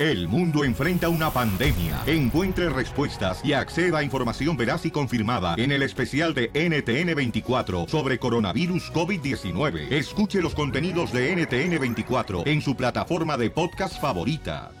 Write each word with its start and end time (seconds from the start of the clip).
El 0.00 0.26
mundo 0.26 0.64
enfrenta 0.64 1.08
una 1.08 1.30
pandemia. 1.30 2.02
Encuentre 2.06 2.68
respuestas 2.68 3.40
y 3.44 3.52
acceda 3.52 3.98
a 3.98 4.02
información 4.02 4.56
veraz 4.56 4.84
y 4.86 4.90
confirmada 4.90 5.54
en 5.56 5.70
el 5.70 5.82
especial 5.82 6.34
de 6.34 6.52
NTN24 6.52 7.88
sobre 7.88 8.18
coronavirus 8.18 8.92
COVID-19. 8.92 9.92
Escuche 9.92 10.42
los 10.42 10.56
contenidos 10.56 11.12
de 11.12 11.36
NTN24 11.36 12.42
en 12.44 12.60
su 12.60 12.74
plataforma 12.74 13.36
de 13.36 13.50
podcast 13.50 14.00
favorita. 14.00 14.72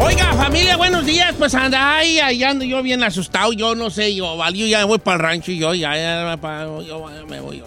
Oiga, 0.00 0.32
familia, 0.36 0.78
buenos 0.78 1.04
días. 1.04 1.34
Pues 1.36 1.54
anda, 1.54 1.98
ahí, 1.98 2.18
ahí 2.18 2.42
ando 2.42 2.64
yo 2.64 2.82
bien 2.82 3.02
asustado. 3.02 3.52
Yo 3.52 3.74
no 3.74 3.90
sé, 3.90 4.14
yo, 4.14 4.38
valió, 4.38 4.66
ya 4.66 4.86
voy 4.86 4.98
para 4.98 5.16
el 5.16 5.22
rancho 5.22 5.52
y 5.52 5.58
yo 5.58 5.74
ya, 5.74 5.94
ya, 5.94 6.38
ya 6.38 7.24
me 7.28 7.40
voy. 7.40 7.62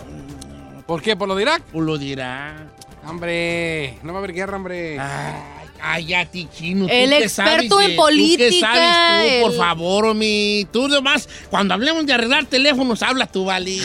¿Por 0.90 1.04
qué? 1.04 1.16
¿Por 1.16 1.28
lo 1.28 1.36
de 1.36 1.44
Irak? 1.44 1.62
Pues 1.72 1.86
lo 1.86 2.00
dirá. 2.00 2.68
Hombre, 3.08 4.00
no 4.02 4.12
va 4.12 4.18
a 4.18 4.23
haber 4.23 4.34
guerra, 4.34 4.58
hombre. 4.58 4.98
Ay, 5.00 5.68
cállate, 5.78 6.48
chino. 6.52 6.88
¿tú 6.88 6.92
El 6.92 7.12
qué 7.12 7.18
experto 7.26 7.76
sabes 7.76 7.86
en 7.86 7.92
de- 7.92 7.96
política, 7.96 8.44
¿Tú 8.50 8.54
qué 8.56 8.59
sabes 8.59 9.40
tú, 9.40 9.46
por 9.50 9.56
favor, 9.56 10.16
mi? 10.16 10.68
Tú 10.73 10.88
nomás, 10.88 11.30
cuando 11.52 11.76
hablemos 11.76 12.08
de 12.08 12.14
arreglar 12.14 12.48
teléfonos, 12.48 13.04
habla 13.04 13.28
tú, 13.28 13.46
Vali. 13.46 13.80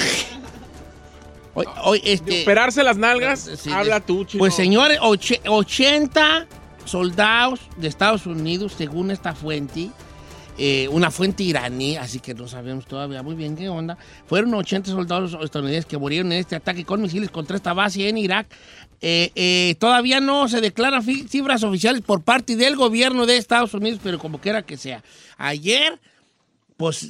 Hoy, 1.53 1.67
hoy, 1.85 2.01
este... 2.05 2.41
Operarse 2.41 2.83
las 2.83 2.97
nalgas, 2.97 3.51
Sí, 3.63 3.71
habla 3.71 3.97
de- 4.01 4.07
tú, 4.07 4.25
chico. 4.25 4.39
Pues 4.39 4.55
señores, 4.55 4.99
och- 5.03 5.21
80 5.47 6.47
soldados 6.87 7.61
de 7.77 7.87
Estados 7.89 8.25
Unidos, 8.25 8.73
según 8.79 9.11
esta 9.11 9.35
fuente, 9.35 9.91
eh, 10.59 10.89
una 10.89 11.11
fuente 11.11 11.43
iraní, 11.43 11.97
así 11.97 12.21
que 12.21 12.35
no 12.35 12.47
sabemos 12.49 12.87
todavía 12.87 13.23
muy 13.23 13.35
bien 13.35 13.57
qué 13.57 13.69
onda, 13.69 13.99
fueron 14.27 14.55
80 14.55 14.91
soldados 14.91 15.37
estadounidenses 15.43 15.87
que 15.87 15.99
murieron 15.99 16.31
en 16.33 16.39
este 16.39 16.57
ataque 16.57 16.85
con 16.85 17.03
misiles 17.03 17.31
contra 17.31 17.57
esta 17.57 17.73
base 17.73 18.09
en 18.09 18.19
Irak. 18.19 18.47
Eh, 19.01 19.31
eh, 19.35 19.75
todavía 19.79 20.21
no 20.21 20.49
se 20.49 20.61
declaran 20.61 21.03
cifras 21.03 21.63
oficiales 21.63 22.01
por 22.03 22.23
parte 22.23 22.57
del 22.57 22.77
gobierno 22.77 23.27
de 23.27 23.37
Estados 23.37 23.75
Unidos, 23.75 24.01
pero 24.03 24.19
como 24.19 24.39
quiera 24.39 24.63
que 24.63 24.77
sea. 24.77 25.03
Ayer 25.37 25.99
pues 26.77 27.09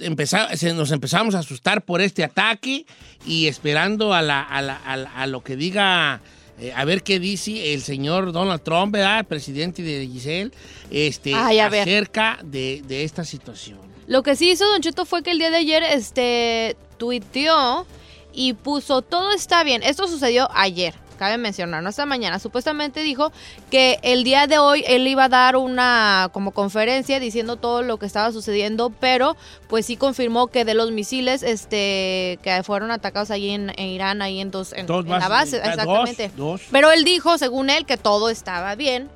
se- 0.57 0.75
nos 0.75 0.91
empezamos 0.91 1.35
a 1.35 1.39
asustar 1.39 1.83
por 1.85 2.01
este 2.03 2.23
ataque 2.25 2.85
y 3.27 3.47
esperando 3.47 4.13
a 4.13 5.27
lo 5.27 5.43
que 5.43 5.57
diga, 5.57 6.21
eh, 6.59 6.73
a 6.75 6.85
ver 6.85 7.03
qué 7.03 7.19
dice 7.19 7.75
el 7.75 7.83
señor 7.83 8.33
Donald 8.33 8.63
Trump, 8.63 8.93
¿verdad? 8.93 9.21
El 9.21 9.25
presidente 9.25 9.83
de 9.83 10.07
Giselle, 10.07 10.51
este, 10.91 11.35
Ay, 11.35 11.59
a 11.59 11.69
ver. 11.69 11.83
acerca 11.83 12.39
de, 12.43 12.83
de 12.87 13.05
esta 13.05 13.25
situación. 13.25 13.79
Lo 14.07 14.23
que 14.23 14.37
sí 14.37 14.51
hizo 14.51 14.67
Don 14.67 14.81
Cheto 14.81 15.05
fue 15.07 15.23
que 15.23 15.31
el 15.31 15.39
día 15.39 15.51
de 15.51 15.57
ayer 15.59 15.83
este, 15.83 16.77
tuiteó 16.99 17.87
y 18.33 18.53
puso, 18.53 19.03
todo 19.03 19.33
está 19.33 19.65
bien. 19.65 19.83
Esto 19.83 20.07
sucedió 20.09 20.49
ayer, 20.53 20.95
cabe 21.15 21.39
mencionar, 21.39 21.83
no 21.83 21.89
esta 21.91 22.07
mañana. 22.07 22.39
Supuestamente 22.39 23.03
dijo 23.03 23.33
que 23.71 23.99
el 24.03 24.25
día 24.25 24.47
de 24.47 24.59
hoy 24.59 24.85
él 24.87 25.07
iba 25.07 25.25
a 25.25 25.29
dar 25.29 25.57
una 25.57 26.29
como 26.33 26.51
conferencia 26.53 27.21
diciendo 27.21 27.57
todo 27.57 27.83
lo 27.83 27.99
que 27.99 28.07
estaba 28.07 28.33
sucediendo, 28.33 28.91
pero 29.01 29.37
pues 29.69 29.87
sí 29.87 29.97
confirmó 29.97 30.49
que 30.49 30.65
de 30.65 30.75
los 30.75 30.91
misiles 30.91 31.43
este, 31.43 32.39
que 32.43 32.63
fueron 32.65 32.91
atacados 32.91 33.31
ahí 33.31 33.51
en, 33.51 33.71
en 33.77 33.87
Irán, 33.89 34.23
ahí 34.23 34.41
en, 34.41 34.51
dos, 34.51 34.73
en, 34.73 34.87
Dos 34.87 35.05
en 35.05 35.11
la 35.11 35.29
base, 35.29 35.59
dos, 35.59 35.69
exactamente. 35.69 36.31
dos. 36.37 36.63
Pero 36.71 36.91
él 36.93 37.05
dijo, 37.05 37.39
según 37.39 37.71
él, 37.71 37.87
que 37.87 37.97
todo 37.97 38.29
estaba 38.31 38.75
bien. 38.75 39.09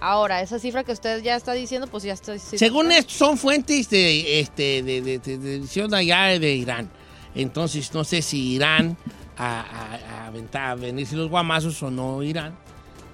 Ahora, 0.00 0.42
esa 0.42 0.58
cifra 0.58 0.84
que 0.84 0.92
usted 0.92 1.22
ya 1.22 1.34
está 1.36 1.52
diciendo, 1.52 1.86
pues 1.86 2.02
ya 2.02 2.12
está... 2.12 2.38
Según 2.38 2.92
esto, 2.92 3.12
son 3.14 3.38
fuentes 3.38 3.88
de, 3.88 4.40
este, 4.40 4.82
de, 4.82 5.00
de, 5.00 5.18
de- 5.18 5.38
de 5.38 5.96
allá 5.96 6.38
de 6.38 6.54
Irán. 6.54 6.90
Entonces, 7.34 7.92
no 7.94 8.04
sé 8.04 8.20
si 8.20 8.54
Irán 8.54 8.96
a, 9.36 9.60
a, 9.60 10.24
a 10.24 10.26
aventar- 10.30 10.70
a 10.70 10.74
venirse 10.74 11.16
los 11.16 11.28
guamazos 11.28 11.82
o 11.82 11.90
no 11.90 12.22
Irán, 12.22 12.54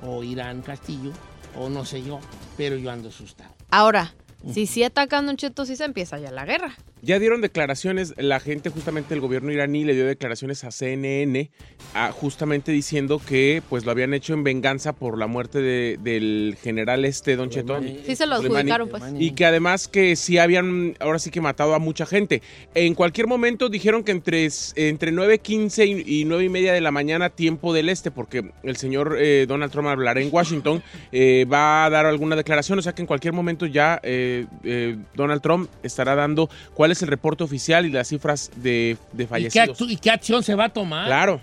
o 0.02 0.22
Irán 0.22 0.62
Castillo, 0.62 1.12
o 1.56 1.68
no 1.68 1.84
sé 1.84 2.02
yo, 2.02 2.20
pero 2.56 2.76
yo 2.76 2.90
ando 2.90 3.08
asustado. 3.08 3.54
Ahora, 3.70 4.12
si 4.52 4.66
sí 4.66 4.82
atacan 4.82 5.26
Don 5.26 5.36
Cheto, 5.36 5.64
sí 5.66 5.76
se 5.76 5.84
empieza 5.84 6.18
ya 6.18 6.30
la 6.30 6.44
guerra. 6.44 6.74
Ya 7.02 7.18
dieron 7.18 7.40
declaraciones, 7.40 8.14
la 8.18 8.40
gente 8.40 8.70
justamente 8.70 9.10
del 9.14 9.20
gobierno 9.20 9.50
iraní 9.52 9.84
le 9.84 9.94
dio 9.94 10.06
declaraciones 10.06 10.64
a 10.64 10.70
CNN, 10.70 11.50
a- 11.94 12.12
justamente 12.12 12.72
diciendo 12.72 13.20
que 13.26 13.62
pues 13.68 13.84
lo 13.84 13.90
habían 13.90 14.12
hecho 14.14 14.34
en 14.34 14.44
venganza 14.44 14.92
por 14.92 15.16
la 15.18 15.26
muerte 15.26 15.60
de- 15.60 15.98
del 16.02 16.56
general 16.62 17.04
este, 17.04 17.36
Don 17.36 17.50
Cheto. 17.50 17.80
Sí 18.06 18.16
se 18.16 18.26
lo 18.26 18.36
adjudicaron, 18.36 18.88
pues. 18.88 19.02
Y 19.18 19.32
que 19.32 19.46
además 19.46 19.88
que 19.88 20.14
sí 20.16 20.38
habían, 20.38 20.96
ahora 21.00 21.18
sí 21.18 21.30
que 21.30 21.40
matado 21.40 21.74
a 21.74 21.78
mucha 21.78 22.06
gente. 22.06 22.42
En 22.74 22.94
cualquier 22.94 23.26
momento 23.26 23.68
dijeron 23.68 24.04
que 24.04 24.12
entre, 24.12 24.48
entre 24.76 25.12
9.15 25.12 26.04
y, 26.06 26.20
y 26.20 26.24
9 26.24 26.44
y 26.44 26.48
media 26.48 26.72
de 26.72 26.80
la 26.80 26.90
mañana, 26.90 27.30
tiempo 27.30 27.72
del 27.72 27.88
este, 27.88 28.10
porque 28.10 28.50
el 28.62 28.76
señor 28.76 29.16
eh, 29.18 29.46
Donald 29.48 29.72
Trump 29.72 29.88
hablará 29.88 30.20
en 30.20 30.28
Washington, 30.32 30.82
eh, 31.12 31.46
va 31.50 31.84
a 31.86 31.90
dar 31.90 32.06
alguna 32.06 32.36
declaración, 32.36 32.78
o 32.78 32.82
sea 32.82 32.94
que 32.94 33.02
en 33.02 33.06
cualquier 33.06 33.32
momento 33.32 33.66
ya 33.66 34.00
eh, 34.02 34.46
eh, 34.64 34.96
Donald 35.14 35.40
Trump 35.42 35.70
estará 35.82 36.14
dando 36.14 36.50
cuál 36.74 36.89
es 36.90 37.02
el 37.02 37.08
reporte 37.08 37.44
oficial 37.44 37.86
y 37.86 37.90
las 37.90 38.08
cifras 38.08 38.50
de, 38.56 38.96
de 39.12 39.22
¿Y 39.24 39.26
qué, 39.26 39.28
fallecidos. 39.28 39.80
y 39.82 39.96
qué 39.96 40.10
acción 40.10 40.42
se 40.42 40.54
va 40.54 40.64
a 40.66 40.68
tomar? 40.68 41.06
Claro. 41.06 41.40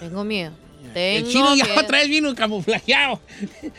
Tengo 0.00 0.24
miedo. 0.24 0.52
El 0.94 1.24
Tengo 1.24 1.30
chino 1.30 1.56
ya 1.56 1.80
otra 1.80 1.98
vez 1.98 2.08
vino 2.08 2.34
camuflajeado. 2.34 3.20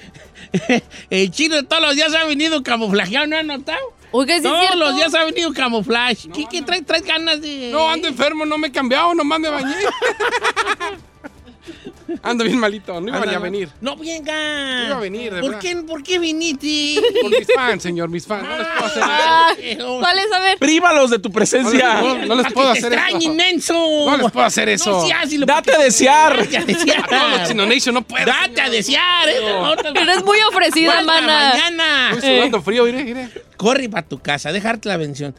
el 1.09 1.31
chino 1.31 1.63
todos 1.65 1.81
los 1.81 1.95
días 1.95 2.13
ha 2.13 2.25
venido 2.25 2.61
camuflajeado, 2.63 3.27
¿no 3.27 3.37
has 3.37 3.45
notado? 3.45 3.79
Que 4.25 4.37
sí 4.37 4.43
Todos 4.43 4.59
cierto. 4.61 4.77
los 4.77 4.95
días 4.95 5.13
ha 5.13 5.25
venido 5.25 5.53
camuflaje. 5.53 6.29
¿Qué, 6.33 6.45
qué 6.49 6.61
trae, 6.61 6.81
trae 6.81 7.01
ganas 7.01 7.41
de...? 7.41 7.69
No, 7.71 7.89
ando 7.89 8.07
enfermo, 8.07 8.45
no 8.45 8.57
me 8.57 8.67
he 8.69 8.71
cambiado, 8.71 9.13
nomás 9.13 9.39
me 9.39 9.49
bañé. 9.49 9.75
ando 12.23 12.43
bien 12.43 12.59
malito, 12.59 12.99
no 13.01 13.07
iba 13.09 13.19
a 13.19 13.39
venir. 13.39 13.69
No 13.81 13.95
venga. 13.97 14.33
No 14.79 14.85
iba 14.87 14.97
a 14.97 14.99
venir, 14.99 15.33
de 15.33 15.41
¿Por 15.41 15.49
verdad. 15.51 15.61
qué, 15.61 15.75
¿Por 15.77 16.03
qué 16.03 16.19
viniste? 16.19 17.01
Por 17.21 17.31
mis 17.31 17.47
fans, 17.53 17.83
señor, 17.83 18.09
mis 18.09 18.25
fans. 18.25 18.47
No 18.47 18.57
les 18.57 18.67
puedo 18.67 18.85
hacer 18.85 19.03
eso. 19.03 19.97
Ah, 19.97 19.99
¿Cuál 19.99 20.19
es? 20.19 20.31
A 20.31 20.39
ver. 20.39 20.57
Prívalos 20.57 21.09
de 21.09 21.19
tu 21.19 21.31
presencia. 21.31 22.01
No, 22.01 22.25
no 22.25 22.35
les 22.35 22.53
puedo 22.53 22.71
te 22.73 22.79
hacer 22.79 22.93
extrañe, 22.93 23.17
eso. 23.19 23.31
inmenso. 23.31 23.73
No 24.05 24.17
les 24.17 24.31
puedo 24.31 24.45
hacer 24.45 24.69
eso. 24.69 25.07
No 25.37 25.45
Date 25.45 25.73
a 25.73 25.79
desear. 25.79 26.37
Date 26.37 26.57
a 26.57 26.65
desear. 26.65 27.07
Los 27.39 27.47
Chino 27.49 27.65
Nation 27.65 27.93
no 27.95 28.01
puedo. 28.01 28.25
Date 28.25 28.61
a 28.61 28.69
desear. 28.69 29.29
¿eh? 29.29 29.35
No 29.61 29.75
te- 29.75 29.89
Eres 29.99 30.23
muy 30.23 30.37
ofrecida, 30.49 31.01
mana. 31.03 31.51
mañana. 31.53 32.11
Estoy 32.13 32.35
sudando 32.37 32.61
frío, 32.61 32.83
mire, 32.85 33.03
mire. 33.03 33.29
Corre 33.57 33.89
para 33.89 34.07
tu 34.07 34.19
casa, 34.19 34.51
dejarte 34.51 34.87
la 34.89 34.97
bendición. 34.97 35.35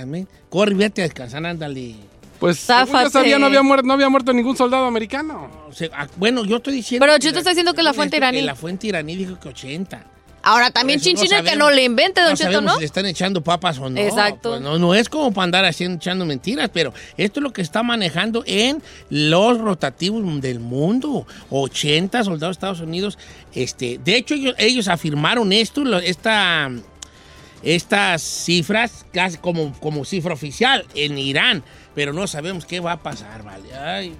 Amén. 0.00 0.26
Corre, 0.48 0.74
vete 0.74 1.02
a 1.02 1.04
descansar, 1.04 1.44
ándale. 1.44 1.94
Pues, 2.38 2.58
yo 2.60 2.66
Záfate. 2.66 3.10
sabía, 3.10 3.38
no 3.38 3.46
había, 3.46 3.62
muerto, 3.62 3.86
no 3.86 3.92
había 3.94 4.08
muerto 4.08 4.32
ningún 4.32 4.56
soldado 4.56 4.84
americano. 4.86 5.50
O 5.68 5.72
sea, 5.72 5.88
ah, 5.94 6.06
bueno, 6.16 6.44
yo 6.44 6.56
estoy 6.56 6.74
diciendo. 6.74 7.06
Pero 7.06 7.18
Chito 7.18 7.38
está 7.38 7.50
diciendo 7.50 7.74
que 7.74 7.82
la 7.82 7.92
fuente 7.94 8.16
iraní. 8.16 8.38
Que 8.40 8.44
la 8.44 8.54
fuente 8.54 8.86
iraní 8.86 9.16
dijo 9.16 9.38
que 9.40 9.48
80. 9.48 10.04
Ahora 10.42 10.70
también 10.70 11.00
no 11.00 11.04
Chinchina 11.04 11.42
que 11.42 11.56
no 11.56 11.72
le 11.72 11.82
invente, 11.82 12.20
Don 12.20 12.30
no 12.30 12.36
Cheto, 12.36 12.60
¿no? 12.60 12.74
si 12.74 12.80
le 12.80 12.86
están 12.86 13.04
echando 13.06 13.40
papas 13.42 13.78
o 13.78 13.90
no. 13.90 14.00
Exacto. 14.00 14.50
Pues 14.50 14.60
no, 14.60 14.78
no 14.78 14.94
es 14.94 15.08
como 15.08 15.32
para 15.32 15.42
andar 15.44 15.64
haciendo, 15.64 15.96
echando 15.96 16.24
mentiras, 16.24 16.70
pero 16.72 16.94
esto 17.16 17.40
es 17.40 17.42
lo 17.42 17.52
que 17.52 17.62
está 17.62 17.82
manejando 17.82 18.44
en 18.46 18.80
los 19.10 19.58
rotativos 19.58 20.22
del 20.40 20.60
mundo. 20.60 21.26
80 21.50 22.22
soldados 22.22 22.54
de 22.54 22.58
Estados 22.58 22.80
Unidos. 22.80 23.18
Este, 23.54 23.98
de 24.04 24.16
hecho, 24.18 24.34
ellos, 24.34 24.54
ellos 24.58 24.86
afirmaron 24.86 25.52
esto, 25.52 25.82
lo- 25.84 25.98
esta, 25.98 26.70
estas 27.62 28.22
cifras 28.22 29.04
casi 29.12 29.38
como, 29.38 29.72
como 29.80 30.04
cifra 30.04 30.34
oficial 30.34 30.86
en 30.94 31.18
Irán, 31.18 31.64
pero 31.96 32.12
no 32.12 32.26
sabemos 32.28 32.64
qué 32.66 32.78
va 32.78 32.92
a 32.92 33.02
pasar, 33.02 33.42
¿vale? 33.42 33.74
Ay, 33.74 34.14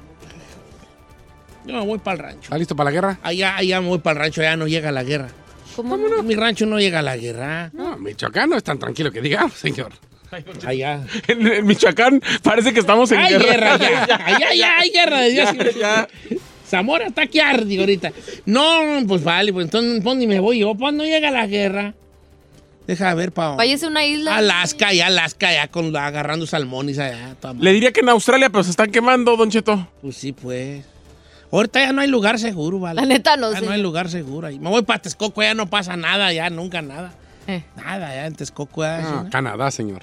yo 1.67 1.75
me 1.75 1.85
voy 1.85 1.99
para 1.99 2.15
el 2.17 2.23
rancho. 2.23 2.41
¿Está 2.45 2.59
listo 2.59 2.75
para 2.75 2.91
la 2.91 2.95
guerra? 2.95 3.19
Allá, 3.23 3.57
allá 3.57 3.81
me 3.81 3.89
voy 3.89 3.99
para 3.99 4.19
el 4.19 4.25
rancho, 4.25 4.41
allá 4.41 4.57
no 4.57 4.67
llega 4.67 4.91
la 4.91 5.05
guerra. 5.05 5.29
¿Cómo 5.77 5.97
En 5.97 6.27
mi 6.27 6.35
rancho 6.35 6.65
no 6.65 6.79
llega 6.81 7.03
la 7.03 7.17
guerra. 7.19 7.71
No, 7.75 7.99
Michoacán 7.99 8.49
no 8.49 8.57
es 8.57 8.65
tan 8.65 8.79
tranquilo 8.79 9.13
que 9.13 9.21
digamos, 9.21 9.53
señor. 9.53 9.93
Allá. 10.67 11.05
En, 11.29 11.47
en 11.47 11.67
Michoacán 11.67 12.23
parece 12.43 12.73
que 12.73 12.81
estamos 12.81 13.13
en 13.13 13.19
Hay 13.19 13.35
guerra. 13.35 13.77
guerra 13.77 13.79
ya. 13.79 14.17
Allá 14.27 14.55
ya 14.57 14.79
hay 14.79 14.91
guerra 14.91 15.21
de 15.21 15.31
Dios. 15.31 15.49
Zamora 16.67 17.07
está 17.09 17.23
aquí 17.23 17.41
ardi 17.41 17.79
ahorita. 17.79 18.11
No, 18.47 18.81
pues 19.07 19.23
vale, 19.23 19.53
pues 19.53 19.67
entonces 19.67 20.03
¿pa' 20.03 20.11
dónde 20.11 20.27
me 20.27 20.41
voy 20.41 20.61
yo? 20.61 20.75
¿Cuándo 20.77 21.05
llega 21.05 21.31
la 21.31 21.47
guerra? 21.47 21.95
Deja 22.87 23.15
ver, 23.15 23.33
pa. 23.33 23.57
Váyase 23.57 23.87
a 23.87 23.89
una 23.89 24.05
isla. 24.05 24.37
Alaska, 24.37 24.93
ya 24.93 25.07
Alaska, 25.09 25.53
ya 25.53 25.69
con, 25.69 25.95
agarrando 25.97 26.47
salmones 26.47 26.99
allá. 26.99 27.35
Le 27.59 27.73
diría 27.73 27.93
que 27.93 28.01
en 28.01 28.09
Australia, 28.09 28.49
pero 28.51 28.63
se 28.65 28.71
están 28.71 28.91
quemando, 28.91 29.37
Don 29.37 29.51
Cheto. 29.51 29.89
Pues 30.03 30.17
sí, 30.17 30.33
pues. 30.33 30.85
Ahorita 31.51 31.81
ya 31.81 31.93
no 31.93 32.01
hay 32.03 32.09
lugar 32.09 32.39
seguro, 32.39 32.79
¿vale? 32.81 33.01
La 33.01 33.07
neta 33.07 33.37
no 33.37 33.53
Ya 33.53 33.61
sé. 33.61 33.67
no 33.67 33.73
hay 33.73 33.81
lugar 33.81 34.09
seguro 34.11 34.47
ahí. 34.49 34.59
Me 34.59 34.69
voy 34.69 34.83
para 34.83 35.01
Texcoco, 35.01 35.43
ya 35.43 35.55
no 35.55 35.69
pasa 35.69 35.97
nada, 35.97 36.33
ya 36.33 36.51
nunca 36.51 36.83
nada. 36.83 37.13
Eh. 37.47 37.63
Nada, 37.77 38.09
ya 38.15 38.27
en 38.27 38.35
Texcoco. 38.35 38.83
ya, 38.83 38.99
Ah, 38.99 39.23
sí. 39.25 39.31
Canadá, 39.31 39.71
señor. 39.71 40.03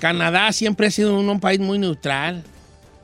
Canadá 0.00 0.50
siempre 0.52 0.88
ha 0.88 0.90
sido 0.90 1.16
un, 1.18 1.28
un 1.28 1.40
país 1.40 1.60
muy 1.60 1.78
neutral. 1.78 2.42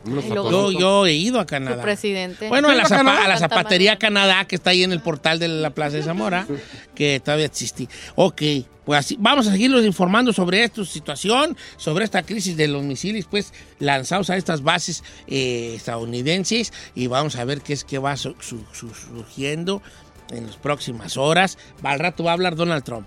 Ay, 0.06 0.28
Yo, 0.34 0.72
yo 0.72 1.06
he 1.06 1.12
ido 1.14 1.38
a 1.40 1.46
Canadá. 1.46 1.82
presidente. 1.82 2.48
Bueno, 2.48 2.68
a 2.68 2.74
la, 2.74 2.82
¿Has 2.84 2.90
ido 2.90 2.96
a 2.98 3.00
zapa- 3.00 3.04
Canadá? 3.06 3.24
a 3.24 3.28
la 3.28 3.38
zapatería. 3.38 3.96
Canadá 3.98 4.44
que 4.46 4.56
está 4.56 4.70
ahí 4.70 4.82
en 4.82 4.92
el 4.92 5.00
portal 5.00 5.38
de 5.38 5.48
la 5.48 5.70
Plaza 5.70 5.96
de 5.96 6.02
Zamora, 6.02 6.46
que 6.94 7.20
todavía 7.24 7.46
existe. 7.46 7.88
Ok, 8.16 8.42
pues 8.88 9.00
así, 9.00 9.18
vamos 9.20 9.46
a 9.46 9.50
seguirlos 9.52 9.84
informando 9.84 10.32
sobre 10.32 10.64
esta 10.64 10.82
situación, 10.82 11.58
sobre 11.76 12.06
esta 12.06 12.22
crisis 12.22 12.56
de 12.56 12.68
los 12.68 12.82
misiles, 12.82 13.26
pues 13.30 13.52
lanzados 13.80 14.30
a 14.30 14.36
estas 14.38 14.62
bases 14.62 15.04
eh, 15.26 15.74
estadounidenses 15.76 16.72
y 16.94 17.06
vamos 17.06 17.36
a 17.36 17.44
ver 17.44 17.60
qué 17.60 17.74
es 17.74 17.84
que 17.84 17.98
va 17.98 18.16
su- 18.16 18.34
su- 18.40 18.64
su- 18.72 18.94
surgiendo 18.94 19.82
en 20.30 20.46
las 20.46 20.56
próximas 20.56 21.18
horas. 21.18 21.58
Al 21.82 21.98
rato 21.98 22.24
va 22.24 22.30
a 22.30 22.32
hablar 22.32 22.56
Donald 22.56 22.82
Trump. 22.82 23.06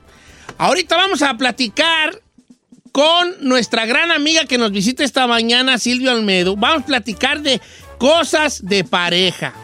Ahorita 0.59 0.97
vamos 0.97 1.23
a 1.23 1.33
platicar 1.35 2.21
con 2.91 3.31
nuestra 3.41 3.87
gran 3.87 4.11
amiga 4.11 4.45
que 4.45 4.59
nos 4.59 4.71
visita 4.71 5.03
esta 5.03 5.25
mañana, 5.25 5.79
Silvia 5.79 6.13
Olmedo. 6.13 6.55
Vamos 6.57 6.83
a 6.83 6.85
platicar 6.85 7.41
de 7.41 7.59
cosas 7.97 8.63
de 8.63 8.83
pareja. 8.83 9.55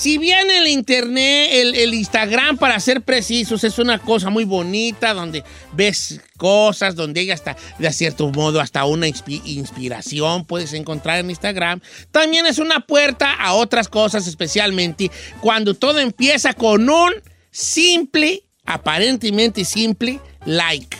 Si 0.00 0.16
bien 0.16 0.50
el 0.50 0.66
internet, 0.66 1.50
el, 1.52 1.74
el 1.74 1.92
Instagram, 1.92 2.56
para 2.56 2.80
ser 2.80 3.02
precisos, 3.02 3.64
es 3.64 3.78
una 3.78 3.98
cosa 3.98 4.30
muy 4.30 4.44
bonita, 4.44 5.12
donde 5.12 5.44
ves 5.74 6.22
cosas, 6.38 6.96
donde 6.96 7.20
ella 7.20 7.34
hasta, 7.34 7.54
de 7.78 7.92
cierto 7.92 8.30
modo, 8.30 8.62
hasta 8.62 8.86
una 8.86 9.06
inspi- 9.06 9.42
inspiración 9.44 10.46
puedes 10.46 10.72
encontrar 10.72 11.18
en 11.18 11.28
Instagram, 11.28 11.82
también 12.10 12.46
es 12.46 12.56
una 12.56 12.80
puerta 12.80 13.30
a 13.34 13.52
otras 13.52 13.88
cosas, 13.88 14.26
especialmente 14.26 15.10
cuando 15.42 15.74
todo 15.74 15.98
empieza 15.98 16.54
con 16.54 16.88
un 16.88 17.12
simple, 17.50 18.44
aparentemente 18.64 19.66
simple, 19.66 20.18
like. 20.46 20.96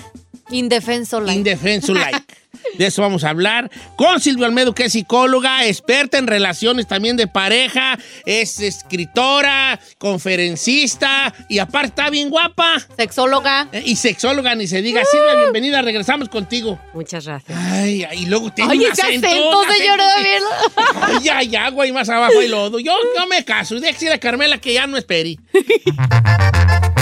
Indefenso. 0.50 1.20
like. 1.20 1.38
Indefenso 1.38 1.94
like. 1.94 2.22
De 2.78 2.86
eso 2.86 3.02
vamos 3.02 3.24
a 3.24 3.30
hablar 3.30 3.70
con 3.96 4.20
Silvia 4.20 4.46
Almedo, 4.46 4.74
que 4.74 4.84
es 4.84 4.92
psicóloga, 4.92 5.66
experta 5.66 6.18
en 6.18 6.26
relaciones 6.26 6.86
también 6.86 7.16
de 7.16 7.26
pareja, 7.26 7.98
es 8.24 8.60
escritora, 8.60 9.78
conferencista 9.98 11.32
y 11.48 11.58
aparte 11.58 11.88
está 11.88 12.10
bien 12.10 12.30
guapa. 12.30 12.74
Sexóloga. 12.96 13.68
eh, 13.72 13.82
Y 13.84 13.96
sexóloga, 13.96 14.54
ni 14.54 14.66
se 14.66 14.82
diga. 14.82 15.02
Silvia, 15.04 15.34
bienvenida, 15.36 15.82
regresamos 15.82 16.28
contigo. 16.28 16.78
Muchas 16.94 17.26
gracias. 17.26 17.58
Ay, 17.58 18.06
y 18.14 18.26
luego 18.26 18.50
tiene 18.52 18.72
Ay, 18.72 18.78
un 18.78 18.92
ese 18.92 19.02
acento, 19.02 19.26
acento, 19.26 19.60
acento 19.62 19.96
David. 19.96 21.18
Ay, 21.20 21.28
hay 21.28 21.56
agua 21.56 21.86
y 21.86 21.92
más 21.92 22.08
abajo 22.08 22.38
hay 22.40 22.48
lodo. 22.48 22.78
Yo, 22.78 22.92
yo 23.18 23.26
me 23.26 23.44
caso. 23.44 23.76
Y 23.76 23.80
déjese 23.80 24.12
a 24.12 24.18
Carmela 24.18 24.58
que 24.58 24.74
ya 24.74 24.86
no 24.86 24.96
espere. 24.96 25.38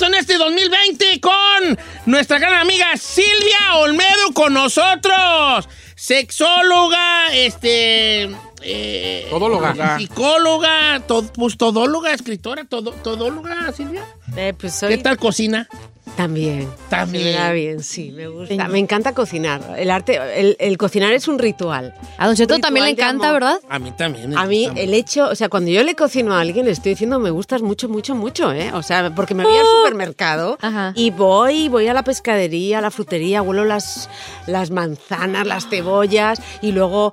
en 0.00 0.14
este 0.14 0.38
2020 0.38 1.20
con 1.20 1.78
nuestra 2.06 2.38
gran 2.38 2.54
amiga 2.54 2.96
Silvia 2.96 3.74
Olmedo 3.76 4.32
con 4.32 4.54
nosotros. 4.54 5.68
Sexóloga, 5.94 7.26
este... 7.34 8.22
eh, 8.62 9.26
Todóloga. 9.28 9.98
Psicóloga, 9.98 11.00
to- 11.06 11.30
pues 11.34 11.58
todóloga, 11.58 12.12
escritora, 12.14 12.64
todo, 12.64 12.92
todóloga, 12.92 13.70
Silvia. 13.72 14.04
Eh, 14.34 14.54
pues 14.58 14.80
¿Qué 14.80 14.96
tal 14.98 15.18
cocina? 15.18 15.68
También. 16.16 16.68
También. 16.88 17.24
Me 17.24 17.32
da 17.32 17.52
bien, 17.52 17.82
sí, 17.82 18.10
me 18.12 18.28
gusta. 18.28 18.68
Me 18.68 18.78
encanta 18.78 19.14
cocinar. 19.14 19.74
El 19.76 19.90
arte, 19.90 20.18
el, 20.40 20.56
el 20.58 20.78
cocinar 20.78 21.12
es 21.12 21.28
un 21.28 21.38
ritual. 21.38 21.94
A 22.18 22.26
Don 22.26 22.36
Cheto 22.36 22.58
también 22.58 22.84
le 22.86 22.92
encanta, 22.92 23.28
amor. 23.30 23.40
¿verdad? 23.40 23.60
A 23.68 23.78
mí 23.78 23.92
también. 23.92 24.30
me 24.30 24.36
A 24.36 24.44
mí 24.46 24.66
gusta 24.66 24.80
el 24.80 24.94
hecho, 24.94 25.28
o 25.28 25.34
sea, 25.34 25.48
cuando 25.48 25.70
yo 25.70 25.82
le 25.82 25.94
cocino 25.94 26.34
a 26.34 26.40
alguien, 26.40 26.66
le 26.66 26.72
estoy 26.72 26.92
diciendo 26.92 27.18
me 27.18 27.30
gustas 27.30 27.62
mucho, 27.62 27.88
mucho, 27.88 28.14
mucho, 28.14 28.52
¿eh? 28.52 28.70
O 28.74 28.82
sea, 28.82 29.14
porque 29.14 29.34
me 29.34 29.44
voy 29.44 29.56
al 29.56 29.66
supermercado 29.66 30.58
Ajá. 30.60 30.92
y 30.96 31.10
voy, 31.10 31.68
voy 31.68 31.88
a 31.88 31.94
la 31.94 32.04
pescadería, 32.04 32.78
a 32.78 32.80
la 32.80 32.90
frutería, 32.90 33.42
huelo 33.42 33.64
las, 33.64 34.08
las 34.46 34.70
manzanas, 34.70 35.46
las 35.46 35.68
cebollas 35.68 36.40
y 36.60 36.72
luego 36.72 37.12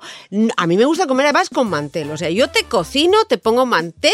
a 0.56 0.66
mí 0.66 0.76
me 0.76 0.84
gusta 0.84 1.06
comer 1.06 1.26
además 1.26 1.48
con 1.48 1.70
mantel. 1.70 2.10
O 2.10 2.16
sea, 2.16 2.30
yo 2.30 2.48
te 2.48 2.64
cocino, 2.64 3.24
te 3.24 3.38
pongo 3.38 3.66
mantel, 3.66 4.12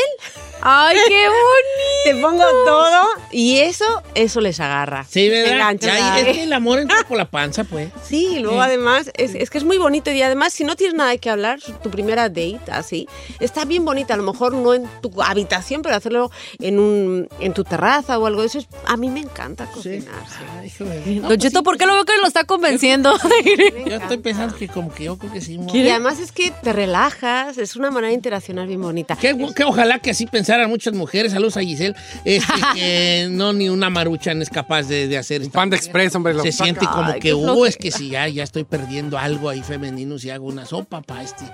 ¡Ay, 0.62 0.96
qué 1.08 1.26
bonito! 1.26 2.04
te 2.04 2.14
pongo 2.16 2.44
todo 2.64 3.02
y 3.30 3.58
eso, 3.58 4.02
eso 4.14 4.40
les 4.40 4.60
agarra. 4.76 5.06
Sí, 5.08 5.28
¿verdad? 5.28 5.52
Engancha. 5.54 5.86
Ya, 5.98 6.20
es 6.20 6.36
que 6.36 6.42
el 6.44 6.52
amor 6.52 6.78
entra 6.80 6.96
por 7.08 7.16
la 7.16 7.24
panza, 7.30 7.64
pues. 7.64 7.90
Sí, 8.06 8.36
y 8.36 8.38
luego 8.40 8.56
Sí. 8.56 8.62
además 8.66 9.10
es, 9.16 9.34
es 9.34 9.50
que 9.50 9.58
es 9.58 9.64
muy 9.64 9.78
bonito 9.78 10.10
y 10.10 10.22
además 10.22 10.52
si 10.52 10.64
no 10.64 10.76
tienes 10.76 10.94
nada 10.96 11.10
de 11.10 11.18
que 11.18 11.30
hablar, 11.30 11.58
tu 11.82 11.90
primera 11.90 12.28
date 12.28 12.58
así, 12.70 13.08
está 13.40 13.64
bien 13.64 13.84
bonita, 13.84 14.14
a 14.14 14.16
lo 14.16 14.22
mejor 14.22 14.52
no 14.54 14.74
en 14.74 14.84
tu 15.02 15.10
habitación, 15.22 15.82
pero 15.82 15.94
hacerlo 15.96 16.30
en 16.60 16.78
un 16.78 17.28
en 17.40 17.52
tu 17.54 17.64
terraza 17.64 18.18
o 18.18 18.26
algo 18.26 18.40
de 18.42 18.46
eso, 18.48 18.58
es- 18.58 18.68
a 18.86 18.96
mí 18.96 19.10
me 19.10 19.20
encanta 19.20 19.66
cocinar. 19.66 20.00
sí. 20.28 20.44
Ay, 20.60 20.66
hijo 20.68 20.84
de- 20.84 21.20
Don 21.28 21.38
Cheto, 21.38 21.62
¿por 21.62 21.76
qué 21.78 21.86
lo 21.86 21.94
veo 21.94 22.04
que 22.04 22.16
lo 22.20 22.26
está 22.26 22.44
convenciendo? 22.44 23.16
Yo 23.86 23.96
estoy 23.96 24.18
pensando 24.18 24.54
que 24.56 24.68
como 24.68 24.92
que 24.92 25.04
yo 25.04 25.16
creo 25.18 25.32
que 25.32 25.40
sí. 25.40 25.58
mo- 25.58 25.74
Y 25.74 25.88
además 25.88 26.18
es 26.20 26.32
que 26.32 26.50
te 26.62 26.72
relajas, 26.72 27.58
es 27.58 27.76
una 27.76 27.90
manera 27.90 28.08
de 28.08 28.14
interaccionar 28.14 28.66
bien 28.66 28.80
bonita. 28.80 29.16
Que, 29.16 29.36
que 29.54 29.64
ojalá 29.64 29.98
que 29.98 30.10
así 30.10 30.26
pensaran 30.26 30.68
muchas 30.68 30.94
mujeres, 30.94 31.32
saludos 31.32 31.56
a 31.56 31.60
Giselle, 31.60 31.94
este, 32.24 32.52
que 32.74 33.28
no 33.30 33.52
ni 33.52 33.68
una 33.68 33.90
maruchan 33.90 34.42
es 34.42 34.50
capaz 34.66 34.88
de, 34.88 35.06
de 35.08 35.16
hacer 35.16 35.42
esto. 35.42 35.52
Panda 35.52 35.76
Express, 35.76 36.14
hombre. 36.16 36.34
lo 36.34 36.42
Se 36.42 36.50
saca. 36.52 36.64
siente 36.64 36.86
como 36.86 37.04
Ay, 37.12 37.20
que, 37.20 37.32
uh, 37.34 37.64
es 37.66 37.76
que 37.76 37.90
si 37.92 38.10
ya, 38.10 38.26
ya 38.28 38.42
estoy 38.42 38.64
perdiendo 38.64 39.16
algo 39.18 39.48
ahí 39.48 39.62
femenino 39.62 40.18
si 40.18 40.30
hago 40.30 40.46
una 40.46 40.66
sopa 40.66 41.02
para 41.02 41.22
este, 41.22 41.44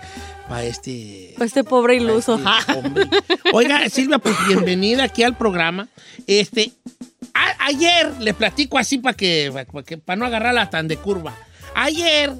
para 0.48 0.64
este, 0.64 1.34
Este 1.42 1.62
pobre 1.64 1.96
pa' 1.98 2.02
iluso. 2.02 2.40
este. 2.40 3.08
Oiga, 3.52 3.88
Silvia, 3.90 4.18
pues 4.18 4.34
bienvenida 4.48 5.04
aquí 5.04 5.22
al 5.22 5.36
programa. 5.36 5.88
Este, 6.26 6.72
a- 7.34 7.66
ayer 7.66 8.12
le 8.20 8.32
platico 8.34 8.78
así 8.78 8.98
para 8.98 9.14
que, 9.16 9.50
para 9.52 9.82
que, 9.84 9.98
para 9.98 10.16
no 10.16 10.24
agarrarla 10.24 10.70
tan 10.70 10.88
de 10.88 10.96
curva. 10.96 11.36
Ayer 11.74 12.32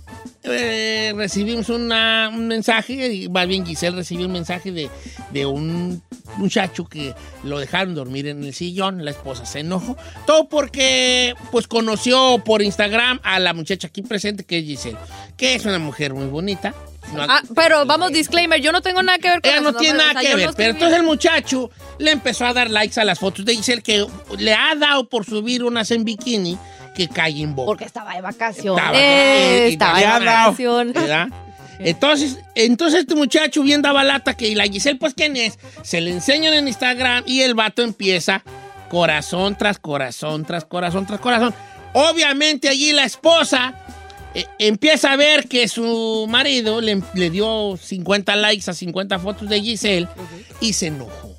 eh, 0.45 1.13
recibimos 1.17 1.69
una- 1.69 2.29
un 2.33 2.49
mensaje, 2.49 3.13
y 3.13 3.29
más 3.29 3.47
bien 3.47 3.65
Giselle 3.65 3.97
recibió 3.97 4.27
un 4.27 4.33
mensaje 4.33 4.73
de, 4.73 4.91
de 5.33 5.47
un 5.47 6.03
muchacho 6.37 6.85
que 6.87 7.15
lo 7.45 7.59
dejaron 7.61 7.95
dormir 7.95 8.27
en 8.27 8.43
el 8.43 8.53
sillón, 8.55 9.05
la 9.05 9.13
esposa 9.13 9.47
se 9.47 9.61
enojó, 9.61 9.97
todo 10.27 10.49
porque 10.49 11.35
pues 11.53 11.69
conoció 11.69 12.43
por 12.45 12.61
Instagram 12.63 13.21
a 13.23 13.39
la 13.39 13.53
muchacha 13.55 13.87
aquí 13.89 14.03
presente 14.03 14.45
que 14.45 14.59
es 14.59 14.65
Giselle, 14.65 14.99
que 15.37 15.55
es 15.55 15.65
una 15.65 15.79
mujer 15.79 16.13
muy 16.15 16.27
bonita. 16.27 16.75
No- 17.15 17.23
Ah, 17.29 17.43
pero 17.55 17.85
vamos, 17.85 18.13
disclaimer, 18.13 18.61
yo 18.61 18.73
no 18.73 18.81
tengo 18.81 19.03
nada 19.03 19.19
que 19.19 19.29
ver 19.29 19.43
con 19.43 19.51
ella 19.51 19.61
no 19.61 19.75
tiene 19.75 19.95
o 19.95 19.99
nada 19.99 20.13
sea, 20.21 20.31
que 20.31 20.37
ver, 20.37 20.47
no 20.47 20.53
pero 20.55 20.71
entonces 20.71 20.99
el 20.99 21.05
muchacho 21.05 21.71
le 21.99 22.11
empezó 22.11 22.47
a 22.47 22.53
dar 22.53 22.71
likes 22.71 22.99
a 23.01 23.05
las 23.05 23.19
fotos 23.19 23.45
de 23.45 23.55
Giselle 23.55 23.83
que 23.83 24.07
le 24.39 24.55
ha 24.55 24.75
dado 24.77 25.09
por 25.09 25.25
subir 25.25 25.63
unas 25.65 25.91
en 25.91 26.05
bikini 26.05 26.57
que 26.95 27.09
cae 27.09 27.41
en 27.43 27.55
boca. 27.55 27.67
Porque 27.67 27.85
estaba 27.85 28.15
de 28.15 28.21
vacaciones. 28.21 28.83
Estaba- 28.85 28.99
Eh, 28.99 29.69
estaba 29.69 30.01
dao. 30.01 30.21
vacación. 30.21 30.93
¿verdad? 30.93 31.29
Entonces, 31.79 32.39
entonces 32.55 33.01
este 33.01 33.15
muchacho 33.15 33.63
bien 33.63 33.83
daba 33.83 34.05
lata 34.05 34.35
que 34.35 34.49
y 34.49 34.55
la 34.55 34.65
Giselle, 34.65 34.99
pues, 34.99 35.15
¿quién 35.15 35.37
es? 35.37 35.59
Se 35.83 36.01
le 36.01 36.11
enseñan 36.11 36.55
en 36.55 36.69
Instagram 36.69 37.25
y 37.27 37.41
el 37.43 37.55
vato 37.55 37.83
empieza 37.83 38.43
corazón 38.89 39.57
tras 39.57 39.79
corazón, 39.79 40.45
tras 40.45 40.65
corazón, 40.65 41.07
tras 41.07 41.19
corazón. 41.21 41.55
Obviamente 41.95 42.69
allí 42.69 42.93
la 42.93 43.05
esposa 43.05 43.75
eh, 44.35 44.47
empieza 44.59 45.13
a 45.13 45.17
ver 45.17 45.49
que 45.49 45.67
su 45.69 46.27
marido 46.29 46.81
le, 46.81 47.03
le 47.15 47.31
dio 47.31 47.77
50 47.77 48.37
likes 48.37 48.71
a 48.71 48.75
50 48.75 49.19
fotos 49.19 49.49
de 49.49 49.61
Giselle 49.61 50.09
y 50.61 50.73
se 50.75 50.87
enojó. 50.89 51.32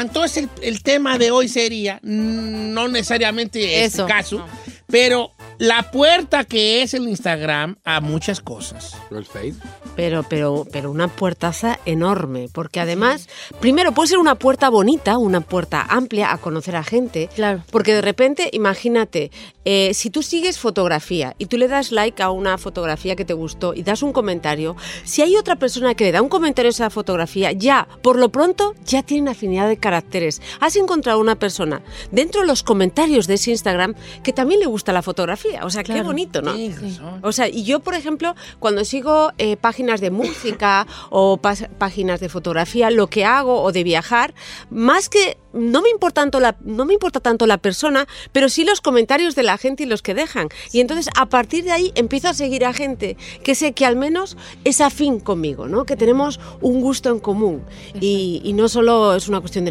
Entonces 0.00 0.44
el, 0.44 0.50
el 0.62 0.82
tema 0.82 1.18
de 1.18 1.30
hoy 1.30 1.48
sería, 1.48 2.00
mm, 2.02 2.72
no 2.72 2.88
necesariamente 2.88 3.84
este 3.84 3.96
Eso. 3.98 4.06
caso, 4.06 4.46
pero 4.88 5.32
la 5.58 5.90
puerta 5.90 6.44
que 6.44 6.82
es 6.82 6.94
el 6.94 7.08
Instagram 7.08 7.76
a 7.84 8.00
muchas 8.00 8.40
cosas. 8.40 8.96
¿No 9.10 9.18
el 9.18 9.24
Face? 9.26 9.54
Pero, 9.96 10.22
pero, 10.22 10.64
pero 10.70 10.90
una 10.92 11.08
puertaza 11.08 11.80
enorme, 11.84 12.48
porque 12.52 12.78
además, 12.78 13.28
primero 13.60 13.90
puede 13.92 14.08
ser 14.10 14.18
una 14.18 14.36
puerta 14.36 14.68
bonita, 14.68 15.18
una 15.18 15.40
puerta 15.40 15.84
amplia 15.88 16.32
a 16.32 16.38
conocer 16.38 16.76
a 16.76 16.84
gente, 16.84 17.28
Claro. 17.34 17.64
porque 17.72 17.92
de 17.94 18.00
repente, 18.02 18.48
imagínate, 18.52 19.32
eh, 19.64 19.92
si 19.94 20.10
tú 20.10 20.22
sigues 20.22 20.58
fotografía 20.60 21.34
y 21.38 21.46
tú 21.46 21.58
le 21.58 21.66
das 21.66 21.90
like 21.90 22.22
a 22.22 22.30
una 22.30 22.56
fotografía 22.58 23.16
que 23.16 23.24
te 23.24 23.34
gustó 23.34 23.74
y 23.74 23.82
das 23.82 24.02
un 24.04 24.12
comentario, 24.12 24.76
si 25.04 25.22
hay 25.22 25.36
otra 25.36 25.56
persona 25.56 25.94
que 25.96 26.04
le 26.04 26.12
da 26.12 26.22
un 26.22 26.28
comentario 26.28 26.68
a 26.68 26.70
esa 26.70 26.90
fotografía, 26.90 27.50
ya, 27.50 27.88
por 28.02 28.16
lo 28.16 28.28
pronto, 28.28 28.74
ya 28.86 29.02
tienen 29.02 29.28
afinidad 29.28 29.66
de 29.68 29.76
caracteres. 29.78 30.40
Has 30.60 30.76
encontrado 30.76 31.18
una 31.18 31.34
persona 31.34 31.82
dentro 32.12 32.42
de 32.42 32.46
los 32.46 32.62
comentarios 32.62 33.26
de 33.26 33.34
ese 33.34 33.50
Instagram 33.50 33.94
que 34.22 34.32
también 34.32 34.60
le 34.60 34.66
gusta 34.66 34.77
la 34.86 35.02
fotografía. 35.02 35.64
O 35.64 35.70
sea, 35.70 35.82
qué 35.82 36.02
bonito, 36.02 36.42
¿no? 36.42 36.54
O 37.22 37.32
sea, 37.32 37.48
y 37.48 37.64
yo, 37.64 37.80
por 37.80 37.94
ejemplo, 37.94 38.34
cuando 38.58 38.84
sigo 38.84 39.32
eh, 39.38 39.56
páginas 39.56 40.00
de 40.00 40.10
música 40.10 40.86
o 41.10 41.38
páginas 41.38 42.20
de 42.20 42.28
fotografía, 42.28 42.90
lo 42.90 43.08
que 43.08 43.24
hago 43.24 43.62
o 43.62 43.72
de 43.72 43.84
viajar, 43.84 44.34
más 44.70 45.08
que 45.08 45.36
no 45.52 45.82
me 45.82 45.90
importa 45.90 46.22
tanto 46.22 46.40
la 46.40 46.56
no 46.60 46.84
me 46.84 46.94
importa 46.94 47.20
tanto 47.20 47.46
la 47.46 47.58
persona, 47.58 48.06
pero 48.32 48.48
sí 48.48 48.64
los 48.64 48.80
comentarios 48.80 49.34
de 49.34 49.42
la 49.42 49.56
gente 49.56 49.84
y 49.84 49.86
los 49.86 50.02
que 50.02 50.14
dejan. 50.14 50.48
Y 50.72 50.80
entonces 50.80 51.08
a 51.16 51.26
partir 51.26 51.64
de 51.64 51.72
ahí 51.72 51.92
empiezo 51.94 52.28
a 52.28 52.34
seguir 52.34 52.64
a 52.64 52.72
gente 52.72 53.16
que 53.44 53.54
sé 53.54 53.72
que 53.72 53.86
al 53.86 53.96
menos 53.96 54.36
es 54.64 54.80
afín 54.80 55.20
conmigo, 55.20 55.68
¿no? 55.68 55.84
Que 55.84 55.96
tenemos 55.96 56.40
un 56.60 56.80
gusto 56.80 57.10
en 57.10 57.20
común 57.20 57.64
y, 58.00 58.40
y 58.44 58.52
no 58.52 58.68
solo 58.68 59.14
es 59.14 59.28
una 59.28 59.40
cuestión 59.40 59.64
de 59.64 59.70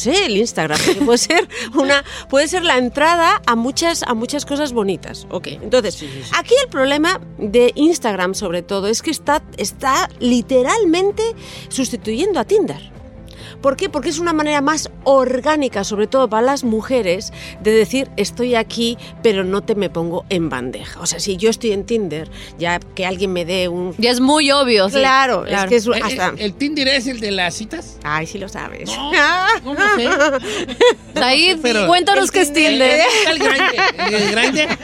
Sí, 0.00 0.12
el 0.14 0.36
Instagram 0.38 0.78
puede 1.04 1.18
ser 1.18 1.46
una 1.74 2.02
puede 2.30 2.48
ser 2.48 2.64
la 2.64 2.78
entrada 2.78 3.42
a 3.46 3.54
muchas 3.54 4.02
a 4.02 4.14
muchas 4.14 4.46
cosas 4.46 4.72
bonitas. 4.72 5.26
Ok, 5.30 5.48
entonces 5.48 6.02
aquí 6.32 6.54
el 6.64 6.70
problema 6.70 7.20
de 7.36 7.72
Instagram 7.74 8.34
sobre 8.34 8.62
todo 8.62 8.86
es 8.86 9.02
que 9.02 9.10
está 9.10 9.42
está 9.58 10.08
literalmente 10.18 11.22
sustituyendo 11.68 12.40
a 12.40 12.44
Tinder. 12.44 12.99
¿Por 13.60 13.76
qué? 13.76 13.88
Porque 13.88 14.08
es 14.08 14.18
una 14.18 14.32
manera 14.32 14.60
más 14.60 14.90
orgánica, 15.04 15.84
sobre 15.84 16.06
todo 16.06 16.28
para 16.28 16.42
las 16.42 16.64
mujeres, 16.64 17.32
de 17.60 17.70
decir 17.72 18.08
estoy 18.16 18.54
aquí, 18.54 18.96
pero 19.22 19.44
no 19.44 19.62
te 19.62 19.74
me 19.74 19.90
pongo 19.90 20.24
en 20.30 20.48
bandeja. 20.48 21.00
O 21.00 21.06
sea, 21.06 21.20
si 21.20 21.36
yo 21.36 21.50
estoy 21.50 21.72
en 21.72 21.84
Tinder, 21.84 22.30
ya 22.58 22.78
que 22.78 23.06
alguien 23.06 23.32
me 23.32 23.44
dé 23.44 23.68
un 23.68 23.94
Ya 23.98 24.10
es 24.10 24.20
muy 24.20 24.50
obvio. 24.50 24.88
sí. 24.88 24.96
claro, 24.96 25.46
es 25.46 25.64
que 25.64 25.76
es 25.76 25.88
hasta 26.02 26.32
¿El 26.36 26.54
Tinder 26.54 26.88
es 26.88 27.06
el 27.06 27.20
de 27.20 27.30
las 27.32 27.54
citas? 27.54 27.98
Ay, 28.02 28.26
sí 28.26 28.38
lo 28.38 28.48
sabes. 28.48 28.88
No, 28.90 29.12
no 29.64 29.74
lo 29.74 29.80
sé. 29.96 31.58
Pero- 31.62 31.86
cuéntanos 31.86 32.30
qué 32.30 32.40
es 32.42 32.52
Tinder. 32.52 33.00
El 33.28 33.38
Grindr. 33.38 34.14
El 34.14 34.30
Grindr. 34.32 34.78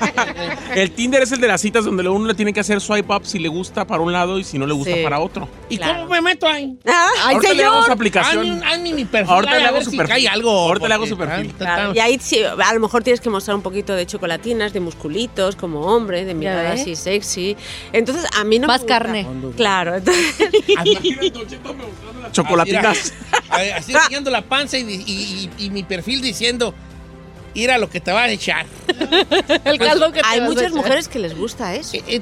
El 0.76 0.90
Tinder 0.92 1.22
es 1.22 1.32
el 1.32 1.40
de 1.40 1.48
las 1.48 1.60
citas 1.60 1.84
donde 1.84 2.06
uno 2.08 2.26
le 2.26 2.34
tiene 2.34 2.52
que 2.52 2.60
hacer 2.60 2.80
swipe 2.80 3.12
up 3.14 3.24
si 3.24 3.38
le 3.38 3.48
gusta 3.48 3.86
para 3.86 4.02
un 4.02 4.12
lado 4.12 4.38
y 4.38 4.44
si 4.44 4.58
no 4.58 4.66
le 4.66 4.74
gusta 4.74 4.94
Sí. 4.94 5.02
para 5.02 5.18
otro. 5.20 5.48
¿Y 5.68 5.78
Claro. 5.78 6.00
cómo 6.02 6.10
me 6.10 6.20
meto 6.20 6.46
ahí? 6.46 6.78
Ah, 6.86 7.06
Ay, 7.24 7.34
Ahorita 7.36 7.52
le 7.54 7.62
señor. 7.64 7.84
su 7.86 7.92
aplicación. 7.92 8.62
Hazme, 8.66 8.92
mi 8.94 9.04
perfil. 9.04 9.32
Ahorita 9.34 9.58
le 9.58 9.64
a 9.64 9.68
hago 9.68 9.82
su 9.82 9.90
si 9.90 9.96
perfil. 9.96 10.14
cae 10.14 10.28
algo. 10.28 10.50
Ahorita 10.50 10.88
le 10.88 10.94
hago 10.94 11.06
su 11.06 11.16
perfil. 11.16 11.50
ah, 11.54 11.58
Claro, 11.58 11.94
y 11.94 11.98
ahí 12.00 12.18
sí, 12.20 12.40
a 12.42 12.74
lo 12.74 12.80
mejor 12.80 13.02
tienes 13.04 13.20
que 13.20 13.30
mostrar 13.30 13.54
un 13.56 13.62
poquito 13.62 13.94
de 13.94 14.06
chocolatinas, 14.06 14.72
de 14.72 14.80
musculitos, 14.80 15.56
como 15.56 15.80
hombre, 15.82 16.24
de 16.24 16.34
mirada 16.34 16.72
así 16.72 16.96
sexy. 16.96 17.56
Entonces, 17.92 18.26
a 18.36 18.44
mí 18.44 18.58
no 18.58 18.66
Más 18.66 18.80
me 18.80 18.84
gusta. 18.84 18.98
carne. 18.98 19.26
Claro, 19.56 19.94
entonces, 19.96 20.34
Chocolatinas. 22.32 23.12
Así, 23.48 23.70
así 23.70 23.92
enseñando 23.94 24.30
la 24.32 24.42
panza 24.42 24.78
y, 24.78 24.82
y- 24.82 25.50
y- 25.58 25.64
y 25.66 25.70
mi 25.70 25.82
perfil 25.82 26.20
diciendo, 26.20 26.74
mira 27.54 27.78
lo 27.78 27.88
que 27.88 28.00
te 28.00 28.12
va 28.12 28.24
a 28.24 28.28
echar. 28.30 28.66
El 29.64 29.78
caldo 29.78 30.12
que 30.12 30.20
te 30.20 30.26
hay 30.26 30.40
vas 30.40 30.48
a 30.48 30.50
muchas 30.50 30.62
echar. 30.64 30.74
mujeres 30.76 31.08
que 31.08 31.18
les 31.18 31.36
gusta 31.36 31.74
eso. 31.74 31.96
Eh, 31.96 32.02
eh, 32.08 32.20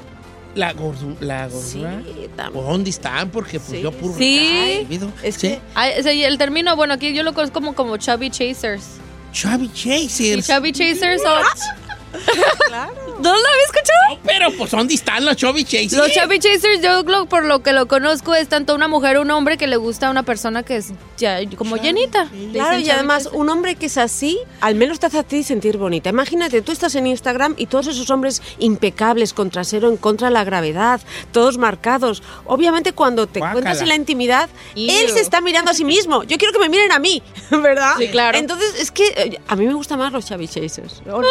la, 0.55 0.73
gordu- 0.73 1.17
la 1.19 1.49
Sí, 1.49 1.79
gordura. 1.79 2.01
también. 2.35 2.53
¿Por 2.53 2.65
dónde 2.71 2.89
están? 2.89 3.29
Porque 3.29 3.59
pues 3.59 3.71
Sí, 3.77 3.81
yo 3.83 3.91
puro 3.91 4.15
sí. 4.17 4.39
Ay. 4.51 4.87
Es 5.23 5.37
que 5.37 6.25
el 6.25 6.37
término, 6.37 6.75
bueno, 6.75 6.93
aquí 6.95 7.13
yo 7.13 7.23
lo 7.23 7.33
conozco 7.33 7.53
como, 7.53 7.75
como 7.75 7.97
chubby 7.97 8.29
chasers. 8.29 8.83
Chubby 9.31 9.65
Y 9.65 9.69
Chasers. 10.07 10.47
chubby 10.47 10.71
chasers 10.71 11.21
son... 12.19 13.21
¿No 13.21 13.31
lo 13.31 13.37
había 13.37 13.63
escuchado? 13.65 14.15
No, 14.15 14.19
pero 14.25 14.51
pues 14.57 14.71
¿dónde 14.71 14.93
están 14.93 15.23
los 15.25 15.35
Chubby 15.37 15.63
Chasers? 15.63 15.93
Los 15.93 16.11
chubby 16.11 16.39
chasers, 16.39 16.81
yo 16.81 17.03
lo- 17.03 17.25
por 17.27 17.45
lo 17.45 17.63
que 17.63 17.71
lo 17.73 17.87
conozco, 17.87 18.35
es 18.35 18.47
tanto 18.49 18.75
una 18.75 18.87
mujer 18.87 19.17
o 19.17 19.21
un 19.21 19.31
hombre 19.31 19.57
que 19.57 19.67
le 19.67 19.77
gusta 19.77 20.07
a 20.07 20.11
una 20.11 20.23
persona 20.23 20.63
que 20.63 20.77
es 20.77 20.91
ya 21.17 21.39
como 21.57 21.77
llenita. 21.77 22.25
Le 22.33 22.51
Claro, 22.53 22.77
y 22.77 22.81
chubby 22.83 22.91
además 22.91 23.29
un 23.31 23.49
hombre 23.49 23.75
que 23.75 23.85
es 23.87 23.97
así, 23.97 24.37
al 24.61 24.75
menos 24.75 24.99
te 24.99 25.07
hace 25.07 25.19
a 25.19 25.23
ti 25.23 25.43
sentir 25.43 25.77
bonita. 25.77 26.09
Imagínate, 26.09 26.61
tú 26.61 26.71
estás 26.71 26.93
en 26.95 27.07
Instagram 27.07 27.55
y 27.57 27.67
todos 27.67 27.87
esos 27.87 28.09
hombres 28.09 28.41
impecables, 28.59 29.33
con 29.33 29.49
trasero 29.49 29.89
en 29.89 29.97
contra 29.97 30.27
de 30.27 30.33
la 30.33 30.43
gravedad, 30.43 31.01
todos 31.31 31.57
marcados. 31.57 32.21
Obviamente 32.45 32.93
cuando 32.93 33.27
te 33.27 33.39
Guácala. 33.39 33.59
encuentras 33.59 33.81
en 33.81 33.87
la 33.89 33.95
intimidad, 33.95 34.49
Ew. 34.75 34.89
él 34.91 35.09
se 35.09 35.21
está 35.21 35.41
mirando 35.41 35.71
a 35.71 35.73
sí 35.73 35.85
mismo. 35.85 36.23
Yo 36.23 36.37
quiero 36.37 36.51
que 36.53 36.59
me 36.59 36.69
miren 36.69 36.91
a 36.91 36.99
mí, 36.99 37.23
¿verdad? 37.49 37.93
Sí, 37.97 38.09
claro. 38.09 38.37
Entonces, 38.37 38.75
es 38.79 38.91
que 38.91 39.07
eh, 39.07 39.39
a 39.47 39.55
mí 39.55 39.65
me 39.65 39.73
gustan 39.73 39.99
más 39.99 40.11
los 40.11 40.25
Chevy 40.25 40.47
Chasers. 40.47 41.01
¡Ah! 41.09 41.21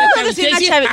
Una 0.00 0.30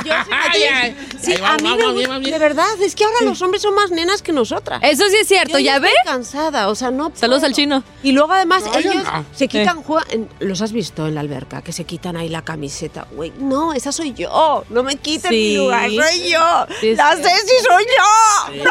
yo. 0.04 0.94
Sí, 1.20 1.34
a 1.42 1.56
mí 1.56 1.76
me 2.22 2.30
de 2.30 2.38
verdad, 2.38 2.66
es 2.80 2.94
que 2.94 3.04
ahora 3.04 3.16
los 3.24 3.42
hombres 3.42 3.60
son 3.62 3.74
más 3.74 3.90
nenas 3.90 4.22
que 4.22 4.32
nosotras. 4.32 4.80
Eso 4.84 5.04
sí 5.08 5.16
es 5.20 5.26
cierto, 5.26 5.58
Yo 5.58 5.64
¿ya 5.64 5.78
ve? 5.80 5.88
estoy 5.88 6.12
cansada, 6.12 6.68
o 6.68 6.74
sea, 6.74 6.90
no 6.92 7.10
Saludos 7.14 7.42
al 7.42 7.52
chino. 7.54 7.82
Y 8.02 8.12
luego 8.12 8.32
además 8.32 8.64
ellos 8.76 8.94
no. 8.94 9.24
se 9.34 9.48
quitan, 9.48 9.82
los 10.38 10.62
has 10.62 10.72
visto 10.72 11.06
en 11.08 11.14
la 11.16 11.20
alberca, 11.20 11.62
que 11.62 11.72
se 11.72 11.84
quitan 11.84 12.16
ahí 12.16 12.28
la 12.28 12.42
camiseta. 12.42 13.06
Güey, 13.12 13.32
no, 13.38 13.72
esa 13.72 13.90
soy 13.90 14.12
yo, 14.14 14.64
no 14.70 14.82
me 14.84 14.96
quiten 14.96 15.30
Sí. 15.30 15.36
mi 15.36 15.56
lugar, 15.56 15.90
soy 15.90 16.30
yo. 16.30 16.66
Sí, 16.80 16.94
la 16.94 17.16
sí. 17.16 17.22
Ceci 17.22 17.54
soy 17.66 17.84
yo. 18.54 18.64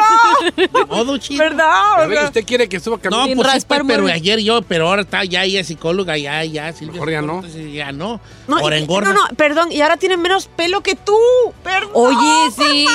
No, 0.74 0.86
Modo 0.86 1.18
chido. 1.18 1.38
¿verdad? 1.44 2.24
¿Usted 2.24 2.44
quiere 2.44 2.68
que 2.68 2.80
suba 2.80 2.98
No, 3.10 3.26
pues 3.26 3.64
pues, 3.64 3.82
pero 3.86 4.06
ayer 4.06 4.40
yo, 4.40 4.62
pero 4.62 4.88
ahora 4.88 5.02
está 5.02 5.24
ya 5.24 5.44
ella 5.44 5.60
es 5.60 5.66
psicóloga, 5.66 6.16
ya, 6.16 6.44
ya, 6.44 6.72
Silvia. 6.72 6.94
Mejor 6.94 7.10
ya 7.10 7.22
no. 7.22 7.42
ya 7.46 7.92
no. 7.92 8.20
y- 8.46 8.74
engorda. 8.78 9.12
no, 9.12 9.26
no, 9.28 9.36
perdón, 9.36 9.70
y 9.72 9.80
ahora 9.80 9.96
tienen 9.96 10.20
menos 10.28 10.46
pelo 10.46 10.82
que 10.82 10.94
tú. 10.94 11.16
Perdón. 11.64 11.90
Oye, 11.94 12.50
sí. 12.56 12.86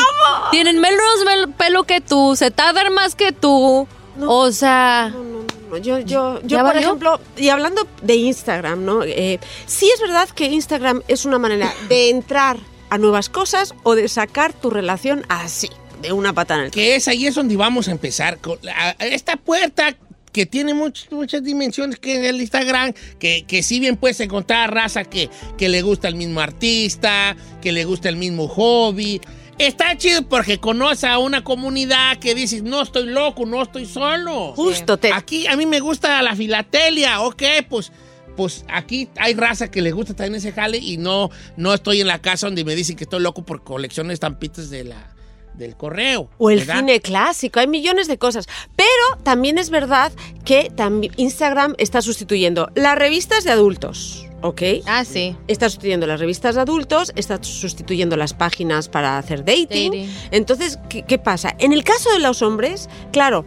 Tienen 0.51 0.79
menos 0.79 1.01
mel- 1.25 1.51
pelo 1.53 1.83
que 1.83 1.99
tú, 1.99 2.35
se 2.35 2.51
tardan 2.51 2.93
más 2.93 3.15
que 3.15 3.31
tú. 3.31 3.87
O 4.27 4.51
sea, 4.51 5.09
No, 5.11 5.23
no, 5.23 5.39
no, 5.39 5.45
no, 5.71 5.77
Yo, 5.77 5.97
yo, 5.99 6.39
yo 6.41 6.47
¿Ya 6.47 6.57
por 6.59 6.67
valió? 6.73 6.81
ejemplo, 6.81 7.19
y 7.35 7.49
hablando 7.49 7.87
de 8.03 8.15
Instagram, 8.15 8.85
¿no? 8.85 9.03
Eh, 9.03 9.39
sí 9.65 9.89
es 9.91 9.99
verdad 9.99 10.29
que 10.29 10.45
Instagram 10.45 11.01
es 11.07 11.25
una 11.25 11.39
manera 11.39 11.73
de 11.89 12.11
entrar 12.11 12.57
a 12.91 12.99
nuevas 12.99 13.29
cosas 13.29 13.73
o 13.81 13.95
de 13.95 14.07
sacar 14.07 14.53
tu 14.53 14.69
relación 14.69 15.25
así, 15.29 15.71
de 16.03 16.11
una 16.13 16.31
patada 16.33 16.59
en 16.59 16.65
el 16.67 16.71
Que 16.71 16.95
es 16.95 17.07
ahí 17.07 17.25
es 17.25 17.33
donde 17.33 17.57
vamos 17.57 17.87
a 17.87 17.91
empezar. 17.91 18.37
Con 18.37 18.59
la- 18.61 18.91
esta 18.99 19.35
puerta 19.37 19.95
que 20.33 20.45
tiene 20.45 20.73
much- 20.73 21.09
muchas 21.11 21.43
dimensiones 21.43 21.97
que 21.99 22.15
es 22.21 22.27
el 22.29 22.41
Instagram, 22.41 22.91
que, 23.19 23.45
que 23.47 23.63
si 23.63 23.79
bien 23.79 23.95
puedes 23.95 24.19
encontrar 24.19 24.73
raza 24.73 25.05
que, 25.05 25.29
que 25.57 25.69
le 25.69 25.81
gusta 25.81 26.07
el 26.09 26.15
mismo 26.15 26.41
artista, 26.41 27.37
que 27.61 27.71
le 27.71 27.85
gusta 27.85 28.09
el 28.09 28.17
mismo 28.17 28.47
hobby. 28.49 29.21
Está 29.59 29.95
chido 29.95 30.27
porque 30.27 30.57
conoce 30.57 31.05
a 31.05 31.19
una 31.19 31.43
comunidad 31.43 32.17
que 32.17 32.33
dices, 32.33 32.63
no 32.63 32.81
estoy 32.81 33.05
loco, 33.05 33.45
no 33.45 33.61
estoy 33.61 33.85
solo. 33.85 34.53
Justo, 34.55 34.97
te, 34.97 35.13
Aquí 35.13 35.45
a 35.45 35.55
mí 35.55 35.67
me 35.67 35.79
gusta 35.79 36.21
la 36.23 36.35
filatelia, 36.35 37.21
ok, 37.21 37.43
pues, 37.69 37.91
pues 38.35 38.65
aquí 38.67 39.09
hay 39.17 39.35
raza 39.35 39.69
que 39.69 39.83
le 39.83 39.91
gusta 39.91 40.15
también 40.15 40.35
ese 40.35 40.51
jale 40.53 40.79
y 40.79 40.97
no, 40.97 41.29
no 41.55 41.71
estoy 41.71 42.01
en 42.01 42.07
la 42.07 42.19
casa 42.19 42.47
donde 42.47 42.65
me 42.65 42.73
dicen 42.75 42.95
que 42.95 43.03
estoy 43.03 43.21
loco 43.21 43.45
por 43.45 43.63
colecciones 43.63 44.07
de 44.09 44.13
estampitas 44.15 44.71
de 44.71 44.85
la, 44.85 45.12
del 45.53 45.75
correo. 45.75 46.29
O 46.37 46.49
el 46.49 46.59
¿verdad? 46.59 46.79
cine 46.79 46.99
clásico, 46.99 47.59
hay 47.59 47.67
millones 47.67 48.07
de 48.07 48.17
cosas. 48.17 48.47
Pero 48.75 49.23
también 49.23 49.57
es 49.57 49.69
verdad 49.69 50.11
que 50.45 50.71
también 50.75 51.13
Instagram 51.17 51.75
está 51.77 52.01
sustituyendo 52.01 52.69
las 52.75 52.97
revistas 52.97 53.43
de 53.43 53.51
adultos, 53.51 54.27
¿ok? 54.41 54.61
ah, 54.85 55.05
sí. 55.05 55.35
Está 55.47 55.69
sustituyendo 55.69 56.07
las 56.07 56.19
revistas 56.19 56.55
de 56.55 56.61
adultos, 56.61 57.11
está 57.15 57.41
sustituyendo 57.41 58.17
las 58.17 58.33
páginas 58.33 58.89
para 58.89 59.17
hacer 59.17 59.45
dating. 59.45 59.91
Dating. 59.91 60.09
Entonces, 60.31 60.79
¿qué, 60.89 61.03
qué 61.03 61.17
pasa? 61.17 61.55
En 61.59 61.73
el 61.73 61.83
caso 61.83 62.11
de 62.11 62.19
los 62.19 62.41
hombres, 62.41 62.89
claro, 63.11 63.45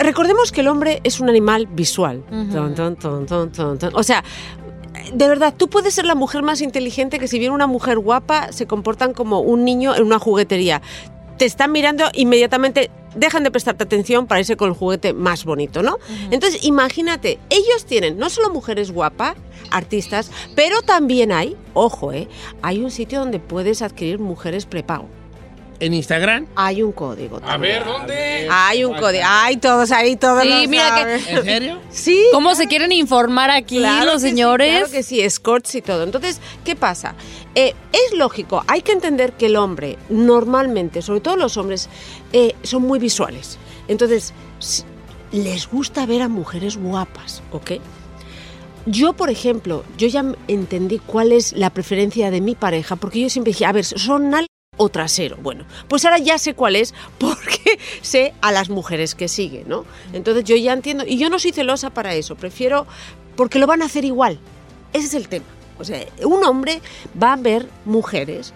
recordemos 0.00 0.50
que 0.50 0.62
el 0.62 0.68
hombre 0.68 1.00
es 1.04 1.20
un 1.20 1.28
animal 1.28 1.66
visual. 1.66 2.24
Ujú. 2.30 2.52
Ton, 2.52 2.74
ton, 2.74 2.96
ton, 2.96 3.26
ton, 3.26 3.52
ton, 3.52 3.78
ton. 3.78 3.90
O 3.94 4.02
sea, 4.02 4.24
de 5.12 5.28
verdad, 5.28 5.54
tú 5.56 5.68
puedes 5.68 5.94
ser 5.94 6.04
la 6.04 6.14
mujer 6.14 6.42
más 6.42 6.60
inteligente 6.60 7.18
que 7.18 7.28
si 7.28 7.38
viene 7.38 7.54
una 7.54 7.66
mujer 7.66 7.98
guapa, 7.98 8.52
se 8.52 8.66
comportan 8.66 9.12
como 9.12 9.40
un 9.40 9.64
niño 9.64 9.94
en 9.94 10.02
una 10.04 10.18
juguetería. 10.18 10.82
Te 11.36 11.44
están 11.44 11.72
mirando 11.72 12.04
inmediatamente, 12.12 12.90
dejan 13.14 13.44
de 13.44 13.50
prestarte 13.50 13.84
atención 13.84 14.26
para 14.26 14.40
irse 14.40 14.56
con 14.56 14.68
el 14.68 14.74
juguete 14.74 15.14
más 15.14 15.44
bonito, 15.44 15.82
¿no? 15.82 15.98
Entonces, 16.30 16.64
imagínate, 16.64 17.38
ellos 17.48 17.86
tienen 17.86 18.18
no 18.18 18.28
solo 18.28 18.50
mujeres 18.50 18.92
guapas, 18.92 19.36
artistas, 19.70 20.30
pero 20.54 20.82
también 20.82 21.32
hay, 21.32 21.56
ojo, 21.72 22.12
¿eh? 22.12 22.28
Hay 22.62 22.80
un 22.80 22.90
sitio 22.90 23.20
donde 23.20 23.38
puedes 23.38 23.82
adquirir 23.82 24.18
mujeres 24.18 24.66
prepago. 24.66 25.08
En 25.80 25.94
Instagram. 25.94 26.46
Hay 26.56 26.82
un 26.82 26.92
código. 26.92 27.40
A 27.42 27.56
ver, 27.56 27.84
¿dónde? 27.84 28.46
Hay 28.50 28.84
un 28.84 28.94
código. 28.94 29.24
Hay 29.26 29.56
todos 29.56 29.90
ahí, 29.90 30.14
todos 30.16 30.42
Sí, 30.42 30.66
mira 30.68 30.94
que-. 30.94 31.32
¿En 31.32 31.44
serio? 31.44 31.80
Sí. 31.90 32.22
¿Cómo 32.32 32.54
se 32.54 32.66
quieren 32.66 32.92
informar 32.92 33.50
aquí 33.50 33.78
Claro 33.78 34.04
los 34.04 34.14
que 34.14 34.20
sí, 34.20 34.28
señores? 34.28 34.70
claro 34.70 34.90
que 34.92 35.02
sí, 35.02 35.20
escorts 35.20 35.74
y 35.74 35.82
todo. 35.82 36.04
Entonces, 36.04 36.40
¿qué 36.64 36.76
pasa? 36.76 37.14
Eh, 37.54 37.74
es 37.92 38.16
lógico, 38.16 38.62
hay 38.68 38.82
que 38.82 38.92
entender 38.92 39.32
que 39.32 39.46
el 39.46 39.56
hombre, 39.56 39.98
normalmente, 40.08 41.02
sobre 41.02 41.20
todo 41.20 41.36
los 41.36 41.56
hombres, 41.56 41.88
eh, 42.32 42.54
son 42.62 42.82
muy 42.82 42.98
visuales. 42.98 43.58
Entonces, 43.88 44.32
les 45.32 45.68
gusta 45.68 46.06
ver 46.06 46.22
a 46.22 46.28
mujeres 46.28 46.76
guapas, 46.76 47.42
¿ok? 47.52 47.72
Yo, 48.86 49.12
por 49.14 49.30
ejemplo, 49.30 49.84
yo 49.98 50.08
ya 50.08 50.24
entendí 50.48 50.98
cuál 50.98 51.32
es 51.32 51.52
la 51.52 51.70
preferencia 51.70 52.30
de 52.30 52.40
mi 52.40 52.54
pareja, 52.54 52.96
porque 52.96 53.20
yo 53.20 53.30
siempre 53.30 53.52
dije, 53.52 53.66
a 53.66 53.72
ver, 53.72 53.84
¿son 53.84 54.30
o 54.82 54.88
trasero? 54.88 55.36
Bueno, 55.36 55.66
pues 55.88 56.06
ahora 56.06 56.16
ya 56.16 56.38
sé 56.38 56.54
cuál 56.54 56.74
es, 56.74 56.94
porque 57.18 57.78
sé 58.00 58.32
a 58.40 58.50
las 58.50 58.70
mujeres 58.70 59.14
que 59.14 59.28
siguen, 59.28 59.68
¿no? 59.68 59.84
Entonces 60.14 60.44
yo 60.44 60.56
ya 60.56 60.72
entiendo, 60.72 61.04
y 61.06 61.18
yo 61.18 61.28
no 61.28 61.38
soy 61.38 61.52
celosa 61.52 61.90
para 61.90 62.14
eso, 62.14 62.34
prefiero, 62.34 62.86
porque 63.36 63.58
lo 63.58 63.66
van 63.66 63.82
a 63.82 63.84
hacer 63.84 64.06
igual. 64.06 64.40
Ese 64.94 65.06
es 65.06 65.14
el 65.14 65.28
tema. 65.28 65.44
O 65.78 65.84
sea, 65.84 66.02
un 66.24 66.42
hombre 66.44 66.80
va 67.22 67.34
a 67.34 67.36
ver 67.36 67.68
mujeres, 67.84 68.54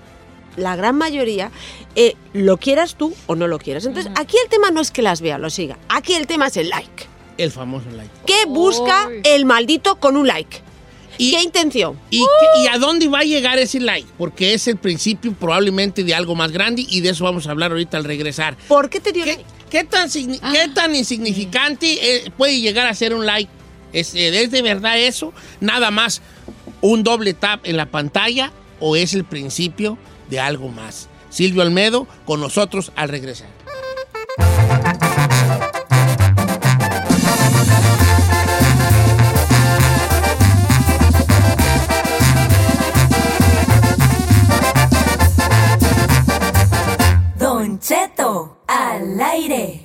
la 0.56 0.76
gran 0.76 0.96
mayoría, 0.96 1.50
eh, 1.94 2.14
lo 2.32 2.56
quieras 2.56 2.94
tú 2.94 3.14
o 3.26 3.34
no 3.34 3.46
lo 3.46 3.58
quieras. 3.58 3.84
Entonces, 3.84 4.10
aquí 4.16 4.38
el 4.42 4.48
tema 4.48 4.70
no 4.70 4.80
es 4.80 4.90
que 4.90 5.02
las 5.02 5.20
vea, 5.20 5.36
lo 5.36 5.50
siga. 5.50 5.78
Aquí 5.90 6.14
el 6.14 6.26
tema 6.26 6.46
es 6.46 6.56
el 6.56 6.70
like. 6.70 7.06
El 7.36 7.50
famoso 7.50 7.90
like. 7.90 8.10
¿Qué 8.24 8.46
busca 8.46 9.10
el 9.24 9.44
maldito 9.44 9.96
con 9.96 10.16
un 10.16 10.26
like? 10.26 10.62
Y- 11.18 11.30
¿Qué 11.32 11.42
intención? 11.42 11.98
¿Y, 12.10 12.18
qué- 12.20 12.62
y 12.62 12.66
a 12.68 12.78
dónde 12.78 13.08
va 13.08 13.20
a 13.20 13.24
llegar 13.24 13.58
ese 13.58 13.80
like? 13.80 14.08
Porque 14.18 14.54
es 14.54 14.66
el 14.68 14.76
principio 14.76 15.32
probablemente 15.32 16.02
de 16.04 16.14
algo 16.14 16.34
más 16.34 16.50
grande 16.52 16.84
y 16.88 17.00
de 17.00 17.10
eso 17.10 17.24
vamos 17.24 17.46
a 17.46 17.50
hablar 17.50 17.70
ahorita 17.70 17.96
al 17.96 18.04
regresar. 18.04 18.56
¿Por 18.68 18.90
qué 18.90 19.00
te 19.00 19.12
dio 19.12 19.24
¿Qué, 19.24 19.32
like? 19.36 19.44
qué 19.70 19.84
tan, 19.84 20.08
qué 20.10 20.68
tan 20.74 20.94
insignificante 20.94 22.16
eh, 22.26 22.30
puede 22.36 22.60
llegar 22.60 22.86
a 22.86 22.94
ser 22.94 23.14
un 23.14 23.26
like? 23.26 23.50
¿Es, 23.92 24.14
eh, 24.14 24.42
¿Es 24.42 24.50
de 24.50 24.62
verdad 24.62 24.98
eso? 24.98 25.32
¿Nada 25.60 25.90
más 25.90 26.20
un 26.80 27.02
doble 27.04 27.32
tap 27.34 27.64
en 27.66 27.76
la 27.76 27.86
pantalla 27.86 28.52
o 28.80 28.96
es 28.96 29.14
el 29.14 29.24
principio 29.24 29.96
de 30.30 30.40
algo 30.40 30.68
más? 30.68 31.08
Silvio 31.30 31.62
Almedo 31.62 32.06
con 32.24 32.40
nosotros 32.40 32.92
al 32.96 33.08
regresar. 33.08 33.48
Cheto, 47.86 48.62
al 48.66 49.20
aire. 49.20 49.82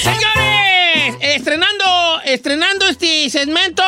Señores, 0.00 1.16
estrenando, 1.20 2.20
estrenando 2.24 2.86
este 2.86 3.28
segmento 3.30 3.82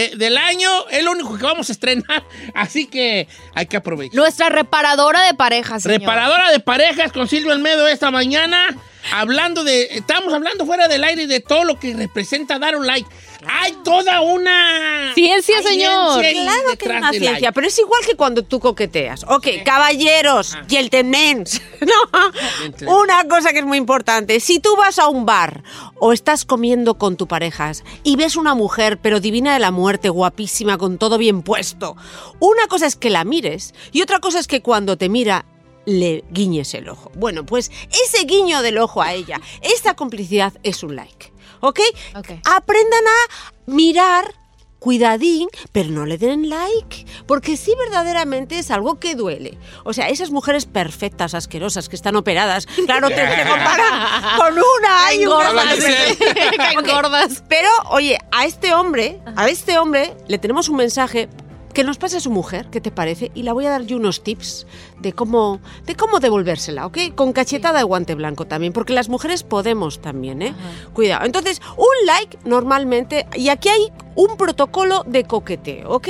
eh, 0.00 0.16
del 0.16 0.38
año, 0.38 0.68
es 0.90 1.04
lo 1.04 1.12
único 1.12 1.36
que 1.36 1.44
vamos 1.44 1.68
a 1.68 1.72
estrenar, 1.72 2.24
así 2.54 2.86
que 2.86 3.28
hay 3.54 3.66
que 3.66 3.76
aprovechar. 3.76 4.14
Nuestra 4.14 4.48
reparadora 4.48 5.22
de 5.24 5.34
parejas, 5.34 5.82
señor. 5.82 6.00
Reparadora 6.00 6.50
de 6.50 6.60
parejas 6.60 7.12
con 7.12 7.28
Silvio 7.28 7.52
Almedo 7.52 7.86
esta 7.86 8.10
mañana, 8.10 8.76
hablando 9.12 9.64
de, 9.64 9.88
estamos 9.92 10.32
hablando 10.32 10.66
fuera 10.66 10.88
del 10.88 11.04
aire 11.04 11.26
de 11.26 11.40
todo 11.40 11.64
lo 11.64 11.78
que 11.78 11.94
representa 11.94 12.58
dar 12.58 12.76
un 12.76 12.86
like. 12.86 13.08
Hay 13.46 13.72
toda 13.84 14.20
una 14.20 15.12
Ciencia, 15.14 15.62
señor. 15.62 16.20
ciencia 16.20 16.42
Claro 16.42 16.78
que 16.78 16.84
es 16.84 16.90
una 16.90 17.10
ciencia, 17.10 17.32
like. 17.32 17.52
pero 17.54 17.66
es 17.66 17.78
igual 17.78 18.02
que 18.06 18.14
cuando 18.14 18.42
tú 18.42 18.60
coqueteas. 18.60 19.24
Ok, 19.28 19.48
caballeros, 19.64 20.56
gentlemens. 20.68 21.60
No, 21.80 22.32
Gentlemen. 22.60 22.94
una 22.94 23.24
cosa 23.26 23.52
que 23.52 23.60
es 23.60 23.64
muy 23.64 23.78
importante. 23.78 24.38
Si 24.40 24.60
tú 24.60 24.76
vas 24.76 24.98
a 24.98 25.08
un 25.08 25.24
bar 25.24 25.64
o 25.98 26.12
estás 26.12 26.44
comiendo 26.44 26.98
con 26.98 27.16
tu 27.16 27.26
pareja 27.26 27.72
y 28.02 28.16
ves 28.16 28.36
una 28.36 28.54
mujer, 28.54 28.98
pero 28.98 29.18
divina 29.20 29.54
de 29.54 29.60
la 29.60 29.70
muerte, 29.70 30.08
guapísima, 30.10 30.76
con 30.78 30.98
todo 30.98 31.16
bien 31.18 31.42
puesto, 31.42 31.96
una 32.38 32.66
cosa 32.68 32.86
es 32.86 32.96
que 32.96 33.10
la 33.10 33.24
mires 33.24 33.74
y 33.92 34.02
otra 34.02 34.20
cosa 34.20 34.38
es 34.38 34.46
que 34.46 34.60
cuando 34.62 34.96
te 34.96 35.08
mira 35.08 35.46
le 35.90 36.24
guiñes 36.30 36.74
el 36.74 36.88
ojo. 36.88 37.10
Bueno, 37.14 37.44
pues 37.44 37.70
ese 37.90 38.24
guiño 38.24 38.62
del 38.62 38.78
ojo 38.78 39.02
a 39.02 39.12
ella, 39.12 39.40
esta 39.62 39.94
complicidad 39.94 40.52
es 40.62 40.82
un 40.82 40.96
like. 40.96 41.32
¿Ok? 41.60 41.80
Ok. 42.16 42.30
Aprendan 42.44 43.04
a 43.06 43.50
mirar, 43.66 44.34
cuidadín, 44.78 45.48
pero 45.72 45.90
no 45.90 46.06
le 46.06 46.16
den 46.16 46.48
like, 46.48 47.04
porque 47.26 47.56
sí 47.58 47.74
verdaderamente 47.78 48.58
es 48.58 48.70
algo 48.70 48.98
que 48.98 49.14
duele. 49.14 49.58
O 49.84 49.92
sea, 49.92 50.08
esas 50.08 50.30
mujeres 50.30 50.64
perfectas, 50.64 51.34
asquerosas, 51.34 51.88
que 51.88 51.96
están 51.96 52.16
operadas, 52.16 52.66
claro, 52.86 53.08
te, 53.08 53.14
te 53.16 53.46
comparan 53.48 54.36
con 54.38 54.54
una. 54.54 55.06
hay 55.06 55.26
Ok, 56.78 56.86
gordas. 56.86 57.42
Pero, 57.48 57.68
oye, 57.90 58.16
a 58.32 58.46
este 58.46 58.72
hombre, 58.72 59.20
a 59.36 59.48
este 59.48 59.78
hombre 59.78 60.16
le 60.28 60.38
tenemos 60.38 60.68
un 60.68 60.76
mensaje 60.76 61.28
que 61.72 61.84
nos 61.84 61.98
pase 61.98 62.16
a 62.16 62.20
su 62.20 62.30
mujer, 62.30 62.68
¿qué 62.70 62.80
te 62.80 62.90
parece? 62.90 63.30
Y 63.34 63.42
la 63.42 63.52
voy 63.52 63.66
a 63.66 63.70
dar 63.70 63.82
yo 63.82 63.96
unos 63.96 64.22
tips 64.22 64.66
de 64.98 65.12
cómo, 65.12 65.60
de 65.86 65.94
cómo 65.94 66.20
devolvérsela, 66.20 66.86
¿ok? 66.86 66.98
Con 67.14 67.32
cachetada 67.32 67.78
de 67.78 67.84
guante 67.84 68.14
blanco 68.14 68.46
también, 68.46 68.72
porque 68.72 68.92
las 68.92 69.08
mujeres 69.08 69.42
podemos 69.42 70.00
también, 70.00 70.42
¿eh? 70.42 70.54
Cuidado. 70.92 71.24
Entonces, 71.24 71.60
un 71.76 72.06
like 72.06 72.38
normalmente, 72.44 73.26
y 73.34 73.48
aquí 73.48 73.68
hay 73.68 73.92
un 74.14 74.36
protocolo 74.36 75.04
de 75.06 75.24
coqueteo, 75.24 75.90
¿ok? 75.90 76.08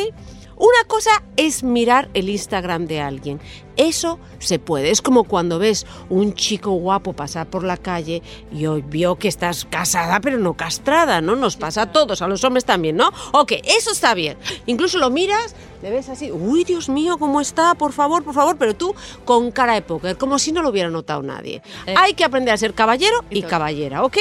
Una 0.57 0.85
cosa 0.87 1.11
es 1.37 1.63
mirar 1.63 2.11
el 2.13 2.29
Instagram 2.29 2.87
de 2.87 3.01
alguien. 3.01 3.41
Eso 3.81 4.19
se 4.41 4.59
puede. 4.59 4.91
Es 4.91 5.01
como 5.01 5.25
cuando 5.25 5.59
ves 5.59 5.87
un 6.11 6.35
chico 6.35 6.73
guapo 6.73 7.15
pasar 7.15 7.49
por 7.49 7.65
la 7.65 7.79
calle 7.79 8.23
y 8.53 8.67
hoy 8.67 8.83
vio 8.87 9.17
que 9.17 9.27
estás 9.29 9.65
casada 9.65 10.21
pero 10.21 10.37
no 10.39 10.53
castrada, 10.53 11.23
¿no? 11.23 11.35
Nos 11.35 11.57
pasa 11.57 11.83
a 11.83 11.93
todos, 11.93 12.21
a 12.21 12.29
los 12.29 12.45
hombres 12.45 12.67
también, 12.67 12.97
¿no? 12.97 13.11
Ok, 13.33 13.53
eso 13.65 13.91
está 13.91 14.13
bien. 14.13 14.37
Incluso 14.67 14.99
lo 14.99 15.09
miras, 15.09 15.55
le 15.81 15.91
ves 15.91 16.11
así, 16.11 16.31
uy, 16.31 16.65
Dios 16.65 16.91
mío, 16.91 17.17
¿cómo 17.17 17.41
está? 17.41 17.75
Por 17.75 17.93
favor, 17.95 18.23
por 18.23 18.35
favor, 18.35 18.57
pero 18.59 18.75
tú 18.77 18.95
con 19.25 19.51
cara 19.51 19.73
de 19.73 19.81
póker, 19.81 20.19
como 20.19 20.39
si 20.39 20.53
no 20.53 20.61
lo 20.61 20.69
hubiera 20.69 20.91
notado 20.91 21.23
nadie. 21.23 21.63
Eh. 21.87 21.95
Hay 21.97 22.13
que 22.13 22.25
aprender 22.25 22.53
a 22.53 22.59
ser 22.59 22.75
caballero 22.75 23.25
y 23.31 23.41
caballera, 23.43 24.05
¿ok? 24.05 24.19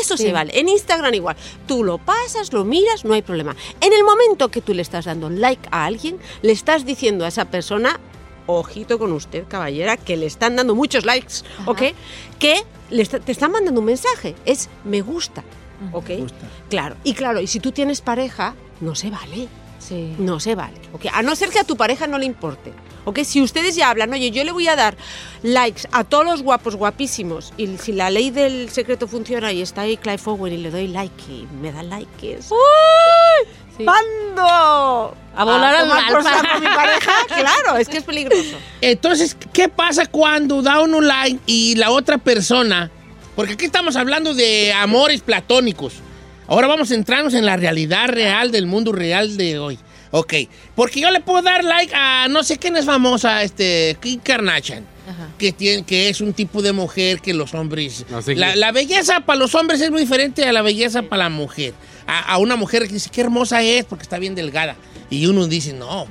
Eso 0.00 0.16
Sí. 0.16 0.22
se 0.22 0.32
vale. 0.32 0.58
En 0.58 0.70
Instagram 0.70 1.12
igual. 1.12 1.36
Tú 1.66 1.84
lo 1.84 1.98
pasas, 1.98 2.50
lo 2.54 2.64
miras, 2.64 3.04
no 3.04 3.12
hay 3.12 3.20
problema. 3.20 3.54
En 3.82 3.92
el 3.92 4.04
momento 4.04 4.48
que 4.48 4.62
tú 4.62 4.72
le 4.72 4.80
estás 4.80 5.04
dando 5.04 5.28
like 5.28 5.68
a 5.70 5.84
alguien, 5.84 6.16
le 6.40 6.52
estás 6.52 6.86
diciendo 6.86 7.26
a 7.26 7.28
esa 7.28 7.44
persona, 7.44 8.00
ojito 8.46 8.98
con 8.98 9.12
usted, 9.12 9.44
caballera, 9.48 9.96
que 9.96 10.16
le 10.16 10.26
están 10.26 10.56
dando 10.56 10.74
muchos 10.74 11.04
likes, 11.04 11.36
¿ok? 11.66 11.82
Que 12.38 12.62
le 12.90 13.02
está- 13.02 13.20
te 13.20 13.32
están 13.32 13.52
mandando 13.52 13.80
un 13.80 13.86
mensaje. 13.86 14.34
Es 14.44 14.68
me 14.84 15.00
gusta, 15.00 15.42
¿ok? 15.92 16.10
gusta. 16.18 16.46
Claro. 16.68 16.96
Y 17.04 17.14
claro, 17.14 17.40
y 17.40 17.46
si 17.46 17.60
tú 17.60 17.72
tienes 17.72 18.00
pareja, 18.00 18.54
no 18.80 18.94
se 18.94 19.10
vale. 19.10 19.48
Sí. 19.78 20.14
No 20.18 20.38
se 20.38 20.54
vale. 20.54 20.76
¿ok? 20.92 21.06
A 21.12 21.22
no 21.22 21.34
ser 21.34 21.50
que 21.50 21.58
a 21.58 21.64
tu 21.64 21.76
pareja 21.76 22.06
no 22.06 22.16
le 22.18 22.24
importe. 22.26 22.72
¿ok? 23.04 23.18
Si 23.24 23.42
ustedes 23.42 23.74
ya 23.74 23.90
hablan, 23.90 24.12
oye, 24.12 24.30
yo 24.30 24.44
le 24.44 24.52
voy 24.52 24.68
a 24.68 24.76
dar 24.76 24.96
likes 25.42 25.88
a 25.90 26.04
todos 26.04 26.24
los 26.24 26.42
guapos, 26.44 26.76
guapísimos, 26.76 27.52
y 27.56 27.76
si 27.78 27.90
la 27.90 28.10
ley 28.10 28.30
del 28.30 28.70
secreto 28.70 29.08
funciona 29.08 29.50
y 29.52 29.60
está 29.60 29.80
ahí 29.80 29.96
Clive 29.96 30.20
Owen 30.24 30.52
y 30.52 30.58
le 30.58 30.70
doy 30.70 30.86
like 30.86 31.24
y 31.28 31.48
me 31.60 31.72
da 31.72 31.82
likes. 31.82 32.38
Sí. 33.76 33.84
¡Mando! 33.84 35.16
A 35.34 35.44
volar 35.44 35.74
al 35.74 35.88
tomar 35.88 36.06
por 36.08 36.16
alfa. 36.18 36.34
saco 36.34 36.56
a 36.56 36.60
mi 36.60 36.66
pareja, 36.76 37.12
claro, 37.28 37.78
es 37.78 37.88
que 37.88 37.98
es 37.98 38.04
peligroso. 38.04 38.58
Entonces, 38.80 39.36
¿qué 39.52 39.68
pasa 39.68 40.06
cuando 40.06 40.62
da 40.62 40.80
uno 40.80 41.00
like 41.00 41.40
y 41.46 41.74
la 41.76 41.90
otra 41.90 42.18
persona? 42.18 42.90
Porque 43.34 43.54
aquí 43.54 43.64
estamos 43.64 43.96
hablando 43.96 44.34
de 44.34 44.72
amores 44.74 45.22
platónicos. 45.22 45.94
Ahora 46.48 46.66
vamos 46.66 46.90
a 46.90 46.94
centrarnos 46.94 47.32
en 47.34 47.46
la 47.46 47.56
realidad 47.56 48.08
real 48.08 48.50
del 48.50 48.66
mundo 48.66 48.92
real 48.92 49.36
de 49.36 49.58
hoy. 49.58 49.78
Ok, 50.10 50.34
porque 50.74 51.00
yo 51.00 51.10
le 51.10 51.20
puedo 51.20 51.40
dar 51.40 51.64
like 51.64 51.94
a 51.94 52.28
no 52.28 52.42
sé 52.42 52.58
quién 52.58 52.76
es 52.76 52.84
famosa, 52.84 53.42
este, 53.42 53.96
Kim 54.02 54.20
Kardashian. 54.20 54.84
Ajá. 55.08 55.28
Que, 55.38 55.52
tiene, 55.52 55.84
que 55.84 56.10
es 56.10 56.20
un 56.20 56.34
tipo 56.34 56.60
de 56.60 56.72
mujer 56.72 57.20
que 57.20 57.32
los 57.32 57.54
hombres... 57.54 58.04
No 58.10 58.20
sé 58.20 58.36
la, 58.36 58.48
quién. 58.48 58.60
la 58.60 58.72
belleza 58.72 59.20
para 59.20 59.38
los 59.38 59.54
hombres 59.54 59.80
es 59.80 59.90
muy 59.90 60.02
diferente 60.02 60.44
a 60.44 60.52
la 60.52 60.60
belleza 60.60 61.02
para 61.02 61.24
la 61.24 61.28
mujer. 61.30 61.72
A, 62.06 62.20
a 62.34 62.38
una 62.38 62.56
mujer 62.56 62.86
que 62.86 62.94
dice, 62.94 63.10
qué 63.10 63.20
hermosa 63.20 63.62
es 63.62 63.84
porque 63.84 64.02
está 64.02 64.18
bien 64.18 64.34
delgada. 64.34 64.76
Y 65.10 65.26
uno 65.26 65.46
dice, 65.46 65.72
no, 65.72 66.06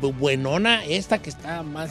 buenona, 0.00 0.84
esta 0.84 1.20
que 1.20 1.30
está 1.30 1.62
más, 1.62 1.90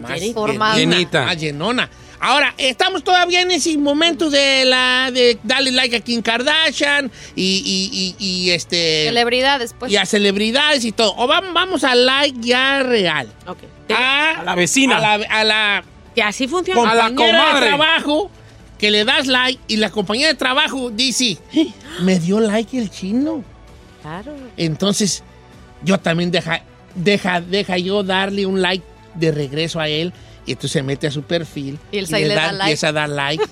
más 0.00 0.20
llenita. 0.20 0.40
Formada. 0.40 0.76
Llenita. 0.76 1.24
Más 1.24 1.36
llenona. 1.40 1.90
Ahora, 2.20 2.54
estamos 2.56 3.02
todavía 3.04 3.42
en 3.42 3.50
ese 3.50 3.76
momento 3.76 4.30
de 4.30 4.64
la 4.64 5.10
de 5.12 5.38
darle 5.42 5.72
like 5.72 5.96
a 5.96 6.00
Kim 6.00 6.22
Kardashian 6.22 7.10
y, 7.36 7.42
y- 7.42 8.14
y- 8.18 8.24
y, 8.46 8.50
este 8.52 9.04
Celebridades, 9.06 9.74
pues. 9.78 9.92
y 9.92 9.96
a 9.96 10.06
celebridades 10.06 10.84
y 10.84 10.92
todo. 10.92 11.12
O 11.18 11.26
vamos, 11.26 11.52
vamos 11.52 11.84
a 11.84 11.94
like 11.94 12.38
ya 12.40 12.82
real. 12.82 13.28
Ok. 13.46 13.58
A, 13.94 14.40
A 14.40 14.44
la 14.44 14.54
vecina. 14.54 14.96
A 14.96 15.18
la, 15.18 15.26
a 15.28 15.44
la 15.44 15.84
Que 16.14 16.22
así 16.22 16.48
funciona. 16.48 16.90
A 16.90 16.94
la 16.94 17.06
compañera 17.08 17.38
de 17.38 17.44
comadre. 17.46 17.66
trabajo 17.68 18.30
que 18.78 18.90
le 18.90 19.04
das 19.04 19.26
like 19.26 19.60
y 19.68 19.76
la 19.76 19.90
compañera 19.90 20.28
de 20.28 20.34
trabajo 20.34 20.90
dice, 20.90 21.38
"Eh, 21.52 21.68
me 22.02 22.18
dio 22.18 22.40
like 22.40 22.76
el 22.78 22.90
chino. 22.90 23.42
Claro. 24.02 24.34
Entonces, 24.56 25.22
yo 25.82 25.98
también 25.98 26.30
deja, 26.30 26.62
deja, 26.94 27.40
deja 27.40 27.78
yo 27.78 28.02
darle 28.02 28.46
un 28.46 28.60
like 28.60 28.84
de 29.14 29.30
regreso 29.32 29.80
a 29.80 29.88
él. 29.88 30.12
Y 30.46 30.52
entonces 30.52 30.72
se 30.72 30.82
mete 30.82 31.06
a 31.06 31.10
su 31.10 31.22
perfil 31.22 31.78
Y 31.90 31.96
él 31.96 32.06
se 32.06 32.20
le 32.20 32.28
da 32.34 32.52
like. 32.52 32.64
empieza 32.64 32.88
a 32.88 32.92
dar 32.92 33.08
like 33.08 33.42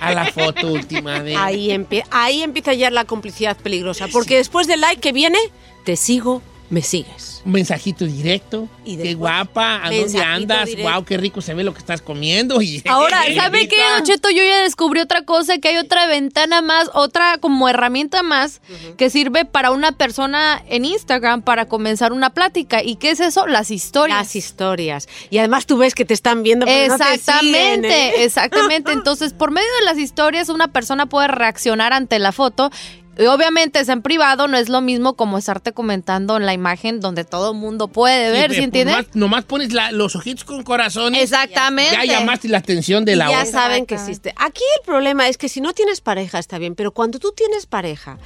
a 0.00 0.12
la 0.12 0.26
foto 0.32 0.66
última 0.72 1.22
de 1.22 1.36
Ahí, 1.36 1.68
empie- 1.68 2.02
ahí 2.10 2.42
empieza 2.42 2.74
ya 2.74 2.90
la 2.90 3.04
complicidad 3.04 3.56
peligrosa. 3.56 4.08
Porque 4.08 4.36
después 4.36 4.66
del 4.66 4.80
like 4.80 5.00
que 5.00 5.12
viene, 5.12 5.38
te 5.84 5.94
sigo, 5.94 6.42
me 6.70 6.82
sigues. 6.82 7.42
un 7.44 7.52
mensajito 7.52 8.04
directo. 8.04 8.68
Y 8.84 8.96
qué 8.96 9.14
guapa, 9.14 9.84
¿a 9.84 9.90
dónde 9.90 10.22
andas? 10.22 10.66
directo. 10.66 10.90
Wow, 10.90 11.04
qué 11.04 11.16
rico 11.16 11.40
se 11.40 11.52
ve 11.54 11.64
lo 11.64 11.72
que 11.72 11.80
estás 11.80 12.00
comiendo. 12.00 12.60
Y, 12.70 12.82
Ahora, 12.88 13.22
¿sabe 13.34 13.66
qué, 13.68 13.76
Don 13.96 14.04
Cheto? 14.04 14.30
Yo 14.30 14.44
ya 14.44 14.62
descubrí 14.62 15.00
otra 15.00 15.24
cosa, 15.24 15.58
que 15.58 15.68
hay 15.68 15.76
otra 15.78 16.06
ventana 16.06 16.62
más, 16.62 16.90
otra 16.94 17.38
como 17.38 17.68
herramienta 17.68 18.22
más 18.22 18.60
que 18.96 19.10
sirve 19.10 19.44
para 19.44 19.72
una 19.72 19.92
persona 19.92 20.62
en 20.68 20.84
Instagram 20.84 21.42
para 21.42 21.66
comenzar 21.66 22.12
una 22.12 22.30
plática. 22.30 22.82
¿Y 22.82 22.96
qué 22.96 23.10
es 23.10 23.20
eso? 23.20 23.46
Las 23.46 23.70
historias. 23.70 24.18
Las 24.18 24.36
historias. 24.36 25.08
Y 25.30 25.38
además 25.38 25.66
tú 25.66 25.78
ves 25.78 25.94
que 25.94 26.04
te 26.04 26.14
están 26.14 26.42
viendo. 26.42 26.66
pero 26.66 26.92
no 26.92 26.98
te 26.98 27.14
Exactamente, 27.14 27.88
siguen, 27.88 28.20
¿eh? 28.20 28.24
exactamente. 28.24 28.92
Entonces, 29.00 29.32
por 29.32 29.50
medio 29.50 29.68
de 29.80 29.86
las 29.86 29.98
historias, 29.98 30.48
una 30.48 30.68
persona 30.68 31.06
puede 31.06 31.28
reaccionar 31.28 31.92
ante 31.92 32.18
la 32.18 32.30
foto. 32.32 32.70
Y 33.20 33.26
obviamente 33.26 33.78
es 33.80 33.88
en 33.88 34.02
privado, 34.02 34.48
no 34.48 34.56
es 34.56 34.68
lo 34.68 34.80
mismo 34.80 35.14
como 35.14 35.36
estarte 35.38 35.72
comentando 35.72 36.36
en 36.36 36.46
la 36.46 36.54
imagen 36.54 37.00
donde 37.00 37.24
todo 37.24 37.52
el 37.52 37.58
mundo 37.58 37.88
puede 37.88 38.30
ver, 38.30 38.50
¿sí 38.50 38.56
pues, 38.56 38.64
entiendes? 38.64 38.94
Nomás, 38.96 39.14
nomás 39.14 39.44
pones 39.44 39.72
la- 39.72 39.92
los 39.92 40.16
ojitos 40.16 40.44
con 40.44 40.62
corazones. 40.62 41.22
Exactamente. 41.22 41.92
Ya 41.94 42.04
llamaste 42.04 42.48
la 42.48 42.58
atención 42.58 43.04
de 43.04 43.16
la 43.16 43.28
ya 43.30 43.40
otra. 43.40 43.50
saben 43.52 43.84
que 43.86 43.94
existe. 43.96 44.32
Aquí 44.36 44.62
el 44.80 44.86
problema 44.86 45.28
es 45.28 45.36
que 45.38 45.48
si 45.48 45.60
no 45.60 45.72
tienes 45.74 46.00
pareja 46.00 46.38
está 46.38 46.58
bien, 46.58 46.74
pero 46.74 46.92
cuando 46.92 47.18
tú 47.18 47.32
tienes 47.36 47.66
pareja, 47.66 48.18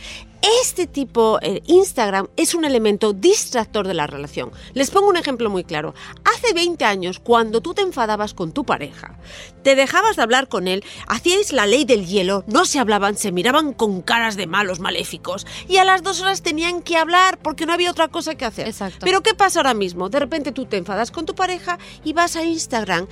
este 0.62 0.86
tipo, 0.86 1.38
eh, 1.42 1.62
Instagram, 1.66 2.28
es 2.36 2.54
un 2.54 2.64
elemento 2.64 3.12
distractor 3.12 3.86
de 3.86 3.94
la 3.94 4.06
relación. 4.06 4.52
Les 4.74 4.90
pongo 4.90 5.08
un 5.08 5.16
ejemplo 5.16 5.50
muy 5.50 5.64
claro. 5.64 5.94
Hace 6.24 6.52
20 6.52 6.84
años, 6.84 7.18
cuando 7.18 7.60
tú 7.60 7.74
te 7.74 7.82
enfadabas 7.82 8.34
con 8.34 8.52
tu 8.52 8.64
pareja, 8.64 9.18
te 9.62 9.74
dejabas 9.74 10.16
de 10.16 10.22
hablar 10.22 10.48
con 10.48 10.68
él, 10.68 10.84
hacíais 11.06 11.52
la 11.52 11.66
ley 11.66 11.84
del 11.84 12.06
hielo, 12.06 12.44
no 12.46 12.64
se 12.64 12.78
hablaban, 12.78 13.16
se 13.16 13.32
miraban 13.32 13.72
con 13.72 14.02
caras 14.02 14.36
de 14.36 14.46
malos 14.46 14.80
maléficos 14.80 15.46
y 15.68 15.78
a 15.78 15.84
las 15.84 16.02
dos 16.02 16.20
horas 16.20 16.42
tenían 16.42 16.82
que 16.82 16.96
hablar 16.96 17.38
porque 17.38 17.66
no 17.66 17.72
había 17.72 17.90
otra 17.90 18.08
cosa 18.08 18.34
que 18.34 18.44
hacer. 18.44 18.68
Exacto. 18.68 18.98
Pero 19.00 19.22
¿qué 19.22 19.34
pasa 19.34 19.60
ahora 19.60 19.74
mismo? 19.74 20.08
De 20.08 20.20
repente 20.20 20.52
tú 20.52 20.66
te 20.66 20.76
enfadas 20.76 21.10
con 21.10 21.26
tu 21.26 21.34
pareja 21.34 21.78
y 22.04 22.12
vas 22.12 22.36
a 22.36 22.44
Instagram 22.44 23.06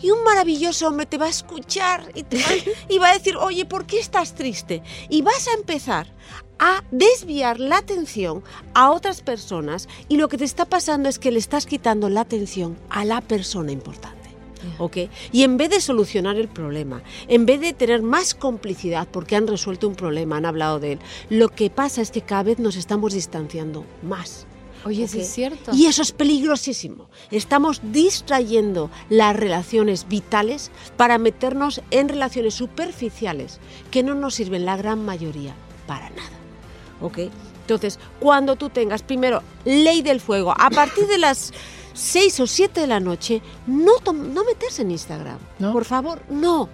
y 0.00 0.10
un 0.10 0.22
maravilloso 0.24 0.86
hombre 0.86 1.06
te 1.06 1.18
va 1.18 1.26
a 1.26 1.30
escuchar 1.30 2.04
y, 2.14 2.22
te 2.22 2.36
va, 2.38 2.48
y 2.88 2.98
va 2.98 3.10
a 3.10 3.14
decir, 3.14 3.36
oye, 3.36 3.64
¿por 3.64 3.86
qué 3.86 3.98
estás 3.98 4.34
triste? 4.34 4.82
Y 5.08 5.22
vas 5.22 5.48
a 5.48 5.54
empezar 5.54 6.06
a 6.58 6.82
desviar 6.90 7.60
la 7.60 7.78
atención 7.78 8.42
a 8.74 8.90
otras 8.90 9.20
personas 9.20 9.88
y 10.08 10.16
lo 10.16 10.28
que 10.28 10.38
te 10.38 10.44
está 10.44 10.64
pasando 10.64 11.08
es 11.08 11.18
que 11.18 11.30
le 11.30 11.38
estás 11.38 11.66
quitando 11.66 12.08
la 12.08 12.22
atención 12.22 12.76
a 12.90 13.04
la 13.04 13.20
persona 13.20 13.72
importante. 13.72 14.16
¿Ok? 14.78 14.96
Y 15.32 15.42
en 15.42 15.56
vez 15.56 15.70
de 15.70 15.80
solucionar 15.80 16.36
el 16.36 16.48
problema, 16.48 17.02
en 17.28 17.46
vez 17.46 17.60
de 17.60 17.72
tener 17.72 18.02
más 18.02 18.34
complicidad 18.34 19.06
porque 19.10 19.36
han 19.36 19.46
resuelto 19.46 19.86
un 19.86 19.94
problema, 19.94 20.36
han 20.38 20.46
hablado 20.46 20.80
de 20.80 20.92
él, 20.92 20.98
lo 21.30 21.48
que 21.48 21.70
pasa 21.70 22.02
es 22.02 22.10
que 22.10 22.22
cada 22.22 22.42
vez 22.42 22.58
nos 22.58 22.76
estamos 22.76 23.12
distanciando 23.12 23.84
más. 24.02 24.46
Oye, 24.84 25.04
es 25.04 25.32
cierto. 25.32 25.72
Y 25.74 25.86
eso 25.86 26.02
es 26.02 26.12
peligrosísimo. 26.12 27.08
Estamos 27.32 27.80
distrayendo 27.92 28.88
las 29.08 29.34
relaciones 29.34 30.06
vitales 30.06 30.70
para 30.96 31.18
meternos 31.18 31.80
en 31.90 32.08
relaciones 32.08 32.54
superficiales 32.54 33.58
que 33.90 34.04
no 34.04 34.14
nos 34.14 34.34
sirven 34.34 34.64
la 34.64 34.76
gran 34.76 35.04
mayoría 35.04 35.54
para 35.88 36.10
nada. 36.10 36.45
¿Ok? 37.00 37.18
Entonces, 37.62 37.98
cuando 38.20 38.56
tú 38.56 38.70
tengas 38.70 39.02
primero 39.02 39.42
ley 39.64 40.02
del 40.02 40.20
fuego, 40.20 40.54
a 40.56 40.70
partir 40.70 41.06
de 41.06 41.18
las 41.18 41.52
6 41.94 42.40
o 42.40 42.46
7 42.46 42.80
de 42.80 42.86
la 42.86 43.00
noche, 43.00 43.42
no, 43.66 43.92
no 44.12 44.44
meterse 44.44 44.82
en 44.82 44.92
Instagram. 44.92 45.38
¿No? 45.58 45.72
Por 45.72 45.84
favor, 45.84 46.22
no. 46.28 46.68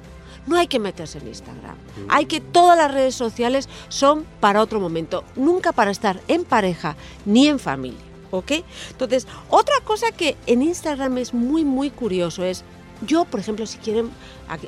No 0.46 0.56
hay 0.56 0.66
que 0.66 0.80
meterse 0.80 1.18
en 1.18 1.28
Instagram. 1.28 1.76
Hay 2.08 2.26
que 2.26 2.40
todas 2.40 2.76
las 2.76 2.92
redes 2.92 3.14
sociales 3.14 3.68
son 3.88 4.26
para 4.40 4.60
otro 4.60 4.80
momento, 4.80 5.24
nunca 5.36 5.72
para 5.72 5.92
estar 5.92 6.20
en 6.26 6.44
pareja 6.44 6.96
ni 7.24 7.46
en 7.46 7.60
familia, 7.60 8.00
¿ok? 8.32 8.52
Entonces, 8.90 9.28
otra 9.48 9.76
cosa 9.84 10.10
que 10.10 10.36
en 10.46 10.62
Instagram 10.62 11.18
es 11.18 11.32
muy 11.32 11.64
muy 11.64 11.90
curioso 11.90 12.42
es 12.44 12.64
yo, 13.06 13.24
por 13.24 13.40
ejemplo, 13.40 13.66
si 13.66 13.78
quieren, 13.78 14.10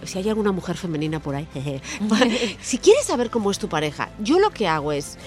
si 0.05 0.19
hay 0.19 0.29
alguna 0.29 0.53
mujer 0.53 0.77
femenina 0.77 1.21
por 1.21 1.35
ahí, 1.35 1.47
jeje, 1.53 1.81
si 2.63 2.79
quieres 2.79 3.05
saber 3.05 3.31
cómo 3.31 3.51
es 3.51 3.59
tu 3.59 3.69
pareja, 3.69 4.11
yo 4.21 4.39
lo 4.39 4.51
que 4.51 4.69
hago 4.69 4.93
es 4.93 5.19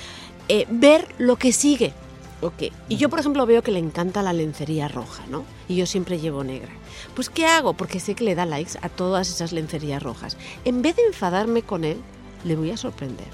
eh, 0.49 0.65
ver 0.69 1.07
lo 1.17 1.35
que 1.37 1.51
sigue. 1.51 1.93
Ok. 2.41 2.71
Y 2.87 2.97
yo, 2.97 3.09
por 3.09 3.19
ejemplo, 3.19 3.45
veo 3.45 3.63
que 3.63 3.71
le 3.71 3.79
encanta 3.79 4.21
la 4.21 4.31
lencería 4.31 4.87
roja, 4.87 5.23
¿no? 5.27 5.43
Y 5.67 5.75
yo 5.75 5.87
siempre 5.87 6.19
llevo 6.19 6.43
negra. 6.43 6.69
Pues, 7.15 7.29
¿qué 7.29 7.47
hago? 7.47 7.73
Porque 7.73 7.99
sé 7.99 8.13
que 8.13 8.23
le 8.23 8.35
da 8.35 8.45
likes 8.45 8.77
a 8.81 8.89
todas 8.89 9.29
esas 9.29 9.53
lencerías 9.53 10.03
rojas. 10.03 10.37
En 10.63 10.83
vez 10.83 10.95
de 10.95 11.01
enfadarme 11.07 11.63
con 11.63 11.83
él, 11.83 11.97
le 12.43 12.55
voy 12.55 12.69
a 12.69 12.77
sorprender. 12.77 13.27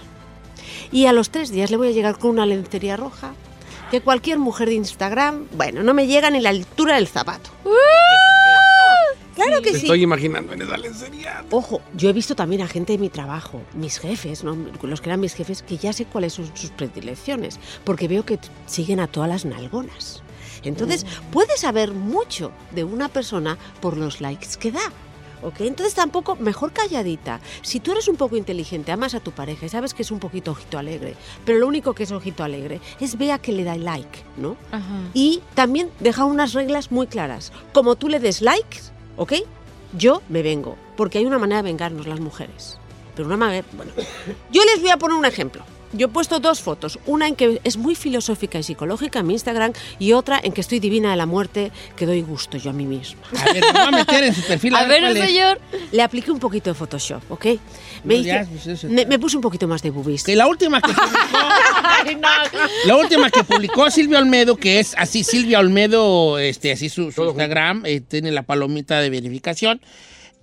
Y 0.92 1.06
a 1.08 1.14
los 1.14 1.32
tres 1.32 1.52
días 1.52 1.70
le 1.70 1.78
voy 1.78 1.90
a 1.90 1.92
llegar 1.92 2.18
con 2.18 2.32
una 2.32 2.46
lencería 2.46 2.96
roja 2.96 3.34
que 3.92 4.02
cualquier 4.02 4.40
mujer 4.40 4.70
de 4.70 4.76
Instagram, 4.76 5.48
bueno, 5.52 5.84
no 5.84 5.94
me 5.94 6.08
llega 6.08 6.30
ni 6.30 6.40
la 6.40 6.50
altura 6.50 6.96
del 6.96 7.08
zapato. 7.08 7.50
Claro 9.36 9.62
que 9.62 9.72
Te 9.72 9.80
sí. 9.80 9.86
estoy 9.86 10.04
imaginando 10.04 10.54
en 10.54 10.62
esa 10.62 10.78
lencería. 10.78 11.44
Ojo, 11.52 11.82
yo 11.96 12.10
he 12.10 12.14
visto 12.14 12.36
también 12.36 12.62
a 12.62 12.68
gente 12.68 12.94
de 12.94 13.00
mi 13.00 13.10
trabajo, 13.10 13.62
mis 13.74 13.98
jefes, 13.98 14.44
¿no? 14.44 14.56
los 14.84 15.02
que 15.02 15.10
eran 15.10 15.20
mis 15.20 15.34
jefes, 15.34 15.64
que 15.64 15.78
ya 15.78 15.92
sé 15.94 16.06
cuáles 16.06 16.34
son 16.34 16.52
sus 16.56 16.70
predilecciones, 16.72 17.60
porque 17.84 18.08
veo 18.08 18.26
que 18.26 18.40
siguen 18.68 19.00
a 19.00 19.08
todas 19.08 19.30
las 19.30 19.46
nalgonas. 19.46 20.22
Entonces, 20.64 21.06
puedes 21.32 21.60
saber 21.62 21.92
mucho 21.92 22.52
de 22.72 22.84
una 22.84 23.10
persona 23.10 23.58
por 23.82 23.98
los 23.98 24.22
likes 24.22 24.48
que 24.60 24.72
da. 24.72 24.92
¿Ok? 25.42 25.60
Entonces 25.60 25.94
tampoco, 25.94 26.38
mejor 26.38 26.72
calladita. 26.72 27.42
Si 27.64 27.82
tú 27.82 27.92
eres 27.92 28.08
un 28.08 28.16
poco 28.16 28.38
inteligente, 28.38 28.94
amas 28.94 29.14
a 29.14 29.20
tu 29.20 29.32
pareja 29.34 29.66
y 29.66 29.70
sabes 29.70 29.94
que 29.94 30.04
es 30.04 30.10
un 30.12 30.20
poquito 30.20 30.52
ojito 30.52 30.78
alegre, 30.78 31.16
pero 31.44 31.60
lo 31.60 31.68
único 31.68 31.94
que 31.94 32.04
es 32.04 32.14
ojito 32.14 32.46
alegre 32.46 32.80
es 33.02 33.18
vea 33.18 33.40
que 33.40 33.52
le 33.52 33.66
da 33.66 33.76
like, 33.76 34.24
¿no? 34.38 34.56
Ajá. 34.72 34.86
Y 35.14 35.42
también 35.54 35.90
deja 36.00 36.24
unas 36.24 36.54
reglas 36.54 36.94
muy 36.94 37.08
claras. 37.08 37.52
Como 37.74 37.98
tú 37.98 38.08
le 38.08 38.22
des 38.22 38.42
likes, 38.42 38.93
¿ok? 39.18 39.34
Yo 39.98 40.22
me 40.30 40.42
vengo, 40.42 40.78
porque 40.98 41.20
hay 41.20 41.26
una 41.26 41.40
manera 41.40 41.62
de 41.62 41.70
vengarnos 41.70 42.08
las 42.08 42.20
mujeres. 42.20 42.80
Pero 43.16 43.28
una 43.28 43.38
manera, 43.38 43.66
bueno, 43.74 43.92
yo 44.52 44.64
les 44.66 44.82
voy 44.82 44.90
a 44.90 44.98
poner 44.98 45.18
un 45.18 45.26
ejemplo. 45.26 45.64
Yo 45.94 46.08
he 46.08 46.10
puesto 46.10 46.40
dos 46.40 46.62
fotos, 46.62 47.00
una 47.06 47.28
en 47.28 47.36
que 47.36 47.62
es 47.64 47.78
muy 47.78 47.96
filosófica 47.96 48.58
y 48.60 48.64
psicológica 48.64 49.20
en 49.20 49.28
mi 49.28 49.34
Instagram 49.34 49.74
y 50.00 50.14
otra 50.14 50.40
en 50.44 50.52
que 50.52 50.62
estoy 50.62 50.80
divina 50.80 51.12
de 51.12 51.18
la 51.18 51.26
muerte, 51.26 51.72
que 51.96 52.06
doy 52.06 52.22
gusto 52.22 52.58
yo 52.58 52.72
a 52.72 52.74
mí 52.74 52.86
misma. 52.86 53.22
A 53.40 53.54
ver, 53.54 53.64
me 53.64 53.72
voy 53.72 53.82
a 53.88 53.92
meter 53.92 54.24
en 54.24 54.34
su 54.36 54.42
perfil. 54.42 54.76
A 54.76 54.84
ver, 54.88 55.02
cuál 55.02 55.18
es. 55.18 55.26
señor. 55.26 55.60
Le 55.92 56.02
apliqué 56.02 56.32
un 56.32 56.40
poquito 56.40 56.70
de 56.72 56.74
Photoshop, 56.74 57.22
¿ok? 57.32 57.46
Me, 58.04 58.16
No, 58.16 58.20
hice- 58.22 58.28
ya, 58.28 58.46
pues 58.50 58.68
eso. 58.68 58.88
me, 58.90 59.06
me 59.06 59.20
puse 59.20 59.36
un 59.38 59.42
poquito 59.44 59.68
más 59.68 59.82
de 59.82 59.92
boobies. 59.92 60.24
Que 60.24 60.36
la 60.36 60.48
última 60.48 60.82
que 60.82 60.92
publicó, 60.94 62.18
la 62.86 62.96
última 62.98 63.30
que 63.30 63.44
publicó 63.44 63.90
Silvia 63.92 64.20
Olmedo, 64.20 64.56
que 64.58 64.80
es 64.80 64.96
así, 64.98 65.24
Silvia 65.24 65.60
Olmedo, 65.60 66.38
este, 66.40 66.72
así 66.72 66.90
su, 66.90 67.12
su 67.12 67.24
Instagram, 67.26 67.86
eh, 67.86 68.02
tiene 68.02 68.32
la 68.32 68.44
palomita 68.44 69.00
de 69.00 69.10
verificación. 69.10 69.82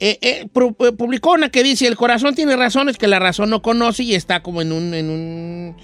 Eh, 0.01 0.19
eh, 0.23 0.47
pu- 0.53 0.97
publicó 0.97 1.33
una 1.33 1.51
que 1.51 1.63
dice, 1.63 1.87
el 1.87 1.97
corazón 1.97 2.35
tiene 2.35 2.57
razones 2.57 2.97
que 2.97 3.07
la 3.07 3.19
razón 3.19 3.51
no 3.51 3.61
conoce 3.63 4.03
y 4.03 4.15
está 4.15 4.43
como 4.43 4.63
en 4.63 4.73
un... 4.73 4.95
En 4.95 5.11
un 5.11 5.77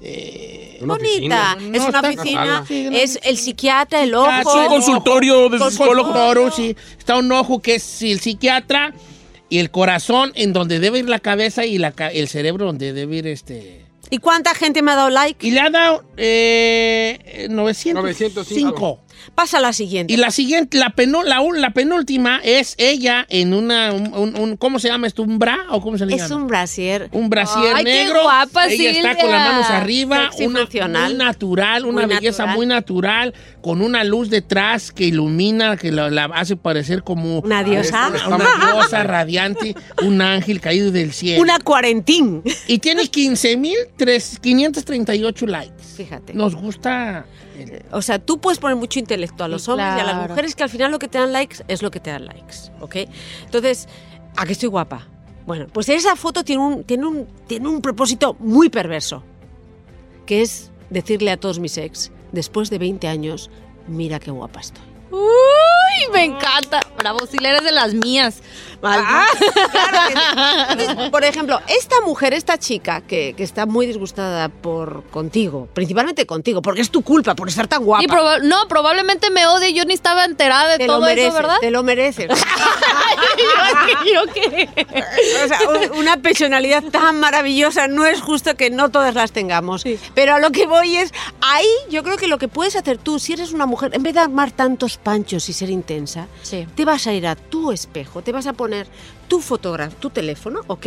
eh, 0.00 0.78
Una 0.82 0.94
bonita, 0.94 1.56
es 1.72 1.82
una 1.82 2.00
oficina, 2.00 2.64
Sí, 2.68 2.84
no, 2.90 2.96
es 2.96 3.18
el 3.24 3.36
psiquiatra, 3.38 4.02
el 4.02 4.14
ojo. 4.14 4.30
es 4.30 4.46
un 4.46 4.66
consultorio 4.66 5.48
de 5.48 5.58
psicólogo. 5.58 6.12
Consultorio, 6.12 6.50
sí. 6.52 6.76
Está 6.98 7.16
un 7.16 7.32
ojo 7.32 7.60
que 7.60 7.76
es 7.76 8.02
el 8.02 8.20
psiquiatra 8.20 8.92
y 9.48 9.58
el 9.58 9.70
corazón 9.70 10.32
en 10.34 10.52
donde 10.52 10.78
debe 10.80 10.98
ir 10.98 11.08
la 11.08 11.18
cabeza 11.18 11.64
y 11.64 11.78
la, 11.78 11.92
ca- 11.92 12.08
el 12.12 12.28
cerebro 12.28 12.66
donde 12.66 12.92
debe 12.92 13.16
ir 13.16 13.26
este... 13.26 13.84
¿Y 14.10 14.18
cuánta 14.18 14.54
gente 14.54 14.82
me 14.82 14.92
ha 14.92 14.96
dado 14.96 15.10
like? 15.10 15.44
Y 15.44 15.50
le 15.50 15.60
ha 15.60 15.70
dado 15.70 16.04
eh, 16.16 17.46
905. 17.50 18.00
905. 18.02 19.00
Pasa 19.34 19.58
a 19.58 19.60
la 19.60 19.72
siguiente. 19.72 20.12
Y 20.12 20.16
la 20.16 20.30
siguiente, 20.30 20.78
la, 20.78 20.92
la, 21.24 21.40
la 21.54 21.70
penúltima 21.70 22.40
es 22.44 22.74
ella 22.78 23.26
en 23.28 23.52
una, 23.54 23.92
un, 23.92 24.12
un- 24.14 24.36
un- 24.38 24.56
¿cómo 24.56 24.78
se 24.78 24.88
llama 24.88 25.06
esto? 25.06 25.22
¿Un 25.22 25.38
bra 25.38 25.58
o 25.70 25.80
cómo 25.80 25.96
se 25.98 26.06
le 26.06 26.14
es 26.14 26.22
llama? 26.22 26.36
un 26.42 26.46
brasier. 26.46 27.08
Un 27.12 27.28
brasier 27.30 27.72
Ay, 27.74 27.84
qué 27.84 28.04
negro. 28.04 28.22
guapa, 28.22 28.66
Ella 28.66 28.90
está 28.90 29.08
Silvia. 29.10 29.16
con 29.22 29.30
las 29.30 29.52
manos 29.52 29.70
arriba, 29.70 30.28
Sexy 30.30 30.46
una, 30.46 30.60
funcional. 30.60 31.14
muy 31.14 31.18
natural, 31.24 31.84
una 31.86 32.06
Muy 32.06 32.14
belleza 32.14 32.42
natural. 32.44 32.56
muy 32.56 32.66
natural, 32.66 33.34
con 33.62 33.80
una 33.82 34.04
luz 34.04 34.30
detrás 34.30 34.92
que 34.92 35.04
ilumina, 35.06 35.76
que 35.76 35.90
la, 35.92 36.08
la 36.10 36.24
hace 36.26 36.56
parecer 36.56 37.02
como 37.02 37.40
Una 37.40 37.64
diosa. 37.64 38.10
una 38.28 38.46
diosa 38.72 39.02
radiante, 39.02 39.74
un 40.02 40.20
ángel 40.22 40.60
caído 40.60 40.90
del 40.92 41.12
cielo. 41.12 41.42
Una 41.42 41.58
cuarentín. 41.58 42.42
Y 42.68 42.78
tiene 42.78 43.02
15.538 43.04 45.46
likes. 45.46 45.74
Fíjate. 45.96 46.32
Nos 46.34 46.54
gusta. 46.54 47.24
O 47.92 48.02
sea, 48.02 48.18
tú 48.18 48.38
puedes 48.38 48.58
poner 48.58 48.76
mucho 48.76 48.98
intelecto 48.98 49.44
a 49.44 49.48
los 49.48 49.62
Sí, 49.64 49.70
hombres 49.70 49.94
y 49.96 50.00
a 50.00 50.04
las 50.04 50.28
mujeres 50.28 50.54
que 50.54 50.62
al 50.62 50.70
final 50.70 50.90
lo 50.90 50.98
que 50.98 51.08
te 51.08 51.18
dan 51.18 51.32
likes 51.32 51.64
es 51.68 51.82
lo 51.82 51.90
que 51.90 52.00
te 52.00 52.10
dan 52.10 52.26
likes, 52.26 52.70
¿ok? 52.80 52.96
Entonces, 53.44 53.88
¿a 54.36 54.46
que 54.46 54.52
estoy 54.52 54.68
guapa? 54.68 55.06
Bueno, 55.46 55.66
pues 55.72 55.88
esa 55.88 56.16
foto 56.16 56.44
tiene 56.44 56.62
un, 56.62 56.84
tiene 56.84 57.06
un, 57.06 57.26
tiene 57.46 57.68
un 57.68 57.80
propósito 57.80 58.36
muy 58.38 58.68
perverso, 58.68 59.22
que 60.26 60.42
es 60.42 60.70
decirle 60.90 61.30
a 61.30 61.36
todos 61.36 61.58
mis 61.58 61.78
ex, 61.78 62.10
después 62.32 62.68
de 62.70 62.78
20 62.78 63.06
años, 63.08 63.50
mira 63.86 64.18
qué 64.18 64.30
guapa 64.30 64.60
estoy. 64.60 64.82
Uy, 65.10 66.12
me 66.12 66.24
encanta. 66.24 66.80
Bravo, 66.98 67.20
si 67.26 67.36
eres 67.36 67.62
de 67.62 67.72
las 67.72 67.94
mías. 67.94 68.42
Ah, 68.94 69.26
claro. 69.72 70.70
Entonces, 70.70 71.10
por 71.10 71.24
ejemplo, 71.24 71.60
esta 71.68 72.00
mujer, 72.02 72.34
esta 72.34 72.58
chica 72.58 73.00
que, 73.00 73.34
que 73.36 73.42
está 73.42 73.66
muy 73.66 73.86
disgustada 73.86 74.48
por 74.48 75.04
contigo, 75.10 75.68
principalmente 75.74 76.26
contigo, 76.26 76.62
porque 76.62 76.80
es 76.80 76.90
tu 76.90 77.02
culpa 77.02 77.34
por 77.34 77.48
estar 77.48 77.66
tan 77.68 77.84
guapa. 77.84 78.04
Y 78.04 78.06
proba- 78.06 78.40
no, 78.42 78.68
probablemente 78.68 79.30
me 79.30 79.46
odie. 79.46 79.72
Yo 79.72 79.84
ni 79.84 79.94
estaba 79.94 80.24
enterada 80.24 80.68
de 80.72 80.78
te 80.78 80.86
todo 80.86 81.00
lo 81.00 81.06
mereces, 81.06 81.28
eso, 81.28 81.36
¿verdad? 81.36 81.56
te 81.60 81.70
lo 81.70 81.82
mereces. 81.82 82.28
¿Yo 84.12 84.32
qué? 84.32 84.68
O 85.44 85.48
sea, 85.48 85.58
un- 85.68 85.98
una 85.98 86.16
personalidad 86.18 86.82
tan 86.84 87.18
maravillosa, 87.20 87.88
no 87.88 88.04
es 88.04 88.20
justo 88.20 88.54
que 88.56 88.70
no 88.70 88.90
todas 88.90 89.14
las 89.14 89.32
tengamos. 89.32 89.84
Pero 90.14 90.34
a 90.34 90.38
lo 90.38 90.50
que 90.50 90.66
voy 90.66 90.96
es, 90.96 91.12
ahí 91.40 91.66
yo 91.90 92.02
creo 92.02 92.16
que 92.16 92.26
lo 92.28 92.38
que 92.38 92.48
puedes 92.48 92.76
hacer 92.76 92.98
tú, 92.98 93.18
si 93.18 93.32
eres 93.32 93.52
una 93.52 93.66
mujer, 93.66 93.90
en 93.94 94.02
vez 94.02 94.14
de 94.14 94.20
armar 94.20 94.50
tantos 94.50 94.96
panchos 94.98 95.48
y 95.48 95.52
ser 95.52 95.70
intensa, 95.70 96.26
Sí. 96.42 96.66
te 96.74 96.84
vas 96.84 97.06
a 97.06 97.12
ir 97.12 97.26
a 97.26 97.34
tu 97.36 97.72
espejo, 97.72 98.22
te 98.22 98.32
vas 98.32 98.46
a 98.46 98.52
poner 98.52 98.75
tu 99.28 99.40
fotografía, 99.40 99.96
tu 99.98 100.10
teléfono, 100.10 100.60
¿ok? 100.66 100.86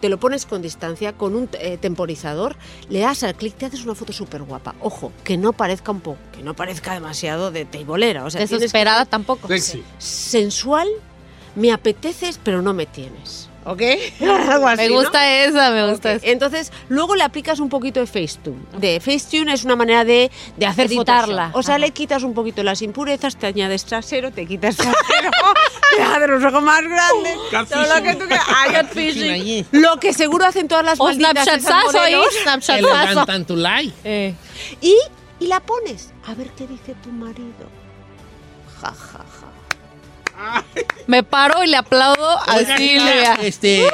Te 0.00 0.08
lo 0.08 0.18
pones 0.18 0.46
con 0.46 0.62
distancia, 0.62 1.12
con 1.12 1.34
un 1.34 1.48
eh, 1.54 1.76
temporizador, 1.78 2.56
le 2.88 3.00
das 3.00 3.22
al 3.22 3.34
clic, 3.34 3.54
te 3.56 3.66
haces 3.66 3.84
una 3.84 3.94
foto 3.94 4.12
súper 4.12 4.42
guapa. 4.42 4.74
Ojo, 4.80 5.12
que 5.22 5.36
no 5.36 5.52
parezca 5.52 5.92
un 5.92 6.00
poco, 6.00 6.18
que 6.34 6.42
no 6.42 6.54
parezca 6.54 6.94
demasiado 6.94 7.50
de 7.50 7.64
teibolera. 7.64 8.24
O 8.24 8.30
sea, 8.30 8.46
que 8.46 8.54
Desesperada 8.54 9.04
tampoco. 9.04 9.48
Sexy. 9.48 9.82
sensual, 9.98 10.88
me 11.54 11.72
apeteces, 11.72 12.38
pero 12.42 12.62
no 12.62 12.74
me 12.74 12.86
tienes. 12.86 13.48
¿Ok? 13.66 13.82
Algo 14.50 14.68
así, 14.68 14.82
Me 14.82 14.88
¿no? 14.88 14.94
gusta 14.96 15.32
esa, 15.44 15.70
me 15.70 15.88
gusta 15.90 16.10
Ok, 16.10 16.16
esa. 16.16 16.26
Entonces, 16.26 16.72
luego 16.88 17.14
le 17.14 17.24
aplicas 17.24 17.60
un 17.60 17.68
poquito 17.70 18.00
de 18.00 18.06
Facetune. 18.06 18.60
De 18.78 19.00
Facetune 19.00 19.52
es 19.54 19.64
una 19.64 19.74
manera 19.76 20.04
de, 20.04 20.30
de 20.56 20.66
hacer 20.66 20.86
Editarla. 20.86 21.44
Photoshop. 21.46 21.56
O 21.58 21.62
sea, 21.62 21.74
Ajá. 21.76 21.78
le 21.80 21.90
quitas 21.92 22.22
un 22.24 22.34
poquito 22.34 22.62
las 22.62 22.82
impurezas, 22.82 23.36
te 23.36 23.46
añades 23.46 23.84
trasero, 23.84 24.30
te 24.32 24.46
quitas 24.46 24.76
trasero, 24.76 25.30
te 25.96 26.02
haces 26.02 26.28
los 26.28 26.44
ojos 26.44 26.62
más 26.62 26.82
grandes. 26.82 27.36
todo 27.70 27.86
lo 27.96 28.02
que 28.02 28.14
tú 28.16 28.26
quieras. 28.26 28.46
Allí. 29.32 29.66
Lo 29.72 29.98
que 29.98 30.12
seguro 30.12 30.44
hacen 30.46 30.68
todas 30.68 30.84
las 30.84 31.00
O 31.00 31.04
malditas 31.04 31.44
Snapchatazo. 31.44 32.88
dan 32.88 33.26
tanto 33.26 33.56
like. 33.56 33.94
Eh. 34.04 34.34
Y, 34.80 34.94
y 35.40 35.46
la 35.46 35.60
pones. 35.60 36.10
A 36.26 36.34
ver 36.34 36.48
qué 36.56 36.66
dice 36.66 36.94
tu 37.02 37.10
marido. 37.10 37.68
Ja, 38.80 38.88
ja, 38.92 38.94
ja. 39.18 39.23
Me 41.06 41.22
paro 41.22 41.62
y 41.62 41.66
le 41.68 41.76
aplaudo 41.76 42.38
a 42.38 42.58
Silvia. 42.76 43.34
Este, 43.42 43.84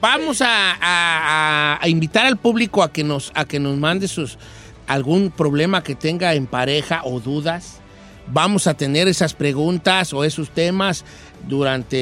vamos 0.00 0.42
a, 0.42 0.72
a- 0.72 0.78
a- 0.80 1.78
a 1.80 1.88
invitar 1.88 2.26
al 2.26 2.36
público 2.36 2.82
a 2.82 2.92
que 2.92 3.04
nos, 3.04 3.30
a 3.34 3.44
que 3.44 3.58
nos 3.60 3.76
mande 3.76 4.08
sus 4.08 4.38
algún 4.86 5.30
problema 5.30 5.82
que 5.82 5.94
tenga 5.94 6.34
en 6.34 6.46
pareja 6.46 7.00
o 7.04 7.20
dudas. 7.20 7.80
Vamos 8.28 8.66
a 8.66 8.74
tener 8.74 9.06
esas 9.08 9.34
preguntas 9.34 10.12
o 10.12 10.24
esos 10.24 10.50
temas 10.50 11.04
durante, 11.46 11.96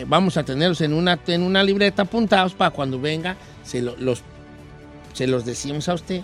eh, 0.00 0.04
vamos 0.06 0.36
a 0.36 0.44
tenerlos 0.44 0.80
en 0.80 0.92
una, 0.92 1.18
en 1.26 1.42
una 1.42 1.62
libreta 1.64 2.02
apuntados 2.02 2.54
para 2.54 2.70
cuando 2.70 3.00
venga 3.00 3.36
se 3.64 3.82
lo- 3.82 3.96
los 3.96 4.22
se 5.12 5.26
los 5.26 5.44
decimos 5.44 5.88
a 5.88 5.94
usted 5.94 6.22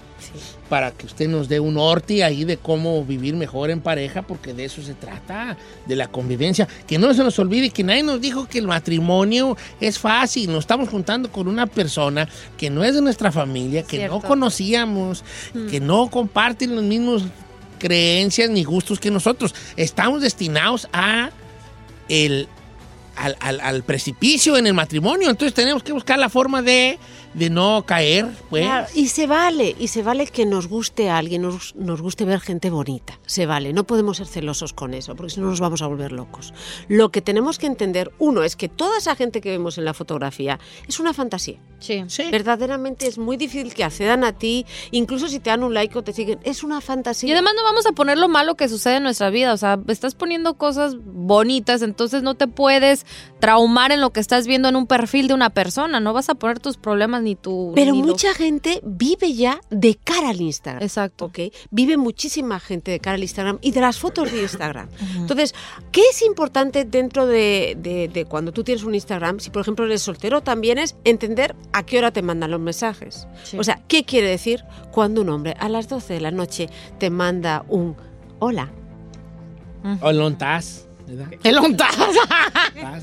para 0.68 0.90
que 0.92 1.06
usted 1.06 1.28
nos 1.28 1.48
dé 1.48 1.60
un 1.60 1.74
norte 1.74 2.24
ahí 2.24 2.44
de 2.44 2.56
cómo 2.56 3.04
vivir 3.04 3.34
mejor 3.34 3.70
en 3.70 3.80
pareja, 3.80 4.22
porque 4.22 4.52
de 4.54 4.64
eso 4.64 4.82
se 4.82 4.94
trata, 4.94 5.56
de 5.86 5.96
la 5.96 6.08
convivencia. 6.08 6.66
Que 6.86 6.98
no 6.98 7.12
se 7.14 7.22
nos 7.22 7.38
olvide 7.38 7.70
que 7.70 7.84
nadie 7.84 8.02
nos 8.02 8.20
dijo 8.20 8.46
que 8.48 8.58
el 8.58 8.66
matrimonio 8.66 9.56
es 9.80 9.98
fácil. 9.98 10.50
Nos 10.50 10.60
estamos 10.60 10.88
juntando 10.88 11.30
con 11.30 11.46
una 11.48 11.66
persona 11.66 12.28
que 12.56 12.70
no 12.70 12.82
es 12.84 12.94
de 12.94 13.02
nuestra 13.02 13.30
familia, 13.32 13.82
que 13.82 14.08
no 14.08 14.20
conocíamos, 14.28 15.24
que 15.70 15.80
no 15.80 16.08
comparten 16.10 16.74
los 16.74 16.84
mismos 16.84 17.22
creencias 17.78 18.48
ni 18.50 18.64
gustos 18.64 18.98
que 18.98 19.10
nosotros. 19.10 19.54
Estamos 19.76 20.22
destinados 20.22 20.88
a 20.92 21.30
el 22.08 22.48
al, 23.16 23.34
al- 23.40 23.60
al 23.60 23.82
precipicio 23.82 24.56
en 24.58 24.66
el 24.66 24.74
matrimonio. 24.74 25.30
Entonces 25.30 25.54
tenemos 25.54 25.82
que 25.82 25.92
buscar 25.92 26.18
la 26.18 26.28
forma 26.28 26.60
de, 26.60 26.98
de 27.36 27.50
no 27.50 27.84
caer, 27.84 28.30
pues. 28.48 28.64
Claro, 28.64 28.86
y 28.94 29.08
se 29.08 29.26
vale, 29.26 29.76
y 29.78 29.88
se 29.88 30.02
vale 30.02 30.26
que 30.26 30.46
nos 30.46 30.68
guste 30.68 31.10
a 31.10 31.18
alguien, 31.18 31.42
nos, 31.42 31.76
nos 31.76 32.00
guste 32.00 32.24
ver 32.24 32.40
gente 32.40 32.70
bonita. 32.70 33.20
Se 33.26 33.44
vale, 33.44 33.74
no 33.74 33.84
podemos 33.84 34.16
ser 34.16 34.26
celosos 34.26 34.72
con 34.72 34.94
eso, 34.94 35.14
porque 35.14 35.34
si 35.34 35.40
no 35.40 35.48
nos 35.48 35.60
vamos 35.60 35.82
a 35.82 35.86
volver 35.86 36.12
locos. 36.12 36.54
Lo 36.88 37.10
que 37.10 37.20
tenemos 37.20 37.58
que 37.58 37.66
entender, 37.66 38.10
uno, 38.18 38.42
es 38.42 38.56
que 38.56 38.70
toda 38.70 38.96
esa 38.96 39.14
gente 39.16 39.42
que 39.42 39.50
vemos 39.50 39.76
en 39.76 39.84
la 39.84 39.92
fotografía 39.92 40.58
es 40.88 40.98
una 40.98 41.12
fantasía. 41.12 41.58
Sí. 41.78 42.04
Sí. 42.08 42.24
Verdaderamente 42.30 43.06
es 43.06 43.18
muy 43.18 43.36
difícil 43.36 43.74
que 43.74 43.84
accedan 43.84 44.24
a 44.24 44.32
ti, 44.32 44.64
incluso 44.90 45.28
si 45.28 45.38
te 45.38 45.50
dan 45.50 45.62
un 45.62 45.74
like 45.74 45.96
o 45.98 46.02
te 46.02 46.14
siguen. 46.14 46.38
Es 46.42 46.64
una 46.64 46.80
fantasía. 46.80 47.28
Y 47.28 47.32
además 47.32 47.52
no 47.54 47.62
vamos 47.64 47.84
a 47.84 47.92
poner 47.92 48.16
lo 48.16 48.28
malo 48.28 48.54
que 48.54 48.66
sucede 48.68 48.96
en 48.96 49.02
nuestra 49.02 49.28
vida. 49.28 49.52
O 49.52 49.58
sea, 49.58 49.78
estás 49.88 50.14
poniendo 50.14 50.54
cosas 50.54 50.96
bonitas, 51.04 51.82
entonces 51.82 52.22
no 52.22 52.34
te 52.34 52.48
puedes 52.48 53.04
traumar 53.40 53.92
en 53.92 54.00
lo 54.00 54.10
que 54.10 54.20
estás 54.20 54.46
viendo 54.46 54.70
en 54.70 54.76
un 54.76 54.86
perfil 54.86 55.28
de 55.28 55.34
una 55.34 55.50
persona. 55.50 56.00
No 56.00 56.14
vas 56.14 56.30
a 56.30 56.34
poner 56.34 56.60
tus 56.60 56.78
problemas 56.78 57.25
ni 57.26 57.34
tu. 57.36 57.72
Pero 57.74 57.94
mucha 57.94 58.32
gente 58.32 58.80
vive 58.82 59.34
ya 59.34 59.60
de 59.68 59.96
cara 60.02 60.30
al 60.30 60.40
Instagram. 60.40 60.82
Exacto. 60.82 61.26
¿ok? 61.26 61.38
Vive 61.70 61.96
muchísima 61.98 62.58
gente 62.58 62.90
de 62.92 63.00
cara 63.00 63.16
al 63.16 63.22
Instagram 63.22 63.58
y 63.60 63.72
de 63.72 63.80
las 63.82 63.98
fotos 63.98 64.32
de 64.32 64.40
Instagram. 64.42 64.88
Entonces, 65.16 65.54
¿qué 65.92 66.00
es 66.10 66.22
importante 66.22 66.84
dentro 66.84 67.26
de, 67.26 67.76
de- 67.78 68.08
de 68.08 68.24
cuando 68.24 68.52
tú 68.52 68.64
tienes 68.64 68.84
un 68.84 68.94
Instagram? 68.94 69.40
Si, 69.40 69.50
por 69.50 69.60
ejemplo, 69.62 69.84
eres 69.84 70.00
soltero, 70.02 70.40
también 70.40 70.78
es 70.78 70.96
entender 71.04 71.54
a 71.72 71.84
qué 71.84 71.98
hora 71.98 72.10
te 72.12 72.22
mandan 72.22 72.50
los 72.50 72.60
mensajes. 72.60 73.26
Sí. 73.44 73.58
O 73.58 73.64
sea, 73.64 73.82
¿qué 73.88 74.04
quiere 74.04 74.28
decir 74.28 74.64
cuando 74.92 75.20
un 75.20 75.28
hombre 75.28 75.54
a 75.58 75.68
las 75.68 75.88
12 75.88 76.14
de 76.14 76.20
la 76.20 76.30
noche 76.30 76.68
te 76.98 77.10
manda 77.10 77.64
un 77.68 77.96
hola? 78.38 78.70
O 80.00 80.10
lontas, 80.12 80.85
¿verdad? 81.06 81.28
El 81.42 81.58
ontas. 81.58 81.94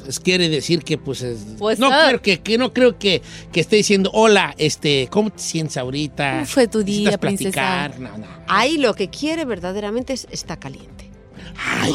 Es- 0.08 0.20
Quiere 0.20 0.50
decir 0.50 0.84
que, 0.84 0.98
pues, 0.98 1.22
es- 1.22 1.40
Pues, 1.58 1.80
no, 1.80 1.90
ah. 1.92 2.06
creo 2.10 2.22
que, 2.22 2.40
que 2.42 2.58
no 2.58 2.74
creo 2.74 2.98
que, 2.98 3.22
que 3.52 3.60
esté 3.62 3.76
diciendo, 3.78 4.10
hola, 4.14 4.54
este, 4.58 5.08
¿cómo 5.12 5.30
te 5.32 5.40
sientes 5.40 5.78
ahorita? 5.78 6.34
¿Cómo 6.34 6.46
fue 6.46 6.68
tu 6.68 6.80
¿Necesitas 6.80 7.10
día, 7.12 7.18
princesa? 7.18 7.52
platicar? 7.52 8.00
No, 8.00 8.18
no. 8.18 8.28
Ahí 8.48 8.78
lo 8.78 8.94
que 8.94 9.10
quiere 9.10 9.46
verdaderamente 9.46 10.14
es 10.14 10.28
está 10.32 10.58
caliente. 10.58 11.10
Ay, 11.56 11.92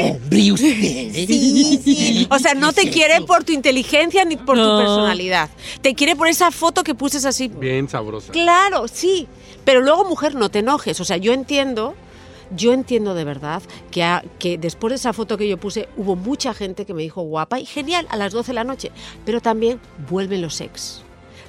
hombre, 0.00 0.52
usted. 0.52 2.26
O 2.30 2.38
sea, 2.38 2.54
no 2.54 2.72
te 2.72 2.88
quiere 2.90 3.20
por 3.22 3.44
tu 3.44 3.52
inteligencia 3.52 4.24
ni 4.24 4.36
por 4.36 4.56
tu 4.56 4.78
personalidad. 4.78 5.50
Te 5.80 5.94
quiere 5.94 6.14
por 6.16 6.28
esa 6.28 6.50
foto 6.50 6.82
que 6.84 6.94
puses 6.94 7.24
así. 7.24 7.48
Bien 7.48 7.88
sabrosa. 7.88 8.32
Claro, 8.32 8.86
sí. 8.88 9.26
Pero 9.64 9.80
luego, 9.80 10.04
mujer, 10.04 10.34
no 10.34 10.50
te 10.50 10.60
enojes. 10.60 11.00
O 11.00 11.04
sea, 11.04 11.16
yo 11.16 11.32
entiendo, 11.32 11.94
yo 12.56 12.72
entiendo 12.72 13.14
de 13.14 13.24
verdad 13.24 13.62
que, 13.90 14.02
a- 14.02 14.24
que 14.38 14.58
después 14.58 14.90
de 14.90 14.96
esa 14.96 15.12
foto 15.12 15.36
que 15.38 15.48
yo 15.48 15.58
puse, 15.58 15.88
hubo 15.96 16.16
mucha 16.16 16.54
gente 16.54 16.84
que 16.86 16.94
me 16.94 17.02
dijo 17.02 17.22
guapa 17.22 17.58
y 17.60 17.66
genial 17.66 18.06
a 18.10 18.16
las 18.16 18.32
12 18.32 18.48
de 18.52 18.54
la 18.54 18.64
noche. 18.64 18.90
Pero 19.24 19.40
también 19.40 19.80
vuelven 20.10 20.42
los 20.42 20.60
ex. 20.60 21.02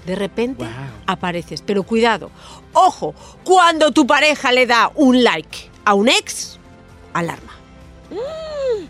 De 0.06 0.16
repente 0.16 0.64
Wow. 0.66 0.72
apareces. 1.08 1.62
Pero 1.62 1.84
cuidado, 1.84 2.30
ojo, 2.74 3.16
cuando 3.44 3.92
tu 3.92 4.06
pareja 4.06 4.52
le 4.52 4.66
da 4.68 4.92
un 4.96 5.24
like 5.24 5.70
a 5.86 5.94
un 5.94 6.10
ex, 6.10 6.60
alarma. 7.14 7.54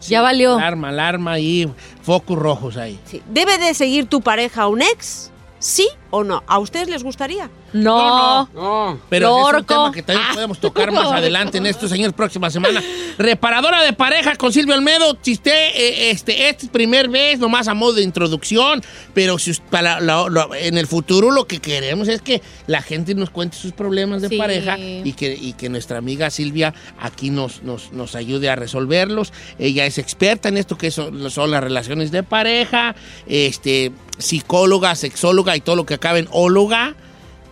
Ya 0.07 0.21
valió. 0.21 0.55
Alarma, 0.57 0.89
alarma 0.89 1.39
y 1.39 1.71
focos 2.01 2.37
rojos 2.37 2.77
ahí. 2.77 2.99
Sí. 3.05 3.21
¿Debe 3.29 3.57
de 3.57 3.73
seguir 3.73 4.07
tu 4.07 4.21
pareja 4.21 4.63
a 4.63 4.67
un 4.67 4.81
ex? 4.81 5.31
¿Sí 5.59 5.87
o 6.15 6.23
no? 6.23 6.43
¿A 6.45 6.59
ustedes 6.59 6.87
les 6.89 7.03
gustaría? 7.03 7.49
No. 7.73 8.47
No. 8.53 8.99
Pero 9.09 9.49
es 9.49 9.55
un 9.55 9.65
tema 9.65 9.91
que 9.91 10.03
también 10.03 10.27
podemos 10.31 10.59
tocar 10.59 10.91
más 10.91 11.11
adelante 11.11 11.57
en 11.57 11.65
estos 11.65 11.91
años, 11.91 12.13
próxima 12.13 12.51
semana. 12.51 12.83
Reparadora 13.17 13.81
de 13.83 13.93
parejas 13.93 14.37
con 14.37 14.53
Silvio 14.53 14.75
Olmedo. 14.75 15.17
Si 15.23 15.33
usted, 15.33 15.51
eh, 15.75 16.11
este, 16.11 16.49
este 16.49 16.65
es 16.67 16.71
primer 16.71 17.09
vez, 17.09 17.39
nomás 17.39 17.67
a 17.67 17.73
modo 17.73 17.93
de 17.93 18.03
introducción, 18.03 18.83
pero 19.15 19.39
si 19.39 19.53
para 19.71 19.99
la- 19.99 20.27
en 20.59 20.77
el 20.77 20.85
futuro 20.85 21.31
lo 21.31 21.47
que 21.47 21.57
queremos 21.59 22.07
es 22.07 22.21
que 22.21 22.43
la 22.67 22.83
gente 22.83 23.15
nos 23.15 23.31
cuente 23.31 23.57
sus 23.57 23.71
problemas 23.71 24.21
de 24.21 24.29
Sí. 24.29 24.37
pareja 24.37 24.77
y 24.77 25.13
que, 25.13 25.33
y 25.33 25.53
que 25.53 25.67
nuestra 25.69 25.97
amiga 25.97 26.29
Silvia 26.29 26.75
aquí 26.99 27.31
nos, 27.31 27.63
nos, 27.63 27.91
nos 27.91 28.13
ayude 28.15 28.49
a 28.51 28.55
resolverlos. 28.55 29.33
Ella 29.57 29.87
es 29.87 29.97
experta 29.97 30.49
en 30.49 30.57
esto 30.57 30.77
que 30.77 30.91
son, 30.91 31.31
son 31.31 31.49
las 31.49 31.63
relaciones 31.63 32.11
de 32.11 32.21
pareja, 32.21 32.95
este, 33.25 33.91
psicóloga, 34.19 34.95
sexóloga 34.95 35.55
y 35.55 35.61
todo 35.61 35.75
lo 35.75 35.85
que 35.85 35.97
acabe 36.03 36.19
en 36.19 36.27
óloga 36.31 36.95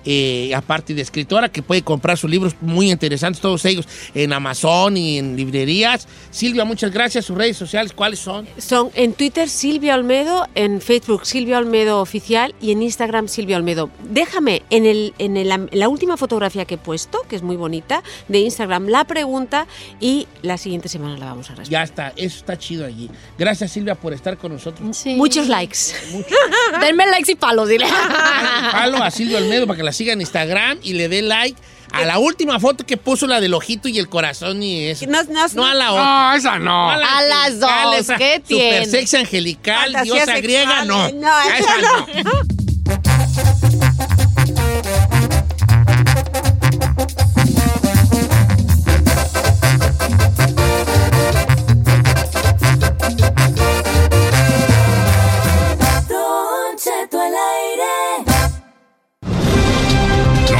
eh, 0.05 0.51
aparte 0.55 0.93
de 0.93 1.01
escritora, 1.01 1.49
que 1.49 1.61
puede 1.61 1.81
comprar 1.81 2.17
sus 2.17 2.29
libros 2.29 2.55
muy 2.61 2.91
interesantes, 2.91 3.41
todos 3.41 3.63
ellos 3.65 3.87
en 4.13 4.33
Amazon 4.33 4.97
y 4.97 5.17
en 5.17 5.35
librerías. 5.35 6.07
Silvia, 6.31 6.65
muchas 6.65 6.91
gracias. 6.91 7.25
Sus 7.25 7.37
redes 7.37 7.57
sociales, 7.57 7.93
¿cuáles 7.93 8.19
son? 8.19 8.47
Son 8.57 8.89
en 8.95 9.13
Twitter 9.13 9.49
Silvia 9.49 9.95
Olmedo, 9.95 10.47
en 10.55 10.81
Facebook 10.81 11.25
Silvia 11.25 11.57
Olmedo 11.57 12.01
Oficial 12.01 12.55
y 12.61 12.71
en 12.71 12.81
Instagram 12.81 13.27
Silvia 13.27 13.57
Olmedo. 13.57 13.89
Déjame 14.09 14.63
en, 14.69 14.85
el, 14.85 15.13
en, 15.17 15.37
el- 15.37 15.69
la 15.71 15.89
última 15.89 16.17
fotografía 16.17 16.65
que 16.65 16.75
he 16.75 16.77
puesto, 16.77 17.21
que 17.27 17.35
es 17.35 17.41
muy 17.43 17.55
bonita, 17.55 18.03
de 18.27 18.39
Instagram, 18.39 18.87
la 18.87 19.03
pregunta 19.05 19.67
y 19.99 20.27
la 20.41 20.57
siguiente 20.57 20.89
semana 20.89 21.17
la 21.17 21.25
vamos 21.25 21.47
a 21.49 21.55
responder. 21.55 21.69
Ya 21.71 21.83
está, 21.83 22.13
eso 22.15 22.37
está 22.37 22.57
chido 22.57 22.85
allí. 22.85 23.09
Gracias, 23.37 23.71
Silvia, 23.71 23.95
por 23.95 24.13
estar 24.13 24.37
con 24.37 24.53
nosotros. 24.53 24.95
Sí. 24.97 25.15
Muchos 25.15 25.47
likes. 25.47 25.77
Denme 26.81 27.05
likes 27.07 27.31
y 27.31 27.35
palos, 27.35 27.67
dile. 27.69 27.85
Palo 28.71 28.97
a 29.03 29.11
Silvia 29.11 29.37
Olmedo 29.39 29.67
para 29.67 29.77
que 29.77 29.83
la 29.83 29.90
siga 29.93 30.13
en 30.13 30.21
Instagram 30.21 30.79
y 30.83 30.93
le 30.93 31.09
dé 31.09 31.21
like 31.21 31.59
a 31.91 32.05
la 32.05 32.19
última 32.19 32.59
foto 32.59 32.85
que 32.85 32.95
puso 32.97 33.27
la 33.27 33.41
del 33.41 33.53
ojito 33.53 33.89
y 33.89 33.99
el 33.99 34.07
corazón 34.07 34.63
y 34.63 34.87
eso. 34.87 35.05
No, 35.07 35.23
no, 35.23 35.47
No 35.53 35.65
a 35.65 35.73
la 35.73 35.91
otra. 35.91 36.03
No, 36.03 36.33
esa 36.35 36.59
no. 36.59 36.91
No 36.91 36.97
la 36.97 37.17
A 37.17 37.21
las 37.23 37.45
angelical, 37.47 37.83
dos, 37.85 37.99
esa 37.99 38.17
¿qué 38.17 38.41
tiene? 38.45 38.85
Super 38.85 38.99
sexy 38.99 39.17
angelical, 39.17 39.93
Fantasías 39.93 40.25
diosa 40.25 40.39
griega, 40.39 40.85
no. 40.85 41.09
sexuales, 41.09 41.15
no, 41.15 41.33
A 41.33 41.57
esa 41.57 42.23
no. 42.23 42.60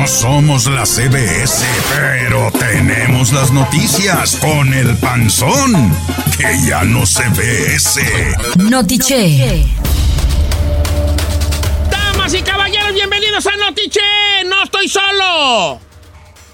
No 0.01 0.07
somos 0.07 0.65
la 0.65 0.83
CBS, 0.83 1.63
pero 1.95 2.51
tenemos 2.53 3.31
las 3.33 3.51
noticias 3.51 4.35
con 4.37 4.73
el 4.73 4.97
panzón, 4.97 5.95
que 6.35 6.59
ya 6.67 6.83
no 6.83 7.05
se 7.05 7.21
ve 7.29 7.75
ese. 7.75 8.35
Notiche. 8.57 9.63
Damas 11.91 12.33
y 12.33 12.41
caballeros, 12.41 12.95
bienvenidos 12.95 13.45
a 13.45 13.55
Notiche. 13.57 14.01
No 14.47 14.63
estoy 14.63 14.89
solo. 14.89 15.79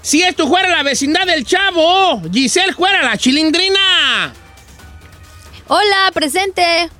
Si 0.02 0.22
esto 0.22 0.46
fuera 0.46 0.68
la 0.68 0.82
vecindad 0.82 1.24
del 1.24 1.46
chavo, 1.46 2.20
Giselle 2.30 2.74
fuera 2.74 3.02
la 3.02 3.16
chilindrina. 3.16 4.30
Hola, 5.68 6.10
presente. 6.12 6.90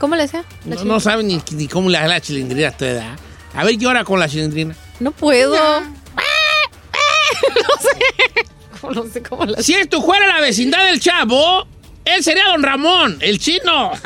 ¿Cómo 0.00 0.16
le? 0.16 0.26
La 0.26 0.42
No, 0.64 0.84
no 0.84 0.98
saben 0.98 1.28
ni, 1.28 1.40
ni 1.52 1.68
cómo 1.68 1.88
le 1.88 1.98
da 1.98 2.08
la 2.08 2.20
chilindrina 2.20 2.70
a 2.70 2.76
tu 2.76 2.84
edad. 2.86 3.16
A 3.54 3.62
ver, 3.62 3.78
llora 3.78 4.02
con 4.02 4.18
la 4.18 4.28
chilindrina. 4.28 4.74
No 5.00 5.12
puedo. 5.12 5.80
no 5.80 5.88
sé. 7.80 8.46
¿Cómo 8.80 8.92
no 8.92 9.04
sé 9.06 9.22
cómo 9.22 9.44
la 9.44 9.62
Si 9.62 9.74
esto 9.74 10.02
fuera 10.02 10.26
la 10.26 10.40
vecindad 10.40 10.86
del 10.86 11.00
chavo, 11.00 11.66
él 12.04 12.22
sería 12.22 12.44
don 12.44 12.62
Ramón, 12.62 13.18
el 13.20 13.38
chino. 13.38 13.92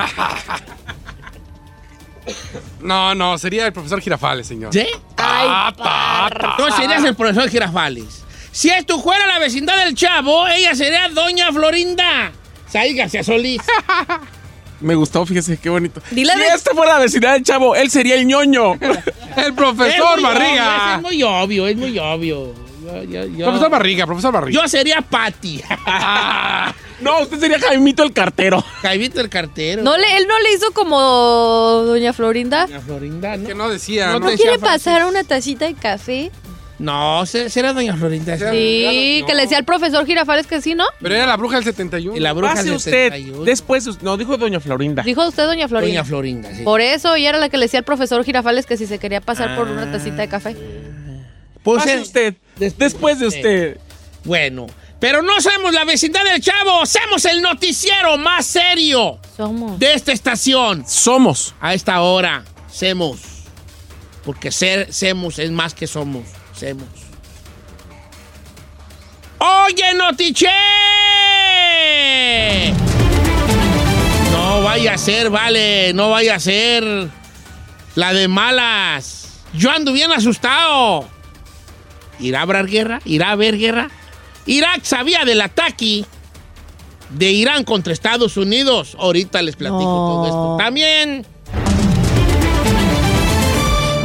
No, 2.81 3.15
no, 3.15 3.37
sería 3.39 3.67
el 3.67 3.73
profesor 3.73 4.01
Girafales, 4.01 4.47
señor. 4.47 4.73
¿Sí? 4.73 4.87
Ta, 5.17 5.73
ta, 5.77 6.31
ta. 6.31 6.55
Tú 6.57 6.65
serías 6.77 7.03
el 7.05 7.17
profesor 7.17 7.49
Girafales. 7.49 8.25
Si 8.53 8.71
esto 8.71 9.01
fuera 9.01 9.27
la 9.27 9.39
vecindad 9.39 9.85
del 9.85 9.95
chavo, 9.95 10.47
ella 10.49 10.75
sería 10.75 11.09
doña 11.09 11.53
Florinda. 11.53 12.31
Saí 12.69 12.95
García 12.95 13.25
Solís. 13.25 13.63
Me 14.81 14.95
gustó, 14.95 15.25
fíjese, 15.27 15.59
qué 15.59 15.69
bonito. 15.71 16.01
Dile 16.11 16.33
si 16.33 16.39
de- 16.39 16.47
este 16.49 16.71
fuera 16.75 16.95
la 16.95 16.99
vecindad 17.01 17.35
del 17.35 17.43
chavo, 17.43 17.75
él 17.77 17.91
sería 17.91 18.15
el 18.17 18.27
ñoño. 18.27 18.75
el 19.37 19.55
profesor 19.55 20.21
Barriga. 20.23 20.97
obvio, 20.97 20.97
es 20.97 21.03
muy 21.03 21.23
obvio, 21.23 21.67
es 21.69 21.77
muy 21.77 21.99
obvio. 21.99 22.55
Yo, 22.83 23.03
yo- 23.05 23.25
yo- 23.27 23.45
Profesor 23.47 23.71
Barriga, 23.71 24.07
profesor 24.07 24.33
Barriga. 24.33 24.61
yo 24.63 24.67
sería 24.69 25.01
Patty. 25.03 25.63
no, 27.01 27.21
usted 27.21 27.39
sería 27.39 27.59
Jaimito 27.61 28.03
el 28.03 28.13
cartero. 28.13 28.65
Jaivito 28.83 29.21
el 29.21 29.29
cartero. 29.29 29.83
No 29.83 29.97
le, 29.97 30.17
él 30.17 30.27
no 30.27 30.39
le 30.41 30.53
hizo 30.55 30.73
como 30.73 30.99
doña 31.85 32.13
Florinda. 32.13 32.67
Doña 32.67 32.81
Florinda, 32.81 33.37
¿no? 33.37 33.47
Que 33.49 33.55
no 33.55 33.69
decía, 33.69 34.07
No 34.09 34.21
¿no? 34.21 34.27
te- 34.27 34.33
¿No 34.33 34.37
quiere 34.39 34.53
decía 34.53 34.67
pasar 34.67 35.05
una 35.07 35.25
tacita 35.25 35.67
de 35.67 35.75
café? 35.75 36.31
No, 36.81 37.27
se- 37.27 37.51
será 37.51 37.75
doña 37.75 37.95
Florinda. 37.95 38.39
sí. 38.39 38.45
Sí, 38.51 39.19
no. 39.21 39.27
que 39.27 39.35
le 39.35 39.43
decía 39.43 39.59
al 39.59 39.65
profesor 39.67 40.07
Girafales 40.07 40.47
que 40.47 40.63
sí, 40.63 40.75
¿no? 40.75 40.87
Pero 41.01 41.15
era 41.15 41.27
la 41.27 41.37
bruja 41.37 41.57
del 41.57 41.65
71. 41.65 42.17
Y 42.17 42.21
la 42.21 42.33
bruja 42.33 42.55
Pase 42.55 42.65
del 42.65 42.77
usted. 42.77 43.11
71. 43.13 43.45
Después, 43.45 44.03
no, 44.03 44.17
dijo 44.17 44.37
doña 44.39 44.61
Florinda. 44.61 45.03
Dijo 45.03 45.27
usted 45.29 45.45
doña 45.45 45.69
Florinda. 45.69 45.93
Doña 46.01 46.05
Florinda, 46.05 46.55
sí. 46.55 46.63
Por 46.63 46.81
eso 46.81 47.15
ella 47.15 47.29
era 47.29 47.39
la 47.39 47.51
que 47.51 47.59
le 47.59 47.67
decía 47.67 47.81
al 47.81 47.85
profesor 47.85 48.25
Girafales 48.25 48.65
que 48.65 48.79
si 48.79 48.87
se 48.87 48.99
quería 48.99 49.21
pasar 49.21 49.57
por 49.57 49.69
una 49.69 49.93
tacita 49.93 50.17
de 50.23 50.29
café. 50.29 50.57
Puede 51.63 51.81
Pase 51.81 52.01
usted. 52.01 52.35
Después 52.57 53.19
de 53.19 53.27
usted. 53.27 53.79
Bueno, 54.25 54.67
pero 54.99 55.21
no 55.23 55.39
somos 55.41 55.73
la 55.75 55.85
vecindad 55.85 56.25
del 56.25 56.41
chavo, 56.41 56.87
somos 56.87 57.25
el 57.27 57.41
noticiero 57.43 58.17
más 58.19 58.47
serio 58.47 59.19
Somos. 59.37 59.79
de 59.79 59.93
esta 59.95 60.13
estación. 60.13 60.85
Somos. 60.87 61.55
A 61.61 61.75
esta 61.75 62.01
hora, 62.01 62.45
semos. 62.71 63.19
Porque 64.25 64.51
ser, 64.51 64.93
semos 64.93 65.39
es 65.39 65.51
más 65.51 65.75
que 65.75 65.87
somos. 65.87 66.25
¡Oye, 69.39 69.95
Notiche! 69.95 70.49
No 74.33 74.63
vaya 74.63 74.95
a 74.95 74.99
ser, 74.99 75.31
vale, 75.31 75.93
no 75.95 76.11
vaya 76.11 76.35
a 76.35 76.41
ser 76.41 77.09
la 77.95 78.13
de 78.13 78.29
malas. 78.29 79.41
Yo 79.55 79.71
ando 79.71 79.93
bien 79.93 80.13
asustado. 80.13 81.09
¿Irá 82.19 82.41
a 82.41 82.43
haber 82.43 82.67
guerra? 82.67 83.01
¿Irá 83.05 83.29
a 83.29 83.33
haber 83.33 83.57
guerra? 83.57 83.89
Irak 84.47 84.85
sabía 84.85 85.25
del 85.25 85.41
ataque 85.41 86.05
de 87.11 87.31
Irán 87.31 87.65
contra 87.65 87.93
Estados 87.93 88.37
Unidos. 88.37 88.97
Ahorita 88.99 89.41
les 89.43 89.57
platico 89.57 89.79
todo 89.83 90.27
esto. 90.27 90.57
También. 90.59 91.27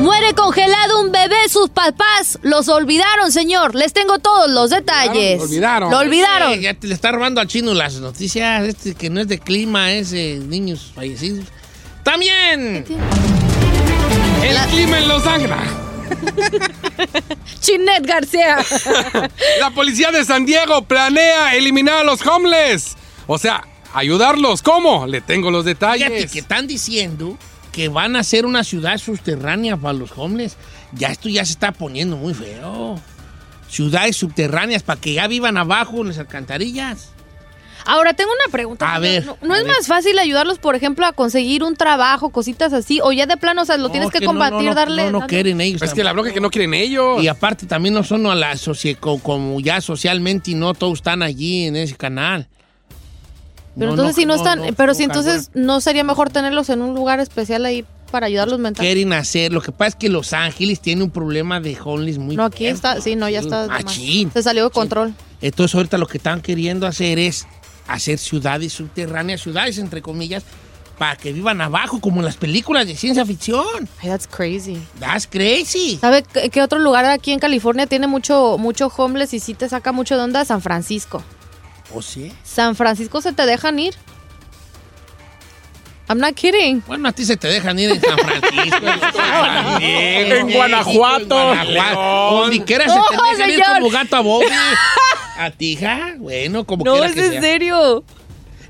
Muere 0.05 0.35
congelado 0.35 1.01
un 1.01 1.11
bebé, 1.11 1.49
sus 1.49 1.69
papás 1.71 2.37
los 2.43 2.69
olvidaron, 2.69 3.31
señor. 3.31 3.73
Les 3.73 3.91
tengo 3.91 4.19
todos 4.19 4.51
los 4.51 4.69
detalles. 4.69 5.39
Lo 5.39 5.45
olvidaron. 5.45 5.89
Lo 5.89 5.97
olvidaron. 5.97 6.53
Eh, 6.53 6.61
ya 6.61 6.73
te 6.75 6.85
le 6.85 6.93
está 6.93 7.11
robando 7.11 7.41
al 7.41 7.47
chino 7.47 7.73
las 7.73 7.95
noticias. 7.95 8.67
Este 8.67 8.93
que 8.93 9.09
no 9.09 9.19
es 9.19 9.27
de 9.27 9.39
clima, 9.39 9.91
es 9.93 10.11
de 10.11 10.35
niños 10.35 10.91
fallecidos. 10.93 11.47
También. 12.03 12.85
El 14.43 14.57
clima 14.69 14.99
en 14.99 15.07
Los 15.07 15.25
Ángeles. 15.25 15.57
Chinet 17.61 18.05
García. 18.05 18.57
La 19.59 19.71
policía 19.71 20.11
de 20.11 20.23
San 20.23 20.45
Diego 20.45 20.83
planea 20.83 21.55
eliminar 21.55 22.01
a 22.01 22.03
los 22.03 22.23
homeless. 22.27 22.95
O 23.25 23.39
sea, 23.39 23.63
ayudarlos. 23.95 24.61
¿Cómo? 24.61 25.07
Le 25.07 25.21
tengo 25.21 25.49
los 25.49 25.65
Fíjate 25.65 25.97
detalles. 25.97 26.31
que 26.31 26.39
están 26.39 26.67
diciendo 26.67 27.39
que 27.75 27.89
van 27.89 28.15
a 28.15 28.19
hacer 28.19 28.45
una 28.45 28.63
ciudad 28.63 28.97
subterránea 28.97 29.75
para 29.75 29.91
los 29.91 30.17
homeless. 30.17 30.55
Ya 30.93 31.09
esto 31.09 31.27
ya 31.27 31.43
se 31.43 31.51
está 31.51 31.73
poniendo 31.73 32.15
muy 32.15 32.33
feo. 32.33 32.97
Ciudades 33.67 34.15
subterráneas 34.15 34.81
para 34.81 35.01
que 35.01 35.13
ya 35.13 35.27
vivan 35.27 35.57
abajo 35.57 35.99
en 35.99 36.07
las 36.07 36.17
alcantarillas. 36.17 37.09
Ahora 37.83 38.13
tengo 38.13 38.31
una 38.31 38.49
pregunta. 38.49 38.95
A 38.95 38.99
ver, 38.99 39.25
¿No, 39.25 39.37
no 39.41 39.53
a 39.53 39.57
es 39.57 39.65
ver. 39.65 39.73
más 39.73 39.87
fácil 39.87 40.17
ayudarlos, 40.17 40.57
por 40.57 40.75
ejemplo, 40.75 41.05
a 41.05 41.11
conseguir 41.11 41.63
un 41.63 41.75
trabajo, 41.75 42.29
cositas 42.29 42.71
así? 42.71 43.01
O 43.03 43.11
ya 43.11 43.25
de 43.25 43.35
plano, 43.35 43.63
o 43.63 43.65
sea, 43.65 43.75
lo 43.75 43.89
No, 43.89 43.91
tienes 43.91 44.09
que, 44.09 44.25
combatir, 44.25 44.59
no, 44.59 44.63
no, 44.69 44.73
darle. 44.73 45.11
No, 45.11 45.19
no 45.19 45.27
quieren 45.27 45.59
ellos. 45.59 45.81
Es 45.81 45.93
que 45.93 46.03
la 46.03 46.11
es 46.11 46.33
que 46.33 46.39
no 46.39 46.49
quieren 46.49 46.73
ellos. 46.73 47.21
Y 47.21 47.27
aparte 47.27 47.65
también 47.65 47.93
no 47.93 48.03
son 48.03 48.25
a 48.27 48.35
la 48.35 48.55
como 49.21 49.59
ya 49.59 49.81
socialmente 49.81 50.51
y 50.51 50.55
no 50.55 50.73
todos 50.73 50.99
están 50.99 51.21
allí 51.21 51.65
en 51.65 51.75
ese 51.75 51.95
canal. 51.97 52.47
Pero 53.77 53.87
No, 53.87 53.91
entonces, 53.93 54.15
no, 54.15 54.21
si 54.21 54.25
no, 54.25 54.35
están. 54.35 54.59
no, 54.59 54.73
pero 54.73 54.93
si 54.93 55.03
entonces, 55.03 55.51
¿no 55.53 55.81
sería 55.81 56.03
mejor 56.03 56.29
tenerlos 56.29 56.69
en 56.69 56.81
un 56.81 56.95
lugar 56.95 57.19
especial 57.19 57.65
ahí 57.65 57.85
para 58.11 58.27
ayudarlos 58.27 58.59
mentalmente? 58.59 58.93
Quieren 58.95 59.13
hacer. 59.13 59.51
Lo 59.51 59.61
que 59.61 59.71
pasa 59.71 59.89
es 59.89 59.95
que 59.95 60.09
Los 60.09 60.31
Ángeles 60.33 60.79
tiene 60.79 61.03
un 61.03 61.11
problema 61.11 61.59
de 61.59 61.77
homeless 61.83 62.17
muy 62.17 62.35
No, 62.37 62.45
aquí 62.45 62.67
está. 62.67 63.01
Sí, 63.01 63.15
no, 63.15 63.27
ya 63.27 63.39
está. 63.39 63.67
más. 63.67 63.83
Machín. 63.83 64.31
Se 64.31 64.41
salió 64.43 64.63
de 64.65 64.69
control. 64.69 65.13
Entonces 65.41 65.75
ahorita 65.75 65.97
lo 65.97 66.07
que 66.07 66.17
están 66.17 66.41
queriendo 66.41 66.87
hacer 66.87 67.19
es 67.19 67.45
hacer 67.87 68.17
ciudades 68.17 68.71
subterráneas, 68.73 69.41
ciudades 69.41 69.77
entre 69.77 70.01
comillas, 70.01 70.43
para 70.97 71.17
que 71.17 71.33
vivan 71.33 71.59
abajo, 71.59 71.99
como 71.99 72.21
en 72.21 72.25
las 72.25 72.37
películas 72.37 72.87
de 72.87 72.95
ciencia 72.95 73.25
ficción. 73.25 73.65
Ay, 74.01 74.07
that's 74.09 74.25
crazy. 74.27 74.81
That's 74.99 75.27
crazy. 75.27 75.97
¿Sabe 75.99 76.23
qué, 76.23 76.49
qué 76.49 76.61
otro 76.61 76.79
lugar 76.79 77.03
aquí 77.03 77.33
en 77.33 77.39
California 77.39 77.85
tiene 77.85 78.07
mucho, 78.07 78.57
mucho 78.57 78.87
homeless 78.95 79.33
y 79.33 79.39
sí 79.41 79.53
te 79.53 79.67
saca 79.67 79.91
mucho 79.91 80.15
de 80.15 80.23
onda? 80.23 80.45
San 80.45 80.61
Francisco. 80.61 81.21
¿O 81.95 82.01
sí? 82.01 82.31
San 82.43 82.75
Francisco 82.75 83.21
se 83.21 83.31
te 83.33 83.45
dejan 83.45 83.79
ir. 83.79 83.95
I'm 86.07 86.19
not 86.19 86.35
kidding. 86.35 86.83
Bueno, 86.85 87.09
a 87.09 87.11
ti 87.13 87.25
se 87.25 87.35
te 87.35 87.47
dejan 87.47 87.79
ir 87.79 87.89
en 87.89 87.99
San 88.01 88.17
Francisco, 88.19 88.77
en 88.85 88.99
San 88.99 89.79
Diego, 89.79 90.35
En 90.35 90.51
Guanajuato, 90.53 91.53
en 91.53 91.73
Guanajuato. 91.73 92.35
Donde 92.35 92.63
quiera 92.63 92.87
se 92.87 92.95
No, 92.95 93.05
te 93.07 93.15
dejan 93.31 93.49
ir 93.49 93.55
señor. 93.63 93.73
como 93.79 93.89
gato 93.89 94.15
a 94.15 94.19
Bobby. 94.21 94.45
A 95.39 95.49
ti, 95.51 95.71
hija, 95.73 96.13
bueno, 96.19 96.63
como 96.65 96.85
No, 96.85 96.91
quiera 96.93 97.07
es 97.07 97.13
que 97.15 97.25
en 97.25 97.31
sea. 97.31 97.41
serio. 97.41 98.03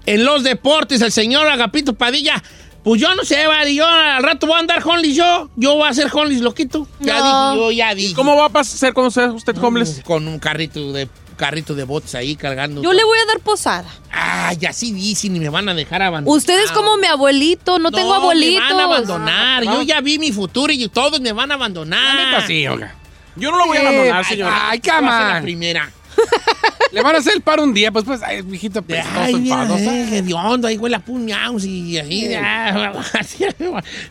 En 0.06 0.24
los 0.24 0.44
deportes, 0.44 1.02
el 1.02 1.12
señor 1.12 1.48
Agapito 1.48 1.94
Padilla. 1.94 2.42
Pues 2.86 3.02
yo 3.02 3.14
no 3.16 3.24
sé, 3.26 3.48
vale, 3.48 3.74
yo 3.74 3.86
al 3.86 4.22
rato 4.24 4.46
voy 4.48 4.56
a 4.58 4.60
andar 4.60 4.82
homeless 4.88 5.16
yo. 5.16 5.50
Yo 5.58 5.74
voy 5.76 5.90
a 5.90 5.94
ser 5.94 6.08
homeless, 6.14 6.40
loquito. 6.42 6.88
Ya 7.02 7.18
No. 7.20 7.52
dije, 7.54 7.64
yo 7.66 7.72
ya 7.72 7.96
dije. 7.96 8.14
¿Cómo 8.14 8.36
va 8.38 8.50
a 8.62 8.64
ser 8.64 8.94
cuando 8.94 9.10
sea 9.12 9.32
usted 9.32 9.58
homeless? 9.62 10.02
Con 10.06 10.28
un 10.28 10.38
carrito 10.40 10.94
de 10.94 11.10
carrito 11.36 11.76
de 11.76 11.84
botes 11.84 12.16
ahí 12.16 12.36
cargando. 12.36 12.82
Yo 12.82 12.94
le 12.94 13.04
voy 13.04 13.18
a 13.20 13.26
dar 13.26 13.40
posada. 13.40 13.90
Ay, 14.12 14.58
así 14.68 14.92
dicen 14.92 15.36
y 15.36 15.40
me 15.40 15.50
van 15.50 15.68
a 15.70 15.74
dejar 15.74 16.02
abandonar. 16.02 16.38
Usted 16.38 16.64
es 16.64 16.72
como 16.72 16.98
mi 16.98 17.08
abuelito, 17.08 17.80
no, 17.80 17.92
tengo 17.92 18.14
abuelitos. 18.14 18.64
me 18.70 18.74
van 18.74 18.80
a 18.80 18.84
abandonar. 18.86 19.64
Yo 19.64 19.82
ya 19.82 20.02
vi 20.02 20.20
mi 20.20 20.32
futuro 20.32 20.72
y 20.74 20.88
todos 20.90 21.20
me 21.22 21.32
van 21.32 21.52
a 21.52 21.56
abandonar. 21.56 22.16
Neta, 22.16 22.48
sí, 22.48 22.68
oiga. 22.68 22.96
Yo 23.36 23.52
no 23.52 23.58
lo 23.58 23.66
voy 23.68 23.78
a 23.78 23.82
abandonar, 23.82 24.18
ay, 24.18 24.24
señor. 24.24 24.52
Ay, 24.54 24.80
Yo 24.84 24.94
voy 24.94 25.10
a 25.10 25.12
ser 25.12 25.20
la 25.22 25.28
cama. 25.34 25.42
primera. 25.42 25.92
Le 26.92 27.02
van 27.02 27.16
a 27.16 27.20
hacer 27.20 27.34
el 27.36 27.42
paro 27.42 27.64
un 27.64 27.74
día, 27.74 27.92
pues, 27.92 28.06
pues, 28.06 28.22
ay, 28.24 28.42
mijito 28.44 28.82
pestoso, 28.82 29.20
Ay, 29.20 29.36
mira, 29.36 29.68
eh, 29.78 30.18
hediondo, 30.20 30.66
ahí 30.68 30.78
huele 30.78 30.96
a 30.96 31.00
puñados 31.00 31.66
y 31.66 31.98
así, 31.98 32.30
ya, 32.30 32.68
así, 33.20 33.46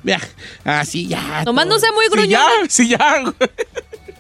vea, 0.03 0.21
así 0.65 1.07
ya. 1.09 1.45
Nomás 1.47 1.67
no 1.67 1.79
sea 1.79 1.93
muy 1.93 2.05
Sí, 2.05 2.11
gruñón. 2.11 2.29
ya, 2.31 2.69
sí, 2.69 2.89
ya. 2.89 3.25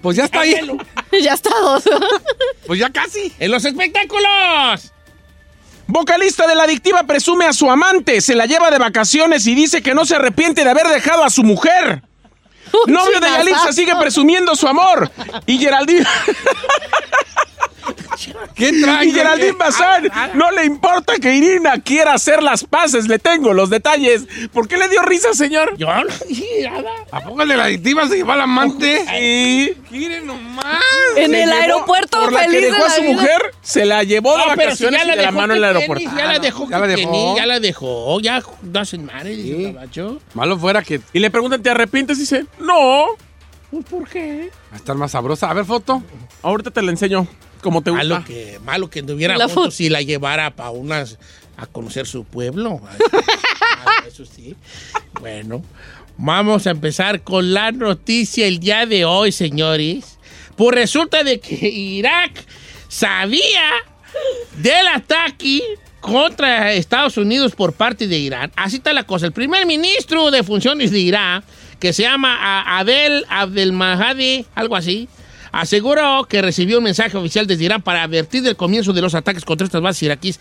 Pues 0.04 0.18
ya 0.18 0.24
está 0.26 0.40
ahí. 0.42 0.54
Ya 1.22 1.32
está 1.32 1.50
dos. 1.60 1.82
Pues 2.66 2.78
ya 2.78 2.90
casi. 2.90 3.32
En 3.38 3.50
los 3.50 3.64
espectáculos. 3.64 4.92
Vocalista 5.86 6.46
de 6.46 6.54
la 6.54 6.64
adictiva 6.64 7.04
presume 7.04 7.46
a 7.46 7.52
su 7.54 7.70
amante, 7.70 8.20
se 8.20 8.34
la 8.34 8.44
lleva 8.46 8.70
de 8.70 8.78
vacaciones 8.78 9.46
y 9.46 9.54
dice 9.54 9.82
que 9.82 9.94
no 9.94 10.04
se 10.04 10.16
arrepiente 10.16 10.62
de 10.64 10.70
haber 10.70 10.88
dejado 10.88 11.24
a 11.24 11.30
su 11.30 11.42
mujer. 11.42 12.02
Novio 12.86 13.18
de 13.18 13.28
Yalitza 13.28 13.72
sigue 13.72 13.94
presumiendo 13.96 14.54
su 14.56 14.68
amor. 14.68 15.10
Y 15.46 15.58
Geraldine, 15.58 16.06
¿Qué 18.54 18.72
trae? 18.80 19.06
y 19.06 19.12
Geraldine 19.12 19.52
Bazán 19.52 20.08
no 20.34 20.50
le 20.52 20.64
importa 20.64 21.14
que 21.16 21.34
Irina 21.34 21.80
quiera 21.80 22.14
hacer 22.14 22.42
las 22.42 22.64
paces. 22.64 23.08
Le 23.08 23.18
tengo 23.18 23.52
los 23.52 23.70
detalles. 23.70 24.26
¿Por 24.52 24.68
qué 24.68 24.76
le 24.76 24.88
dio 24.88 25.02
risa, 25.02 25.32
señor? 25.34 25.76
Yo 25.76 25.86
no 25.92 26.04
dije 26.28 26.68
nada. 26.70 26.90
¿A 27.10 27.20
poco 27.20 27.42
el 27.42 27.48
de 27.48 27.56
la 27.56 27.64
adictiva 27.64 28.08
se 28.08 28.16
llevó 28.16 28.32
al 28.32 28.40
amante? 28.42 29.04
Sí. 29.08 29.76
Miren 29.90 30.26
nomás. 30.26 30.76
En 31.16 31.30
Se 31.30 31.42
el 31.42 31.48
llevó- 31.50 31.60
aeropuerto 31.62 32.20
por 32.20 32.32
la 32.32 32.40
que 32.40 32.46
feliz 32.46 32.60
de 32.62 32.66
dejó 32.70 32.84
a 32.84 32.88
la 32.88 32.94
su 32.94 33.02
vida. 33.02 33.12
mujer, 33.12 33.42
se 33.62 33.84
la 33.84 34.02
llevó 34.04 34.32
de 34.32 34.38
No, 34.38 34.44
si 34.44 34.48
vacaciones 34.56 35.02
y 35.02 35.06
la 35.06 35.16
de 35.16 35.22
la 35.22 35.30
mano 35.30 35.52
en 35.52 35.58
el 35.58 35.64
aeropuerto. 35.64 36.10
Ya 36.16 36.26
la 36.26 36.38
dejó, 36.38 36.68
ya 36.70 36.78
la 36.78 36.86
que 36.88 36.96
dejó. 36.96 37.36
Ya 37.36 37.46
la 37.46 37.60
dejó, 37.60 38.20
ya 38.20 38.42
Sí. 38.84 39.50
el 39.52 39.72
gabacho. 39.74 40.20
Malo 40.34 40.58
fuera 40.58 40.82
que 40.82 41.00
Y 41.12 41.18
le 41.18 41.30
preguntan, 41.30 41.62
¿te 41.62 41.70
arrepientes? 41.70 42.16
Y 42.18 42.20
dice, 42.22 42.46
no. 42.58 43.06
Pues, 43.82 43.84
¿por 44.02 44.08
qué? 44.08 44.50
va 44.70 44.74
a 44.74 44.76
estar 44.76 44.96
más 44.96 45.10
sabrosa. 45.12 45.50
A 45.50 45.54
ver, 45.54 45.64
foto. 45.64 46.02
Ahorita 46.42 46.70
te 46.70 46.82
la 46.82 46.90
enseño. 46.90 47.26
Como 47.62 47.82
te 47.82 47.90
gusta. 47.90 48.04
Malo 48.06 48.24
que, 48.24 48.58
malo 48.64 48.90
que 48.90 49.00
anduviera 49.00 49.36
La 49.38 49.48
foto. 49.48 49.74
y 49.78 49.88
la 49.88 50.02
llevara 50.02 50.54
para 50.54 50.70
unas 50.70 51.18
a 51.56 51.66
conocer 51.66 52.06
su 52.06 52.24
pueblo. 52.24 52.80
Eso 54.06 54.24
sí. 54.26 54.54
Bueno, 55.20 55.62
vamos 56.16 56.66
a 56.66 56.70
empezar 56.70 57.22
con 57.22 57.54
la 57.54 57.72
noticia 57.72 58.46
el 58.46 58.58
día 58.60 58.86
de 58.86 59.04
hoy, 59.04 59.32
señores. 59.32 60.18
Pues 60.56 60.74
resulta 60.74 61.24
de 61.24 61.40
que 61.40 61.68
Irak 61.68 62.44
sabía 62.88 63.72
del 64.58 64.86
ataque 64.88 65.60
contra 66.00 66.72
Estados 66.74 67.16
Unidos 67.16 67.54
por 67.54 67.72
parte 67.72 68.06
de 68.06 68.18
Irán. 68.18 68.52
Así 68.56 68.76
está 68.76 68.92
la 68.92 69.04
cosa. 69.04 69.26
El 69.26 69.32
primer 69.32 69.64
ministro 69.66 70.30
de 70.30 70.42
funciones 70.42 70.90
de 70.90 70.98
Irán, 71.00 71.42
que 71.84 71.92
se 71.92 72.02
llama 72.04 72.78
Adel 72.78 73.26
Abdelmahdi, 73.28 74.46
algo 74.54 74.74
así, 74.74 75.06
aseguró 75.52 76.24
que 76.26 76.40
recibió 76.40 76.78
un 76.78 76.84
mensaje 76.84 77.14
oficial 77.14 77.46
desde 77.46 77.64
Irán 77.64 77.82
para 77.82 78.02
advertir 78.04 78.42
del 78.42 78.56
comienzo 78.56 78.94
de 78.94 79.02
los 79.02 79.14
ataques 79.14 79.44
contra 79.44 79.66
estas 79.66 79.82
bases 79.82 80.02
iraquíes 80.04 80.40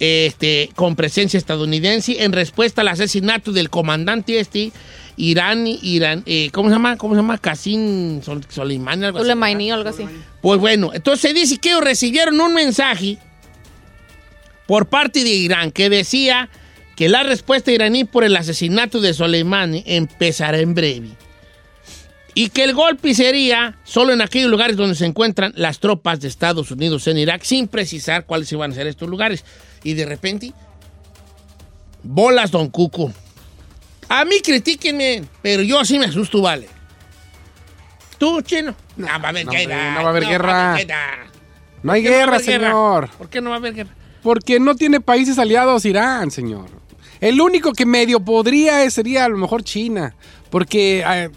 este, 0.00 0.70
con 0.74 0.96
presencia 0.96 1.38
estadounidense 1.38 2.24
en 2.24 2.32
respuesta 2.32 2.80
al 2.80 2.88
asesinato 2.88 3.52
del 3.52 3.70
comandante 3.70 4.40
este 4.40 4.72
Irán, 5.16 5.64
Irán 5.68 6.24
eh, 6.26 6.50
¿cómo 6.50 6.68
se 6.70 6.74
llama? 6.74 6.96
¿Cómo 6.96 7.14
se 7.14 7.20
llama? 7.20 7.38
Qasim 7.38 8.20
Sol- 8.20 8.44
Soleimani, 8.48 9.04
algo 9.04 9.18
así. 9.18 9.28
Soleimani 9.28 9.70
o 9.70 9.74
algo 9.76 9.88
así. 9.90 10.04
Pues 10.42 10.58
bueno, 10.58 10.90
entonces 10.92 11.20
se 11.20 11.32
dice 11.38 11.58
que 11.58 11.80
recibieron 11.80 12.40
un 12.40 12.52
mensaje 12.52 13.18
por 14.66 14.86
parte 14.86 15.22
de 15.22 15.30
Irán 15.30 15.70
que 15.70 15.88
decía 15.88 16.48
que 16.96 17.08
la 17.08 17.22
respuesta 17.22 17.72
iraní 17.72 18.04
por 18.04 18.24
el 18.24 18.36
asesinato 18.36 19.00
de 19.00 19.14
Soleimani 19.14 19.82
empezará 19.86 20.58
en 20.58 20.74
breve. 20.74 21.08
Y 22.36 22.48
que 22.48 22.64
el 22.64 22.74
golpe 22.74 23.14
sería 23.14 23.78
solo 23.84 24.12
en 24.12 24.20
aquellos 24.20 24.50
lugares 24.50 24.76
donde 24.76 24.96
se 24.96 25.06
encuentran 25.06 25.52
las 25.56 25.78
tropas 25.78 26.20
de 26.20 26.28
Estados 26.28 26.70
Unidos 26.70 27.06
en 27.06 27.18
Irak, 27.18 27.42
sin 27.44 27.68
precisar 27.68 28.26
cuáles 28.26 28.50
iban 28.50 28.72
a 28.72 28.74
ser 28.74 28.86
estos 28.88 29.08
lugares. 29.08 29.44
Y 29.84 29.94
de 29.94 30.04
repente, 30.04 30.52
bolas, 32.02 32.50
don 32.50 32.68
Cuco. 32.70 33.12
A 34.08 34.24
mí 34.24 34.40
critíquenme, 34.40 35.24
pero 35.42 35.62
yo 35.62 35.84
sí 35.84 35.98
me 35.98 36.06
asusto, 36.06 36.40
vale. 36.42 36.68
Tú, 38.18 38.40
chino. 38.42 38.74
No, 38.96 39.06
va 39.06 39.14
a 39.14 39.28
haber 39.28 39.46
no, 39.46 39.52
guerra. 39.52 39.94
no 39.94 40.02
va 40.02 40.06
a 40.06 40.10
haber 40.10 40.26
guerra. 40.26 40.76
guerra. 40.76 41.26
No 41.82 41.92
hay 41.92 42.02
¿Por 42.02 42.10
qué 42.10 42.10
no 42.10 42.16
va 42.16 42.16
a 42.16 42.18
guerra, 42.18 42.36
haber 42.36 42.46
guerra? 42.46 42.66
señor. 42.68 43.10
¿Por 43.18 43.28
qué 43.28 43.40
no 43.40 43.50
va 43.50 43.56
a 43.56 43.58
haber 43.58 43.74
guerra? 43.74 43.90
Porque 44.22 44.58
no 44.58 44.74
tiene 44.74 45.00
países 45.00 45.38
aliados 45.38 45.84
Irán, 45.84 46.30
señor. 46.30 46.70
El 47.20 47.40
único 47.40 47.72
que 47.72 47.86
medio 47.86 48.20
podría 48.20 48.88
sería 48.90 49.24
a 49.24 49.28
lo 49.28 49.36
mejor 49.38 49.62
China. 49.62 50.14
Porque 50.50 51.04
eh, 51.06 51.30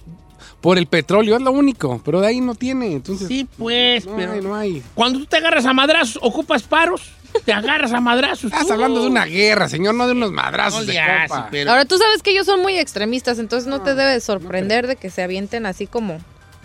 por 0.61 0.77
el 0.77 0.87
petróleo 0.87 1.35
es 1.37 1.41
lo 1.41 1.51
único. 1.51 2.01
Pero 2.03 2.21
de 2.21 2.27
ahí 2.27 2.41
no 2.41 2.55
tiene. 2.55 2.93
Entonces, 2.93 3.27
Sí, 3.27 3.47
pues, 3.57 4.05
no 4.05 4.15
pero 4.15 4.31
hay, 4.33 4.41
no 4.41 4.55
hay. 4.55 4.83
cuando 4.95 5.19
tú 5.19 5.25
te 5.25 5.37
agarras 5.37 5.65
a 5.65 5.73
madrazos, 5.73 6.19
ocupas 6.21 6.63
paros, 6.63 7.11
te 7.45 7.53
agarras 7.53 7.93
a 7.93 7.99
madrazos. 8.01 8.45
Estás 8.51 8.67
tú. 8.67 8.73
hablando 8.73 9.01
de 9.01 9.07
una 9.07 9.25
guerra, 9.25 9.69
señor, 9.69 9.95
no 9.95 10.05
de 10.07 10.13
unos 10.13 10.31
madrazos 10.31 10.85
No 10.85 10.91
de 10.91 10.99
copa. 11.27 11.47
pero 11.51 11.69
Ahora 11.71 11.85
tú 11.85 11.97
sabes 11.97 12.21
que 12.23 12.31
ellos 12.31 12.45
son 12.45 12.61
muy 12.61 12.77
extremistas, 12.77 13.39
entonces 13.39 13.67
no 13.67 13.81
te 13.81 13.93
debe 13.95 14.19
sorprender 14.19 14.87
de 14.87 14.95
que 14.95 15.09
se 15.09 15.21
avienten 15.23 15.65
así 15.65 15.87
como. 15.87 16.19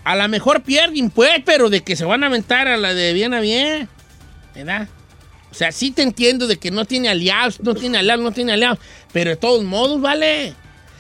a 0.05 0.17
lo 0.17 0.29
mejor 0.29 0.63
pierden, 0.63 1.11
pues, 1.11 1.31
pero 1.45 1.69
de 1.71 1.83
que 1.83 1.95
se 1.97 2.05
van 2.05 2.23
a 2.25 2.27
aventar 2.27 2.69
a 2.69 2.77
la 2.77 2.93
de 2.95 3.13
bien 3.13 3.35
a 3.35 3.41
bien, 3.41 3.89
¿verdad? 4.55 4.89
O 5.53 5.55
sea, 5.55 5.71
sí 5.71 5.91
te 5.93 6.03
entiendo 6.03 6.47
de 6.49 6.57
que 6.57 6.71
no 6.73 6.85
tiene 6.87 7.09
aliados, 7.11 7.61
no 7.61 7.75
tiene 7.75 7.99
aliados, 7.99 8.25
no 8.25 8.33
tiene 8.33 8.53
aliados, 8.55 8.79
pero 9.13 9.31
de 9.31 9.37
todos 9.37 9.63
modos, 9.63 10.01
vale. 10.01 10.55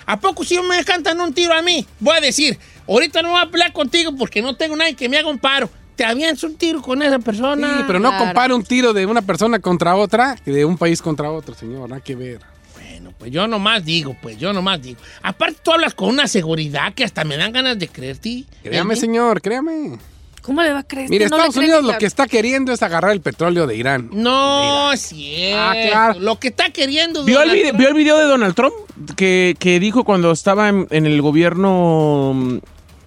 ¿A 0.06 0.20
poco 0.20 0.44
si 0.44 0.60
me 0.60 0.84
cantan 0.84 1.20
un 1.20 1.32
tiro 1.32 1.54
a 1.54 1.62
mí? 1.62 1.86
Voy 1.98 2.16
a 2.16 2.20
decir, 2.20 2.58
ahorita 2.86 3.22
no 3.22 3.30
voy 3.30 3.40
a 3.42 3.50
pelear 3.50 3.72
contigo 3.72 4.14
porque 4.14 4.42
no 4.42 4.54
tengo 4.54 4.76
nadie 4.76 4.94
que 4.94 5.08
me 5.08 5.16
haga 5.16 5.28
un 5.28 5.38
paro. 5.38 5.70
Te 5.96 6.04
avientas 6.04 6.42
un 6.44 6.56
tiro 6.56 6.82
con 6.82 7.02
esa 7.02 7.18
persona. 7.18 7.78
Sí, 7.78 7.84
pero 7.86 7.98
no 7.98 8.10
Claro. 8.10 8.24
compare 8.26 8.54
un 8.54 8.62
tiro 8.62 8.92
de 8.92 9.06
una 9.06 9.22
persona 9.22 9.58
contra 9.58 9.96
otra 9.96 10.36
que 10.44 10.50
de 10.50 10.64
un 10.64 10.76
país 10.76 11.00
contra 11.00 11.30
otro, 11.30 11.54
señor. 11.54 11.88
Nada 11.88 12.02
que 12.02 12.14
ver. 12.14 12.40
Bueno, 12.74 13.12
pues 13.18 13.30
yo 13.30 13.46
nomás 13.46 13.84
digo, 13.84 14.16
pues 14.20 14.36
yo 14.38 14.52
nomás 14.52 14.82
digo. 14.82 15.00
Aparte 15.22 15.60
tú 15.62 15.70
hablas 15.72 15.94
con 15.94 16.08
una 16.10 16.26
seguridad 16.26 16.92
que 16.94 17.04
hasta 17.04 17.24
me 17.24 17.36
dan 17.36 17.52
ganas 17.52 17.78
de 17.78 17.88
creerte. 17.88 18.44
Créame, 18.62 18.94
¿Eh? 18.94 18.96
señor, 18.96 19.40
créame. 19.40 19.98
¿Cómo 20.42 20.62
le 20.62 20.72
va 20.72 20.80
a 20.80 20.82
creer? 20.82 21.08
Mire, 21.08 21.28
No 21.28 21.36
Estados 21.36 21.56
Unidos 21.56 21.82
ni 21.84 21.92
lo 21.92 21.98
que 21.98 22.06
está 22.06 22.26
queriendo 22.26 22.72
es 22.72 22.82
agarrar 22.82 23.12
el 23.12 23.20
petróleo 23.20 23.66
de 23.66 23.76
Irán. 23.76 24.10
No, 24.12 24.92
es 24.92 25.00
cierto. 25.00 25.58
Ah, 25.60 25.74
claro. 25.88 26.20
Lo 26.20 26.38
que 26.38 26.48
está 26.48 26.70
queriendo. 26.70 27.24
¿Vio 27.24 27.40
el, 27.42 27.72
vio 27.76 27.94
video 27.94 28.18
de 28.18 28.24
Donald 28.24 28.54
Trump 28.54 28.74
que, 29.16 29.54
que 29.58 29.78
dijo 29.78 30.04
cuando 30.04 30.32
estaba 30.32 30.68
en, 30.68 30.88
en 30.90 31.06
el 31.06 31.22
gobierno 31.22 32.32
mm, 32.34 32.58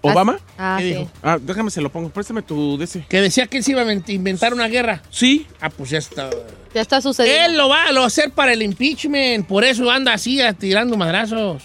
Obama? 0.01 0.39
Ah, 0.57 0.77
¿Qué 0.79 0.83
sí. 0.85 0.89
dijo? 0.93 1.11
Ah, 1.21 1.37
déjame 1.41 1.71
se 1.71 1.81
lo 1.81 1.91
pongo. 1.91 2.09
Préstame 2.09 2.41
tu 2.41 2.81
ese. 2.81 3.05
Que 3.09 3.19
decía 3.21 3.47
que 3.47 3.57
él 3.57 3.63
se 3.63 3.71
iba 3.71 3.81
a 3.81 3.85
invent- 3.85 4.09
inventar 4.09 4.53
una 4.53 4.67
guerra. 4.67 5.01
Sí. 5.09 5.45
Ah, 5.59 5.69
pues 5.69 5.89
ya 5.89 5.97
está. 5.97 6.29
Ya 6.73 6.81
está 6.81 7.01
sucediendo. 7.01 7.45
Él 7.45 7.57
lo 7.57 7.69
va 7.69 7.85
a 7.85 7.91
lo 7.91 8.03
hacer 8.03 8.31
para 8.31 8.53
el 8.53 8.61
impeachment. 8.61 9.45
Por 9.45 9.63
eso 9.65 9.89
anda 9.91 10.13
así 10.13 10.41
ah, 10.41 10.53
tirando 10.53 10.95
madrazos. 10.97 11.63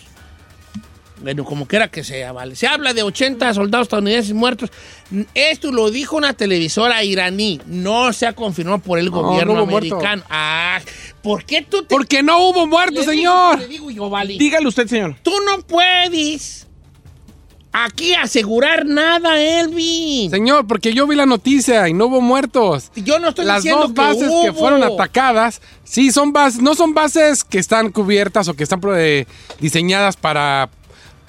Bueno, 1.20 1.44
como 1.44 1.66
quiera 1.66 1.88
que 1.88 2.02
sea, 2.02 2.32
vale. 2.32 2.56
Se 2.56 2.66
habla 2.66 2.94
de 2.94 3.02
80 3.02 3.52
soldados 3.54 3.84
estadounidenses 3.86 4.32
muertos. 4.32 4.70
Esto 5.34 5.70
lo 5.70 5.90
dijo 5.90 6.16
una 6.16 6.32
televisora 6.32 7.04
iraní. 7.04 7.60
No 7.66 8.12
se 8.12 8.26
ha 8.26 8.32
confirmado 8.32 8.78
por 8.78 8.98
el 8.98 9.06
No, 9.06 9.22
gobierno 9.22 9.54
no 9.54 9.62
americano. 9.62 10.22
Ah, 10.30 10.80
¿por 11.22 11.44
qué 11.44 11.62
tú 11.62 11.82
te... 11.82 11.88
Porque 11.88 12.22
no 12.22 12.38
hubo 12.48 12.66
muertos, 12.66 13.00
digo- 13.06 13.12
señor. 13.12 13.58
Le 13.58 13.68
digo 13.68 13.90
yo, 13.90 14.08
vale. 14.08 14.38
Dígale 14.38 14.66
usted, 14.66 14.86
señor. 14.86 15.16
Tú 15.22 15.32
no 15.44 15.60
puedes 15.62 16.66
aquí 17.72 18.14
asegurar 18.14 18.86
nada, 18.86 19.40
Elvin. 19.40 20.30
Señor, 20.30 20.66
porque 20.66 20.92
yo 20.92 21.06
vi 21.06 21.16
la 21.16 21.26
noticia 21.26 21.88
y 21.88 21.92
no 21.92 22.06
hubo 22.06 22.20
muertos. 22.20 22.90
Yo 22.96 23.18
no 23.18 23.28
estoy 23.28 23.44
Las 23.44 23.62
diciendo 23.62 23.82
dos 23.88 23.94
bases 23.94 24.30
que, 24.42 24.52
fueron 24.52 24.82
atacadas, 24.82 25.60
sí, 25.84 26.10
son 26.10 26.32
bases, 26.32 26.60
no 26.62 26.74
son 26.74 26.94
bases 26.94 27.44
que 27.44 27.58
están 27.58 27.90
cubiertas 27.92 28.48
o 28.48 28.54
que 28.54 28.64
están 28.64 28.80
eh, 28.96 29.26
diseñadas 29.60 30.16
para, 30.16 30.68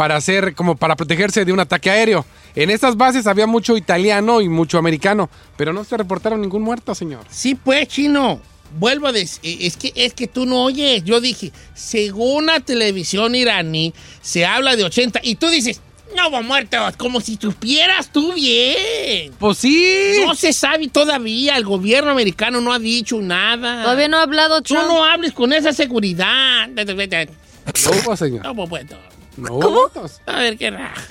para 0.01 0.15
hacer, 0.15 0.55
como 0.55 0.75
para 0.75 0.95
protegerse 0.95 1.45
de 1.45 1.53
un 1.53 1.59
ataque 1.59 1.91
aéreo. 1.91 2.25
En 2.55 2.71
estas 2.71 2.97
bases 2.97 3.27
había 3.27 3.45
mucho 3.45 3.77
italiano 3.77 4.41
y 4.41 4.49
mucho 4.49 4.79
americano, 4.79 5.29
pero 5.55 5.73
no 5.73 5.83
se 5.83 5.95
reportaron 5.95 6.41
ningún 6.41 6.63
muerto, 6.63 6.95
señor. 6.95 7.23
Sí, 7.29 7.53
pues, 7.53 7.87
chino. 7.87 8.41
Vuelvo 8.79 9.05
a 9.05 9.11
decir, 9.11 9.59
es 9.61 9.77
que, 9.77 9.93
es 9.95 10.15
que 10.15 10.25
tú 10.25 10.47
no 10.47 10.63
oyes. 10.63 11.03
Yo 11.03 11.21
dije, 11.21 11.51
según 11.75 12.47
la 12.47 12.61
televisión 12.61 13.35
iraní, 13.35 13.93
se 14.23 14.43
habla 14.43 14.75
de 14.75 14.85
80 14.85 15.19
y 15.21 15.35
tú 15.35 15.49
dices, 15.49 15.81
no 16.17 16.29
hubo 16.29 16.41
muertos, 16.41 16.97
como 16.97 17.21
si 17.21 17.37
supieras 17.39 18.11
tú 18.11 18.33
bien. 18.33 19.31
Pues 19.37 19.59
sí. 19.59 20.15
No 20.25 20.33
se 20.33 20.51
sabe 20.51 20.87
todavía, 20.87 21.57
el 21.57 21.63
gobierno 21.63 22.09
americano 22.09 22.59
no 22.59 22.73
ha 22.73 22.79
dicho 22.79 23.21
nada. 23.21 23.83
Todavía 23.83 24.07
no 24.07 24.17
ha 24.17 24.23
hablado 24.23 24.63
Tú 24.63 24.73
Trump. 24.73 24.87
no 24.87 25.05
hables 25.05 25.31
con 25.31 25.53
esa 25.53 25.73
seguridad. 25.73 26.69
No 26.69 27.91
hubo, 28.03 28.17
señor. 28.17 28.43
No 28.43 28.53
hubo 28.53 28.65
muertos. 28.65 28.97
No 29.37 29.59
muertos. 29.59 30.21
A 30.25 30.39
ver 30.39 30.57
qué 30.57 30.71
raja. 30.71 31.01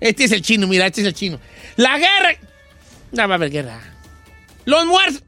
Este 0.00 0.24
es 0.24 0.32
el 0.32 0.42
chino, 0.42 0.66
mira, 0.66 0.86
este 0.86 1.00
es 1.00 1.06
el 1.06 1.14
chino. 1.14 1.40
La 1.76 1.98
guerra. 1.98 2.36
No 3.12 3.28
va 3.28 3.34
a 3.34 3.36
haber 3.36 3.50
guerra. 3.50 3.80
Los 4.64 4.86
muertos. 4.86 5.22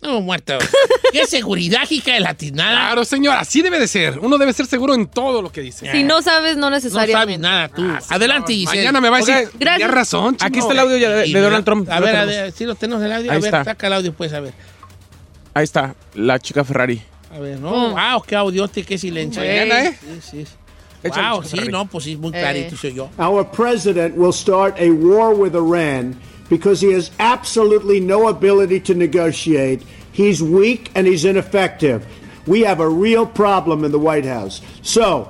No 0.00 0.20
muertos. 0.20 0.62
¿Qué 1.12 1.26
seguridad, 1.26 1.82
hija 1.90 2.12
de 2.12 2.20
latinada? 2.20 2.70
Claro, 2.70 3.04
señor, 3.04 3.36
así 3.36 3.62
debe 3.62 3.80
de 3.80 3.88
ser. 3.88 4.18
Uno 4.20 4.38
debe 4.38 4.52
ser 4.52 4.66
seguro 4.66 4.94
en 4.94 5.06
todo 5.08 5.42
lo 5.42 5.50
que 5.50 5.60
dice. 5.60 5.90
Si 5.90 6.04
no 6.04 6.22
sabes, 6.22 6.56
no 6.56 6.68
No 6.68 6.70
necesariamente. 6.70 7.14
sabes 7.20 7.38
nada 7.40 7.68
tú. 7.68 7.82
Ah, 7.82 8.00
señor, 8.00 8.14
Adelante, 8.14 8.52
Giselle. 8.52 8.78
Mañana 8.78 9.00
me 9.00 9.10
va 9.10 9.16
a 9.16 9.20
decir, 9.20 9.50
gracias. 9.58 9.90
razón, 9.90 10.36
chino. 10.36 10.46
Aquí 10.46 10.58
está 10.60 10.72
el 10.72 10.78
audio 10.78 10.96
ya 10.96 11.10
de, 11.10 11.40
Donald 11.40 11.64
Trump. 11.64 11.90
A 11.90 11.98
ver, 12.00 12.16
a 12.16 12.24
ver, 12.24 12.52
si 12.52 12.64
lo 12.64 12.76
tenemos 12.76 13.02
el 13.02 13.12
audio. 13.12 13.30
A 13.30 13.34
ver, 13.34 13.44
está. 13.44 13.64
saca 13.64 13.86
el 13.88 13.92
audio, 13.94 14.12
pues, 14.12 14.32
a 14.32 14.40
ver. 14.40 14.54
Ahí 15.54 15.64
está, 15.64 15.96
la 16.14 16.38
chica 16.38 16.62
Ferrari. 16.64 17.02
A 17.34 17.40
ver, 17.40 17.58
no. 17.58 17.90
Wow, 17.90 18.22
qué 18.24 18.36
audiote, 18.36 18.84
qué 18.84 18.96
silencio. 18.98 19.42
Mañana, 19.42 19.84
¿eh? 19.84 19.98
Sí, 20.22 20.44
sí. 20.44 20.52
Échale, 21.02 21.30
Wow, 21.36 21.42
sí, 21.44 21.68
no, 21.70 21.86
pues 21.86 22.04
sí, 22.04 22.16
muy 22.16 22.30
Eh. 22.34 22.40
clarito 22.40 22.76
soy 22.76 22.92
yo. 22.94 23.08
Our 23.18 23.44
president 23.44 24.16
will 24.16 24.32
start 24.32 24.74
a 24.80 24.90
war 24.90 25.32
with 25.34 25.54
Iran 25.54 26.16
because 26.48 26.80
he 26.80 26.92
has 26.92 27.10
absolutely 27.20 28.00
no 28.00 28.28
ability 28.28 28.80
to 28.80 28.94
negotiate. 28.94 29.82
He's 30.12 30.42
weak 30.42 30.90
and 30.94 31.06
he's 31.06 31.24
ineffective. 31.24 32.04
We 32.46 32.62
have 32.62 32.80
a 32.80 32.88
real 32.88 33.26
problem 33.26 33.84
in 33.84 33.92
the 33.92 33.98
White 33.98 34.24
House. 34.24 34.60
So, 34.82 35.28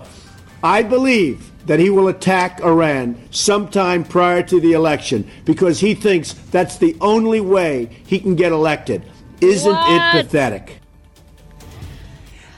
I 0.62 0.82
believe 0.82 1.50
that 1.66 1.78
he 1.78 1.90
will 1.90 2.08
attack 2.08 2.60
Iran 2.64 3.16
sometime 3.30 4.04
prior 4.04 4.42
to 4.44 4.58
the 4.60 4.72
election 4.72 5.24
because 5.44 5.80
he 5.80 5.94
thinks 5.94 6.32
that's 6.50 6.78
the 6.78 6.96
only 7.00 7.40
way 7.40 7.90
he 8.06 8.18
can 8.20 8.34
get 8.36 8.52
elected. 8.52 9.02
Isn't 9.42 9.70
What? 9.70 9.90
it 10.16 10.22
pathetic? 10.24 10.77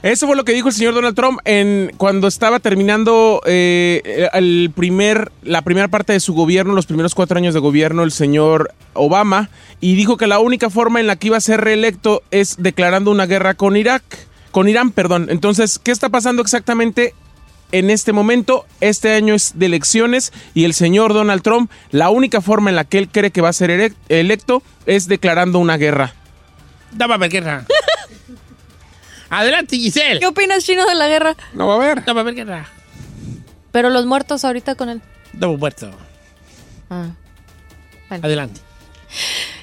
Eso 0.03 0.25
fue 0.25 0.35
lo 0.35 0.43
que 0.45 0.53
dijo 0.53 0.69
el 0.69 0.73
señor 0.73 0.95
Donald 0.95 1.15
Trump 1.15 1.39
en 1.45 1.91
cuando 1.97 2.27
estaba 2.27 2.59
terminando 2.59 3.39
eh, 3.45 4.27
el 4.33 4.71
primer, 4.75 5.31
la 5.43 5.61
primera 5.61 5.89
parte 5.89 6.13
de 6.13 6.19
su 6.19 6.33
gobierno, 6.33 6.73
los 6.73 6.87
primeros 6.87 7.13
cuatro 7.13 7.37
años 7.37 7.53
de 7.53 7.59
gobierno, 7.59 8.03
el 8.03 8.11
señor 8.11 8.73
Obama, 8.93 9.49
y 9.79 9.95
dijo 9.95 10.17
que 10.17 10.25
la 10.25 10.39
única 10.39 10.71
forma 10.71 10.99
en 10.99 11.05
la 11.05 11.17
que 11.17 11.27
iba 11.27 11.37
a 11.37 11.41
ser 11.41 11.61
reelecto 11.61 12.23
es 12.31 12.55
declarando 12.57 13.11
una 13.11 13.27
guerra 13.27 13.53
con 13.53 13.77
Irak, 13.77 14.03
con 14.49 14.67
Irán, 14.67 14.91
perdón. 14.91 15.27
Entonces, 15.29 15.77
¿qué 15.77 15.91
está 15.91 16.09
pasando 16.09 16.41
exactamente? 16.41 17.13
En 17.71 17.89
este 17.89 18.11
momento, 18.11 18.65
este 18.81 19.13
año 19.13 19.33
es 19.35 19.53
de 19.55 19.67
elecciones 19.67 20.33
y 20.55 20.65
el 20.65 20.73
señor 20.73 21.13
Donald 21.13 21.41
Trump, 21.41 21.71
la 21.91 22.09
única 22.09 22.41
forma 22.41 22.69
en 22.69 22.75
la 22.75 22.83
que 22.85 22.97
él 22.97 23.07
cree 23.07 23.31
que 23.31 23.39
va 23.39 23.49
a 23.49 23.53
ser 23.53 23.69
elec- 23.69 23.95
electo 24.09 24.61
es 24.87 25.07
declarando 25.07 25.59
una 25.59 25.77
guerra. 25.77 26.13
Dame 26.91 27.29
guerra. 27.29 27.65
Adelante, 29.31 29.77
Giselle. 29.77 30.19
¿Qué 30.19 30.27
opinas, 30.27 30.65
Chino, 30.65 30.85
de 30.85 30.93
la 30.93 31.07
guerra? 31.07 31.37
No 31.53 31.65
va 31.65 31.73
a 31.73 31.77
haber. 31.77 32.03
Dame 32.03 32.19
a 32.19 32.23
ver 32.23 32.35
guerra. 32.35 32.69
Pero 33.71 33.89
los 33.89 34.05
muertos 34.05 34.43
ahorita 34.43 34.75
con 34.75 34.89
él. 34.89 35.01
Dame 35.31 35.55
muerto. 35.55 35.89
Ah. 36.89 37.07
Bueno. 38.09 38.25
Adelante. 38.25 38.59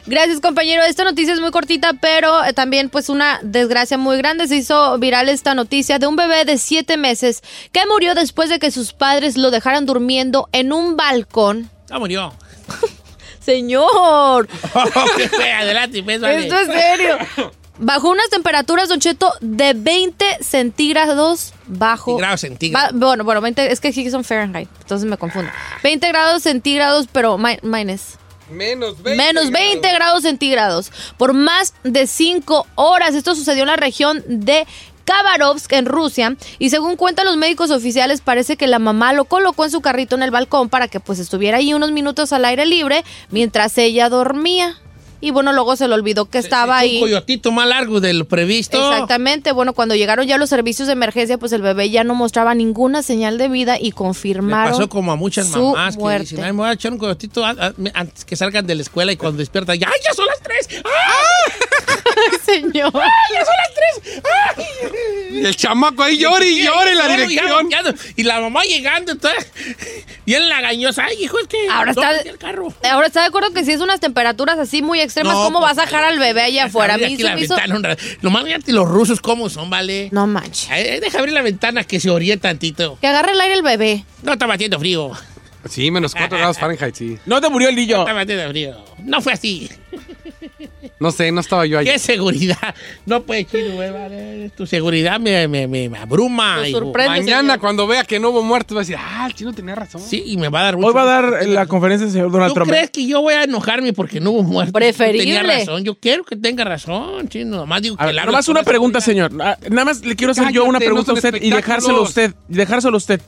Gracias, 0.07 0.41
compañero. 0.41 0.83
Esta 0.85 1.05
noticia 1.05 1.35
es 1.35 1.41
muy 1.41 1.51
cortita, 1.51 1.93
pero 1.93 2.43
eh, 2.47 2.55
también 2.55 2.89
pues 2.89 3.11
una 3.11 3.41
desgracia 3.43 3.99
muy 3.99 4.17
grande. 4.17 4.49
Se 4.49 4.57
hizo 4.57 4.99
viral 4.99 5.29
esta 5.29 5.55
noticia 5.55 5.99
de 5.99 6.07
un 6.07 6.17
bebé 6.17 6.47
de 6.47 6.57
siete 6.57 6.97
meses 6.97 7.43
que 7.71 7.85
murió 7.85 8.15
después 8.15 8.49
de 8.49 8.59
que 8.59 8.71
sus 8.71 8.95
padres 8.95 9.37
lo 9.37 9.51
dejaran 9.51 9.85
durmiendo 9.85 10.49
en 10.53 10.73
un 10.73 10.97
balcón. 10.97 11.71
Ya 11.91 11.99
murió. 11.99 12.33
Señor. 13.41 14.49
Adelante, 15.59 16.03
pues, 16.03 16.21
vale. 16.23 16.39
esto 16.39 16.59
es 16.59 16.69
serio. 16.69 17.19
Bajo 17.79 18.11
unas 18.11 18.29
temperaturas, 18.31 18.89
Don 18.89 18.99
Cheto, 19.01 19.33
de 19.41 19.73
20 19.75 20.39
centígrados 20.41 21.53
bajo... 21.67 22.17
Grados 22.17 22.41
centígrados. 22.41 22.93
Ba- 22.93 22.99
bueno, 22.99 23.25
bueno, 23.25 23.41
20, 23.41 23.71
es 23.73 23.81
que 23.81 23.89
aquí 23.89 24.11
son 24.11 24.25
Fahrenheit, 24.25 24.69
entonces 24.81 25.09
me 25.09 25.17
confundo. 25.17 25.51
20 25.83 26.09
grados 26.09 26.43
centígrados, 26.43 27.07
pero 27.13 27.39
mi- 27.39 27.59
minus. 27.63 28.17
Menos 28.51 29.03
20. 29.03 29.23
Menos 29.23 29.51
20 29.51 29.93
grados 29.93 30.23
centígrados 30.23 30.91
por 31.19 31.35
más 31.35 31.75
de 31.85 32.07
5 32.07 32.67
horas. 32.77 33.15
Esto 33.15 33.35
sucedió 33.35 33.63
en 33.65 33.69
la 33.69 33.77
región 33.77 34.25
de 34.27 34.67
Khabarovsk, 35.05 35.71
en 35.75 35.85
Rusia. 35.87 36.35
Y 36.59 36.71
según 36.71 36.97
cuentan 36.97 37.27
los 37.27 37.37
médicos 37.37 37.71
oficiales, 37.71 38.23
parece 38.23 38.57
que 38.57 38.67
la 38.67 38.79
mamá 38.79 39.13
lo 39.13 39.27
colocó 39.27 39.65
en 39.67 39.71
su 39.71 39.83
carrito 39.83 40.17
en 40.17 40.23
el 40.23 40.31
balcón 40.31 40.71
para 40.71 40.89
que 40.89 40.99
pues 40.99 41.19
estuviera 41.19 41.59
ahí 41.59 41.75
unos 41.75 41.93
minutos 41.93 42.33
al 42.33 42.45
aire 42.47 42.65
libre 42.67 43.05
mientras 43.31 43.77
ella 43.79 44.09
dormía. 44.09 44.79
Y 45.21 45.31
bueno, 45.33 45.53
luego 45.53 45.75
se 45.77 45.89
le 45.89 45.95
olvidó 45.95 46.27
que 46.27 46.39
estaba 46.39 46.75
Un 46.77 46.81
ahí. 46.81 47.01
coyotito 47.01 47.51
más 47.51 47.67
largo 47.69 48.01
de 48.01 48.13
lo 48.15 48.27
previsto. 48.27 48.77
Exactamente, 48.93 49.53
bueno, 49.53 49.73
cuando 49.73 49.95
llegaron 49.97 50.27
ya 50.27 50.39
los 50.39 50.49
servicios 50.49 50.87
de 50.87 50.93
emergencia, 50.93 51.39
pues 51.39 51.53
el 51.53 51.63
bebé 51.63 51.91
ya 51.91 52.05
no 52.05 52.15
mostraba 52.15 52.55
ninguna 52.55 53.03
señal 53.03 53.37
de 53.39 53.49
vida 53.49 53.79
y 53.81 53.91
confirmaron 53.93 54.73
pasó 54.73 54.89
como 54.89 55.11
a 55.13 55.17
muchas 55.17 55.49
mamás 55.49 55.97
que 55.97 56.19
dicen, 56.21 56.45
ay, 56.45 56.53
me 56.53 56.59
voy 56.59 56.69
a 56.69 56.73
echar 56.73 56.93
un 56.93 56.99
coyotito 56.99 57.45
antes 57.45 58.25
que 58.25 58.37
salgan 58.37 58.67
de 58.67 58.75
la 58.77 58.83
escuela 58.83 59.11
y 59.13 59.17
cuando 59.17 59.39
despiertan, 59.39 59.79
ya, 59.79 59.89
¡ay, 59.89 60.01
ya 60.05 60.15
son 60.15 60.27
las 60.27 60.41
tres! 60.41 60.69
¡Ah! 60.85 61.53
Señor. 62.45 62.93
¡Ya 62.93 63.45
son 63.45 63.55
las 63.59 63.75
tres! 63.75 64.23
¡Ay! 64.57 64.65
Y 65.41 65.45
el 65.47 65.57
chamaco 65.57 66.03
ahí 66.03 66.17
llora 66.19 66.45
y 66.45 66.63
llora 66.65 66.91
en 66.91 66.99
la 66.99 67.09
ya 67.09 67.17
dirección. 67.17 67.69
Y 68.17 68.23
la 68.23 68.41
mamá 68.41 68.63
llegando, 68.65 69.13
entonces, 69.13 69.47
y 70.25 70.35
él 70.35 70.49
lagañosa, 70.49 71.05
ay, 71.05 71.17
hijo, 71.23 71.39
es 71.39 71.47
que 71.49 71.69
Ahora 71.71 71.91
está- 71.91 72.17
el 72.21 72.39
carro. 72.39 72.73
Ahora 72.91 73.07
está 73.07 73.21
de 73.21 73.27
acuerdo 73.27 73.53
que 73.53 73.65
si 73.65 73.73
es 73.73 73.81
unas 73.81 74.01
temperaturas 74.01 74.59
así 74.59 74.83
muy 74.83 75.01
extremas, 75.09 75.35
No, 75.35 75.43
¿cómo 75.45 75.59
pues, 75.61 75.71
vas 75.75 75.79
a 75.79 75.87
dejar 75.87 76.05
al 76.05 76.19
bebé 76.19 76.43
allá 76.43 76.65
afuera? 76.65 76.95
A 76.95 76.99
mí 76.99 77.05
aquí 77.05 77.23
la 77.23 77.39
hizo- 77.39 77.57
ventana. 77.57 77.97
Nomás 78.23 78.45
fíjate 78.45 78.73
los 78.73 78.89
rusos 78.89 79.21
cómo 79.21 79.49
son, 79.51 79.69
¿vale? 79.71 80.09
No 80.13 80.27
manches. 80.27 80.69
Deja 81.01 81.19
abrir 81.19 81.35
la 81.35 81.43
ventana 81.43 81.85
que 81.85 82.01
se 82.01 82.11
oríe 82.11 82.37
tantito. 82.37 82.99
Que 83.01 83.07
agarre 83.09 83.33
el 83.33 83.41
aire 83.41 83.55
el 83.55 83.63
bebé. 83.63 84.05
No 84.23 84.33
está 84.33 84.47
batiendo 84.47 84.79
frío. 84.79 85.13
Sí, 85.69 85.91
menos 85.91 86.15
4 86.15 86.39
grados 86.39 86.59
Fahrenheit, 86.59 86.95
sí. 86.95 87.19
No 87.27 87.41
te 87.41 87.49
murió 87.49 87.69
el 87.69 87.77
niño. 87.77 88.05
Frío. 88.51 88.77
No 89.05 89.21
fue 89.21 89.33
así. 89.33 89.69
No 91.01 91.13
sé, 91.13 91.31
no 91.31 91.41
estaba 91.41 91.65
yo 91.67 91.79
ahí. 91.79 91.85
¿Qué 91.87 91.99
seguridad? 91.99 92.75
No 93.07 93.23
puede, 93.23 93.45
chino, 93.45 93.75
güey, 93.75 93.91
vale. 93.93 94.51
Tu 94.57 94.67
seguridad 94.67 95.21
me, 95.21 95.47
me, 95.47 95.69
me, 95.69 95.89
me 95.89 95.99
abruma. 95.99 96.67
Hijo. 96.67 96.81
sorprende. 96.81 97.21
Mañana, 97.21 97.41
señor. 97.41 97.61
cuando 97.61 97.87
vea 97.87 98.05
que 98.05 98.19
no 98.19 98.31
hubo 98.31 98.43
muertos, 98.43 98.77
va 98.77 98.81
a 98.81 98.83
decir, 98.83 98.97
ah, 98.99 99.27
el 99.27 99.35
chino 99.35 99.53
tenía 99.53 99.75
razón. 99.75 100.01
Sí, 100.01 100.23
y 100.27 100.37
me 100.37 100.49
va 100.49 100.61
a 100.61 100.65
dar 100.65 100.77
mucho 100.77 100.89
Hoy 100.89 100.95
va 100.95 101.03
a 101.03 101.23
dar 101.23 101.47
la 101.47 101.67
conferencia 101.67 102.07
del 102.07 102.13
señor 102.13 102.33
Donald 102.33 102.51
¿Tú 102.51 102.55
Trump. 102.55 102.71
crees 102.71 102.91
que 102.91 103.07
yo 103.07 103.21
voy 103.23 103.35
a 103.35 103.45
enojarme 103.45 103.93
porque 103.93 104.21
no 104.21 104.31
hubo 104.33 104.43
muertos? 104.43 104.73
Preferible. 104.73 105.25
Tenía 105.25 105.43
razón. 105.43 105.85
Yo 105.85 105.95
quiero 105.99 106.25
que 106.25 106.37
tenga 106.37 106.65
razón, 106.65 107.29
chino. 107.29 107.59
Nomás 107.59 107.83
digo 107.83 107.97
A 107.99 108.07
que 108.07 108.13
la 108.13 108.25
nomás 108.25 108.49
una 108.49 108.63
pregunta, 108.63 109.01
señor. 109.01 109.31
Ah, 109.41 109.57
Nada 109.71 109.85
más 109.85 110.05
le 110.05 110.17
quiero 110.17 110.33
hacer 110.33 110.51
yo 110.53 110.65
una 110.65 110.81
pregunta 110.81 111.13
no 111.13 111.15
a 111.15 111.17
usted 111.19 111.35
y 111.41 111.51
dejárselo 111.51 111.99
a 111.99 112.03
usted. 112.03 112.35
y 112.49 112.55
Dejárselo 112.55 112.95
a 112.95 112.99
usted. 112.99 113.21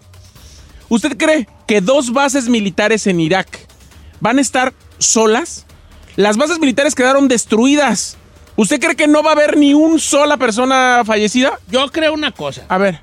¿Usted 0.91 1.17
cree 1.17 1.49
que 1.69 1.81
dos 1.81 2.13
bases 2.13 2.49
militares 2.49 3.07
en 3.07 3.21
Irak 3.21 3.67
van 4.21 4.39
a 4.39 4.41
estar 4.41 4.75
solas? 4.99 5.65
Las 6.17 6.37
bases 6.37 6.59
militares 6.59 6.97
quedaron 6.97 7.29
destruidas. 7.29 8.17
¿Usted 8.57 8.81
cree 8.81 8.97
que 8.97 9.07
no 9.07 9.23
va 9.23 9.31
a 9.31 9.35
haber 9.35 9.57
ni 9.57 9.73
una 9.73 10.01
sola 10.01 10.37
persona 10.37 11.03
fallecida? 11.07 11.61
Yo 11.69 11.89
creo 11.93 12.13
una 12.13 12.33
cosa. 12.33 12.65
A 12.69 12.77
ver. 12.77 13.01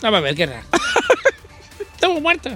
Vamos 0.00 0.18
a 0.18 0.20
ver, 0.22 0.36
¿qué 0.36 0.44
era? 0.44 0.62
Estamos 1.94 2.22
muertos. 2.22 2.52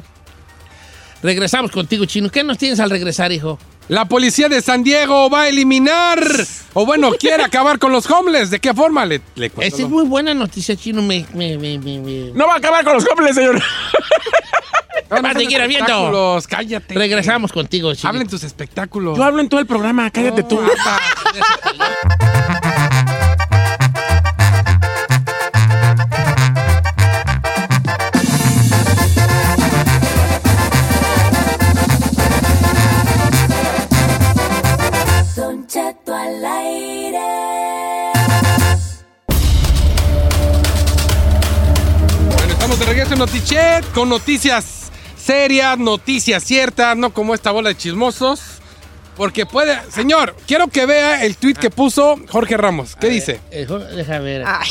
Regresamos 1.21 1.73
contigo, 1.73 2.05
chino. 2.05 2.31
¿Qué 2.31 2.45
nos 2.45 2.57
tienes 2.57 2.79
al 2.79 2.91
regresar, 2.91 3.33
hijo? 3.33 3.59
La 3.89 4.07
policía 4.07 4.49
de 4.49 4.63
San 4.63 4.83
Diego 4.83 5.29
va 5.29 5.43
a 5.43 5.49
eliminar, 5.49 6.19
o 6.73 6.87
bueno, 6.87 7.13
quiere 7.21 7.43
acabar 7.43 7.79
con 7.79 7.93
los 7.93 8.11
homeless. 8.11 8.51
¿De 8.51 8.59
qué 8.59 8.73
forma? 8.73 9.05
Le, 9.05 9.21
le 9.35 9.51
cuento 9.51 9.75
Esa 9.75 9.85
es 9.85 9.89
muy 9.91 10.05
buena 10.05 10.33
noticia, 10.33 10.75
chino. 10.77 11.03
Me, 11.03 11.27
me, 11.35 11.59
me, 11.59 11.79
me, 11.79 11.99
me- 11.99 12.31
No 12.33 12.47
va 12.47 12.55
a 12.55 12.57
acabar 12.57 12.83
con 12.85 12.95
los 12.95 13.05
jóvenes, 13.07 13.35
señor. 13.35 13.63
No, 15.11 15.17
no 15.17 15.23
Va 15.23 15.31
a 15.31 15.35
seguir 15.35 15.61
habiendo. 15.61 16.41
Cállate. 16.49 16.95
Regresamos 16.95 17.53
contigo, 17.53 17.95
chino. 17.95 18.09
Hablen 18.09 18.27
tus 18.27 18.43
espectáculos. 18.43 19.19
Yo 19.19 19.25
hablo 19.25 19.41
en 19.43 19.49
todo 19.51 19.61
el 19.61 19.67
programa, 19.67 20.11
cállate 20.11 20.43
tú. 20.45 20.59
Notichet 43.17 43.85
con 43.93 44.09
noticias 44.09 44.91
serias, 45.17 45.79
noticias 45.79 46.43
ciertas, 46.45 46.97
no 46.97 47.13
como 47.13 47.35
esta 47.35 47.51
bola 47.53 47.69
de 47.71 47.77
chismosos. 47.77 48.41
Porque 49.17 49.47
puede. 49.47 49.79
Señor, 49.93 50.35
quiero 50.47 50.67
que 50.69 50.87
vea 50.87 51.25
el 51.25 51.37
tweet 51.37 51.55
que 51.55 51.71
puso 51.71 52.17
Jorge 52.29 52.57
Ramos. 52.57 52.97
¿Qué 52.97 53.09
dice? 53.09 53.41
Eh, 53.53 53.65
jo- 53.69 53.79
deja 53.79 54.19
ver. 54.19 54.43
Ay, 54.45 54.69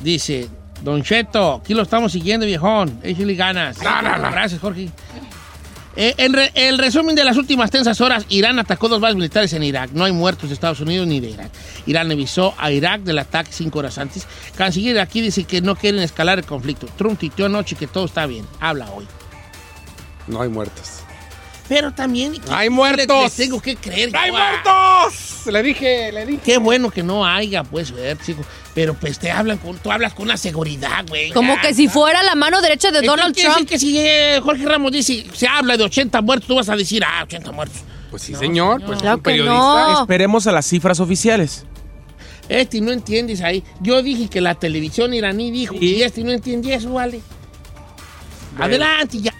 Dice, 0.00 0.48
Don 0.82 1.02
Cheto, 1.02 1.54
aquí 1.62 1.74
lo 1.74 1.82
estamos 1.82 2.12
siguiendo, 2.12 2.46
viejón. 2.46 3.00
Échale 3.02 3.34
ganas. 3.34 3.82
No, 3.82 4.00
no, 4.02 4.16
no. 4.18 4.30
Gracias, 4.30 4.60
Jorge. 4.60 4.88
Eh, 5.98 6.14
en 6.18 6.34
re- 6.34 6.52
el 6.54 6.76
resumen 6.76 7.16
de 7.16 7.24
las 7.24 7.38
últimas 7.38 7.70
tensas 7.70 8.00
horas, 8.02 8.26
Irán 8.28 8.58
atacó 8.58 8.88
dos 8.88 9.00
bases 9.00 9.16
militares 9.16 9.52
en 9.54 9.62
Irak. 9.62 9.90
No 9.92 10.04
hay 10.04 10.12
muertos 10.12 10.50
de 10.50 10.54
Estados 10.54 10.80
Unidos 10.80 11.06
ni 11.06 11.20
de 11.20 11.30
Irak. 11.30 11.50
Irán 11.86 12.10
avisó 12.10 12.54
a 12.58 12.70
Irak 12.70 13.00
del 13.00 13.18
ataque 13.18 13.50
cinco 13.52 13.78
horas 13.78 13.96
antes. 13.96 14.26
Canciller 14.56 14.98
aquí 15.00 15.22
dice 15.22 15.44
que 15.44 15.62
no 15.62 15.74
quieren 15.74 16.00
escalar 16.02 16.38
el 16.38 16.44
conflicto. 16.44 16.86
Trump 16.98 17.18
tuiteó 17.18 17.46
anoche 17.46 17.76
que 17.76 17.86
todo 17.86 18.04
está 18.04 18.26
bien. 18.26 18.46
Habla 18.60 18.90
hoy. 18.90 19.06
No 20.26 20.42
hay 20.42 20.48
muertos. 20.50 21.00
Pero 21.68 21.92
también... 21.92 22.34
¡Hay 22.50 22.70
muertos! 22.70 23.22
les 23.24 23.34
tengo 23.34 23.60
que 23.60 23.74
creer. 23.76 24.10
¡Hay 24.14 24.30
muertos! 24.30 25.46
Le 25.46 25.62
dije, 25.62 26.12
le 26.12 26.26
dije. 26.26 26.40
Qué 26.44 26.58
bueno 26.58 26.90
que 26.90 27.02
no 27.02 27.24
haya, 27.26 27.64
pues, 27.64 27.90
ver, 27.90 28.18
chico. 28.18 28.44
Pero 28.76 28.92
pues 28.92 29.18
te 29.18 29.30
hablan 29.30 29.56
con, 29.56 29.78
tú 29.78 29.90
hablas 29.90 30.12
con 30.12 30.26
una 30.26 30.36
seguridad, 30.36 31.04
güey. 31.08 31.30
Como 31.30 31.54
Ya, 31.54 31.62
que 31.62 31.72
si 31.74 31.88
fuera 31.88 32.22
la 32.22 32.34
mano 32.34 32.60
derecha 32.60 32.90
de 32.92 33.00
Donald 33.00 33.34
Trump. 33.34 33.66
que 33.66 33.78
si 33.78 33.98
eh, 33.98 34.38
Jorge 34.42 34.66
Ramos 34.66 34.92
dice, 34.92 35.24
se 35.32 35.48
habla 35.48 35.78
de 35.78 35.84
80 35.84 36.20
muertos, 36.20 36.46
tú 36.46 36.56
vas 36.56 36.68
a 36.68 36.76
decir, 36.76 37.02
ah, 37.02 37.22
80 37.24 37.52
muertos. 37.52 37.80
Pues 38.10 38.22
sí, 38.22 38.34
señor. 38.34 38.82
Pues 38.84 38.96
es 38.98 39.02
Claro 39.02 39.16
un 39.16 39.22
que 39.22 39.30
periodista. 39.30 39.54
no. 39.56 40.00
Esperemos 40.02 40.46
a 40.46 40.52
las 40.52 40.66
cifras 40.66 41.00
oficiales. 41.00 41.64
Este 42.50 42.82
no 42.82 42.92
entiendes 42.92 43.40
ahí. 43.40 43.64
Yo 43.80 44.02
dije 44.02 44.28
que 44.28 44.42
la 44.42 44.54
televisión 44.54 45.14
iraní 45.14 45.50
dijo, 45.50 45.74
y 45.74 46.02
este 46.02 46.22
no 46.22 46.30
entiende 46.30 46.74
eso, 46.74 46.92
vale. 46.92 47.22
Adelante, 48.58 49.20
ya. 49.20 49.32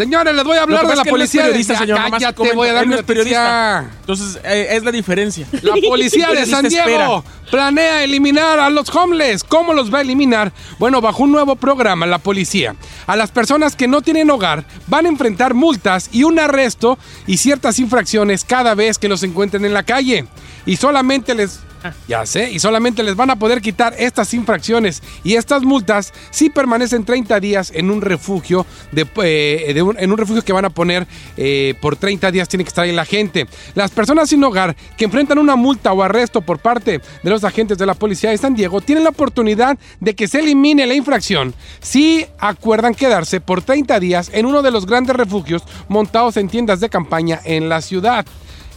Señores, 0.00 0.34
les 0.34 0.44
voy 0.44 0.56
a 0.56 0.62
hablar 0.62 0.86
de 0.86 0.96
la 0.96 1.04
policía. 1.04 1.50
Ya, 1.84 2.08
cállate, 2.10 2.34
comenta. 2.34 2.56
voy 2.56 2.68
a 2.70 2.72
dar 2.72 2.90
es 2.90 3.02
periodista. 3.02 3.90
Entonces, 4.00 4.40
eh, 4.44 4.68
es 4.70 4.82
la 4.82 4.92
diferencia. 4.92 5.46
La 5.60 5.74
policía 5.86 6.30
de 6.30 6.46
San 6.46 6.66
Diego 6.66 7.18
espera. 7.18 7.50
planea 7.50 8.02
eliminar 8.02 8.58
a 8.60 8.70
los 8.70 8.88
homeless. 8.96 9.44
¿Cómo 9.44 9.74
los 9.74 9.92
va 9.92 9.98
a 9.98 10.00
eliminar? 10.00 10.54
Bueno, 10.78 11.02
bajo 11.02 11.24
un 11.24 11.32
nuevo 11.32 11.54
programa, 11.54 12.06
la 12.06 12.16
policía. 12.16 12.74
A 13.06 13.14
las 13.14 13.30
personas 13.30 13.76
que 13.76 13.88
no 13.88 14.00
tienen 14.00 14.30
hogar 14.30 14.64
van 14.86 15.04
a 15.04 15.10
enfrentar 15.10 15.52
multas 15.52 16.08
y 16.12 16.24
un 16.24 16.38
arresto 16.38 16.96
y 17.26 17.36
ciertas 17.36 17.78
infracciones 17.78 18.46
cada 18.46 18.74
vez 18.74 18.96
que 18.96 19.06
los 19.06 19.22
encuentren 19.22 19.66
en 19.66 19.74
la 19.74 19.82
calle. 19.82 20.24
Y 20.64 20.76
solamente 20.76 21.34
les... 21.34 21.60
Ya 22.08 22.26
sé, 22.26 22.50
y 22.50 22.58
solamente 22.58 23.02
les 23.02 23.16
van 23.16 23.30
a 23.30 23.36
poder 23.36 23.60
quitar 23.60 23.94
estas 23.98 24.34
infracciones 24.34 25.02
y 25.24 25.34
estas 25.34 25.62
multas 25.62 26.12
si 26.30 26.50
permanecen 26.50 27.04
30 27.04 27.40
días 27.40 27.72
en 27.74 27.90
un 27.90 28.00
refugio, 28.02 28.66
de, 28.92 29.06
eh, 29.22 29.72
de 29.74 29.82
un- 29.82 29.98
en 29.98 30.10
un 30.10 30.18
refugio 30.18 30.42
que 30.42 30.52
van 30.52 30.64
a 30.64 30.70
poner 30.70 31.06
eh, 31.36 31.74
por 31.80 31.96
30 31.96 32.30
días 32.30 32.48
tiene 32.48 32.64
que 32.64 32.68
estar 32.68 32.84
ahí 32.84 32.92
la 32.92 33.04
gente. 33.04 33.46
Las 33.74 33.90
personas 33.90 34.28
sin 34.28 34.42
hogar 34.44 34.76
que 34.96 35.04
enfrentan 35.04 35.38
una 35.38 35.56
multa 35.56 35.92
o 35.92 36.02
arresto 36.02 36.40
por 36.42 36.58
parte 36.58 37.00
de 37.22 37.30
los 37.30 37.44
agentes 37.44 37.78
de 37.78 37.86
la 37.86 37.94
policía 37.94 38.30
de 38.30 38.38
San 38.38 38.54
Diego 38.54 38.80
tienen 38.80 39.04
la 39.04 39.10
oportunidad 39.10 39.78
de 40.00 40.14
que 40.14 40.28
se 40.28 40.40
elimine 40.40 40.86
la 40.86 40.94
infracción 40.94 41.54
si 41.80 42.26
acuerdan 42.38 42.94
quedarse 42.94 43.40
por 43.40 43.62
30 43.62 43.98
días 44.00 44.30
en 44.32 44.46
uno 44.46 44.62
de 44.62 44.70
los 44.70 44.86
grandes 44.86 45.16
refugios 45.16 45.62
montados 45.88 46.36
en 46.36 46.48
tiendas 46.48 46.80
de 46.80 46.88
campaña 46.88 47.40
en 47.44 47.68
la 47.68 47.80
ciudad. 47.80 48.26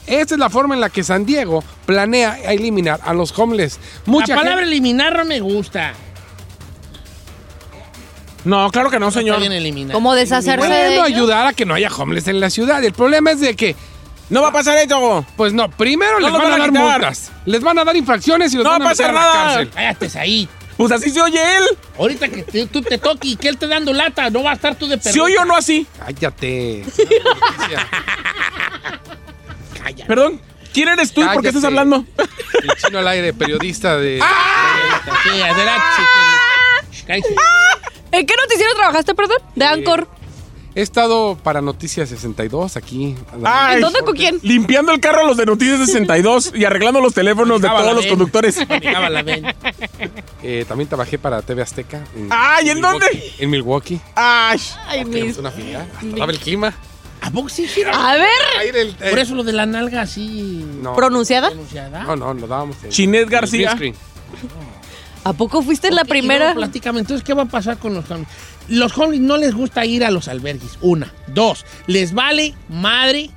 Esta 0.07 0.35
es 0.35 0.39
la 0.39 0.49
forma 0.49 0.75
en 0.75 0.81
la 0.81 0.89
que 0.89 1.03
San 1.03 1.25
Diego 1.25 1.63
planea 1.85 2.37
eliminar 2.51 2.99
a 3.03 3.13
los 3.13 3.37
homeless. 3.37 3.79
Mucha 4.05 4.33
la 4.35 4.41
palabra 4.41 4.59
gente- 4.61 4.71
eliminar 4.75 5.17
no 5.17 5.25
me 5.25 5.39
gusta. 5.39 5.93
No, 8.43 8.69
claro 8.71 8.89
que 8.89 8.99
no, 8.99 9.09
señor. 9.11 9.39
Como 9.93 10.13
deshacerse 10.13 10.67
de 10.67 10.67
Bueno, 10.67 11.05
ellos. 11.05 11.17
ayudar 11.17 11.47
a 11.47 11.53
que 11.53 11.65
no 11.65 11.73
haya 11.75 11.89
homeless 11.89 12.27
en 12.27 12.41
la 12.41 12.49
ciudad. 12.49 12.83
El 12.83 12.91
problema 12.91 13.31
es 13.31 13.39
de 13.39 13.55
que, 13.55 13.75
No 14.29 14.41
va 14.41 14.49
a 14.49 14.51
pasar 14.51 14.77
eso. 14.77 15.25
pues 15.37 15.53
no, 15.53 15.69
primero 15.69 16.19
No 16.19 16.27
les 16.27 16.31
van 16.33 16.41
a 16.41 16.43
van 16.49 16.53
a 16.53 16.57
dar 16.57 16.71
multas. 16.73 17.31
Les 17.45 17.61
van 17.61 17.79
a 17.79 17.85
dar 17.85 17.95
infracciones 17.95 18.53
y 18.53 18.57
los 18.57 18.65
No 18.65 18.71
van 18.71 18.81
a 18.81 18.85
va 18.85 18.91
a 18.91 18.93
meter 18.93 19.05
pasar 19.07 19.23
a 19.23 19.27
la 19.27 19.33
cárcel. 19.55 19.69
Cállate 19.73 20.19
ahí. 20.19 20.49
Pues 20.75 20.91
así 20.91 21.09
se 21.11 21.21
oye 21.21 21.39
él. 21.57 21.63
Ahorita 21.97 22.27
que 22.27 22.43
te- 22.43 22.65
tú 22.65 22.81
te 22.81 22.97
toques 22.97 23.31
y 23.31 23.35
que 23.37 23.47
él 23.47 23.57
te 23.57 23.67
dando 23.67 23.93
lata, 23.93 24.29
no 24.29 24.43
va 24.43 24.51
a 24.51 24.53
estar 24.55 24.75
tú 24.75 24.87
de 24.87 24.97
perro. 24.97 25.13
Se 25.13 25.21
oye 25.21 25.37
o 25.37 25.45
no 25.45 25.55
así. 25.55 25.87
Cállate. 25.99 26.83
Cállate. 29.83 30.05
Perdón. 30.05 30.41
¿Quién 30.73 30.87
eres 30.89 31.13
tú 31.13 31.21
y 31.21 31.25
por 31.25 31.41
qué 31.43 31.49
estás 31.49 31.63
hablando? 31.65 32.03
El 32.17 32.69
chino 32.83 32.97
al 32.99 33.07
aire, 33.07 33.31
periodista 33.33 33.95
de... 33.97 34.19
Cállate. 37.07 37.35
¿En 38.11 38.25
qué 38.25 38.33
noticiero 38.35 38.73
trabajaste, 38.75 39.13
perdón? 39.15 39.37
De 39.55 39.65
Anchor. 39.65 40.07
He 40.75 40.81
estado 40.81 41.37
para 41.43 41.61
Noticias 41.61 42.09
62 42.09 42.77
aquí. 42.77 43.15
Ay, 43.43 43.75
¿En 43.75 43.81
dónde 43.81 43.99
con 44.01 44.15
quién? 44.15 44.39
Limpiando 44.41 44.91
el 44.91 44.99
carro 44.99 45.19
a 45.21 45.23
los 45.25 45.37
de 45.37 45.45
Noticias 45.45 45.77
62 45.85 46.53
y 46.55 46.65
arreglando 46.65 46.99
los 46.99 47.13
teléfonos 47.13 47.61
de 47.61 47.67
todos 47.67 47.93
los 47.93 48.05
ven. 48.05 48.09
conductores. 48.09 48.67
Manejaba 48.67 49.09
la 49.11 49.21
ven. 49.21 49.45
Eh, 50.41 50.65
también 50.67 50.87
trabajé 50.87 51.19
para 51.19 51.43
TV 51.43 51.61
Azteca. 51.61 52.03
En, 52.15 52.27
Ay, 52.31 52.69
¿en 52.71 52.81
dónde? 52.81 53.05
Milwaukee- 53.05 53.33
En 53.43 53.49
Milwaukee. 53.51 54.01
Ay. 54.15 54.59
Ay, 54.87 55.05
mis. 55.05 55.37
una 55.37 55.51
filial. 55.51 55.87
Hasta 55.95 56.17
daba 56.17 56.31
el 56.31 56.39
clima. 56.39 56.73
¿A 57.23 57.31
poco 57.31 57.47
sí, 57.49 57.67
sí? 57.67 57.81
A 57.91 58.13
ver. 58.15 58.75
El- 58.75 58.93
Por 58.95 59.17
eso 59.19 59.33
lo 59.35 59.43
de 59.43 59.53
la 59.53 59.65
nalga 59.65 60.01
así 60.01 60.65
No, 60.81 60.93
¿Pronunciada? 60.95 61.49
pronunciada. 61.49 62.03
no, 62.03 62.15
no, 62.15 62.33
lo 62.33 62.47
dábamos. 62.47 62.75
en- 62.83 62.89
Chinet 62.89 63.23
en 63.23 63.29
García. 63.29 63.77
¿A 65.25 65.31
poco 65.33 65.61
fuiste 65.61 65.89
la 65.89 66.01
Ok, 66.01 66.07
y 66.07 66.09
primera? 66.09 66.45
luego 66.47 66.59
platícame, 66.59 66.99
entonces, 66.99 67.23
¿qué 67.25 67.33
va 67.33 67.43
a 67.43 67.47
pasar 67.47 67.77
con 67.77 67.93
los 67.93 68.09
homeless? 68.11 68.27
Los 68.67 68.97
homeless 68.97 69.21
no 69.21 69.37
les 69.37 69.53
gusta 69.55 69.85
ir 69.85 70.03
a 70.03 70.11
los 70.11 70.27
albergues. 70.27 70.77
Una. 70.81 71.13
Dos. 71.27 71.65
Les 71.87 72.13
vale 72.13 72.55
madre 72.67 73.29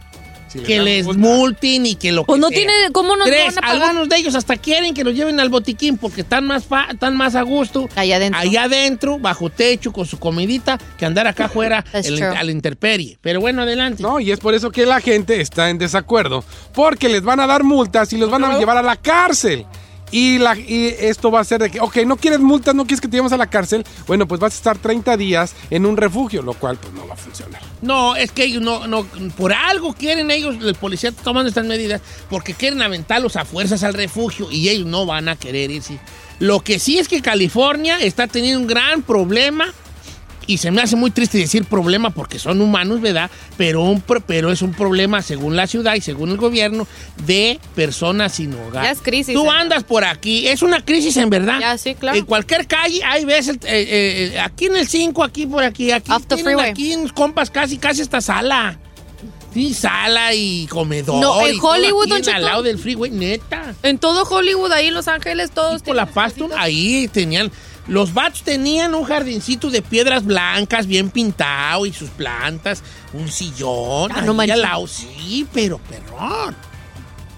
Si 0.61 0.65
que 0.65 0.81
les 0.81 1.05
multa. 1.07 1.21
multen 1.21 1.87
y 1.87 1.95
que 1.97 2.13
lo 2.13 2.23
que 2.23 2.27
Pues 2.27 2.41
no 2.41 2.49
sea. 2.49 2.57
tiene. 2.59 2.73
¿Cómo 2.93 3.17
nos 3.17 3.27
Tres, 3.27 3.55
van 3.55 3.65
a 3.65 3.67
pagar? 3.67 3.83
algunos 3.91 4.09
de 4.09 4.17
ellos 4.17 4.35
hasta 4.35 4.57
quieren 4.57 4.95
que 4.95 5.05
los 5.05 5.15
lleven 5.15 5.39
al 5.41 5.49
botiquín 5.49 5.97
porque 5.99 6.21
están 6.23 6.47
más, 6.47 6.65
fa- 6.65 6.89
están 6.93 7.17
más 7.17 7.35
a 7.35 7.43
gusto 7.43 7.89
Allá 7.97 8.17
adentro. 8.17 8.41
allá 8.41 8.65
adentro, 8.65 9.19
bajo 9.19 9.51
techo, 9.51 9.93
con 9.93 10.07
su 10.07 10.19
comidita, 10.19 10.79
que 10.99 11.07
andar 11.07 11.27
acá 11.27 11.47
afuera 11.47 11.85
el- 11.93 12.17
true. 12.17 12.25
a 12.27 12.43
la 12.43 12.51
intemperie. 12.53 13.19
Pero 13.21 13.41
bueno, 13.41 13.63
adelante. 13.63 14.03
No, 14.03 14.21
y 14.21 14.31
es 14.33 14.39
por 14.41 14.55
eso 14.55 14.71
que 14.71 14.87
la 14.87 15.01
gente 15.01 15.41
está 15.41 15.71
en 15.71 15.79
desacuerdo. 15.79 16.45
Porque 16.75 17.09
les 17.09 17.23
van 17.23 17.41
a 17.41 17.47
dar 17.47 17.65
multas 17.65 18.13
y 18.13 18.17
los 18.19 18.31
van 18.31 18.45
a 18.45 18.59
llevar 18.59 18.77
a 18.77 18.83
la 18.83 18.97
cárcel. 18.97 19.65
Y, 20.13 20.39
la, 20.39 20.57
y 20.57 20.95
esto 21.01 21.31
va 21.31 21.41
a 21.41 21.45
ser 21.45 21.63
de 21.63 21.71
que, 21.71 21.81
ok, 21.81 21.97
no 22.07 22.17
quieres 22.17 22.41
multas, 22.41 22.75
no 22.75 22.85
quieres 22.85 23.01
que 23.01 23.09
te 23.09 23.13
llevemos 23.13 23.33
a 23.33 23.37
la 23.37 23.49
cárcel. 23.49 23.85
Bueno, 24.07 24.29
pues 24.29 24.41
vas 24.41 24.55
a 24.55 24.57
estar 24.57 24.79
30 24.79 25.17
días 25.17 25.55
en 25.71 25.85
un 25.85 25.97
refugio, 25.97 26.43
lo 26.43 26.55
cual 26.55 26.77
pues 26.77 26.93
no 26.95 27.07
va 27.07 27.15
a 27.15 27.17
funcionar. 27.17 27.61
No, 27.83 28.15
es 28.15 28.31
que 28.31 28.45
ellos 28.45 28.63
no, 28.63 28.87
no, 28.87 29.05
por 29.37 29.53
algo 29.53 29.95
quieren 29.95 30.31
ellos, 30.31 30.57
el 30.63 30.75
policía 30.77 31.11
tomando 31.13 31.49
estas 31.49 31.67
medidas, 31.67 32.01
porque 32.31 32.55
quieren 32.55 32.83
aventarlos 32.83 33.37
a 33.37 33.45
fuerzas 33.45 33.83
al 33.83 33.95
refugio 33.95 34.51
y 34.51 34.69
ellos 34.69 34.87
no 34.87 35.07
van 35.07 35.29
a 35.29 35.37
querer 35.37 35.71
irse. 35.71 35.99
Lo 36.39 36.61
que 36.61 36.79
sí 36.79 36.99
es 36.99 37.09
que 37.09 37.23
California 37.23 37.99
está 38.01 38.27
teniendo 38.27 38.61
un 38.61 38.67
gran 38.67 39.03
problema, 39.03 39.73
y 40.47 40.59
se 40.59 40.71
me 40.71 40.83
hace 40.83 40.97
muy 40.97 41.11
triste 41.11 41.39
decir 41.39 41.65
problema 41.65 42.11
porque 42.11 42.39
son 42.39 42.61
humanos, 42.61 43.01
¿verdad? 43.01 43.31
Pero, 43.57 43.83
un, 43.83 44.03
pero 44.27 44.53
es 44.53 44.63
un 44.63 44.73
problema, 44.73 45.23
según 45.23 45.57
la 45.57 45.67
ciudad 45.67 45.95
y 45.95 46.01
según 46.01 46.31
el 46.31 46.37
gobierno, 46.37 46.87
de 47.25 47.59
personas 47.75 48.33
sin 48.35 48.55
hogar. 48.55 48.85
Ya 48.85 48.91
es 48.93 49.01
crisis, 49.01 49.35
Tú 49.35 49.47
¿eh? 49.47 49.55
andas 49.55 49.85
por 49.85 50.05
aquí, 50.05 50.47
es 50.49 50.63
una 50.63 50.85
crisis 50.85 51.17
en 51.17 51.31
verdad. 51.31 51.59
Ya, 51.61 51.79
sí, 51.79 51.95
claro. 51.95 52.17
En 52.17 52.25
cualquier 52.25 52.67
calle 52.67 53.03
hay 53.05 53.25
veces, 53.25 53.57
eh, 53.65 54.33
eh, 54.35 54.41
aquí 54.41 54.67
en 54.67 54.77
el 54.77 54.87
5, 54.87 55.23
aquí 55.25 55.47
por 55.47 55.65
aquí, 55.65 55.91
aquí. 55.91 56.13
Tienen 56.29 56.61
aquí 56.61 56.95
compas 57.15 57.51
casi, 57.51 57.79
casi 57.79 58.03
esta 58.03 58.21
sala. 58.21 58.79
Sí, 59.57 59.73
sala 59.73 60.35
y 60.35 60.67
comedor. 60.67 61.19
No, 61.19 61.47
en 61.47 61.57
Hollywood, 61.59 62.09
Don. 62.09 62.29
Al 62.29 62.45
lado 62.45 62.63
del 62.63 62.79
freeway, 62.79 63.11
neta. 63.11 63.75
En 63.83 63.99
todo 63.99 64.25
Hollywood, 64.25 64.71
ahí 64.71 64.89
en 64.89 64.95
Los 64.95 65.09
Ángeles, 65.09 65.51
todos. 65.51 65.83
Por 65.83 65.97
la 65.97 66.05
Paston, 66.05 66.51
ahí 66.55 67.09
tenían. 67.09 67.51
Los 67.89 68.13
vatos 68.13 68.43
tenían 68.43 68.95
un 68.95 69.05
jardincito 69.05 69.71
de 69.71 69.81
piedras 69.81 70.25
blancas 70.25 70.87
bien 70.87 71.11
pintado 71.11 71.87
y 71.87 71.93
sus 71.93 72.11
plantas, 72.11 72.83
un 73.13 73.29
sillón. 73.29 74.11
Ah, 74.13 74.23
no 74.23 74.35
lado. 74.35 74.87
Sí, 74.87 75.47
pero 75.53 75.79
perrón. 75.79 76.57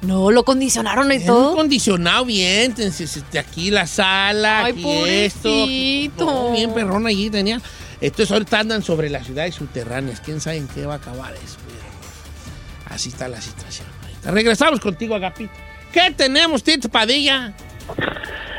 No, 0.01 0.31
lo 0.31 0.45
condicionaron 0.45 1.11
y 1.13 1.19
todo. 1.25 1.57
condicionado 1.57 2.25
bien, 2.25 2.67
entonces, 2.77 3.23
aquí 3.39 3.71
la 3.71 3.87
sala, 3.87 4.65
Ay, 4.65 4.73
aquí 4.73 4.99
esto. 5.09 6.25
no, 6.25 6.53
bien 6.53 6.73
perrón 6.73 7.07
allí 7.07 7.31
tenía. 7.31 7.61
Entonces 8.01 8.31
ahorita 8.31 8.61
andan 8.61 8.83
sobre 8.83 9.11
las 9.11 9.27
ciudades 9.27 9.57
subterráneas. 9.57 10.21
¿Quién 10.21 10.41
sabe 10.41 10.59
en 10.59 10.69
qué 10.69 10.87
va 10.87 10.95
a 10.95 10.97
acabar 10.99 11.35
eso? 11.35 11.57
Pues, 11.65 12.95
así 12.95 13.09
está 13.09 13.27
la 13.27 13.41
situación. 13.41 13.89
ahorita. 14.05 14.31
Regresamos 14.31 14.79
contigo, 14.79 15.17
Agapito. 15.17 15.53
¿Qué 15.93 16.13
tenemos, 16.17 16.63
Tito 16.63 16.89
Padilla? 16.89 17.55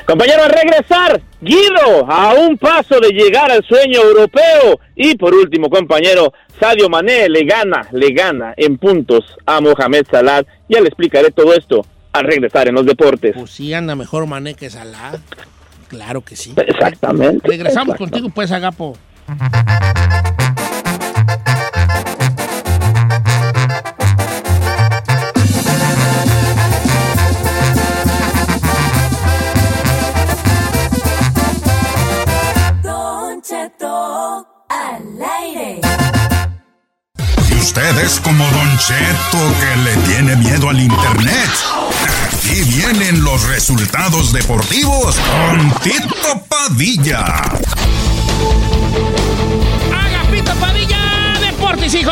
Compañero, 0.09 0.43
a 0.43 0.47
regresar, 0.47 1.21
Guido, 1.39 2.11
a 2.11 2.33
un 2.33 2.57
paso 2.57 2.99
de 2.99 3.09
llegar 3.09 3.51
al 3.51 3.63
sueño 3.63 4.01
europeo. 4.01 4.79
Y 4.95 5.15
por 5.15 5.35
último, 5.35 5.69
compañero, 5.69 6.33
Sadio 6.59 6.89
Mané 6.89 7.29
le 7.29 7.43
gana, 7.43 7.87
le 7.91 8.11
gana 8.11 8.55
en 8.57 8.79
puntos 8.79 9.37
a 9.45 9.61
Mohamed 9.61 10.07
Salah. 10.09 10.41
Ya 10.67 10.81
le 10.81 10.87
explicaré 10.87 11.29
todo 11.29 11.53
esto 11.53 11.85
al 12.11 12.25
regresar 12.25 12.67
en 12.67 12.73
los 12.73 12.87
deportes. 12.87 13.35
Pues 13.37 13.51
sí, 13.51 13.71
anda 13.71 13.95
mejor 13.95 14.25
Mané 14.25 14.55
que 14.55 14.71
Salah. 14.71 15.11
Claro 15.89 16.21
que 16.21 16.35
sí. 16.35 16.55
Exactamente. 16.57 17.47
Regresamos 17.47 17.93
exactamente. 17.93 17.97
contigo, 17.97 18.29
pues, 18.33 18.51
Agapo. 18.51 18.97
Usted 37.69 37.99
es 38.03 38.19
como 38.21 38.43
Don 38.45 38.77
Cheto 38.79 39.37
que 39.59 39.77
le 39.83 39.95
tiene 40.07 40.35
miedo 40.37 40.71
al 40.71 40.81
internet. 40.81 41.49
Aquí 42.25 42.63
vienen 42.63 43.23
los 43.23 43.47
resultados 43.47 44.33
deportivos 44.33 45.15
con 45.19 45.71
Tito 45.83 46.43
Padilla. 46.49 47.25
Agapito 49.93 50.51
Padilla, 50.55 50.97
Deportes, 51.39 51.93
hijo. 51.93 52.11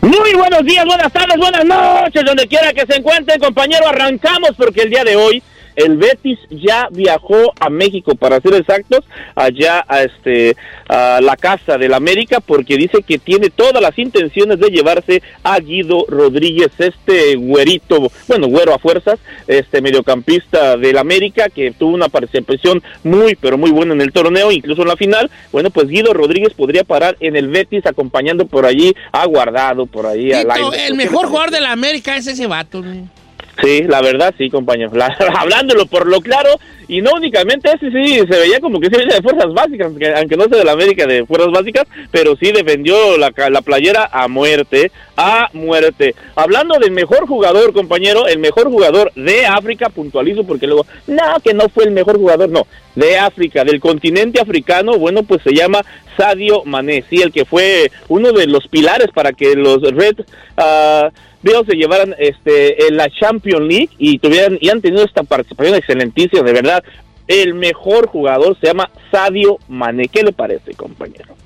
Muy 0.00 0.32
buenos 0.32 0.64
días, 0.64 0.86
buenas 0.86 1.12
tardes, 1.12 1.36
buenas 1.36 1.66
noches, 1.66 2.24
donde 2.24 2.48
quiera 2.48 2.72
que 2.72 2.86
se 2.86 2.96
encuentren, 2.96 3.38
compañero. 3.38 3.88
Arrancamos 3.88 4.52
porque 4.56 4.82
el 4.82 4.90
día 4.90 5.04
de 5.04 5.16
hoy 5.16 5.42
el 5.76 5.96
Betis 5.96 6.38
ya 6.50 6.88
viajó 6.90 7.52
a 7.58 7.70
México, 7.70 8.14
para 8.14 8.40
ser 8.40 8.54
exactos, 8.54 9.04
allá 9.34 9.84
a 9.88 10.02
este 10.02 10.56
a 10.88 11.20
la 11.20 11.36
casa 11.36 11.78
del 11.78 11.94
América, 11.94 12.40
porque 12.40 12.76
dice 12.76 13.02
que 13.06 13.18
tiene 13.18 13.50
todas 13.50 13.80
las 13.80 13.96
intenciones 13.98 14.58
de 14.58 14.70
llevarse 14.70 15.22
a 15.44 15.60
Guido 15.60 16.04
Rodríguez, 16.08 16.70
este 16.78 17.36
güerito, 17.36 18.10
bueno, 18.26 18.48
güero 18.48 18.74
a 18.74 18.78
fuerzas, 18.78 19.20
este 19.46 19.80
mediocampista 19.80 20.76
del 20.76 20.98
América, 20.98 21.48
que 21.48 21.70
tuvo 21.72 21.94
una 21.94 22.08
participación 22.08 22.82
muy, 23.04 23.36
pero 23.36 23.56
muy 23.56 23.70
buena 23.70 23.94
en 23.94 24.00
el 24.00 24.12
torneo, 24.12 24.50
incluso 24.50 24.82
en 24.82 24.88
la 24.88 24.96
final. 24.96 25.30
Bueno, 25.52 25.70
pues 25.70 25.88
Guido 25.88 26.12
Rodríguez 26.12 26.54
podría 26.54 26.84
parar 26.84 27.16
en 27.20 27.36
el 27.36 27.48
Betis 27.48 27.86
acompañando 27.86 28.46
por 28.46 28.66
allí 28.66 28.94
a 29.12 29.26
Guardado, 29.26 29.86
por 29.86 30.06
ahí 30.06 30.32
a 30.32 30.42
Tito, 30.42 30.48
Lainez. 30.48 30.88
el 30.88 30.96
mejor 30.96 31.26
jugador 31.26 31.50
de 31.50 31.60
la 31.60 31.72
América 31.72 32.16
es 32.16 32.26
ese 32.26 32.46
vato. 32.46 32.82
güey. 32.82 33.19
Sí, 33.62 33.82
la 33.82 34.00
verdad, 34.00 34.34
sí, 34.38 34.50
compañero. 34.50 34.90
La- 34.94 35.14
hablándolo 35.38 35.86
por 35.86 36.06
lo 36.06 36.20
claro, 36.20 36.50
y 36.88 37.02
no 37.02 37.12
únicamente 37.14 37.70
ese, 37.72 37.90
sí, 37.90 38.18
se 38.18 38.38
veía 38.38 38.60
como 38.60 38.80
que 38.80 38.88
se 38.90 38.96
veía 38.96 39.14
de 39.16 39.22
fuerzas 39.22 39.52
básicas, 39.52 39.92
aunque, 40.16 40.36
no 40.36 40.44
sea 40.44 40.58
de 40.58 40.64
la 40.64 40.72
América 40.72 41.06
de 41.06 41.24
fuerzas 41.24 41.50
básicas, 41.52 41.86
pero 42.10 42.36
sí 42.36 42.50
defendió 42.52 43.16
la, 43.16 43.32
la 43.50 43.62
playera 43.62 44.08
a 44.12 44.28
muerte, 44.28 44.90
a 45.16 45.48
muerte. 45.52 46.14
Hablando 46.34 46.78
del 46.78 46.90
mejor 46.90 47.26
jugador, 47.26 47.72
compañero, 47.72 48.26
el 48.26 48.38
mejor 48.38 48.70
jugador 48.70 49.12
de 49.14 49.46
África, 49.46 49.88
puntualizo 49.88 50.44
porque 50.44 50.66
luego, 50.66 50.86
no, 51.06 51.22
que 51.44 51.54
no 51.54 51.68
fue 51.68 51.84
el 51.84 51.92
mejor 51.92 52.16
jugador, 52.18 52.48
no, 52.48 52.66
de 53.00 53.18
África, 53.18 53.64
del 53.64 53.80
continente 53.80 54.40
africano, 54.40 54.98
bueno, 54.98 55.22
pues 55.22 55.42
se 55.42 55.54
llama 55.54 55.80
Sadio 56.16 56.64
Mané, 56.64 57.02
sí, 57.08 57.22
el 57.22 57.32
que 57.32 57.46
fue 57.46 57.90
uno 58.08 58.32
de 58.32 58.46
los 58.46 58.68
pilares 58.68 59.08
para 59.14 59.32
que 59.32 59.54
los 59.56 59.80
Red 59.80 60.16
ah, 60.58 61.08
Bills 61.42 61.66
se 61.66 61.76
llevaran 61.76 62.14
este, 62.18 62.86
en 62.86 62.98
la 62.98 63.08
Champions 63.08 63.66
League 63.66 63.88
y 63.98 64.18
tuvieran 64.18 64.58
y 64.60 64.68
han 64.68 64.82
tenido 64.82 65.02
esta 65.02 65.22
participación 65.22 65.74
excelentísima, 65.76 66.42
de 66.42 66.52
verdad. 66.52 66.84
El 67.26 67.54
mejor 67.54 68.08
jugador 68.08 68.58
se 68.60 68.66
llama 68.66 68.90
Sadio 69.10 69.58
Mané. 69.68 70.08
¿Qué 70.08 70.22
le 70.22 70.32
parece, 70.32 70.74
compañero? 70.74 71.36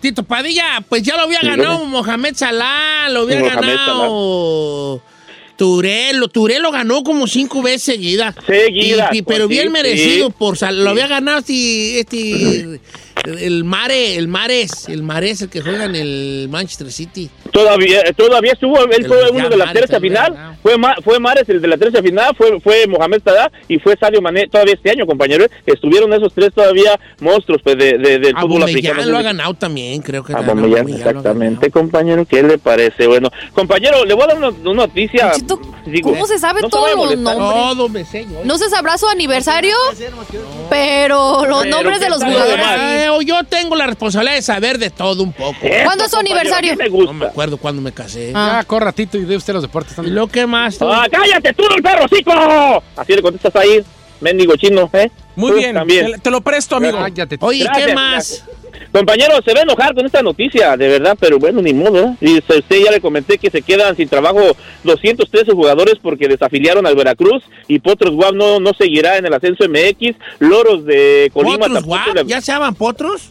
Tito 0.00 0.22
Padilla, 0.22 0.82
pues 0.88 1.02
ya 1.02 1.16
lo 1.16 1.22
había 1.22 1.40
ganado. 1.42 1.84
Mohamed 1.84 2.34
Salah, 2.34 3.08
lo 3.10 3.22
había 3.22 3.40
Mohamed 3.40 3.56
ganado 3.56 5.02
Turelo. 5.56 6.28
Turelo 6.28 6.70
ganó 6.70 7.02
como 7.04 7.26
cinco 7.26 7.62
veces 7.62 7.82
seguidas. 7.82 8.34
Seguidas, 8.46 9.10
Y- 9.12 9.18
y- 9.18 9.22
pues 9.22 9.36
pero 9.36 9.48
sí, 9.48 9.54
bien 9.54 9.72
merecido 9.72 10.28
sí. 10.28 10.34
por. 10.38 10.60
Lo 10.72 10.90
había 10.90 11.06
ganado 11.06 11.38
este, 11.38 12.00
este 12.00 12.80
el 13.24 13.64
Mare, 13.64 14.16
el 14.16 14.28
Mares, 14.28 14.88
el 14.88 15.02
Mares, 15.02 15.40
el 15.42 15.48
que 15.48 15.62
juega 15.62 15.84
en 15.84 15.94
el 15.96 16.48
Manchester 16.50 16.90
City. 16.92 17.30
Todavía, 17.52 18.02
todavía 18.16 18.52
estuvo, 18.52 18.78
él 18.82 18.90
El 18.92 19.06
fue 19.06 19.30
uno 19.30 19.48
de 19.48 19.56
la 19.56 19.72
tercera 19.72 20.00
final, 20.00 20.34
¿no? 20.34 20.56
fue, 20.62 20.76
Ma- 20.76 20.96
fue 21.02 21.18
Mares 21.20 21.48
el 21.48 21.60
de 21.62 21.68
la 21.68 21.76
tercera 21.78 22.02
final, 22.02 22.34
fue, 22.36 22.60
fue 22.60 22.86
Mohamed 22.86 23.22
Salah 23.24 23.50
y 23.68 23.78
fue 23.78 23.96
Sadio 23.96 24.20
Mané 24.20 24.48
todavía 24.48 24.74
este 24.74 24.90
año, 24.90 25.06
compañero. 25.06 25.46
Estuvieron 25.64 26.12
esos 26.12 26.32
tres 26.34 26.52
todavía 26.54 26.98
monstruos 27.20 27.60
pues, 27.62 27.78
de, 27.78 27.96
de- 27.98 28.18
del 28.18 28.36
fútbol 28.36 28.62
africano. 28.64 29.04
lo 29.06 29.16
ha 29.18 29.22
ganado 29.22 29.54
también, 29.54 30.02
creo 30.02 30.22
que. 30.24 30.32
Exactamente, 31.08 31.70
compañero. 31.70 32.24
¿Qué 32.26 32.42
le 32.42 32.58
parece? 32.58 33.06
Bueno, 33.06 33.30
compañero, 33.52 34.04
le 34.04 34.14
voy 34.14 34.24
a 34.24 34.26
dar 34.26 34.36
una, 34.38 34.48
una 34.48 34.72
noticia. 34.86 35.32
digo, 35.86 36.10
¿Cómo 36.10 36.26
se 36.26 36.38
sabe 36.38 36.60
no 36.62 36.68
todos 36.68 36.90
los 36.94 37.16
nombres? 37.18 37.36
Todo 37.38 37.88
me 37.88 38.04
sé 38.04 38.24
yo. 38.30 38.40
No 38.44 38.58
se 38.58 38.68
sabrá 38.68 38.98
su 38.98 39.06
aniversario, 39.08 39.74
pero 40.70 41.44
los 41.46 41.62
Pero 41.62 41.76
nombres 41.76 41.98
¿qué 41.98 42.04
de 42.04 42.10
los 42.10 42.22
jugadores. 42.24 43.03
Yo 43.22 43.44
tengo 43.44 43.76
la 43.76 43.86
responsabilidad 43.86 44.34
de 44.36 44.42
saber 44.42 44.78
de 44.78 44.90
todo 44.90 45.22
un 45.22 45.32
poco. 45.32 45.58
¿Cuándo 45.84 46.04
es 46.04 46.10
su 46.10 46.16
aniversario? 46.18 46.76
me 46.76 46.88
No 46.88 47.12
me 47.12 47.26
acuerdo 47.26 47.56
cuándo 47.56 47.80
me 47.82 47.92
casé. 47.92 48.32
Ah. 48.34 48.58
Ya, 48.60 48.64
corra, 48.64 48.92
Tito, 48.92 49.18
y 49.18 49.24
de 49.24 49.36
usted 49.36 49.52
los 49.54 49.62
deportes 49.62 49.92
¿Y 49.92 49.96
también. 49.96 50.14
lo 50.14 50.26
que 50.26 50.46
más? 50.46 50.78
tú? 50.78 50.86
¡Ah, 50.88 51.06
cállate 51.10 51.52
tú, 51.54 51.64
el 51.74 51.82
perro, 51.82 52.06
chico! 52.08 52.32
Así 52.96 53.12
le 53.14 53.22
contestas 53.22 53.54
ahí, 53.56 53.84
mendigo 54.24 54.56
chino, 54.56 54.90
¿eh? 54.92 55.10
Muy 55.36 55.50
Tú 55.52 55.56
bien, 55.58 55.74
También. 55.74 56.20
Te, 56.20 56.30
lo 56.30 56.40
presto, 56.40 56.76
amigo. 56.76 56.98
Cállate. 56.98 57.36
Oye, 57.40 57.64
Gracias, 57.64 57.86
¿qué 57.86 57.94
más? 57.94 58.12
gracias. 58.12 58.90
Compañero, 58.90 59.34
se 59.44 59.52
va 59.52 59.60
a 59.60 59.62
enojar 59.62 59.94
con 59.94 60.04
esta 60.06 60.22
noticia, 60.22 60.76
de 60.76 60.88
verdad, 60.88 61.16
pero 61.20 61.38
bueno, 61.38 61.60
ni 61.62 61.72
modo. 61.72 62.16
Y 62.20 62.38
usted 62.38 62.62
ya 62.84 62.90
le 62.90 63.00
comenté 63.00 63.38
que 63.38 63.50
se 63.50 63.62
quedan 63.62 63.96
sin 63.96 64.08
trabajo 64.08 64.40
213 64.84 65.52
jugadores 65.52 65.94
porque 66.02 66.26
desafiliaron 66.28 66.86
al 66.86 66.94
Veracruz 66.96 67.42
y 67.68 67.78
Potros 67.80 68.14
Guam 68.14 68.36
no, 68.36 68.58
no 68.60 68.72
seguirá 68.78 69.16
en 69.18 69.26
el 69.26 69.34
ascenso 69.34 69.64
MX. 69.68 70.16
Loros 70.40 70.84
de 70.84 71.30
Colima 71.32 71.58
¿Potros 71.66 71.84
guap? 71.84 72.14
le- 72.14 72.24
¿Ya 72.26 72.40
se 72.40 72.52
llaman 72.52 72.74
potros? 72.74 73.30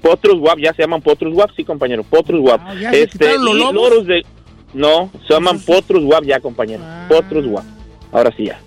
Potros 0.00 0.38
Guap, 0.38 0.58
ya 0.60 0.72
se 0.72 0.82
llaman 0.82 1.02
Potros 1.02 1.32
Guap, 1.34 1.50
sí, 1.56 1.64
compañero, 1.64 2.04
Potros 2.04 2.40
Guap. 2.40 2.60
Ah, 2.64 2.74
¿ya 2.80 2.92
se 2.92 3.08
quitaron 3.08 3.44
los 3.44 3.54
y 3.54 3.58
lobos? 3.58 3.74
Loros 3.74 4.06
de... 4.06 4.24
No, 4.72 5.10
se 5.26 5.34
llaman 5.34 5.58
Potros 5.60 6.04
Guap 6.04 6.24
ya, 6.24 6.38
compañero. 6.38 6.82
Ah. 6.84 7.06
Potros 7.08 7.44
Guap. 7.44 7.64
Ahora 8.12 8.32
sí 8.36 8.44
ya. 8.46 8.60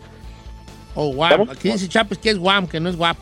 O 0.95 1.13
guap. 1.13 1.37
¿Cómo? 1.37 1.51
Aquí 1.51 1.71
dice 1.71 1.87
Chapes 1.87 2.17
que 2.17 2.29
es 2.29 2.37
guam, 2.37 2.67
que 2.67 2.79
no 2.79 2.89
es 2.89 2.95
guap. 2.95 3.17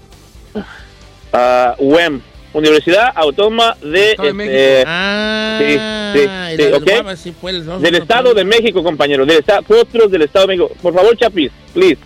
Ah, 1.34 1.76
UEM, 1.80 2.22
Universidad 2.53 3.11
Autónoma 3.15 3.78
de... 3.82 4.11
Estado 4.11 4.24
de 4.24 4.30
este, 4.30 4.34
México. 4.34 4.84
Ah, 4.88 5.57
sí, 5.59 5.72
sí, 5.74 6.19
sí, 7.24 7.36
pues, 7.39 7.65
Del 7.65 7.74
otros- 7.95 8.01
Estado 8.01 8.34
de 8.34 8.43
México, 8.43 8.84
compañero. 8.84 9.26
Del 9.26 9.39
estado, 9.39 9.63
Potros 9.63 10.11
del 10.11 10.24
Estado 10.24 10.47
de 10.47 10.57
México. 10.57 10.76
Por 10.82 10.93
favor, 10.93 11.15
Chapis, 11.17 11.51
please. 11.74 11.97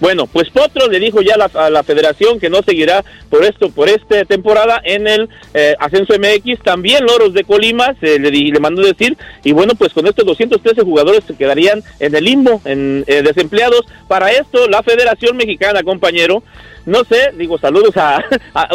Bueno, 0.00 0.26
pues 0.26 0.50
Potros 0.50 0.88
le 0.88 1.00
dijo 1.00 1.22
ya 1.22 1.34
a 1.34 1.38
la, 1.38 1.50
a 1.54 1.70
la 1.70 1.82
federación 1.82 2.40
que 2.40 2.50
no 2.50 2.62
seguirá 2.62 3.04
por 3.30 3.44
esto, 3.44 3.70
por 3.70 3.88
esta 3.88 4.24
temporada 4.24 4.80
en 4.84 5.06
el 5.06 5.28
eh, 5.54 5.74
Ascenso 5.78 6.14
MX. 6.18 6.62
También 6.62 7.04
Loros 7.04 7.34
de 7.34 7.44
Colima 7.44 7.94
se 8.00 8.18
le, 8.18 8.30
le 8.30 8.60
mandó 8.60 8.82
decir. 8.82 9.16
Y 9.42 9.52
bueno, 9.52 9.74
pues 9.76 9.92
con 9.92 10.06
estos 10.06 10.24
213 10.26 10.82
jugadores 10.82 11.24
se 11.26 11.36
quedarían 11.36 11.82
en 12.00 12.14
el 12.14 12.24
limbo, 12.24 12.60
en 12.64 13.04
eh, 13.06 13.22
desempleados. 13.22 13.84
Para 14.08 14.30
esto, 14.30 14.68
la 14.68 14.82
Federación 14.82 15.36
Mexicana, 15.36 15.82
compañero, 15.82 16.42
no 16.86 17.04
sé, 17.04 17.32
digo 17.36 17.58
saludos 17.58 17.96
a, 17.96 18.22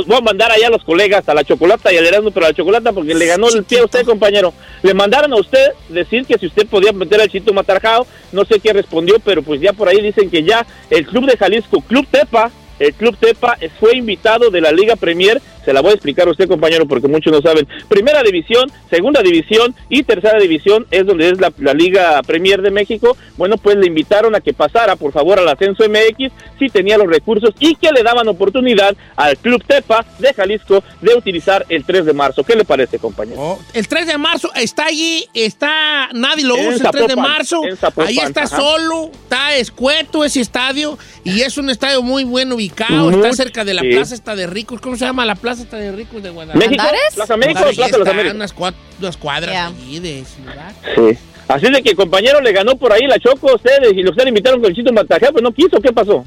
voy 0.06 0.18
a 0.18 0.22
mandar 0.22 0.52
allá 0.52 0.68
a 0.68 0.72
los 0.72 0.84
colegas, 0.84 1.28
a 1.28 1.34
la 1.34 1.44
Chocolata 1.44 1.94
y 1.94 1.98
al 1.98 2.06
Erasmo, 2.06 2.32
pero 2.32 2.46
a 2.46 2.50
la 2.50 2.56
Chocolata 2.56 2.92
porque 2.92 3.14
le 3.14 3.26
ganó 3.26 3.50
el 3.50 3.64
pie 3.64 3.80
a 3.80 3.86
usted, 3.86 4.06
compañero. 4.06 4.54
Le 4.82 4.94
mandaron 4.94 5.32
a 5.34 5.38
usted 5.38 5.68
decir 5.90 6.26
que 6.26 6.38
si 6.38 6.48
usted 6.48 6.68
podía 6.68 6.92
meter 6.92 7.22
al 7.22 7.30
Chito 7.30 7.54
Matarjao, 7.54 8.08
no 8.32 8.46
sé 8.46 8.60
qué 8.60 8.74
respondió, 8.74 9.18
pero 9.24 9.42
pues 9.44 9.62
ya 9.62 9.74
por 9.74 9.88
ahí 9.88 10.02
dicen 10.02 10.30
que 10.30 10.44
ya 10.44 10.66
el 10.90 11.06
Club 11.06 11.26
de 11.26 11.38
Jalisco, 11.38 11.82
Club 11.82 12.08
Tepa, 12.10 12.52
el 12.80 12.94
Club 12.94 13.18
Tepa 13.20 13.58
fue 13.80 13.98
invitado 13.98 14.50
de 14.50 14.62
la 14.62 14.72
Liga 14.72 14.96
Premier, 14.96 15.42
se 15.66 15.74
la 15.74 15.82
voy 15.82 15.92
a 15.92 15.94
explicar 15.94 16.28
a 16.28 16.32
usted, 16.32 16.48
compañero, 16.48 16.88
porque 16.88 17.08
muchos 17.08 17.32
no 17.32 17.42
saben. 17.42 17.68
Primera 17.88 18.24
división, 18.24 18.72
segunda 18.90 19.22
división 19.22 19.76
y 19.90 20.04
tercera 20.04 20.40
división 20.40 20.88
es 20.90 21.06
donde 21.06 21.30
es 21.30 21.40
la, 21.40 21.52
la 21.60 21.74
Liga 21.74 22.22
Premier 22.24 22.62
de 22.62 22.72
México. 22.72 23.16
Bueno, 23.38 23.58
pues 23.58 23.76
le 23.76 23.86
invitaron 23.88 24.34
a 24.36 24.40
que 24.40 24.54
pasara, 24.54 24.96
por 24.96 25.12
favor, 25.12 25.38
al 25.38 25.48
Ascenso 25.48 25.84
MX 25.88 26.32
si 26.58 26.70
tenía 26.70 26.98
los 26.98 27.08
recursos 27.08 27.54
y 27.60 27.76
que 27.76 27.92
le 27.92 28.04
daban 28.04 28.28
oportunidad 28.28 28.96
al 29.16 29.38
Club 29.38 29.64
Tepa 29.66 30.06
de 30.18 30.34
Jalisco 30.34 30.84
de 31.02 31.14
utilizar 31.16 31.66
el 31.70 31.84
3 31.84 32.06
de 32.06 32.14
marzo. 32.14 32.44
¿Qué 32.44 32.56
le 32.56 32.66
parece, 32.66 32.98
compañero? 32.98 33.40
Oh, 33.40 33.60
el 33.74 33.88
3 33.88 34.08
de 34.08 34.18
marzo 34.18 34.50
está 34.56 34.86
allí, 34.86 35.28
está, 35.34 36.10
nadie 36.14 36.46
lo 36.46 36.56
usa 36.56 36.90
el 36.90 36.92
3 36.92 37.08
de 37.08 37.16
marzo. 37.16 37.62
Zapopan, 37.78 38.08
Ahí 38.08 38.18
está 38.18 38.44
ajá. 38.44 38.58
solo, 38.58 39.12
está 39.14 39.56
escueto 39.56 40.24
ese 40.24 40.42
estadio 40.42 40.98
y 41.24 41.42
es 41.42 41.58
un 41.58 41.70
estadio 41.70 42.02
muy 42.02 42.24
bien 42.24 42.52
ubicado. 42.52 42.69
Muy- 42.90 43.16
está 43.16 43.34
cerca 43.34 43.66
de 43.66 43.74
la 43.74 43.82
sí. 43.82 43.90
plaza 43.90 44.16
esta 44.16 44.36
de 44.36 44.48
ricos. 44.48 44.82
¿Cómo 44.82 44.96
se 44.98 45.06
llama 45.06 45.26
la 45.26 45.36
plaza 45.36 45.64
esta 45.64 45.78
de 45.78 45.92
ricos 45.92 46.22
de 46.24 46.30
Guadalajara? 46.30 46.68
¿México? 46.70 46.84
¿Plaza 47.16 47.38
México 47.38 47.60
o 47.60 47.64
Plaza 47.64 47.82
de 47.86 47.92
las 47.92 47.98
está, 48.00 48.12
Américas? 48.12 48.36
unas, 48.36 48.56
cua- 48.56 48.74
unas 49.00 49.18
cuadras 49.18 49.56
allí 49.74 50.00
de 50.00 50.24
lugar. 50.46 50.74
Sí. 50.96 51.18
Así 51.48 51.72
de 51.72 51.82
que, 51.82 51.96
compañero, 51.96 52.42
le 52.42 52.52
ganó 52.52 52.76
por 52.78 52.94
ahí 52.94 53.08
la 53.08 53.18
Choco 53.20 53.50
a 53.50 53.56
ustedes 53.56 53.92
y 53.94 54.04
los 54.04 54.12
ustedes 54.12 54.30
invitaron 54.30 54.62
con 54.62 54.70
el 54.70 54.76
Chito 54.76 54.94
Matajá, 54.94 55.32
pues 55.32 55.42
no 55.44 55.52
quiso. 55.52 55.80
¿Qué 55.82 55.92
pasó? 55.92 56.24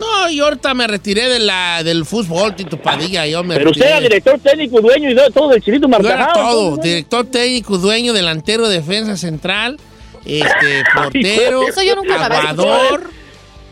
No, 0.00 0.30
yo 0.30 0.44
ahorita 0.44 0.74
me 0.74 0.86
retiré 0.86 1.28
de 1.28 1.40
la, 1.40 1.82
del 1.82 2.04
fútbol, 2.04 2.54
Tito 2.54 2.80
Padilla. 2.80 3.26
Yo 3.26 3.42
me 3.42 3.56
Pero 3.56 3.70
usted 3.70 3.86
era 3.86 4.00
director 4.00 4.38
técnico, 4.38 4.80
dueño 4.80 5.10
y 5.10 5.32
todo 5.32 5.48
del 5.48 5.62
Chilito 5.62 5.88
Martajao. 5.88 6.32
todo, 6.34 6.76
director 6.76 7.26
técnico, 7.26 7.78
dueño, 7.78 8.12
delantero, 8.12 8.68
defensa 8.68 9.16
central, 9.16 9.76
este, 10.24 10.84
portero, 10.94 11.62
Eso 11.66 11.82
yo 11.82 11.96
nunca 11.96 12.16
lo 12.16 12.24
había 12.24 12.50
aguador 12.50 13.10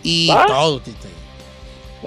y 0.03 0.29
¿Ah? 0.33 0.45
todo, 0.49 0.81
Tito. 0.81 1.07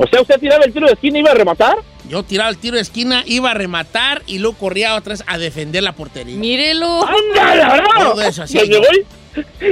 O 0.01 0.07
sea, 0.07 0.21
usted 0.21 0.39
tiraba 0.39 0.63
el 0.63 0.71
tiro 0.71 0.87
de 0.87 0.93
esquina 0.93 1.17
y 1.17 1.21
iba 1.21 1.31
a 1.31 1.33
rematar. 1.33 1.77
Yo 2.07 2.23
tiraba 2.23 2.49
el 2.49 2.57
tiro 2.57 2.77
de 2.77 2.81
esquina, 2.81 3.21
iba 3.25 3.51
a 3.51 3.53
rematar 3.53 4.23
y 4.27 4.39
luego 4.39 4.57
corría 4.57 4.95
otra 4.95 5.11
vez 5.11 5.23
a 5.27 5.37
defender 5.37 5.83
la 5.83 5.91
portería. 5.91 6.37
Mírelo. 6.37 7.05
¡Ándale, 7.05 7.63
bravo! 7.65 8.11
Todo 8.11 8.21
eso, 8.21 8.43
así 8.43 8.57
Pues 8.57 8.69
me 8.69 8.77
voy. 8.77 9.05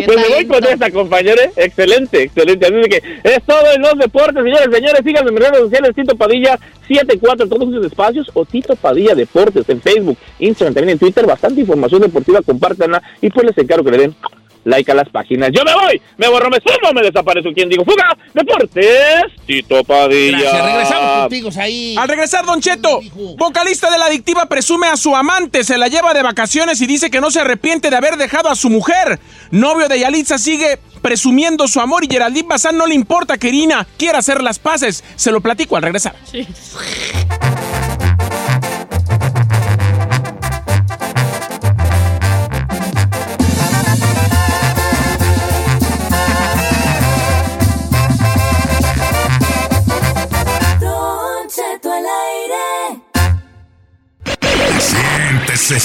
Pues 0.06 0.18
me 0.18 0.28
voy 0.28 0.46
con 0.46 0.64
esta, 0.66 0.92
compañero. 0.92 1.42
¿eh? 1.42 1.52
Excelente, 1.56 2.24
excelente. 2.24 2.66
Así 2.66 2.90
que 2.90 3.02
es 3.24 3.44
todo 3.44 3.72
en 3.74 3.82
los 3.82 3.98
deportes, 3.98 4.44
señores, 4.44 4.68
señores. 4.70 5.02
Síganme 5.04 5.30
en 5.30 5.36
mis 5.36 5.44
redes 5.46 5.60
sociales, 5.60 5.96
Tito 5.96 6.16
Padilla 6.18 6.60
74, 6.90 7.48
todos 7.48 7.74
sus 7.74 7.86
espacios, 7.86 8.30
o 8.34 8.44
Tito 8.44 8.76
Padilla 8.76 9.16
Deportes 9.16 9.68
en 9.70 9.82
Facebook, 9.82 10.18
Instagram, 10.40 10.74
también 10.74 10.94
en 10.94 11.00
Twitter. 11.00 11.26
Bastante 11.26 11.62
información 11.62 12.02
deportiva, 12.02 12.42
compártanla 12.42 13.02
y 13.22 13.30
pues 13.30 13.48
les 13.48 13.58
encargo 13.58 13.86
que 13.86 13.92
le 13.92 13.98
den 13.98 14.16
like 14.64 14.91
a 14.91 14.95
las 14.95 15.10
páginas. 15.10 15.51
Yo 15.53 15.64
me 15.64 15.74
voy, 15.74 16.01
me 16.18 16.28
borro, 16.28 16.49
me 16.49 16.58
sumo, 16.58 16.93
me 16.93 17.01
desaparezco. 17.01 17.51
¿Quién 17.53 17.70
digo? 17.70 17.84
Fuga, 17.86 18.18
Deportes, 18.34 19.26
Tito 19.45 19.84
Padilla. 19.84 20.39
Gracias, 20.39 20.66
regresamos 20.66 21.20
contigo 21.22 21.49
ahí. 21.58 21.95
Al 21.97 22.08
regresar, 22.08 22.45
Don 22.45 22.62
Cheto, 22.62 22.99
vocalista 23.38 23.89
de 23.89 23.97
la 23.97 24.05
adictiva 24.05 24.47
presume 24.47 24.88
a 24.88 24.97
su 24.97 25.16
amante, 25.16 25.64
se 25.64 25.78
la 25.78 25.88
lleva 25.88 26.14
de 26.14 26.24
vacaciones 26.24 26.82
y 26.82 26.88
dice 26.88 27.10
que 27.10 27.22
no 27.22 27.32
se 27.32 27.41
arrepiente 27.41 27.89
de 27.89 27.95
haber 27.95 28.18
dejado 28.18 28.49
a 28.49 28.55
su 28.55 28.70
mujer. 28.70 29.20
Novio 29.51 29.88
de 29.88 29.99
Yalitza 29.99 30.38
sigue 30.38 30.80
presumiendo 31.01 31.68
su 31.68 31.80
amor 31.80 32.03
y 32.03 32.08
Geraldine 32.08 32.47
Bazán 32.47 32.78
no 32.78 32.86
le 32.86 32.95
importa 32.95 33.38
que 33.38 33.49
Irina 33.49 33.88
quiera 33.97 34.20
hacer 34.20 34.41
las 34.41 34.60
paces. 34.60 35.03
Se 35.16 35.32
lo 35.32 35.41
platico 35.41 35.76
al 35.78 35.84
regresar. 35.84 36.16
Don 36.34 38.16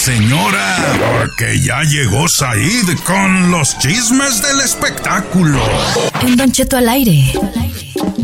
señora, 0.02 0.98
porque 1.16 1.60
ya 1.60 1.84
llegó 1.84 2.26
Said 2.26 2.98
con 3.06 3.52
los 3.52 3.78
chismes 3.78 4.42
del 4.42 4.58
espectáculo. 4.58 5.60
En 6.22 6.36
Don 6.36 6.50
Cheto 6.50 6.76
al 6.76 6.88
aire. 6.88 7.32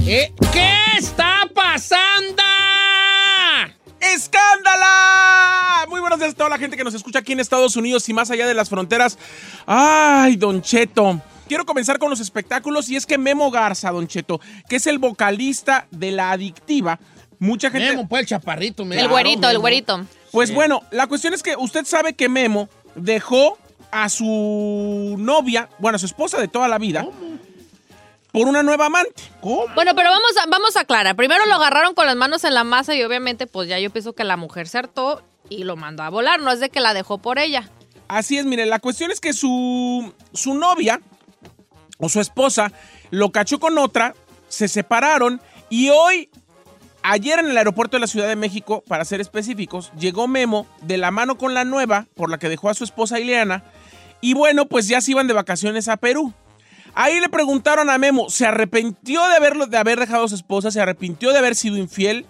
¿Eh? 0.05 0.33
¿Qué 0.53 0.73
está 0.99 1.49
pasando? 1.55 2.43
¡Escándala! 4.01 5.87
Muy 5.89 6.01
buenos 6.01 6.19
días 6.19 6.33
a 6.33 6.35
toda 6.35 6.51
la 6.51 6.59
gente 6.59 6.77
que 6.77 6.83
nos 6.83 6.95
escucha 6.95 7.21
aquí 7.21 7.35
en 7.35 7.39
Estados 7.39 7.77
Unidos 7.77 8.09
y 8.09 8.13
más 8.13 8.29
allá 8.33 8.49
de 8.49 8.55
las 8.55 8.69
fronteras. 8.69 9.17
¡Ay, 9.65 10.35
Don 10.35 10.61
Cheto! 10.61 11.23
Quiero 11.47 11.65
comenzar 11.65 12.01
con 12.01 12.11
los 12.11 12.19
espectáculos 12.19 12.89
y 12.89 12.97
es 12.97 13.07
que 13.07 13.19
Memo 13.19 13.53
Garza, 13.53 13.93
Don 13.93 14.09
Cheto, 14.09 14.41
que 14.69 14.77
es 14.77 14.87
el 14.89 14.99
vocalista 14.99 15.87
de 15.93 16.11
La 16.11 16.33
Adictiva, 16.33 16.99
mucha 17.39 17.71
gente... 17.71 17.91
Memo, 17.91 18.09
pues 18.09 18.23
el 18.23 18.27
chaparrito. 18.27 18.83
El 18.83 19.07
güerito, 19.07 19.49
el 19.49 19.61
güerito. 19.61 20.05
Pues 20.33 20.53
bueno, 20.53 20.83
la 20.91 21.07
cuestión 21.07 21.35
es 21.35 21.43
que 21.43 21.57
usted 21.57 21.85
sabe 21.85 22.15
que 22.15 22.29
Memo 22.29 22.69
dejó 22.95 23.59
a 23.91 24.09
su 24.09 25.17
novia, 25.19 25.69
bueno, 25.79 25.97
a 25.97 25.99
su 25.99 26.07
esposa 26.07 26.39
de 26.39 26.49
toda 26.49 26.69
la 26.69 26.79
vida, 26.79 27.07
por 28.33 28.47
una 28.47 28.63
nueva 28.63 28.87
amante. 28.87 29.23
¿Cómo? 29.41 29.67
Bueno, 29.75 29.95
pero 29.95 30.11
vamos 30.11 30.37
a, 30.43 30.47
vamos 30.49 30.77
a 30.77 30.81
aclarar. 30.81 31.17
Primero 31.17 31.47
lo 31.47 31.55
agarraron 31.55 31.95
con 31.95 32.07
las 32.07 32.17
manos 32.17 32.45
en 32.45 32.55
la 32.55 32.65
masa 32.65 32.95
y 32.95 33.03
obviamente 33.03 33.47
pues 33.47 33.69
ya 33.69 33.79
yo 33.79 33.91
pienso 33.91 34.13
que 34.13 34.25
la 34.25 34.37
mujer 34.37 34.69
se 34.69 34.79
hartó 34.79 35.23
y 35.49 35.65
lo 35.65 35.77
mandó 35.77 36.03
a 36.03 36.11
volar. 36.11 36.41
No 36.41 36.51
es 36.51 36.61
de 36.61 36.69
que 36.69 36.81
la 36.81 36.95
dejó 36.95 37.19
por 37.19 37.39
ella. 37.39 37.71
Así 38.09 38.39
es, 38.39 38.45
mire, 38.45 38.67
la 38.67 38.79
cuestión 38.79 39.11
es 39.11 39.21
que 39.21 39.33
su, 39.33 40.15
su 40.33 40.55
novia 40.55 41.01
o 41.99 42.09
su 42.09 42.21
esposa 42.21 42.73
lo 43.11 43.33
cachó 43.33 43.59
con 43.59 43.77
otra, 43.79 44.15
se 44.49 44.69
separaron 44.69 45.41
y 45.69 45.91
hoy, 45.91 46.31
ayer 47.11 47.39
en 47.39 47.47
el 47.47 47.59
aeropuerto 47.59 47.97
de 47.97 48.01
la 48.01 48.07
Ciudad 48.07 48.29
de 48.29 48.37
México, 48.37 48.85
para 48.87 49.05
ser 49.05 49.21
específicos, 49.21 49.93
llegó 49.99 50.29
Memo 50.29 50.67
de 50.83 50.99
la 50.99 51.11
mano 51.11 51.39
con 51.39 51.55
la 51.55 51.65
nueva, 51.65 52.07
por 52.15 52.31
la 52.31 52.39
que 52.39 52.49
dejó 52.49 52.69
a 52.69 52.75
su 52.75 52.85
esposa 52.85 53.19
Ileana, 53.19 53.65
y 54.21 54.35
bueno, 54.35 54.67
pues 54.67 54.89
ya 54.89 55.01
se 55.01 55.13
iban 55.13 55.27
de 55.27 55.35
vacaciones 55.35 55.89
a 55.89 55.97
Perú. 55.97 56.33
Ahí 56.95 57.21
le 57.21 57.29
preguntaron 57.29 57.91
a 57.91 57.99
Memo, 57.99 58.29
¿se 58.29 58.47
arrepintió 58.47 59.27
de, 59.29 59.37
haberlo, 59.37 59.67
de 59.67 59.77
haber 59.77 60.01
dejado 60.01 60.25
a 60.25 60.29
su 60.29 60.35
esposa? 60.35 60.71
¿Se 60.71 60.81
arrepintió 60.81 61.33
de 61.33 61.39
haber 61.39 61.55
sido 61.55 61.77
infiel? 61.77 62.27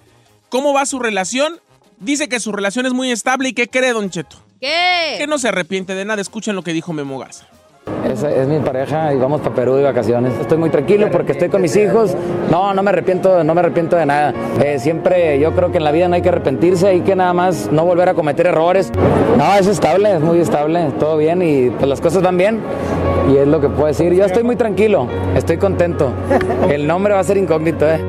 ¿Cómo 0.49 0.73
va 0.73 0.87
su 0.87 0.99
relación? 0.99 1.61
Dice 1.99 2.29
que 2.29 2.39
su 2.39 2.53
relación 2.53 2.87
es 2.87 2.93
muy 2.93 3.11
estable 3.11 3.49
y 3.49 3.53
¿qué 3.55 3.69
cree, 3.69 3.93
Don 3.93 4.11
Cheto? 4.11 4.37
¿Qué? 4.61 5.15
Que 5.19 5.27
no 5.27 5.39
se 5.39 5.49
arrepiente 5.49 5.95
de 5.95 6.05
nada. 6.05 6.21
Escuchen 6.21 6.55
lo 6.55 6.63
que 6.63 6.73
dijo 6.73 6.93
Memo 6.93 7.19
Garza. 7.19 7.47
Esa 8.11 8.31
es 8.31 8.49
mi 8.49 8.59
pareja 8.61 9.13
y 9.13 9.19
vamos 9.19 9.41
para 9.41 9.55
Perú 9.55 9.75
de 9.75 9.85
vacaciones. 9.85 10.33
Estoy 10.41 10.57
muy 10.59 10.71
tranquilo 10.71 11.11
porque 11.11 11.33
estoy 11.33 11.49
con 11.49 11.61
mis 11.61 11.77
hijos. 11.77 12.15
No, 12.51 12.73
no 12.73 12.83
me 12.83 12.91
arrepiento, 12.91 13.45
no 13.45 13.55
me 13.55 13.61
arrepiento 13.61 13.97
de 13.97 14.07
nada. 14.07 14.33
Eh, 14.63 14.79
siempre 14.79 15.39
yo 15.39 15.53
creo 15.55 15.71
que 15.71 15.79
en 15.79 15.85
la 15.85 15.93
vida 15.93 16.09
no 16.09 16.15
hay 16.15 16.23
que 16.23 16.29
arrepentirse, 16.29 16.89
hay 16.89 17.01
que 17.01 17.15
nada 17.17 17.33
más 17.33 17.71
no 17.71 17.85
volver 17.85 18.09
a 18.09 18.15
cometer 18.15 18.47
errores. 18.47 18.91
No, 19.37 19.55
es 19.55 19.67
estable, 19.67 20.15
es 20.15 20.21
muy 20.21 20.41
estable, 20.41 20.91
todo 20.99 21.17
bien 21.17 21.43
y 21.43 21.71
pues 21.71 21.89
las 21.89 22.01
cosas 22.01 22.23
van 22.23 22.37
bien. 22.37 22.61
Y 23.33 23.37
es 23.37 23.47
lo 23.47 23.61
que 23.61 23.69
puedo 23.69 23.87
decir. 23.87 24.13
Yo 24.15 24.25
estoy 24.25 24.43
muy 24.43 24.57
tranquilo, 24.57 25.07
estoy 25.35 25.59
contento. 25.59 26.13
El 26.69 26.87
nombre 26.87 27.15
va 27.15 27.21
a 27.21 27.25
ser 27.25 27.37
incógnito, 27.37 27.87
¿eh? 27.89 28.09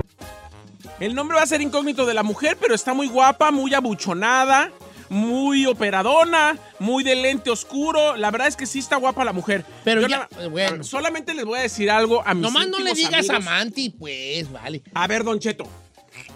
El 1.00 1.16
nombre 1.16 1.38
va 1.38 1.44
a 1.44 1.48
ser 1.48 1.62
incógnito 1.62 2.06
de 2.06 2.14
la 2.14 2.24
mujer, 2.24 2.58
pero 2.60 2.76
está 2.76 2.94
muy 2.94 3.08
guapa, 3.08 3.52
muy 3.52 3.74
abuchonada, 3.74 4.70
muy 5.10 5.66
operadona, 5.66 6.57
muy 6.80 7.03
de 7.03 7.16
lente 7.16 7.49
oscuro. 7.49 8.16
La 8.16 8.32
verdad 8.32 8.47
es 8.47 8.55
que 8.55 8.66
sí 8.66 8.80
está 8.80 8.95
guapa 8.97 9.24
la 9.26 9.34
mujer. 9.34 9.66
Pero 9.84 10.01
Yo 10.01 10.07
ya, 10.07 10.28
bueno. 10.49 10.84
Solamente 10.84 11.34
les 11.34 11.45
voy 11.45 11.60
a 11.60 11.64
decir 11.64 11.89
algo 11.91 12.22
a 12.26 12.34
mis 12.34 12.43
Nomás 12.43 12.68
no 12.68 12.80
le 12.80 12.93
digas 12.93 13.30
amigos. 13.30 13.47
amante, 13.47 13.91
pues, 13.97 14.51
vale. 14.51 14.82
A 14.93 15.07
ver, 15.07 15.24
Don 15.24 15.39
Cheto. 15.39 15.66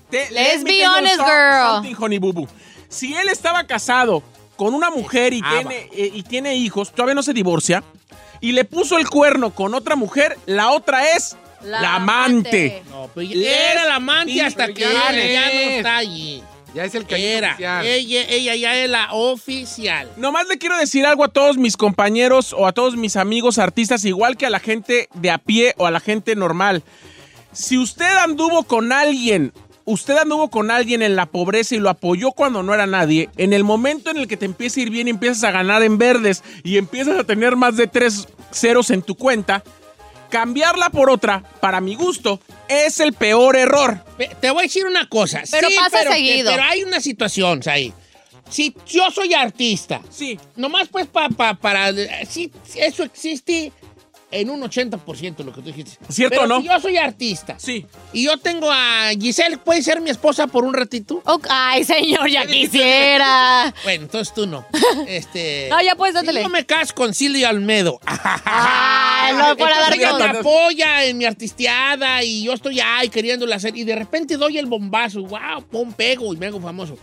Te- 0.09 0.29
Let's 0.31 0.63
be 0.63 0.85
honest, 0.85 1.17
girl. 1.17 1.75
something, 1.75 1.95
honey 1.97 2.19
boo 2.19 2.33
boo. 2.33 2.47
Si 2.89 3.13
él 3.15 3.29
estaba 3.29 3.65
casado 3.65 4.21
con 4.55 4.73
una 4.75 4.89
mujer 4.91 5.33
y, 5.33 5.41
Ah, 5.43 5.55
tiene, 5.59 5.89
eh, 5.93 6.11
y 6.13 6.23
tiene 6.23 6.55
hijos, 6.55 6.91
todavía 6.91 7.15
no 7.15 7.23
se 7.23 7.33
divorcia, 7.33 7.83
y 8.39 8.51
le 8.51 8.65
puso 8.65 8.97
el 8.97 9.09
cuerno 9.09 9.53
con 9.55 9.73
otra 9.73 9.95
mujer, 9.95 10.37
la 10.45 10.69
otra 10.71 11.11
es 11.13 11.35
la, 11.63 11.95
amante. 11.95 12.83
No, 12.89 13.09
pero 13.15 13.27
Les 13.29 13.47
era 13.71 13.85
la 13.85 13.95
amante 13.95 14.39
hasta 14.41 14.67
que 14.67 14.81
ya 14.81 15.11
no 15.11 15.17
es. 15.17 15.77
está 15.77 15.97
allí. 15.97 16.43
Ya 16.73 16.85
es 16.85 16.95
el 16.95 17.05
que 17.05 17.37
Era. 17.37 17.55
Ella, 17.83 18.23
ella 18.27 18.55
ya 18.55 18.83
es 18.83 18.89
la 18.89 19.13
oficial. 19.13 20.09
Nomás 20.17 20.47
le 20.47 20.57
quiero 20.57 20.77
decir 20.77 21.05
algo 21.05 21.23
a 21.23 21.29
todos 21.29 21.57
mis 21.57 21.77
compañeros 21.77 22.53
o 22.53 22.65
a 22.67 22.71
todos 22.71 22.95
mis 22.95 23.15
amigos 23.15 23.57
artistas, 23.57 24.05
igual 24.05 24.37
que 24.37 24.45
a 24.45 24.49
la 24.49 24.59
gente 24.59 25.07
de 25.13 25.29
a 25.29 25.37
pie 25.37 25.73
o 25.77 25.85
a 25.85 25.91
la 25.91 25.99
gente 25.99 26.35
normal. 26.35 26.83
Si 27.51 27.77
usted 27.77 28.17
anduvo 28.17 28.63
con 28.63 28.91
alguien, 28.91 29.53
usted 29.85 30.17
anduvo 30.17 30.49
con 30.49 30.71
alguien 30.71 31.03
en 31.03 31.15
la 31.15 31.27
pobreza 31.27 31.75
y 31.75 31.79
lo 31.79 31.89
apoyó 31.89 32.31
cuando 32.31 32.63
no 32.63 32.73
era 32.73 32.87
nadie, 32.87 33.29
en 33.37 33.53
el 33.53 33.63
momento 33.63 34.09
en 34.09 34.17
el 34.17 34.27
que 34.27 34.37
te 34.37 34.45
empieza 34.45 34.79
a 34.79 34.83
ir 34.83 34.89
bien 34.89 35.07
y 35.07 35.11
empiezas 35.11 35.43
a 35.43 35.51
ganar 35.51 35.83
en 35.83 35.99
verdes 35.99 36.43
y 36.63 36.77
empiezas 36.77 37.19
a 37.19 37.23
tener 37.23 37.55
más 37.55 37.77
de 37.77 37.87
tres 37.87 38.27
ceros 38.51 38.89
en 38.89 39.03
tu 39.03 39.15
cuenta, 39.15 39.63
cambiarla 40.33 40.89
por 40.89 41.11
otra, 41.11 41.43
para 41.61 41.79
mi 41.79 41.93
gusto, 41.93 42.39
es 42.67 42.99
el 42.99 43.13
peor 43.13 43.55
error. 43.55 44.03
Te 44.41 44.49
voy 44.49 44.61
a 44.61 44.63
decir 44.63 44.83
una 44.83 45.07
cosa. 45.07 45.43
Pero 45.51 45.69
Sí, 45.69 45.75
pasa 45.77 45.97
pero, 45.99 46.11
seguido. 46.11 46.49
Pero 46.51 46.63
hay 46.63 46.81
una 46.83 46.99
situación 46.99 47.61
ahí. 47.67 47.93
Si 48.49 48.75
yo 48.87 49.11
soy 49.11 49.35
artista, 49.35 50.01
Sí. 50.09 50.39
nomás 50.55 50.87
pues 50.87 51.05
pa, 51.05 51.29
pa- 51.29 51.53
para... 51.53 51.93
Sí, 52.27 52.51
eso 52.75 53.03
existe 53.03 53.71
en 54.33 54.49
un 54.49 54.61
80% 54.61 55.43
lo 55.43 55.53
que 55.53 55.61
tú 55.61 55.67
dijiste. 55.67 55.97
¿Cierto 56.09 56.31
Pero 56.35 56.43
o 56.43 56.47
no? 56.47 56.61
si 56.61 56.67
yo 56.67 56.79
soy 56.79 56.97
artista 56.97 57.55
Sí. 57.59 57.85
y 58.11 58.23
yo 58.25 58.37
tengo 58.37 58.71
a 58.71 59.09
Giselle, 59.19 59.57
¿puede 59.57 59.81
ser 59.83 60.01
mi 60.01 60.09
esposa 60.09 60.47
por 60.47 60.63
un 60.65 60.73
ratito? 60.73 61.21
Ok, 61.25 61.47
Ay, 61.49 61.83
señor, 61.83 62.29
ya 62.29 62.45
quisiera. 62.47 63.73
Bueno, 63.83 64.03
entonces 64.03 64.33
tú 64.33 64.45
no. 64.47 64.65
Este, 65.07 65.67
No, 65.69 65.81
ya 65.81 65.95
si 65.95 66.11
dátele. 66.13 66.41
yo 66.43 66.49
me 66.49 66.65
caso 66.65 66.93
con 66.95 67.13
Silvia 67.13 67.49
Almedo. 67.49 67.99
Ay, 68.45 69.33
no, 69.35 69.55
para 69.57 69.79
dar 69.79 69.93
ella 69.93 70.13
me 70.17 70.23
apoya 70.39 71.05
en 71.05 71.17
mi 71.17 71.25
artisteada 71.25 72.23
y 72.23 72.43
yo 72.43 72.53
estoy 72.53 72.79
ahí 72.79 73.09
queriéndola 73.09 73.55
hacer 73.55 73.75
y 73.77 73.83
de 73.83 73.95
repente 73.95 74.37
doy 74.37 74.57
el 74.57 74.65
bombazo, 74.65 75.21
wow, 75.23 75.63
pum, 75.69 75.93
pego 75.93 76.33
y 76.33 76.37
me 76.37 76.47
hago 76.47 76.59
famoso. 76.59 76.97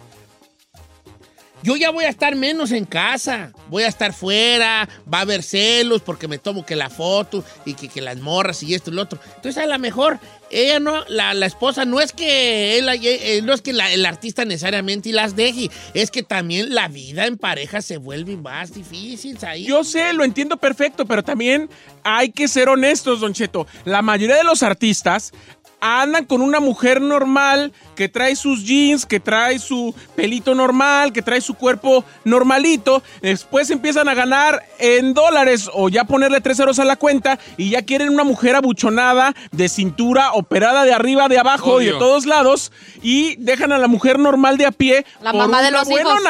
Yo 1.62 1.76
ya 1.76 1.90
voy 1.90 2.04
a 2.04 2.08
estar 2.08 2.34
menos 2.36 2.72
en 2.72 2.86
casa, 2.86 3.52
voy 3.68 3.82
a 3.82 3.88
estar 3.88 4.14
fuera, 4.14 4.88
va 5.12 5.18
a 5.18 5.22
haber 5.22 5.42
celos 5.42 6.00
porque 6.00 6.26
me 6.26 6.38
tomo 6.38 6.64
que 6.64 6.76
la 6.76 6.88
foto 6.88 7.44
y 7.64 7.74
que, 7.74 7.88
que 7.88 8.00
las 8.00 8.18
morras 8.18 8.62
y 8.62 8.74
esto 8.74 8.90
y 8.90 8.94
lo 8.94 9.02
otro. 9.02 9.20
Entonces 9.36 9.62
a 9.62 9.66
lo 9.66 9.78
mejor 9.78 10.18
ella 10.50 10.80
no, 10.80 11.04
la, 11.08 11.34
la 11.34 11.46
esposa 11.46 11.84
no 11.84 12.00
es 12.00 12.12
que 12.12 12.78
él, 12.78 12.88
eh, 12.88 13.40
no 13.42 13.52
es 13.52 13.62
que 13.62 13.70
el 13.70 14.06
artista 14.06 14.44
necesariamente 14.44 15.12
las 15.12 15.36
deje, 15.36 15.70
es 15.94 16.11
que 16.11 16.22
también 16.22 16.74
la 16.74 16.88
vida 16.88 17.26
en 17.26 17.36
pareja 17.36 17.82
se 17.82 17.98
vuelve 17.98 18.36
más 18.36 18.74
difícil. 18.74 19.38
Yo 19.58 19.84
sé, 19.84 20.12
lo 20.12 20.24
entiendo 20.24 20.56
perfecto, 20.56 21.06
pero 21.06 21.22
también 21.22 21.68
hay 22.02 22.30
que 22.30 22.48
ser 22.48 22.68
honestos, 22.68 23.20
Don 23.20 23.32
Cheto. 23.32 23.66
La 23.84 24.02
mayoría 24.02 24.36
de 24.36 24.44
los 24.44 24.62
artistas 24.62 25.32
andan 25.80 26.24
con 26.24 26.42
una 26.42 26.60
mujer 26.60 27.00
normal 27.00 27.72
que 27.96 28.08
trae 28.08 28.36
sus 28.36 28.64
jeans, 28.64 29.06
que 29.06 29.20
trae 29.20 29.58
su 29.58 29.94
pelito 30.14 30.54
normal, 30.54 31.12
que 31.12 31.22
trae 31.22 31.40
su 31.40 31.54
cuerpo 31.54 32.04
normalito. 32.24 33.02
Después 33.22 33.70
empiezan 33.70 34.08
a 34.08 34.14
ganar 34.14 34.62
en 34.78 35.14
dólares 35.14 35.70
o 35.72 35.88
ya 35.88 36.04
ponerle 36.04 36.40
tres 36.40 36.56
ceros 36.56 36.78
a 36.78 36.84
la 36.84 36.96
cuenta 36.96 37.38
y 37.56 37.70
ya 37.70 37.82
quieren 37.82 38.10
una 38.10 38.24
mujer 38.24 38.56
abuchonada, 38.56 39.34
de 39.52 39.68
cintura, 39.68 40.32
operada 40.32 40.84
de 40.84 40.92
arriba, 40.92 41.28
de 41.28 41.38
abajo 41.38 41.80
y 41.80 41.86
de 41.86 41.92
todos 41.92 42.26
lados 42.26 42.72
y 43.02 43.36
dejan 43.36 43.72
a 43.72 43.78
la 43.78 43.88
mujer 43.88 44.18
normal 44.18 44.58
de 44.58 44.66
a 44.66 44.72
pie 44.72 45.04
La 45.20 45.32
por 45.32 45.40
mamá 45.40 45.62
de 45.62 45.68
una 45.68 45.78
los 45.78 45.90
hijos. 45.90 46.22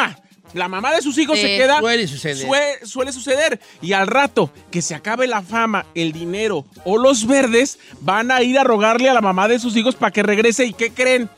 La 0.55 0.67
mamá 0.69 0.93
de 0.95 1.01
sus 1.03 1.17
hijos 1.19 1.37
Sí, 1.37 1.43
se 1.43 1.57
queda. 1.57 1.79
suele 1.79 2.09
suceder. 2.09 2.37
sue- 2.47 2.79
suele 2.87 3.13
suceder. 3.13 3.61
Y 3.81 3.93
al 3.93 4.07
rato 4.09 4.53
que 4.71 4.83
se 4.83 4.95
acabe 4.95 5.27
la 5.27 5.43
fama, 5.43 5.87
el 5.95 6.13
dinero 6.13 6.65
o 6.85 6.99
los 6.99 7.27
verdes, 7.27 7.79
van 8.01 8.31
a 8.31 8.43
ir 8.43 8.59
a 8.59 8.65
rogarle 8.65 9.09
a 9.09 9.15
la 9.15 9.21
mamá 9.21 9.47
de 9.49 9.59
sus 9.61 9.77
hijos 9.77 9.95
para 9.95 10.11
que 10.11 10.23
regrese. 10.23 10.65
¿Y 10.67 10.73
qué 10.73 10.91
creen? 10.93 11.29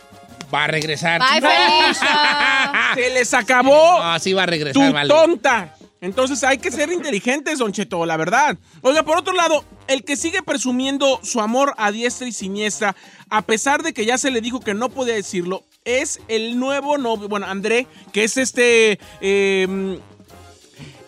Va 0.54 0.64
a 0.64 0.66
regresar. 0.66 1.20
Bye. 1.40 1.48
Se 2.94 3.10
les 3.10 3.32
acabó 3.34 4.02
No, 4.02 4.18
sí 4.18 4.32
va 4.32 4.42
a 4.44 4.46
regresar, 4.46 4.74
tu 4.88 4.92
vale. 4.92 5.08
tonta. 5.08 5.74
Entonces 6.00 6.42
hay 6.42 6.58
que 6.58 6.70
ser 6.72 6.90
inteligentes, 6.90 7.58
Don 7.60 7.72
Cheto, 7.72 8.04
la 8.06 8.16
verdad. 8.16 8.58
Oiga, 8.80 9.04
por 9.04 9.16
otro 9.18 9.32
lado, 9.34 9.64
el 9.86 10.02
que 10.04 10.16
sigue 10.16 10.42
presumiendo 10.42 11.20
su 11.22 11.40
amor 11.40 11.74
a 11.76 11.92
diestra 11.92 12.26
y 12.26 12.32
siniestra, 12.32 12.96
a 13.30 13.42
pesar 13.42 13.82
de 13.84 13.92
que 13.94 14.04
ya 14.04 14.18
se 14.18 14.30
le 14.32 14.40
dijo 14.40 14.58
que 14.60 14.74
no 14.74 14.88
podía 14.88 15.14
decirlo, 15.14 15.62
es 15.84 16.20
el 16.28 16.58
nuevo 16.58 16.98
novio, 16.98 17.28
bueno, 17.28 17.46
André, 17.46 17.86
que 18.12 18.24
es 18.24 18.36
este... 18.36 18.98
eh, 19.20 19.98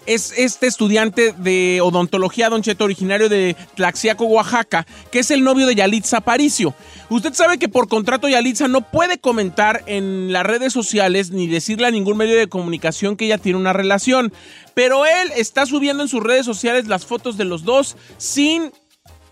es 0.06 0.34
este 0.36 0.66
estudiante 0.66 1.32
de 1.32 1.80
odontología, 1.80 2.50
Don 2.50 2.62
Cheto, 2.62 2.84
originario 2.84 3.28
de 3.28 3.56
Tlaxiaco, 3.74 4.24
Oaxaca, 4.26 4.86
que 5.10 5.20
es 5.20 5.30
el 5.30 5.42
novio 5.42 5.66
de 5.66 5.74
Yalitza 5.74 6.18
Aparicio. 6.18 6.74
Usted 7.08 7.32
sabe 7.34 7.58
que 7.58 7.68
por 7.68 7.88
contrato 7.88 8.28
Yalitza 8.28 8.68
no 8.68 8.82
puede 8.82 9.18
comentar 9.18 9.82
en 9.86 10.32
las 10.32 10.44
redes 10.44 10.72
sociales 10.72 11.30
ni 11.30 11.46
decirle 11.46 11.86
a 11.86 11.90
ningún 11.90 12.16
medio 12.16 12.36
de 12.36 12.48
comunicación 12.48 13.16
que 13.16 13.26
ella 13.26 13.38
tiene 13.38 13.58
una 13.58 13.72
relación, 13.72 14.32
pero 14.74 15.06
él 15.06 15.32
está 15.36 15.66
subiendo 15.66 16.02
en 16.02 16.08
sus 16.08 16.22
redes 16.22 16.44
sociales 16.44 16.86
las 16.86 17.06
fotos 17.06 17.36
de 17.36 17.44
los 17.44 17.64
dos 17.64 17.96
sin 18.18 18.72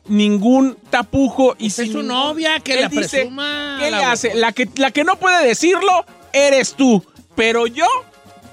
ningún 0.07 0.77
tapujo 0.91 1.55
y 1.59 1.65
Pues 1.69 1.79
es 1.79 1.85
sin 1.85 1.93
su 1.93 1.99
ningún- 2.03 2.09
novia, 2.09 2.61
que 2.61 2.81
la 2.81 2.89
dice. 2.89 3.29
¿Qué 3.79 3.91
la- 3.91 3.99
le 3.99 4.05
hace? 4.05 4.35
La 4.35 4.53
que, 4.53 4.69
la 4.77 4.91
que 4.91 5.05
no 5.05 5.17
puede 5.17 5.47
decirlo 5.47 6.05
eres 6.33 6.75
tú, 6.75 7.05
pero 7.35 7.67
yo 7.67 7.87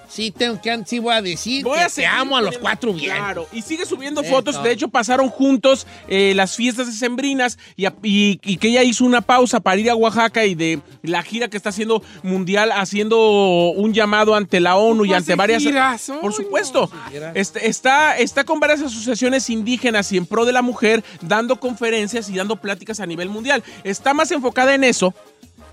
Sí, 0.10 0.32
tengo 0.32 0.60
que, 0.60 0.84
sí 0.86 0.98
voy 0.98 1.14
a 1.14 1.22
decir 1.22 1.64
Voy 1.64 1.78
que 1.78 1.84
a 1.84 1.90
te 1.90 2.06
amo 2.06 2.36
a 2.36 2.42
los 2.42 2.58
cuatro 2.58 2.92
bien. 2.94 3.16
Claro, 3.16 3.48
y 3.54 3.62
sigue 3.62 3.86
subiendo 3.86 4.24
fotos. 4.24 4.62
De 4.64 4.72
hecho, 4.72 4.88
pasaron 4.88 5.30
juntos 5.30 5.86
eh, 6.08 6.34
las 6.36 6.56
fiestas 6.56 6.88
decembrinas 6.88 7.60
y, 7.76 7.86
y, 7.86 8.40
y 8.44 8.58
que 8.58 8.70
ella 8.70 8.82
hizo 8.84 9.06
una 9.06 9.22
pausa 9.22 9.60
para 9.60 9.80
ir 9.80 9.90
a 9.90 9.96
Oaxaca 9.96 10.46
y 10.46 10.56
de 10.56 10.82
la 11.04 11.22
gira 11.22 11.48
que 11.48 11.58
está 11.58 11.70
haciendo 11.70 12.02
mundial, 12.24 12.72
haciendo 12.72 13.70
un 13.70 13.94
llamado 13.94 14.34
ante 14.34 14.60
la 14.60 14.78
ONU 14.78 15.06
y 15.06 15.10
¿Cómo 15.10 15.18
ante 15.18 15.36
varias. 15.36 15.62
giras? 15.62 16.12
Por 16.22 16.34
supuesto. 16.34 16.90
Gira. 17.12 17.32
Este, 17.36 17.68
está, 17.68 18.18
está 18.18 18.44
con 18.44 18.60
varias 18.60 18.82
asociaciones 18.82 19.50
indígenas 19.50 20.12
y 20.12 20.18
en 20.18 20.26
pro 20.26 20.46
de 20.46 20.54
la 20.54 20.64
mujer, 20.64 21.04
dando 21.22 21.60
conferencias 21.60 22.30
y 22.30 22.36
dando 22.36 22.56
pláticas 22.56 23.00
a 23.00 23.06
nivel 23.06 23.30
mundial. 23.30 23.64
Está 23.84 24.16
más 24.16 24.32
enfocada 24.32 24.74
en 24.74 24.84
eso 24.84 25.14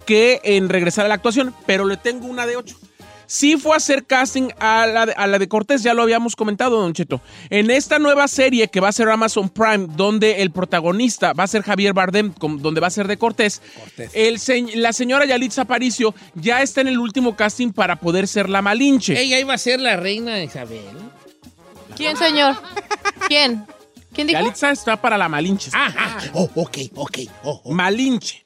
que 0.05 0.41
en 0.45 0.69
regresar 0.69 1.05
a 1.07 1.09
la 1.09 1.15
actuación, 1.15 1.55
pero 1.67 1.85
le 1.87 1.97
tengo 1.97 2.27
una 2.27 2.47
de 2.47 2.57
ocho. 2.57 2.77
Sí 3.29 3.57
fue 3.57 3.73
a 3.75 3.77
hacer 3.79 4.05
casting 4.07 4.51
a 4.61 4.87
la, 4.87 5.07
de, 5.07 5.13
a 5.13 5.27
la 5.27 5.39
de 5.39 5.49
Cortés, 5.49 5.83
ya 5.83 5.95
lo 5.95 6.03
habíamos 6.03 6.37
comentado, 6.37 6.81
Don 6.81 6.93
Cheto. 6.93 7.21
En 7.51 7.71
esta 7.71 7.99
nueva 7.99 8.29
serie 8.29 8.69
que 8.69 8.79
va 8.81 8.89
a 8.89 8.93
ser 8.93 9.09
Amazon 9.09 9.49
Prime, 9.49 9.89
donde 9.97 10.43
el 10.43 10.53
protagonista 10.53 11.33
va 11.33 11.45
a 11.45 11.47
ser 11.49 11.63
Javier 11.63 11.93
Bardem, 11.93 12.33
donde 12.39 12.81
va 12.81 12.87
a 12.87 12.91
ser 12.91 13.09
de 13.09 13.17
Cortés, 13.17 13.61
el 14.13 14.39
se- 14.39 14.77
la 14.77 14.93
señora 14.93 15.25
Yalitza 15.27 15.63
Aparicio 15.63 16.15
ya 16.35 16.63
está 16.63 16.81
en 16.83 16.89
el 16.89 16.99
último 16.99 17.35
casting 17.35 17.73
para 17.73 17.97
poder 17.97 18.29
ser 18.29 18.49
la 18.49 18.63
Malinche. 18.63 19.21
Ella 19.21 19.41
iba 19.41 19.55
a 19.55 19.59
ser 19.59 19.81
la 19.81 19.97
reina 19.97 20.41
Isabel. 20.43 20.85
¿Quién, 21.97 22.17
señor? 22.17 22.55
¿Quién? 23.27 23.67
¿Quién 24.13 24.29
dijo? 24.29 24.39
Yalitza 24.41 24.71
está 24.71 25.01
para 25.01 25.19
la 25.19 25.29
Malinche. 25.29 25.71
Ajá. 25.75 26.19
Oh, 26.33 26.49
ok, 26.55 26.79
ok. 26.95 27.19
Oh, 27.43 27.61
oh. 27.65 27.73
Malinche. 27.73 28.46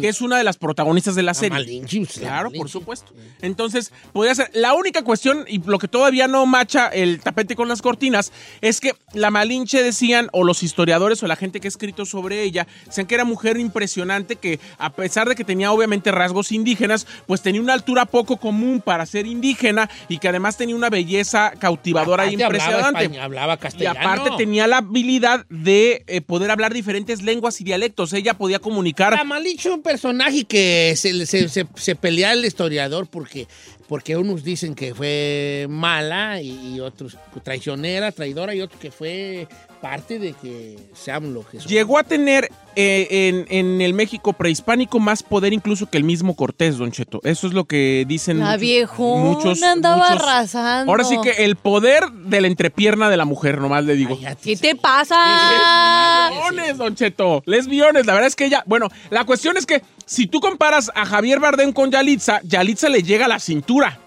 Que 0.00 0.08
es 0.08 0.20
una 0.20 0.38
de 0.38 0.44
las 0.44 0.56
protagonistas 0.56 1.14
de 1.14 1.22
la 1.22 1.34
serie. 1.34 1.50
Malinche, 1.58 2.00
la 2.00 2.06
Claro, 2.06 2.44
Malinche. 2.44 2.58
por 2.58 2.68
supuesto. 2.70 3.12
Entonces, 3.42 3.92
podría 4.12 4.34
ser. 4.34 4.50
La 4.54 4.74
única 4.74 5.02
cuestión, 5.02 5.44
y 5.48 5.60
lo 5.62 5.78
que 5.78 5.88
todavía 5.88 6.28
no 6.28 6.46
macha 6.46 6.88
el 6.88 7.20
tapete 7.20 7.56
con 7.56 7.68
las 7.68 7.82
cortinas, 7.82 8.32
es 8.60 8.80
que 8.80 8.94
la 9.12 9.30
Malinche 9.30 9.82
decían, 9.82 10.28
o 10.32 10.44
los 10.44 10.62
historiadores 10.62 11.22
o 11.22 11.26
la 11.26 11.36
gente 11.36 11.60
que 11.60 11.66
ha 11.66 11.70
escrito 11.70 12.06
sobre 12.06 12.42
ella, 12.42 12.66
decían 12.86 13.06
que 13.06 13.14
era 13.14 13.24
mujer 13.24 13.58
impresionante, 13.58 14.36
que 14.36 14.60
a 14.78 14.90
pesar 14.92 15.28
de 15.28 15.34
que 15.34 15.44
tenía 15.44 15.72
obviamente 15.72 16.10
rasgos 16.12 16.52
indígenas, 16.52 17.06
pues 17.26 17.42
tenía 17.42 17.60
una 17.60 17.72
altura 17.74 18.06
poco 18.06 18.36
común 18.38 18.80
para 18.84 19.06
ser 19.06 19.26
indígena 19.26 19.88
y 20.08 20.18
que 20.18 20.28
además 20.28 20.56
tenía 20.56 20.76
una 20.76 20.90
belleza 20.90 21.52
cautivadora 21.58 22.24
e 22.24 22.28
hablaba 22.34 22.44
impresionante. 22.54 23.20
hablaba 23.20 23.54
Y 23.54 23.58
castellano. 23.58 24.00
aparte 24.00 24.30
tenía 24.36 24.66
la 24.66 24.78
habilidad 24.78 25.46
de 25.48 26.04
eh, 26.06 26.20
poder 26.20 26.50
hablar 26.50 26.72
diferentes 26.74 27.22
lenguas 27.22 27.60
y 27.60 27.64
dialectos. 27.64 28.12
Ella 28.12 28.34
podía 28.34 28.58
comunicar. 28.58 29.14
Malinche 29.46 29.70
un 29.70 29.82
personaje 29.82 30.44
que 30.44 30.94
se, 30.96 31.24
se, 31.24 31.48
se, 31.48 31.66
se 31.76 31.94
pelea 31.94 32.32
el 32.32 32.44
historiador 32.44 33.06
porque, 33.06 33.46
porque 33.88 34.16
unos 34.16 34.42
dicen 34.42 34.74
que 34.74 34.92
fue 34.92 35.66
mala 35.70 36.42
y, 36.42 36.74
y 36.74 36.80
otros 36.80 37.16
traicionera, 37.44 38.10
traidora 38.10 38.56
y 38.56 38.60
otros 38.60 38.80
que 38.80 38.90
fue 38.90 39.46
parte 39.80 40.18
de 40.18 40.32
que 40.32 40.76
seamos 40.94 41.30
lo 41.30 41.46
que. 41.46 41.58
Llegó 41.58 41.98
a 41.98 42.02
tener 42.04 42.48
eh, 42.74 43.06
en, 43.10 43.46
en 43.48 43.80
el 43.80 43.94
México 43.94 44.32
prehispánico 44.32 44.98
más 45.00 45.22
poder 45.22 45.52
incluso 45.52 45.86
que 45.88 45.98
el 45.98 46.04
mismo 46.04 46.34
Cortés, 46.36 46.76
Don 46.78 46.90
Cheto. 46.92 47.20
Eso 47.24 47.46
es 47.46 47.52
lo 47.52 47.64
que 47.64 48.04
dicen 48.08 48.38
La 48.40 48.46
muchos- 48.46 48.60
viejona 48.60 49.22
muchos- 49.24 49.62
andaba 49.62 50.10
muchos- 50.10 50.22
arrasando. 50.26 50.90
Ahora 50.92 51.04
sí 51.04 51.16
que 51.22 51.44
el 51.44 51.56
poder 51.56 52.10
de 52.10 52.40
la 52.40 52.46
entrepierna 52.46 53.08
de 53.10 53.16
la 53.16 53.24
mujer, 53.24 53.60
nomás 53.60 53.84
le 53.84 53.94
digo. 53.96 54.18
¿Qué 54.42 54.56
te 54.56 54.74
pasa? 54.74 55.16
Lesbiones, 56.30 56.76
Don 56.78 56.94
Cheto. 56.94 57.42
Lesbiones. 57.46 58.06
La 58.06 58.12
verdad 58.14 58.28
es 58.28 58.36
que 58.36 58.46
ella. 58.46 58.62
Bueno, 58.66 58.88
la 59.10 59.24
cuestión 59.24 59.56
es 59.56 59.66
que 59.66 59.82
si 60.04 60.26
tú 60.26 60.40
comparas 60.40 60.90
a 60.94 61.06
Javier 61.06 61.40
Bardem 61.40 61.72
con 61.72 61.90
Yalitza, 61.90 62.40
Yalitza 62.44 62.88
le 62.88 63.02
llega 63.02 63.26
a 63.26 63.28
la 63.28 63.38
cintura. 63.40 64.00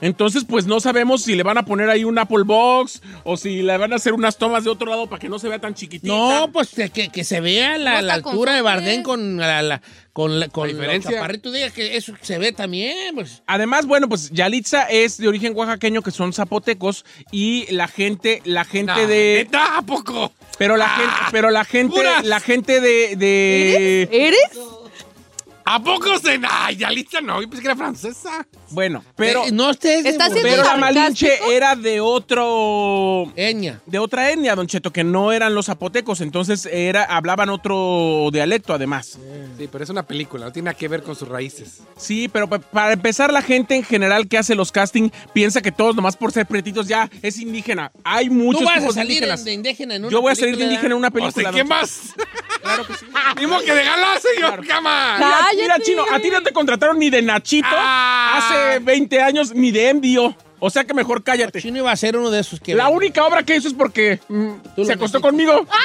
Entonces, 0.00 0.44
pues 0.46 0.66
no 0.66 0.80
sabemos 0.80 1.22
si 1.22 1.34
le 1.34 1.42
van 1.42 1.56
a 1.56 1.64
poner 1.64 1.88
ahí 1.88 2.04
un 2.04 2.18
Apple 2.18 2.42
Box 2.44 3.00
o 3.22 3.36
si 3.36 3.62
le 3.62 3.76
van 3.78 3.92
a 3.92 3.96
hacer 3.96 4.12
unas 4.12 4.36
tomas 4.36 4.64
de 4.64 4.70
otro 4.70 4.88
lado 4.90 5.06
para 5.08 5.20
que 5.20 5.28
no 5.28 5.38
se 5.38 5.48
vea 5.48 5.58
tan 5.58 5.74
chiquitita. 5.74 6.12
No, 6.12 6.50
pues 6.52 6.70
que, 6.92 7.08
que- 7.08 7.24
se 7.24 7.40
vea 7.40 7.78
la, 7.78 8.02
la 8.02 8.14
altura 8.14 8.54
de. 8.54 8.62
Bardén 8.62 9.02
con 9.02 9.38
la, 9.38 9.62
la- 9.62 9.80
con, 10.12 10.38
la- 10.38 10.48
con 10.48 10.66
La 10.68 10.72
los 10.72 10.80
diferencia. 10.80 11.10
chaparritos 11.12 11.52
de 11.52 11.64
ella, 11.64 11.70
que 11.74 11.96
eso 11.96 12.12
se 12.20 12.38
ve 12.38 12.52
también. 12.52 13.14
Pues. 13.14 13.42
Además, 13.46 13.86
bueno, 13.86 14.08
pues 14.08 14.30
Yalitza 14.30 14.82
es 14.84 15.16
de 15.16 15.26
origen 15.28 15.52
oaxaqueño, 15.56 16.02
que 16.02 16.10
son 16.10 16.32
zapotecos, 16.32 17.04
y 17.32 17.66
la 17.72 17.88
gente, 17.88 18.42
la 18.44 18.64
gente 18.64 18.92
No, 18.92 19.06
de. 19.06 19.44
¿neta? 19.44 19.78
¿A 19.78 19.82
poco? 19.82 20.32
Pero 20.58 20.76
la 20.76 20.88
gente, 20.88 21.14
pero 21.32 21.50
la 21.50 21.64
gente, 21.64 21.94
¿Puras? 21.96 22.24
la 22.24 22.40
gente 22.40 22.80
de. 22.80 23.16
de- 23.16 24.08
¿Eres? 24.12 24.38
¿A 25.66 25.82
poco 25.82 26.18
se.? 26.18 26.38
Ay, 26.48 26.76
Yalitza 26.76 27.20
no, 27.20 27.40
yo 27.40 27.48
pensé 27.48 27.62
que 27.62 27.68
era 27.68 27.76
francesa. 27.76 28.46
Bueno, 28.70 29.02
pero. 29.16 29.44
Eh, 29.46 29.52
no 29.52 29.70
estés 29.70 30.04
Está 30.04 30.28
de- 30.28 30.40
haciendo 30.40 30.62
pero 30.62 30.62
la? 30.64 30.76
Malinche 30.76 31.38
era 31.50 31.74
de 31.76 32.00
otro. 32.00 33.32
Eña. 33.36 33.80
De 33.86 33.98
otra 33.98 34.30
etnia, 34.30 34.54
Don 34.54 34.66
Cheto, 34.66 34.92
que 34.92 35.04
no 35.04 35.32
eran 35.32 35.54
los 35.54 35.66
zapotecos, 35.66 36.20
entonces 36.20 36.66
era, 36.66 37.04
hablaban 37.04 37.48
otro 37.48 38.28
dialecto 38.32 38.74
además. 38.74 39.18
Sí, 39.58 39.68
pero 39.70 39.84
es 39.84 39.90
una 39.90 40.02
película, 40.04 40.46
no 40.46 40.52
tiene 40.52 40.66
nada 40.66 40.76
que 40.76 40.88
ver 40.88 41.02
con 41.02 41.14
sus 41.16 41.28
raíces. 41.28 41.78
Sí, 41.96 42.28
pero 42.28 42.48
pa- 42.48 42.58
para 42.58 42.92
empezar, 42.92 43.32
la 43.32 43.40
gente 43.42 43.74
en 43.76 43.84
general 43.84 44.28
que 44.28 44.36
hace 44.38 44.54
los 44.54 44.72
casting 44.72 45.10
piensa 45.32 45.62
que 45.62 45.72
todos, 45.72 45.94
nomás 45.96 46.16
por 46.16 46.32
ser 46.32 46.46
pretitos, 46.46 46.88
ya 46.88 47.08
es 47.22 47.38
indígena. 47.38 47.90
Hay 48.04 48.28
muchos 48.30 48.60
Tú 48.62 48.66
vas 48.66 48.76
a 48.76 48.80
tipos 48.80 48.94
salir 48.96 49.10
indígenas. 49.12 49.44
de 49.44 49.52
indígena 49.52 49.94
en 49.94 50.02
una 50.04 50.10
Yo 50.12 50.20
voy 50.20 50.32
a 50.32 50.34
salir 50.34 50.56
de 50.56 50.64
indígena 50.64 50.88
en 50.88 50.98
una 50.98 51.08
O 51.08 51.12
película. 51.12 51.32
sea, 51.32 51.50
Don 51.52 51.54
¿qué 51.54 51.64
más? 51.64 52.14
Claro 52.62 52.86
que 52.86 52.94
sí. 52.94 53.06
Mismo 53.40 53.58
que 53.60 53.72
señor 54.34 54.66
Cama. 54.66 55.16
Mira, 55.56 55.74
Cállate. 55.74 55.90
mira, 55.90 56.02
Chino, 56.04 56.04
a 56.16 56.20
ti 56.20 56.30
no 56.30 56.42
te 56.42 56.52
contrataron 56.52 56.98
ni 56.98 57.10
de 57.10 57.22
Nachito 57.22 57.68
Ah. 57.70 58.38
hace 58.38 58.78
20 58.80 59.20
años, 59.22 59.54
ni 59.54 59.70
de 59.70 59.88
Envio. 59.90 60.36
O 60.60 60.70
sea 60.70 60.84
que 60.84 60.94
mejor 60.94 61.22
cállate. 61.22 61.60
Chino 61.60 61.78
iba 61.78 61.92
a 61.92 61.96
ser 61.96 62.16
uno 62.16 62.30
de 62.30 62.40
esos 62.40 62.58
que... 62.60 62.74
La 62.74 62.88
única 62.88 63.24
obra 63.26 63.42
que 63.42 63.56
hizo 63.56 63.68
es 63.68 63.74
porque 63.74 64.18
mm, 64.28 64.84
se 64.84 64.92
acostó 64.92 65.20
conmigo. 65.20 65.66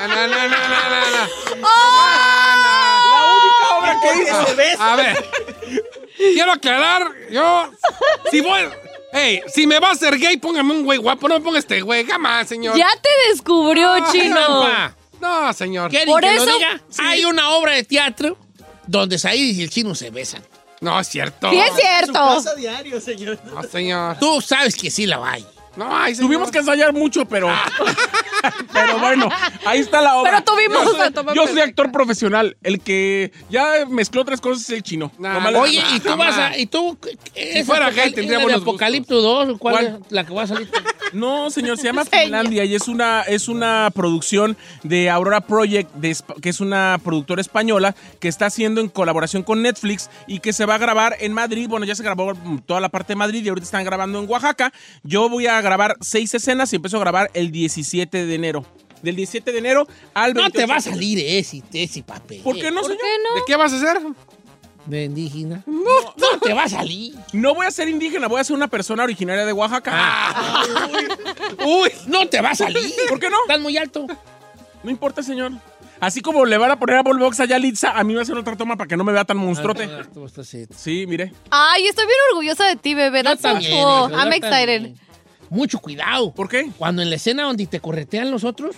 No, 0.00 0.06
no, 0.08 0.14
no, 0.28 0.28
no, 0.28 0.48
no, 0.48 0.48
no. 0.48 1.60
La 3.10 3.22
única 3.36 3.78
obra 3.78 4.00
que 4.00 4.22
hizo. 4.22 4.82
A 4.82 4.96
ver, 4.96 5.24
quiero 6.16 6.52
aclarar, 6.52 7.10
yo, 7.30 7.70
si 8.30 8.40
voy, 8.40 8.62
hey, 9.12 9.42
si 9.52 9.66
me 9.66 9.78
va 9.78 9.88
a 9.88 9.92
hacer 9.92 10.16
gay, 10.18 10.38
póngame 10.38 10.72
un 10.72 10.84
güey 10.84 10.98
guapo, 10.98 11.28
no 11.28 11.34
me 11.38 11.44
ponga 11.44 11.58
este 11.58 11.82
güey, 11.82 12.06
jamás, 12.06 12.48
señor. 12.48 12.76
Ya 12.78 12.88
te 13.02 13.10
descubrió, 13.30 13.94
chino. 14.10 14.64
No, 15.20 15.52
señor. 15.52 15.90
¿Quieren 15.90 16.08
Por 16.08 16.20
que 16.22 16.34
eso- 16.34 16.46
lo 16.46 16.52
diga? 16.56 16.80
sí. 16.88 17.02
Hay 17.04 17.24
una 17.24 17.50
obra 17.50 17.72
de 17.72 17.84
teatro 17.84 18.36
donde 18.86 19.18
Said 19.18 19.38
y 19.56 19.62
el 19.62 19.70
chino 19.70 19.94
se 19.94 20.10
besan. 20.10 20.42
No, 20.80 20.98
es 20.98 21.08
cierto. 21.08 21.50
Sí 21.50 21.58
es 21.58 21.72
cierto. 21.76 22.42
diario, 22.56 23.00
señor. 23.00 23.38
No, 23.44 23.62
señor. 23.62 24.16
Tú 24.18 24.40
sabes 24.40 24.74
que 24.74 24.90
sí 24.90 25.06
la 25.06 25.22
hay. 25.30 25.44
No, 25.76 25.94
ay, 25.94 26.14
señor. 26.14 26.28
Tuvimos 26.28 26.50
que 26.50 26.58
ensayar 26.58 26.92
mucho, 26.92 27.24
pero. 27.26 27.48
Pero 28.72 28.98
bueno, 28.98 29.28
ahí 29.66 29.80
está 29.80 30.00
la 30.00 30.16
obra. 30.16 30.30
Pero 30.30 30.44
tuvimos 30.44 30.84
Yo 30.84 30.96
soy, 30.96 31.34
yo 31.34 31.46
soy 31.46 31.60
actor 31.60 31.92
profesional. 31.92 32.56
El 32.62 32.80
que 32.80 33.32
ya 33.50 33.84
mezcló 33.86 34.22
otras 34.22 34.40
cosas 34.40 34.62
es 34.64 34.70
el 34.70 34.82
chino. 34.82 35.12
Nomás 35.18 35.52
le- 35.52 35.58
Oye, 35.58 35.82
¿y 35.94 36.00
tú 36.00 36.16
vas 36.16 36.38
a. 36.38 36.56
¿Y 36.56 36.64
tú? 36.64 36.98
Si 37.34 37.62
fuera 37.64 37.90
gay, 37.90 38.12
tendría 38.12 38.38
buenos 38.38 38.62
Apocalipto 38.62 39.20
2? 39.20 39.58
¿Cuál, 39.58 39.74
¿Cuál? 39.74 39.86
es 39.86 40.12
la 40.12 40.24
que 40.24 40.32
va 40.32 40.42
a 40.44 40.46
salir? 40.46 40.70
No, 41.12 41.50
señor, 41.50 41.76
se 41.76 41.84
llama 41.84 42.04
Finlandia 42.10 42.64
y 42.64 42.74
es 42.74 42.88
una, 42.88 43.22
es 43.22 43.48
una 43.48 43.90
producción 43.94 44.56
de 44.82 45.10
Aurora 45.10 45.40
Project, 45.40 45.92
de 45.94 46.16
que 46.40 46.48
es 46.48 46.60
una 46.60 46.98
productora 47.02 47.40
española 47.40 47.94
que 48.18 48.28
está 48.28 48.46
haciendo 48.46 48.80
en 48.80 48.88
colaboración 48.88 49.42
con 49.42 49.62
Netflix 49.62 50.10
y 50.26 50.40
que 50.40 50.52
se 50.52 50.66
va 50.66 50.76
a 50.76 50.78
grabar 50.78 51.16
en 51.20 51.32
Madrid. 51.32 51.68
Bueno, 51.68 51.86
ya 51.86 51.94
se 51.94 52.02
grabó 52.02 52.32
toda 52.66 52.80
la 52.80 52.88
parte 52.88 53.12
de 53.12 53.16
Madrid 53.16 53.44
y 53.44 53.48
ahorita 53.48 53.64
están 53.64 53.84
grabando 53.84 54.20
en 54.22 54.28
Oaxaca. 54.28 54.72
Yo 55.02 55.28
voy 55.28 55.46
a 55.46 55.60
grabar 55.60 55.96
seis 56.00 56.32
escenas 56.34 56.72
y 56.72 56.76
empiezo 56.76 56.96
a 56.96 57.00
grabar 57.00 57.30
el 57.34 57.50
17 57.50 58.26
de 58.26 58.34
enero. 58.34 58.64
Del 59.02 59.16
17 59.16 59.50
de 59.52 59.58
enero 59.58 59.88
al 60.12 60.34
No 60.34 60.42
28. 60.42 60.58
te 60.58 60.66
va 60.66 60.76
a 60.76 60.80
salir 60.82 61.18
ese, 61.26 61.62
ese 61.72 62.02
papel. 62.02 62.42
¿Por 62.42 62.56
qué 62.56 62.70
no, 62.70 62.82
señor? 62.82 62.98
¿De 62.98 63.40
qué 63.46 63.56
vas 63.56 63.72
a 63.72 63.76
hacer? 63.76 64.02
De 64.86 65.04
indígena. 65.04 65.62
No, 65.66 66.14
no 66.16 66.40
te 66.40 66.52
va 66.52 66.64
a 66.64 66.68
salir. 66.68 67.14
No 67.32 67.54
voy 67.54 67.66
a 67.66 67.70
ser 67.70 67.88
indígena, 67.88 68.28
voy 68.28 68.40
a 68.40 68.44
ser 68.44 68.56
una 68.56 68.68
persona 68.68 69.04
originaria 69.04 69.44
de 69.44 69.52
Oaxaca. 69.52 69.92
Ah. 69.94 70.64
Uy, 71.64 71.90
no 72.06 72.28
te 72.28 72.40
va 72.40 72.50
a 72.50 72.54
salir. 72.54 72.92
¿Por 73.08 73.20
qué 73.20 73.30
no? 73.30 73.36
Estás 73.42 73.60
muy 73.60 73.76
alto. 73.76 74.06
No 74.82 74.90
importa, 74.90 75.22
señor. 75.22 75.52
Así 76.00 76.22
como 76.22 76.46
le 76.46 76.56
van 76.56 76.70
a 76.70 76.78
poner 76.78 76.96
a 76.96 77.02
Volvox 77.02 77.40
allá 77.40 77.56
a 77.56 77.58
Litza, 77.58 77.90
a 77.90 78.02
mí 78.04 78.08
me 78.08 78.14
va 78.14 78.20
a 78.20 78.22
hacer 78.22 78.36
otra 78.36 78.56
toma 78.56 78.76
para 78.76 78.88
que 78.88 78.96
no 78.96 79.04
me 79.04 79.12
vea 79.12 79.24
tan 79.24 79.36
monstruote. 79.36 79.86
Sí, 80.74 81.04
mire. 81.06 81.32
Ay, 81.50 81.86
estoy 81.86 82.06
bien 82.06 82.18
orgullosa 82.30 82.64
de 82.64 82.76
ti, 82.76 82.94
bebé. 82.94 83.22
That's 83.22 83.42
so 83.42 83.48
también, 83.48 83.72
cool. 83.72 84.10
I'm 84.10 84.30
también. 84.30 84.44
excited. 84.44 84.94
Mucho 85.50 85.78
cuidado. 85.78 86.32
¿Por 86.32 86.48
qué? 86.48 86.70
Cuando 86.78 87.02
en 87.02 87.10
la 87.10 87.16
escena 87.16 87.42
donde 87.42 87.66
te 87.66 87.80
corretean 87.80 88.30
los 88.30 88.44
otros, 88.44 88.76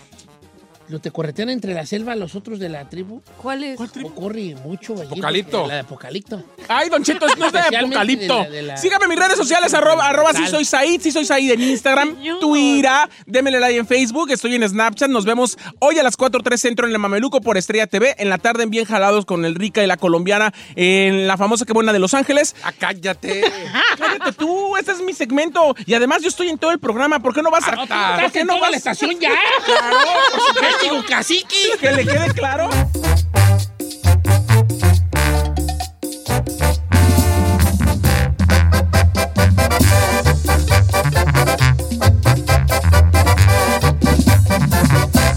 lo 0.92 1.00
te 1.00 1.10
corretean 1.10 1.48
entre 1.50 1.74
la 1.74 1.84
selva 1.86 2.14
los 2.14 2.34
otros 2.34 2.58
de 2.58 2.68
la 2.68 2.88
tribu. 2.88 3.20
¿Cuál 3.40 3.64
es? 3.64 3.76
Corre 4.14 4.54
mucho. 4.64 4.94
allí, 4.94 5.06
Apocalipto. 5.06 5.56
porque 5.58 5.68
La 5.68 5.74
de 5.74 5.80
Apocalipto. 5.80 6.44
Ay, 6.68 6.88
Don 6.90 7.02
Cheto, 7.02 7.26
no 7.38 7.46
es 7.46 7.52
de 7.52 7.58
apocalipto. 7.78 8.38
de 8.38 8.44
la- 8.44 8.48
de 8.50 8.62
la- 8.62 8.76
Sígame 8.76 9.04
en 9.04 9.10
mis 9.10 9.18
redes 9.18 9.36
sociales, 9.36 9.72
arroba, 9.74 10.06
arroba 10.06 10.32
si 10.32 10.46
soy 10.46 10.64
Said, 10.64 11.00
si 11.00 11.10
soy 11.10 11.24
Said 11.24 11.50
en 11.50 11.62
Instagram, 11.62 12.16
Twitter, 12.40 12.90
démele 13.26 13.58
like 13.58 13.78
en 13.78 13.86
Facebook, 13.86 14.30
estoy 14.30 14.54
en 14.54 14.68
Snapchat. 14.68 15.08
Nos 15.10 15.24
vemos 15.24 15.56
hoy 15.78 15.98
a 15.98 16.02
las 16.02 16.16
4.3 16.16 16.60
Centro 16.60 16.86
en 16.86 16.92
el 16.92 16.98
Mameluco 16.98 17.40
por 17.40 17.56
Estrella 17.56 17.86
TV. 17.86 18.14
En 18.18 18.28
la 18.28 18.38
tarde 18.38 18.62
en 18.64 18.70
Bien 18.70 18.84
Jalados 18.84 19.24
con 19.24 19.44
el 19.44 19.54
Rica 19.54 19.82
y 19.82 19.86
la 19.86 19.96
colombiana 19.96 20.52
en 20.76 21.26
la 21.26 21.36
famosa 21.36 21.64
que 21.64 21.72
buena 21.72 21.92
de 21.92 21.98
Los 21.98 22.14
Ángeles. 22.14 22.54
Ah, 22.62 22.72
cállate. 22.78 23.42
Cállate 23.98 24.32
tú, 24.32 24.76
este 24.76 24.92
es 24.92 25.00
mi 25.02 25.12
segmento. 25.14 25.74
Y 25.86 25.94
además 25.94 26.22
yo 26.22 26.28
estoy 26.28 26.48
en 26.48 26.58
todo 26.58 26.70
el 26.70 26.78
programa. 26.80 27.20
¿Por 27.20 27.34
qué 27.34 27.42
no 27.42 27.50
vas 27.50 27.66
a...? 27.68 27.72
Harta. 27.72 28.18
¿Por 28.20 28.32
qué 28.32 28.44
no 28.44 28.54
¿Estás 28.54 28.54
en 28.54 28.58
toda 28.58 28.60
vas 28.60 28.70
la 28.70 28.76
estación 28.76 29.20
ya? 29.20 29.30
Claro, 29.64 29.96
cacique. 31.06 31.76
Que 31.80 31.92
le 31.92 32.04
quede 32.04 32.32
claro. 32.34 32.68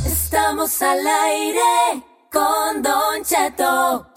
Estamos 0.06 0.82
al 0.82 1.08
aire 1.08 2.04
con 2.32 2.82
Don 2.82 3.24
Cheto. 3.24 4.08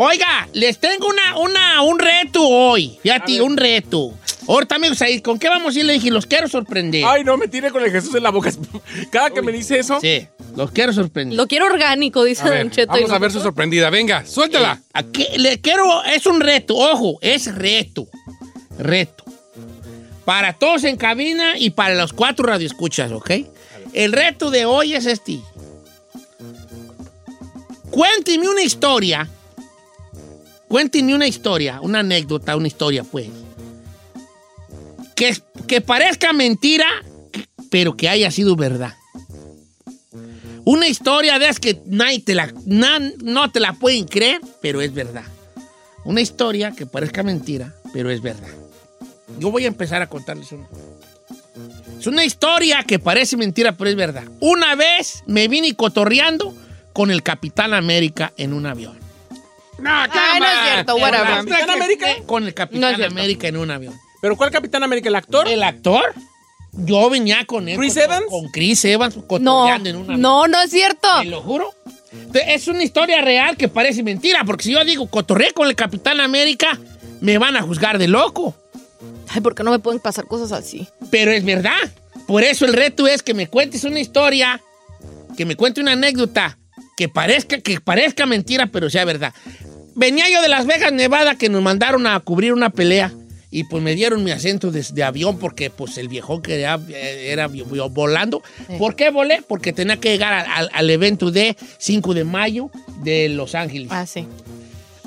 Oiga, 0.00 0.48
les 0.52 0.78
tengo 0.78 1.08
una, 1.08 1.38
una, 1.38 1.82
un 1.82 1.98
reto 1.98 2.46
hoy. 2.46 3.00
Fíjate, 3.02 3.42
un 3.42 3.56
reto. 3.56 4.14
Ahorita, 4.46 4.76
amigos, 4.76 5.02
ahí, 5.02 5.20
¿con 5.20 5.40
qué 5.40 5.48
vamos 5.48 5.74
a 5.74 5.78
ir? 5.80 5.86
Le 5.86 5.94
dije, 5.94 6.12
los 6.12 6.24
quiero 6.24 6.46
sorprender. 6.46 7.04
Ay, 7.04 7.24
no, 7.24 7.36
me 7.36 7.48
tire 7.48 7.72
con 7.72 7.82
el 7.82 7.90
Jesús 7.90 8.14
en 8.14 8.22
la 8.22 8.30
boca. 8.30 8.52
Cada 9.10 9.30
que 9.30 9.42
me 9.42 9.50
dice 9.50 9.76
eso... 9.80 9.98
Sí, 10.00 10.28
los 10.54 10.70
quiero 10.70 10.92
sorprender. 10.92 11.36
Lo 11.36 11.48
quiero 11.48 11.66
orgánico, 11.66 12.22
dice 12.22 12.42
A 12.42 12.50
ver, 12.50 12.58
Don 12.60 12.70
Cheto. 12.70 12.92
vamos 12.92 13.10
a 13.10 13.18
ver 13.18 13.32
su 13.32 13.40
sorprendida. 13.40 13.90
Venga, 13.90 14.24
suéltala. 14.24 14.80
Eh, 14.80 14.90
aquí 14.92 15.26
le 15.36 15.60
quiero, 15.60 16.04
es 16.04 16.26
un 16.26 16.40
reto, 16.40 16.76
ojo, 16.76 17.18
es 17.20 17.52
reto. 17.52 18.06
Reto. 18.78 19.24
Para 20.24 20.52
todos 20.52 20.84
en 20.84 20.96
cabina 20.96 21.58
y 21.58 21.70
para 21.70 21.96
los 21.96 22.12
cuatro 22.12 22.46
radioescuchas, 22.46 23.10
¿ok? 23.10 23.32
El 23.94 24.12
reto 24.12 24.52
de 24.52 24.64
hoy 24.64 24.94
es 24.94 25.06
este. 25.06 25.40
Cuénteme 27.90 28.48
una 28.48 28.62
historia. 28.62 29.28
Cuénteme 30.68 31.14
una 31.14 31.26
historia, 31.26 31.80
una 31.80 32.00
anécdota, 32.00 32.56
una 32.56 32.68
historia, 32.68 33.04
pues. 33.04 33.28
Que, 35.14 35.36
que 35.66 35.80
parezca 35.80 36.32
mentira, 36.32 36.86
pero 37.70 37.96
que 37.96 38.08
haya 38.08 38.30
sido 38.30 38.54
verdad. 38.54 38.94
Una 40.64 40.86
historia 40.86 41.38
de 41.38 41.46
esas 41.46 41.60
que 41.60 41.80
nadie 41.86 42.20
te 42.20 42.34
la, 42.34 42.52
no 42.66 43.50
te 43.50 43.58
la 43.58 43.72
pueden 43.72 44.04
creer, 44.04 44.40
pero 44.60 44.82
es 44.82 44.92
verdad. 44.92 45.24
Una 46.04 46.20
historia 46.20 46.72
que 46.72 46.84
parezca 46.84 47.22
mentira, 47.22 47.74
pero 47.92 48.10
es 48.10 48.20
verdad. 48.20 48.50
Yo 49.38 49.50
voy 49.50 49.64
a 49.64 49.68
empezar 49.68 50.02
a 50.02 50.08
contarles 50.08 50.52
una. 50.52 50.68
Es 51.98 52.06
una 52.06 52.24
historia 52.24 52.84
que 52.84 52.98
parece 52.98 53.36
mentira, 53.36 53.72
pero 53.76 53.90
es 53.90 53.96
verdad. 53.96 54.24
Una 54.40 54.74
vez 54.74 55.24
me 55.26 55.48
vine 55.48 55.74
cotorreando 55.74 56.54
con 56.92 57.10
el 57.10 57.22
Capitán 57.22 57.74
América 57.74 58.32
en 58.36 58.52
un 58.52 58.66
avión. 58.66 59.07
No, 59.78 59.90
Ay, 59.90 60.40
no 60.40 60.46
es 60.46 60.70
cierto, 60.72 60.96
whatever. 60.96 61.26
¿Capitán 61.26 61.70
América? 61.70 62.06
Con 62.26 62.42
el 62.44 62.48
No 62.50 62.54
Capitán. 62.54 63.02
América 63.04 63.48
en 63.48 63.56
un 63.56 63.70
avión. 63.70 63.94
¿Pero 64.20 64.36
cuál 64.36 64.50
Capitán 64.50 64.82
América? 64.82 65.08
¿El 65.08 65.14
actor? 65.16 65.48
¿El 65.48 65.62
actor? 65.62 66.02
Yo 66.72 67.08
venía 67.10 67.44
con 67.46 67.68
él. 67.68 67.78
¿Chris 67.78 67.94
con- 67.94 68.02
Evans? 68.02 68.26
Con 68.28 68.48
Chris 68.48 68.84
Evans, 68.84 69.16
No, 69.16 69.26
cotorreando 69.26 69.88
en 69.88 69.96
un 69.96 70.02
avión. 70.04 70.20
no, 70.20 70.46
no 70.48 70.60
es 70.60 70.70
cierto. 70.70 71.08
Te 71.20 71.26
lo 71.26 71.40
juro. 71.42 71.72
Es 72.32 72.68
una 72.68 72.82
historia 72.82 73.20
real 73.22 73.56
que 73.56 73.68
parece 73.68 74.02
mentira, 74.02 74.42
porque 74.44 74.64
si 74.64 74.72
yo 74.72 74.84
digo 74.84 75.06
cotorré 75.08 75.52
con 75.52 75.68
el 75.68 75.76
Capitán 75.76 76.20
América, 76.20 76.78
me 77.20 77.38
van 77.38 77.56
a 77.56 77.62
juzgar 77.62 77.98
de 77.98 78.08
loco. 78.08 78.54
Ay, 79.28 79.40
¿por 79.40 79.54
qué 79.54 79.62
no 79.62 79.70
me 79.70 79.78
pueden 79.78 80.00
pasar 80.00 80.26
cosas 80.26 80.52
así? 80.52 80.88
Pero 81.10 81.30
es 81.30 81.44
verdad. 81.44 81.76
Por 82.26 82.42
eso 82.42 82.64
el 82.64 82.72
reto 82.72 83.06
es 83.06 83.22
que 83.22 83.34
me 83.34 83.46
cuentes 83.48 83.84
una 83.84 84.00
historia, 84.00 84.60
que 85.36 85.44
me 85.44 85.54
cuente 85.56 85.80
una 85.80 85.92
anécdota, 85.92 86.58
que 86.96 87.08
parezca, 87.08 87.60
que 87.60 87.80
parezca 87.80 88.26
mentira, 88.26 88.66
pero 88.66 88.90
sea 88.90 89.04
verdad. 89.04 89.32
Venía 89.98 90.24
yo 90.32 90.40
de 90.40 90.48
Las 90.48 90.64
Vegas, 90.66 90.92
Nevada, 90.92 91.34
que 91.34 91.48
nos 91.48 91.60
mandaron 91.62 92.06
a 92.06 92.18
cubrir 92.20 92.52
una 92.52 92.70
pelea. 92.70 93.12
Y 93.50 93.64
pues 93.64 93.82
me 93.82 93.94
dieron 93.94 94.22
mi 94.24 94.30
acento 94.30 94.70
de, 94.70 94.84
de 94.92 95.02
avión 95.02 95.38
porque 95.38 95.70
pues 95.70 95.96
el 95.96 96.08
viejo 96.08 96.42
que 96.42 96.60
era, 96.60 96.78
era 96.90 97.48
vi- 97.48 97.62
vi- 97.62 97.78
volando. 97.90 98.42
¿Por 98.78 98.94
qué 98.94 99.10
volé? 99.10 99.40
Porque 99.46 99.72
tenía 99.72 99.96
que 99.98 100.10
llegar 100.12 100.46
al 100.72 100.90
evento 100.90 101.30
de 101.30 101.56
5 101.78 102.12
de 102.14 102.24
mayo 102.24 102.70
de 103.02 103.28
Los 103.30 103.54
Ángeles. 103.54 103.88
Ah, 103.90 104.04
sí. 104.06 104.26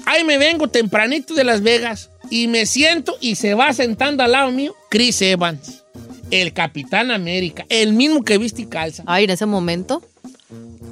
Ahí 0.08 0.24
me 0.24 0.40
vengo 0.40 0.68
tempranito 0.68 1.36
de 1.36 1.44
Las 1.44 1.62
Vegas 1.62 2.10
y 2.32 2.48
me 2.48 2.66
siento 2.66 3.16
y 3.22 3.36
se 3.36 3.54
va 3.54 3.72
sentando 3.74 4.24
al 4.24 4.32
lado 4.32 4.50
mío 4.52 4.74
Chris 4.90 5.22
Evans, 5.22 5.84
el 6.32 6.52
Capitán 6.54 7.12
América, 7.12 7.66
el 7.70 7.94
mismo 7.94 8.24
que 8.24 8.40
viste 8.40 8.64
y 8.64 8.66
calza. 8.66 9.04
Ay, 9.06 9.26
en 9.26 9.30
ese 9.30 9.46
momento. 9.46 10.02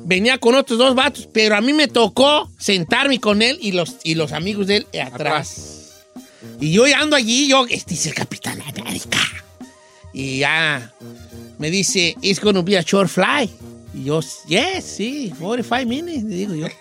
Venía 0.05 0.37
con 0.37 0.55
otros 0.55 0.79
dos 0.79 0.95
vatos, 0.95 1.27
pero 1.31 1.55
a 1.55 1.61
mí 1.61 1.73
me 1.73 1.87
tocó 1.87 2.49
sentarme 2.57 3.19
con 3.19 3.41
él 3.41 3.57
y 3.61 3.71
los, 3.73 3.95
y 4.03 4.15
los 4.15 4.31
amigos 4.31 4.67
de 4.67 4.77
él 4.77 4.87
atrás. 5.01 5.75
Y 6.59 6.71
yo 6.71 6.85
ando 6.95 7.15
allí, 7.15 7.47
yo, 7.49 7.65
este 7.69 7.93
es 7.93 8.05
el 8.07 8.13
Capitán 8.13 8.61
América. 8.61 9.19
Y 10.13 10.39
ya 10.39 10.91
me 11.57 11.69
dice, 11.69 12.15
it's 12.21 12.39
gonna 12.39 12.61
be 12.61 12.77
a 12.77 12.81
short 12.81 13.09
fly. 13.09 13.49
Y 13.93 14.05
yo, 14.05 14.21
yes, 14.47 14.85
sí, 14.85 15.33
45 15.39 15.85
minutes, 15.87 16.23
le 16.23 16.35
digo 16.35 16.55
yo. 16.55 16.67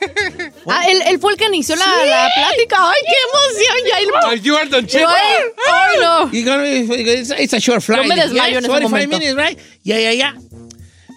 Ah, 0.71 0.85
él, 0.91 1.01
él 1.07 1.19
fue 1.19 1.33
el 1.33 1.39
que 1.39 1.47
inició 1.47 1.75
la, 1.77 1.87
la 1.87 2.29
plática. 2.35 2.77
Ay, 2.79 2.97
qué 3.07 3.15
emoción. 3.31 3.77
Ya, 3.91 3.99
él- 4.01 4.09
Ay, 4.27 4.41
you 4.41 4.55
are 4.55 4.69
Don 4.69 4.87
Cheto. 4.87 5.09
Ay, 5.09 5.99
no. 6.01 6.31
You're 6.31 6.45
gonna 6.45 6.63
be- 6.63 7.13
it's, 7.21 7.31
it's 7.39 7.55
a 7.55 7.59
short 7.61 7.81
flight. 7.81 8.03
Yo 8.03 8.09
me 8.09 8.17
desmayo 8.21 8.59
en 8.59 8.65
ese 8.65 8.69
45 8.69 8.91
momento. 8.91 9.19
minutes, 9.19 9.35
right? 9.37 9.59
Yeah, 9.83 9.99
yeah, 9.99 10.13
yeah. 10.13 10.35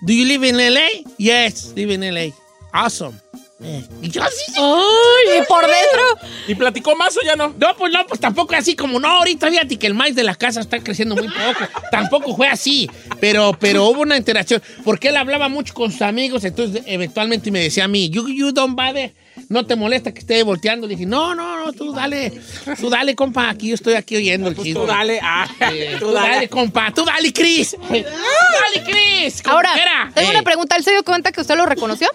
Do 0.03 0.13
you 0.13 0.25
live 0.25 0.43
in 0.43 0.57
LA? 0.57 1.11
Yes, 1.17 1.73
live 1.73 1.91
in 1.91 2.01
LA. 2.01 2.29
Awesome. 2.73 3.19
Eh, 3.63 3.85
Y 4.01 4.09
yo 4.09 4.21
sí. 4.23 4.53
Ay, 4.57 5.39
y 5.41 5.45
por 5.47 5.61
dentro. 5.61 6.29
¿Y 6.47 6.55
platicó 6.55 6.95
más 6.95 7.15
o 7.17 7.21
ya 7.23 7.35
no? 7.35 7.53
No, 7.57 7.75
pues 7.77 7.93
no, 7.93 8.05
pues 8.07 8.19
tampoco 8.19 8.55
así 8.55 8.75
como 8.75 8.99
no, 8.99 9.07
ahorita 9.07 9.47
fíjate 9.49 9.77
que 9.77 9.87
el 9.87 9.93
maíz 9.93 10.15
de 10.15 10.23
la 10.23 10.35
casa 10.35 10.61
está 10.61 10.79
creciendo 10.79 11.15
muy 11.15 11.27
poco. 11.27 11.67
tampoco 11.91 12.35
fue 12.35 12.47
así, 12.47 12.89
pero, 13.19 13.55
pero 13.59 13.85
hubo 13.85 14.01
una 14.01 14.17
interacción. 14.17 14.61
Porque 14.83 15.09
él 15.09 15.17
hablaba 15.17 15.47
mucho 15.49 15.73
con 15.73 15.91
sus 15.91 16.01
amigos, 16.01 16.43
entonces 16.43 16.81
eventualmente 16.87 17.51
me 17.51 17.59
decía 17.59 17.85
a 17.85 17.87
mí, 17.87 18.09
you, 18.09 18.27
you 18.27 18.51
don't 18.51 18.75
bother 18.75 19.13
¿No 19.47 19.65
te 19.65 19.75
molesta 19.77 20.13
que 20.13 20.19
esté 20.19 20.43
volteando? 20.43 20.87
Le 20.87 20.95
dije, 20.95 21.05
no, 21.05 21.33
no, 21.33 21.65
no, 21.65 21.71
tú 21.73 21.93
dale, 21.93 22.33
tú 22.79 22.89
dale, 22.89 23.15
compa, 23.15 23.49
aquí 23.49 23.69
yo 23.69 23.75
estoy 23.75 23.93
aquí 23.93 24.15
oyendo 24.17 24.49
el 24.49 24.55
chisme. 24.55 24.73
Tú 24.81 24.85
dale, 24.85 25.19
ah, 25.23 25.47
Eh, 25.71 25.95
tú 25.99 26.11
dale, 26.11 26.49
compa, 26.49 26.91
tú 26.93 27.05
dale, 27.05 27.31
Cris. 27.31 27.75
dale, 27.89 28.83
Cris. 28.85 29.41
Ahora, 29.45 29.71
tengo 30.13 30.27
Eh. 30.29 30.31
una 30.31 30.43
pregunta. 30.43 30.75
¿Él 30.75 30.83
se 30.83 30.91
dio 30.91 31.03
cuenta 31.03 31.31
que 31.31 31.41
usted 31.41 31.55
lo 31.55 31.65
reconoció? 31.65 32.09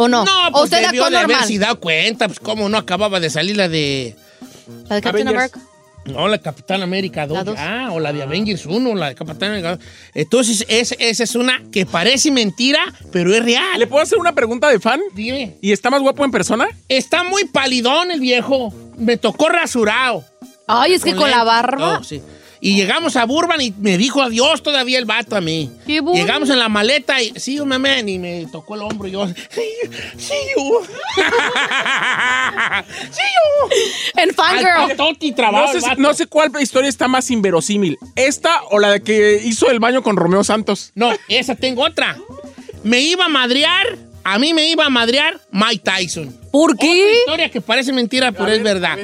¿O 0.00 0.06
no? 0.08 0.24
No, 0.24 0.48
¿O 0.48 0.52
pues 0.52 0.64
usted 0.64 0.86
debió 0.86 1.10
de 1.10 1.16
haberse 1.18 1.58
dado 1.58 1.80
cuenta, 1.80 2.28
pues 2.28 2.38
cómo 2.38 2.68
no 2.68 2.78
acababa 2.78 3.18
de 3.18 3.30
salir 3.30 3.56
la 3.56 3.68
de... 3.68 4.14
¿La 4.88 4.94
de 4.96 5.02
Captain. 5.02 5.26
America? 5.26 5.60
No, 6.04 6.28
la 6.28 6.38
Capitán 6.38 6.82
América 6.82 7.26
2. 7.26 7.36
La 7.36 7.44
dos. 7.44 7.56
Ah, 7.58 7.88
o 7.90 7.98
la 7.98 8.12
de 8.12 8.22
Avengers 8.22 8.64
1, 8.64 8.94
la 8.94 9.08
de 9.08 9.14
Capitán 9.16 9.48
América 9.50 9.76
2. 9.76 9.84
Entonces, 10.14 10.64
es- 10.68 10.94
esa 10.98 11.24
es 11.24 11.34
una 11.34 11.62
que 11.72 11.84
parece 11.84 12.30
mentira, 12.30 12.78
pero 13.12 13.34
es 13.34 13.44
real. 13.44 13.78
¿Le 13.78 13.86
puedo 13.88 14.02
hacer 14.02 14.18
una 14.18 14.34
pregunta 14.34 14.68
de 14.70 14.78
fan? 14.78 15.00
Dime. 15.14 15.56
¿Y 15.60 15.72
está 15.72 15.90
más 15.90 16.00
guapo 16.00 16.24
en 16.24 16.30
persona? 16.30 16.68
Está 16.88 17.24
muy 17.24 17.44
palidón 17.46 18.10
el 18.12 18.20
viejo. 18.20 18.72
Me 18.96 19.16
tocó 19.16 19.48
rasurado. 19.48 20.24
Ay, 20.68 20.94
es 20.94 21.02
que 21.02 21.14
con 21.16 21.28
la 21.30 21.42
barba. 21.44 21.96
todo, 21.96 22.04
sí. 22.04 22.22
Y 22.60 22.74
llegamos 22.74 23.16
a 23.16 23.24
Burban 23.24 23.60
y 23.60 23.72
me 23.78 23.96
dijo 23.98 24.22
adiós 24.22 24.62
todavía 24.62 24.98
el 24.98 25.04
vato 25.04 25.36
a 25.36 25.40
mí. 25.40 25.70
Qué. 25.86 26.00
Llegamos 26.14 26.50
en 26.50 26.58
la 26.58 26.68
maleta 26.68 27.22
y 27.22 27.32
sí, 27.36 27.60
un 27.60 27.68
man, 27.68 28.08
y 28.08 28.18
me 28.18 28.46
tocó 28.50 28.74
el 28.74 28.82
hombro 28.82 29.06
y 29.08 29.12
yo, 29.12 29.26
sí, 29.50 29.62
sí, 30.16 30.34
you. 30.56 30.80
sí, 33.10 33.22
you. 33.22 34.20
En 34.20 34.34
Fangirl. 34.34 34.96
No 35.52 35.72
sé, 35.72 35.80
no 35.96 36.14
sé 36.14 36.26
cuál 36.26 36.50
historia 36.60 36.88
está 36.88 37.08
más 37.08 37.30
inverosímil. 37.30 37.98
¿Esta 38.16 38.62
o 38.70 38.78
la 38.78 38.90
de 38.92 39.02
que 39.02 39.40
hizo 39.44 39.70
el 39.70 39.78
baño 39.78 40.02
con 40.02 40.16
Romeo 40.16 40.42
Santos? 40.44 40.92
No, 40.94 41.12
esa 41.28 41.54
tengo 41.54 41.82
otra. 41.84 42.16
Me 42.82 43.00
iba 43.00 43.26
a 43.26 43.28
madrear, 43.28 43.98
a 44.24 44.38
mí 44.38 44.54
me 44.54 44.68
iba 44.68 44.84
a 44.84 44.90
madrear 44.90 45.40
Mike 45.50 45.82
Tyson. 45.84 46.34
¿Por 46.50 46.72
Otra 46.72 46.86
qué? 46.86 47.18
historia 47.20 47.50
que 47.50 47.60
parece 47.60 47.92
mentira, 47.92 48.32
pero 48.32 48.48
es 48.48 48.62
verdad. 48.62 48.98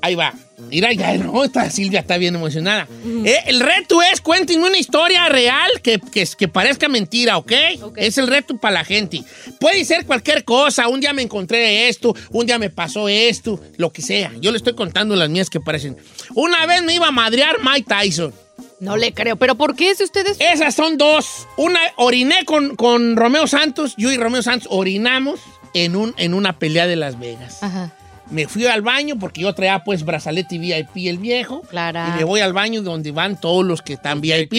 Ahí 0.00 0.14
va. 0.14 0.34
Mira, 0.70 0.92
ya 0.92 1.16
no, 1.18 1.44
esta 1.44 1.68
Silvia 1.70 2.00
está 2.00 2.16
bien 2.16 2.34
emocionada. 2.34 2.86
Eh, 3.24 3.38
el 3.46 3.60
reto 3.60 4.00
es, 4.02 4.20
cuéntenme 4.20 4.68
una 4.68 4.78
historia 4.78 5.28
real 5.28 5.68
que, 5.82 5.98
que, 5.98 6.26
que 6.38 6.48
parezca 6.48 6.88
mentira, 6.88 7.38
¿ok? 7.38 7.52
Es 7.96 8.18
el 8.18 8.28
reto 8.28 8.56
para 8.56 8.74
la 8.74 8.84
gente. 8.84 9.22
Puede 9.58 9.84
ser 9.84 10.06
cualquier 10.06 10.44
cosa. 10.44 10.88
Un 10.88 11.00
día 11.00 11.12
me 11.12 11.22
encontré 11.22 11.88
esto, 11.88 12.14
un 12.30 12.46
día 12.46 12.58
me 12.58 12.70
pasó 12.70 13.08
esto, 13.08 13.60
lo 13.76 13.90
que 13.90 14.02
sea. 14.02 14.32
Yo 14.40 14.52
le 14.52 14.58
estoy 14.58 14.74
contando 14.74 15.16
las 15.16 15.28
mías 15.28 15.50
que 15.50 15.60
parecen. 15.60 15.96
Una 16.34 16.66
vez 16.66 16.82
me 16.82 16.94
iba 16.94 17.08
a 17.08 17.12
madrear 17.12 17.56
Mike 17.62 17.86
Tyson. 17.88 18.32
No 18.80 18.96
le 18.96 19.12
creo. 19.12 19.36
¿Pero 19.36 19.56
por 19.56 19.74
qué 19.74 19.94
si 19.94 20.04
ustedes...? 20.04 20.36
Esas 20.40 20.74
son 20.74 20.98
dos. 20.98 21.46
Una, 21.56 21.80
oriné 21.96 22.44
con, 22.44 22.76
con 22.76 23.16
Romeo 23.16 23.46
Santos. 23.46 23.94
Yo 23.96 24.12
y 24.12 24.16
Romeo 24.16 24.42
Santos 24.42 24.68
orinamos 24.70 25.40
en, 25.74 25.96
un, 25.96 26.14
en 26.16 26.34
una 26.34 26.58
pelea 26.58 26.86
de 26.86 26.96
Las 26.96 27.18
Vegas. 27.18 27.62
Ajá. 27.62 27.92
Me 28.30 28.48
fui 28.48 28.66
al 28.66 28.82
baño 28.82 29.18
porque 29.18 29.42
yo 29.42 29.54
traía 29.54 29.84
pues 29.84 30.04
brazalete 30.04 30.58
VIP 30.58 31.08
el 31.08 31.18
viejo. 31.18 31.60
Claro. 31.62 32.00
Y 32.08 32.18
me 32.18 32.24
voy 32.24 32.40
al 32.40 32.52
baño 32.52 32.82
donde 32.82 33.10
van 33.12 33.38
todos 33.40 33.64
los 33.64 33.82
que 33.82 33.94
están 33.94 34.20
VIP. 34.20 34.52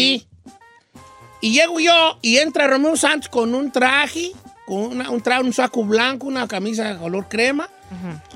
Y 1.41 1.51
llego 1.51 1.79
yo 1.79 2.17
y 2.21 2.37
entra 2.37 2.67
Romeo 2.67 2.95
Santos 2.95 3.29
con 3.29 3.53
un 3.55 3.71
traje, 3.71 4.31
con 4.65 4.77
una- 4.83 5.09
un 5.09 5.21
traje, 5.21 5.43
un 5.43 5.53
saco 5.53 5.83
blanco, 5.83 6.27
una 6.27 6.47
camisa 6.47 6.93
de 6.93 6.99
color 6.99 7.27
crema. 7.27 7.69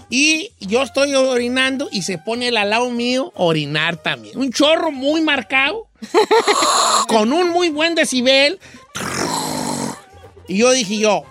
Y 0.10 0.52
yo 0.60 0.82
estoy 0.84 1.14
orinando 1.16 1.90
y 1.92 2.04
se 2.04 2.18
pone 2.18 2.48
él 2.48 2.58
al 2.58 2.70
lado 2.70 2.90
mío 2.92 3.32
orinar 3.36 3.98
también. 3.98 4.38
Un 4.38 4.52
chorro 4.52 4.92
muy 4.92 5.22
marcado, 5.22 5.88
con 7.08 7.34
un 7.34 7.50
muy 7.50 7.70
buen 7.70 7.94
decibel. 7.96 8.60
Y 10.48 10.58
yo 10.58 10.72
dije 10.72 10.98
yo, 10.98 11.24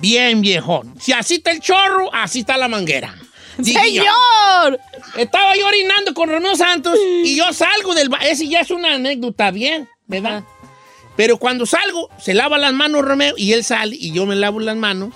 bien 0.00 0.40
viejón, 0.40 0.94
si 1.00 1.12
así 1.12 1.34
está 1.36 1.50
el 1.50 1.60
chorro, 1.60 2.12
así 2.14 2.40
está 2.40 2.56
la 2.56 2.68
manguera. 2.68 3.14
¡Señor! 3.56 4.80
Estaba 5.16 5.56
yo 5.56 5.66
orinando 5.66 6.14
con 6.14 6.28
Romeo 6.28 6.56
Santos 6.56 6.98
y 7.24 7.36
yo 7.36 7.52
salgo 7.52 7.94
del 7.94 8.08
baño. 8.08 8.26
Ese 8.26 8.48
ya 8.48 8.60
es 8.60 8.70
una 8.70 8.94
anécdota 8.94 9.50
bien, 9.50 9.88
¿verdad? 10.06 10.44
Pero 11.16 11.36
cuando 11.36 11.66
salgo, 11.66 12.08
se 12.18 12.34
lava 12.34 12.58
las 12.58 12.72
manos 12.72 13.02
Romeo 13.02 13.34
y 13.36 13.52
él 13.52 13.64
sale 13.64 13.96
y 13.98 14.12
yo 14.12 14.26
me 14.26 14.36
lavo 14.36 14.60
las 14.60 14.76
manos. 14.76 15.12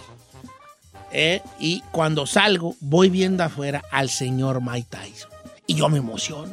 ¿eh? 1.12 1.40
Y 1.58 1.82
cuando 1.92 2.26
salgo, 2.26 2.76
voy 2.80 3.08
viendo 3.08 3.42
afuera 3.44 3.82
al 3.90 4.10
señor 4.10 4.60
Mike 4.60 4.88
Tyson. 4.90 5.30
Y 5.66 5.74
yo 5.74 5.88
me 5.88 5.98
emociono. 5.98 6.52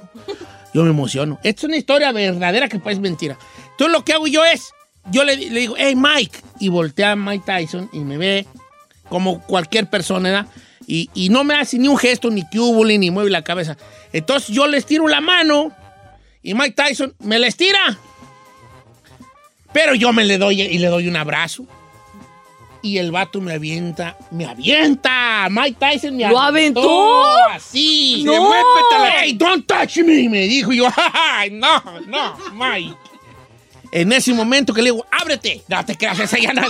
Yo 0.74 0.84
me 0.84 0.90
emociono. 0.90 1.40
Esta 1.44 1.62
es 1.62 1.64
una 1.66 1.78
historia 1.78 2.12
verdadera 2.12 2.70
que 2.70 2.80
parece 2.80 3.02
mentira. 3.02 3.38
Entonces 3.72 3.92
lo 3.92 4.06
que 4.06 4.14
hago 4.14 4.28
yo 4.28 4.44
es, 4.46 4.72
yo 5.12 5.24
le, 5.24 5.36
le 5.36 5.60
digo, 5.60 5.76
hey 5.78 5.96
Mike, 5.96 6.40
y 6.60 6.70
voltea 6.70 7.12
a 7.12 7.16
Mike 7.16 7.44
Tyson 7.46 7.90
y 7.92 8.00
me 8.00 8.18
ve 8.18 8.48
como 9.10 9.42
cualquier 9.42 9.90
persona, 9.90 10.30
¿verdad? 10.30 10.48
Y, 10.88 11.10
y 11.14 11.30
no 11.30 11.44
me 11.44 11.56
hace 11.56 11.78
ni 11.78 11.88
un 11.88 11.98
gesto, 11.98 12.30
ni 12.30 12.48
que 12.50 12.60
hubo, 12.60 12.86
ni 12.86 13.10
mueve 13.12 13.30
la 13.30 13.44
cabeza. 13.44 13.78
Entonces 14.12 14.54
yo 14.56 14.68
le 14.68 14.78
estiro 14.78 15.08
la 15.08 15.22
mano 15.22 15.72
y 16.42 16.54
Mike 16.54 16.76
Tyson 16.76 17.16
me 17.20 17.40
la 17.40 17.48
estira. 17.48 17.98
Pero 19.72 19.96
yo 19.96 20.14
me 20.14 20.24
le 20.24 20.38
doy 20.38 20.62
y 20.62 20.78
le 20.78 20.88
doy 20.88 21.08
un 21.08 21.16
abrazo. 21.16 21.66
Y 22.82 22.98
el 22.98 23.12
vato 23.12 23.40
me 23.40 23.54
avienta, 23.54 24.18
me 24.30 24.46
avienta. 24.46 25.48
Mike 25.50 25.78
Tyson 25.80 26.18
me 26.18 26.28
¿Lo 26.28 26.38
aventó? 26.38 27.24
Así. 27.50 28.24
¡No! 28.26 28.52
Hey, 29.22 29.34
don't 29.34 29.66
touch 29.66 29.98
me, 30.00 30.28
me 30.28 30.42
dijo 30.42 30.74
Y 30.74 30.78
yo. 30.78 30.88
"Ay, 31.14 31.50
no, 31.52 31.82
no, 32.08 32.38
Mike. 32.54 32.94
En 33.90 34.12
ese 34.12 34.34
momento 34.34 34.74
que 34.74 34.82
le 34.82 34.92
digo, 34.92 35.06
ábrete. 35.12 35.64
No 35.70 35.86
te 35.86 35.96
creas, 35.96 36.20
esa 36.20 36.38
ya 36.38 36.52
no. 36.52 36.64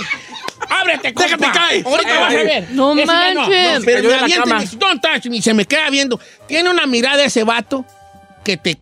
Ábrete, 0.68 1.12
compa. 1.14 1.28
Déjate 1.36 1.58
caer. 1.58 1.86
Ahorita 1.86 2.10
Ay, 2.10 2.18
vas 2.18 2.34
a 2.34 2.38
ay. 2.38 2.46
ver. 2.46 2.70
No 2.70 2.92
Ese 2.94 3.06
manches. 3.06 3.82
pero 3.84 3.96
Cayó 3.96 4.02
me 4.02 4.02
de 4.02 4.08
la 4.16 4.22
avienta 4.22 4.48
y 4.62 4.66
me 4.66 4.78
don't 4.78 5.02
touch 5.02 5.26
me. 5.26 5.42
Se 5.42 5.54
me 5.54 5.64
queda 5.64 5.90
viendo. 5.90 6.20
Tiene 6.46 6.70
una 6.70 6.86
mirada 6.86 7.24
ese 7.24 7.44
vato 7.44 7.84
que 8.44 8.56
te 8.56 8.78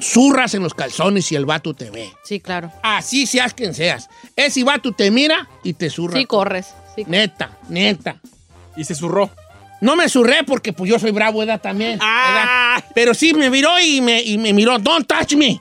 zurras 0.00 0.54
en 0.54 0.62
los 0.62 0.74
calzones 0.74 1.30
y 1.32 1.36
el 1.36 1.46
vato 1.46 1.74
te 1.74 1.90
ve. 1.90 2.10
Sí, 2.24 2.40
claro. 2.40 2.72
Así 2.82 3.26
seas 3.26 3.54
quien 3.54 3.74
seas. 3.74 4.08
Ese 4.36 4.64
vato 4.64 4.92
te 4.92 5.10
mira 5.10 5.48
y 5.62 5.74
te 5.74 5.90
zurra. 5.90 6.18
Sí, 6.18 6.24
corres. 6.26 6.74
Sí. 6.94 7.04
Neta, 7.06 7.58
neta. 7.68 8.20
Y 8.76 8.84
se 8.84 8.94
zurró. 8.94 9.30
No 9.80 9.96
me 9.96 10.08
zurré 10.08 10.44
porque 10.44 10.72
pues 10.72 10.90
yo 10.90 10.98
soy 10.98 11.10
bravo, 11.10 11.40
¿verdad? 11.40 11.60
También. 11.60 11.98
Ah. 12.02 12.76
¿verdad? 12.78 12.90
Pero 12.94 13.14
sí 13.14 13.34
me 13.34 13.50
miró 13.50 13.78
y 13.80 14.00
me, 14.00 14.22
y 14.22 14.38
me 14.38 14.52
miró, 14.52 14.78
don't 14.78 15.06
touch 15.06 15.34
me. 15.34 15.60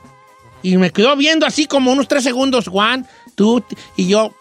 Y 0.62 0.78
me 0.78 0.92
quedó 0.92 1.16
viendo 1.18 1.46
así 1.46 1.66
como 1.66 1.92
unos 1.92 2.08
tres 2.08 2.24
segundos, 2.24 2.70
Juan, 2.70 3.06
tú, 3.36 3.64
y 3.98 4.08
yo, 4.08 4.34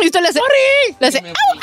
Y 0.00 0.06
usted 0.06 0.20
le 0.20 0.28
hace... 0.28 0.40
Le 1.00 1.06
hace... 1.06 1.18
Y 1.18 1.22
me 1.22 1.28
"Au, 1.30 1.34
au, 1.34 1.58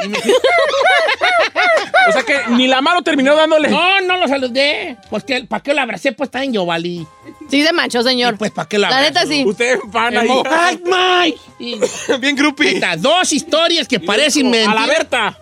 au". 0.00 0.06
Y 0.06 0.08
me- 0.08 0.18
O 2.08 2.12
sea 2.12 2.22
que 2.22 2.40
ni 2.50 2.66
la 2.66 2.80
mano 2.82 3.02
terminó 3.02 3.34
dándole. 3.34 3.68
no, 3.70 4.00
no 4.02 4.18
lo 4.18 4.28
saludé. 4.28 4.96
Pues, 5.08 5.24
que- 5.24 5.44
¿para 5.44 5.62
qué 5.62 5.72
lo 5.74 5.80
abracé? 5.80 6.12
Pues 6.12 6.28
está 6.28 6.42
en 6.44 6.52
yo, 6.52 6.66
valí. 6.66 7.06
Sí 7.50 7.64
se 7.64 7.72
manchó, 7.72 8.00
Y 8.00 8.04
señor. 8.04 8.36
pues, 8.36 8.50
¿para 8.50 8.68
qué 8.68 8.78
lo 8.78 8.82
La 8.88 8.98
abrazo? 8.98 9.12
neta, 9.14 9.26
sí. 9.26 9.44
Usted 9.46 9.78
fan 9.92 10.16
ahí. 10.16 10.28
¡Ay, 10.50 10.80
Mike! 10.84 11.40
Y- 11.58 11.80
Bien 12.20 12.36
groupie. 12.36 12.74
Neta, 12.74 12.96
dos 12.96 13.32
historias 13.32 13.88
que 13.88 14.00
parecen 14.00 14.54
A 14.54 14.74
la. 14.74 14.86
Berta. 14.86 15.38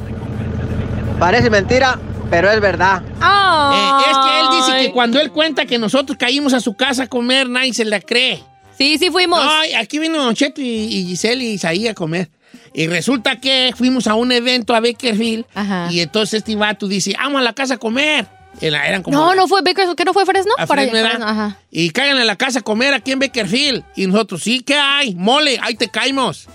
Parece 1.19 1.49
mentira, 1.49 1.99
pero 2.29 2.51
es 2.51 2.61
verdad. 2.61 3.01
Eh, 3.03 4.11
es 4.11 4.17
que 4.17 4.39
él 4.39 4.45
dice 4.57 4.85
que 4.87 4.93
cuando 4.93 5.19
él 5.19 5.31
cuenta 5.31 5.65
que 5.65 5.79
nosotros 5.79 6.15
caímos 6.17 6.53
a 6.53 6.59
su 6.59 6.75
casa 6.75 7.03
a 7.03 7.07
comer, 7.07 7.49
nadie 7.49 7.73
se 7.73 7.83
la 7.83 7.99
cree. 7.99 8.43
Sí, 8.77 8.97
sí 8.99 9.09
fuimos. 9.09 9.39
Ay, 9.41 9.73
aquí 9.73 9.97
vino 9.99 10.17
Don 10.23 10.35
Cheto 10.35 10.61
y, 10.61 10.65
y 10.65 11.05
Giselle 11.07 11.43
y 11.43 11.53
Isaí 11.53 11.87
a 11.87 11.93
comer. 11.95 12.29
Y 12.73 12.87
resulta 12.87 13.35
que 13.39 13.71
fuimos 13.77 14.07
a 14.07 14.15
un 14.15 14.31
evento 14.31 14.73
a 14.75 14.79
Bakerfield 14.79 15.45
y 15.91 15.99
entonces 15.99 16.39
este 16.39 16.55
vato 16.55 16.87
dice, 16.87 17.13
vamos 17.17 17.39
a 17.39 17.43
la 17.43 17.53
casa 17.53 17.75
a 17.75 17.77
comer. 17.77 18.27
Era- 18.61 18.87
Eran 18.87 19.01
como 19.03 19.17
No, 19.17 19.33
no 19.35 19.47
fue 19.47 19.61
Baker, 19.61 19.87
¿qué 19.95 20.05
no 20.05 20.13
fue 20.13 20.25
Fresno? 20.25 20.51
a 20.57 20.65
Para 20.67 20.87
Fresno, 20.87 21.25
ajá. 21.25 21.57
Y 21.71 21.89
caigan 21.91 22.17
a 22.17 22.23
la 22.23 22.35
casa 22.35 22.59
a 22.59 22.61
comer 22.61 22.93
aquí 22.93 23.11
en 23.11 23.19
Bakerfield. 23.19 23.83
Y 23.95 24.07
nosotros, 24.07 24.43
sí, 24.43 24.61
¿qué 24.61 24.75
hay? 24.75 25.15
Mole, 25.15 25.59
ahí 25.61 25.75
te 25.75 25.87
caímos. 25.89 26.47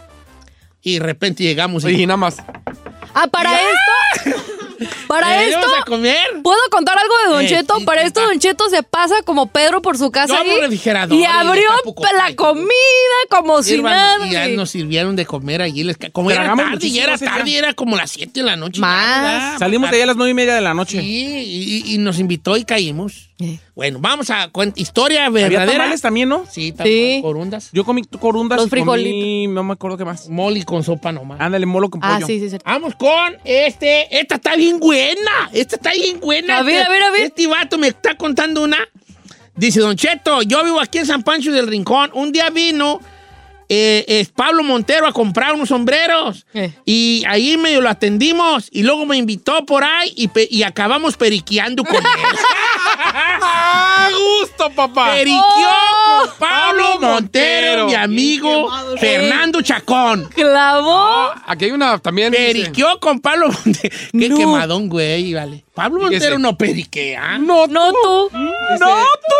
Y 0.83 0.95
de 0.95 1.01
repente 1.05 1.43
llegamos 1.43 1.85
y... 1.85 1.89
Y 2.03 2.07
nada 2.07 2.17
más. 2.17 2.37
Ah, 3.15 3.27
para 3.27 3.51
esto. 3.61 4.31
Para 5.09 5.43
Eh, 5.43 5.49
esto. 5.49 5.61
¿vamos 5.61 5.79
a 5.81 5.85
comer? 5.85 6.17
¿Puedo 6.43 6.61
contar 6.71 6.97
algo 6.99 7.15
de 7.25 7.33
Don 7.35 7.45
Eh, 7.45 7.49
Cheto? 7.49 7.79
sí, 7.79 7.85
para 7.85 8.03
esto, 8.03 8.21
Don 8.21 8.39
Cheto 8.39 8.69
se 8.69 8.83
pasa 8.83 9.23
como 9.25 9.47
Pedro 9.47 9.83
por 9.83 9.97
su 9.99 10.11
casa 10.11 10.37
refrigerador 10.43 11.19
y 11.19 11.25
abrió 11.25 11.69
la 12.17 12.37
comida 12.37 12.69
como 13.31 13.63
si 13.63 13.81
nada. 13.83 14.27
y 14.27 14.31
ya 14.33 14.45
güey. 14.45 14.57
nos 14.57 14.71
sirvieron 14.71 15.17
de 15.17 15.27
comer 15.27 15.63
allí. 15.63 15.83
Les, 15.85 15.97
como 16.13 16.31
era 16.31 16.55
tarde, 16.55 16.87
y 16.87 16.99
era 16.99 17.17
tarde, 17.19 17.57
era 17.57 17.73
como 17.75 17.97
las 17.97 18.11
7 18.13 18.41
de 18.41 18.47
la 18.47 18.57
noche. 18.57 18.81
Más. 18.81 19.59
Salimos 19.59 19.91
de 19.91 19.97
allá 19.97 20.05
a 20.05 20.07
las 20.09 20.17
nueve 20.17 20.31
y 20.31 20.35
media 20.35 20.55
de 20.55 20.61
la 20.61 20.75
noche. 20.75 21.01
Sí, 21.01 21.07
y, 21.87 21.95
y 21.95 21.99
nos 21.99 22.19
invitó 22.19 22.57
y 22.57 22.65
caímos. 22.65 23.25
Bueno, 23.77 23.99
vamos 24.01 24.31
a 24.31 24.51
historia 24.75 25.27
Había 25.27 25.49
verdadera. 25.49 25.73
tamales 25.79 26.01
también, 26.01 26.29
¿no? 26.29 26.45
Sí, 26.51 26.73
tamales, 26.73 27.23
corundas. 27.23 27.69
Yo 27.73 27.85
comí 27.85 28.03
corundas 28.19 28.57
Los 28.59 28.67
y 28.67 28.71
comí, 28.71 28.81
frijolitos. 28.83 29.55
no 29.55 29.63
me 29.63 29.73
acuerdo 29.75 29.97
qué 29.97 30.05
más. 30.05 30.29
Moli 30.29 30.65
con 30.65 30.83
sopa 30.83 31.13
nomás. 31.13 31.41
Ándale, 31.41 31.65
molo 31.65 31.89
con 31.89 32.01
pollo. 32.01 32.15
Ah, 32.15 32.21
sí, 32.27 32.41
sí, 32.41 32.51
sí. 32.51 32.59
Vamos 32.65 32.97
con 32.97 33.37
este. 33.45 34.19
Esta 34.19 34.35
está 34.37 34.57
bien 34.57 34.81
buena. 35.15 35.51
Esta 35.53 35.77
está 35.77 35.93
bien 35.93 36.21
buena. 36.21 36.59
A 36.59 36.63
ver, 36.63 36.75
Este- 36.77 36.87
a 36.87 36.91
ver, 36.91 37.03
a 37.03 37.11
ver. 37.11 37.21
Este 37.23 37.47
vato 37.47 37.79
me 37.79 37.89
está 37.89 38.17
contando 38.17 38.63
una. 38.63 38.79
Dice, 39.57 39.81
Don 39.81 39.97
Cheto, 39.97 40.43
yo 40.43 40.63
vivo 40.65 40.81
aquí 40.81 40.99
en 40.99 41.07
San 41.07 41.23
Pancho 41.23 41.51
del 41.53 41.67
Rincón. 41.67 42.11
Un 42.15 42.31
día 42.33 42.49
vino 42.51 43.01
eh, 43.69 44.05
es 44.07 44.29
Pablo 44.29 44.63
Montero 44.63 45.07
a 45.07 45.13
comprar 45.13 45.53
unos 45.53 45.69
sombreros. 45.69 46.47
Eh. 46.55 46.73
Y 46.87 47.23
ahí 47.29 47.57
medio 47.57 47.81
lo 47.81 47.89
atendimos. 47.91 48.69
Y 48.71 48.83
luego 48.85 49.05
me 49.05 49.17
invitó 49.17 49.67
por 49.67 49.85
ahí 49.85 50.13
y, 50.17 50.31
y 50.57 50.63
acabamos 50.63 51.17
periqueando 51.17 51.85
con 51.85 51.97
él. 51.97 52.03
¡Ah, 53.01 54.09
gusto, 54.13 54.71
papá! 54.75 55.13
Periqueó 55.13 55.39
Oh. 55.41 56.21
con 56.27 56.39
Pablo 56.39 56.99
Montero, 57.01 57.87
mi 57.87 57.95
amigo 57.95 58.69
Fernando 58.99 59.61
Chacón. 59.63 60.25
Clavó. 60.35 61.31
Aquí 61.47 61.67
hay 61.67 61.71
una 61.71 61.99
también. 61.99 62.33
dice- 62.33 62.47
Periqueó 62.47 62.99
con 63.01 63.21
Pablo 63.21 63.49
Montero. 63.49 63.97
Qué 64.13 64.29
No. 64.29 64.37
quemadón, 64.37 64.89
güey, 64.89 65.35
vale. 65.35 65.65
Pablo 65.75 66.01
Fíjese. 66.09 66.15
Montero 66.17 66.39
no 66.41 66.57
periquea. 66.59 67.39
No, 67.39 67.67
No 67.69 67.93
tú. 67.93 68.31
¡No 68.33 68.87
tú! 68.97 69.35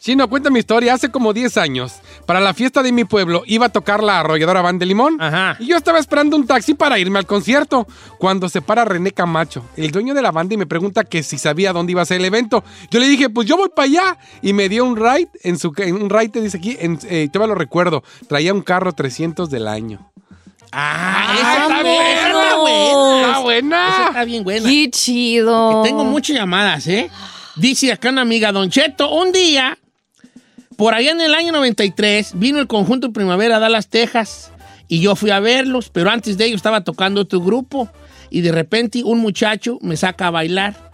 Chino, 0.00 0.28
cuenta 0.28 0.48
mi 0.50 0.60
historia. 0.60 0.94
Hace 0.94 1.10
como 1.10 1.32
10 1.32 1.56
años, 1.56 1.94
para 2.26 2.38
la 2.40 2.54
fiesta 2.54 2.82
de 2.82 2.92
mi 2.92 3.04
pueblo, 3.04 3.42
iba 3.46 3.66
a 3.66 3.68
tocar 3.70 4.02
la 4.02 4.20
arrolladora 4.20 4.62
Van 4.62 4.78
de 4.78 4.86
Limón. 4.86 5.20
Ajá. 5.20 5.56
Y 5.58 5.66
yo 5.66 5.76
estaba 5.76 5.98
esperando 5.98 6.36
un 6.36 6.46
taxi 6.46 6.74
para 6.74 6.98
irme 6.98 7.18
al 7.18 7.26
concierto. 7.26 7.86
Cuando 8.18 8.48
se 8.48 8.62
para 8.62 8.84
René 8.84 9.10
Camacho, 9.10 9.64
el 9.76 9.90
dueño 9.90 10.14
de 10.14 10.22
la 10.22 10.30
banda, 10.30 10.54
y 10.54 10.58
me 10.58 10.66
pregunta 10.66 11.04
que 11.04 11.22
si 11.24 11.38
sabía 11.38 11.72
dónde 11.72 11.92
iba 11.92 12.02
a 12.02 12.06
ser 12.06 12.18
el 12.18 12.24
evento. 12.24 12.62
Yo 12.90 12.99
le 13.00 13.08
dije, 13.08 13.28
pues 13.30 13.48
yo 13.48 13.56
voy 13.56 13.70
para 13.74 13.86
allá. 13.86 14.18
Y 14.42 14.52
me 14.52 14.68
dio 14.68 14.84
un 14.84 14.96
ride 14.96 15.30
en 15.42 15.58
su 15.58 15.68
un 15.70 16.10
ride, 16.10 16.28
te 16.28 16.40
dice 16.40 16.58
aquí, 16.58 16.76
en, 16.78 16.98
eh, 17.08 17.28
me 17.32 17.46
lo 17.46 17.54
recuerdo. 17.54 18.04
Traía 18.28 18.54
un 18.54 18.62
carro 18.62 18.92
300 18.92 19.50
del 19.50 19.66
año. 19.66 20.10
Ah, 20.72 21.34
esa 21.36 21.62
está 21.62 21.82
buena, 21.82 22.56
buena. 22.56 23.20
¡Está 23.26 23.38
buena! 23.40 23.88
Esa 23.88 24.06
está 24.06 24.24
bien 24.24 24.44
buena. 24.44 24.68
Qué 24.68 24.90
chido. 24.90 25.82
Tengo 25.82 26.04
muchas 26.04 26.36
llamadas, 26.36 26.86
¿eh? 26.86 27.10
Dice 27.56 27.92
acá 27.92 28.10
una 28.10 28.22
amiga, 28.22 28.52
Don 28.52 28.70
Cheto, 28.70 29.12
un 29.12 29.32
día, 29.32 29.76
por 30.76 30.94
allá 30.94 31.10
en 31.10 31.20
el 31.20 31.34
año 31.34 31.52
93, 31.52 32.38
vino 32.38 32.60
el 32.60 32.68
conjunto 32.68 33.12
Primavera 33.12 33.56
a 33.56 33.58
Dallas, 33.58 33.88
Texas, 33.88 34.52
y 34.86 35.00
yo 35.00 35.16
fui 35.16 35.30
a 35.30 35.40
verlos, 35.40 35.90
pero 35.90 36.10
antes 36.10 36.38
de 36.38 36.46
ello 36.46 36.56
estaba 36.56 36.84
tocando 36.84 37.22
otro 37.22 37.40
grupo, 37.40 37.90
y 38.30 38.40
de 38.42 38.52
repente 38.52 39.02
un 39.04 39.18
muchacho 39.18 39.78
me 39.82 39.96
saca 39.96 40.28
a 40.28 40.30
bailar, 40.30 40.89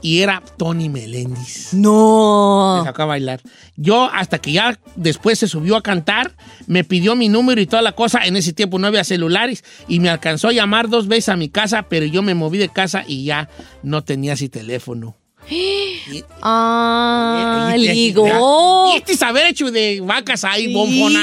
y 0.00 0.20
era 0.22 0.42
Tony 0.56 0.88
Meléndez. 0.88 1.74
Me 1.74 1.80
No. 1.80 2.80
sacó 2.84 3.02
a 3.02 3.06
bailar. 3.06 3.40
Yo, 3.76 4.04
hasta 4.12 4.38
que 4.38 4.52
ya 4.52 4.78
después 4.96 5.38
se 5.38 5.48
subió 5.48 5.76
a 5.76 5.82
cantar, 5.82 6.34
me 6.66 6.84
pidió 6.84 7.14
mi 7.16 7.28
número 7.28 7.60
y 7.60 7.66
toda 7.66 7.82
la 7.82 7.92
cosa. 7.92 8.24
En 8.24 8.36
ese 8.36 8.52
tiempo 8.52 8.78
no 8.78 8.86
había 8.86 9.04
celulares 9.04 9.64
y 9.88 10.00
me 10.00 10.08
alcanzó 10.08 10.48
a 10.48 10.52
llamar 10.52 10.88
dos 10.88 11.06
veces 11.08 11.28
a 11.28 11.36
mi 11.36 11.48
casa, 11.48 11.82
pero 11.88 12.06
yo 12.06 12.22
me 12.22 12.34
moví 12.34 12.58
de 12.58 12.68
casa 12.70 13.04
y 13.06 13.24
ya 13.24 13.48
no 13.82 14.02
tenía 14.02 14.32
así 14.32 14.48
teléfono. 14.48 15.16
Y- 15.50 16.24
Ah, 16.40 17.74
y- 17.76 17.80
y- 17.84 17.88
ligó. 17.92 18.92
Y 18.92 18.96
este 18.98 19.16
saber 19.16 19.46
hecho 19.46 19.70
de 19.70 20.00
vacas 20.02 20.44
ahí, 20.44 20.66
Sí. 20.66 20.72
bombona. 20.74 21.20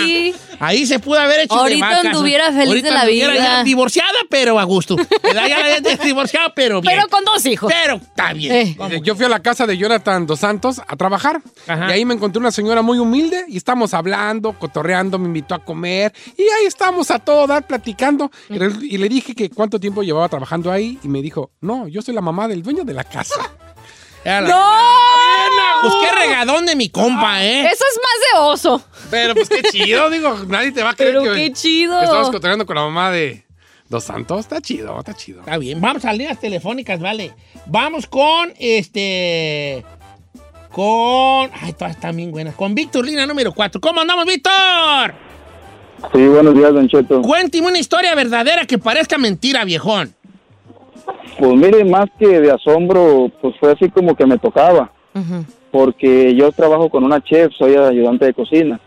Ahí 0.60 0.85
se 0.85 0.99
pudo 0.99 1.19
haber 1.19 1.41
hecho 1.41 1.53
Ahorita 1.56 1.85
de 1.89 1.95
vacas. 1.95 2.06
anduviera 2.14 2.45
feliz 2.52 2.68
Ahorita 2.68 2.88
de 2.89 2.93
la 2.93 3.02
anduviera 3.02 3.34
vida. 3.34 3.43
ya 3.43 3.64
divorciada, 3.64 4.18
pero 4.30 4.60
a 4.60 4.64
gusto. 4.64 4.95
Ya 5.34 5.80
la 5.80 5.80
divorciado, 6.03 6.52
pero 6.56 6.81
bien. 6.81 6.95
Pero 6.95 7.10
con 7.10 7.23
dos 7.26 7.45
hijos. 7.45 7.72
Pero 7.72 7.95
está 7.95 8.34
bien. 8.34 8.52
Eh. 8.53 8.77
Eh, 8.91 9.02
Yo 9.03 9.15
fui 9.15 9.26
a 9.26 9.30
la 9.30 9.41
casa 9.41 9.65
de 9.68 9.77
Jonathan 9.77 10.26
Dos 10.26 10.39
Santos 10.39 10.81
a 10.85 10.95
trabajar. 10.95 11.41
Ajá. 11.68 11.89
Y 11.89 11.91
ahí 11.93 12.06
me 12.06 12.14
encontré 12.14 12.39
una 12.39 12.52
señora 12.52 12.81
muy 12.81 12.99
humilde 12.99 13.45
y 13.47 13.57
estamos 13.57 13.93
hablando, 13.93 14.53
cotorreando, 14.53 15.18
me 15.19 15.27
invitó 15.27 15.56
a 15.56 15.60
comer. 15.64 16.14
Y 16.38 16.41
ahí 16.43 16.65
estamos 16.68 17.11
a 17.11 17.19
todo 17.19 17.47
dar, 17.47 17.65
platicando. 17.68 18.31
Y, 18.49 18.95
y 18.95 18.97
le 18.97 19.10
dije 19.10 19.34
que 19.35 19.49
cuánto 19.49 19.80
tiempo 19.80 20.03
llevaba 20.03 20.30
trabajando 20.30 20.72
ahí. 20.72 20.99
Y 21.03 21.07
me 21.07 21.22
dijo, 21.22 21.52
no, 21.61 21.88
yo 21.88 22.02
soy 22.02 22.14
la 22.14 22.22
mamá 22.22 22.47
del 22.47 22.64
dueño 22.64 22.84
de 22.84 22.93
la 22.93 23.03
casa. 23.03 23.35
Era 24.26 24.41
la- 24.41 24.49
¡No! 24.49 25.81
Pues 25.81 25.93
qué 26.02 26.15
regadón 26.15 26.65
de 26.65 26.76
mi 26.76 26.89
compa, 26.89 27.43
¿eh? 27.43 27.61
Eso 27.68 27.85
es 27.91 27.99
más 28.02 28.34
de 28.34 28.39
oso. 28.52 28.84
Pero 29.11 29.35
pues 29.35 29.47
qué 29.49 29.61
chido, 29.64 30.10
digo, 30.10 30.35
nadie 30.47 30.72
te 30.72 30.81
va 30.84 30.89
a 30.89 30.93
creer 30.95 31.18
Pero 31.19 31.34
que 31.34 31.39
qué 31.39 31.53
chido. 31.53 31.97
que 31.99 32.06
estamos 32.06 32.30
cotorreando 32.31 32.65
con 32.65 32.76
la 32.76 32.81
mamá 32.81 33.11
de 33.11 33.45
Dos 33.88 34.03
Santos. 34.03 34.39
Está 34.39 34.60
chido, 34.61 34.97
está 34.97 35.14
chido. 35.14 35.41
Está 35.41 35.57
bien, 35.60 35.80
vamos 35.80 36.03
a 36.06 36.11
líneas 36.11 36.39
telefónicas, 36.39 36.99
vale. 36.99 37.34
Vamos 37.68 38.07
con 38.07 38.52
este. 38.57 39.85
Con. 40.72 41.52
Ay, 41.61 41.73
todas 41.73 41.91
están 41.95 42.15
bien 42.18 42.31
buenas. 42.31 42.56
Con 42.56 42.73
Víctor, 42.73 43.06
línea 43.06 43.26
número 43.27 43.53
4. 43.53 43.80
¿Cómo 43.80 44.02
andamos, 44.02 44.26
Víctor? 44.26 45.14
Sí, 46.14 46.27
buenos 46.27 46.53
días, 46.56 46.73
Don 46.73 46.88
Cheto. 46.89 47.22
Cuénteme 47.22 47.68
una 47.68 47.80
historia 47.80 48.14
verdadera 48.15 48.65
que 48.65 48.77
parezca 48.77 49.18
mentira, 49.18 49.64
viejón. 49.64 50.15
Pues 51.38 51.53
mire, 51.53 51.84
más 51.84 52.06
que 52.18 52.40
de 52.40 52.52
asombro, 52.52 53.30
pues 53.41 53.56
fue 53.60 53.72
así 53.72 53.90
como 53.90 54.15
que 54.15 54.26
me 54.26 54.38
tocaba, 54.38 54.90
porque 55.72 56.34
yo 56.36 56.52
trabajo 56.52 56.90
con 56.90 57.03
una 57.03 57.22
chef, 57.22 57.52
soy 57.57 57.76
ayudante 57.76 58.26
de 58.26 58.34
cocina. 58.34 58.80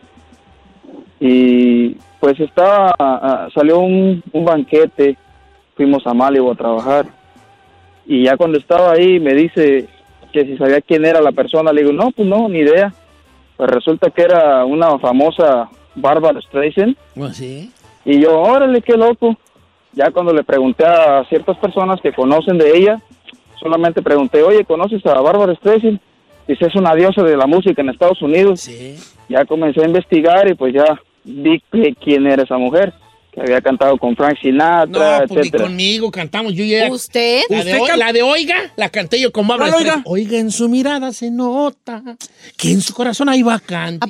Y 1.20 1.96
pues 2.20 2.38
estaba, 2.40 2.94
ah, 2.98 3.48
salió 3.54 3.80
un, 3.80 4.22
un 4.32 4.44
banquete, 4.44 5.16
fuimos 5.76 6.06
a 6.06 6.14
Malibu 6.14 6.50
a 6.50 6.54
trabajar. 6.54 7.06
Y 8.06 8.24
ya 8.24 8.36
cuando 8.36 8.58
estaba 8.58 8.92
ahí 8.92 9.20
me 9.20 9.34
dice 9.34 9.86
que 10.32 10.44
si 10.44 10.56
sabía 10.56 10.80
quién 10.80 11.04
era 11.04 11.20
la 11.20 11.32
persona, 11.32 11.72
le 11.72 11.82
digo, 11.82 11.92
no, 11.92 12.10
pues 12.10 12.26
no, 12.26 12.48
ni 12.48 12.60
idea. 12.60 12.92
Pues 13.56 13.70
resulta 13.70 14.10
que 14.10 14.22
era 14.22 14.64
una 14.64 14.98
famosa 14.98 15.68
Barbara 15.94 16.40
Streisand. 16.40 16.96
Bueno, 17.14 17.34
sí. 17.34 17.70
Y 18.04 18.20
yo, 18.20 18.40
órale, 18.40 18.80
qué 18.80 18.96
loco. 18.96 19.36
Ya 19.98 20.12
cuando 20.12 20.32
le 20.32 20.44
pregunté 20.44 20.86
a 20.86 21.24
ciertas 21.28 21.56
personas 21.58 22.00
que 22.00 22.12
conocen 22.12 22.56
de 22.56 22.70
ella, 22.76 23.00
solamente 23.58 24.00
pregunté, 24.00 24.44
oye, 24.44 24.64
¿conoces 24.64 25.04
a 25.04 25.20
Barbara 25.20 25.52
Streisand? 25.56 25.98
Dice, 26.46 26.66
es 26.66 26.74
una 26.76 26.94
diosa 26.94 27.24
de 27.24 27.36
la 27.36 27.46
música 27.48 27.82
en 27.82 27.88
Estados 27.88 28.22
Unidos. 28.22 28.60
Sí. 28.60 28.94
Ya 29.28 29.44
comencé 29.44 29.82
a 29.82 29.86
investigar 29.86 30.48
y 30.48 30.54
pues 30.54 30.72
ya 30.72 31.00
vi 31.24 31.60
que- 31.72 31.96
quién 32.00 32.28
era 32.28 32.44
esa 32.44 32.56
mujer, 32.58 32.92
había 33.40 33.60
cantado 33.60 33.96
con 33.98 34.14
Frank 34.16 34.34
No, 34.36 34.40
Sinatra, 34.42 35.18
pues 35.26 35.30
ni 35.30 35.36
etcétera. 35.38 35.64
conmigo 35.64 36.10
cantamos. 36.10 36.54
Yo 36.54 36.64
ya. 36.64 36.90
¿Usted? 36.90 37.42
La 37.48 37.64
de, 37.64 37.70
¿Usted 37.72 37.80
Oi- 37.82 37.86
can- 37.88 37.98
la 37.98 38.12
de 38.12 38.22
Oiga, 38.22 38.72
la 38.76 38.88
canté 38.88 39.20
yo 39.20 39.32
como 39.32 39.52
habla. 39.52 39.66
¿Cuál 39.70 39.80
Oiga? 39.82 40.02
Oiga? 40.04 40.38
En 40.38 40.50
su 40.50 40.68
mirada 40.68 41.12
se 41.12 41.30
nota 41.30 42.02
que 42.56 42.72
en 42.72 42.80
su 42.80 42.92
corazón 42.94 43.28
hay 43.28 43.42
vacante. 43.42 44.06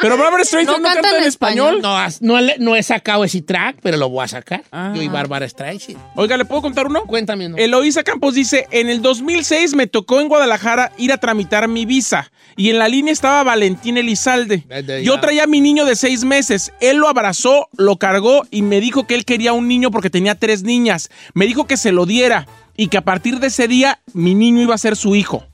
Pero 0.00 0.16
Barbara 0.18 0.44
Streisand 0.44 0.78
no, 0.82 0.88
No 0.88 0.94
canta 0.94 1.18
en 1.18 1.24
español. 1.24 1.80
No, 1.82 1.98
no, 2.20 2.38
no 2.58 2.76
he 2.76 2.82
sacado 2.82 3.24
ese 3.24 3.42
track, 3.42 3.76
pero 3.82 3.96
lo 3.96 4.08
voy 4.08 4.24
a 4.24 4.28
sacar. 4.28 4.62
Ah. 4.72 4.92
Yo 4.94 5.02
y 5.02 5.08
Bárbara 5.08 5.48
Streisand. 5.48 5.98
Oiga, 6.16 6.36
¿le 6.36 6.44
puedo 6.44 6.62
contar 6.62 6.86
uno? 6.86 7.04
Cuéntame 7.04 7.46
uno. 7.46 7.56
Eloísa 7.56 8.02
Campos 8.02 8.34
dice, 8.34 8.66
en 8.70 8.88
el 8.88 9.02
2006 9.02 9.74
me 9.74 9.86
tocó 9.86 10.20
en 10.20 10.28
Guadalajara 10.28 10.92
ir 10.98 11.12
a 11.12 11.18
tramitar 11.18 11.68
mi 11.68 11.86
visa 11.86 12.30
y 12.56 12.70
en 12.70 12.78
la 12.78 12.88
línea 12.88 13.12
estaba 13.12 13.42
Valentín 13.42 13.96
Elizalde. 13.98 14.64
Yo 15.02 15.18
traía 15.20 15.44
a 15.44 15.46
mi 15.46 15.60
niño 15.60 15.84
de 15.84 15.96
seis 15.96 16.24
meses, 16.24 16.72
él 16.80 16.98
lo 16.98 17.08
abrazó, 17.08 17.68
lo 17.76 17.96
cargó 17.96 18.42
y 18.50 18.62
me 18.64 18.80
dijo 18.80 19.06
que 19.06 19.14
él 19.14 19.24
quería 19.24 19.52
un 19.52 19.68
niño 19.68 19.90
porque 19.90 20.10
tenía 20.10 20.34
tres 20.34 20.62
niñas. 20.62 21.10
Me 21.34 21.46
dijo 21.46 21.66
que 21.66 21.76
se 21.76 21.92
lo 21.92 22.06
diera 22.06 22.46
y 22.76 22.88
que 22.88 22.98
a 22.98 23.02
partir 23.02 23.38
de 23.40 23.46
ese 23.48 23.68
día 23.68 24.00
mi 24.12 24.34
niño 24.34 24.60
iba 24.62 24.74
a 24.74 24.78
ser 24.78 24.96
su 24.96 25.14
hijo. 25.14 25.44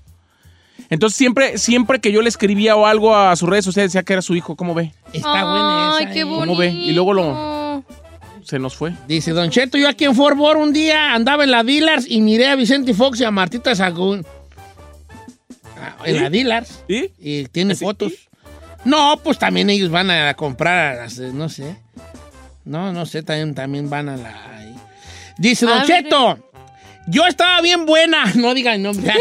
Entonces 0.88 1.16
siempre, 1.16 1.58
siempre 1.58 2.00
que 2.00 2.10
yo 2.10 2.22
le 2.22 2.28
escribía 2.28 2.74
o 2.74 2.86
algo 2.86 3.14
a 3.14 3.36
sus 3.36 3.48
redes 3.48 3.64
sociales 3.64 3.92
decía 3.92 4.02
que 4.02 4.14
era 4.14 4.22
su 4.22 4.34
hijo, 4.34 4.56
¿cómo 4.56 4.74
ve? 4.74 4.92
Está 5.12 5.44
buena 5.44 5.96
Ay, 5.96 6.04
esa. 6.04 6.12
qué 6.14 6.20
¿eh? 6.20 6.24
bonito. 6.24 6.46
¿Cómo 6.46 6.56
ve? 6.56 6.70
Y 6.70 6.92
luego 6.92 7.12
lo 7.12 7.60
se 8.44 8.58
nos 8.58 8.74
fue. 8.74 8.92
Dice 9.06 9.30
Don 9.30 9.50
Cheto, 9.50 9.78
yo 9.78 9.88
aquí 9.88 10.04
en 10.04 10.14
Fort 10.16 10.36
Worth 10.36 10.58
un 10.58 10.72
día 10.72 11.14
andaba 11.14 11.44
en 11.44 11.52
la 11.52 11.62
Dillars 11.62 12.06
y 12.08 12.20
miré 12.20 12.48
a 12.48 12.56
Vicente 12.56 12.94
Fox 12.94 13.20
y 13.20 13.24
a 13.24 13.30
Martita 13.30 13.74
Sagún. 13.76 14.26
Ah, 15.78 15.96
En 16.04 16.20
la 16.20 16.30
Dillars. 16.30 16.82
¿Sí? 16.88 17.12
Y 17.20 17.44
tiene 17.46 17.74
fotos. 17.76 18.12
No, 18.84 19.20
pues 19.22 19.38
también 19.38 19.70
ellos 19.70 19.90
van 19.90 20.10
a 20.10 20.34
comprar, 20.34 21.06
eh, 21.06 21.30
no 21.32 21.48
sé. 21.48 21.76
No, 22.64 22.92
no 22.92 23.06
sé, 23.06 23.22
también, 23.22 23.54
también 23.54 23.90
van 23.90 24.08
a 24.08 24.16
la... 24.16 24.56
ahí. 24.56 24.74
Dice 25.38 25.66
Don 25.66 25.78
Ah, 25.78 25.84
Cheto, 25.86 26.38
yo 27.06 27.26
estaba 27.26 27.60
bien 27.60 27.86
buena, 27.86 28.24
no 28.34 28.54
digan 28.54 28.82
nombre. 28.82 29.12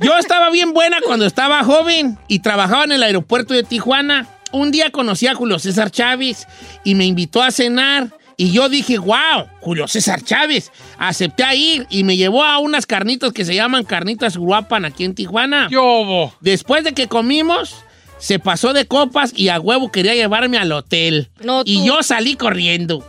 yo 0.00 0.16
estaba 0.18 0.50
bien 0.50 0.72
buena 0.72 0.98
cuando 1.04 1.26
estaba 1.26 1.62
joven 1.64 2.18
y 2.28 2.38
trabajaba 2.40 2.84
en 2.84 2.92
el 2.92 3.02
aeropuerto 3.02 3.54
de 3.54 3.62
Tijuana. 3.62 4.26
Un 4.50 4.70
día 4.70 4.90
conocí 4.90 5.26
a 5.26 5.34
Julio 5.34 5.58
César 5.58 5.90
Chávez 5.90 6.46
y 6.84 6.94
me 6.94 7.04
invitó 7.04 7.42
a 7.42 7.50
cenar. 7.50 8.08
Y 8.40 8.52
yo 8.52 8.68
dije, 8.68 8.98
wow, 8.98 9.46
Julio 9.60 9.88
César 9.88 10.22
Chávez. 10.22 10.70
Acepté 10.96 11.42
a 11.44 11.54
ir 11.54 11.86
y 11.90 12.04
me 12.04 12.16
llevó 12.16 12.44
a 12.44 12.58
unas 12.60 12.86
carnitas 12.86 13.32
que 13.32 13.44
se 13.44 13.54
llaman 13.54 13.84
carnitas 13.84 14.36
Uruapan 14.36 14.84
aquí 14.86 15.04
en 15.04 15.14
Tijuana. 15.14 15.68
Yobo. 15.68 16.32
Después 16.40 16.84
de 16.84 16.92
que 16.94 17.08
comimos, 17.08 17.84
se 18.18 18.38
pasó 18.38 18.72
de 18.72 18.86
copas 18.86 19.32
y 19.34 19.48
a 19.48 19.60
huevo 19.60 19.90
quería 19.90 20.14
llevarme 20.14 20.58
al 20.58 20.72
hotel. 20.72 21.30
No, 21.42 21.62
y 21.64 21.84
yo 21.84 22.02
salí 22.02 22.36
corriendo. 22.36 23.04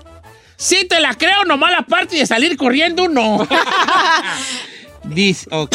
Sí 0.55 0.85
te 0.89 0.99
la 0.99 1.15
creo, 1.15 1.45
nomás 1.45 1.71
la 1.71 1.83
parte 1.83 2.17
de 2.17 2.25
salir 2.25 2.57
corriendo, 2.57 3.07
no. 3.07 3.47
Dice, 5.03 5.47
ok. 5.51 5.73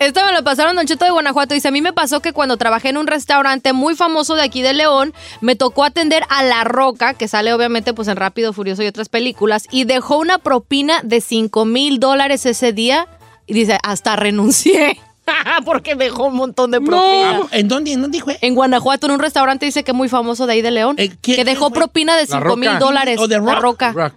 Esto 0.00 0.24
me 0.26 0.32
lo 0.32 0.42
pasaron 0.42 0.74
Don 0.76 0.86
Cheto 0.86 1.04
de 1.04 1.12
Guanajuato. 1.12 1.54
Dice, 1.54 1.68
a 1.68 1.70
mí 1.70 1.80
me 1.80 1.92
pasó 1.92 2.20
que 2.20 2.32
cuando 2.32 2.56
trabajé 2.56 2.88
en 2.88 2.96
un 2.96 3.06
restaurante 3.06 3.72
muy 3.72 3.94
famoso 3.94 4.34
de 4.34 4.42
aquí 4.42 4.62
de 4.62 4.74
León, 4.74 5.14
me 5.40 5.56
tocó 5.56 5.84
atender 5.84 6.24
a 6.28 6.42
La 6.42 6.64
Roca, 6.64 7.14
que 7.14 7.28
sale 7.28 7.54
obviamente 7.54 7.94
pues 7.94 8.08
en 8.08 8.16
Rápido, 8.16 8.52
Furioso 8.52 8.82
y 8.82 8.86
otras 8.86 9.08
películas, 9.08 9.66
y 9.70 9.84
dejó 9.84 10.18
una 10.18 10.38
propina 10.38 11.00
de 11.02 11.20
5 11.20 11.64
mil 11.64 12.00
dólares 12.00 12.44
ese 12.46 12.72
día. 12.72 13.06
Y 13.46 13.54
dice, 13.54 13.78
hasta 13.82 14.16
renuncié. 14.16 14.98
Porque 15.64 15.94
dejó 15.94 16.24
un 16.26 16.36
montón 16.36 16.70
de 16.70 16.80
propina. 16.80 17.40
Ah, 17.42 17.48
¿En 17.52 17.68
dónde? 17.68 17.92
¿En 17.92 18.02
dónde 18.02 18.20
fue? 18.20 18.38
En 18.40 18.54
Guanajuato, 18.54 19.06
en 19.06 19.12
un 19.12 19.18
restaurante, 19.20 19.66
dice 19.66 19.82
que 19.84 19.92
es 19.92 19.96
muy 19.96 20.08
famoso 20.08 20.46
de 20.46 20.54
ahí 20.54 20.62
de 20.62 20.70
León. 20.70 20.96
Eh, 20.98 21.10
¿quién- 21.20 21.36
que 21.36 21.44
dejó 21.44 21.68
fue? 21.70 21.78
propina 21.78 22.16
de 22.16 22.22
La 22.26 22.38
5 22.38 22.56
mil 22.56 22.68
Roca. 22.70 22.78
dólares. 22.80 23.18
¿O 23.20 23.26
de 23.28 23.38
La 23.40 23.54
Rock? 23.54 23.62
Roca. 23.62 23.92
Rock. 23.92 24.14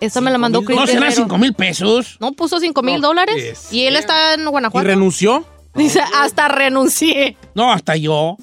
Esa 0.00 0.20
me 0.20 0.30
la 0.30 0.38
mandó 0.38 0.62
Chris 0.62 0.78
No 0.78 0.86
serán 0.86 1.02
Guerrero. 1.02 1.22
5 1.24 1.38
mil 1.38 1.54
pesos. 1.54 2.16
No, 2.20 2.30
puso 2.32 2.60
5 2.60 2.82
mil 2.82 3.00
dólares. 3.00 3.68
Y 3.72 3.84
él 3.86 3.96
está 3.96 4.34
en 4.34 4.42
¿Y 4.42 4.44
Guanajuato. 4.46 4.86
renunció? 4.86 5.44
Dice, 5.74 6.00
hasta 6.20 6.48
renuncié. 6.48 7.36
No, 7.54 7.72
hasta 7.72 7.94
yo. 7.96 8.36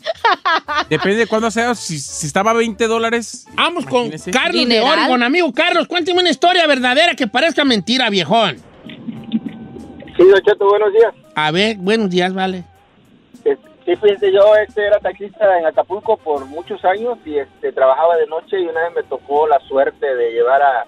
Depende 0.89 1.17
de 1.17 1.27
cuándo 1.27 1.49
sea. 1.51 1.73
Si, 1.75 1.97
si 1.99 2.27
estaba 2.27 2.51
a 2.51 2.53
20 2.53 2.87
dólares. 2.87 3.45
Vamos 3.55 3.85
con 3.85 4.01
Imagínese. 4.01 4.31
Carlos 4.31 4.53
Dineral. 4.53 4.85
de 4.85 5.01
Oregon. 5.01 5.23
Amigo 5.23 5.53
Carlos, 5.53 5.87
cuénteme 5.87 6.19
una 6.21 6.29
historia 6.29 6.67
verdadera 6.67 7.15
que 7.15 7.27
parezca 7.27 7.63
mentira, 7.65 8.09
viejón. 8.09 8.57
Sí, 8.85 10.23
Don 10.23 10.41
Cheto, 10.45 10.65
buenos 10.69 10.93
días. 10.93 11.13
A 11.35 11.51
ver, 11.51 11.77
buenos 11.77 12.09
días, 12.09 12.33
vale. 12.33 12.63
Sí, 13.43 13.95
fíjense, 13.97 14.31
yo 14.31 14.55
este, 14.55 14.87
era 14.87 14.99
taxista 14.99 15.59
en 15.59 15.65
Acapulco 15.67 16.17
por 16.17 16.43
muchos 16.45 16.83
años 16.85 17.19
y 17.23 17.37
este, 17.37 17.71
trabajaba 17.71 18.17
de 18.17 18.25
noche 18.25 18.59
y 18.59 18.65
una 18.65 18.81
vez 18.85 18.95
me 18.95 19.03
tocó 19.03 19.45
la 19.47 19.59
suerte 19.59 20.15
de 20.15 20.31
llevar 20.31 20.59
a, 20.63 20.85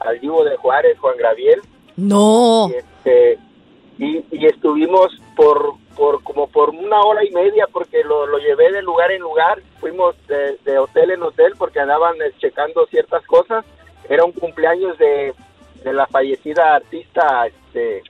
al 0.00 0.18
Divo 0.18 0.44
de 0.44 0.56
Juárez, 0.56 0.98
Juan 0.98 1.18
Graviel, 1.18 1.60
No. 1.96 2.70
y, 2.70 2.76
este, 2.76 3.38
y, 3.98 4.24
y 4.30 4.46
estuvimos 4.46 5.08
por, 5.36 5.74
por 5.94 6.22
como 6.22 6.46
por 6.46 6.70
una 6.70 7.00
hora 7.02 7.22
y 7.22 7.30
media 7.32 7.66
porque 7.70 8.02
lo, 8.02 8.26
lo 8.26 8.38
llevé 8.38 8.72
de 8.72 8.80
lugar 8.80 9.10
en 9.12 9.20
lugar, 9.20 9.60
fuimos 9.78 10.14
de, 10.26 10.56
de 10.64 10.78
hotel 10.78 11.10
en 11.10 11.22
hotel 11.22 11.52
porque 11.58 11.80
andaban 11.80 12.14
eh, 12.16 12.32
checando 12.38 12.86
ciertas 12.86 13.26
cosas, 13.26 13.62
era 14.08 14.24
un 14.24 14.32
cumpleaños 14.32 14.96
de, 14.96 15.34
de 15.84 15.92
la 15.92 16.06
fallecida 16.06 16.76
artista 16.76 17.46
este, 17.46 18.02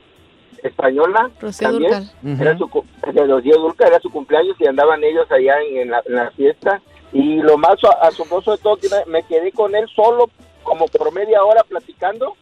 española 0.63 1.31
Rocío 1.41 1.71
también. 1.71 2.11
Dúrcal. 2.23 2.47
Era 2.47 2.59
su, 2.59 3.43
de 3.43 3.51
Dulca, 3.53 3.87
era 3.87 4.01
su 4.01 4.11
cumpleaños 4.11 4.57
y 4.59 4.67
andaban 4.67 5.03
ellos 5.05 5.31
allá 5.31 5.61
en, 5.63 5.79
en 5.79 5.91
la, 5.91 6.03
en 6.07 6.15
la 6.15 6.31
fiesta. 6.33 6.81
Y 7.13 7.37
lo 7.37 7.57
más 7.57 7.77
asombroso 8.03 8.53
de 8.53 8.59
todo, 8.59 8.77
que 8.77 8.89
me, 8.89 9.05
me 9.07 9.23
quedé 9.23 9.53
con 9.53 9.75
él 9.75 9.87
solo 9.95 10.31
como 10.63 10.87
por 10.87 11.13
media 11.13 11.43
hora 11.43 11.63
platicando 11.65 12.37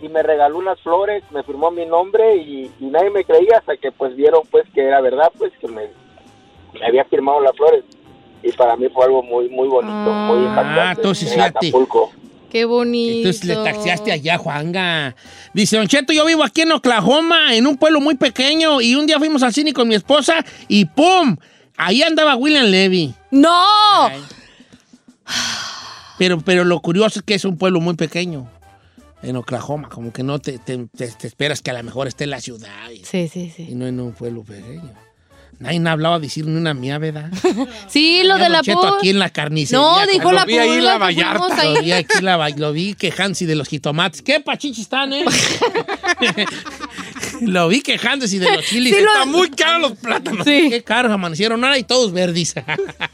y 0.00 0.08
me 0.08 0.22
regaló 0.22 0.58
unas 0.58 0.80
flores, 0.80 1.24
me 1.30 1.42
firmó 1.42 1.70
mi 1.70 1.86
nombre 1.86 2.36
y, 2.36 2.70
y 2.78 2.86
nadie 2.86 3.10
me 3.10 3.24
creía 3.24 3.58
hasta 3.58 3.76
que 3.76 3.90
pues 3.90 4.14
vieron 4.14 4.42
pues 4.50 4.64
que 4.74 4.82
era 4.82 5.00
verdad, 5.00 5.32
pues 5.36 5.52
que 5.58 5.68
me, 5.68 5.88
me 6.78 6.86
había 6.86 7.04
firmado 7.04 7.40
las 7.40 7.56
flores. 7.56 7.84
Y 8.42 8.52
para 8.52 8.76
mí 8.76 8.88
fue 8.90 9.06
algo 9.06 9.22
muy, 9.22 9.48
muy 9.48 9.66
bonito, 9.66 9.92
muy 9.94 10.38
impactante 10.44 10.80
Ah, 10.80 10.92
entonces 10.94 11.32
en 11.32 11.34
fíjate. 11.38 11.72
Qué 12.56 12.64
bonito. 12.64 13.16
Entonces 13.28 13.44
le 13.44 13.54
taxiaste 13.56 14.12
allá, 14.12 14.38
Juanga. 14.38 15.14
Dice, 15.52 15.76
Don 15.76 15.86
Cheto, 15.88 16.14
yo 16.14 16.24
vivo 16.24 16.42
aquí 16.42 16.62
en 16.62 16.72
Oklahoma, 16.72 17.54
en 17.54 17.66
un 17.66 17.76
pueblo 17.76 18.00
muy 18.00 18.14
pequeño, 18.14 18.80
y 18.80 18.94
un 18.94 19.06
día 19.06 19.18
fuimos 19.18 19.42
al 19.42 19.52
cine 19.52 19.74
con 19.74 19.86
mi 19.88 19.94
esposa 19.94 20.42
y 20.68 20.86
¡pum! 20.86 21.36
Ahí 21.76 22.02
andaba 22.02 22.34
William 22.36 22.64
Levy. 22.64 23.14
¡No! 23.30 23.52
Pero, 26.18 26.40
pero 26.40 26.64
lo 26.64 26.80
curioso 26.80 27.18
es 27.18 27.24
que 27.24 27.34
es 27.34 27.44
un 27.44 27.58
pueblo 27.58 27.80
muy 27.80 27.94
pequeño. 27.94 28.48
En 29.22 29.36
Oklahoma, 29.36 29.88
como 29.90 30.12
que 30.12 30.22
no 30.22 30.38
te, 30.38 30.58
te- 30.58 30.86
te- 30.96 31.08
te 31.08 31.26
esperas 31.26 31.60
que 31.60 31.70
a 31.70 31.74
lo 31.74 31.82
mejor 31.82 32.06
esté 32.06 32.24
en 32.24 32.30
la 32.30 32.40
ciudad 32.40 32.90
y, 32.90 33.04
Sí, 33.04 33.28
sí, 33.28 33.52
y 33.58 33.66
sí. 33.66 33.74
no 33.74 33.86
en 33.86 34.00
un 34.00 34.12
pueblo 34.12 34.42
pequeño. 34.44 34.92
Nadie 35.58 35.80
ha 35.86 35.92
hablado 35.92 36.14
a 36.16 36.18
decir 36.20 36.44
ni 36.46 36.54
una 36.56 36.74
mía, 36.74 36.98
¿verdad? 36.98 37.30
Sí, 37.88 38.22
lo 38.24 38.36
de 38.36 38.48
la 38.50 38.60
pur- 38.62 38.98
aquí 38.98 39.08
en 39.10 39.18
la 39.18 39.30
carnicería. 39.30 39.78
No, 39.80 40.06
dijo 40.06 40.30
Lo 40.30 40.36
la 40.38 40.44
vi 40.44 40.58
ahí 40.58 40.68
en 40.68 40.74
purla 40.74 40.84
la 40.90 40.94
que 40.94 41.00
Vallarta. 41.22 41.60
ahí. 41.62 41.74
Lo 41.74 41.82
vi 41.82 41.92
aquí, 41.92 42.20
la, 42.22 42.48
lo 42.50 42.72
vi 42.72 42.94
quejándose 42.94 43.46
de 43.46 43.54
los 43.56 43.66
jitomates. 43.68 44.20
¿Qué 44.22 44.40
pachichi 44.40 44.82
están, 44.82 45.12
eh? 45.14 45.24
lo 47.40 47.68
vi 47.68 47.80
quejándose 47.80 48.38
de 48.38 48.50
los 48.56 48.64
chilis. 48.66 48.94
Sí, 48.94 49.00
lo- 49.02 49.12
Está 49.12 49.24
muy 49.24 49.48
caro 49.50 49.78
los 49.78 49.92
plátanos. 49.92 50.44
Sí. 50.44 50.68
Qué 50.70 50.82
caros 50.82 51.10
amanecieron 51.12 51.62
ahora 51.64 51.78
y 51.78 51.84
todos 51.84 52.12
verdes. 52.12 52.54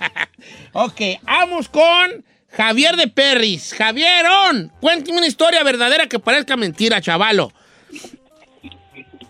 ok, 0.73 1.01
vamos 1.23 1.69
con 1.69 2.25
Javier 2.57 2.97
de 2.97 3.09
Perris. 3.09 3.73
Javierón, 3.75 4.73
cuéntame 4.81 5.19
una 5.19 5.27
historia 5.27 5.63
verdadera 5.63 6.07
que 6.09 6.19
parezca 6.19 6.57
mentira, 6.57 7.01
chavalo. 7.01 7.53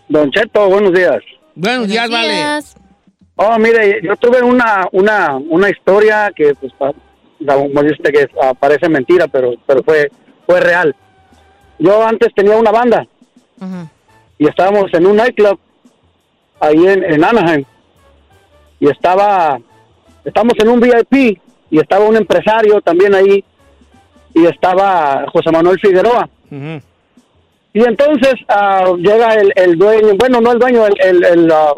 Don 0.09 0.31
Cheto, 0.31 0.67
buenos 0.67 0.93
días. 0.93 1.21
Buenos 1.55 1.87
días, 1.87 2.09
Buenos 2.09 2.27
vale. 2.27 2.82
Oh, 3.35 3.57
mire, 3.57 4.01
yo 4.03 4.15
tuve 4.17 4.41
una, 4.41 4.87
una, 4.91 5.37
una 5.49 5.69
historia 5.69 6.31
que, 6.35 6.53
pues, 6.55 6.71
pa- 6.73 6.93
como 7.45 8.11
que 8.11 8.27
ah, 8.41 8.53
parece 8.53 8.87
mentira, 8.89 9.27
pero, 9.27 9.53
pero 9.65 9.83
fue, 9.83 10.09
fue 10.45 10.59
real. 10.61 10.95
Yo 11.79 12.05
antes 12.05 12.33
tenía 12.35 12.55
una 12.57 12.71
banda 12.71 13.05
y 14.37 14.47
estábamos 14.47 14.93
en 14.93 15.05
un 15.07 15.15
nightclub 15.17 15.59
ahí 16.59 16.87
en, 16.87 17.03
en 17.03 17.23
Anaheim 17.23 17.65
y 18.79 18.89
estaba, 18.89 19.59
estamos 20.23 20.53
en 20.59 20.69
un 20.69 20.79
VIP 20.79 21.39
y 21.71 21.79
estaba 21.79 22.05
un 22.05 22.15
empresario 22.17 22.79
también 22.81 23.15
ahí 23.15 23.43
y 24.35 24.45
estaba 24.45 25.25
José 25.31 25.51
Manuel 25.51 25.79
Figueroa. 25.79 26.29
Y 27.73 27.83
entonces 27.83 28.35
ah, 28.47 28.93
llega 28.97 29.33
el, 29.35 29.51
el 29.55 29.77
dueño, 29.77 30.09
bueno, 30.17 30.39
no 30.41 30.51
el 30.51 30.59
dueño, 30.59 30.85
el, 30.85 30.93
el, 31.01 31.25
el, 31.25 31.51
ah, 31.51 31.73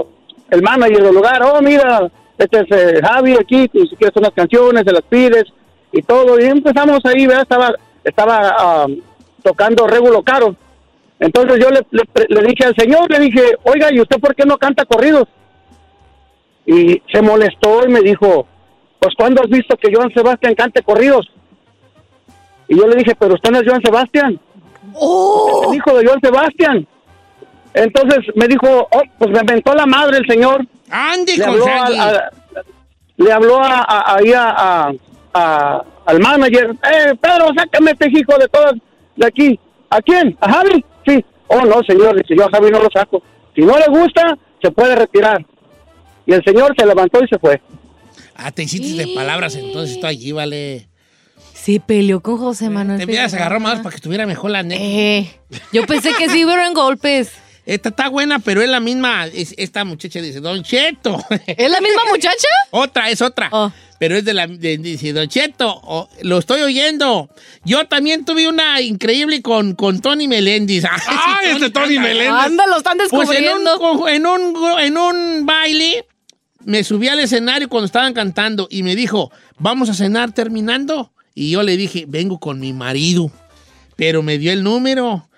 el 0.49 0.61
manager 0.61 1.03
del 1.03 1.15
lugar. 1.15 1.41
Oh, 1.43 1.61
mira, 1.61 2.09
este 2.37 2.59
es 2.61 2.71
eh, 2.71 3.01
Javi 3.01 3.33
aquí, 3.33 3.69
si 3.71 3.95
quieres 3.95 4.15
unas 4.15 4.31
canciones, 4.31 4.83
se 4.85 4.91
las 4.91 5.03
pides 5.03 5.45
y 5.91 6.01
todo. 6.01 6.39
Y 6.39 6.45
empezamos 6.45 6.99
ahí, 7.05 7.25
¿verdad? 7.25 7.43
Estaba, 7.43 7.73
estaba 8.03 8.55
ah, 8.57 8.87
tocando 9.43 9.87
Regulo 9.87 10.21
Caro. 10.23 10.55
Entonces 11.19 11.59
yo 11.59 11.69
le, 11.69 11.85
le, 11.91 12.03
le 12.27 12.47
dije 12.47 12.65
al 12.65 12.75
señor, 12.75 13.09
le 13.09 13.19
dije, 13.19 13.55
oiga, 13.63 13.91
¿y 13.91 14.01
usted 14.01 14.19
por 14.19 14.35
qué 14.35 14.45
no 14.45 14.57
canta 14.57 14.85
corridos? 14.85 15.27
Y 16.65 17.01
se 17.11 17.21
molestó 17.21 17.85
y 17.85 17.91
me 17.91 18.01
dijo, 18.01 18.47
pues 18.99 19.13
¿cuándo 19.15 19.41
has 19.41 19.49
visto 19.49 19.77
que 19.77 19.93
Joan 19.93 20.11
Sebastián 20.13 20.55
cante 20.55 20.81
corridos? 20.81 21.31
Y 22.67 22.77
yo 22.77 22.87
le 22.87 22.95
dije, 22.95 23.15
pero 23.17 23.35
usted 23.35 23.51
no 23.51 23.59
es 23.59 23.67
Joan 23.67 23.81
Sebastián. 23.81 24.39
¡Oh! 24.93 25.61
Es 25.61 25.69
el 25.69 25.75
hijo 25.75 25.97
de 25.97 26.05
Joan 26.05 26.19
Sebastián. 26.19 26.87
Entonces 27.75 28.19
me 28.35 28.47
dijo, 28.47 28.67
oh, 28.89 29.03
pues 29.19 29.31
me 29.31 29.39
inventó 29.39 29.73
la 29.75 29.85
madre 29.85 30.17
el 30.17 30.25
señor. 30.27 30.65
¡Ande, 30.89 31.35
le 31.37 31.43
habló, 31.45 31.67
a- 31.67 31.87
a- 31.87 32.29
le 33.17 33.31
habló 33.31 33.59
a, 33.61 33.79
a- 33.81 34.15
ahí 34.15 34.31
a- 34.33 34.49
a- 34.49 34.91
a- 35.33 35.83
al 36.05 36.19
manager. 36.19 36.71
Eh, 36.71 37.13
Pedro, 37.19 37.47
sácame 37.55 37.91
este 37.91 38.07
hijo 38.09 38.37
de 38.37 38.47
todas 38.47 38.73
de 39.17 39.25
aquí. 39.27 39.59
¿A 39.89 40.01
quién? 40.01 40.37
¿A 40.39 40.51
Javi? 40.53 40.85
Sí. 41.05 41.23
Oh, 41.47 41.61
no, 41.65 41.81
señor. 41.83 42.15
Dice, 42.15 42.35
yo 42.37 42.45
a 42.45 42.49
Javi 42.49 42.71
no 42.71 42.79
lo 42.79 42.89
saco. 42.93 43.21
Si 43.53 43.61
no 43.61 43.77
le 43.77 43.85
gusta, 43.87 44.37
se 44.61 44.71
puede 44.71 44.95
retirar. 44.95 45.45
Y 46.25 46.33
el 46.33 46.43
señor 46.43 46.73
se 46.77 46.85
levantó 46.85 47.23
y 47.23 47.27
se 47.27 47.37
fue. 47.37 47.61
Ah, 48.35 48.51
te 48.51 48.63
hiciste 48.63 49.05
de 49.05 49.13
palabras 49.15 49.55
entonces 49.55 49.99
tú 49.99 50.07
allí, 50.07 50.31
vale. 50.31 50.87
Se 51.53 51.79
peleó 51.79 52.21
con 52.21 52.37
José 52.37 52.69
Manuel. 52.69 52.99
Te 52.99 53.05
hubieras 53.05 53.33
agarrado 53.33 53.59
más 53.61 53.77
para 53.79 53.89
que 53.91 53.95
estuviera 53.97 54.25
mejor 54.25 54.51
la 54.51 54.59
anécdota. 54.59 54.89
Eh, 54.89 55.39
yo 55.73 55.85
pensé 55.85 56.13
que 56.17 56.29
sí 56.29 56.45
hubieron 56.45 56.73
golpes. 56.73 57.31
Esta 57.65 57.89
está 57.89 58.09
buena, 58.09 58.39
pero 58.39 58.61
es 58.61 58.69
la 58.69 58.79
misma. 58.79 59.25
es- 59.27 59.55
esta 59.57 59.83
muchacha 59.85 60.21
dice, 60.21 60.39
Don 60.39 60.61
Cheto. 60.63 61.17
¿Es 61.47 61.69
la 61.69 61.81
misma 61.81 62.03
muchacha? 62.09 62.47
otra, 62.71 63.09
es 63.09 63.21
otra. 63.21 63.49
Pero 63.97 64.17
es 64.17 64.25
de 64.25 64.33
la. 64.33 64.45
de- 64.45 64.77
dice, 64.77 65.13
Don 65.13 65.27
Cheto, 65.27 65.79
oh, 65.83 66.07
lo 66.21 66.37
estoy 66.37 66.61
oyendo. 66.61 67.29
Yo 67.63 67.87
también 67.87 68.23
tuve 68.25 68.47
una 68.47 68.81
increíble 68.81 69.41
con, 69.41 69.73
con 69.73 69.99
Tony 70.01 70.27
Meléndez. 70.27 70.83
¡Ay, 71.07 71.51
este 71.53 71.69
Tony 71.71 71.97
Meléndez! 71.97 72.29
Anda, 72.45 72.67
lo 72.67 72.77
están 72.77 72.97
Pues 73.09 73.29
en 73.31 73.49
un, 73.49 73.63
descubriendo. 73.63 74.07
en, 74.09 74.27
un, 74.27 74.79
en 74.79 74.97
un 74.97 75.45
baile 75.45 76.05
me 76.65 76.83
subí 76.83 77.07
al 77.07 77.19
escenario 77.19 77.69
cuando 77.69 77.85
estaban 77.85 78.13
cantando 78.13 78.67
y 78.71 78.81
me 78.83 78.95
dijo, 78.95 79.31
vamos 79.57 79.89
a 79.89 79.93
cenar 79.93 80.31
terminando. 80.33 81.11
Y 81.33 81.51
yo 81.51 81.63
le 81.63 81.77
dije, 81.77 82.05
vengo 82.07 82.39
con 82.39 82.59
mi 82.59 82.73
marido. 82.73 83.31
Pero 83.95 84.21
me 84.23 84.37
dio 84.37 84.51
el 84.51 84.63
número. 84.63 85.29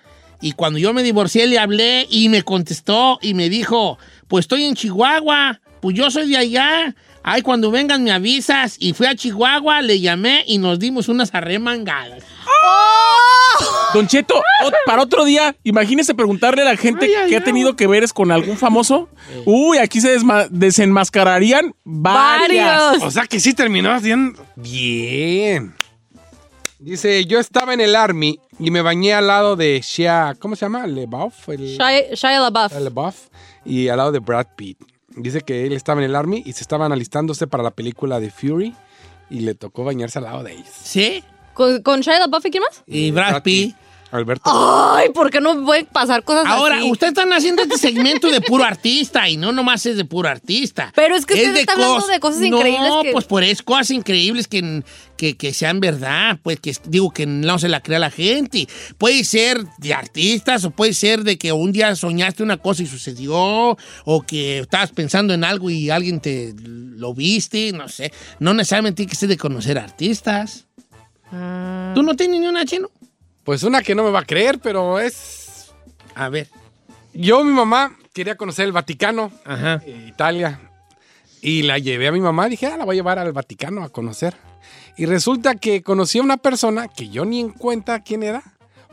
Y 0.42 0.52
cuando 0.54 0.80
yo 0.80 0.94
me 0.94 1.04
divorcié 1.04 1.48
le 1.48 1.60
hablé 1.60 2.08
y 2.10 2.30
me 2.30 2.44
contestó 2.44 3.20
y 3.22 3.34
me 3.34 3.50
dijo, 3.50 3.98
pues 4.28 4.44
estoy 4.44 4.66
en 4.66 4.76
Chihuahua, 4.76 5.62
pues 5.82 5.96
yo 5.96 6.12
soy 6.12 6.30
de 6.30 6.38
allá. 6.38 6.96
Ay, 7.24 7.42
cuando 7.42 7.72
vengan 7.72 8.04
me 8.04 8.12
avisas. 8.12 8.78
Y 8.80 8.94
fui 8.94 9.08
a 9.08 9.16
Chihuahua, 9.16 9.82
le 9.82 10.00
llamé 10.00 10.44
y 10.48 10.60
nos 10.60 10.80
dimos 10.80 11.10
unas 11.10 11.34
arremangadas. 11.36 12.24
Don 13.94 14.08
Cheto, 14.08 14.42
para 14.86 15.02
otro 15.02 15.26
día, 15.26 15.56
imagínese 15.64 16.14
preguntarle 16.14 16.62
a 16.62 16.66
la 16.66 16.78
gente 16.78 17.10
que 17.28 17.36
ha 17.36 17.44
tenido 17.44 17.76
que 17.76 17.88
veres 17.88 18.14
con 18.14 18.32
algún 18.32 18.58
famoso. 18.58 19.10
Uy, 19.46 19.78
aquí 19.78 20.02
se 20.02 20.18
desenmascararían 20.52 21.74
varias. 21.84 23.02
O 23.02 23.12
sea 23.12 23.26
que 23.26 23.40
sí 23.40 23.54
terminó 23.54 23.92
haciendo. 23.92 24.46
Bien. 24.56 25.74
Dice, 26.80 27.26
yo 27.26 27.40
estaba 27.40 27.74
en 27.74 27.82
el 27.82 27.96
Army 27.96 28.40
y 28.60 28.70
me 28.70 28.82
bañé 28.82 29.14
al 29.14 29.28
lado 29.28 29.56
de 29.56 29.82
Shia. 29.84 30.36
¿Cómo 30.40 30.56
se 30.56 30.66
llama? 30.66 30.86
LeBoff. 30.86 31.50
El, 31.50 31.76
Shia, 31.78 32.14
Shia 32.14 32.40
LaBeouf. 32.40 32.72
Shia 32.72 32.82
LaBeouf, 32.82 33.28
Y 33.66 33.88
al 33.88 33.98
lado 33.98 34.12
de 34.12 34.20
Brad 34.20 34.48
Pitt. 34.56 34.78
Dice 35.10 35.42
que 35.42 35.66
él 35.66 35.74
estaba 35.74 36.02
en 36.02 36.06
el 36.10 36.16
Army 36.16 36.44
y 36.46 36.54
se 36.54 36.62
estaban 36.62 36.92
alistándose 36.92 37.48
para 37.48 37.64
la 37.64 37.72
película 37.72 38.20
de 38.20 38.30
Fury. 38.30 38.76
Y 39.30 39.40
le 39.40 39.56
tocó 39.56 39.84
bañarse 39.84 40.20
al 40.20 40.26
lado 40.26 40.44
de 40.44 40.54
ellos. 40.54 40.70
¿Sí? 40.72 41.24
¿Con, 41.54 41.82
con 41.82 42.02
Shia 42.02 42.20
LaBeouf 42.20 42.46
y 42.46 42.52
quién 42.52 42.64
más? 42.64 42.84
Y 42.86 43.12
Brad 43.12 43.42
Pitt. 43.42 43.76
Alberto. 44.12 44.50
Ay, 44.96 45.10
¿por 45.10 45.30
qué 45.30 45.42
no 45.42 45.64
pueden 45.66 45.86
pasar 45.88 46.24
cosas 46.24 46.46
Ahora, 46.48 46.78
así? 46.78 46.90
ustedes 46.90 47.12
están 47.12 47.34
haciendo 47.34 47.64
este 47.64 47.78
segmento 47.80 48.30
de 48.30 48.40
puro 48.42 48.64
artista 48.64 49.28
y 49.28 49.36
no 49.38 49.52
nomás 49.52 49.86
es 49.86 49.98
de 49.98 50.06
puro 50.06 50.30
artista. 50.30 50.92
Pero 50.96 51.16
es 51.16 51.26
que 51.26 51.34
usted 51.34 51.54
de 51.54 51.60
está 51.62 51.74
hablando 51.74 52.08
de 52.08 52.20
cosas 52.20 52.42
increíbles 52.42 52.90
No, 52.90 53.02
que- 53.04 53.12
pues 53.12 53.26
por 53.26 53.44
eso, 53.44 53.64
cosas 53.66 53.92
increíbles 53.92 54.48
que, 54.48 54.84
que, 55.18 55.36
que 55.36 55.54
sean 55.54 55.80
verdad, 55.82 56.40
pues 56.42 56.60
que 56.62 56.74
digo 56.86 57.12
que 57.12 57.26
no 57.26 57.60
se 57.60 57.68
la 57.68 57.82
crea 57.82 58.00
la 58.00 58.10
gente. 58.12 58.68
Puede 58.98 59.24
ser 59.26 59.66
de 59.78 59.94
artistas 59.94 60.64
o 60.64 60.72
puede 60.72 60.94
ser 60.94 61.24
de 61.24 61.38
que 61.38 61.52
un 61.52 61.72
día 61.74 61.96
soñaste 61.96 62.44
una 62.44 62.58
cosa 62.58 62.84
y 62.84 62.88
sucedió 62.88 63.78
o 64.06 64.22
que 64.26 64.60
estabas 64.60 64.92
pensando 64.92 65.34
en 65.34 65.44
algo 65.44 65.70
y 65.70 65.90
alguien 65.90 66.22
te 66.22 66.54
lo 66.62 67.14
viste, 67.14 67.72
no 67.74 67.90
sé. 67.90 68.14
No 68.40 68.54
necesariamente 68.54 68.98
tiene 68.98 69.10
que 69.10 69.16
ser 69.18 69.30
de 69.30 69.38
conocer 69.38 69.78
artistas. 69.78 70.66
Ah. 71.32 71.92
¿Tú 71.94 72.04
no 72.04 72.16
tienes 72.16 72.40
ni 72.40 72.48
una 72.48 72.66
chino? 72.66 72.90
Pues 73.48 73.64
una 73.64 73.82
que 73.82 73.96
no 73.96 74.04
me 74.04 74.12
va 74.12 74.20
a 74.20 74.26
creer, 74.26 74.60
pero 74.60 75.00
es. 75.00 75.72
A 76.16 76.28
ver. 76.28 76.50
Yo, 77.14 77.46
mi 77.46 77.54
mamá, 77.54 77.96
quería 78.14 78.36
conocer 78.36 78.66
el 78.66 78.74
Vaticano, 78.74 79.32
Ajá. 79.46 79.82
eh, 79.86 80.06
Italia. 80.10 80.60
Y 81.42 81.62
la 81.62 81.78
llevé 81.78 82.10
a 82.10 82.12
mi 82.12 82.20
mamá. 82.20 82.50
Dije, 82.50 82.66
ah, 82.68 82.76
la 82.76 82.84
voy 82.84 82.96
a 82.96 83.00
llevar 83.00 83.20
al 83.20 83.32
Vaticano 83.32 83.86
a 83.86 83.90
conocer. 83.90 84.36
Y 84.98 85.06
resulta 85.06 85.56
que 85.56 85.82
conocí 85.82 86.20
a 86.20 86.24
una 86.24 86.36
persona 86.36 86.90
que 86.90 87.08
yo 87.08 87.24
ni 87.24 87.40
en 87.40 87.52
cuenta 87.52 88.02
quién 88.04 88.22
era. 88.22 88.44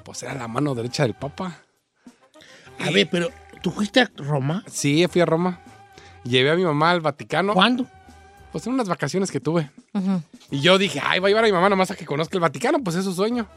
Pues 0.05 0.22
era 0.22 0.35
la 0.35 0.47
mano 0.47 0.76
derecha 0.76 1.02
del 1.02 1.14
Papa. 1.14 1.59
A 2.78 2.90
ver, 2.90 3.09
pero 3.10 3.31
¿tú 3.60 3.72
fuiste 3.72 4.02
a 4.02 4.10
Roma? 4.18 4.62
Sí, 4.70 5.05
fui 5.09 5.20
a 5.20 5.26
Roma. 5.26 5.62
Llevé 6.22 6.52
a 6.52 6.55
mi 6.55 6.62
mamá 6.62 6.93
al 6.93 7.01
Vaticano. 7.01 7.55
¿Cuándo? 7.55 7.89
Pues 8.52 8.64
en 8.68 8.74
unas 8.74 8.89
vacaciones 8.89 9.32
que 9.32 9.40
tuve. 9.40 9.68
Y 10.48 10.60
yo 10.60 10.78
dije, 10.78 11.01
ay, 11.02 11.18
voy 11.18 11.26
a 11.26 11.31
llevar 11.31 11.43
a 11.43 11.48
mi 11.48 11.52
mamá 11.52 11.68
nomás 11.68 11.90
a 11.90 11.97
que 11.97 12.06
conozca 12.06 12.36
el 12.36 12.40
Vaticano, 12.40 12.78
pues 12.78 12.94
es 12.94 13.05
su 13.05 13.12
sueño. 13.12 13.48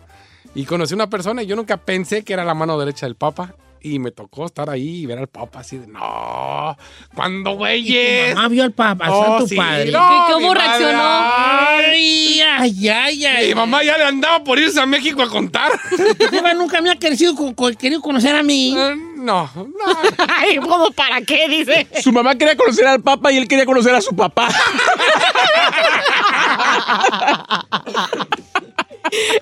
Y 0.58 0.66
conocí 0.66 0.94
a 0.94 0.96
una 0.96 1.08
persona 1.10 1.44
y 1.44 1.46
yo 1.46 1.56
nunca 1.56 1.78
pensé 1.78 2.24
que 2.24 2.34
era 2.34 2.44
la 2.44 2.56
mano 2.56 2.78
derecha 2.80 3.06
del 3.06 3.16
Papa. 3.16 3.54
Y 3.80 4.00
me 4.00 4.10
tocó 4.10 4.48
estar 4.48 4.72
ahí 4.72 5.02
y 5.04 5.06
ver 5.06 5.20
al 5.20 5.28
Papa 5.28 5.60
así 5.60 5.78
de, 5.78 5.86
no, 5.86 6.76
¿cuándo, 7.14 7.52
güeyes? 7.52 8.34
mamá 8.34 8.48
vio 8.48 8.64
al 8.64 8.72
Papa, 8.72 9.06
al 9.06 9.12
Oh, 9.14 9.24
Santo 9.24 9.48
sí, 9.48 9.56
Padre. 9.56 9.92
no, 9.92 10.10
¿Qué- 10.10 10.34
cómo 10.34 10.48
madre, 10.48 10.62
reaccionó? 10.68 11.00
Ay, 11.04 12.42
ay, 12.42 12.90
ay, 12.90 13.26
ay. 13.26 13.48
Mi 13.50 13.54
mamá 13.56 13.84
ya 13.84 13.96
le 14.00 14.06
andaba 14.06 14.44
por 14.44 14.58
irse 14.58 14.82
a 14.82 14.88
México 14.88 15.22
a 15.22 15.30
contar. 15.30 15.72
Jefa 16.18 16.54
nunca 16.56 16.82
me 16.82 16.90
ha 16.90 16.96
querido, 16.96 17.36
querido 17.78 18.02
conocer 18.02 18.36
a 18.36 18.42
mí. 18.42 18.76
Eh, 18.76 18.96
no, 19.18 19.48
no. 19.56 19.68
Ay, 20.28 20.58
¿cómo 20.58 20.90
para 20.92 21.22
qué? 21.22 21.48
Dice. 21.48 21.88
Su 22.02 22.12
mamá 22.12 22.36
quería 22.36 22.58
conocer 22.58 22.88
al 22.88 23.02
papá 23.04 23.32
y 23.32 23.38
él 23.38 23.48
quería 23.48 23.66
conocer 23.68 23.94
a 23.94 24.02
su 24.02 24.16
papá. 24.16 24.50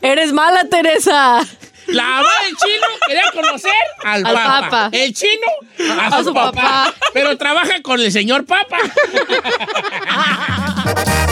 Eres 0.02 0.34
mala, 0.34 0.66
Teresa. 0.66 1.46
La 1.88 2.04
mamá 2.04 2.30
del 2.44 2.56
chino 2.58 2.88
quería 3.08 3.32
conocer 3.32 3.72
al, 4.04 4.26
Al 4.26 4.34
papa. 4.34 4.62
Papa. 4.62 4.90
El 4.92 5.14
chino 5.14 5.48
a, 6.00 6.08
A 6.08 6.18
su, 6.18 6.24
su 6.26 6.34
papá. 6.34 6.52
papá. 6.62 6.94
Pero 7.14 7.38
trabaja 7.38 7.82
con 7.84 8.00
el 8.00 8.12
señor 8.12 8.46
Papa. 8.46 8.78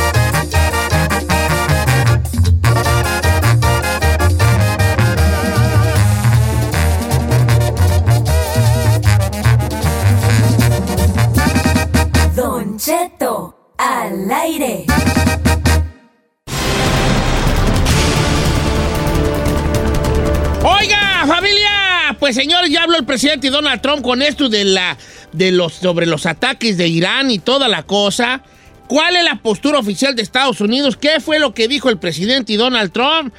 pues 22.24 22.38
señores, 22.38 22.72
ya 22.72 22.84
habló 22.84 22.98
el 22.98 23.04
presidente 23.04 23.50
Donald 23.50 23.82
Trump 23.82 24.02
con 24.02 24.22
esto 24.22 24.48
de 24.48 24.64
la 24.64 24.98
de 25.34 25.52
los 25.52 25.74
sobre 25.74 26.06
los 26.06 26.26
ataques 26.26 26.78
de 26.78 26.88
Irán 26.88 27.30
y 27.30 27.38
toda 27.38 27.68
la 27.68 27.84
cosa. 27.84 28.44
¿Cuál 28.88 29.18
es 29.18 29.26
la 29.26 29.41
postura 29.41 29.78
oficial 29.80 30.16
de 30.16 30.22
Estados 30.22 30.62
Unidos? 30.62 30.95
¿Qué 30.95 31.20
fue 31.20 31.38
lo 31.38 31.54
que 31.54 31.68
dijo 31.68 31.90
el 31.90 31.98
presidente 31.98 32.56
Donald 32.56 32.94
Trump? 32.94 33.34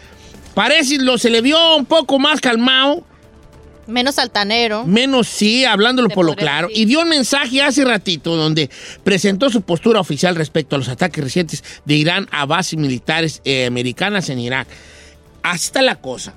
Parece 0.53 0.99
lo 0.99 1.17
se 1.17 1.31
le 1.31 1.41
vio 1.41 1.77
un 1.77 1.87
poco 1.87 2.19
más 2.19 2.43
calmado, 2.43 3.03
Menos 3.87 4.19
altanero. 4.19 4.85
menos 4.85 5.29
sí, 5.29 5.65
hablándolo 5.65 6.11
por 6.11 6.27
lo 6.27 6.37
claro, 6.37 6.69
decir. 6.69 6.83
y 6.83 6.85
dio 6.85 7.01
un 7.01 7.09
mensaje 7.09 7.63
hace 7.63 7.87
ratito 7.87 8.37
donde 8.37 8.69
presentó 9.03 9.49
su 9.49 9.63
postura 9.63 9.99
oficial 9.99 10.37
respecto 10.37 10.77
a 10.77 10.79
los 10.79 10.91
ataques 10.91 11.25
recientes 11.25 11.65
de 11.87 11.95
Irán 11.95 12.29
a 12.31 12.45
bases 12.45 12.79
militares 12.79 13.41
eh, 13.47 13.65
americanas 13.65 14.29
en 14.29 14.41
Irak. 14.41 14.69
Está 15.55 15.81
la 15.81 15.95
cosa. 15.95 16.35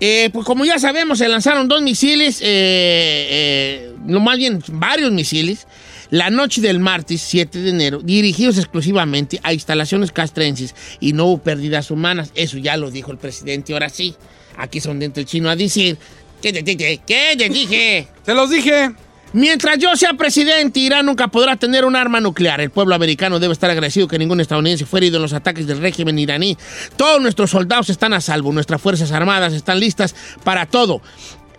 Eh, 0.00 0.30
pues 0.32 0.46
como 0.46 0.64
ya 0.64 0.78
sabemos, 0.78 1.18
se 1.18 1.28
lanzaron 1.28 1.68
dos 1.68 1.82
misiles, 1.82 2.40
eh, 2.40 3.28
eh, 3.30 3.92
no 4.06 4.18
más 4.20 4.38
bien 4.38 4.62
varios 4.68 5.12
misiles, 5.12 5.66
la 6.08 6.30
noche 6.30 6.62
del 6.62 6.80
martes 6.80 7.20
7 7.20 7.58
de 7.58 7.70
enero, 7.70 8.00
dirigidos 8.02 8.56
exclusivamente 8.56 9.38
a 9.42 9.52
instalaciones 9.52 10.10
castrenses 10.10 10.74
y 11.00 11.12
no 11.12 11.26
hubo 11.26 11.38
pérdidas 11.42 11.90
humanas. 11.90 12.32
Eso 12.34 12.56
ya 12.56 12.78
lo 12.78 12.90
dijo 12.90 13.12
el 13.12 13.18
presidente, 13.18 13.74
ahora 13.74 13.90
sí. 13.90 14.14
Aquí 14.56 14.80
son 14.80 14.98
dentro 14.98 15.20
el 15.20 15.26
chino 15.26 15.50
a 15.50 15.56
decir, 15.56 15.98
¿qué 16.42 16.52
te 16.52 16.62
dije? 16.62 17.00
¿Qué 17.06 17.34
te 17.36 17.48
dije? 17.48 18.08
Se 18.24 18.34
los 18.34 18.50
dije. 18.50 18.90
Mientras 19.32 19.78
yo 19.78 19.94
sea 19.96 20.14
presidente, 20.14 20.80
Irán 20.80 21.06
nunca 21.06 21.28
podrá 21.28 21.54
tener 21.56 21.84
un 21.84 21.94
arma 21.94 22.20
nuclear. 22.20 22.60
El 22.60 22.70
pueblo 22.70 22.94
americano 22.96 23.38
debe 23.38 23.52
estar 23.52 23.70
agradecido 23.70 24.08
que 24.08 24.18
ningún 24.18 24.40
estadounidense 24.40 24.86
fuera 24.86 25.04
herido 25.06 25.16
en 25.18 25.22
los 25.22 25.32
ataques 25.32 25.66
del 25.68 25.78
régimen 25.80 26.18
iraní. 26.18 26.58
Todos 26.96 27.22
nuestros 27.22 27.50
soldados 27.50 27.90
están 27.90 28.12
a 28.12 28.20
salvo, 28.20 28.52
nuestras 28.52 28.80
fuerzas 28.82 29.12
armadas 29.12 29.52
están 29.52 29.78
listas 29.78 30.16
para 30.42 30.66
todo. 30.66 31.00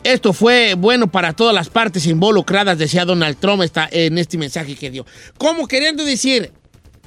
Esto 0.04 0.34
fue 0.34 0.74
bueno 0.74 1.10
para 1.12 1.32
todas 1.34 1.56
las 1.56 1.70
partes 1.70 2.08
involucradas, 2.08 2.78
decía 2.78 3.06
Donald 3.06 3.38
Trump 3.40 3.62
esta- 3.64 3.88
en 3.92 4.18
este 4.18 4.38
mensaje 4.38 4.76
que 4.76 4.90
dio. 4.92 5.06
Como 5.38 5.68
queriendo 5.68 6.04
decir, 6.04 6.52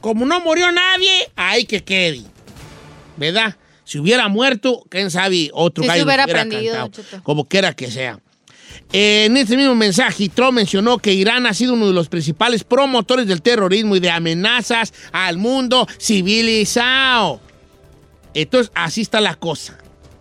como 0.01 0.25
no 0.25 0.41
murió 0.41 0.71
nadie, 0.73 1.29
hay 1.37 1.67
que 1.67 1.83
quede. 1.85 2.23
¿Verdad? 3.17 3.57
Si 3.85 3.99
hubiera 3.99 4.29
muerto, 4.29 4.83
quién 4.89 5.11
sabe, 5.11 5.51
otro 5.53 5.83
Sí 5.85 5.89
se 5.91 5.93
gallo 5.95 6.05
hubiera 6.05 6.25
hubiera 6.25 6.41
aprendido, 6.43 6.75
cantado, 6.75 7.23
como 7.23 7.47
quiera 7.49 7.75
que 7.75 7.91
sea. 7.91 8.19
En 8.97 9.37
este 9.37 9.57
mismo 9.57 9.75
mensaje, 9.75 10.29
Trump 10.29 10.53
mencionó 10.53 10.99
que 10.99 11.13
Irán 11.13 11.47
ha 11.47 11.53
sido 11.53 11.73
uno 11.73 11.89
de 11.89 11.93
los 11.93 12.09
principales 12.09 12.63
promotores 12.63 13.27
del 13.27 13.43
terrorismo 13.43 13.97
y 13.97 14.01
de 14.01 14.09
amenazas 14.09 14.95
al 15.11 15.37
mundo 15.37 15.89
civilizado. 15.99 17.41
Entonces, 18.35 18.71
así 18.73 19.01
está 19.01 19.21
la 19.21 19.35
cosa. 19.35 19.77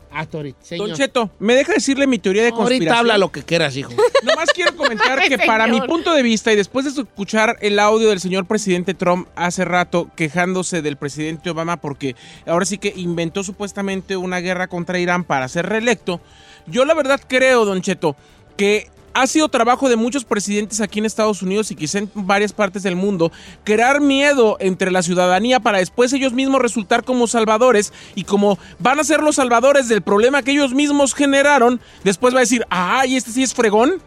Hasta 0.09 0.37
ahorita, 0.37 0.59
señor. 0.63 0.87
Don 0.87 0.97
Cheto, 0.97 1.29
¿me 1.37 1.53
deja 1.53 1.73
decirle 1.73 2.07
mi 2.07 2.17
teoría 2.17 2.41
de 2.43 2.49
conspiración? 2.49 2.87
Ahorita 2.87 2.99
habla 2.99 3.17
lo 3.19 3.31
que 3.31 3.43
quieras, 3.43 3.77
hijo. 3.77 3.91
Nomás 4.23 4.49
quiero 4.55 4.75
comentar 4.75 5.21
que 5.27 5.37
para 5.37 5.67
mi 5.67 5.79
punto 5.81 6.11
de 6.11 6.23
vista 6.23 6.51
y 6.51 6.55
después 6.55 6.85
de 6.85 6.99
escuchar 6.99 7.57
el 7.61 7.77
audio 7.77 8.09
del 8.09 8.19
señor 8.19 8.47
presidente 8.47 8.95
Trump 8.95 9.27
hace 9.35 9.65
rato 9.65 10.09
quejándose 10.15 10.81
del 10.81 10.97
presidente 10.97 11.51
Obama 11.51 11.77
porque 11.77 12.15
ahora 12.47 12.65
sí 12.65 12.79
que 12.79 12.91
inventó 12.95 13.43
supuestamente 13.43 14.17
una 14.17 14.39
guerra 14.39 14.65
contra 14.65 14.97
Irán 14.97 15.25
para 15.25 15.47
ser 15.47 15.67
reelecto, 15.67 16.21
yo 16.65 16.85
la 16.85 16.95
verdad 16.95 17.21
creo, 17.27 17.65
don 17.65 17.81
Cheto, 17.81 18.15
que 18.57 18.89
ha 19.13 19.27
sido 19.27 19.47
trabajo 19.47 19.89
de 19.89 19.95
muchos 19.95 20.25
presidentes 20.25 20.81
aquí 20.81 20.99
en 20.99 21.05
Estados 21.05 21.41
Unidos 21.41 21.69
y 21.71 21.75
quizá 21.75 21.99
en 21.99 22.09
varias 22.13 22.51
partes 22.51 22.83
del 22.83 22.95
mundo 22.95 23.31
crear 23.63 24.01
miedo 24.01 24.57
entre 24.59 24.91
la 24.91 25.03
ciudadanía 25.03 25.59
para 25.59 25.77
después 25.77 26.11
ellos 26.13 26.33
mismos 26.33 26.61
resultar 26.61 27.03
como 27.03 27.27
salvadores 27.27 27.93
y 28.15 28.23
como 28.23 28.57
van 28.79 28.99
a 28.99 29.03
ser 29.03 29.21
los 29.21 29.35
salvadores 29.35 29.87
del 29.87 30.01
problema 30.01 30.41
que 30.41 30.51
ellos 30.51 30.73
mismos 30.73 31.13
generaron, 31.13 31.79
después 32.03 32.33
va 32.33 32.39
a 32.39 32.41
decir, 32.41 32.65
ay, 32.69 33.15
este 33.15 33.31
sí 33.31 33.43
es 33.43 33.53
fregón, 33.53 34.01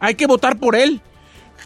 hay 0.00 0.14
que 0.14 0.26
votar 0.26 0.58
por 0.58 0.76
él. 0.76 1.00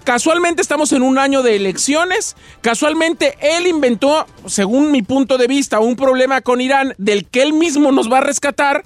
Casualmente 0.04 0.62
estamos 0.62 0.92
en 0.92 1.02
un 1.02 1.18
año 1.18 1.42
de 1.42 1.56
elecciones. 1.56 2.36
Casualmente 2.60 3.36
él 3.40 3.66
inventó, 3.66 4.26
según 4.46 4.92
mi 4.92 5.02
punto 5.02 5.36
de 5.36 5.48
vista, 5.48 5.80
un 5.80 5.96
problema 5.96 6.42
con 6.42 6.60
Irán 6.60 6.94
del 6.98 7.26
que 7.26 7.42
él 7.42 7.52
mismo 7.52 7.90
nos 7.90 8.12
va 8.12 8.18
a 8.18 8.20
rescatar. 8.20 8.84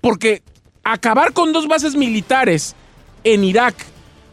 Porque 0.00 0.42
acabar 0.84 1.32
con 1.32 1.52
dos 1.52 1.68
bases 1.68 1.94
militares 1.94 2.74
en 3.24 3.44
Irak, 3.44 3.74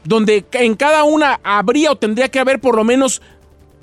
donde 0.03 0.45
en 0.53 0.75
cada 0.75 1.03
una 1.03 1.39
habría 1.43 1.91
o 1.91 1.95
tendría 1.97 2.29
que 2.29 2.39
haber 2.39 2.59
por 2.59 2.75
lo 2.75 2.83
menos 2.83 3.21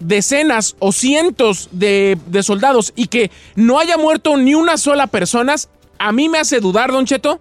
decenas 0.00 0.74
o 0.78 0.92
cientos 0.92 1.68
de, 1.72 2.18
de 2.26 2.42
soldados 2.42 2.92
y 2.96 3.06
que 3.06 3.30
no 3.54 3.78
haya 3.78 3.96
muerto 3.96 4.36
ni 4.36 4.54
una 4.54 4.76
sola 4.76 5.06
persona, 5.06 5.54
a 5.98 6.12
mí 6.12 6.28
me 6.28 6.38
hace 6.38 6.60
dudar, 6.60 6.90
don 6.90 7.06
Cheto, 7.06 7.40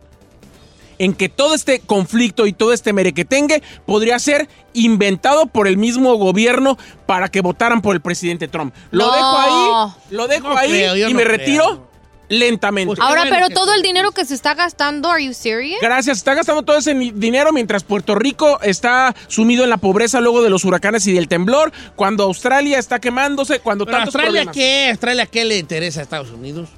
en 1.00 1.14
que 1.14 1.28
todo 1.28 1.56
este 1.56 1.80
conflicto 1.80 2.46
y 2.46 2.54
todo 2.54 2.72
este 2.72 2.94
merequetengue 2.94 3.64
podría 3.86 4.20
ser 4.20 4.48
inventado 4.74 5.48
por 5.48 5.68
el 5.68 5.78
mismo 5.78 6.14
gobierno 6.16 6.78
para 7.08 7.30
que 7.30 7.42
votaran 7.42 7.82
por 7.82 7.96
el 7.96 8.02
presidente 8.02 8.48
Trump. 8.48 8.74
Lo 8.92 9.08
No. 9.08 9.14
dejo 9.14 9.38
ahí, 9.38 9.92
lo 10.12 10.28
dejo 10.28 10.50
No 10.50 10.58
ahí 10.58 10.70
creo, 10.70 10.96
y 10.96 11.02
no 11.14 11.18
me 11.18 11.24
creo. 11.24 11.88
Lentamente. 12.30 12.96
Ahora, 13.02 13.26
pero 13.30 13.50
todo 13.50 13.74
el 13.74 13.82
dinero 13.82 14.12
que 14.12 14.26
se 14.26 14.34
está 14.34 14.54
gastando, 14.54 15.10
¿are 15.10 15.24
you 15.24 15.34
serious? 15.34 15.80
Gracias, 15.82 16.18
está 16.18 16.34
gastando 16.34 16.64
todo 16.64 16.78
ese 16.78 16.94
dinero 16.94 17.52
mientras 17.52 17.84
Puerto 17.84 18.16
Rico 18.16 18.60
está 18.62 19.16
sumido 19.28 19.64
en 19.64 19.70
la 19.70 19.78
pobreza 19.78 20.22
luego 20.22 20.42
de 20.42 20.50
los 20.50 20.66
huracanes 20.66 21.06
y 21.08 21.14
del 21.14 21.28
temblor, 21.28 21.72
cuando 21.96 22.24
Australia 22.24 22.80
está 22.80 23.00
quemándose, 23.00 23.60
cuando 23.60 23.86
¿Pero 23.86 23.98
tantos 23.98 24.16
Australia 24.16 24.44
problemas. 24.44 24.56
qué? 24.56 24.90
¿Australia 24.92 25.26
qué 25.26 25.46
le 25.46 25.58
interesa 25.58 26.00
a 26.00 26.04
Estados 26.04 26.32
Unidos? 26.32 26.70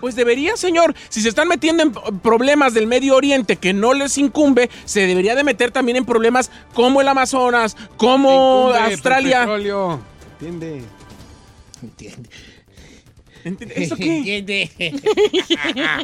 Pues 0.00 0.14
debería, 0.14 0.56
señor. 0.58 0.94
Si 1.08 1.22
se 1.22 1.30
están 1.30 1.48
metiendo 1.48 1.82
en 1.82 1.92
problemas 2.20 2.74
del 2.74 2.86
Medio 2.86 3.16
Oriente 3.16 3.56
que 3.56 3.72
no 3.72 3.94
les 3.94 4.18
incumbe, 4.18 4.68
se 4.84 5.06
debería 5.06 5.34
de 5.34 5.42
meter 5.42 5.70
también 5.70 5.96
en 5.96 6.04
problemas 6.04 6.50
como 6.74 7.00
el 7.00 7.08
Amazonas, 7.08 7.76
como 7.96 8.68
Incumbe, 8.72 8.92
Australia. 8.92 9.38
petróleo. 9.40 10.00
¿Entiende? 10.38 10.82
Entiende. 13.46 13.74
¿Eso 13.84 13.94
qué? 13.94 14.18
Entiende. 14.18 14.70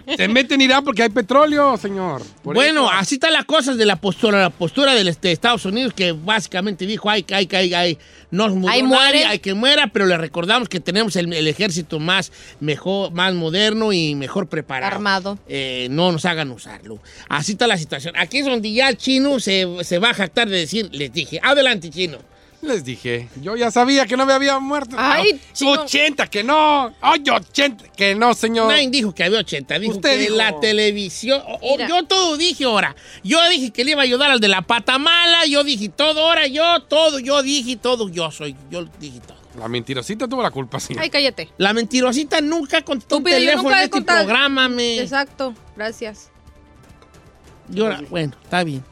Se 0.16 0.28
mete 0.28 0.54
en 0.54 0.60
Irán 0.60 0.84
porque 0.84 1.02
hay 1.02 1.08
petróleo, 1.08 1.76
señor. 1.76 2.22
Por 2.42 2.54
bueno, 2.54 2.84
eso. 2.84 2.92
así 2.92 3.16
están 3.16 3.32
las 3.32 3.44
cosas 3.46 3.76
de 3.76 3.84
la 3.84 3.96
postura, 3.96 4.40
la 4.40 4.50
postura 4.50 4.94
del 4.94 5.08
este, 5.08 5.32
Estados 5.32 5.64
Unidos 5.64 5.92
que 5.92 6.12
básicamente 6.12 6.86
dijo, 6.86 7.10
ay, 7.10 7.24
ay, 7.32 7.48
ay, 7.52 7.74
ay, 7.74 7.98
no 8.30 8.48
murió 8.48 8.70
Ahí 8.70 8.82
nadie, 8.82 8.94
muere. 8.94 9.24
hay 9.24 9.40
que 9.40 9.54
muera, 9.54 9.88
pero 9.88 10.06
le 10.06 10.16
recordamos 10.16 10.68
que 10.68 10.78
tenemos 10.78 11.16
el, 11.16 11.32
el 11.32 11.48
ejército 11.48 11.98
más 11.98 12.30
mejor, 12.60 13.10
más 13.10 13.34
moderno 13.34 13.92
y 13.92 14.14
mejor 14.14 14.48
preparado. 14.48 14.94
Armado. 14.94 15.38
Eh, 15.48 15.88
no 15.90 16.12
nos 16.12 16.24
hagan 16.24 16.50
usarlo. 16.52 17.00
Así 17.28 17.52
está 17.52 17.66
la 17.66 17.76
situación. 17.76 18.14
Aquí 18.16 18.38
es 18.38 18.46
donde 18.46 18.72
ya 18.72 18.88
el 18.88 18.96
chino 18.96 19.40
se, 19.40 19.66
se 19.82 19.98
va 19.98 20.10
a 20.10 20.14
jactar 20.14 20.48
de 20.48 20.58
decir, 20.58 20.88
les 20.92 21.12
dije, 21.12 21.40
adelante 21.42 21.90
chino. 21.90 22.18
Les 22.62 22.84
dije, 22.84 23.28
yo 23.40 23.56
ya 23.56 23.72
sabía 23.72 24.06
que 24.06 24.16
no 24.16 24.24
me 24.24 24.32
había 24.32 24.56
muerto. 24.60 24.94
Ay, 24.96 25.32
No, 25.32 25.40
chino. 25.52 25.82
80, 25.82 26.26
que 26.28 26.44
no. 26.44 26.94
Ay, 27.00 27.20
80, 27.28 27.88
que 27.88 28.14
no, 28.14 28.34
señor. 28.34 28.68
Nadie 28.68 28.88
dijo 28.88 29.12
que 29.12 29.24
había 29.24 29.40
80, 29.40 29.80
dijo 29.80 29.94
Usted 29.94 30.10
que 30.10 30.18
dijo. 30.18 30.36
la 30.36 30.60
televisión. 30.60 31.42
o- 31.44 31.76
yo 31.88 32.04
todo 32.04 32.36
dije 32.36 32.62
ahora. 32.64 32.94
Yo 33.24 33.36
dije 33.50 33.72
que 33.72 33.84
le 33.84 33.90
iba 33.90 34.02
a 34.02 34.04
ayudar 34.04 34.30
al 34.30 34.38
de 34.38 34.46
la 34.46 34.62
pata 34.62 34.96
mala. 34.98 35.44
Yo 35.46 35.64
dije 35.64 35.88
todo 35.88 36.20
ahora. 36.20 36.46
Yo 36.46 36.82
todo. 36.84 37.18
Yo 37.18 37.42
dije 37.42 37.76
todo. 37.76 38.08
Yo 38.08 38.30
soy. 38.30 38.54
Yo 38.70 38.84
dije 39.00 39.18
todo. 39.26 39.38
La 39.58 39.66
mentirosita 39.66 40.28
tuvo 40.28 40.40
la 40.42 40.52
culpa, 40.52 40.78
sí. 40.78 40.94
Ay, 40.96 41.10
cállate. 41.10 41.50
La 41.58 41.72
mentirosita 41.72 42.40
nunca 42.40 42.82
contestó 42.82 43.16
un 43.18 43.24
teléfono 43.24 43.64
nunca 43.64 43.78
en 43.78 43.82
este 43.84 43.90
contado. 43.90 44.24
programa, 44.24 44.68
me. 44.68 45.00
Exacto, 45.00 45.52
gracias. 45.76 46.30
Yo, 47.68 47.90
bueno, 48.08 48.34
está 48.44 48.62
bien. 48.64 48.84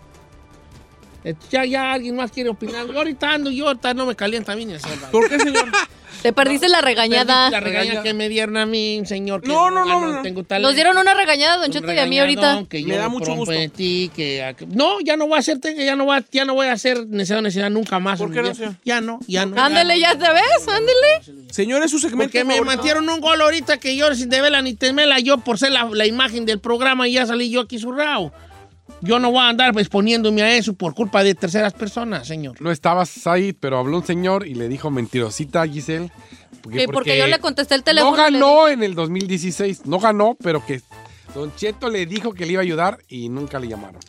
Ya, 1.50 1.64
ya 1.64 1.92
alguien 1.92 2.16
más 2.16 2.30
quiere 2.30 2.50
opinar. 2.50 2.86
Yo 2.86 2.96
ahorita 2.98 3.32
ando, 3.32 3.50
yo 3.50 3.66
ahorita 3.68 3.94
no 3.94 4.06
me 4.06 4.16
calienta 4.16 4.52
a 4.52 4.56
mí 4.56 4.64
ni 4.64 4.78
Salvador. 4.78 5.10
¿Por 5.10 5.28
qué, 5.28 5.38
señor? 5.38 5.66
Te 6.22 6.34
perdiste 6.34 6.68
la 6.68 6.82
regañada. 6.82 7.48
La 7.50 7.60
regaña 7.60 8.02
que 8.02 8.12
me 8.12 8.28
dieron 8.28 8.56
a 8.58 8.66
mí, 8.66 9.00
señor. 9.06 9.40
que 9.40 9.48
No, 9.48 9.70
no, 9.70 9.84
no, 9.86 10.00
no 10.00 10.12
no. 10.16 10.22
tengo 10.22 10.44
talento. 10.44 10.68
Nos 10.68 10.74
dieron 10.74 10.98
una 10.98 11.14
regañada, 11.14 11.56
Don 11.56 11.70
Cheto, 11.70 11.90
y 11.92 11.98
a 11.98 12.04
mí 12.06 12.18
ahorita. 12.18 12.64
que 12.68 12.82
Me 12.84 12.96
da 12.96 13.08
mucho 13.08 13.34
gusto. 13.34 13.54
ti, 13.74 14.10
que, 14.14 14.54
que- 14.58 14.66
no, 14.66 15.00
ya 15.00 15.16
no 15.16 15.26
voy 15.28 15.36
a 15.36 15.40
hacerte, 15.40 15.74
que 15.74 15.84
ya 15.86 15.96
no 15.96 16.04
voy 16.04 16.18
a, 16.18 16.24
ya 16.30 16.44
no 16.44 16.54
voy 16.54 16.66
a 16.66 16.72
hacer 16.72 17.06
necesidad, 17.06 17.40
necesidad 17.40 17.70
nunca 17.70 17.98
más. 18.00 18.18
¿Por 18.18 18.32
qué 18.32 18.42
no, 18.42 18.54
señor? 18.54 18.74
Ya 18.84 19.00
no, 19.00 19.20
ya 19.26 19.46
no. 19.46 19.58
Ándale, 19.62 19.98
ya 19.98 20.12
te 20.12 20.28
ves, 20.30 20.68
ándale. 20.68 21.46
Señor, 21.50 21.82
es 21.82 21.90
su 21.90 21.98
segmento. 21.98 22.24
Porque 22.32 22.44
me 22.44 22.54
favorito. 22.56 22.76
metieron 22.76 23.08
un 23.08 23.20
gol 23.20 23.40
ahorita 23.40 23.78
que 23.78 23.96
yo 23.96 24.14
sin 24.14 24.28
de 24.28 24.42
vela 24.42 24.60
ni 24.60 24.74
temela, 24.74 25.20
yo 25.20 25.38
por 25.38 25.58
ser 25.58 25.72
la, 25.72 25.84
la 25.90 26.06
imagen 26.06 26.44
del 26.44 26.58
programa 26.60 27.08
y 27.08 27.12
ya 27.12 27.24
salí 27.26 27.48
yo 27.50 27.60
aquí 27.62 27.78
zurrao. 27.78 28.32
Yo 29.00 29.18
no 29.18 29.30
voy 29.30 29.40
a 29.40 29.48
andar 29.48 29.76
exponiéndome 29.78 30.42
a 30.42 30.56
eso 30.56 30.74
por 30.74 30.94
culpa 30.94 31.22
de 31.22 31.34
terceras 31.34 31.72
personas, 31.72 32.26
señor. 32.26 32.60
No 32.60 32.70
estabas 32.70 33.26
ahí, 33.26 33.52
pero 33.52 33.78
habló 33.78 33.98
un 33.98 34.06
señor 34.06 34.46
y 34.46 34.54
le 34.54 34.68
dijo 34.68 34.90
mentirosita 34.90 35.62
a 35.62 35.66
Giselle. 35.66 36.10
Que 36.70 36.86
porque 36.86 37.16
yo 37.18 37.26
le 37.26 37.38
contesté 37.38 37.74
el 37.74 37.82
teléfono. 37.82 38.16
No 38.16 38.22
ganó 38.22 38.68
en 38.68 38.82
el 38.82 38.94
2016. 38.94 39.86
No 39.86 39.98
ganó, 39.98 40.36
pero 40.42 40.64
que 40.64 40.82
Don 41.34 41.54
Cheto 41.54 41.88
le 41.88 42.06
dijo 42.06 42.34
que 42.34 42.44
le 42.44 42.52
iba 42.52 42.60
a 42.60 42.64
ayudar 42.64 42.98
y 43.08 43.28
nunca 43.28 43.58
le 43.58 43.68
llamaron. 43.68 44.00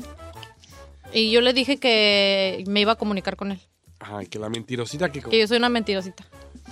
Y 1.14 1.32
yo 1.32 1.42
le 1.42 1.54
dije 1.54 1.78
que 1.78 2.64
me 2.68 2.82
iba 2.82 2.94
a 2.94 2.96
comunicar 2.96 3.36
con 3.36 3.52
él. 3.52 3.60
Ay, 4.00 4.28
que 4.28 4.40
la 4.40 4.50
mentirosita 4.50 5.12
que... 5.12 5.22
Que 5.22 5.40
yo 5.40 5.48
soy 5.48 5.58
una 5.58 5.70
mentirosita. 5.70 6.26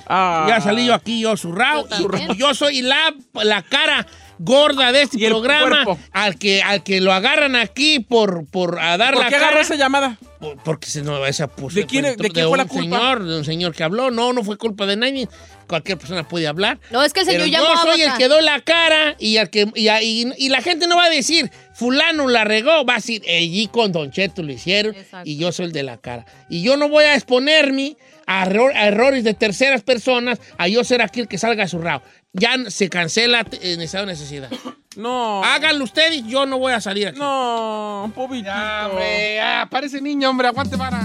Ah. 0.07 0.45
Ya 0.47 0.61
salí 0.61 0.87
yo 0.87 0.93
aquí, 0.93 1.21
yo 1.21 1.35
zurrao. 1.37 1.87
Yo 1.87 2.33
yo 2.33 2.53
soy 2.53 2.81
la, 2.81 3.13
la 3.33 3.61
cara 3.61 4.07
gorda 4.39 4.91
de 4.91 5.03
este 5.03 5.19
Y 5.19 5.25
el 5.25 5.31
programa, 5.31 5.83
cuerpo. 5.85 5.99
al 6.11 6.37
que, 6.39 6.61
al 6.63 6.81
que 6.83 7.01
lo 7.01 7.13
agarran 7.13 7.55
aquí 7.55 7.99
por, 7.99 8.45
por 8.47 8.79
a 8.79 8.97
dar 8.97 9.13
¿Por 9.13 9.23
la 9.23 9.29
qué 9.29 9.35
agarró 9.35 9.51
cara. 9.51 9.61
esa 9.61 9.75
llamada? 9.75 10.17
por- 10.39 10.57
Porque 10.63 10.89
se 10.89 11.01
no, 11.01 11.23
esa 11.25 11.47
puso. 11.47 11.75
¿De 11.75 11.85
quién- 11.85 12.05
fue 12.05 12.15
de 12.15 12.29
quién 12.31 12.47
fue 12.47 12.57
la 12.57 12.63
un 12.63 12.69
culpa? 12.69 12.81
Señor, 12.97 13.23
de 13.25 13.37
un 13.37 13.45
señor 13.45 13.75
que 13.75 13.83
habló. 13.83 14.09
No, 14.09 14.31
no 14.33 14.43
fue 14.43 14.57
culpa 14.57 14.85
de 14.85 14.95
nadie. 14.95 15.27
Cualquier 15.67 15.97
persona 15.99 16.27
puede 16.27 16.47
hablar. 16.47 16.79
No, 16.89 17.03
es 17.03 17.13
que 17.13 17.19
el 17.19 17.25
Pero 17.27 17.43
señor 17.43 17.59
yo 17.61 17.67
llamó 17.67 17.79
a 17.79 17.83
soy 17.83 18.01
el 18.01 18.13
que 18.13 18.27
doy 18.27 18.43
la 18.43 18.59
cara 18.61 19.15
y, 19.19 19.35
el 19.37 19.49
que, 19.51 19.67
y, 19.75 19.87
y- 19.89 20.33
y 20.37 20.49
la 20.49 20.61
gente 20.61 20.87
no 20.87 20.95
va 20.95 21.03
a 21.05 21.09
decir, 21.09 21.51
fulano 21.75 22.27
la 22.27 22.43
regó, 22.43 22.85
va 22.85 22.93
a 22.93 22.97
decir, 22.97 23.21
allí 23.27 23.67
con 23.67 23.91
Don 23.91 24.09
Cheto 24.11 24.41
lo 24.41 24.51
hicieron 24.51 24.95
Exacto. 24.95 25.29
y 25.29 25.37
yo 25.37 25.51
soy 25.51 25.65
el 25.65 25.71
de 25.73 25.83
la 25.83 25.97
cara. 25.97 26.25
Y 26.49 26.63
yo 26.63 26.75
no 26.77 26.89
voy 26.89 27.03
a 27.03 27.13
exponerme 27.15 27.97
a, 28.31 28.45
error- 28.45 28.71
a 28.75 28.85
errores 28.87 29.23
de 29.23 29.33
terceras 29.33 29.81
personas, 29.81 30.39
a 30.59 30.67
yo 30.67 30.83
ser 30.83 31.01
aquí 31.01 31.19
el 31.21 31.27
que 31.27 31.39
salga 31.39 31.67
zurrado. 31.67 32.03
Ya 32.31 32.55
se 32.69 32.87
cancela 32.89 33.41
eh, 33.41 33.73
en 33.73 33.81
esa 33.81 34.05
necesidad. 34.05 34.49
No. 34.95 35.43
Háganlo 35.45 35.83
ustedes, 35.85 36.25
yo 36.25 36.45
no 36.47 36.57
voy 36.57 36.73
a 36.73 36.81
salir 36.81 37.07
aquí. 37.07 37.19
No, 37.19 38.11
pobrecito. 38.13 38.47
Ya, 38.49 38.87
hombre, 38.89 39.35
ya, 39.35 39.67
parece 39.69 40.01
niño, 40.01 40.29
hombre, 40.31 40.47
aguante 40.47 40.77
para. 40.77 40.99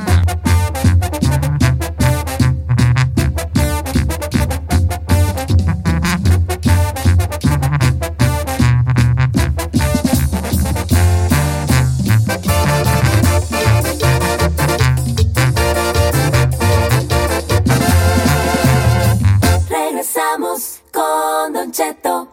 Don 21.64 21.72
Cheto. 21.72 22.28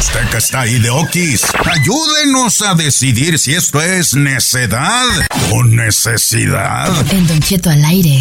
Usted 0.00 0.28
que 0.28 0.38
está 0.38 0.62
ahí 0.62 0.80
de 0.80 0.90
Okis, 0.90 1.46
ayúdenos 1.64 2.62
a 2.62 2.74
decidir 2.74 3.38
si 3.38 3.54
esto 3.54 3.80
es 3.80 4.14
necedad 4.14 5.06
o 5.52 5.62
necesidad. 5.62 6.90
En 7.12 7.28
Don 7.28 7.38
Cheto 7.38 7.70
al 7.70 7.84
aire. 7.84 8.18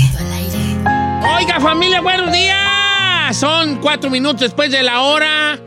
Oiga, 1.35 1.59
familia, 1.59 1.99
buenos 2.01 2.31
días. 2.31 3.35
Son 3.35 3.77
cuatro 3.77 4.11
minutos 4.11 4.41
después 4.41 4.69
de 4.69 4.83
la 4.83 5.01
hora. 5.01 5.59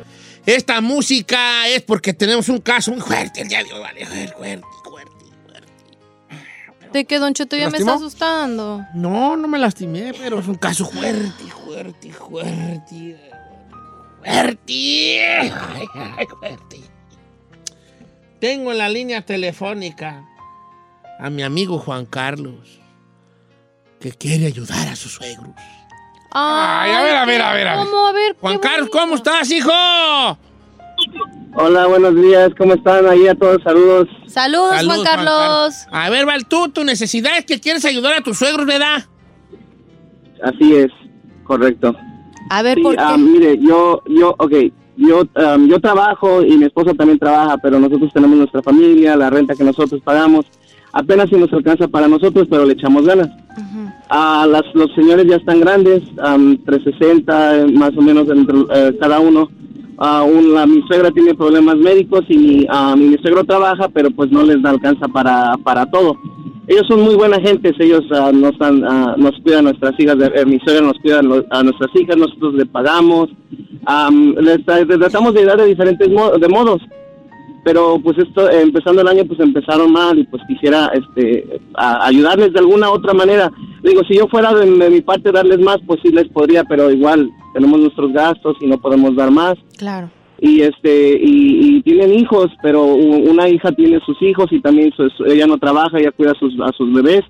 Esta 0.46 0.80
música 0.80 1.66
es 1.66 1.82
porque 1.82 2.14
tenemos 2.14 2.48
un 2.48 2.60
caso 2.60 2.92
muy 2.92 3.00
fuerte 3.00 3.40
el 3.40 3.48
día 3.48 3.64
de 3.64 3.72
hoy, 3.72 3.80
vale, 3.80 4.06
fuerte. 4.06 4.62
¿De 6.92 7.04
qué, 7.04 7.18
Don 7.18 7.32
Cheto? 7.34 7.56
Ya 7.56 7.70
me 7.70 7.78
está 7.78 7.94
asustando. 7.94 8.84
No, 8.94 9.36
no 9.36 9.48
me 9.48 9.58
lastimé, 9.58 10.12
pero 10.18 10.38
es 10.38 10.48
un 10.48 10.56
caso 10.56 10.84
fuerte, 10.84 11.44
fuerte, 11.64 12.12
fuerte. 12.12 13.32
Fuerte. 14.22 15.22
Ay, 15.22 15.50
ay, 15.94 16.26
fuerte. 16.38 16.80
Tengo 18.38 18.72
en 18.72 18.78
la 18.78 18.88
línea 18.88 19.24
telefónica 19.24 20.24
a 21.18 21.30
mi 21.30 21.42
amigo 21.42 21.78
Juan 21.78 22.06
Carlos, 22.06 22.80
que 24.00 24.12
quiere 24.12 24.46
ayudar 24.46 24.88
a 24.88 24.96
sus 24.96 25.12
suegros. 25.12 25.54
Ay, 26.30 26.90
a 26.92 27.02
ver, 27.02 27.16
a 27.16 27.24
ver, 27.24 27.42
a 27.42 27.52
ver, 27.52 27.68
a 27.68 27.76
ver. 27.76 27.86
¿Cómo? 27.86 28.06
A 28.06 28.12
ver, 28.12 28.36
Juan 28.40 28.58
Carlos, 28.58 28.88
¿cómo 28.90 29.14
estás, 29.16 29.50
hijo? 29.50 29.70
Hola, 31.54 31.86
buenos 31.86 32.14
días, 32.16 32.50
¿cómo 32.56 32.74
están? 32.74 33.06
Ahí 33.06 33.26
a 33.28 33.34
todos, 33.34 33.62
saludos. 33.62 34.08
Saludos, 34.26 34.74
Juan 34.84 35.02
Carlos. 35.04 35.86
A 35.92 36.08
ver, 36.10 36.24
Val, 36.24 36.46
tú, 36.46 36.68
tu 36.70 36.82
necesidad 36.84 37.36
es 37.38 37.44
que 37.44 37.60
quieres 37.60 37.84
ayudar 37.84 38.14
a 38.14 38.22
tus 38.22 38.38
suegros, 38.38 38.66
¿verdad? 38.66 39.04
Así 40.42 40.74
es, 40.74 40.90
correcto. 41.44 41.94
A 42.50 42.62
ver, 42.62 42.78
Sí, 42.78 42.82
¿por 42.82 42.96
qué? 42.96 43.02
ah, 43.02 43.16
mire, 43.18 43.58
yo, 43.60 44.02
yo, 44.08 44.34
ok, 44.38 44.52
yo, 44.96 45.22
am, 45.34 45.68
yo 45.68 45.78
trabajo 45.80 46.42
y 46.42 46.56
mi 46.56 46.64
esposa 46.64 46.94
también 46.94 47.18
trabaja, 47.18 47.56
pero 47.58 47.78
nosotros 47.78 48.10
tenemos 48.12 48.36
nuestra 48.38 48.62
familia, 48.62 49.16
la 49.16 49.30
renta 49.30 49.54
que 49.54 49.64
nosotros 49.64 50.00
pagamos. 50.02 50.46
Apenas 50.94 51.28
si 51.30 51.36
nos 51.36 51.52
alcanza 51.52 51.88
para 51.88 52.08
nosotros, 52.08 52.46
pero 52.50 52.64
le 52.66 52.74
echamos 52.74 53.04
ganas. 53.06 53.28
Ah, 54.10 54.46
las, 54.48 54.62
los 54.74 54.92
señores 54.94 55.26
ya 55.28 55.36
están 55.36 55.60
grandes, 55.60 56.02
am, 56.22 56.58
360 56.64 57.56
eh, 57.56 57.66
más 57.72 57.96
o 57.96 58.02
menos 58.02 58.28
entre, 58.28 58.58
eh, 58.74 58.96
cada 59.00 59.20
uno. 59.20 59.48
Ah, 60.04 60.24
un- 60.24 60.52
la- 60.52 60.66
mi 60.66 60.82
suegra 60.88 61.12
tiene 61.12 61.32
problemas 61.32 61.76
médicos 61.76 62.22
y 62.28 62.36
mi, 62.36 62.66
ah, 62.68 62.96
mi 62.96 63.16
suegro 63.18 63.44
trabaja, 63.44 63.88
pero 63.88 64.10
pues 64.10 64.32
no 64.32 64.42
les 64.42 64.60
da 64.60 64.70
alcanza 64.70 65.06
para, 65.06 65.56
para 65.62 65.86
todo. 65.86 66.16
Ellos 66.66 66.84
son 66.88 67.02
muy 67.02 67.14
buena 67.14 67.38
gente, 67.40 67.72
ellos 67.78 68.02
ah, 68.10 68.32
nos, 68.34 68.58
dan, 68.58 68.82
ah, 68.84 69.14
nos 69.16 69.30
cuidan 69.42 69.60
a 69.60 69.70
nuestras 69.70 69.94
hijas, 70.00 70.18
de- 70.18 70.32
eh, 70.34 70.44
mi 70.44 70.58
suegra 70.64 70.84
nos 70.86 70.98
cuida 71.02 71.20
a 71.50 71.62
nuestras 71.62 71.90
hijas, 71.94 72.16
nosotros 72.16 72.54
le 72.54 72.66
pagamos, 72.66 73.28
am, 73.86 74.34
les, 74.40 74.58
les 74.66 74.98
tratamos 74.98 75.34
de 75.34 75.40
ayudar 75.40 75.58
de 75.58 75.66
diferentes 75.66 76.08
mo- 76.10 76.32
de 76.36 76.48
modos 76.48 76.80
pero 77.64 77.98
pues 78.02 78.18
esto 78.18 78.50
empezando 78.50 79.02
el 79.02 79.08
año 79.08 79.24
pues 79.26 79.38
empezaron 79.40 79.92
mal 79.92 80.18
y 80.18 80.24
pues 80.24 80.42
quisiera 80.48 80.90
este 80.94 81.60
a- 81.74 82.06
ayudarles 82.06 82.52
de 82.52 82.58
alguna 82.60 82.90
otra 82.90 83.14
manera. 83.14 83.50
Digo 83.82 84.02
si 84.08 84.14
yo 84.16 84.26
fuera 84.28 84.52
de, 84.54 84.70
de 84.70 84.90
mi 84.90 85.00
parte 85.00 85.30
darles 85.32 85.60
más 85.60 85.78
pues 85.86 86.00
sí 86.02 86.10
les 86.10 86.28
podría 86.28 86.64
pero 86.64 86.90
igual 86.90 87.30
tenemos 87.54 87.78
nuestros 87.80 88.12
gastos 88.12 88.56
y 88.60 88.66
no 88.66 88.78
podemos 88.78 89.14
dar 89.16 89.30
más. 89.30 89.54
Claro. 89.78 90.10
y 90.40 90.62
este 90.62 91.18
y, 91.22 91.76
y 91.76 91.82
tienen 91.82 92.12
hijos 92.14 92.50
pero 92.62 92.84
una 92.84 93.48
hija 93.48 93.70
tiene 93.72 94.00
sus 94.04 94.20
hijos 94.22 94.46
y 94.50 94.60
también 94.60 94.92
su- 94.96 95.24
ella 95.26 95.46
no 95.46 95.56
trabaja 95.58 95.98
ella 95.98 96.10
cuida 96.10 96.32
a 96.32 96.38
sus 96.38 96.52
a 96.60 96.72
sus 96.76 96.92
bebés. 96.92 97.22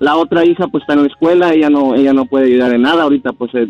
La 0.00 0.16
otra 0.16 0.44
hija 0.44 0.68
pues 0.68 0.82
está 0.82 0.92
en 0.94 1.00
la 1.02 1.08
escuela 1.08 1.54
ella 1.54 1.70
no 1.70 1.94
ella 1.94 2.12
no 2.12 2.26
puede 2.26 2.46
ayudar 2.46 2.72
en 2.74 2.82
nada 2.82 3.02
ahorita 3.04 3.32
pues 3.32 3.50
eh, 3.54 3.66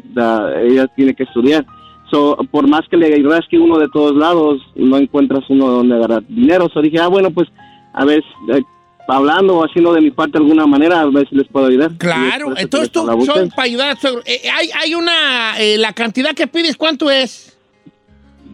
ella 0.67 0.87
tiene 0.97 1.15
que 1.15 1.23
estudiar 1.23 1.65
So, 2.11 2.37
por 2.51 2.67
más 2.67 2.83
que 2.89 2.97
le 2.97 3.23
rasque 3.23 3.59
uno 3.59 3.79
de 3.79 3.89
todos 3.89 4.17
lados, 4.17 4.63
no 4.75 4.97
encuentras 4.97 5.45
uno 5.49 5.69
donde 5.69 5.95
agarrar 5.95 6.23
dinero. 6.27 6.69
So, 6.73 6.81
dije, 6.81 6.99
ah, 6.99 7.09
bueno, 7.09 7.31
pues, 7.31 7.49
a 7.93 8.05
ver, 8.05 8.23
eh, 8.49 8.63
hablando 9.09 9.57
o 9.57 9.65
haciendo 9.65 9.93
de 9.93 10.01
mi 10.01 10.11
parte 10.11 10.39
de 10.39 10.45
alguna 10.45 10.67
manera, 10.67 11.01
a 11.01 11.07
ver 11.07 11.29
si 11.29 11.35
les 11.35 11.49
puedo 11.49 11.67
ayudar. 11.67 11.93
Claro, 11.99 12.55
entonces 12.57 12.91
tú 12.91 13.01
son 13.25 13.51
para 13.51 13.65
ayudar 13.65 13.99
suegro. 13.99 14.23
Eh, 14.25 14.43
hay, 14.51 14.71
hay 14.75 14.95
una, 14.95 15.59
eh, 15.59 15.77
la 15.79 15.93
cantidad 15.93 16.35
que 16.35 16.47
pides, 16.47 16.77
¿cuánto 16.77 17.11
es? 17.11 17.58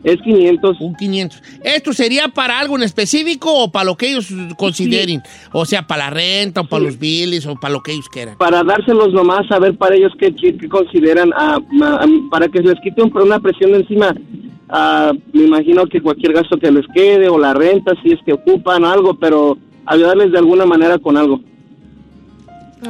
Es 0.05 0.21
500. 0.23 0.77
Un 0.81 0.95
500. 0.95 1.43
¿Esto 1.65 1.93
sería 1.95 2.29
para 2.29 2.59
algo 2.61 2.77
en 2.77 2.83
específico 2.83 3.51
o 3.65 3.73
para 3.73 3.87
lo 3.87 3.97
que 3.97 4.11
ellos 4.11 4.29
consideren? 4.59 5.23
O 5.53 5.65
sea, 5.65 5.87
para 5.87 6.05
la 6.05 6.11
renta 6.11 6.61
o 6.61 6.65
para 6.69 6.85
los 6.85 6.99
billes 6.99 7.47
o 7.47 7.55
para 7.57 7.73
lo 7.73 7.81
que 7.83 7.93
ellos 7.93 8.09
quieran. 8.11 8.37
Para 8.37 8.63
dárselos 8.63 9.13
nomás, 9.15 9.51
a 9.51 9.59
ver 9.59 9.77
para 9.79 9.97
ellos 9.97 10.13
qué, 10.19 10.35
qué- 10.35 10.57
qué 10.57 10.69
consideran, 10.69 11.31
para 12.31 12.49
que 12.49 12.61
les 12.61 12.79
quite 12.83 13.03
un- 13.03 13.13
una 13.19 13.41
presión 13.41 13.73
de 13.73 13.79
encima. 13.79 14.15
Ah, 14.69 15.13
me 15.33 15.45
imagino 15.45 15.87
que 15.87 16.01
cualquier 16.01 16.33
gasto 16.35 16.57
que 16.59 16.71
les 16.71 16.85
quede 16.95 17.29
o 17.29 17.39
la 17.39 17.55
renta, 17.55 17.93
si 18.03 18.13
es 18.13 18.19
que 18.27 18.33
ocupan 18.35 18.85
algo, 18.85 19.15
pero 19.15 19.57
ayudarles 19.87 20.33
de 20.33 20.39
alguna 20.39 20.67
manera 20.67 20.99
con 20.99 21.17
algo. 21.17 21.41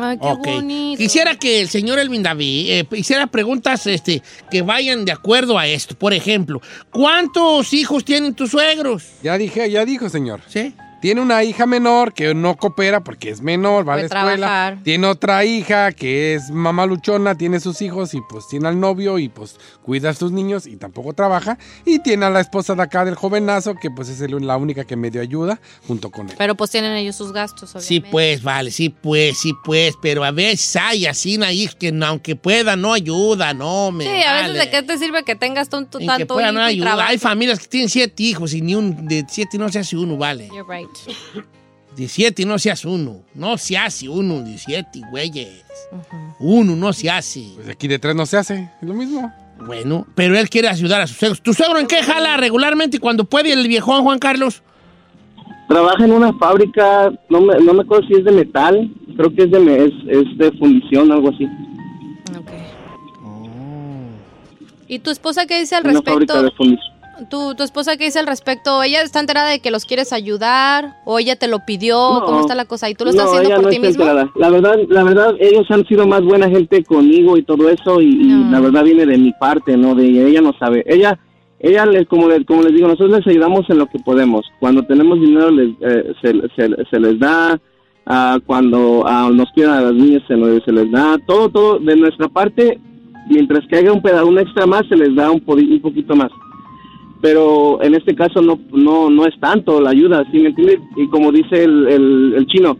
Ay, 0.00 0.18
qué 0.18 0.26
Ok. 0.26 0.46
bonito. 0.46 0.98
Quisiera 0.98 1.36
que 1.36 1.60
el 1.60 1.68
señor 1.68 1.98
Elvin 1.98 2.22
David 2.22 2.70
eh, 2.70 2.88
hiciera 2.92 3.26
preguntas 3.26 3.86
este, 3.86 4.22
que 4.50 4.62
vayan 4.62 5.04
de 5.04 5.12
acuerdo 5.12 5.58
a 5.58 5.66
esto. 5.66 5.94
Por 5.94 6.12
ejemplo, 6.12 6.60
¿cuántos 6.90 7.72
hijos 7.72 8.04
tienen 8.04 8.34
tus 8.34 8.50
suegros? 8.50 9.04
Ya 9.22 9.36
dije, 9.38 9.70
ya 9.70 9.84
dijo, 9.84 10.08
señor. 10.08 10.40
¿Sí? 10.48 10.74
Tiene 11.04 11.20
una 11.20 11.44
hija 11.44 11.66
menor 11.66 12.14
que 12.14 12.32
no 12.34 12.56
coopera 12.56 13.04
porque 13.04 13.28
es 13.28 13.42
menor, 13.42 13.86
va 13.86 13.92
a 13.92 13.96
la 13.98 14.02
escuela. 14.04 14.36
trabajar. 14.38 14.78
Tiene 14.84 15.06
otra 15.06 15.44
hija 15.44 15.92
que 15.92 16.32
es 16.34 16.50
mamá 16.50 16.86
luchona, 16.86 17.34
tiene 17.36 17.60
sus 17.60 17.82
hijos 17.82 18.14
y 18.14 18.22
pues 18.22 18.48
tiene 18.48 18.68
al 18.68 18.80
novio 18.80 19.18
y 19.18 19.28
pues 19.28 19.56
cuida 19.82 20.08
a 20.08 20.14
sus 20.14 20.32
niños 20.32 20.66
y 20.66 20.76
tampoco 20.76 21.12
trabaja. 21.12 21.58
Y 21.84 21.98
tiene 21.98 22.24
a 22.24 22.30
la 22.30 22.40
esposa 22.40 22.74
de 22.74 22.82
acá 22.84 23.04
del 23.04 23.16
jovenazo 23.16 23.74
que 23.74 23.90
pues 23.90 24.08
es 24.08 24.22
el- 24.22 24.46
la 24.46 24.56
única 24.56 24.84
que 24.84 24.96
medio 24.96 25.20
ayuda 25.20 25.60
junto 25.86 26.10
con 26.10 26.30
él. 26.30 26.36
Pero 26.38 26.54
pues 26.54 26.70
tienen 26.70 26.96
ellos 26.96 27.16
sus 27.16 27.32
gastos, 27.34 27.72
Sí, 27.72 27.76
obviamente. 27.98 28.08
pues, 28.10 28.42
vale, 28.42 28.70
sí, 28.70 28.88
pues, 28.88 29.36
sí, 29.36 29.52
pues, 29.62 29.96
pero 30.00 30.24
a 30.24 30.30
veces 30.30 30.74
hay 30.76 31.04
así, 31.04 31.38
ahí 31.42 31.68
que 31.78 31.92
no- 31.92 32.06
aunque 32.06 32.34
pueda, 32.34 32.76
no 32.76 32.94
ayuda, 32.94 33.52
no, 33.52 33.90
me 33.90 34.04
Sí, 34.04 34.22
a 34.22 34.40
veces 34.40 34.54
de 34.58 34.70
qué 34.70 34.82
te 34.82 34.96
sirve 34.96 35.22
que 35.22 35.34
tengas 35.36 35.68
tanto, 35.68 35.98
En 35.98 36.04
que 36.04 36.06
tanto 36.06 36.32
pueda, 36.32 36.46
hijo 36.48 36.54
no 36.54 36.62
ayuda. 36.64 37.06
Hay 37.08 37.18
familias 37.18 37.58
que 37.58 37.66
tienen 37.66 37.90
siete 37.90 38.22
hijos 38.22 38.54
y 38.54 38.62
ni 38.62 38.74
un 38.74 39.06
de 39.06 39.26
siete 39.28 39.58
no 39.58 39.68
se 39.68 39.80
hace 39.80 39.98
uno, 39.98 40.16
vale. 40.16 40.48
You're 40.48 40.64
right. 40.66 40.88
De 41.96 42.08
siete 42.08 42.44
no 42.44 42.58
se 42.58 42.70
hace 42.70 42.88
uno. 42.88 43.22
No 43.34 43.56
se 43.56 43.76
hace 43.78 44.08
uno 44.08 44.40
de 44.42 44.58
siete, 44.58 45.00
güeyes. 45.10 45.62
Uno 46.40 46.74
no 46.74 46.92
se 46.92 47.08
hace. 47.08 47.46
Pues 47.54 47.68
aquí 47.68 47.86
de 47.86 47.98
tres 47.98 48.16
no 48.16 48.26
se 48.26 48.36
hace, 48.36 48.68
es 48.82 48.88
lo 48.88 48.94
mismo. 48.94 49.32
Bueno, 49.64 50.04
pero 50.16 50.36
él 50.36 50.48
quiere 50.50 50.68
ayudar 50.68 51.00
a 51.00 51.06
sus 51.06 51.16
suegros. 51.16 51.40
¿Tu 51.40 51.54
suegro 51.54 51.78
en 51.78 51.86
qué 51.86 52.02
jala 52.02 52.36
regularmente 52.36 52.96
y 52.96 53.00
cuando 53.00 53.24
puede 53.24 53.52
el 53.52 53.68
viejón 53.68 54.02
Juan 54.02 54.18
Carlos? 54.18 54.62
Trabaja 55.68 56.04
en 56.04 56.12
una 56.12 56.32
fábrica, 56.34 57.12
no 57.30 57.40
me, 57.40 57.58
no 57.60 57.72
me 57.72 57.82
acuerdo 57.82 58.06
si 58.08 58.14
es 58.14 58.24
de 58.24 58.32
metal, 58.32 58.92
creo 59.16 59.32
que 59.34 59.44
es 59.44 59.50
de, 59.52 59.84
es, 59.86 59.92
es 60.08 60.38
de 60.38 60.52
fundición, 60.58 61.10
algo 61.12 61.30
así. 61.30 61.48
¿Y 64.86 64.98
tu 64.98 65.10
esposa 65.10 65.46
qué 65.46 65.58
dice 65.60 65.76
al 65.76 65.86
Una 65.86 66.02
fábrica 66.02 66.34
de 66.34 66.42
respecto? 66.42 66.56
fundición. 66.56 66.93
¿Tu, 67.30 67.54
¿Tu 67.54 67.62
esposa 67.62 67.96
qué 67.96 68.04
dice 68.06 68.18
al 68.18 68.26
respecto? 68.26 68.82
¿Ella 68.82 69.02
está 69.02 69.20
enterada 69.20 69.48
de 69.50 69.60
que 69.60 69.70
los 69.70 69.84
quieres 69.84 70.12
ayudar? 70.12 70.96
¿O 71.04 71.18
ella 71.18 71.36
te 71.36 71.46
lo 71.48 71.60
pidió? 71.64 71.94
No. 72.20 72.24
¿Cómo 72.26 72.40
está 72.40 72.54
la 72.54 72.64
cosa? 72.64 72.90
¿Y 72.90 72.94
tú 72.94 73.04
lo 73.04 73.10
estás 73.10 73.26
No, 73.26 73.30
haciendo 73.32 73.48
ella 73.50 73.56
por 73.56 73.64
no 73.64 73.70
ti 73.70 73.78
mismo? 73.78 74.04
La 74.04 74.50
verdad, 74.50 74.76
la 74.88 75.04
verdad, 75.04 75.34
ellos 75.38 75.66
han 75.70 75.86
sido 75.86 76.06
más 76.06 76.22
buena 76.22 76.48
gente 76.48 76.82
conmigo 76.84 77.36
y 77.36 77.42
todo 77.42 77.68
eso 77.68 78.00
y, 78.00 78.06
y 78.06 78.44
la 78.50 78.60
verdad 78.60 78.82
viene 78.84 79.06
de 79.06 79.16
mi 79.18 79.32
parte, 79.32 79.76
no 79.76 79.94
de 79.94 80.06
ella. 80.06 80.22
Ella 80.26 80.40
no 80.40 80.52
sabe. 80.58 80.82
Ella, 80.86 81.18
ella, 81.60 81.86
le- 81.86 82.04
como, 82.06 82.28
le- 82.28 82.44
como 82.44 82.62
les 82.62 82.72
digo, 82.74 82.88
nosotros 82.88 83.18
les 83.18 83.26
ayudamos 83.28 83.68
en 83.70 83.78
lo 83.78 83.86
que 83.86 83.98
podemos. 84.00 84.44
Cuando 84.60 84.82
tenemos 84.82 85.20
dinero 85.20 85.50
les, 85.50 85.70
eh, 85.80 86.12
se, 86.20 86.32
se- 86.56 86.84
se 86.90 87.00
les 87.00 87.18
da. 87.18 87.60
ah, 88.06 88.38
cuando 88.44 89.02
ah, 89.06 89.30
nos 89.32 89.50
cuidan 89.52 89.72
a 89.78 89.80
las 89.82 89.94
niñas 89.94 90.22
se, 90.28 90.36
nos- 90.36 90.62
se 90.64 90.72
les 90.72 90.90
da. 90.90 91.16
Todo, 91.26 91.48
todo 91.48 91.78
de 91.78 91.96
nuestra 91.96 92.28
parte. 92.28 92.78
Mientras 93.30 93.66
que 93.68 93.76
haya 93.76 93.90
un 93.90 94.02
pedazo, 94.02 94.26
un 94.26 94.38
extra 94.38 94.66
más, 94.66 94.82
se 94.86 94.96
les 94.96 95.14
da 95.14 95.30
un, 95.30 95.40
podi- 95.40 95.70
un 95.70 95.80
poquito 95.80 96.14
más 96.14 96.28
pero 97.24 97.82
en 97.82 97.94
este 97.94 98.14
caso 98.14 98.42
no 98.42 98.58
no 98.70 99.08
no 99.08 99.26
es 99.26 99.32
tanto 99.40 99.80
la 99.80 99.90
ayuda, 99.90 100.22
¿sí 100.30 100.38
me 100.40 100.50
entiendes? 100.50 100.80
Y 100.94 101.08
como 101.08 101.32
dice 101.32 101.64
el, 101.64 101.88
el, 101.88 102.34
el 102.36 102.46
chino, 102.48 102.76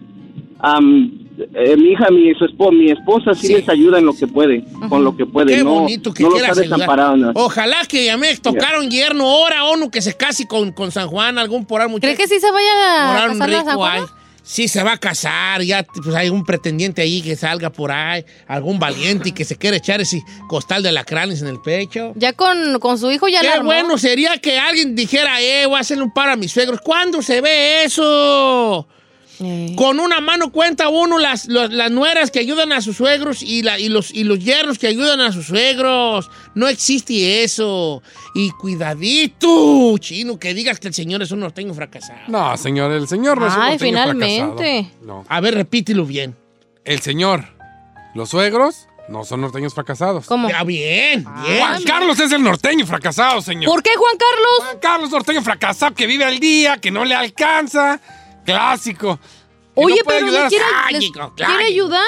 am, 0.58 1.10
eh, 1.54 1.76
mi 1.78 1.92
hija, 1.92 2.10
mi, 2.10 2.34
su 2.34 2.44
espo- 2.44 2.70
mi 2.70 2.90
esposa 2.90 3.32
sí, 3.32 3.54
les 3.54 3.66
ayuda 3.70 3.98
en 4.00 4.04
lo 4.04 4.12
que 4.12 4.26
puede, 4.26 4.62
con 4.90 5.02
lo 5.02 5.16
que 5.16 5.24
puede, 5.24 5.56
Qué 5.56 5.64
no, 5.64 5.80
bonito 5.80 6.12
que 6.12 6.24
no 6.24 6.32
ha 6.32 6.34
ayudar. 6.34 6.56
desamparado. 6.56 7.16
no. 7.16 7.32
Ojalá 7.34 7.78
que 7.88 8.04
ya 8.04 8.18
me 8.18 8.36
tocaron 8.36 8.90
yerno, 8.90 9.24
ahora 9.24 9.64
uno 9.72 9.90
que 9.90 10.02
se 10.02 10.14
case 10.14 10.46
con, 10.46 10.72
con 10.72 10.90
San 10.90 11.08
Juan, 11.08 11.38
algún 11.38 11.64
por 11.64 11.80
ahí 11.80 11.88
muchacho. 11.88 12.14
¿Crees 12.14 12.18
que 12.18 12.34
sí 12.34 12.38
se 12.38 12.50
vaya 12.52 13.24
a 13.24 13.28
casar 13.28 13.48
rico 13.48 13.64
San 13.64 13.76
Juana? 13.76 13.94
hay. 14.02 14.23
Sí, 14.46 14.68
se 14.68 14.82
va 14.82 14.92
a 14.92 14.98
casar, 14.98 15.62
ya 15.62 15.82
pues 15.84 16.14
hay 16.14 16.28
un 16.28 16.44
pretendiente 16.44 17.00
ahí 17.00 17.22
que 17.22 17.34
salga 17.34 17.70
por 17.70 17.90
ahí, 17.90 18.24
algún 18.46 18.78
valiente 18.78 19.30
y 19.30 19.32
que 19.32 19.44
se 19.46 19.56
quiere 19.56 19.78
echar 19.78 20.02
ese 20.02 20.22
costal 20.48 20.82
de 20.82 20.92
lacranes 20.92 21.40
en 21.40 21.48
el 21.48 21.62
pecho. 21.62 22.12
Ya 22.14 22.34
con, 22.34 22.78
con 22.78 22.98
su 22.98 23.10
hijo 23.10 23.26
ya 23.26 23.42
la 23.42 23.48
Qué 23.48 23.54
armó. 23.56 23.70
bueno 23.70 23.96
sería 23.96 24.36
que 24.36 24.58
alguien 24.58 24.94
dijera, 24.94 25.40
eh, 25.40 25.64
voy 25.64 25.76
a 25.78 25.80
hacerle 25.80 26.02
un 26.04 26.12
paro 26.12 26.32
a 26.32 26.36
mis 26.36 26.52
suegros. 26.52 26.80
¿Cuándo 26.82 27.22
se 27.22 27.40
ve 27.40 27.84
eso? 27.84 28.86
Con 29.76 29.98
una 29.98 30.20
mano 30.20 30.52
cuenta 30.52 30.88
uno 30.88 31.18
las, 31.18 31.46
las 31.46 31.90
nueras 31.90 32.30
que 32.30 32.38
ayudan 32.38 32.72
a 32.72 32.80
sus 32.80 32.96
suegros 32.96 33.42
y, 33.42 33.62
la, 33.62 33.78
y, 33.78 33.88
los, 33.88 34.12
y 34.14 34.24
los 34.24 34.38
yernos 34.38 34.78
que 34.78 34.86
ayudan 34.86 35.20
a 35.20 35.32
sus 35.32 35.46
suegros. 35.46 36.30
No 36.54 36.68
existe 36.68 37.42
eso. 37.42 38.02
Y 38.34 38.50
cuidadito, 38.50 39.96
chino, 39.98 40.38
que 40.38 40.54
digas 40.54 40.78
que 40.78 40.88
el 40.88 40.94
señor 40.94 41.22
es 41.22 41.30
un 41.30 41.40
norteño 41.40 41.74
fracasado. 41.74 42.20
No, 42.28 42.56
señor, 42.56 42.92
el 42.92 43.08
señor 43.08 43.38
no 43.38 43.46
es 43.46 43.54
un 43.54 43.60
norteño 43.60 43.78
finalmente. 43.80 44.88
fracasado. 44.90 45.06
No. 45.06 45.24
A 45.28 45.40
ver, 45.40 45.54
repítelo 45.54 46.04
bien. 46.06 46.36
El 46.84 47.00
señor, 47.00 47.44
los 48.14 48.30
suegros, 48.30 48.86
No 49.08 49.22
son 49.24 49.42
norteños 49.42 49.74
fracasados. 49.74 50.24
¿Cómo? 50.26 50.48
Ya, 50.48 50.64
bien, 50.64 51.26
bien. 51.44 51.58
Juan 51.58 51.82
Carlos 51.84 52.18
es 52.20 52.32
el 52.32 52.42
norteño 52.42 52.86
fracasado, 52.86 53.42
señor. 53.42 53.70
¿Por 53.70 53.82
qué 53.82 53.90
Juan 53.96 54.16
Carlos? 54.16 54.58
Juan 54.60 54.78
Carlos 54.80 55.10
norteño 55.10 55.42
fracasado 55.42 55.94
que 55.94 56.06
vive 56.06 56.24
al 56.24 56.38
día, 56.38 56.78
que 56.78 56.90
no 56.90 57.04
le 57.04 57.14
alcanza. 57.14 58.00
Clásico. 58.44 59.18
Oye, 59.74 59.96
no 59.96 60.02
pero 60.06 60.26
ayudar 60.26 60.42
le 60.44 60.48
quiere, 60.48 60.64
les- 60.92 61.66
ayudar. 61.72 62.02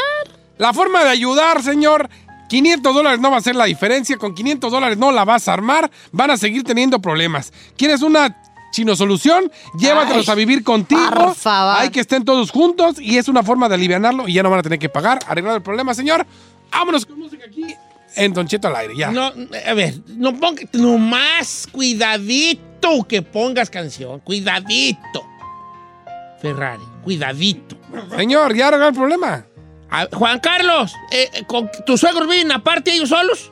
La 0.58 0.72
forma 0.72 1.02
de 1.04 1.10
ayudar, 1.10 1.62
señor, 1.62 2.08
500 2.48 2.94
dólares 2.94 3.18
no 3.20 3.30
va 3.30 3.38
a 3.38 3.40
ser 3.40 3.56
la 3.56 3.64
diferencia. 3.64 4.16
Con 4.16 4.34
500 4.34 4.70
dólares 4.70 4.96
no 4.98 5.10
la 5.12 5.24
vas 5.24 5.48
a 5.48 5.52
armar. 5.52 5.90
Van 6.12 6.30
a 6.30 6.36
seguir 6.36 6.62
teniendo 6.62 7.00
problemas. 7.00 7.52
¿Quieres 7.76 8.02
una 8.02 8.40
chino 8.72 8.94
solución? 8.94 9.50
Llévatelos 9.78 10.28
Ay, 10.28 10.32
a 10.32 10.34
vivir 10.36 10.62
contigo. 10.62 11.00
por 11.10 11.34
favor. 11.34 11.76
Hay 11.80 11.90
que 11.90 12.00
estén 12.00 12.24
todos 12.24 12.50
juntos 12.50 13.00
y 13.00 13.18
es 13.18 13.26
una 13.28 13.42
forma 13.42 13.68
de 13.68 13.74
alivianarlo 13.74 14.28
y 14.28 14.34
ya 14.34 14.42
no 14.42 14.50
van 14.50 14.60
a 14.60 14.62
tener 14.62 14.78
que 14.78 14.88
pagar. 14.88 15.18
Arreglar 15.26 15.56
el 15.56 15.62
problema, 15.62 15.92
señor. 15.94 16.24
Vámonos 16.70 17.04
con 17.04 17.18
música 17.18 17.44
aquí 17.48 17.64
en 18.14 18.32
Don 18.32 18.46
Cheto 18.46 18.68
al 18.68 18.76
aire, 18.76 18.96
ya. 18.96 19.10
No, 19.10 19.24
a 19.66 19.74
ver, 19.74 19.94
no 20.08 20.34
ponga, 20.38 20.62
nomás 20.72 21.66
cuidadito 21.70 23.04
que 23.08 23.22
pongas 23.22 23.68
canción. 23.70 24.20
Cuidadito. 24.20 25.26
Ferrari, 26.40 26.82
cuidadito. 27.02 27.76
Señor, 28.16 28.54
ya 28.54 28.68
arregló 28.68 28.88
el 28.88 28.94
problema. 28.94 29.44
A- 29.90 30.08
Juan 30.12 30.38
Carlos, 30.40 30.92
eh, 31.12 31.30
eh, 31.32 31.42
con- 31.46 31.70
¿tus 31.86 32.00
suegros 32.00 32.28
viven 32.28 32.50
aparte 32.52 32.92
ellos 32.92 33.08
solos? 33.08 33.50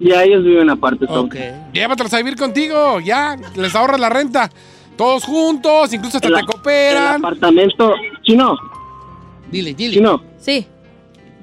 Ya 0.00 0.22
ellos 0.22 0.44
viven 0.44 0.70
aparte. 0.70 1.06
son. 1.06 1.28
Llévatelos 1.72 2.12
a 2.14 2.18
vivir 2.18 2.36
contigo, 2.36 3.00
ya. 3.00 3.36
Les 3.56 3.74
ahorras 3.74 3.98
la 3.98 4.08
renta. 4.08 4.50
Todos 4.96 5.24
juntos, 5.24 5.92
incluso 5.92 6.18
hasta 6.18 6.28
El- 6.28 6.34
te 6.34 6.44
cooperan. 6.44 7.04
El 7.16 7.24
apartamento, 7.24 7.94
chino, 8.22 8.56
Dile, 9.50 9.74
dile. 9.74 9.94
chino. 9.94 10.22
Sí. 10.38 10.66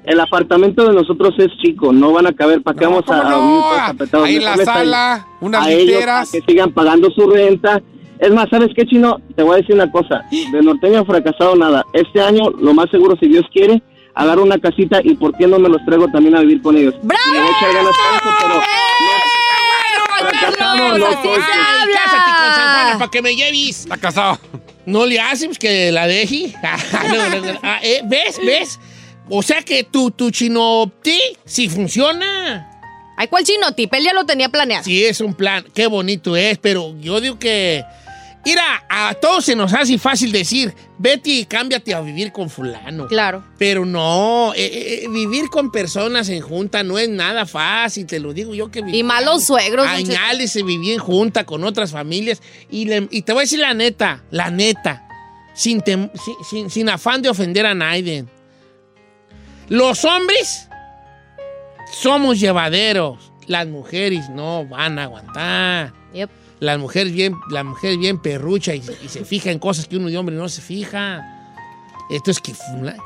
El 0.04 0.20
apartamento 0.20 0.86
de 0.86 0.94
nosotros 0.94 1.34
es 1.38 1.48
chico, 1.58 1.92
no 1.92 2.12
van 2.12 2.28
a 2.28 2.32
caber. 2.32 2.62
¿Para 2.62 2.78
qué 2.78 2.84
vamos 2.86 3.02
a, 3.02 3.06
¿cómo 3.06 3.20
a 3.22 3.30
no? 3.30 3.38
todos 3.38 3.78
apretados? 3.80 4.26
Ahí 4.28 4.36
en 4.36 4.44
la 4.44 4.56
sala, 4.58 5.14
a- 5.14 5.26
unas 5.40 5.66
a 5.66 5.70
ellos 5.70 5.86
literas. 5.86 6.30
para 6.30 6.44
que 6.44 6.52
sigan 6.52 6.72
pagando 6.72 7.10
su 7.10 7.28
renta. 7.28 7.82
Es 8.18 8.30
más, 8.30 8.48
¿sabes 8.50 8.70
qué, 8.74 8.84
chino? 8.86 9.20
Te 9.34 9.42
voy 9.42 9.54
a 9.54 9.56
decir 9.58 9.74
una 9.74 9.90
cosa. 9.90 10.22
De 10.30 10.62
norteño 10.62 11.04
fracasado 11.04 11.54
nada. 11.56 11.84
Este 11.92 12.20
año, 12.20 12.50
lo 12.50 12.72
más 12.74 12.90
seguro, 12.90 13.16
si 13.20 13.28
Dios 13.28 13.44
quiere, 13.52 13.82
agarro 14.14 14.42
una 14.42 14.58
casita 14.58 15.00
y 15.02 15.14
¿por 15.14 15.36
qué 15.36 15.46
no 15.46 15.58
me 15.58 15.68
los 15.68 15.84
traigo 15.84 16.08
también 16.08 16.36
a 16.36 16.40
vivir 16.40 16.62
con 16.62 16.76
ellos? 16.76 16.94
¡Bravo! 17.02 17.22
Le 17.32 17.40
voy 17.40 17.48
a 17.48 17.58
echar 17.58 17.74
ganas 17.74 17.94
a 17.94 18.16
eso, 18.16 18.30
pero... 18.42 18.60
No. 20.68 21.10
Cásate 21.94 22.30
con 22.30 22.54
San 22.54 22.74
Juan 22.74 22.98
para 22.98 23.10
que 23.10 23.22
me 23.22 23.36
lleves. 23.36 23.80
Está 23.80 23.96
casado. 23.96 24.38
No 24.86 25.04
le 25.04 25.18
haces 25.18 25.48
pues, 25.48 25.58
que 25.58 25.92
la 25.92 26.06
deje. 26.06 26.54
No, 27.12 27.28
no, 27.28 27.52
no. 27.52 27.60
Ah, 27.62 27.80
eh, 27.82 28.02
¿Ves? 28.04 28.38
¿Ves? 28.44 28.78
O 29.28 29.42
sea 29.42 29.62
que 29.62 29.84
tu, 29.84 30.10
tu 30.10 30.30
chinopti 30.30 31.18
sí 31.44 31.68
funciona. 31.68 32.70
Ay, 33.16 33.28
¿cuál 33.28 33.44
chino 33.44 33.72
tip? 33.72 33.92
Él 33.94 34.04
ya 34.04 34.12
lo 34.12 34.24
tenía 34.24 34.48
planeado. 34.48 34.84
Sí, 34.84 35.04
es 35.04 35.20
un 35.20 35.34
plan. 35.34 35.64
Qué 35.74 35.86
bonito 35.86 36.36
es, 36.36 36.58
pero 36.58 36.94
yo 37.00 37.20
digo 37.20 37.38
que. 37.38 37.84
Mira, 38.46 38.84
a 38.88 39.12
todos 39.14 39.44
se 39.44 39.56
nos 39.56 39.74
hace 39.74 39.98
fácil 39.98 40.30
decir, 40.30 40.72
vete 40.98 41.30
y 41.30 41.44
cámbiate 41.46 41.92
a 41.94 42.00
vivir 42.00 42.30
con 42.30 42.48
fulano. 42.48 43.08
Claro. 43.08 43.44
Pero 43.58 43.84
no, 43.84 44.52
eh, 44.54 44.64
eh, 44.64 45.00
eh, 45.04 45.08
vivir 45.08 45.48
con 45.50 45.72
personas 45.72 46.28
en 46.28 46.40
junta 46.42 46.84
no 46.84 46.96
es 46.96 47.08
nada 47.08 47.44
fácil, 47.44 48.06
te 48.06 48.20
lo 48.20 48.32
digo 48.32 48.54
yo 48.54 48.70
que 48.70 48.84
Y 48.86 49.02
malos 49.02 49.44
suegros. 49.44 49.86
Añales 49.88 50.52
se 50.52 50.62
vivía 50.62 50.94
en 50.94 51.00
junta 51.00 51.44
con 51.44 51.64
otras 51.64 51.90
familias. 51.90 52.40
Y, 52.70 52.84
le- 52.84 53.08
y 53.10 53.22
te 53.22 53.32
voy 53.32 53.40
a 53.40 53.42
decir 53.42 53.58
la 53.58 53.74
neta, 53.74 54.22
la 54.30 54.48
neta, 54.50 55.08
sin, 55.52 55.80
tem- 55.80 56.10
sin, 56.14 56.34
sin- 56.48 56.70
sin 56.70 56.88
afán 56.88 57.22
de 57.22 57.28
ofender 57.28 57.66
a 57.66 57.74
nadie. 57.74 58.26
Los 59.68 60.04
hombres 60.04 60.68
somos 62.00 62.38
llevaderos. 62.38 63.32
Las 63.48 63.66
mujeres 63.66 64.28
no 64.30 64.66
van 64.66 64.98
a 65.00 65.04
aguantar. 65.04 65.92
Yep. 66.14 66.30
Las 66.60 66.78
mujeres 66.78 67.12
bien, 67.12 67.34
la 67.50 67.64
mujer 67.64 67.98
bien 67.98 68.18
perrucha 68.18 68.74
y, 68.74 68.82
se 68.82 69.24
fija 69.24 69.50
en 69.50 69.58
cosas 69.58 69.86
que 69.86 69.96
uno 69.96 70.08
de 70.08 70.16
hombre 70.16 70.34
no 70.34 70.48
se 70.48 70.62
fija. 70.62 71.32
Esto 72.10 72.30
es 72.30 72.40
que, 72.40 72.54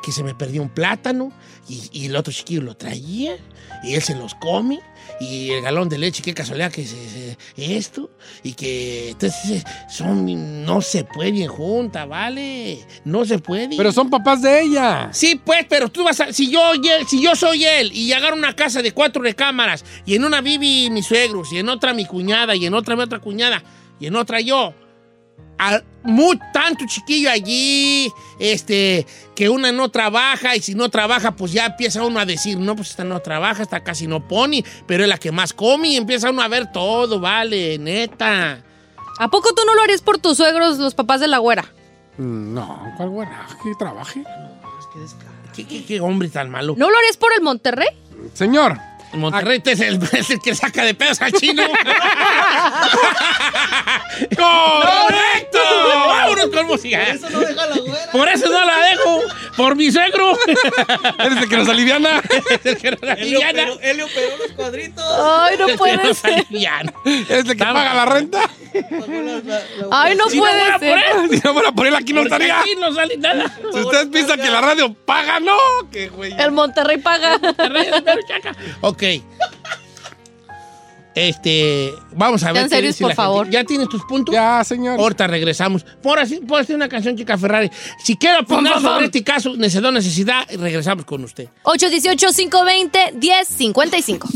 que 0.03 0.13
se 0.13 0.23
me 0.23 0.35
perdió 0.35 0.63
un 0.63 0.69
plátano 0.69 1.33
y, 1.69 1.89
y 1.93 2.07
el 2.07 2.17
otro 2.17 2.33
chiquillo 2.33 2.63
lo 2.63 2.77
traía 2.77 3.37
y 3.83 3.95
él 3.95 4.03
se 4.03 4.15
los 4.15 4.35
come 4.35 4.81
y 5.21 5.51
el 5.51 5.63
galón 5.63 5.89
de 5.89 5.99
leche, 5.99 6.23
qué 6.23 6.33
casualidad 6.35 6.73
que 6.73 6.85
se- 6.87 7.37
esto 7.57 8.11
y 8.43 8.55
que 8.55 9.11
entonces 9.11 9.63
son 9.89 10.65
no 10.65 10.81
se 10.81 11.05
pueden 11.05 11.47
juntas, 11.47 12.09
¿vale? 12.09 12.79
No 13.05 13.25
se 13.25 13.39
puede. 13.39 13.77
Pero 13.77 13.93
son 13.93 14.09
papás 14.09 14.41
de 14.43 14.63
ella. 14.63 15.11
Sí, 15.13 15.39
pues, 15.45 15.67
pero 15.69 15.89
tú 15.91 16.05
vas 16.05 16.21
a. 16.21 16.33
Si 16.33 16.51
yo, 16.51 16.61
si 17.09 17.23
yo 17.23 17.37
soy 17.37 17.65
él 17.65 17.93
y 17.93 18.13
agarro 18.13 18.35
una 18.37 18.57
casa 18.57 18.81
de 18.83 18.93
cuatro 18.93 19.23
recámaras 19.23 19.85
y 20.07 20.15
en 20.15 20.25
una 20.25 20.41
vive 20.41 20.91
mis 20.91 21.07
suegros 21.07 21.53
y 21.53 21.59
en 21.59 21.69
otra 21.69 21.93
mi 21.93 22.07
cuñada 22.07 22.57
y 22.57 22.65
en 22.67 22.75
otra 22.75 22.97
mi 22.97 23.03
otra 23.03 23.19
cuñada 23.19 23.63
y 24.01 24.07
en 24.07 24.17
otra 24.17 24.41
yo. 24.41 24.75
A- 25.61 25.83
muy, 26.03 26.39
tanto 26.55 26.87
chiquillo 26.87 27.31
allí, 27.31 28.11
este, 28.39 29.07
que 29.37 29.51
una 29.51 29.71
no 29.71 29.91
trabaja 29.91 30.57
y 30.57 30.61
si 30.61 30.75
no 30.75 30.89
trabaja, 30.89 31.33
pues 31.37 31.53
ya 31.53 31.67
empieza 31.67 32.03
uno 32.03 32.19
a 32.19 32.25
decir, 32.25 32.57
no, 32.59 32.75
pues 32.75 32.91
esta 32.91 33.05
no 33.05 33.21
trabaja, 33.21 33.63
esta 33.63 33.85
casi 33.85 34.07
no 34.07 34.27
pone, 34.27 34.65
pero 34.87 35.03
es 35.03 35.09
la 35.11 35.19
que 35.19 35.31
más 35.31 35.53
come 35.53 35.89
y 35.89 35.97
empieza 35.97 36.31
uno 36.31 36.41
a 36.41 36.49
ver 36.49 36.73
todo, 36.73 37.21
vale, 37.21 37.77
neta. 37.79 38.63
¿A 39.19 39.29
poco 39.29 39.53
tú 39.55 39.61
no 39.67 39.75
lo 39.75 39.83
harías 39.83 40.01
por 40.01 40.17
tus 40.17 40.39
suegros, 40.39 40.79
los 40.79 40.95
papás 40.95 41.21
de 41.21 41.29
la 41.29 41.37
güera? 41.39 41.67
Mm, 42.17 42.55
No, 42.55 42.95
¿cuál 42.97 43.11
buena? 43.11 43.47
Que 43.63 43.75
trabaje. 43.79 44.25
¿Qué, 45.55 45.67
qué- 45.67 45.85
qué 45.85 46.01
hombre 46.01 46.29
tan 46.29 46.49
malo? 46.51 46.75
¿No 46.79 46.91
lo 46.91 46.97
harías 46.97 47.17
por 47.19 47.33
el 47.35 47.43
Monterrey? 47.43 47.89
Señor. 48.35 48.79
Monterrey 49.13 49.63
es 49.65 49.81
el, 49.81 50.01
es 50.13 50.31
el 50.31 50.41
que 50.41 50.55
saca 50.55 50.85
de 50.85 50.95
pedos 50.95 51.21
al 51.21 51.33
chino. 51.33 51.63
¡Correcto! 54.37 55.59
¡Vámonos 56.09 56.47
con 56.47 56.67
música! 56.67 56.99
Por 57.01 57.09
eso 57.17 57.31
no 57.31 57.41
deja 57.41 57.67
la 57.67 57.77
güera. 57.79 58.13
Por 58.13 58.29
eso 58.29 58.49
no 58.49 58.65
la 58.65 58.77
dejo. 58.79 59.21
Por 59.57 59.77
mi 59.77 59.91
suegro. 59.91 60.39
Eres 61.19 61.39
el 61.39 61.49
que 61.49 61.57
nos 61.57 61.69
aliviana. 61.69 62.23
el 62.65 62.77
que 62.79 62.91
nos 62.93 63.03
aliviana. 63.03 63.63
Él 63.83 64.01
operó 64.03 64.37
los 64.39 64.53
cuadritos. 64.53 65.05
Ay, 65.19 65.57
no 65.59 65.69
El 65.69 65.77
puede 65.77 66.15
ser. 66.15 66.47
Eres 67.05 67.47
el 67.47 67.57
que 67.57 67.65
paga 67.65 67.95
la 67.95 68.05
renta. 68.07 68.49
Ay, 69.91 70.15
no 70.17 70.29
Si 70.29 70.37
no 70.37 70.45
fuera 70.45 70.79
puede 70.79 70.93
ser. 70.95 71.29
Si 71.31 71.41
no 71.45 71.53
fuera 71.53 71.73
por 71.73 71.87
él, 71.87 71.95
aquí 71.95 72.13
no 72.13 72.23
estaría. 72.23 72.61
Aquí 72.61 72.75
no 72.77 72.93
sale 72.93 73.17
nada. 73.17 73.53
Si 73.73 73.81
ustedes 73.81 74.07
piensan 74.07 74.41
que 74.41 74.51
la 74.51 74.61
radio 74.61 74.95
paga, 74.95 75.41
no. 75.41 75.57
Que 75.91 76.09
güey. 76.09 76.33
El 76.39 76.53
Monterrey 76.53 76.99
paga. 76.99 77.39
Ok. 78.81 79.00
Este, 81.15 81.93
vamos 82.13 82.43
a 82.45 82.53
ver. 82.53 82.65
Qué 82.65 82.69
serios, 82.69 82.95
dice 82.95 83.05
por 83.05 83.09
la 83.11 83.15
gente. 83.15 83.23
favor. 83.23 83.51
¿Ya 83.51 83.65
tienes 83.65 83.89
tus 83.89 84.03
puntos? 84.05 84.33
Ya, 84.33 84.63
señor. 84.65 84.99
Ahorita 85.01 85.27
regresamos. 85.27 85.85
Por 86.03 86.19
así, 86.19 86.37
por 86.37 86.61
hacer 86.61 86.77
una 86.77 86.89
canción, 86.89 87.17
chica 87.17 87.37
Ferrari. 87.37 87.71
Si 88.03 88.15
Pum, 88.17 88.29
pum, 88.47 88.67
sobre 88.67 88.81
pum. 88.81 89.05
este 89.05 89.23
caso, 89.25 89.55
necesidad, 89.57 89.93
necesidad, 89.93 90.47
regresamos 90.59 91.05
con 91.05 91.25
usted. 91.25 91.49
818-520-1055. 91.65 94.29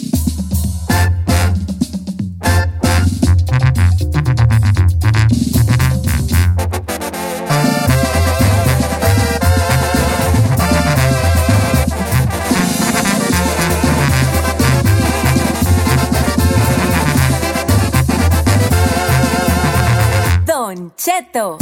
Cheto. 21.14 21.58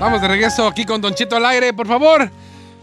Vamos 0.00 0.20
de 0.20 0.28
regreso 0.28 0.66
aquí 0.66 0.84
con 0.84 1.00
Don 1.00 1.14
Cheto 1.14 1.36
al 1.36 1.46
aire, 1.46 1.72
por 1.72 1.86
favor. 1.86 2.30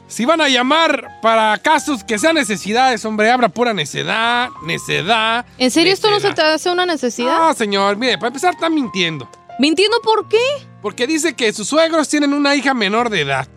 Si 0.08 0.26
van 0.26 0.42
a 0.42 0.50
llamar 0.50 1.20
para 1.22 1.58
casos 1.60 2.04
que 2.04 2.18
sean 2.18 2.36
necesidades, 2.36 3.06
hombre, 3.06 3.30
abra 3.32 3.50
pura 3.50 3.74
necedad, 3.74 4.50
necedad. 4.64 5.46
¿En 5.58 5.72
serio 5.72 5.94
esto 5.94 6.10
no 6.10 6.20
se 6.20 6.34
te 6.34 6.42
hace 6.42 6.70
una 6.70 6.86
necesidad? 6.86 7.38
No, 7.38 7.54
señor, 7.54 7.98
mire, 7.98 8.18
para 8.18 8.28
empezar 8.28 8.54
está 8.54 8.70
mintiendo. 8.70 9.30
¿Mintiendo 9.60 10.02
por 10.02 10.28
qué? 10.30 10.44
Porque 10.82 11.08
dice 11.08 11.34
que 11.34 11.54
sus 11.54 11.68
suegros 11.68 12.10
tienen 12.10 12.34
una 12.34 12.56
hija 12.56 12.74
menor 12.74 13.10
de 13.10 13.22
edad. 13.22 13.48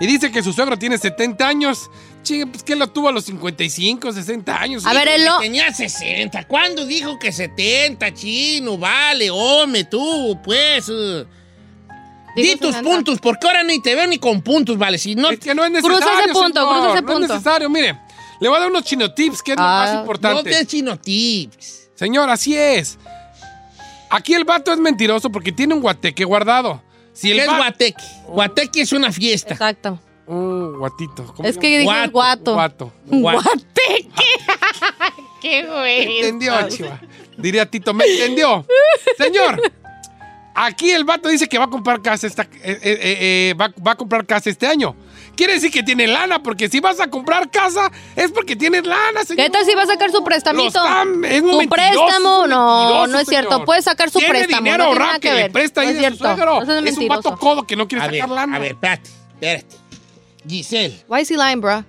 Y 0.00 0.06
dice 0.06 0.32
que 0.32 0.42
su 0.42 0.52
suegro 0.52 0.78
tiene 0.78 0.98
70 0.98 1.46
años. 1.46 1.90
Chinga, 2.22 2.46
pues 2.46 2.62
que 2.62 2.76
lo 2.76 2.86
tuvo 2.88 3.08
a 3.08 3.12
los 3.12 3.24
55, 3.24 4.12
60 4.12 4.60
años. 4.60 4.86
A 4.86 4.92
ver, 4.92 5.08
él 5.08 5.24
no. 5.24 5.40
Tenía 5.40 5.72
60. 5.72 6.44
¿Cuándo 6.44 6.86
dijo 6.86 7.18
que 7.18 7.32
70, 7.32 8.14
chino? 8.14 8.78
Vale, 8.78 9.30
hombre, 9.30 9.84
tú, 9.84 10.38
pues. 10.44 10.88
eh. 10.88 11.24
Di 12.36 12.56
tus 12.56 12.74
60. 12.74 12.82
puntos, 12.82 13.18
porque 13.20 13.46
ahora 13.46 13.62
ni 13.62 13.82
te 13.82 13.94
veo 13.94 14.06
ni 14.06 14.18
con 14.18 14.40
puntos, 14.40 14.78
vale. 14.78 14.96
Si 14.98 15.14
no, 15.14 15.30
Es 15.30 15.38
que 15.40 15.54
no 15.54 15.64
es 15.64 15.70
Cruza 15.82 15.88
necesario. 15.98 16.24
ese 16.24 16.32
punto, 16.32 16.60
señor, 16.60 16.68
cruza 16.74 16.92
ese 16.94 17.02
No 17.02 17.08
es 17.12 17.14
punto. 17.18 17.34
necesario, 17.34 17.70
mire. 17.70 17.98
Le 18.40 18.48
voy 18.48 18.56
a 18.56 18.60
dar 18.60 18.70
unos 18.70 18.84
chinotips, 18.84 19.42
que 19.42 19.52
es 19.52 19.56
lo 19.58 19.62
Ah, 19.64 19.78
más 19.84 19.94
no 19.94 20.00
importante. 20.00 20.50
te 20.50 20.66
chino 20.66 20.98
tips. 20.98 21.90
Señor, 21.94 22.30
así 22.30 22.56
es. 22.56 22.98
Aquí 24.10 24.34
el 24.34 24.44
vato 24.44 24.72
es 24.72 24.78
mentiroso 24.78 25.30
porque 25.30 25.52
tiene 25.52 25.74
un 25.74 25.80
guateque 25.80 26.24
guardado. 26.24 26.82
Si 27.12 27.30
el 27.30 27.36
¿Qué 27.38 27.44
es 27.44 27.48
guateque? 27.56 28.04
Guateque 28.28 28.80
es 28.82 28.92
una 28.92 29.12
fiesta. 29.12 29.52
Exacto. 29.54 30.00
Un 30.26 30.78
guatito. 30.78 31.24
¿Cómo 31.34 31.48
Es 31.48 31.58
que 31.58 31.78
dijo 31.80 31.90
guato. 32.10 32.54
Guato. 32.54 32.92
Guate. 33.06 34.08
¿Qué 35.40 35.64
güey? 35.66 36.18
Entendió, 36.18 36.68
chiva. 36.68 37.00
Diría 37.36 37.66
Tito, 37.68 37.92
¿me 37.92 38.04
entendió? 38.04 38.64
Señor, 39.18 39.60
aquí 40.54 40.90
el 40.92 41.04
vato 41.04 41.28
dice 41.28 41.48
que 41.48 41.58
va 41.58 41.64
a 41.64 41.68
comprar 41.70 42.00
casa 42.00 42.26
esta, 42.28 42.42
eh, 42.42 42.48
eh, 42.62 42.78
eh, 42.82 43.54
va, 43.60 43.72
va 43.84 43.92
a 43.92 43.96
comprar 43.96 44.24
casa 44.26 44.48
este 44.50 44.66
año. 44.68 44.94
Quiere 45.34 45.54
decir 45.54 45.72
que 45.72 45.82
tiene 45.82 46.06
lana, 46.06 46.42
porque 46.42 46.68
si 46.68 46.78
vas 46.78 47.00
a 47.00 47.08
comprar 47.08 47.50
casa 47.50 47.90
es 48.14 48.30
porque 48.30 48.54
tienes 48.54 48.84
lana, 48.86 49.24
señor. 49.24 49.44
¿Qué 49.46 49.50
tal 49.50 49.64
si 49.64 49.74
va 49.74 49.82
a 49.82 49.86
sacar 49.86 50.12
su 50.12 50.22
prestamito? 50.22 50.78
Es 51.24 51.40
un 51.42 51.56
mentiroso, 51.56 51.68
préstamo, 51.70 52.46
no, 52.46 53.06
no 53.08 53.18
es 53.18 53.26
cierto. 53.26 53.50
señor. 53.50 53.64
Puede 53.66 53.82
sacar 53.82 54.10
su 54.10 54.18
Tiene 54.18 54.34
préstamo. 54.34 54.62
dinero 54.62 54.84
no 54.84 54.90
tiene 54.90 55.04
ahorrado 55.04 55.08
nada 55.08 55.20
que, 55.20 55.28
que 55.30 55.34
le 55.34 55.50
presta 55.50 55.80
ahí 55.80 55.88
es 56.04 56.12
su 56.12 56.16
suegro. 56.18 56.64
No 56.64 56.78
es 56.78 56.98
un 56.98 57.08
vato 57.08 57.36
codo 57.38 57.66
que 57.66 57.74
no 57.74 57.88
quiere 57.88 58.04
A 58.04 58.06
sacar 58.06 58.20
ver, 58.20 58.28
lana. 58.28 58.56
a 58.56 58.58
ver, 58.60 58.72
espérate, 58.72 59.10
espérate. 59.34 59.81
Giselle, 60.48 60.94
Why 61.08 61.20
is 61.22 61.30
he 61.30 61.36
lying, 61.36 61.60
bro? 61.60 61.84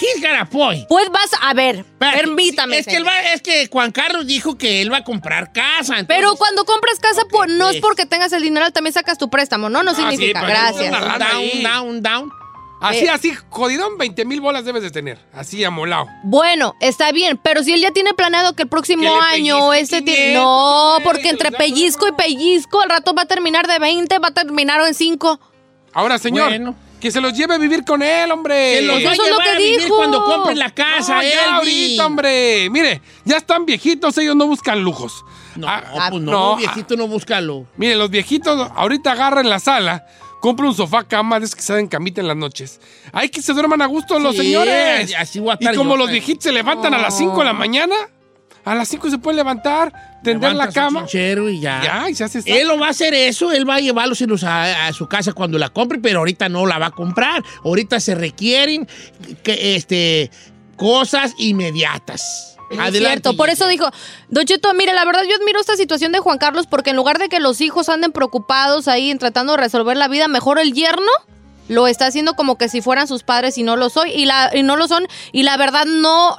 he's 0.00 0.20
got 0.20 0.38
a 0.38 0.44
point. 0.44 0.86
Pues 0.88 1.08
vas 1.10 1.30
a 1.40 1.54
ver, 1.54 1.84
permítame. 1.98 2.78
Es 2.78 2.86
que, 2.86 2.96
él 2.96 3.04
señor. 3.04 3.08
va- 3.12 3.32
es 3.32 3.40
que 3.42 3.68
Juan 3.68 3.90
Carlos 3.90 4.26
dijo 4.26 4.58
que 4.58 4.82
él 4.82 4.92
va 4.92 4.98
a 4.98 5.04
comprar 5.04 5.52
casa. 5.52 5.98
entonces- 5.98 6.06
Pero 6.08 6.34
cuando 6.36 6.64
compras 6.66 6.98
casa, 7.00 7.22
pues, 7.30 7.50
no 7.50 7.70
es 7.70 7.80
porque 7.80 8.04
tengas 8.04 8.32
el 8.32 8.42
dinero, 8.42 8.70
también 8.70 8.92
sacas 8.92 9.16
tu 9.18 9.30
préstamo, 9.30 9.68
¿no? 9.70 9.82
No 9.82 9.92
Ah, 9.92 9.94
significa. 9.94 10.42
Gracias. 10.42 10.90
down, 11.18 11.62
down, 11.62 12.02
down. 12.02 12.32
Así, 12.80 13.06
Eh. 13.06 13.10
así, 13.10 13.32
jodidón, 13.48 13.98
20 13.98 14.24
mil 14.24 14.40
bolas 14.40 14.64
debes 14.64 14.82
de 14.84 14.90
tener. 14.92 15.18
Así, 15.32 15.64
amolado. 15.64 16.06
Bueno, 16.22 16.74
está 16.80 17.10
bien, 17.10 17.36
pero 17.42 17.64
si 17.64 17.72
él 17.72 17.80
ya 17.80 17.90
tiene 17.90 18.14
planeado 18.14 18.54
que 18.54 18.62
el 18.64 18.68
próximo 18.68 19.02
Que 19.02 19.08
año 19.34 19.72
este 19.72 20.00
tiene... 20.02 20.34
500, 20.34 20.42
No, 20.44 20.98
porque 21.02 21.22
que 21.22 21.28
entre 21.30 21.50
pellizco 21.50 22.06
y 22.06 22.12
pellizco, 22.12 22.80
al 22.80 22.90
rato 22.90 23.14
va 23.14 23.22
a 23.22 23.26
terminar 23.26 23.66
de 23.66 23.78
20, 23.80 24.18
va 24.20 24.28
a 24.28 24.34
terminar 24.34 24.80
en 24.86 24.94
5. 24.94 25.40
Ahora, 25.92 26.18
señor, 26.18 26.50
Bueno. 26.50 26.76
Que 27.00 27.10
se 27.10 27.20
los 27.20 27.32
lleve 27.32 27.54
a 27.54 27.58
vivir 27.58 27.84
con 27.84 28.02
él, 28.02 28.30
hombre. 28.32 28.74
Que 28.74 28.82
los 28.82 28.96
Pues 28.96 29.06
va 29.06 29.10
a 29.10 29.12
eso 29.14 29.22
es 29.24 29.28
lo 29.30 29.36
llevar 29.38 29.46
que 29.46 29.50
a 29.52 29.58
vivir 29.58 29.80
dijo. 29.82 29.96
cuando 29.96 30.24
compre 30.24 30.54
la 30.56 30.70
casa, 30.70 31.16
No, 31.16 31.22
ya 31.22 31.54
ahorita, 31.56 32.06
hombre. 32.06 32.68
Mire, 32.70 33.00
ya 33.24 33.36
están 33.36 33.64
viejitos, 33.66 34.16
ellos 34.18 34.34
no 34.36 34.46
buscan 34.46 34.82
lujos. 34.82 35.24
No, 35.56 35.68
Ah, 35.68 35.82
pues 36.10 36.22
no, 36.22 36.30
no, 36.30 36.56
viejito, 36.56 36.96
no 36.96 37.06
búscalo. 37.08 37.66
Mire, 37.76 37.96
los 37.96 38.10
viejitos 38.10 38.70
ahorita 38.76 39.12
agarran 39.12 39.48
la 39.48 39.58
sala, 39.58 40.06
compran 40.40 40.68
un 40.68 40.74
sofá 40.74 41.02
cama 41.04 41.38
esos 41.38 41.54
que 41.56 41.62
se 41.62 41.72
dan 41.72 41.88
camita 41.88 42.20
en 42.20 42.28
las 42.28 42.36
noches. 42.36 42.80
Hay 43.12 43.28
que 43.28 43.42
se 43.42 43.52
duerman 43.52 43.82
a 43.82 43.86
gusto 43.86 44.18
los 44.18 44.36
Sí, 44.36 44.42
señores. 44.42 45.12
así 45.18 45.40
voy 45.40 45.52
a 45.52 45.58
y 45.60 45.74
como 45.76 45.90
yo, 45.92 45.96
los 45.96 46.06
pero- 46.06 46.12
viejitos 46.12 46.44
se 46.44 46.52
levantan 46.52 46.94
a 46.94 46.98
las 46.98 47.16
5 47.16 47.38
de 47.40 47.44
la 47.44 47.52
mañana, 47.52 47.94
a 48.64 48.74
las 48.74 48.88
5 48.88 49.10
se 49.10 49.18
pueden 49.18 49.36
levantar, 49.36 49.92
tender 50.22 50.54
la 50.54 50.70
cama. 50.70 51.00
chinchero 51.00 51.48
y 51.48 51.60
ya. 51.60 51.80
Ya, 51.82 52.10
y 52.10 52.14
se 52.14 52.24
hace 52.24 52.42
Él 52.44 52.68
lo 52.68 52.78
va 52.78 52.88
a 52.88 52.90
hacer 52.90 53.14
eso, 53.14 53.52
él 53.52 53.68
va 53.68 53.76
a 53.76 53.80
llevarlos 53.80 54.22
a, 54.42 54.86
a 54.86 54.92
su 54.92 55.08
casa 55.08 55.32
cuando 55.32 55.58
la 55.58 55.70
compre, 55.70 55.98
pero 55.98 56.18
ahorita 56.20 56.48
no 56.48 56.66
la 56.66 56.78
va 56.78 56.86
a 56.86 56.90
comprar. 56.90 57.42
Ahorita 57.64 58.00
se 58.00 58.14
requieren 58.14 58.86
que, 59.42 59.76
este, 59.76 60.30
cosas 60.76 61.34
inmediatas. 61.38 62.56
Es 62.70 62.78
Adelante. 62.78 63.22
cierto, 63.22 63.36
por 63.36 63.48
eso 63.48 63.66
dijo, 63.66 63.88
Don 64.28 64.44
Cheto, 64.44 64.74
mire, 64.74 64.92
la 64.92 65.06
verdad 65.06 65.22
yo 65.28 65.34
admiro 65.36 65.58
esta 65.58 65.76
situación 65.76 66.12
de 66.12 66.18
Juan 66.18 66.36
Carlos 66.36 66.66
porque 66.66 66.90
en 66.90 66.96
lugar 66.96 67.18
de 67.18 67.30
que 67.30 67.40
los 67.40 67.62
hijos 67.62 67.88
anden 67.88 68.12
preocupados 68.12 68.88
ahí 68.88 69.10
en 69.10 69.18
tratando 69.18 69.52
de 69.54 69.62
resolver 69.62 69.96
la 69.96 70.08
vida, 70.08 70.28
mejor 70.28 70.58
el 70.58 70.74
yerno 70.74 71.10
lo 71.68 71.86
está 71.86 72.06
haciendo 72.06 72.34
como 72.34 72.58
que 72.58 72.68
si 72.68 72.80
fueran 72.80 73.06
sus 73.06 73.22
padres 73.22 73.56
y 73.58 73.62
no 73.62 73.76
lo 73.76 73.90
soy 73.90 74.10
y 74.10 74.24
la 74.24 74.50
y 74.54 74.62
no 74.62 74.76
lo 74.76 74.88
son 74.88 75.06
y 75.32 75.42
la 75.42 75.56
verdad 75.56 75.84
no 75.86 76.38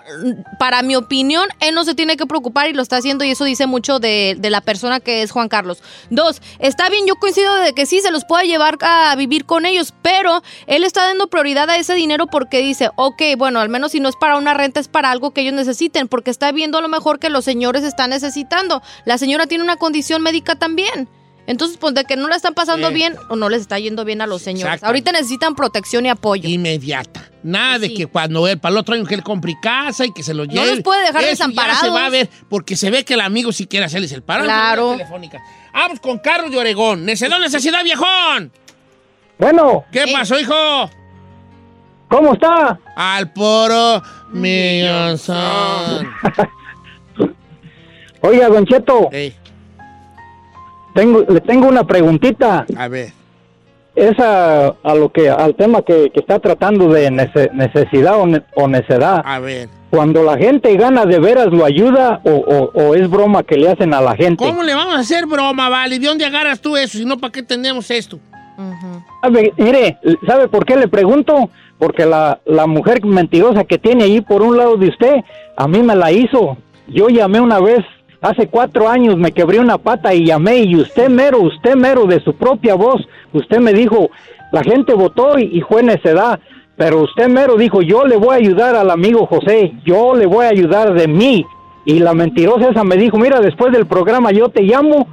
para 0.60 0.82
mi 0.82 0.96
opinión 0.96 1.48
él 1.60 1.76
no 1.76 1.86
se 1.86 1.96
tiene 1.96 2.18
que 2.18 2.26
preocupar 2.26 2.70
y 2.70 2.74
lo 2.74 2.82
está 2.82 2.98
haciendo 2.98 3.24
y 3.24 3.32
eso 3.32 3.46
dice 3.46 3.68
mucho 3.68 4.00
de, 4.00 4.36
de 4.38 4.50
la 4.50 4.62
persona 4.62 5.00
que 5.00 5.22
es 5.22 5.32
Juan 5.32 5.50
Carlos. 5.50 5.82
Dos 6.10 6.42
está 6.60 6.90
bien 6.90 7.06
yo 7.08 7.16
coincido 7.16 7.56
de 7.56 7.74
que 7.74 7.86
sí 7.86 8.02
se 8.02 8.12
los 8.12 8.26
pueda 8.26 8.44
llevar 8.44 8.78
a 8.82 9.16
vivir 9.16 9.46
con 9.46 9.66
ellos 9.66 9.94
pero 10.02 10.42
él 10.68 10.84
está 10.84 11.06
dando 11.06 11.28
prioridad 11.28 11.70
a 11.70 11.78
ese 11.78 11.94
dinero 11.96 12.28
porque 12.28 12.60
dice 12.60 12.90
ok 12.96 13.22
bueno 13.38 13.60
al 13.60 13.70
menos 13.70 13.92
si 13.92 14.00
no 14.00 14.10
es 14.10 14.16
para 14.16 14.38
una 14.38 14.54
renta 14.54 14.80
es 14.80 14.88
para 14.88 15.12
algo 15.12 15.32
que 15.32 15.42
ellos 15.42 15.54
necesiten 15.54 16.08
porque 16.08 16.32
está 16.32 16.52
viendo 16.52 16.78
a 16.78 16.82
lo 16.82 16.90
mejor 16.90 17.20
que 17.20 17.30
los 17.30 17.46
señores 17.46 17.84
están 17.84 18.10
necesitando. 18.10 18.82
La 19.06 19.18
señora 19.18 19.48
tiene 19.48 19.64
una 19.64 19.78
condición 19.78 20.22
médica 20.22 20.56
también 20.56 21.08
entonces, 21.50 21.78
pues 21.78 21.96
de 21.96 22.04
que 22.06 22.16
no 22.16 22.28
la 22.28 22.36
están 22.36 22.54
pasando 22.54 22.90
Sí. 22.90 22.94
bien 22.94 23.16
o 23.28 23.36
no 23.36 23.50
les 23.50 23.62
está 23.62 23.80
yendo 23.80 24.06
bien 24.06 24.22
a 24.22 24.28
los 24.28 24.44
señores. 24.44 24.84
Ahorita 24.84 25.12
necesitan 25.12 25.56
protección 25.56 26.06
y 26.06 26.10
apoyo. 26.10 26.48
Inmediata. 26.48 27.24
Nada 27.42 27.80
de 27.80 27.92
que 27.92 28.06
cuando 28.06 28.48
él 28.48 28.60
para 28.60 28.74
el 28.74 28.78
otro 28.78 28.94
año 28.94 29.04
que 29.06 29.16
él 29.16 29.24
compre 29.24 29.56
casa 29.60 30.06
y 30.06 30.14
que 30.14 30.22
se 30.22 30.36
lo 30.36 30.46
lleve. 30.46 30.76
los 30.76 30.82
puede 30.84 31.02
dejar 31.08 31.24
Eso 31.24 31.32
desamparados. 31.32 31.82
Ya 31.82 31.88
se 31.88 31.94
va 31.94 32.06
a 32.06 32.10
ver, 32.10 32.30
porque 32.50 32.76
se 32.76 32.92
ve 32.92 33.04
que 33.04 33.16
el 33.16 33.22
amigo 33.22 33.52
sí 33.52 33.66
quiere 33.66 33.88
hacerles 33.88 34.12
el 34.12 34.22
paro. 34.22 34.44
Claro. 34.44 34.92
Telefónica. 34.92 35.42
Vamos 35.74 36.00
con 36.00 36.20
Carlos 36.20 36.52
de 36.52 36.58
Oregón. 36.58 37.04
Necedad, 37.06 37.40
necesidad, 37.40 37.84
viejón. 37.84 38.52
Bueno, 39.40 39.86
¿Qué 39.92 40.06
pasó, 40.14 40.40
hijo? 40.40 40.90
¿cómo 42.10 42.34
está? 42.34 42.80
Al 42.96 43.32
poro 43.34 44.04
millón 44.34 45.18
son. 45.18 46.08
Oiga, 48.22 48.50
Don 48.50 48.66
Cheto, 48.66 49.10
tengo, 51.00 51.22
le 51.28 51.42
tengo 51.42 51.68
una 51.68 51.84
preguntita. 51.86 52.66
a 52.78 52.88
ver. 52.88 53.14
Es 53.96 54.18
a, 54.20 54.68
a 54.84 54.96
lo 54.96 55.12
que, 55.12 55.30
al 55.30 55.56
tema 55.56 55.82
que, 55.82 56.10
que 56.14 56.20
está 56.22 56.40
tratando 56.40 56.88
de 56.88 57.10
nece- 57.12 57.52
necesidad 57.54 58.18
o, 58.20 58.28
ne- 58.28 58.44
o 58.56 58.68
necedad. 58.68 59.22
A 59.26 59.40
ver. 59.40 59.68
Cuando 59.90 60.24
la 60.24 60.38
gente 60.38 60.76
gana, 60.78 61.06
¿de 61.06 61.20
veras 61.20 61.48
lo 61.48 61.66
ayuda 61.66 62.22
o, 62.24 62.30
o- 62.32 62.72
o 62.82 62.96
es 62.96 63.10
broma 63.10 63.44
que 63.44 63.58
le 63.58 63.70
hacen 63.70 63.94
a 63.94 64.00
la 64.00 64.16
gente? 64.16 64.46
¿Cómo 64.46 64.64
le 64.64 64.74
vamos 64.76 64.96
a 64.96 65.00
hacer 65.00 65.26
broma, 65.26 65.68
vale? 65.70 66.00
¿De 66.00 66.06
dónde 66.08 66.24
agarras 66.26 66.62
tú 66.62 66.78
eso? 66.78 66.98
Si 66.98 67.04
no, 67.06 67.18
¿para 67.18 67.32
qué 67.34 67.44
tenemos 67.44 67.90
esto? 67.92 68.20
Sabe, 69.22 69.54
mire, 69.58 69.98
¿sabe 70.28 70.48
por 70.48 70.66
qué 70.66 70.76
le 70.76 70.88
pregunto? 70.88 71.50
Porque 71.78 72.06
la, 72.06 72.40
la 72.46 72.68
mujer 72.68 73.04
mentirosa 73.06 73.64
que 73.64 73.78
tiene 73.78 74.04
ahí 74.04 74.22
por 74.22 74.42
un 74.42 74.56
lado 74.58 74.76
de 74.78 74.90
usted, 74.90 75.16
a 75.58 75.68
mí 75.68 75.82
me 75.82 75.96
la 75.96 76.12
hizo. 76.12 76.58
Yo 76.88 77.08
llamé 77.10 77.40
una 77.40 77.60
vez, 77.60 77.80
hace 78.22 78.48
cuatro 78.48 78.90
años, 78.90 79.18
me 79.18 79.32
quebré 79.32 79.60
una 79.60 79.78
pata 79.78 80.14
y 80.14 80.26
llamé 80.26 80.60
y 80.60 80.76
usted 80.76 81.10
mero, 81.10 81.40
usted 81.42 81.76
mero 81.76 82.06
de 82.06 82.20
su 82.22 82.34
propia 82.34 82.76
voz, 82.76 83.02
usted 83.34 83.60
me 83.60 83.74
dijo, 83.74 84.10
la 84.52 84.64
gente 84.64 84.94
votó 84.94 85.38
y, 85.40 85.58
y 85.58 85.62
fue 85.62 85.84
necedad, 85.84 86.40
pero 86.76 87.02
usted 87.02 87.28
mero 87.28 87.56
dijo, 87.58 87.82
yo 87.82 88.06
le 88.06 88.16
voy 88.18 88.30
a 88.30 88.38
ayudar 88.38 88.76
al 88.76 88.90
amigo 88.90 89.26
José, 89.26 89.74
yo 89.86 90.16
le 90.16 90.26
voy 90.26 90.46
a 90.46 90.50
ayudar 90.50 90.94
de 90.94 91.08
mí. 91.08 91.46
Y 91.86 92.00
la 92.00 92.14
mentirosa 92.14 92.70
esa 92.70 92.84
me 92.84 92.98
dijo, 92.98 93.18
mira, 93.18 93.40
después 93.40 93.74
del 93.74 93.86
programa 93.88 94.32
yo 94.32 94.50
te 94.50 94.62
llamo 94.62 95.08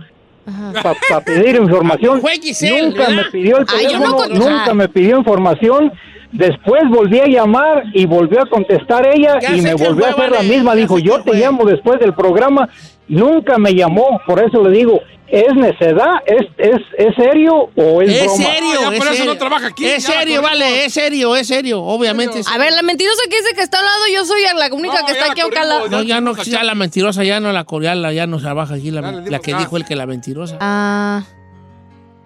para 0.82 1.20
pedir 1.24 1.56
información. 1.56 2.22
Giselle, 2.40 2.90
nunca 2.90 3.08
me 3.10 3.24
pidió 3.24 3.58
el 3.58 3.66
Ay, 3.74 3.88
yo 3.92 3.98
no 3.98 4.16
teléfono, 4.16 4.50
nunca 4.50 4.74
me 4.74 4.88
pidió 4.88 5.16
información. 5.16 5.92
Después 6.32 6.82
volví 6.90 7.18
a 7.18 7.26
llamar 7.26 7.84
y 7.94 8.04
volvió 8.04 8.42
a 8.42 8.46
contestar 8.46 9.06
ella 9.06 9.38
Ya 9.40 9.56
y 9.56 9.62
me 9.62 9.74
volvió 9.74 10.06
a 10.06 10.10
hacer 10.10 10.30
la 10.30 10.42
misma. 10.42 10.74
Dijo, 10.74 10.98
yo 10.98 11.16
te 11.22 11.30
fue". 11.30 11.38
llamo 11.38 11.64
después 11.64 11.98
del 11.98 12.12
programa. 12.14 12.68
Nunca 13.08 13.58
me 13.58 13.72
llamó, 13.74 14.20
por 14.26 14.42
eso 14.42 14.62
le 14.64 14.76
digo, 14.76 15.00
¿es 15.28 15.54
necedad? 15.54 16.14
¿Es, 16.26 16.46
es, 16.58 16.80
es 16.98 17.14
serio 17.14 17.70
o 17.76 18.02
es, 18.02 18.10
Es 18.10 18.24
broma? 18.24 18.44
serio, 18.44 18.80
ya 18.80 18.88
es 18.92 18.98
por 18.98 19.06
eso 19.06 19.16
serio. 19.16 19.32
no 19.32 19.38
trabaja 19.38 19.66
aquí, 19.68 19.86
Es 19.86 20.04
serio, 20.04 20.42
vale, 20.42 20.84
es 20.84 20.92
serio, 20.92 21.36
es 21.36 21.46
serio. 21.46 21.82
Obviamente 21.82 22.40
es 22.40 22.48
A 22.48 22.58
ver, 22.58 22.72
la 22.72 22.82
mentirosa 22.82 23.22
que 23.30 23.36
dice 23.36 23.54
que 23.54 23.62
está 23.62 23.78
al 23.78 23.84
lado, 23.84 24.02
yo 24.12 24.24
soy 24.24 24.42
la 24.58 24.74
única 24.74 25.00
No, 25.00 25.06
que 25.06 25.12
está 25.12 25.30
aquí 25.30 25.40
acá 25.40 25.62
al 25.62 25.68
lado. 25.68 25.88
No, 25.88 26.02
ya 26.02 26.20
no, 26.20 26.34
ya 26.42 26.64
la 26.64 26.74
mentirosa, 26.74 27.22
ya 27.22 27.38
no 27.38 27.52
la 27.52 27.64
coreana, 27.64 28.12
ya 28.12 28.26
no 28.26 28.38
trabaja 28.38 28.74
aquí, 28.74 28.90
la, 28.90 29.00
la 29.02 29.38
que 29.38 29.54
dijo 29.54 29.76
el 29.76 29.84
que 29.84 29.94
la 29.94 30.06
mentirosa. 30.06 30.56
Ah, 30.60 31.22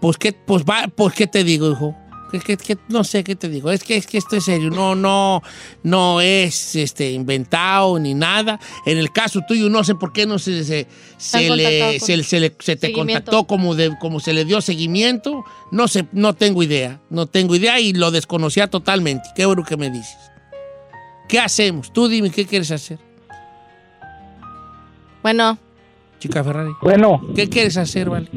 Pues 0.01 0.17
qué, 0.17 0.33
pues 0.33 0.65
va, 0.65 0.85
pues 0.95 1.13
qué 1.15 1.27
te 1.27 1.45
digo, 1.45 1.71
hijo. 1.71 1.95
¿Qué, 2.31 2.39
qué- 2.41 2.57
qué- 2.57 2.79
no 2.89 3.03
sé 3.05 3.25
qué 3.25 3.35
te 3.37 3.49
digo. 3.49 3.71
Es 3.71 3.83
que, 3.85 3.97
es 3.97 4.07
que 4.07 4.19
esto 4.19 4.37
es 4.37 4.45
serio. 4.45 4.71
No, 4.71 4.95
no, 4.95 5.43
no 5.83 6.21
es 6.21 6.77
este 6.77 7.11
inventado 7.13 7.99
ni 7.99 8.15
nada. 8.15 8.59
En 8.87 8.99
el 8.99 9.11
caso 9.13 9.41
tuyo, 9.49 9.69
no 9.69 9.83
sé 9.85 9.95
por 9.97 10.13
qué 10.13 10.27
no 10.27 10.39
se, 10.39 10.63
se, 10.65 10.87
se 11.19 11.51
le, 11.51 11.99
se, 12.01 12.23
se 12.23 12.41
le- 12.41 12.55
se 12.59 12.77
te 12.77 12.93
contactó 12.93 13.45
como, 13.45 13.75
de, 13.75 13.97
como 13.99 14.21
se 14.21 14.33
le 14.33 14.45
dio 14.45 14.61
seguimiento. 14.61 15.45
No 15.73 15.89
sé, 15.89 16.07
no 16.13 16.35
tengo 16.35 16.63
idea. 16.63 17.01
No 17.11 17.27
tengo 17.27 17.55
idea 17.57 17.81
y 17.81 17.93
lo 17.93 18.11
desconocía 18.11 18.69
totalmente. 18.69 19.29
Qué 19.35 19.45
bueno 19.47 19.65
que 19.65 19.77
me 19.77 19.91
dices. 19.91 20.17
¿Qué 21.29 21.39
hacemos? 21.39 21.93
Tú 21.93 22.09
dime, 22.09 22.31
¿qué 22.31 22.45
quieres 22.47 22.71
hacer? 22.71 22.99
bueno, 25.23 25.59
Chica 26.19 26.43
Ferrari. 26.45 26.73
Bueno, 26.83 27.21
¿Qué 27.35 27.49
quieres 27.49 27.77
hacer, 27.77 28.11
vale? 28.11 28.29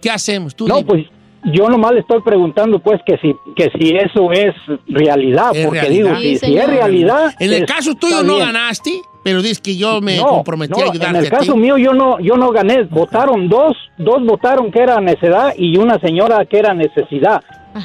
¿Qué 0.00 0.10
hacemos? 0.10 0.54
Tú 0.54 0.66
no, 0.68 0.76
dime. 0.76 0.86
pues 0.86 1.06
yo 1.44 1.68
nomás 1.68 1.92
le 1.92 2.00
estoy 2.00 2.20
preguntando 2.22 2.78
pues 2.80 3.00
que 3.06 3.16
si, 3.18 3.34
que 3.56 3.70
si 3.78 3.96
eso 3.96 4.30
es 4.32 4.54
realidad, 4.88 5.50
Es 5.54 5.64
porque 5.66 5.80
realidad. 5.80 6.10
digo, 6.10 6.20
Sí, 6.20 6.36
si, 6.36 6.56
es 6.56 6.66
realidad... 6.66 7.34
En 7.38 7.52
el 7.52 7.62
es- 7.62 7.66
caso 7.72 7.94
tuyo 7.94 8.22
no 8.22 8.34
bien. 8.36 8.46
ganaste, 8.46 9.02
pero 9.22 9.40
dices 9.42 9.60
que 9.60 9.76
yo 9.76 10.00
me 10.00 10.16
No, 10.16 10.26
comprometí 10.26 10.72
no, 10.78 10.86
a 10.86 10.90
ayudarte 10.90 11.08
En 11.08 11.16
el 11.16 11.26
a 11.26 11.30
ti. 11.30 11.36
caso 11.36 11.56
mío 11.56 11.76
yo 11.78 11.92
no 11.94 12.18
yo 12.20 12.36
no 12.36 12.50
gané, 12.50 12.84
votaron 12.84 13.48
dos, 13.48 13.76
dos 13.98 14.24
votaron 14.24 14.70
que 14.70 14.80
era 14.80 15.00
necedad 15.00 15.54
y 15.56 15.76
una 15.78 15.98
señora 16.00 16.44
que 16.44 16.58
era 16.58 16.74
necesidad. 16.74 17.42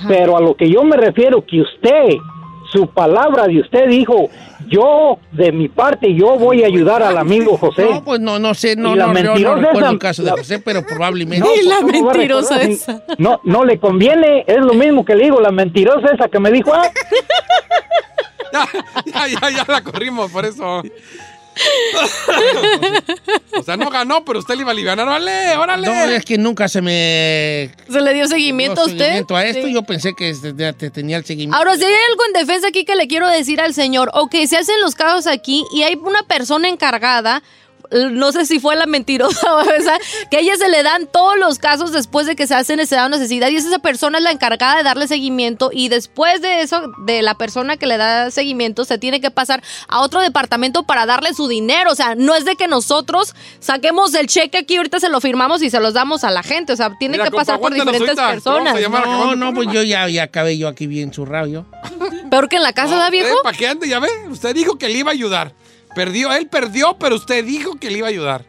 Pero 0.08 0.36
a 0.36 0.42
lo 0.42 0.56
que 0.56 0.68
yo 0.70 0.84
me 0.84 0.98
refiero 0.98 1.46
que 1.46 1.62
usted 1.62 2.16
su 2.76 2.88
palabra 2.88 3.48
de 3.48 3.62
usted 3.62 3.88
dijo, 3.88 4.30
yo 4.68 5.18
de 5.32 5.52
mi 5.52 5.70
parte 5.70 6.14
yo 6.14 6.38
voy 6.38 6.64
a 6.64 6.68
ayudar 6.68 7.02
al 7.04 7.18
amigo 7.18 7.58
José. 7.58 7.88
No, 7.90 8.04
pues 8.04 8.20
no, 8.20 8.38
no 8.40 8.54
sé, 8.54 8.76
no, 8.76 8.94
Y 8.94 8.98
la 8.98 9.08
no, 9.08 9.14
yo 9.14 9.24
no 9.24 9.32
mentirosa 9.32 9.56
recuerdo 9.56 9.80
esa- 9.80 9.90
el 9.92 10.00
caso 10.00 10.24
de 10.24 10.30
la- 10.32 10.38
José, 10.38 10.60
pero 10.60 10.86
probablemente. 10.86 11.40
No, 11.48 11.52
pues, 11.54 11.94
¿cómo 11.94 12.06
va 12.06 12.12
a 12.12 12.16
recordar? 12.16 12.70
No, 13.18 13.40
no 13.44 13.64
le 13.64 13.80
conviene, 13.80 14.44
es 14.48 14.58
lo 14.60 14.74
mismo 14.74 15.06
que 15.06 15.16
le 15.16 15.24
digo, 15.26 15.40
la 15.40 15.52
mentirosa 15.52 16.08
esa 16.14 16.28
que 16.28 16.40
me 16.40 16.52
dijo, 16.52 16.74
ah, 16.74 16.90
ya, 19.06 19.28
ya, 19.28 19.50
ya 19.50 19.66
la 19.68 19.82
corrimos, 19.82 20.32
por 20.32 20.46
eso. 20.46 20.82
o 23.58 23.64
sea, 23.64 23.78
no 23.78 23.90
ganó, 23.90 24.26
pero 24.26 24.40
usted 24.40 24.56
le 24.56 24.62
iba 24.62 24.72
a 24.72 24.74
aliviar. 24.74 24.98
Vale, 24.98 25.56
órale. 25.58 25.88
No, 25.88 25.94
es 25.94 26.26
que 26.26 26.38
nunca 26.38 26.68
se 26.68 26.82
me 26.82 27.72
¿Se 27.90 28.02
le 28.02 28.14
dio 28.14 28.28
seguimiento 28.28 28.82
a 28.82 28.86
usted? 28.86 28.98
seguimiento 28.98 29.36
a 29.36 29.46
esto. 29.46 29.68
Sí. 29.68 29.74
Yo 29.74 29.84
pensé 29.84 30.14
que 30.14 30.34
te 30.34 30.74
te 30.74 30.90
tenía 30.90 31.18
el 31.18 31.26
seguimiento. 31.26 31.58
Ahora, 31.58 31.76
si 31.76 31.84
hay 31.84 31.94
algo 32.12 32.26
en 32.28 32.34
defensa 32.34 32.68
aquí 32.68 32.86
que 32.86 32.96
le 32.96 33.08
quiero 33.08 33.28
decir 33.28 33.62
al 33.62 33.74
señor, 33.74 34.12
ok, 34.14 34.36
se 34.48 34.58
hacen 34.58 34.80
los 34.82 34.96
casos 34.96 35.28
aquí 35.28 35.64
y 35.74 35.84
hay 35.84 35.96
una 35.96 36.24
persona 36.24 36.68
encargada, 36.68 37.42
no 38.12 38.32
sé 38.32 38.46
si 38.46 38.60
fue 38.60 38.76
la 38.76 38.86
mentirosa 38.86 39.56
o 39.56 39.62
esa, 39.62 39.98
que 40.30 40.38
a 40.38 40.40
ella 40.40 40.56
se 40.58 40.70
le 40.70 40.84
dan 40.84 41.08
todos 41.08 41.38
los 41.38 41.60
casos 41.60 41.92
después 41.92 42.28
de 42.28 42.36
que 42.36 42.48
se 42.48 42.56
hacen 42.56 42.80
esa 42.80 43.08
necesidad 43.10 43.50
y 43.50 43.56
esa 43.56 43.80
persona 43.80 44.18
es 44.18 44.24
la 44.24 44.32
encargada 44.32 44.78
de 44.78 44.84
darle 44.84 45.08
seguimiento 45.08 45.70
y 45.72 45.90
después 45.90 46.42
de 46.42 46.62
eso, 46.62 46.92
de 47.06 47.22
la 47.22 47.36
persona 47.36 47.78
que 47.78 47.88
le 47.88 47.98
da 47.98 48.32
seguimiento, 48.32 48.86
se 48.86 48.98
tiene 48.98 49.22
que 49.22 49.32
pasar 49.32 49.64
a 49.88 50.02
otro 50.02 50.22
departamento 50.22 50.84
para 50.84 51.06
darle 51.06 51.34
su 51.34 51.48
dinero. 51.48 51.92
O 51.92 51.96
sea, 51.96 52.16
no 52.16 52.36
es 52.36 52.46
de 52.46 52.56
que 52.56 52.68
nosotros 52.68 53.36
saquemos 53.60 54.14
el 54.14 54.28
cheque 54.28 54.58
aquí, 54.58 54.78
ahorita 54.78 55.00
se 55.00 55.10
lo 55.10 55.22
firmamos 55.22 55.62
y 55.62 55.70
se 55.70 55.80
los 55.80 55.94
damos 55.94 56.24
a 56.24 56.32
la 56.32 56.44
gente. 56.44 56.74
O 56.74 56.76
sea, 56.76 56.96
tiene 56.98 57.14
Mira, 57.14 57.26
que 57.26 57.32
pasar 57.32 57.60
por 57.60 57.74
diferentes 57.74 58.18
ahorita, 58.18 58.32
personas. 58.32 58.76
No, 58.90 59.36
no, 59.36 59.54
pues 59.54 59.70
yo 59.72 59.84
ya, 59.84 60.08
ya 60.10 60.24
acabé 60.24 60.58
yo 60.58 60.68
aquí 60.68 60.88
bien 60.88 61.12
churrado 61.12 61.48
yo. 61.48 61.66
Peor 62.30 62.50
que 62.50 62.58
en 62.58 62.64
la 62.64 62.74
casa, 62.74 62.96
¿da 62.96 63.10
viejo? 63.10 63.36
¿Para 63.44 63.58
qué 63.58 63.68
ande? 63.68 63.88
Ya 63.88 64.00
ve, 64.00 64.10
usted 64.30 64.54
dijo 64.54 64.78
que 64.78 64.90
le 64.90 65.00
iba 65.00 65.12
a 65.12 65.14
ayudar. 65.14 65.54
Perdió, 65.96 66.32
él 66.34 66.48
perdió, 66.48 66.98
pero 67.00 67.16
usted 67.16 67.44
dijo 67.44 67.76
que 67.76 67.90
le 67.90 68.00
iba 68.00 68.08
a 68.08 68.10
ayudar. 68.12 68.46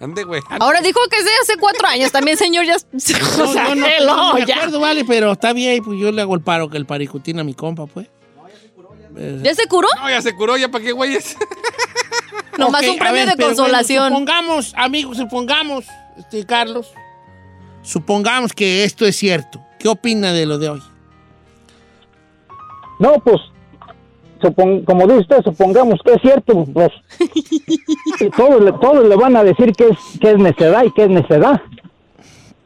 Ande, 0.00 0.22
güey. 0.24 0.40
ande. 0.48 0.64
Ahora 0.64 0.80
dijo 0.80 1.00
que 1.10 1.16
sí 1.20 1.28
hace 1.42 1.56
cuatro 1.58 1.86
años. 1.88 2.12
También, 2.12 2.36
señor, 2.36 2.64
ya. 2.64 2.76
No, 3.38 3.44
o 3.48 3.52
sea, 3.52 3.68
no, 3.70 3.74
no, 3.74 3.86
hello, 3.86 4.16
no 4.16 4.34
me 4.34 4.46
ya. 4.46 4.56
acuerdo, 4.56 4.80
vale, 4.80 5.04
pero 5.04 5.32
está 5.32 5.52
bien, 5.52 5.82
pues 5.82 5.98
yo 5.98 6.12
le 6.12 6.22
hago 6.22 6.34
el 6.34 6.40
paro 6.42 6.68
que 6.70 6.76
el 6.76 6.86
paricutín 6.86 7.38
a 7.40 7.44
mi 7.44 7.54
compa, 7.54 7.86
pues. 7.86 8.06
¿Ya 9.42 9.54
se 9.54 9.66
curó? 9.66 9.88
No, 10.00 10.08
ya 10.08 10.22
se 10.22 10.34
curó, 10.36 10.56
ya 10.56 10.68
para 10.70 10.84
qué, 10.84 10.92
güeyes. 10.92 11.36
Nomás 12.58 12.82
Ok, 12.84 12.90
un 12.92 12.98
premio 12.98 13.14
ver, 13.14 13.28
de 13.28 13.36
pero 13.36 13.48
bueno, 13.48 13.56
consolación. 13.62 14.08
supongamos, 14.08 14.72
amigos, 14.76 15.16
supongamos, 15.16 15.84
este, 16.16 16.46
Carlos, 16.46 16.92
supongamos 17.82 18.52
que 18.52 18.84
esto 18.84 19.04
es 19.06 19.16
cierto. 19.16 19.60
¿Qué 19.78 19.88
opina 19.88 20.32
de 20.32 20.46
lo 20.46 20.58
de 20.58 20.68
hoy? 20.68 20.82
no, 23.00 23.18
pues, 23.20 23.40
como 24.84 25.06
dice 25.06 25.20
usted, 25.20 25.42
supongamos 25.44 26.00
que 26.04 26.12
es 26.12 26.22
cierto, 26.22 26.64
pues, 26.72 26.90
y 28.20 28.30
todos, 28.30 28.62
le, 28.62 28.72
todos 28.72 29.06
le 29.06 29.16
van 29.16 29.36
a 29.36 29.44
decir 29.44 29.72
que 29.72 29.88
es, 29.88 29.98
que 30.20 30.32
es 30.32 30.38
necedad 30.38 30.84
y 30.84 30.90
que 30.92 31.04
es 31.04 31.10
necedad. 31.10 31.60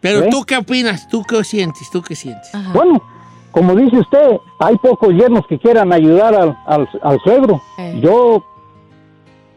Pero 0.01 0.25
¿Eh? 0.25 0.29
tú 0.31 0.45
qué 0.45 0.57
opinas, 0.57 1.09
tú 1.09 1.23
qué 1.23 1.43
sientes, 1.45 1.91
tú 1.91 2.03
qué 2.03 2.15
sientes. 2.15 2.51
Bueno, 2.73 3.03
como 3.51 3.75
dice 3.75 3.99
usted, 3.99 4.39
hay 4.59 4.77
pocos 4.77 5.11
yernos 5.15 5.47
que 5.47 5.59
quieran 5.59 5.93
ayudar 5.93 6.35
al, 6.35 6.57
al, 6.67 6.89
al 7.03 7.21
suegro. 7.21 7.63
Yo 8.01 8.45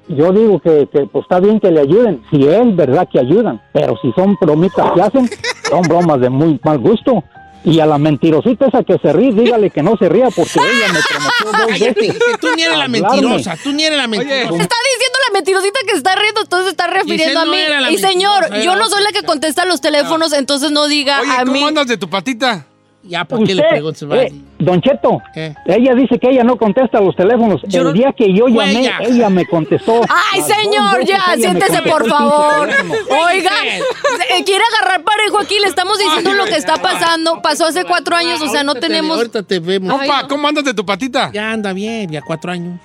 yo 0.09 0.31
digo 0.31 0.59
que, 0.59 0.87
que, 0.87 1.05
pues 1.05 1.23
está 1.23 1.39
bien 1.39 1.59
que 1.59 1.71
le 1.71 1.81
ayuden, 1.81 2.21
si 2.31 2.47
es 2.47 2.75
verdad 2.75 3.07
que 3.11 3.19
ayudan, 3.19 3.61
pero 3.73 3.95
si 4.01 4.11
son 4.13 4.37
bromitas 4.39 4.91
que 4.93 5.01
hacen, 5.01 5.29
son 5.69 5.81
bromas 5.81 6.21
de 6.21 6.29
muy 6.29 6.59
mal 6.63 6.79
gusto. 6.79 7.23
Y 7.69 7.81
a 7.81 7.85
la 7.85 7.97
mentirosita 7.97 8.67
esa 8.67 8.81
que 8.83 8.97
se 8.97 9.11
ríe, 9.11 9.33
dígale 9.33 9.69
que 9.71 9.83
no 9.83 9.97
se 9.97 10.07
ría 10.07 10.29
porque 10.29 10.51
ella 10.57 10.93
me 10.93 10.99
prometió 11.01 11.65
dos 11.67 11.79
veces. 11.79 12.19
tú 12.39 12.47
ni 12.55 12.63
eres 12.63 12.77
la 12.77 12.87
mentirosa, 12.87 13.57
tú 13.61 13.73
ni 13.73 13.83
eres 13.83 13.97
la 13.97 14.07
mentirosa. 14.07 14.39
Está 14.39 14.75
diciendo 14.95 15.17
la 15.27 15.33
mentirosita 15.33 15.79
que 15.85 15.97
está 15.97 16.15
riendo, 16.15 16.41
entonces 16.41 16.65
se 16.67 16.71
está 16.71 16.87
refiriendo 16.87 17.41
a 17.41 17.45
mí. 17.45 17.57
y 17.91 17.97
señor, 17.97 18.61
yo 18.63 18.75
no 18.77 18.87
soy 18.87 19.03
la 19.03 19.11
que 19.11 19.23
contesta 19.23 19.65
los 19.65 19.81
teléfonos, 19.81 20.31
entonces 20.31 20.71
no 20.71 20.87
diga 20.87 21.19
Oye, 21.21 21.31
a 21.31 21.39
¿cómo 21.39 21.51
mí. 21.51 21.63
andas 21.63 21.87
de 21.87 21.97
tu 21.97 22.09
patita? 22.09 22.65
Ya, 23.07 23.25
¿para 23.25 23.43
qué 23.43 23.55
le 23.55 23.63
preguntas, 23.63 24.03
eh, 24.11 24.33
don 24.59 24.81
Cheto, 24.81 25.21
¿Qué? 25.33 25.55
ella 25.65 25.93
dice 25.95 26.19
que 26.19 26.29
ella 26.29 26.43
no 26.43 26.57
contesta 26.57 26.99
los 26.99 27.15
teléfonos. 27.15 27.61
el 27.63 27.93
día 27.93 28.13
que 28.15 28.33
yo 28.33 28.47
llamé, 28.47 28.75
Huella. 28.75 28.97
ella 29.01 29.29
me 29.29 29.45
contestó. 29.45 30.01
Ay, 30.33 30.41
señor, 30.41 31.05
ya, 31.05 31.21
siéntese 31.37 31.81
por 31.83 32.07
favor. 32.07 32.69
Oiga, 33.31 33.51
eh, 33.65 34.43
quiere 34.43 34.63
agarrar 34.75 35.03
parejo 35.03 35.39
aquí, 35.39 35.59
le 35.59 35.67
estamos 35.67 35.97
diciendo 35.99 36.33
lo 36.33 36.45
que 36.45 36.55
está 36.55 36.75
pasando. 36.75 37.41
Pasó 37.41 37.65
hace 37.65 37.83
cuatro 37.85 38.15
años, 38.15 38.41
o 38.41 38.47
sea, 38.49 38.63
no 38.63 38.75
tenemos. 38.75 39.17
ahorita 39.17 39.43
te 39.43 39.59
vemos. 39.59 39.91
Compa, 39.91 40.27
¿cómo 40.27 40.47
andas 40.47 40.63
de 40.63 40.73
tu 40.73 40.85
patita? 40.85 41.31
Ya 41.33 41.51
anda 41.51 41.73
bien, 41.73 42.09
ya 42.11 42.21
cuatro 42.21 42.51
años. 42.51 42.79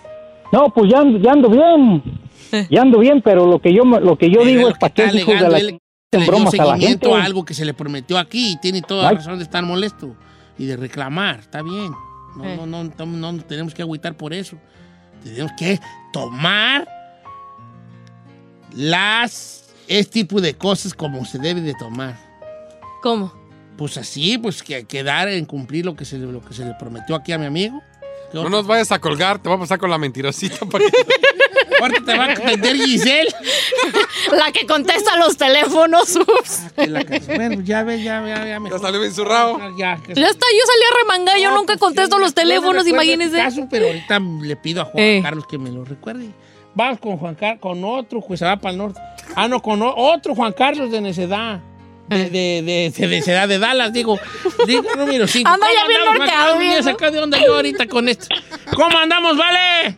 No, 0.52 0.68
pues 0.68 0.90
ya, 0.90 0.98
ando- 1.00 1.18
ya 1.20 1.32
ando 1.32 1.48
bien. 1.48 2.02
Ya 2.70 2.82
ando 2.82 2.98
bien, 2.98 3.22
pero 3.22 3.46
lo 3.46 3.58
que 3.60 3.72
yo, 3.72 3.82
lo 3.82 4.16
que 4.16 4.30
yo 4.30 4.44
digo 4.44 4.68
es 4.68 4.76
para 4.76 4.92
que 4.92 5.04
qué 5.10 5.16
hijos 5.16 5.40
de 5.40 5.48
la 5.48 5.58
le 6.12 6.24
dio 6.24 6.26
bromas 6.32 6.52
a 6.54 6.56
la 6.58 6.62
gente. 6.64 6.76
seguimiento 6.80 7.16
a 7.16 7.24
algo 7.24 7.44
que 7.44 7.54
se 7.54 7.64
le 7.64 7.72
prometió 7.72 8.18
aquí 8.18 8.52
y 8.52 8.56
tiene 8.60 8.82
toda 8.82 9.08
Ay. 9.08 9.16
razón 9.16 9.38
de 9.38 9.44
estar 9.44 9.64
molesto 9.64 10.14
y 10.58 10.66
de 10.66 10.76
reclamar, 10.76 11.40
está 11.40 11.62
bien. 11.62 11.90
No, 12.36 12.44
Eh. 12.44 12.56
no, 12.56 12.66
no, 12.66 12.84
no, 12.84 13.06
no 13.06 13.32
nos 13.32 13.46
tenemos 13.46 13.72
que 13.74 13.80
agüitar 13.82 14.14
por 14.16 14.34
eso. 14.34 14.58
Tenemos 15.24 15.52
que 15.58 15.80
tomar 16.12 16.86
las 18.74 19.60
este 19.88 20.20
tipo 20.22 20.40
de 20.40 20.54
cosas 20.54 20.94
como 20.94 21.24
se 21.24 21.38
debe 21.38 21.60
de 21.60 21.74
tomar. 21.74 22.18
¿Cómo? 23.02 23.32
Pues 23.76 23.96
así, 23.96 24.38
pues 24.38 24.62
que 24.62 24.84
quedar 24.84 25.28
en 25.28 25.44
cumplir 25.46 25.84
lo 25.86 25.96
que 25.96 26.04
se 26.04 26.18
le, 26.18 26.26
lo 26.30 26.40
que 26.42 26.54
se 26.54 26.64
le 26.64 26.74
prometió 26.74 27.16
aquí 27.16 27.32
a 27.32 27.38
mi 27.38 27.46
amigo. 27.46 27.82
¿Qué 28.30 28.38
No 28.38 28.48
nos 28.48 28.66
vayas 28.66 28.92
a 28.92 28.98
colgar, 28.98 29.38
te 29.38 29.48
voy 29.48 29.56
a 29.56 29.60
pasar 29.60 29.78
con 29.78 29.90
la 29.90 29.98
mentirosita. 29.98 30.64
para 30.66 30.84
que- 30.84 30.90
Ahorita 31.82 32.04
te 32.04 32.16
va 32.18 32.24
a 32.26 32.32
atender 32.32 32.76
Giselle. 32.76 33.28
La 34.36 34.52
que 34.52 34.66
contesta 34.66 35.16
los 35.16 35.36
teléfonos. 35.36 36.16
ups. 36.16 36.62
Que 36.76 36.86
la 36.86 37.04
que- 37.04 37.18
Bueno, 37.20 37.60
ya 37.62 37.82
ves, 37.82 38.02
ya, 38.02 38.22
ya, 38.26 38.44
ya. 38.46 38.58
Ya 38.70 38.78
salió 38.78 39.00
bien 39.00 39.12
zurrado. 39.12 39.58
Ya, 39.76 39.94
está, 39.94 40.12
yo 40.14 40.22
salí 40.22 40.84
a 40.92 40.98
remangar, 41.02 41.38
yo 41.38 41.50
No, 41.50 41.56
nunca 41.56 41.74
pues, 41.74 41.80
contesto 41.80 42.18
los 42.18 42.30
me 42.30 42.34
teléfonos, 42.34 42.86
imagínense. 42.86 43.36
caso, 43.36 43.66
pero 43.70 43.86
ahorita 43.86 44.18
le 44.42 44.56
pido 44.56 44.82
a 44.82 44.84
Juan 44.86 45.02
Eh. 45.04 45.20
Carlos 45.22 45.46
que 45.46 45.58
me 45.58 45.70
lo 45.70 45.84
recuerde. 45.84 46.28
Vamos 46.74 46.98
con 47.00 47.18
Juan 47.18 47.34
Carlos, 47.34 47.60
con 47.60 47.84
otro, 47.84 48.20
pues 48.22 48.38
se 48.40 48.46
va 48.46 48.56
para 48.56 48.72
el 48.72 48.78
norte. 48.78 49.00
Ah, 49.34 49.46
no, 49.48 49.60
con 49.60 49.82
otro 49.82 50.34
Juan 50.34 50.52
Carlos 50.52 50.90
de 50.90 51.00
Necedad. 51.00 51.60
De, 52.08 52.30
de, 52.30 52.62
de, 52.62 52.92
de 52.96 53.06
Necedad 53.08 53.46
de 53.48 53.58
Dallas, 53.58 53.92
digo. 53.92 54.18
Digo, 54.66 54.82
número 54.96 55.26
5. 55.26 55.48
Anda 55.50 55.66
ya 55.74 55.86
bien 55.88 56.00
norteado, 56.04 56.58
Me 56.58 56.82
sacado 56.82 57.12
de 57.12 57.18
onda 57.20 57.38
yo 57.44 57.54
ahorita 57.56 57.86
con 57.86 58.08
esto. 58.08 58.26
¿Cómo 58.74 58.96
andamos, 58.98 59.36
vale? 59.36 59.96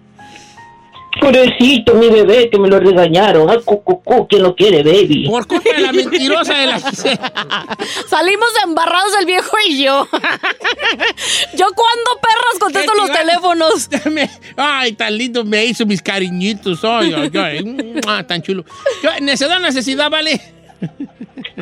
Pobrecito, 1.20 1.94
mi 1.94 2.08
bebé, 2.10 2.50
que 2.50 2.58
me 2.58 2.68
lo 2.68 2.80
regañaron. 2.80 3.48
Ah, 3.48 3.58
cu, 3.64 3.82
cu, 3.82 4.02
cu, 4.02 4.26
¿quién 4.28 4.42
lo 4.42 4.54
quiere, 4.54 4.82
baby? 4.82 5.26
Por 5.28 5.46
culpa 5.46 5.70
de 5.72 5.80
la 5.80 5.92
mentirosa 5.92 6.54
de 6.54 6.66
la. 6.66 6.78
Salimos 8.08 8.48
embarrados 8.64 9.12
el 9.20 9.26
viejo 9.26 9.56
y 9.68 9.84
yo. 9.84 10.06
yo 11.56 11.66
cuando 11.74 12.10
perras 12.20 12.58
contesto 12.60 12.92
¿Qué 12.92 12.98
los 13.00 13.12
teléfonos. 13.12 13.88
Me- 14.12 14.30
Ay, 14.56 14.92
tan 14.92 15.16
lindo 15.16 15.44
me 15.44 15.64
hizo 15.64 15.86
mis 15.86 16.02
cariñitos. 16.02 16.84
Ay, 16.84 17.12
ay, 17.16 17.30
ay. 17.34 17.64
Mua, 18.04 18.26
tan 18.26 18.42
chulo. 18.42 18.64
Yo, 19.02 19.10
necesidad, 19.20 19.60
necesidad, 19.60 20.10
¿vale? 20.10 20.40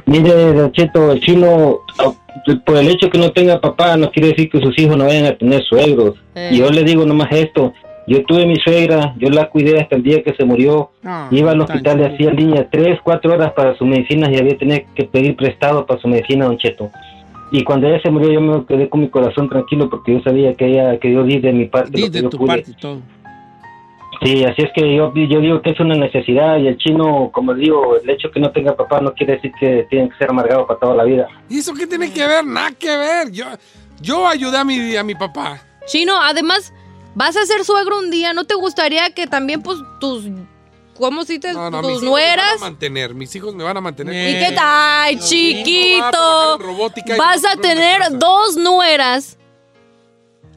Mire, 0.06 0.52
Don 0.54 0.72
Cheto, 0.72 1.12
el 1.12 1.20
chino, 1.20 1.80
ah, 1.98 2.12
por 2.64 2.76
el 2.78 2.88
hecho 2.88 3.10
que 3.10 3.18
no 3.18 3.30
tenga 3.32 3.60
papá, 3.60 3.96
no 3.96 4.10
quiere 4.10 4.28
decir 4.28 4.50
que 4.50 4.60
sus 4.60 4.76
hijos 4.78 4.96
no 4.96 5.04
vayan 5.04 5.26
a 5.26 5.36
tener 5.36 5.62
suegros. 5.64 6.16
Eh. 6.34 6.50
Y 6.52 6.58
yo 6.58 6.70
le 6.70 6.82
digo 6.82 7.04
nomás 7.04 7.28
esto. 7.32 7.72
Yo 8.06 8.24
tuve 8.24 8.46
mi 8.46 8.56
suegra, 8.56 9.14
yo 9.18 9.28
la 9.30 9.48
cuidé 9.48 9.80
hasta 9.80 9.94
el 9.96 10.02
día 10.02 10.22
que 10.22 10.34
se 10.34 10.44
murió. 10.44 10.90
Ah, 11.04 11.28
Iba 11.30 11.52
al 11.52 11.60
hospital 11.60 12.00
y 12.00 12.04
hacía 12.04 12.30
línea 12.32 12.68
tres, 12.70 12.98
cuatro 13.04 13.32
horas 13.32 13.52
para 13.52 13.76
sus 13.76 13.86
medicinas 13.86 14.30
y 14.32 14.38
había 14.38 14.58
tenido 14.58 14.80
que 14.94 15.04
pedir 15.04 15.36
prestado 15.36 15.86
para 15.86 16.00
su 16.00 16.08
medicina, 16.08 16.46
Don 16.46 16.58
Cheto. 16.58 16.90
Y 17.52 17.62
cuando 17.64 17.86
ella 17.86 18.00
se 18.02 18.10
murió, 18.10 18.32
yo 18.32 18.40
me 18.40 18.64
quedé 18.66 18.88
con 18.88 19.00
mi 19.02 19.08
corazón 19.08 19.48
tranquilo 19.48 19.88
porque 19.88 20.14
yo 20.14 20.20
sabía 20.22 20.54
que 20.54 20.66
ella, 20.66 20.98
que 20.98 21.12
yo 21.12 21.22
di 21.22 21.38
de 21.38 21.52
mi 21.52 21.66
parte 21.66 21.90
Di 21.92 22.00
lo 22.00 22.06
que 22.06 22.10
de 22.12 22.22
yo 22.22 22.30
tu 22.30 22.38
pude. 22.38 22.48
parte 22.48 22.70
y 22.70 22.74
todo. 22.74 22.98
Sí, 24.22 24.44
así 24.44 24.62
es 24.62 24.70
que 24.74 24.94
yo, 24.94 25.12
yo 25.14 25.40
digo 25.40 25.60
que 25.62 25.70
es 25.70 25.80
una 25.80 25.94
necesidad 25.96 26.56
y 26.58 26.68
el 26.68 26.78
chino, 26.78 27.30
como 27.32 27.54
digo, 27.54 27.96
el 28.02 28.08
hecho 28.08 28.30
que 28.30 28.38
no 28.40 28.52
tenga 28.52 28.76
papá 28.76 29.00
no 29.00 29.12
quiere 29.14 29.34
decir 29.34 29.50
que 29.58 29.84
tiene 29.90 30.08
que 30.10 30.16
ser 30.16 30.30
amargado 30.30 30.66
para 30.66 30.78
toda 30.78 30.94
la 30.94 31.04
vida. 31.04 31.26
¿Y 31.48 31.58
eso 31.58 31.74
qué 31.74 31.86
tiene 31.88 32.12
que 32.12 32.24
ver? 32.26 32.44
Nada 32.44 32.70
que 32.78 32.96
ver. 32.96 33.32
Yo, 33.32 33.46
yo 34.00 34.26
ayudé 34.28 34.58
a 34.58 34.64
mi, 34.64 34.94
a 34.96 35.02
mi 35.02 35.14
papá. 35.16 35.60
Chino, 35.86 36.12
además, 36.22 36.72
vas 37.14 37.36
a 37.36 37.44
ser 37.46 37.64
suegro 37.64 37.98
un 37.98 38.10
día. 38.10 38.32
¿No 38.32 38.44
te 38.44 38.54
gustaría 38.54 39.10
que 39.14 39.26
también, 39.26 39.62
pues, 39.62 39.78
tus. 40.00 40.24
¿Cómo 40.98 41.24
si 41.24 41.38
te, 41.38 41.52
No, 41.54 41.70
no, 41.70 41.80
mis 41.82 41.94
tus 41.94 42.02
hijos 42.02 42.02
me 42.02 42.10
van 42.10 42.30
a 42.30 42.36
nueras? 42.36 42.60
mantener. 42.60 43.14
Mis 43.14 43.34
hijos 43.34 43.54
me 43.54 43.64
van 43.64 43.76
a 43.76 43.80
mantener. 43.80 44.14
¿Y 44.30 44.38
qué 44.46 44.52
tal, 44.54 45.18
chiquito? 45.20 46.58
Vas 47.18 47.44
a 47.44 47.56
tener 47.56 48.18
dos 48.18 48.56
nueras. 48.56 49.38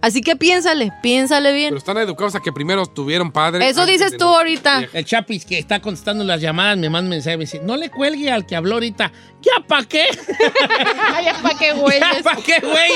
Así 0.05 0.21
que 0.21 0.35
piénsale, 0.35 0.91
piénsale 1.01 1.51
bien. 1.51 1.69
Pero 1.69 1.79
están 1.79 1.97
educados 1.97 2.35
a 2.35 2.39
que 2.39 2.51
primero 2.53 2.85
tuvieron 2.85 3.31
padre. 3.31 3.67
Eso 3.67 3.87
dices 3.87 4.11
tú 4.17 4.25
no- 4.25 4.37
ahorita. 4.37 4.87
El 4.93 5.03
Chapis 5.03 5.45
que 5.45 5.57
está 5.57 5.79
contestando 5.79 6.23
las 6.23 6.39
llamadas 6.41 6.77
me 6.77 6.91
manda 6.91 7.05
un 7.05 7.09
mensaje 7.09 7.33
y 7.33 7.37
me 7.37 7.45
dice, 7.45 7.59
no 7.63 7.75
le 7.75 7.89
cuelgue 7.89 8.29
al 8.31 8.45
que 8.45 8.55
habló 8.55 8.75
ahorita. 8.75 9.11
¿Ya 9.41 9.65
pa' 9.67 9.83
qué? 9.85 10.05
ya 11.25 11.41
pa' 11.41 11.57
qué 11.57 11.73
güey. 11.73 11.99
¿Ya 11.99 12.21
pa' 12.23 12.35
qué 12.35 12.59
güey? 12.59 12.91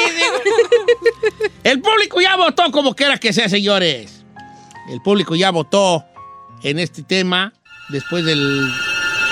El 1.63 1.81
público 1.81 2.21
ya 2.21 2.35
votó 2.35 2.71
como 2.71 2.93
quiera 2.95 3.17
que 3.17 3.33
sea, 3.33 3.49
señores. 3.49 4.23
El 4.89 5.01
público 5.01 5.35
ya 5.35 5.49
votó 5.51 6.05
en 6.61 6.77
este 6.77 7.01
tema 7.01 7.53
después 7.89 8.23
del... 8.23 8.67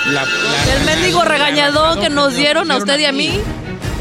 la- 0.07 0.25
la- 0.25 0.73
El 0.73 0.83
mendigo 0.85 1.23
regañadón 1.23 1.99
que 2.01 2.09
nos 2.09 2.35
dieron 2.35 2.71
a 2.71 2.77
usted 2.77 2.97
y 2.99 3.05
a 3.05 3.11
mí. 3.11 3.39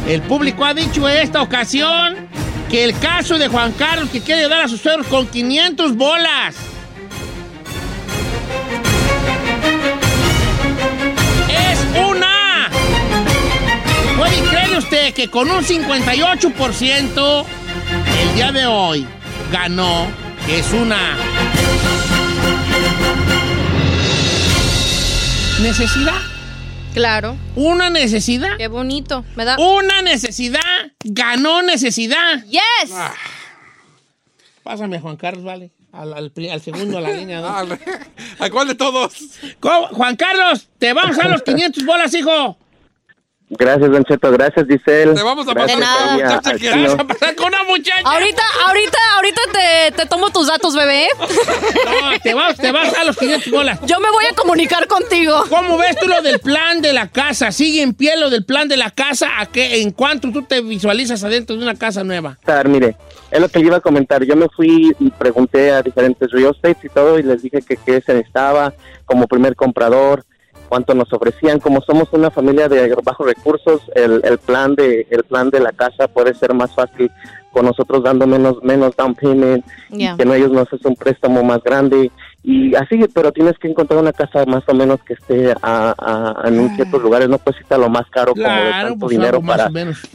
El 0.09 0.23
público 0.23 0.65
ha 0.65 0.73
dicho 0.73 1.09
en 1.09 1.17
esta 1.19 1.43
ocasión 1.43 2.26
que 2.71 2.85
el 2.85 2.99
caso 2.99 3.39
de 3.39 3.49
Juan 3.49 3.73
Carlos 3.73 4.11
que 4.11 4.21
quiere 4.21 4.43
ayudar 4.43 4.65
a 4.65 4.69
sus 4.69 4.81
suegros 4.81 5.07
con 5.07 5.27
500 5.27 5.97
bolas. 5.97 6.55
Es 11.49 11.79
una. 12.09 12.69
¿Puede 14.17 14.41
creer 14.49 14.79
usted 14.79 15.15
que 15.15 15.29
con 15.29 15.51
un 15.51 15.65
58% 15.65 17.45
el 18.21 18.35
día 18.35 18.53
de 18.53 18.67
hoy 18.67 19.07
ganó, 19.53 20.07
es 20.49 20.73
una 20.73 21.17
necesidad? 25.61 26.36
Claro. 26.97 27.37
Una 27.57 27.91
necesidad. 27.91 28.57
Qué 28.57 28.69
bonito. 28.69 29.23
Me 29.37 29.45
da. 29.45 29.59
Una 29.59 30.01
necesidad 30.01 30.63
ganó 31.05 31.61
necesidad. 31.61 32.43
Yes. 32.45 32.91
Pásame 34.63 34.97
a 34.97 35.01
Juan 35.03 35.17
Carlos, 35.19 35.45
vale. 35.45 35.73
Al, 35.93 36.15
al 36.15 36.31
pri- 36.31 36.49
al 36.49 36.63
segundo, 36.63 36.97
a 36.97 37.03
la 37.03 37.11
línea. 37.11 37.41
dos. 37.43 37.79
¿A 38.39 38.49
cuál 38.51 38.69
de 38.69 38.75
todos? 38.77 39.13
¿Cómo? 39.61 39.89
Juan 39.89 40.17
Carlos, 40.17 40.69
te 40.79 40.95
vamos 40.95 41.19
a 41.19 41.23
dar 41.25 41.31
los 41.33 41.43
500 41.45 41.85
bolas, 41.85 42.15
hijo. 42.15 42.57
Gracias, 43.49 43.91
Don 43.91 44.05
Cheto. 44.05 44.33
Gracias, 44.33 44.67
Giselle. 44.67 45.15
Te 45.15 45.23
vamos 45.23 45.47
a 45.47 45.55
pasar. 45.55 45.69
De 45.69 45.77
nada. 45.77 46.41
Te 46.41 46.69
a 46.69 47.05
pasar 47.07 47.37
con 47.37 47.47
una 47.47 47.63
muchacha. 47.65 48.03
Ahorita, 48.05 48.43
ahorita, 48.67 48.99
ahorita 49.15 49.41
te, 49.53 49.93
te 49.93 50.07
tomo 50.07 50.31
tus 50.31 50.49
datos, 50.49 50.75
bebé. 50.75 51.07
No, 51.21 52.19
te 52.21 52.35
vas, 52.35 52.57
te 52.57 52.73
vas 52.73 52.93
a 52.99 53.05
los 53.05 53.17
500 53.17 53.53
bolas. 53.53 53.81
Yo 53.87 54.01
me 54.01 54.11
voy 54.11 54.25
a 54.25 54.35
comunicar 54.35 54.89
contigo. 54.89 55.45
¿Cómo 55.49 55.79
ves 55.79 55.97
tú 55.97 56.09
lo 56.09 56.23
del 56.23 56.41
plan 56.41 56.81
de 56.81 56.93
la 56.93 57.09
casa? 57.09 57.53
¿Sigue 57.53 57.83
en 57.83 57.95
pie 57.95 58.17
lo 58.17 58.31
del 58.31 58.45
plan 58.45 58.67
de 58.67 58.77
la 58.77 58.91
casa? 58.91 59.29
¿A 59.39 59.47
qué, 59.47 59.81
¿En 59.83 59.93
cuánto 59.93 60.33
tú 60.33 60.43
te 60.43 60.61
visualizas 60.61 61.23
adentro 61.23 61.55
de 61.57 61.63
una 61.63 61.77
casa 61.77 62.03
nueva? 62.03 62.37
estar, 62.41 62.69
mire, 62.69 62.97
es 63.31 63.41
lo 63.41 63.49
que 63.49 63.61
le 63.61 63.67
iba 63.67 63.77
a 63.77 63.81
comentar. 63.81 64.25
Yo 64.25 64.35
me 64.35 64.49
fui 64.49 64.95
y 64.99 65.11
pregunté 65.11 65.71
a 65.71 65.83
diferentes 65.83 66.31
real 66.33 66.53
estates 66.55 66.85
y 66.85 66.89
todo 66.89 67.19
y 67.19 67.23
les 67.23 67.43
dije 67.43 67.63
que 67.63 67.77
qué 67.77 68.01
se 68.01 68.15
necesitaba 68.15 68.75
como 69.05 69.29
primer 69.29 69.55
comprador, 69.55 70.25
cuánto 70.67 70.95
nos 70.95 71.13
ofrecían. 71.13 71.61
Como 71.61 71.81
somos 71.83 72.09
una 72.13 72.31
familia 72.31 72.69
de 72.69 72.95
bajos 73.05 73.27
recursos, 73.27 73.81
el, 73.95 74.21
el 74.25 74.39
plan 74.39 74.75
de 74.75 75.07
el 75.11 75.25
plan 75.25 75.51
de 75.51 75.61
la 75.61 75.73
casa 75.73 76.09
puede 76.09 76.35
ser 76.35 76.55
más 76.55 76.75
fácil 76.75 77.11
con 77.53 77.65
nosotros 77.65 78.03
dando 78.05 78.27
menos 78.27 78.63
menos 78.63 78.95
down 78.97 79.15
payment 79.15 79.65
y 79.91 80.17
que 80.17 80.25
no 80.27 80.35
ellos 80.35 80.51
nos 80.53 80.67
hacen 80.73 80.81
un 80.89 80.97
préstamo 80.97 81.43
más 81.43 81.63
grande. 81.63 82.11
Y 82.43 82.77
así, 82.77 83.01
pero 83.13 83.33
tienes 83.33 83.59
que 83.59 83.67
encontrar 83.67 83.99
una 84.01 84.13
casa 84.13 84.45
más 84.47 84.63
o 84.69 84.75
menos 84.75 85.01
que 85.03 85.15
esté 85.15 85.53
a, 85.63 85.95
a- 85.99 86.49
en 86.49 86.71
ciertos 86.77 87.03
lugares, 87.03 87.29
no 87.29 87.39
pues 87.39 87.57
está 87.61 87.77
lo 87.77 87.89
más 87.89 88.05
caro 88.11 88.35
como 88.35 88.45
de 88.47 88.51
Claro, 88.53 88.89
tanto 88.89 88.99
pues 89.07 89.11
dinero 89.11 89.41
para 89.41 89.65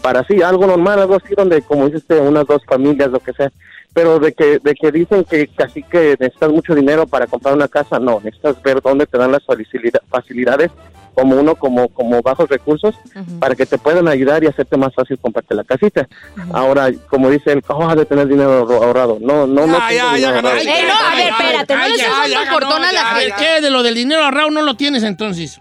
para 0.01 0.23
sí, 0.25 0.41
algo 0.41 0.65
normal, 0.67 0.99
algo 1.01 1.15
así 1.15 1.33
donde, 1.35 1.61
como 1.63 1.85
dice 1.85 1.97
usted, 1.97 2.19
unas 2.25 2.45
dos 2.45 2.61
familias, 2.65 3.09
lo 3.09 3.19
que 3.19 3.33
sea. 3.33 3.51
Pero 3.93 4.19
de 4.19 4.31
que, 4.34 4.59
de 4.59 4.73
que 4.73 4.91
dicen 4.91 5.23
que 5.26 5.47
casi 5.47 5.84
que 5.84 6.15
necesitas 6.19 6.49
mucho 6.49 6.73
dinero 6.73 7.05
para 7.07 7.27
comprar 7.27 7.53
una 7.53 7.68
casa, 7.68 7.99
no, 7.99 8.22
necesitas 8.23 8.61
ver 8.63 8.81
dónde 8.81 9.05
te 9.05 9.18
dan 9.18 9.31
las 9.34 9.43
facilida- 9.45 9.99
facilidades, 10.09 10.72
como 11.13 11.35
uno, 11.35 11.55
como, 11.55 11.89
como 11.89 12.22
bajos 12.22 12.47
recursos, 12.47 12.95
para 13.39 13.53
que 13.53 13.65
te 13.65 13.77
puedan 13.77 14.07
ayudar 14.07 14.45
y 14.45 14.47
hacerte 14.47 14.77
más 14.77 14.93
fácil 14.95 15.19
comprarte 15.19 15.53
la 15.55 15.65
casita. 15.65 16.07
Ahora, 16.53 16.89
como 17.09 17.30
dice 17.30 17.51
el 17.51 17.61
oh, 17.68 17.84
has 17.89 17.97
de 17.97 18.05
tener 18.05 18.30
dinero 18.30 18.65
ahorro- 18.65 18.81
ahorrado. 18.81 19.18
No, 19.19 19.45
no, 19.45 19.68
no. 19.68 19.77
Ya, 20.22 20.41
no, 20.88 20.93
a 20.95 21.15
ver, 21.15 21.27
espérate, 21.27 21.76
no 21.76 21.88
le 21.88 21.97
la 22.93 23.05
gente. 23.19 23.35
¿qué? 23.38 23.61
De 23.61 23.69
lo 23.69 23.84
del 23.84 23.95
dinero 23.95 24.23
ahorrado 24.23 24.51
no 24.51 24.61
lo 24.61 24.76
tienes 24.76 25.03
entonces. 25.03 25.59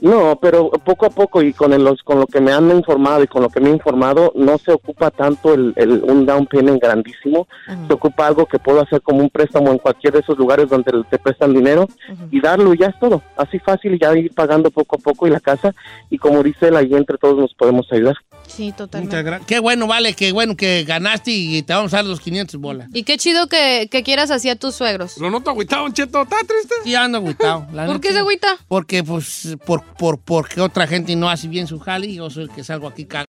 No, 0.00 0.38
pero 0.40 0.70
poco 0.70 1.06
a 1.06 1.10
poco 1.10 1.42
y 1.42 1.52
con 1.52 1.72
el- 1.72 1.84
los 1.84 2.02
con 2.02 2.20
lo 2.20 2.26
que 2.26 2.40
me 2.40 2.52
han 2.52 2.70
informado 2.70 3.22
y 3.22 3.26
con 3.26 3.42
lo 3.42 3.48
que 3.50 3.60
me 3.60 3.68
he 3.68 3.72
informado, 3.72 4.32
no 4.34 4.58
se 4.58 4.72
ocupa 4.72 5.10
tanto 5.10 5.52
el, 5.54 5.72
el- 5.76 6.02
un 6.04 6.24
down 6.26 6.46
payment 6.46 6.82
grandísimo, 6.82 7.46
se 7.86 7.92
ocupa 7.92 8.26
algo 8.26 8.46
que 8.46 8.58
puedo 8.58 8.80
hacer 8.80 9.02
como 9.02 9.20
un 9.20 9.30
préstamo 9.30 9.70
en 9.70 9.78
cualquier 9.78 10.14
de 10.14 10.20
esos 10.20 10.38
lugares 10.38 10.68
donde 10.68 10.90
te 11.10 11.18
prestan 11.18 11.52
dinero 11.52 11.86
y 12.30 12.40
darlo 12.40 12.72
y 12.74 12.78
ya 12.78 12.86
es 12.86 12.98
todo, 12.98 13.22
así 13.36 13.58
fácil 13.58 13.94
y 13.94 13.98
ya 14.00 14.16
ir 14.16 14.32
pagando 14.34 14.70
poco 14.70 14.96
a 14.96 14.98
poco 14.98 15.26
y 15.26 15.30
la 15.30 15.40
casa 15.40 15.74
y 16.08 16.18
como 16.18 16.42
dice 16.42 16.68
él, 16.68 16.76
ahí 16.76 16.92
entre 16.94 17.18
todos 17.18 17.36
nos 17.38 17.54
podemos 17.54 17.86
ayudar. 17.92 18.16
Sí, 18.46 18.72
totalmente. 18.76 19.16
Qué 19.46 19.60
bueno, 19.60 19.86
vale, 19.86 20.14
qué 20.14 20.32
bueno 20.32 20.56
que 20.56 20.82
ganaste 20.84 21.30
y 21.30 21.62
te 21.62 21.72
vamos 21.72 21.92
a 21.94 21.98
dar 21.98 22.06
los 22.06 22.20
500 22.20 22.60
bolas. 22.60 22.88
Y 22.92 23.04
qué 23.04 23.16
chido 23.16 23.46
que, 23.46 23.88
que 23.90 24.02
quieras 24.02 24.30
así 24.32 24.48
a 24.48 24.56
tus 24.56 24.74
suegros. 24.74 25.18
Lo 25.18 25.30
noto 25.30 25.50
agüitado, 25.50 25.88
Cheto. 25.90 26.22
¿Está 26.22 26.36
triste? 26.38 26.74
Sí, 26.82 26.94
ando 26.94 27.18
agüitado. 27.18 27.66
¿Por 27.86 28.00
qué 28.00 28.12
se 28.12 28.18
agüita? 28.18 28.56
Porque, 28.66 29.04
pues, 29.04 29.56
por, 29.64 29.82
por, 29.98 30.18
porque 30.20 30.60
otra 30.60 30.86
gente 30.86 31.14
no 31.16 31.28
hace 31.30 31.48
bien 31.48 31.66
su 31.66 31.78
jale 31.78 32.06
y 32.06 32.14
yo 32.16 32.30
soy 32.30 32.44
el 32.44 32.50
que 32.50 32.64
salgo 32.64 32.86
aquí 32.88 33.04
cagado. 33.06 33.26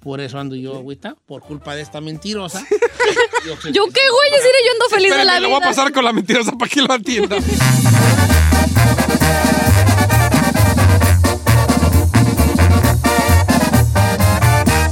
Por 0.00 0.20
eso 0.20 0.38
ando 0.38 0.54
yo 0.54 0.76
agüita, 0.76 1.16
por 1.26 1.42
culpa 1.42 1.74
de 1.74 1.82
esta 1.82 2.00
mentirosa. 2.00 2.64
Yo 3.46 3.56
soy- 3.60 3.72
¿Yo 3.72 3.84
qué, 3.86 4.00
güey? 4.10 4.30
Deciré 4.32 4.54
yo 4.66 4.72
ando 4.72 4.88
feliz 4.88 5.10
de 5.10 5.16
la 5.16 5.22
Espérame, 5.36 5.42
lo 5.42 5.48
voy 5.48 5.56
a 5.56 5.58
vida. 5.60 5.68
pasar 5.68 5.92
con 5.92 6.04
la 6.04 6.12
mentirosa 6.12 6.52
para 6.52 6.68
que 6.70 6.82
lo 6.82 6.92
atienda. 6.92 7.36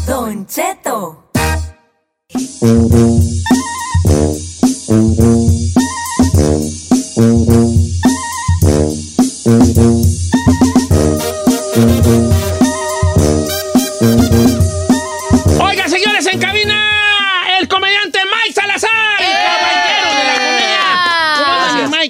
Don 0.07 0.47
Cheto. 0.47 1.25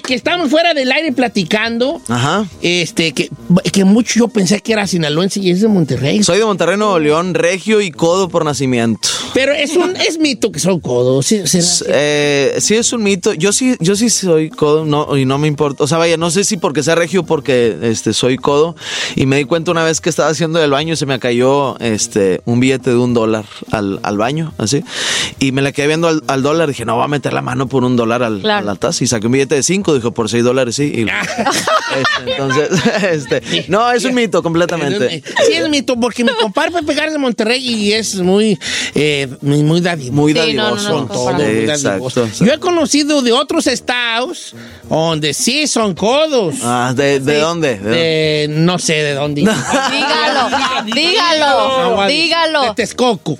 Que 0.07 0.13
estamos 0.13 0.49
fuera 0.51 0.73
del 0.73 0.91
aire 0.91 1.11
platicando. 1.11 1.99
Ajá. 2.07 2.45
Este, 2.61 3.11
que, 3.13 3.29
que 3.71 3.85
mucho 3.85 4.19
yo 4.19 4.27
pensé 4.27 4.61
que 4.61 4.73
era 4.73 4.85
sinaloense 4.85 5.39
y 5.39 5.49
es 5.49 5.61
de 5.61 5.67
Monterrey. 5.67 6.23
Soy 6.23 6.37
de 6.37 6.45
Monterrey, 6.45 6.77
Nuevo 6.77 6.99
León, 6.99 7.33
regio 7.33 7.81
y 7.81 7.89
codo 7.91 8.29
por 8.29 8.45
nacimiento. 8.45 9.07
Pero 9.33 9.51
es 9.53 9.75
un 9.75 9.95
es 10.07 10.19
mito 10.19 10.51
que 10.51 10.59
son 10.59 10.79
codos. 10.79 11.25
¿sí? 11.25 11.41
Eh, 11.87 12.55
sí 12.59 12.75
es 12.75 12.93
un 12.93 13.03
mito. 13.03 13.33
Yo 13.33 13.51
sí, 13.51 13.75
yo 13.79 13.95
sí 13.95 14.09
soy 14.09 14.49
codo, 14.49 14.85
no, 14.85 15.17
y 15.17 15.25
no 15.25 15.37
me 15.39 15.47
importa. 15.47 15.83
O 15.83 15.87
sea, 15.87 15.97
vaya, 15.97 16.17
no 16.17 16.29
sé 16.29 16.43
si 16.43 16.57
porque 16.57 16.83
sea 16.83 16.95
regio 16.95 17.21
o 17.21 17.25
porque 17.25 17.75
este 17.81 18.13
soy 18.13 18.37
codo. 18.37 18.75
Y 19.15 19.25
me 19.25 19.37
di 19.37 19.45
cuenta 19.45 19.71
una 19.71 19.83
vez 19.83 20.01
que 20.01 20.09
estaba 20.09 20.29
haciendo 20.29 20.63
el 20.63 20.69
baño 20.71 20.93
y 20.93 20.97
se 20.97 21.05
me 21.07 21.17
cayó 21.19 21.79
este 21.79 22.41
un 22.45 22.59
billete 22.59 22.91
de 22.91 22.97
un 22.97 23.13
dólar 23.15 23.45
al, 23.71 23.99
al 24.03 24.17
baño, 24.17 24.53
así. 24.59 24.83
Y 25.39 25.51
me 25.51 25.61
la 25.63 25.71
quedé 25.71 25.87
viendo 25.87 26.07
al, 26.07 26.21
al 26.27 26.43
dólar. 26.43 26.69
Dije, 26.69 26.85
no, 26.85 26.95
voy 26.95 27.05
a 27.05 27.07
meter 27.07 27.33
la 27.33 27.41
mano 27.41 27.67
por 27.67 27.83
un 27.83 27.95
dólar 27.95 28.21
al, 28.23 28.41
Claro. 28.41 28.59
a 28.69 28.73
la 28.73 28.75
taza. 28.75 29.03
Y 29.03 29.07
saqué 29.07 29.25
un 29.25 29.33
billete 29.33 29.55
de 29.55 29.63
cinco, 29.63 29.94
dijo, 29.95 30.11
por 30.11 30.29
seis 30.29 30.43
dólares, 30.43 30.75
sí. 30.75 30.91
Y- 30.95 31.01
este, 31.05 32.31
entonces, 32.31 32.69
este, 33.11 33.65
no, 33.67 33.91
es 33.91 34.03
un 34.05 34.13
mito 34.13 34.41
completamente. 34.43 35.23
Sí, 35.47 35.53
es 35.53 35.69
mito, 35.69 35.99
porque 35.99 36.23
mi 36.23 36.31
compadre 36.33 36.71
Pepe 36.71 36.93
Garza 36.93 37.11
de 37.13 37.17
Monterrey 37.17 37.65
y 37.65 37.93
es 37.93 38.15
muy, 38.15 38.57
eh, 38.93 39.27
muy 39.41 39.63
muy 39.63 39.81
dadivoso. 39.81 40.13
Muy 40.13 40.33
Sí, 40.33 40.53
no, 40.53 40.75
no, 40.75 41.07
no, 41.07 41.31
dadivoso. 41.31 42.25
Exacto. 42.25 42.45
Yo 42.45 42.53
he 42.53 42.59
conocido 42.59 43.21
de 43.21 43.31
otros 43.31 43.67
estados 43.67 44.53
donde 44.89 45.33
sí 45.33 45.67
son 45.67 45.95
codos. 45.95 46.55
Ah, 46.61 46.93
¿de, 46.95 47.19
de 47.19 47.35
Sí, 47.35 47.41
dónde? 47.41 47.77
¿De 47.77 47.89
De, 47.89 48.47
no 48.49 48.77
sé 48.79 48.93
de 48.93 49.13
dónde. 49.13 49.41
Dígalo, 49.41 50.49
dígalo, 50.85 52.07
dígalo. 52.07 52.61
De 52.63 52.73
Texcoco. 52.75 53.35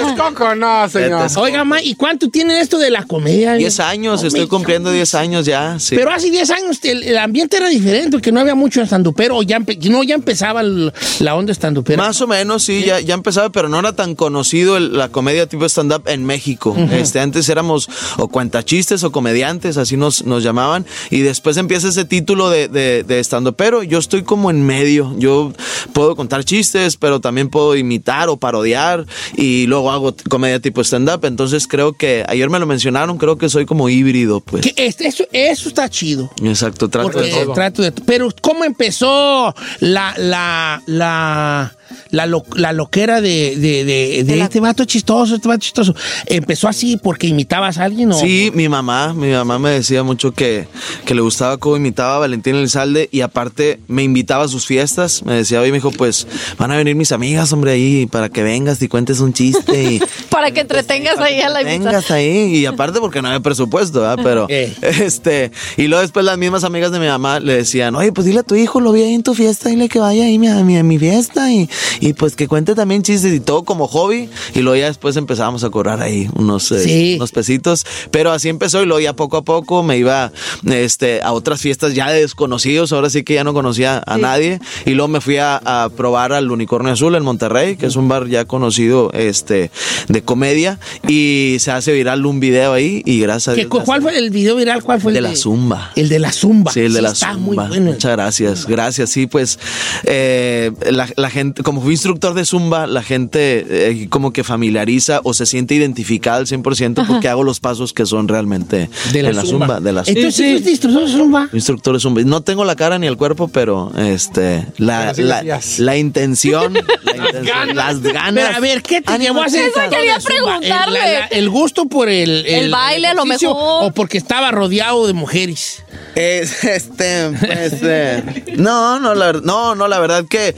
Texcoco, 0.00 0.54
no, 0.54 0.88
señor. 0.88 1.22
Texcoco. 1.22 1.46
Oiga, 1.46 1.64
ma, 1.64 1.82
¿y 1.82 1.94
cuánto 1.94 2.28
tiene 2.28 2.60
esto 2.60 2.78
de 2.78 2.90
la 2.90 3.04
comedia? 3.04 3.54
10 3.54 3.80
años, 3.80 4.22
estoy 4.22 4.46
cumpliendo 4.46 4.89
de 4.90 4.96
10 4.96 5.14
años 5.14 5.46
ya, 5.46 5.78
sí. 5.78 5.94
Pero 5.96 6.10
hace 6.12 6.30
10 6.30 6.50
años 6.50 6.78
el, 6.82 7.02
el 7.02 7.18
ambiente 7.18 7.56
era 7.56 7.68
diferente, 7.68 8.10
porque 8.10 8.32
no 8.32 8.40
había 8.40 8.54
mucho 8.54 8.82
estandupero, 8.82 9.36
o 9.38 9.42
ya, 9.42 9.58
empe- 9.58 9.78
no, 9.90 10.02
ya 10.02 10.14
empezaba 10.14 10.60
el- 10.60 10.92
la 11.20 11.34
onda 11.34 11.52
estandupera. 11.52 12.02
Más 12.02 12.20
o 12.20 12.26
menos, 12.26 12.62
sí, 12.64 12.82
Ya, 12.84 13.00
ya 13.00 13.14
empezaba, 13.14 13.50
pero 13.50 13.68
no 13.68 13.78
era 13.78 13.94
tan 13.94 14.14
conocido 14.14 14.76
el- 14.76 14.96
la 14.96 15.08
comedia 15.08 15.46
tipo 15.46 15.64
stand-up 15.66 16.02
en 16.06 16.24
México. 16.24 16.76
Este, 16.92 17.20
antes 17.20 17.48
éramos 17.48 17.88
o 18.18 18.28
cuentachistes 18.28 19.02
o 19.04 19.12
comediantes, 19.12 19.76
así 19.76 19.96
nos, 19.96 20.24
nos 20.24 20.42
llamaban. 20.42 20.84
Y 21.10 21.20
después 21.20 21.56
empieza 21.56 21.88
ese 21.88 22.04
título 22.04 22.50
de, 22.50 22.68
de, 22.68 23.02
de 23.04 23.20
stand-upero. 23.20 23.82
Yo 23.82 23.98
estoy 23.98 24.22
como 24.22 24.50
en 24.50 24.64
medio. 24.64 25.14
Yo 25.18 25.52
puedo 25.92 26.16
contar 26.16 26.44
chistes, 26.44 26.96
pero 26.96 27.20
también 27.20 27.48
puedo 27.48 27.76
imitar 27.76 28.28
o 28.28 28.36
parodiar. 28.36 29.06
Y 29.36 29.66
luego 29.66 29.90
hago 29.90 30.14
comedia 30.28 30.60
tipo 30.60 30.80
stand-up. 30.82 31.24
Entonces 31.24 31.66
creo 31.66 31.92
que, 31.92 32.24
ayer 32.28 32.48
me 32.50 32.58
lo 32.58 32.66
mencionaron, 32.66 33.18
creo 33.18 33.36
que 33.38 33.48
soy 33.48 33.66
como 33.66 33.88
híbrido, 33.88 34.40
pues. 34.40 34.66
Este- 34.86 35.06
eso, 35.08 35.24
eso 35.32 35.68
está 35.68 35.88
chido. 35.88 36.30
Exacto, 36.42 36.88
trato 36.88 37.10
Porque 37.10 37.28
de 37.28 37.44
todo. 37.44 37.54
trato 37.54 37.82
de- 37.82 37.92
pero 37.92 38.28
¿cómo 38.40 38.64
empezó 38.64 39.54
la 39.80 40.14
la 40.16 40.82
la 40.86 41.74
la, 42.10 42.26
lo- 42.26 42.44
la 42.54 42.72
loquera 42.72 43.20
de, 43.20 43.56
de, 43.56 43.84
de- 43.84 44.24
de 44.24 44.40
este 44.40 44.60
vato 44.60 44.84
chistoso, 44.84 45.34
este 45.36 45.48
vato 45.48 45.60
chistoso? 45.60 45.94
¿Empezó 46.26 46.68
así 46.68 46.96
porque 46.96 47.26
imitabas 47.26 47.78
a 47.78 47.84
alguien 47.84 48.12
o...? 48.12 48.18
Sí, 48.18 48.50
mi 48.54 48.68
mamá, 48.68 49.12
mi 49.14 49.30
mamá 49.30 49.58
me 49.58 49.70
decía 49.70 50.02
mucho 50.02 50.32
que, 50.32 50.66
que 51.04 51.14
le 51.14 51.20
gustaba 51.20 51.58
cómo 51.58 51.76
imitaba 51.76 52.16
a 52.16 52.18
Valentín 52.18 52.54
Elizalde 52.56 53.08
y 53.12 53.20
aparte 53.22 53.80
me 53.88 54.02
invitaba 54.02 54.44
a 54.44 54.48
sus 54.48 54.66
fiestas. 54.66 55.22
Me 55.24 55.34
decía, 55.34 55.60
oye, 55.60 55.70
me 55.70 55.78
dijo, 55.78 55.90
pues 55.92 56.26
van 56.58 56.70
a 56.72 56.76
venir 56.76 56.94
mis 56.94 57.12
amigas, 57.12 57.52
hombre, 57.52 57.72
ahí 57.72 58.06
para 58.06 58.28
que 58.28 58.42
vengas 58.42 58.80
y 58.82 58.88
cuentes 58.88 59.20
un 59.20 59.32
chiste 59.32 59.82
y 59.94 60.00
Para 60.30 60.50
que 60.52 60.60
entretengas 60.60 61.18
ahí 61.18 61.40
a 61.40 61.48
la 61.48 61.62
invitada. 61.62 61.90
vengas 61.90 62.10
ahí. 62.10 62.56
Y 62.56 62.66
aparte 62.66 63.00
porque 63.00 63.20
no 63.22 63.28
había 63.28 63.40
presupuesto, 63.40 64.00
¿verdad? 64.00 64.18
Pero, 64.24 64.46
Eh. 64.48 64.72
este, 64.82 65.50
y 65.76 65.86
luego 65.88 66.02
después 66.02 66.24
las 66.24 66.38
mismas 66.38 66.64
amigas 66.64 66.92
de 66.92 66.98
mi 67.00 67.06
mamá 67.06 67.40
le 67.40 67.54
decían, 67.56 67.94
oye, 67.94 68.12
pues 68.12 68.26
dile 68.26 68.40
a 68.40 68.42
tu 68.42 68.54
hijo, 68.54 68.80
lo 68.80 68.92
vi 68.92 69.02
ahí 69.02 69.14
en 69.14 69.22
tu 69.22 69.34
fiesta, 69.34 69.68
dile 69.68 69.88
que 69.88 69.98
vaya 69.98 70.24
ahí 70.24 70.36
a 70.46 70.62
mi, 70.64 70.76
a 70.78 70.82
mi 70.82 70.98
fiesta 70.98 71.50
y, 71.52 71.68
y 72.00 72.12
pues 72.14 72.36
que 72.36 72.48
cuente 72.48 72.74
también 72.74 73.02
chistes 73.02 73.32
y 73.32 73.40
todo 73.40 73.64
como 73.64 73.86
hobby. 73.88 74.28
Y 74.54 74.60
luego 74.60 74.76
ya 74.76 74.86
después 74.86 75.16
empezábamos 75.16 75.64
a 75.64 75.70
cobrar 75.70 76.00
ahí 76.02 76.28
unos, 76.34 76.70
eh, 76.72 76.80
Sí. 76.80 77.14
unos 77.16 77.30
pesitos. 77.32 77.84
Pero 78.10 78.32
así 78.32 78.48
empezó 78.48 78.82
y 78.82 78.86
luego 78.86 79.00
ya 79.00 79.14
poco 79.14 79.36
a 79.38 79.42
poco 79.44 79.82
me 79.82 79.96
iba 79.98 80.32
este, 80.66 81.22
a 81.22 81.32
otras 81.32 81.60
fiestas 81.60 81.94
ya 81.94 82.10
de 82.10 82.20
desconocidos. 82.20 82.92
Ahora 82.92 83.10
sí 83.10 83.22
que 83.22 83.34
ya 83.34 83.44
no 83.44 83.52
conocía 83.52 84.02
a 84.06 84.18
nadie. 84.18 84.60
Y 84.86 84.90
luego 84.90 85.08
me 85.08 85.20
fui 85.20 85.36
a, 85.38 85.56
a 85.56 85.88
probar 85.90 86.32
al 86.32 86.50
Unicornio 86.50 86.92
Azul 86.92 87.14
en 87.14 87.22
Monterrey, 87.22 87.76
que 87.76 87.86
es 87.86 87.96
un 87.96 88.08
bar 88.08 88.26
ya 88.28 88.44
conocido 88.44 89.10
este, 89.12 89.70
de 90.08 90.22
comedia. 90.22 90.78
Y 91.08 91.56
se 91.60 91.70
hace 91.70 91.92
viral 91.92 92.24
un 92.26 92.40
video 92.40 92.72
ahí 92.72 93.02
y 93.04 93.20
gracias 93.20 93.48
a 93.48 93.54
¿Qué- 93.56 93.66
Dios. 93.66 93.84
¿Cuál 93.84 94.02
fue 94.02 94.16
el 94.18 94.30
video 94.30 94.56
viral? 94.56 94.82
¿Cuál 94.82 95.00
fue 95.00 95.10
el 95.12 95.14
De 95.14 95.20
la 95.20 95.36
Zumba. 95.36 95.92
El 95.96 96.08
de 96.08 96.18
la 96.18 96.32
Zumba. 96.32 96.72
Sí, 96.72 96.80
el 96.80 96.92
de 96.92 96.98
Sí, 96.98 97.02
la 97.02 97.10
está 97.12 97.32
Zumba. 97.34 97.40
muy 97.64 97.68
bueno. 97.68 97.92
Muchas 97.92 98.12
gracias, 98.12 98.66
gracias. 98.66 99.10
Sí, 99.10 99.26
pues 99.26 99.58
eh, 100.04 100.70
la, 100.90 101.08
la 101.16 101.30
gente, 101.30 101.62
como 101.70 101.82
fui 101.82 101.92
instructor 101.92 102.34
de 102.34 102.44
Zumba, 102.44 102.88
la 102.88 103.00
gente 103.02 103.64
eh, 103.68 104.08
como 104.10 104.32
que 104.32 104.42
familiariza 104.42 105.20
o 105.22 105.34
se 105.34 105.46
siente 105.46 105.76
identificada 105.76 106.38
al 106.38 106.46
100% 106.46 107.06
porque 107.06 107.28
hago 107.28 107.44
los 107.44 107.60
pasos 107.60 107.92
que 107.92 108.06
son 108.06 108.26
realmente 108.26 108.90
De 109.12 109.22
la 109.22 109.44
Zumba. 109.44 109.78
de 109.78 109.92
la 109.92 110.02
Entonces, 110.04 110.34
¿sí 110.64 110.70
instructor 110.70 111.04
de 111.06 111.12
Zumba? 111.12 111.48
Instructor 111.52 111.94
de 111.94 112.00
Zumba. 112.00 112.22
No 112.22 112.40
tengo 112.40 112.64
la 112.64 112.74
cara 112.74 112.98
ni 112.98 113.06
el 113.06 113.16
cuerpo, 113.16 113.46
pero 113.46 113.92
este 113.96 114.66
la, 114.78 115.12
Pero 115.14 115.28
la, 115.28 115.60
la 115.78 115.96
intención, 115.96 116.74
la 117.04 117.16
intención, 117.16 117.76
las 117.76 118.00
ganas. 118.02 118.34
Pero 118.46 118.56
a 118.56 118.60
ver, 118.60 118.82
¿qué 118.82 119.00
te 119.00 119.16
llevó 119.18 119.42
a 119.42 119.44
hacer 119.46 119.66
Eso 119.68 119.80
quería 119.88 120.18
Zumba? 120.20 120.56
¿El, 120.56 120.60
preguntarle. 120.60 120.98
la- 120.98 121.18
la- 121.20 121.26
el 121.26 121.48
gusto 121.50 121.86
por 121.86 122.08
el... 122.08 122.44
El 122.46 122.70
baile, 122.72 123.06
a 123.06 123.14
lo 123.14 123.24
mejor. 123.24 123.54
O 123.56 123.92
porque 123.94 124.18
estaba 124.18 124.50
rodeado 124.50 125.06
de 125.06 125.12
mujeres. 125.12 125.84
Es, 126.14 126.64
este, 126.64 127.30
pues, 127.38 127.74
eh, 127.82 128.44
no, 128.56 128.98
no, 129.00 129.14
la, 129.14 129.32
no, 129.32 129.74
no, 129.74 129.88
la 129.88 129.98
verdad 130.00 130.24
que 130.28 130.54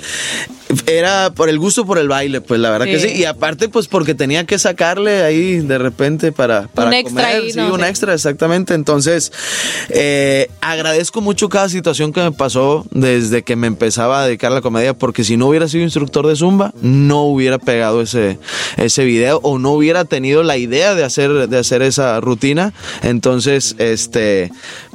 era 0.86 1.30
por 1.34 1.48
el 1.48 1.58
gusto 1.58 1.84
por 1.84 1.98
el 1.98 2.08
baile, 2.08 2.40
pues 2.40 2.60
la 2.60 2.70
verdad 2.70 2.86
que 2.86 2.98
Sí. 2.98 3.08
Y 3.16 3.24
aparte, 3.24 3.68
pues 3.68 3.88
porque 3.88 4.14
tenía 4.14 4.44
que 4.46 4.58
sacarle 4.58 5.22
ahí 5.22 5.58
de 5.58 5.76
repente 5.78 6.30
para, 6.32 6.68
para 6.68 6.88
Un 6.88 6.94
extra 6.94 7.24
comer. 7.24 7.42
ahí, 7.42 7.50
sí, 7.50 7.58
¿no? 7.58 7.74
un 7.74 7.80
Sí. 7.80 7.86
extra, 7.86 8.14
exactamente. 8.14 8.74
Entonces, 8.74 9.32
eh, 9.90 10.48
agradezco 10.60 11.20
mucho 11.20 11.48
cada 11.48 11.68
situación 11.68 12.12
que 12.12 12.22
me 12.22 12.32
pasó 12.32 12.86
desde 12.90 13.42
que 13.42 13.56
me 13.56 13.66
empezaba 13.66 14.22
a 14.22 14.26
dedicar 14.26 14.52
a 14.52 14.54
la 14.56 14.60
comedia, 14.60 14.94
porque 14.94 15.24
si 15.24 15.36
no 15.36 15.48
hubiera 15.48 15.68
sido 15.68 15.82
instructor 15.84 16.26
de 16.26 16.36
Zumba, 16.36 16.72
no 16.80 17.22
hubiera 17.24 17.58
pegado 17.58 18.00
ese, 18.00 18.38
ese 18.76 19.04
video 19.04 19.40
o 19.42 19.58
no 19.58 19.72
hubiera 19.72 20.04
tenido 20.04 20.42
la 20.42 20.56
idea 20.56 20.94
de 20.94 21.04
hacer, 21.04 21.48
de 21.48 21.58
hacer 21.58 21.82
esa 21.82 22.20
rutina. 22.20 22.72
Entonces, 23.02 23.74
este, 23.78 24.52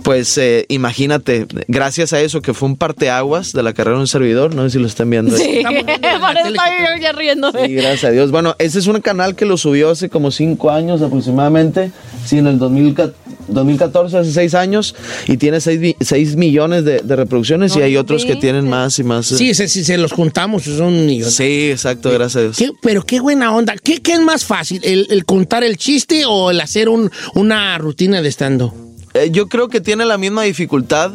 pues 0.07 0.37
eh, 0.37 0.65
imagínate, 0.69 1.47
gracias 1.67 2.13
a 2.13 2.21
eso 2.21 2.41
que 2.41 2.53
fue 2.53 2.69
un 2.69 2.77
parteaguas 2.77 3.51
de 3.51 3.61
la 3.61 3.73
carrera 3.73 3.97
de 3.97 4.01
un 4.03 4.07
servidor, 4.07 4.55
no 4.55 4.63
sé 4.63 4.69
si 4.69 4.79
lo 4.79 4.87
están 4.87 5.09
viendo. 5.09 5.35
Sí, 5.35 5.61
por 5.63 6.37
eso 6.37 6.47
estaba 6.47 6.69
yo 6.79 7.01
ya 7.01 7.11
riéndome. 7.11 7.65
Sí, 7.67 7.73
gracias 7.73 8.03
a 8.05 8.11
Dios. 8.11 8.31
Bueno, 8.31 8.55
ese 8.57 8.79
es 8.79 8.87
un 8.87 9.01
canal 9.01 9.35
que 9.35 9.45
lo 9.45 9.57
subió 9.57 9.89
hace 9.89 10.07
como 10.07 10.31
cinco 10.31 10.71
años 10.71 11.01
aproximadamente. 11.01 11.91
Sí, 12.25 12.37
en 12.37 12.47
el 12.47 12.57
2014, 12.57 13.17
2014 13.49 14.17
hace 14.17 14.31
seis 14.31 14.53
años, 14.53 14.95
y 15.27 15.35
tiene 15.35 15.59
6 15.61 16.35
millones 16.37 16.85
de, 16.85 16.99
de 17.01 17.15
reproducciones 17.17 17.75
y 17.75 17.81
hay 17.81 17.97
otros 17.97 18.23
que 18.23 18.37
tienen 18.37 18.69
más 18.69 18.99
y 18.99 19.03
más. 19.03 19.29
eh. 19.33 19.37
Sí, 19.37 19.53
si 19.53 19.67
se, 19.67 19.83
se 19.83 19.97
los 19.97 20.13
juntamos, 20.13 20.63
son 20.63 21.05
millones. 21.05 21.35
Sí, 21.35 21.69
exacto, 21.71 22.11
gracias 22.11 22.35
a 22.35 22.41
Dios. 22.43 22.57
¿Qué- 22.57 22.71
pero 22.81 23.03
qué 23.03 23.19
buena 23.19 23.53
onda. 23.53 23.75
¿Qué, 23.83 24.01
qué 24.01 24.13
es 24.13 24.21
más 24.21 24.45
fácil? 24.45 24.79
¿El, 24.83 25.07
el 25.09 25.25
contar 25.25 25.63
el 25.65 25.75
chiste 25.77 26.23
o 26.25 26.49
el 26.51 26.61
hacer 26.61 26.87
un, 26.87 27.11
una 27.35 27.77
rutina 27.77 28.21
de 28.21 28.29
stand 28.29 28.61
Eh, 28.61 28.69
yo 29.25 29.47
creo 29.47 29.67
que 29.67 29.81
tiene 29.81 30.05
la 30.05 30.17
misma 30.17 30.43
dificultad 30.43 31.11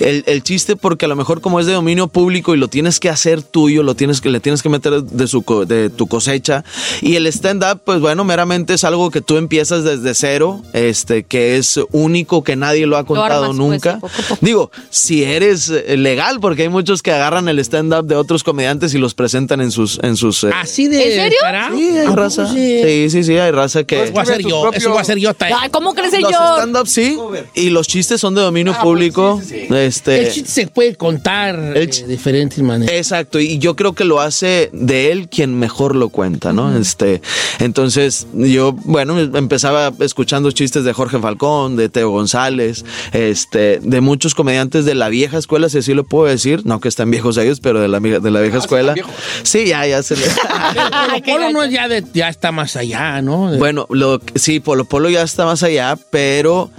el, 0.00 0.24
el 0.26 0.42
chiste 0.42 0.76
porque 0.76 1.04
a 1.04 1.08
lo 1.08 1.16
mejor 1.16 1.40
como 1.40 1.60
es 1.60 1.66
de 1.66 1.72
dominio 1.72 2.08
público 2.08 2.54
y 2.54 2.58
lo 2.58 2.68
tienes 2.68 2.98
que 3.00 3.08
hacer 3.10 3.42
tuyo, 3.42 3.82
lo 3.82 3.94
tienes 3.94 4.20
que 4.20 4.30
le 4.30 4.40
tienes 4.40 4.62
que 4.62 4.68
meter 4.68 5.02
de 5.02 5.26
su 5.26 5.42
co- 5.42 5.66
de 5.66 5.90
tu 5.90 6.06
cosecha 6.06 6.64
y 7.00 7.16
el 7.16 7.26
stand 7.26 7.62
up 7.64 7.80
pues 7.84 8.00
bueno, 8.00 8.24
meramente 8.24 8.74
es 8.74 8.84
algo 8.84 9.10
que 9.10 9.20
tú 9.20 9.36
empiezas 9.36 9.84
desde 9.84 10.14
cero, 10.14 10.62
este 10.72 11.24
que 11.24 11.56
es 11.56 11.78
único 11.92 12.42
que 12.42 12.56
nadie 12.56 12.86
lo 12.86 12.96
ha 12.96 13.04
contado 13.04 13.44
armas, 13.44 13.56
pues, 13.56 13.58
nunca. 13.58 13.94
poco 14.00 14.06
a 14.18 14.22
poco. 14.28 14.38
Digo, 14.40 14.70
si 14.90 15.24
eres 15.24 15.68
eh, 15.68 15.96
legal 15.96 16.38
porque 16.40 16.62
hay 16.62 16.68
muchos 16.68 17.02
que 17.02 17.12
agarran 17.12 17.48
el 17.48 17.58
stand 17.58 17.92
up 17.94 18.06
de 18.06 18.16
otros 18.16 18.42
comediantes 18.42 18.94
y 18.94 18.98
los 18.98 19.14
presentan 19.14 19.60
en 19.60 19.70
sus 19.70 19.98
en 20.02 20.16
sus 20.16 20.44
eh, 20.44 20.50
¿Así 20.54 20.88
de 20.88 21.02
¿En 21.04 21.32
serio? 21.32 21.38
Sí, 21.76 21.82
hay 21.82 21.98
¿A 21.98 22.04
poco 22.04 22.16
raza. 22.16 22.48
sí? 22.52 22.80
Sí, 22.84 23.10
sí, 23.10 23.24
sí, 23.24 23.36
hay 23.38 23.50
raza 23.50 23.84
que 23.84 24.02
Eso 24.04 24.12
voy 24.12 24.20
a 24.20 24.22
hacer 24.22 24.42
yo, 24.42 24.70
eso 24.72 24.88
voy 24.88 24.98
a 24.98 25.02
hacer 25.02 25.18
yo. 25.18 25.32
Ay, 25.38 25.70
¿cómo 25.70 25.94
crees 25.94 26.12
los 26.20 26.30
yo? 26.32 26.38
stand-up 26.56 26.86
sí 26.88 27.16
y 27.54 27.70
los 27.70 27.86
chistes 27.86 28.20
son 28.20 28.34
de 28.34 28.40
dominio 28.42 28.74
público. 28.82 29.40
Este 29.70 30.26
El 30.26 30.32
chiste 30.32 30.50
se 30.50 30.66
puede 30.66 30.94
contar 30.96 31.74
de 31.74 31.86
diferentes 32.06 32.58
maneras. 32.62 32.94
Exacto, 32.94 33.38
y 33.40 33.58
yo 33.58 33.76
creo 33.76 33.92
que 33.94 34.04
lo 34.04 34.20
hace 34.20 34.70
de 34.72 35.12
él 35.12 35.28
quien 35.28 35.58
mejor 35.58 35.94
lo 35.96 36.08
cuenta, 36.08 36.52
¿no? 36.52 36.76
Este, 36.76 37.20
entonces 37.58 38.26
yo, 38.34 38.72
bueno, 38.84 39.18
empezaba 39.18 39.92
escuchando 40.00 40.50
chistes 40.50 40.84
de 40.84 40.92
Jorge 40.92 41.18
Falcón, 41.18 41.76
de 41.76 41.88
Teo 41.88 42.10
González, 42.10 42.84
este, 43.12 43.80
de 43.80 44.00
muchos 44.00 44.34
comediantes 44.34 44.84
de 44.84 44.94
la 44.94 45.08
vieja 45.08 45.38
escuela, 45.38 45.68
si 45.68 45.78
así 45.78 45.94
lo 45.94 46.04
puedo 46.04 46.26
decir, 46.26 46.64
no 46.64 46.80
que 46.80 46.88
están 46.88 47.10
viejos 47.10 47.36
ellos, 47.38 47.60
pero 47.60 47.80
de 47.80 47.88
la, 47.88 48.00
de 48.00 48.30
la 48.30 48.40
vieja 48.40 48.58
escuela. 48.58 48.94
Sí, 49.42 49.66
ya, 49.66 49.86
ya 49.86 50.02
se 50.02 50.16
le... 50.16 50.22
Polo 51.22 51.22
Polo 51.24 51.50
no 51.52 51.62
es 51.62 51.72
ya, 51.72 51.88
de, 51.88 52.04
ya 52.14 52.28
está 52.28 52.52
más 52.52 52.76
allá, 52.76 53.20
¿no? 53.22 53.50
De- 53.50 53.58
Bueno, 53.58 53.86
lo, 53.90 54.20
sí, 54.34 54.60
Polo 54.60 54.84
Polo 54.84 55.10
ya 55.10 55.22
está 55.22 55.44
más 55.44 55.62
allá, 55.62 55.96
pero 56.10 56.70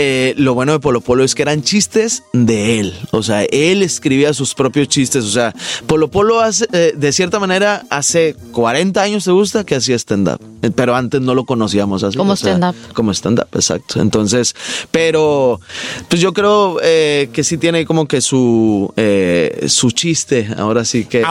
eh, 0.00 0.34
lo 0.36 0.54
bueno 0.54 0.72
de 0.72 0.78
Polo 0.78 1.00
Polo 1.00 1.24
es 1.24 1.34
que 1.34 1.42
eran 1.42 1.62
chistes 1.62 2.22
de 2.32 2.78
él. 2.78 2.94
O 3.10 3.22
sea, 3.22 3.42
él 3.44 3.82
escribía 3.82 4.32
sus 4.32 4.54
propios 4.54 4.86
chistes. 4.88 5.24
O 5.24 5.28
sea, 5.30 5.52
Polo 5.86 6.08
Polo 6.08 6.40
hace, 6.40 6.66
eh, 6.72 6.94
de 6.96 7.12
cierta 7.12 7.40
manera, 7.40 7.84
hace 7.90 8.36
40 8.52 9.02
años, 9.02 9.24
¿te 9.24 9.32
gusta? 9.32 9.64
Que 9.64 9.74
hacía 9.74 9.96
stand-up. 9.96 10.40
Eh, 10.62 10.70
Pero 10.74 10.94
antes 10.94 11.20
no 11.20 11.34
lo 11.34 11.44
conocíamos 11.44 12.04
así. 12.04 12.16
Como 12.16 12.36
sea, 12.36 12.54
stand-up. 12.56 12.92
Como 12.94 13.10
stand-up, 13.12 13.48
exacto. 13.54 14.00
Entonces, 14.00 14.54
pero, 14.90 15.60
pues 16.08 16.22
yo 16.22 16.32
creo 16.32 16.78
eh, 16.82 17.28
que 17.32 17.42
sí 17.44 17.58
tiene 17.58 17.84
como 17.84 18.06
que 18.06 18.20
su, 18.20 18.92
eh, 18.96 19.66
su 19.68 19.90
chiste. 19.90 20.48
Ahora 20.56 20.84
sí 20.84 21.04
que... 21.06 21.22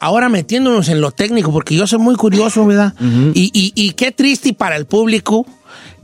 Ahora 0.00 0.28
metiéndonos 0.28 0.88
en 0.90 1.00
lo 1.00 1.10
técnico, 1.10 1.50
porque 1.50 1.74
yo 1.74 1.84
soy 1.88 1.98
muy 1.98 2.14
curioso, 2.14 2.64
¿verdad? 2.64 2.94
y, 3.34 3.50
y- 3.52 3.72
y 3.74 3.92
qué 3.94 4.12
triste 4.12 4.52
para 4.54 4.76
el 4.76 4.86
público 4.86 5.44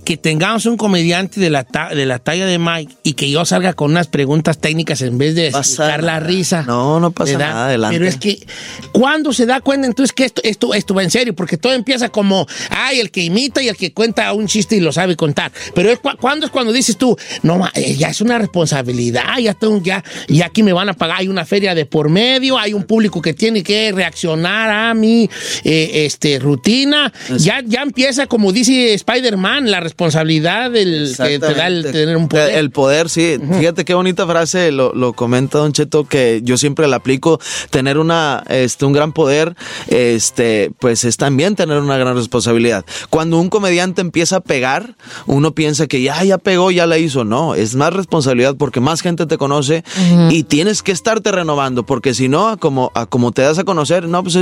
que 0.04 0.16
tengamos 0.16 0.66
un 0.66 0.76
comediante 0.76 1.40
de 1.40 1.50
la, 1.50 1.64
ta- 1.64 1.94
de 1.94 2.06
la 2.06 2.18
talla 2.18 2.46
de 2.46 2.58
Mike 2.58 2.94
y 3.02 3.14
que 3.14 3.30
yo 3.30 3.44
salga 3.44 3.72
con 3.72 3.90
unas 3.90 4.06
preguntas 4.08 4.58
técnicas 4.58 5.00
en 5.02 5.18
vez 5.18 5.34
de 5.34 5.50
sacar 5.52 6.02
la 6.02 6.20
risa. 6.20 6.62
No, 6.66 7.00
no 7.00 7.10
pasa 7.10 7.32
¿verdad? 7.32 7.48
nada, 7.48 7.66
adelante. 7.66 7.96
Pero 7.98 8.08
es 8.08 8.16
que, 8.16 8.46
¿cuándo 8.92 9.32
se 9.32 9.46
da 9.46 9.60
cuenta 9.60 9.86
entonces 9.86 10.12
que 10.12 10.24
esto, 10.24 10.42
esto, 10.44 10.74
esto 10.74 10.94
va 10.94 11.02
en 11.02 11.10
serio? 11.10 11.34
Porque 11.34 11.56
todo 11.56 11.72
empieza 11.72 12.08
como, 12.10 12.46
ay, 12.70 13.00
el 13.00 13.10
que 13.10 13.22
imita 13.24 13.62
y 13.62 13.68
el 13.68 13.76
que 13.76 13.92
cuenta 13.92 14.32
un 14.32 14.46
chiste 14.46 14.76
y 14.76 14.80
lo 14.80 14.92
sabe 14.92 15.16
contar. 15.16 15.50
Pero 15.74 15.90
es 15.90 15.98
cu- 15.98 16.16
¿cuándo 16.20 16.46
es 16.46 16.52
cuando 16.52 16.72
dices 16.72 16.96
tú, 16.96 17.16
no, 17.42 17.58
ma, 17.58 17.70
eh, 17.74 17.96
ya 17.96 18.08
es 18.08 18.20
una 18.20 18.38
responsabilidad, 18.38 19.38
ya, 19.40 19.54
tengo, 19.54 19.80
ya, 19.82 20.04
ya 20.28 20.46
aquí 20.46 20.62
me 20.62 20.72
van 20.72 20.88
a 20.88 20.94
pagar, 20.94 21.20
hay 21.20 21.28
una 21.28 21.44
feria 21.44 21.74
de 21.74 21.86
por 21.86 22.08
medio, 22.10 22.58
hay 22.58 22.74
un 22.74 22.84
público 22.84 23.22
que 23.22 23.32
tiene 23.34 23.62
que 23.62 23.90
reaccionar 23.92 24.70
a 24.70 24.94
mi 24.94 25.30
eh, 25.64 26.04
este, 26.06 26.38
rutina. 26.38 27.12
Ya, 27.38 27.62
ya 27.64 27.82
empieza, 27.82 28.26
como 28.26 28.52
dice 28.52 28.92
Spider-Man, 28.94 29.70
la 29.70 29.80
responsabilidad 29.80 29.93
responsabilidad 29.94 30.72
del, 30.72 31.14
que 31.16 31.38
te 31.38 31.54
da 31.54 31.68
el 31.68 31.84
tener 31.84 32.16
un 32.16 32.26
poder. 32.26 32.58
El 32.58 32.70
poder, 32.70 33.08
sí. 33.08 33.38
Fíjate 33.58 33.84
qué 33.84 33.94
bonita 33.94 34.26
frase 34.26 34.72
lo, 34.72 34.92
lo 34.92 35.12
comenta 35.12 35.58
Don 35.58 35.72
Cheto, 35.72 36.04
que 36.04 36.40
yo 36.42 36.56
siempre 36.56 36.88
la 36.88 36.96
aplico. 36.96 37.38
Tener 37.70 37.98
una, 37.98 38.42
este, 38.48 38.84
un 38.86 38.92
gran 38.92 39.12
poder, 39.12 39.54
este, 39.86 40.72
pues 40.80 41.04
es 41.04 41.16
también 41.16 41.54
tener 41.54 41.78
una 41.78 41.96
gran 41.96 42.16
responsabilidad. 42.16 42.84
Cuando 43.08 43.38
un 43.38 43.48
comediante 43.50 44.00
empieza 44.00 44.36
a 44.36 44.40
pegar, 44.40 44.96
uno 45.26 45.54
piensa 45.54 45.86
que 45.86 46.02
ya, 46.02 46.24
ya 46.24 46.38
pegó, 46.38 46.72
ya 46.72 46.86
la 46.86 46.98
hizo. 46.98 47.24
No, 47.24 47.54
es 47.54 47.76
más 47.76 47.92
responsabilidad 47.92 48.56
porque 48.56 48.80
más 48.80 49.00
gente 49.00 49.26
te 49.26 49.38
conoce 49.38 49.84
y 50.30 50.42
tienes 50.42 50.82
que 50.82 50.90
estarte 50.90 51.30
renovando, 51.30 51.86
porque 51.86 52.14
si 52.14 52.28
no, 52.28 52.48
a 52.48 52.56
como, 52.56 52.90
a 52.94 53.06
como 53.06 53.30
te 53.30 53.42
das 53.42 53.58
a 53.58 53.64
conocer, 53.64 54.08
no, 54.08 54.24
pues 54.24 54.38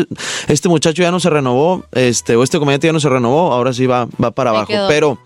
este 0.48 0.68
muchacho 0.70 1.02
ya 1.02 1.10
no 1.10 1.20
se 1.20 1.28
renovó, 1.28 1.84
este, 1.92 2.36
o 2.36 2.42
este 2.42 2.58
comediante 2.58 2.86
ya 2.86 2.92
no 2.94 3.00
se 3.00 3.10
renovó, 3.10 3.52
ahora 3.52 3.74
sí 3.74 3.84
va, 3.86 4.08
va 4.22 4.30
para 4.30 4.50
abajo. 4.50 4.68
quedó. 4.68 4.88
Pero 4.88 5.18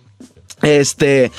este, 0.66 1.30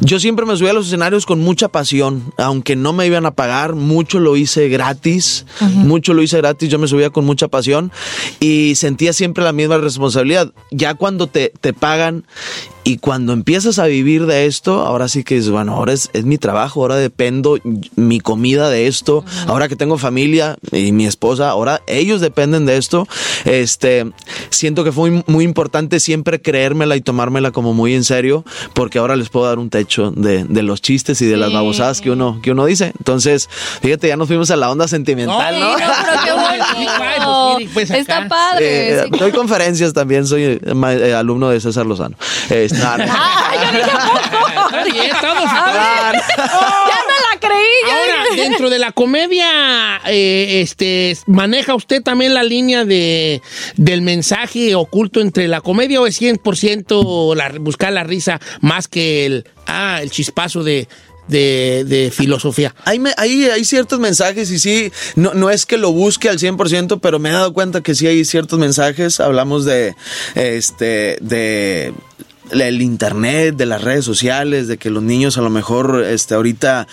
yo 0.00 0.18
siempre 0.18 0.46
me 0.46 0.56
subí 0.56 0.68
a 0.68 0.72
los 0.72 0.86
escenarios 0.86 1.26
con 1.26 1.38
mucha 1.38 1.68
pasión, 1.68 2.32
aunque 2.38 2.76
no 2.76 2.94
me 2.94 3.06
iban 3.06 3.26
a 3.26 3.32
pagar, 3.32 3.74
mucho 3.74 4.20
lo 4.20 4.38
hice 4.38 4.70
gratis, 4.70 5.44
mucho 5.60 6.14
lo 6.14 6.22
hice 6.22 6.38
gratis, 6.38 6.70
yo 6.70 6.78
me 6.78 6.88
subía 6.88 7.10
con 7.10 7.26
mucha 7.26 7.48
pasión 7.48 7.92
y 8.40 8.74
sentía 8.76 9.12
siempre 9.12 9.44
la 9.44 9.52
misma 9.52 9.76
responsabilidad. 9.76 10.52
Ya 10.70 10.94
cuando 10.94 11.26
te, 11.26 11.52
te 11.60 11.74
pagan 11.74 12.24
y 12.82 12.96
cuando 12.96 13.34
empiezas 13.34 13.78
a 13.78 13.86
vivir 13.86 14.26
de 14.26 14.46
esto, 14.46 14.80
ahora 14.80 15.08
sí 15.08 15.22
que 15.22 15.36
es, 15.36 15.50
bueno, 15.50 15.74
ahora 15.74 15.92
es, 15.92 16.08
es 16.14 16.24
mi 16.24 16.38
trabajo, 16.38 16.80
ahora 16.80 16.96
dependo 16.96 17.58
mi 17.96 18.20
comida 18.20 18.70
de 18.70 18.86
esto, 18.86 19.24
ahora 19.46 19.68
que 19.68 19.76
tengo 19.76 19.98
familia 19.98 20.56
y 20.72 20.92
mi 20.92 21.06
esposa, 21.06 21.50
ahora 21.50 21.82
ellos 21.86 22.20
dependen 22.20 22.64
de 22.64 22.78
esto. 22.78 23.06
Este, 23.44 24.10
siento 24.48 24.82
que 24.84 24.92
fue 24.92 25.10
muy, 25.10 25.24
muy 25.26 25.44
importante 25.44 26.00
siempre 26.00 26.40
creérmela 26.40 26.96
y 26.96 27.00
tomármela 27.00 27.50
como 27.50 27.74
muy 27.74 27.94
en 27.94 28.04
serio, 28.04 28.44
porque 28.74 28.98
ahora 28.98 29.16
les 29.16 29.28
puedo 29.28 29.46
dar 29.46 29.58
un 29.58 29.68
techo 29.70 30.10
de, 30.10 30.44
de 30.44 30.62
los 30.62 30.80
chistes 30.80 31.20
y 31.22 31.26
de 31.26 31.36
las 31.36 31.52
babosadas 31.52 32.00
que 32.00 32.10
uno, 32.10 32.40
que 32.42 32.50
uno 32.52 32.64
dice. 32.66 32.92
Entonces, 32.98 33.48
fíjate, 33.82 34.08
ya 34.08 34.16
nos 34.16 34.28
fuimos 34.28 34.50
a 34.50 34.56
la 34.56 34.70
onda 34.70 34.88
sentimental, 34.88 35.58
¿no? 35.60 35.76
Sí, 35.76 35.82
no, 35.84 35.90
pero 36.04 36.22
qué 36.24 36.32
pues. 37.74 37.90
Está 37.90 38.26
padre. 38.28 38.94
Eh, 39.00 39.04
sí. 39.04 39.18
doy 39.18 39.32
conferencias 39.32 39.92
también, 39.92 40.26
soy 40.26 40.42
eh, 40.44 40.60
ma- 40.74 40.92
eh, 40.94 41.14
alumno 41.14 41.48
de 41.50 41.60
César 41.60 41.86
Lozano. 41.86 42.16
No, 42.50 42.96
no. 42.98 43.04
Ah, 43.22 43.52
yo 43.54 43.78
dije, 43.78 43.90
Está 44.70 44.84
bien, 44.84 45.10
estamos- 45.14 45.44
Ahora, 47.86 48.24
dentro 48.36 48.70
de 48.70 48.78
la 48.78 48.92
comedia, 48.92 50.00
eh, 50.06 50.60
este, 50.62 51.16
¿maneja 51.26 51.74
usted 51.74 52.02
también 52.02 52.34
la 52.34 52.42
línea 52.42 52.84
de, 52.84 53.40
del 53.76 54.02
mensaje 54.02 54.74
oculto 54.74 55.20
entre 55.20 55.48
la 55.48 55.60
comedia 55.60 56.00
o 56.00 56.06
es 56.06 56.20
100% 56.20 57.34
la, 57.34 57.50
buscar 57.60 57.92
la 57.92 58.04
risa 58.04 58.40
más 58.60 58.88
que 58.88 59.26
el, 59.26 59.44
ah, 59.66 60.00
el 60.02 60.10
chispazo 60.10 60.62
de, 60.64 60.88
de, 61.28 61.84
de 61.86 62.10
filosofía? 62.10 62.74
Hay, 62.84 62.98
me- 62.98 63.14
hay, 63.16 63.44
hay 63.44 63.64
ciertos 63.64 63.98
mensajes 64.00 64.50
y 64.50 64.58
sí, 64.58 64.92
no, 65.16 65.34
no 65.34 65.50
es 65.50 65.66
que 65.66 65.76
lo 65.78 65.92
busque 65.92 66.28
al 66.28 66.38
100%, 66.38 67.00
pero 67.00 67.18
me 67.18 67.30
he 67.30 67.32
dado 67.32 67.52
cuenta 67.52 67.80
que 67.82 67.94
sí 67.94 68.06
hay 68.06 68.24
ciertos 68.24 68.58
mensajes. 68.58 69.20
Hablamos 69.20 69.64
de, 69.64 69.94
este, 70.34 71.18
de 71.20 71.92
el 72.52 72.82
internet, 72.82 73.56
de 73.56 73.66
las 73.66 73.82
redes 73.82 74.04
sociales, 74.04 74.68
de 74.68 74.78
que 74.78 74.90
los 74.90 75.02
niños 75.02 75.38
a 75.38 75.42
lo 75.42 75.50
mejor 75.50 76.04
este 76.06 76.34
ahorita 76.34 76.86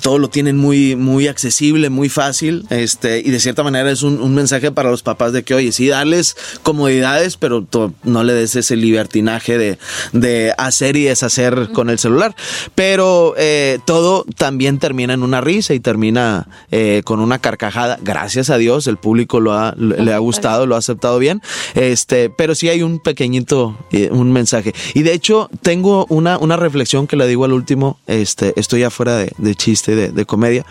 todo 0.00 0.18
lo 0.18 0.28
tienen 0.28 0.56
muy 0.56 0.96
muy 0.96 1.28
accesible, 1.28 1.90
muy 1.90 2.08
fácil, 2.08 2.66
este 2.70 3.20
y 3.20 3.30
de 3.30 3.40
cierta 3.40 3.62
manera 3.62 3.90
es 3.90 4.02
un, 4.02 4.20
un 4.20 4.34
mensaje 4.34 4.70
para 4.70 4.90
los 4.90 5.02
papás 5.02 5.32
de 5.32 5.42
que 5.42 5.54
oye, 5.54 5.72
sí 5.72 5.88
darles 5.88 6.36
comodidades, 6.62 7.36
pero 7.36 7.66
no 8.04 8.24
le 8.24 8.32
des 8.32 8.56
ese 8.56 8.76
libertinaje 8.76 9.58
de, 9.58 9.78
de 10.12 10.54
hacer 10.58 10.96
y 10.96 11.04
deshacer 11.04 11.70
con 11.72 11.90
el 11.90 11.98
celular. 11.98 12.34
Pero 12.74 13.34
eh, 13.36 13.78
todo 13.84 14.24
también 14.36 14.78
termina 14.78 15.14
en 15.14 15.22
una 15.22 15.40
risa 15.40 15.74
y 15.74 15.80
termina 15.80 16.48
eh, 16.70 17.02
con 17.04 17.20
una 17.20 17.38
carcajada. 17.38 17.98
Gracias 18.02 18.50
a 18.50 18.58
Dios, 18.58 18.86
el 18.86 18.96
público 18.96 19.40
lo 19.40 19.52
ha, 19.52 19.74
le 19.76 20.12
ha 20.12 20.18
gustado, 20.18 20.66
lo 20.66 20.74
ha 20.74 20.78
aceptado 20.78 21.18
bien. 21.18 21.42
Este, 21.74 22.30
pero 22.30 22.54
sí 22.54 22.68
hay 22.68 22.82
un 22.82 23.00
pequeñito, 23.00 23.76
eh, 23.90 24.08
un 24.10 24.32
mensaje. 24.32 24.74
Y 24.94 25.01
de 25.02 25.12
hecho, 25.12 25.48
tengo 25.62 26.06
una, 26.08 26.38
una 26.38 26.56
reflexión 26.56 27.06
que 27.06 27.16
le 27.16 27.26
digo 27.26 27.44
al 27.44 27.52
último. 27.52 27.98
Este, 28.06 28.52
estoy 28.56 28.82
afuera 28.82 29.16
de, 29.16 29.32
de 29.38 29.54
chiste, 29.54 29.94
de, 29.94 30.10
de 30.10 30.24
comedia. 30.24 30.64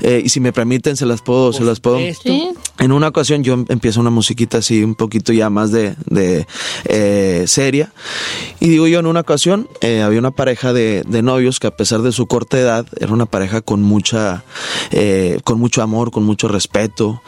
Eh, 0.00 0.22
y 0.24 0.28
si 0.28 0.40
me 0.40 0.52
permiten, 0.52 0.96
se 0.96 1.06
las 1.06 1.22
puedo, 1.22 1.52
se 1.52 1.62
las 1.64 1.80
puedo. 1.80 1.98
Sí. 2.22 2.50
En 2.78 2.92
una 2.92 3.08
ocasión 3.08 3.42
yo 3.44 3.54
em- 3.54 3.66
empiezo 3.68 4.00
una 4.00 4.10
musiquita 4.10 4.58
así 4.58 4.82
un 4.82 4.94
poquito 4.94 5.32
ya 5.32 5.48
más 5.50 5.70
de, 5.70 5.94
de, 6.06 6.46
eh, 6.86 7.44
seria. 7.46 7.92
Y 8.60 8.68
digo 8.68 8.86
yo, 8.86 8.98
en 9.00 9.06
una 9.06 9.20
ocasión 9.20 9.68
eh, 9.80 10.02
había 10.02 10.18
una 10.18 10.30
pareja 10.32 10.72
de, 10.72 11.04
de 11.06 11.22
novios 11.22 11.60
que 11.60 11.66
a 11.68 11.76
pesar 11.76 12.02
de 12.02 12.12
su 12.12 12.26
corta 12.26 12.58
edad, 12.58 12.86
era 12.98 13.12
una 13.12 13.26
pareja 13.26 13.60
con 13.60 13.82
mucha, 13.82 14.44
eh, 14.90 15.38
con 15.44 15.58
mucho 15.58 15.82
amor, 15.82 16.10
con 16.10 16.24
mucho 16.24 16.48
respeto. 16.48 17.22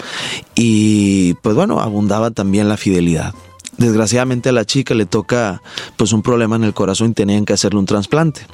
Y 0.55 1.35
pues 1.35 1.55
bueno, 1.55 1.81
abundaba 1.81 2.31
también 2.31 2.69
la 2.69 2.77
fidelidad. 2.77 3.35
Desgraciadamente 3.79 4.49
a 4.49 4.53
la 4.53 4.65
chica 4.65 4.95
le 4.95 5.07
toca 5.07 5.63
pues 5.97 6.13
un 6.13 6.23
problema 6.23 6.57
en 6.57 6.65
el 6.65 6.75
corazón 6.75 7.11
y 7.11 7.15
tenían 7.15 7.45
que 7.45 7.53
hacerle 7.53 7.79
un 7.79 7.87
trasplante. 7.87 8.47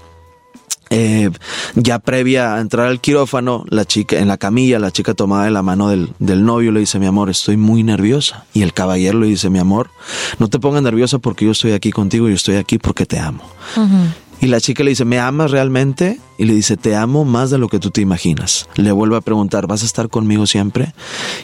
Eh, 0.94 1.30
ya 1.74 2.00
previa 2.00 2.54
a 2.54 2.60
entrar 2.60 2.86
al 2.86 3.00
quirófano, 3.00 3.64
la 3.70 3.86
chica 3.86 4.18
en 4.18 4.28
la 4.28 4.36
camilla, 4.36 4.78
la 4.78 4.90
chica 4.90 5.14
tomada 5.14 5.44
de 5.44 5.50
la 5.50 5.62
mano 5.62 5.88
del, 5.88 6.12
del 6.18 6.44
novio 6.44 6.70
le 6.70 6.80
dice, 6.80 6.98
mi 6.98 7.06
amor, 7.06 7.30
estoy 7.30 7.56
muy 7.56 7.82
nerviosa. 7.82 8.44
Y 8.52 8.60
el 8.60 8.74
caballero 8.74 9.20
le 9.20 9.26
dice, 9.28 9.48
mi 9.48 9.58
amor, 9.58 9.88
no 10.38 10.48
te 10.48 10.58
pongas 10.58 10.82
nerviosa 10.82 11.18
porque 11.18 11.46
yo 11.46 11.52
estoy 11.52 11.72
aquí 11.72 11.92
contigo, 11.92 12.28
yo 12.28 12.34
estoy 12.34 12.56
aquí 12.56 12.76
porque 12.76 13.06
te 13.06 13.18
amo. 13.18 13.42
Y 14.42 14.48
la 14.48 14.60
chica 14.60 14.82
le 14.82 14.90
dice, 14.90 15.04
¿me 15.04 15.20
amas 15.20 15.52
realmente? 15.52 16.18
Y 16.36 16.46
le 16.46 16.54
dice, 16.54 16.76
te 16.76 16.96
amo 16.96 17.24
más 17.24 17.50
de 17.50 17.58
lo 17.58 17.68
que 17.68 17.78
tú 17.78 17.90
te 17.90 18.00
imaginas. 18.00 18.68
Le 18.74 18.90
vuelve 18.90 19.16
a 19.16 19.20
preguntar, 19.20 19.68
¿vas 19.68 19.84
a 19.84 19.86
estar 19.86 20.08
conmigo 20.08 20.48
siempre? 20.48 20.94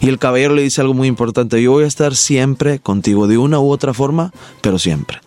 Y 0.00 0.08
el 0.08 0.18
caballero 0.18 0.56
le 0.56 0.62
dice 0.62 0.80
algo 0.80 0.94
muy 0.94 1.06
importante, 1.06 1.62
yo 1.62 1.70
voy 1.70 1.84
a 1.84 1.86
estar 1.86 2.16
siempre 2.16 2.80
contigo, 2.80 3.28
de 3.28 3.38
una 3.38 3.60
u 3.60 3.70
otra 3.70 3.94
forma, 3.94 4.32
pero 4.62 4.80
siempre. 4.80 5.20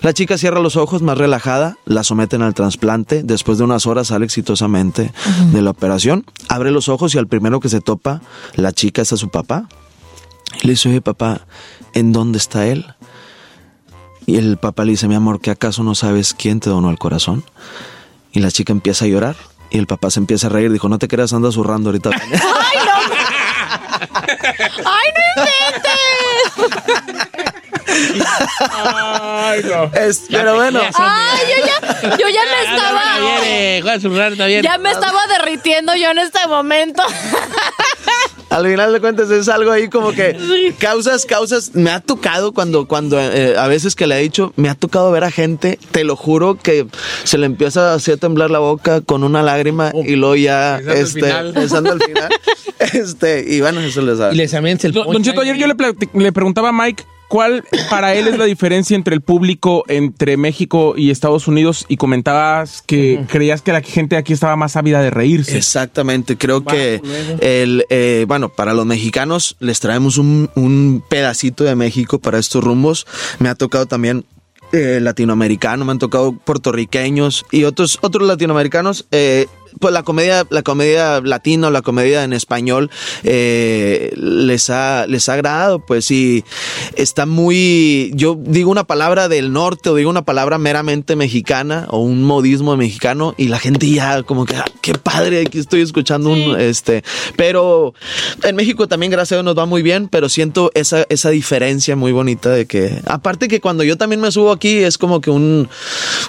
La 0.00 0.12
chica 0.12 0.36
cierra 0.36 0.58
los 0.58 0.74
ojos 0.74 1.00
más 1.00 1.16
relajada, 1.16 1.76
la 1.84 2.02
someten 2.02 2.42
al 2.42 2.54
trasplante, 2.54 3.22
después 3.22 3.56
de 3.56 3.62
unas 3.62 3.86
horas 3.86 4.08
sale 4.08 4.24
exitosamente 4.24 5.12
de 5.52 5.62
la 5.62 5.70
operación, 5.70 6.24
abre 6.48 6.72
los 6.72 6.88
ojos 6.88 7.14
y 7.14 7.18
al 7.18 7.28
primero 7.28 7.60
que 7.60 7.68
se 7.68 7.80
topa, 7.80 8.20
la 8.56 8.72
chica 8.72 9.00
es 9.00 9.12
a 9.12 9.16
su 9.16 9.28
papá. 9.28 9.68
Y 10.60 10.66
le 10.66 10.72
dice, 10.72 10.88
oye 10.88 11.00
papá, 11.00 11.42
¿en 11.94 12.12
dónde 12.12 12.38
está 12.38 12.66
él? 12.66 12.84
Y 14.26 14.36
el 14.38 14.56
papá 14.56 14.84
le 14.84 14.92
dice, 14.92 15.08
mi 15.08 15.14
amor, 15.14 15.40
¿que 15.40 15.50
acaso 15.50 15.82
no 15.82 15.94
sabes 15.94 16.34
quién 16.34 16.60
te 16.60 16.70
donó 16.70 16.90
el 16.90 16.98
corazón? 16.98 17.44
Y 18.32 18.40
la 18.40 18.50
chica 18.50 18.72
empieza 18.72 19.04
a 19.04 19.08
llorar 19.08 19.36
y 19.70 19.78
el 19.78 19.86
papá 19.86 20.10
se 20.10 20.20
empieza 20.20 20.46
a 20.46 20.50
reír. 20.50 20.72
Dijo, 20.72 20.88
no 20.88 20.98
te 20.98 21.08
creas, 21.08 21.32
anda 21.32 21.50
zurrando 21.52 21.88
ahorita. 21.90 22.10
¡Ay, 24.84 25.08
no 25.14 25.22
inventes! 25.42 26.82
Ay, 28.70 29.62
no. 29.64 29.84
Es- 29.98 30.22
pero 30.30 30.54
bueno, 30.56 30.80
Ay, 30.94 31.40
yo 31.48 31.66
ya, 31.66 32.16
yo 32.16 32.28
ya 32.28 32.40
me 32.44 32.60
estaba. 32.74 33.02
Ya 34.62 34.78
me 34.78 34.90
estaba 34.90 35.26
derritiendo 35.26 35.94
yo 35.96 36.10
en 36.10 36.18
este 36.18 36.46
momento. 36.48 37.02
al 38.52 38.66
final 38.66 38.92
de 38.92 39.00
cuentas 39.00 39.30
es 39.30 39.48
algo 39.48 39.70
ahí 39.70 39.88
como 39.88 40.12
que 40.12 40.36
causas, 40.78 41.24
causas. 41.24 41.74
Me 41.74 41.90
ha 41.90 42.00
tocado 42.00 42.52
cuando, 42.52 42.86
cuando 42.86 43.18
eh, 43.18 43.56
a 43.56 43.66
veces 43.66 43.96
que 43.96 44.06
le 44.06 44.18
he 44.18 44.22
dicho, 44.22 44.52
me 44.56 44.68
ha 44.68 44.74
tocado 44.74 45.10
ver 45.10 45.24
a 45.24 45.30
gente, 45.30 45.78
te 45.90 46.04
lo 46.04 46.16
juro, 46.16 46.56
que 46.56 46.86
se 47.24 47.38
le 47.38 47.46
empieza 47.46 47.94
así 47.94 48.12
a 48.12 48.16
temblar 48.16 48.50
la 48.50 48.58
boca 48.58 49.00
con 49.00 49.24
una 49.24 49.42
lágrima 49.42 49.92
y 50.04 50.16
luego 50.16 50.36
ya, 50.36 50.80
Pensando 50.84 51.92
al 51.92 52.00
este, 52.00 52.06
final. 52.06 52.28
al 52.28 52.28
final. 52.28 52.30
este, 52.92 53.44
y 53.48 53.60
bueno, 53.60 53.80
eso 53.80 54.02
les 54.02 54.18
da. 54.18 54.32
Y 54.32 54.36
les 54.36 54.52
el 54.52 54.92
Don, 54.92 55.22
Cheto, 55.22 55.40
ayer 55.40 55.56
yo 55.56 55.66
le, 55.66 55.74
le 56.14 56.32
preguntaba 56.32 56.68
a 56.68 56.72
Mike 56.72 57.04
cuál 57.32 57.64
para 57.88 58.14
él 58.14 58.28
es 58.28 58.36
la 58.36 58.44
diferencia 58.44 58.94
entre 58.94 59.14
el 59.14 59.22
público 59.22 59.84
entre 59.88 60.36
México 60.36 60.92
y 60.98 61.10
Estados 61.10 61.48
Unidos 61.48 61.86
y 61.88 61.96
comentabas 61.96 62.82
que 62.82 63.24
creías 63.26 63.62
que 63.62 63.72
la 63.72 63.80
gente 63.80 64.18
aquí 64.18 64.34
estaba 64.34 64.54
más 64.54 64.76
ávida 64.76 65.00
de 65.00 65.08
reírse. 65.08 65.56
Exactamente, 65.56 66.36
creo 66.36 66.62
que 66.62 67.00
el, 67.40 67.86
eh, 67.88 68.26
bueno, 68.28 68.50
para 68.50 68.74
los 68.74 68.84
mexicanos 68.84 69.56
les 69.60 69.80
traemos 69.80 70.18
un, 70.18 70.50
un 70.56 71.02
pedacito 71.08 71.64
de 71.64 71.74
México 71.74 72.18
para 72.18 72.38
estos 72.38 72.62
rumbos. 72.62 73.06
Me 73.38 73.48
ha 73.48 73.54
tocado 73.54 73.86
también 73.86 74.26
eh, 74.72 75.00
latinoamericano, 75.00 75.86
me 75.86 75.92
han 75.92 75.98
tocado 75.98 76.32
puertorriqueños 76.32 77.46
y 77.50 77.64
otros, 77.64 77.98
otros 78.02 78.28
latinoamericanos. 78.28 79.06
eh, 79.10 79.46
pues 79.80 79.92
la 79.92 80.02
comedia, 80.02 80.46
la 80.50 80.62
comedia 80.62 81.20
latina 81.20 81.68
o 81.68 81.70
la 81.70 81.82
comedia 81.82 82.24
en 82.24 82.32
español 82.32 82.90
eh, 83.24 84.12
les 84.16 84.70
ha, 84.70 85.06
les 85.06 85.28
ha 85.28 85.34
agradado, 85.34 85.80
pues 85.80 86.04
sí, 86.04 86.44
está 86.96 87.26
muy, 87.26 88.12
yo 88.14 88.38
digo 88.38 88.70
una 88.70 88.84
palabra 88.84 89.28
del 89.28 89.52
norte 89.52 89.90
o 89.90 89.94
digo 89.94 90.10
una 90.10 90.24
palabra 90.24 90.58
meramente 90.58 91.16
mexicana 91.16 91.86
o 91.90 91.98
un 91.98 92.24
modismo 92.24 92.76
mexicano 92.76 93.34
y 93.36 93.48
la 93.48 93.58
gente 93.58 93.88
ya 93.90 94.22
como 94.22 94.46
que, 94.46 94.56
ah, 94.56 94.64
qué 94.80 94.94
padre, 94.94 95.42
aquí 95.46 95.58
estoy 95.58 95.82
escuchando 95.82 96.30
un, 96.30 96.60
este, 96.60 97.02
pero 97.36 97.94
en 98.42 98.56
México 98.56 98.88
también 98.88 99.10
gracias 99.12 99.32
a 99.32 99.36
Dios 99.36 99.44
nos 99.44 99.58
va 99.58 99.66
muy 99.66 99.82
bien, 99.82 100.08
pero 100.08 100.28
siento 100.28 100.70
esa, 100.74 101.04
esa 101.08 101.30
diferencia 101.30 101.96
muy 101.96 102.12
bonita 102.12 102.50
de 102.50 102.66
que, 102.66 103.00
aparte 103.06 103.48
que 103.48 103.60
cuando 103.60 103.84
yo 103.84 103.96
también 103.96 104.20
me 104.20 104.30
subo 104.30 104.52
aquí 104.52 104.78
es 104.78 104.98
como 104.98 105.20
que 105.20 105.30
un, 105.30 105.68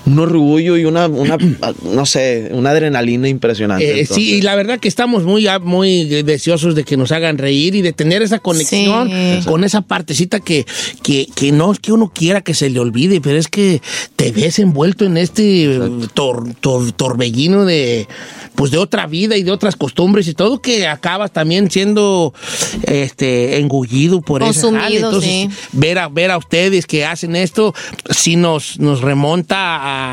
un 0.06 0.20
orgullo 0.20 0.78
y 0.78 0.86
una, 0.86 1.08
una 1.08 1.38
no 1.84 2.06
sé, 2.06 2.50
una 2.52 2.72
adrenalina 2.72 3.28
impresionante. 3.34 4.00
Eh, 4.02 4.06
sí, 4.06 4.36
y 4.36 4.42
la 4.42 4.56
verdad 4.56 4.80
que 4.80 4.88
estamos 4.88 5.24
muy, 5.24 5.48
muy 5.62 6.06
deseosos 6.24 6.76
de 6.76 6.84
que 6.84 6.96
nos 6.98 7.12
hagan 7.12 7.38
reír 7.38 7.76
y 7.76 7.82
de 7.82 7.92
tener 7.94 8.22
esa 8.22 8.40
conexión 8.40 9.10
Sí. 9.10 9.46
con 9.46 9.64
esa 9.64 9.82
partecita 9.82 10.40
que, 10.40 10.66
que, 11.04 11.28
que 11.36 11.52
no 11.52 11.72
es 11.74 11.80
que 11.80 11.92
uno 11.92 12.12
quiera 12.14 12.42
que 12.42 12.54
se 12.54 12.70
le 12.70 12.80
olvide, 12.80 13.20
pero 13.22 13.38
es 13.38 13.48
que 13.48 13.82
te 14.16 14.32
ves 14.32 14.60
envuelto 14.60 15.06
en 15.06 15.18
este 15.18 15.68
tor- 16.16 16.56
tor- 16.62 16.92
torbellino 16.94 17.66
de 17.66 18.08
pues 18.56 18.70
de 18.70 18.78
otra 18.78 19.08
vida 19.08 19.36
y 19.36 19.42
de 19.44 19.52
otras 19.52 19.76
costumbres 19.76 20.28
y 20.28 20.34
todo 20.36 20.62
que 20.62 20.88
acabas 20.88 21.34
también 21.34 21.72
siendo 21.72 22.34
este 22.84 23.58
engullido 23.58 24.22
por 24.22 24.44
eso. 24.44 24.70
Entonces, 24.70 25.24
sí. 25.24 25.50
ver 25.72 25.98
a, 25.98 26.08
ver 26.08 26.30
a 26.32 26.38
ustedes 26.38 26.86
que 26.86 27.04
hacen 27.06 27.36
esto, 27.36 27.74
sí 28.12 28.36
nos, 28.36 28.80
nos 28.80 29.02
remonta 29.02 29.58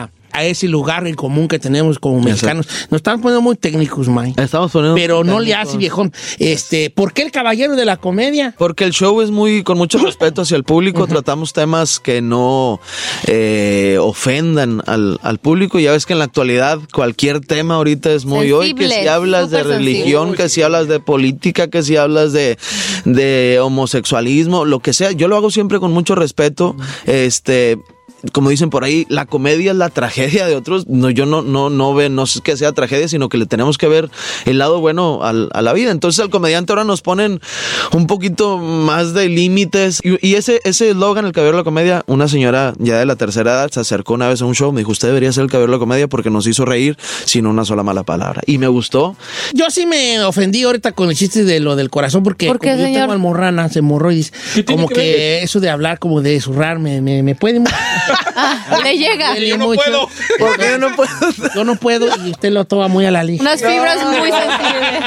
a, 0.03 0.11
a 0.33 0.45
ese 0.45 0.69
lugar 0.69 1.07
en 1.07 1.15
común 1.15 1.49
que 1.49 1.59
tenemos 1.59 1.99
como 1.99 2.21
mexicanos. 2.21 2.67
Nos 2.91 2.99
estamos 2.99 3.21
poniendo 3.23 3.43
muy 3.43 3.57
técnicos, 3.57 4.09
Mike. 4.09 4.43
Estamos 4.43 4.71
poniendo 4.73 4.95
Pero 4.95 5.25
no 5.25 5.41
le 5.41 5.55
hace, 5.55 5.77
viejón. 5.77 6.13
Este, 6.39 6.91
¿Por 6.91 7.13
qué 7.13 7.23
el 7.23 7.33
caballero 7.33 7.77
de 7.77 7.85
la 7.85 7.97
comedia? 7.97 8.55
Porque 8.59 8.85
el 8.85 8.93
show 8.93 9.21
es 9.21 9.31
muy, 9.31 9.63
con 9.63 9.79
mucho 9.79 9.99
respeto 9.99 10.43
hacia 10.43 10.57
el 10.57 10.65
público, 10.65 11.07
tratamos 11.07 11.53
temas 11.53 12.01
que 12.01 12.23
no 12.23 12.81
eh, 13.27 13.99
ofendan 14.01 14.83
al, 14.87 15.19
al 15.23 15.39
público. 15.39 15.79
Ya 15.79 15.93
ves 15.93 16.07
que 16.07 16.13
en 16.13 16.19
la 16.19 16.27
actualidad 16.27 16.81
cualquier 16.93 17.41
tema 17.41 17.77
ahorita 17.77 18.13
es 18.13 18.25
muy 18.25 18.53
hoy, 18.53 18.75
que 18.75 18.89
si 18.89 19.07
hablas 19.07 19.51
de 19.51 19.63
religión, 19.63 20.29
sensible. 20.29 20.37
que 20.37 20.49
si 20.49 20.63
hablas 20.63 20.89
de 20.89 21.01
política, 21.01 21.69
que 21.69 21.83
si 21.83 21.97
hablas 21.97 22.33
de, 22.33 22.59
de 23.05 23.59
homosexualismo, 23.61 24.65
lo 24.65 24.81
que 24.81 24.93
sea. 24.93 25.13
Yo 25.13 25.29
lo 25.29 25.37
hago 25.37 25.51
siempre 25.51 25.81
con 25.81 25.93
mucho 25.93 26.15
respeto. 26.15 26.77
Este 27.07 27.79
como 28.33 28.51
dicen 28.51 28.71
por 28.71 28.85
ahí, 28.85 29.07
la 29.09 29.27
comedia 29.27 29.71
es 29.73 29.77
la 29.77 29.89
tragedia 29.89 30.47
de 30.47 30.57
otros. 30.57 30.87
No, 30.89 31.11
yo 31.11 31.27
no, 31.27 31.43
no, 31.43 31.71
no 31.71 31.95
ve, 31.95 32.09
no 32.09 32.25
es 32.25 32.41
que 32.43 32.57
sea 32.57 32.73
tragedia, 32.73 33.09
sino 33.09 33.29
que 33.29 33.39
le 33.39 33.47
tenemos 33.47 33.79
que 33.79 33.89
ver 33.89 34.11
el 34.45 34.59
lado 34.59 34.81
bueno 34.81 35.21
al- 35.23 35.49
a 35.53 35.63
la 35.63 35.73
vida. 35.73 35.91
Entonces 35.91 36.21
al 36.21 36.31
comediante 36.31 36.73
ahora 36.73 36.85
nos 36.85 37.03
ponen 37.03 37.41
un 37.93 38.07
poquito 38.07 38.59
más 38.59 39.15
de 39.15 39.29
límites. 39.29 40.01
Y, 40.03 40.27
y 40.27 40.35
ese, 40.35 40.61
ese 40.65 40.91
eslogan, 40.91 41.25
el 41.25 41.33
caballero 41.33 41.57
de 41.57 41.61
la 41.63 41.65
comedia, 41.65 42.05
una 42.07 42.29
señora 42.29 42.75
ya 42.79 42.99
de 42.99 43.07
la 43.07 43.17
tercera 43.17 43.53
edad 43.53 43.71
se 43.71 43.81
acercó 43.81 44.15
una 44.15 44.29
vez 44.29 44.43
a 44.43 44.45
un 44.47 44.55
show, 44.55 44.73
me 44.73 44.81
dijo, 44.81 44.93
usted 44.93 45.09
debería 45.09 45.33
ser 45.33 45.45
el 45.45 45.51
caballero 45.51 45.73
de 45.73 45.77
la 45.79 45.81
comedia 45.81 46.09
porque 46.09 46.31
nos 46.31 46.47
hizo 46.47 46.65
reír 46.65 46.97
sin 47.25 47.47
una 47.47 47.65
sola 47.65 47.83
mala 47.83 48.03
palabra. 48.03 48.43
Y 48.47 48.59
me 48.59 48.69
gustó. 48.69 49.17
Yo 49.55 49.71
sí 49.71 49.87
me 49.87 50.23
ofendí 50.25 50.63
ahorita 50.63 50.93
con 50.93 51.09
el 51.11 51.17
chiste 51.17 51.45
de 51.45 51.61
lo 51.61 51.77
del 51.77 51.91
corazón 51.91 52.23
porque 52.23 52.47
¿Por 52.47 52.59
qué, 52.59 52.69
como 52.71 52.79
yo 52.81 52.85
señor? 52.87 53.01
tengo 53.03 53.13
almorranas, 53.13 53.77
hemorroides, 53.77 54.33
como 54.67 54.89
que, 54.89 55.43
eso 55.43 55.61
de 55.61 55.71
hablar, 55.71 55.99
como 55.99 56.21
de 56.23 56.41
zurrar, 56.41 56.79
me, 56.79 57.01
me, 57.01 57.23
me 57.23 57.35
puede... 57.35 57.61
Ah, 58.37 58.79
le 58.83 58.97
llega. 58.97 59.37
Yo 59.39 59.57
no 59.59 59.73
puedo. 59.73 60.09
Porque 60.39 60.71
yo 60.71 60.79
no 60.79 60.97
puedo. 60.97 61.11
Yo 61.55 61.65
no 61.65 61.77
puedo 61.77 62.09
y 62.27 62.31
usted 62.31 62.51
lo 62.51 62.65
toma 62.65 62.89
muy 62.89 63.07
a 63.07 63.11
la 63.11 63.23
ligera. 63.25 63.51
Unas 63.51 63.61
fibras 63.61 64.05
muy 64.05 64.31
sensibles. 64.31 65.01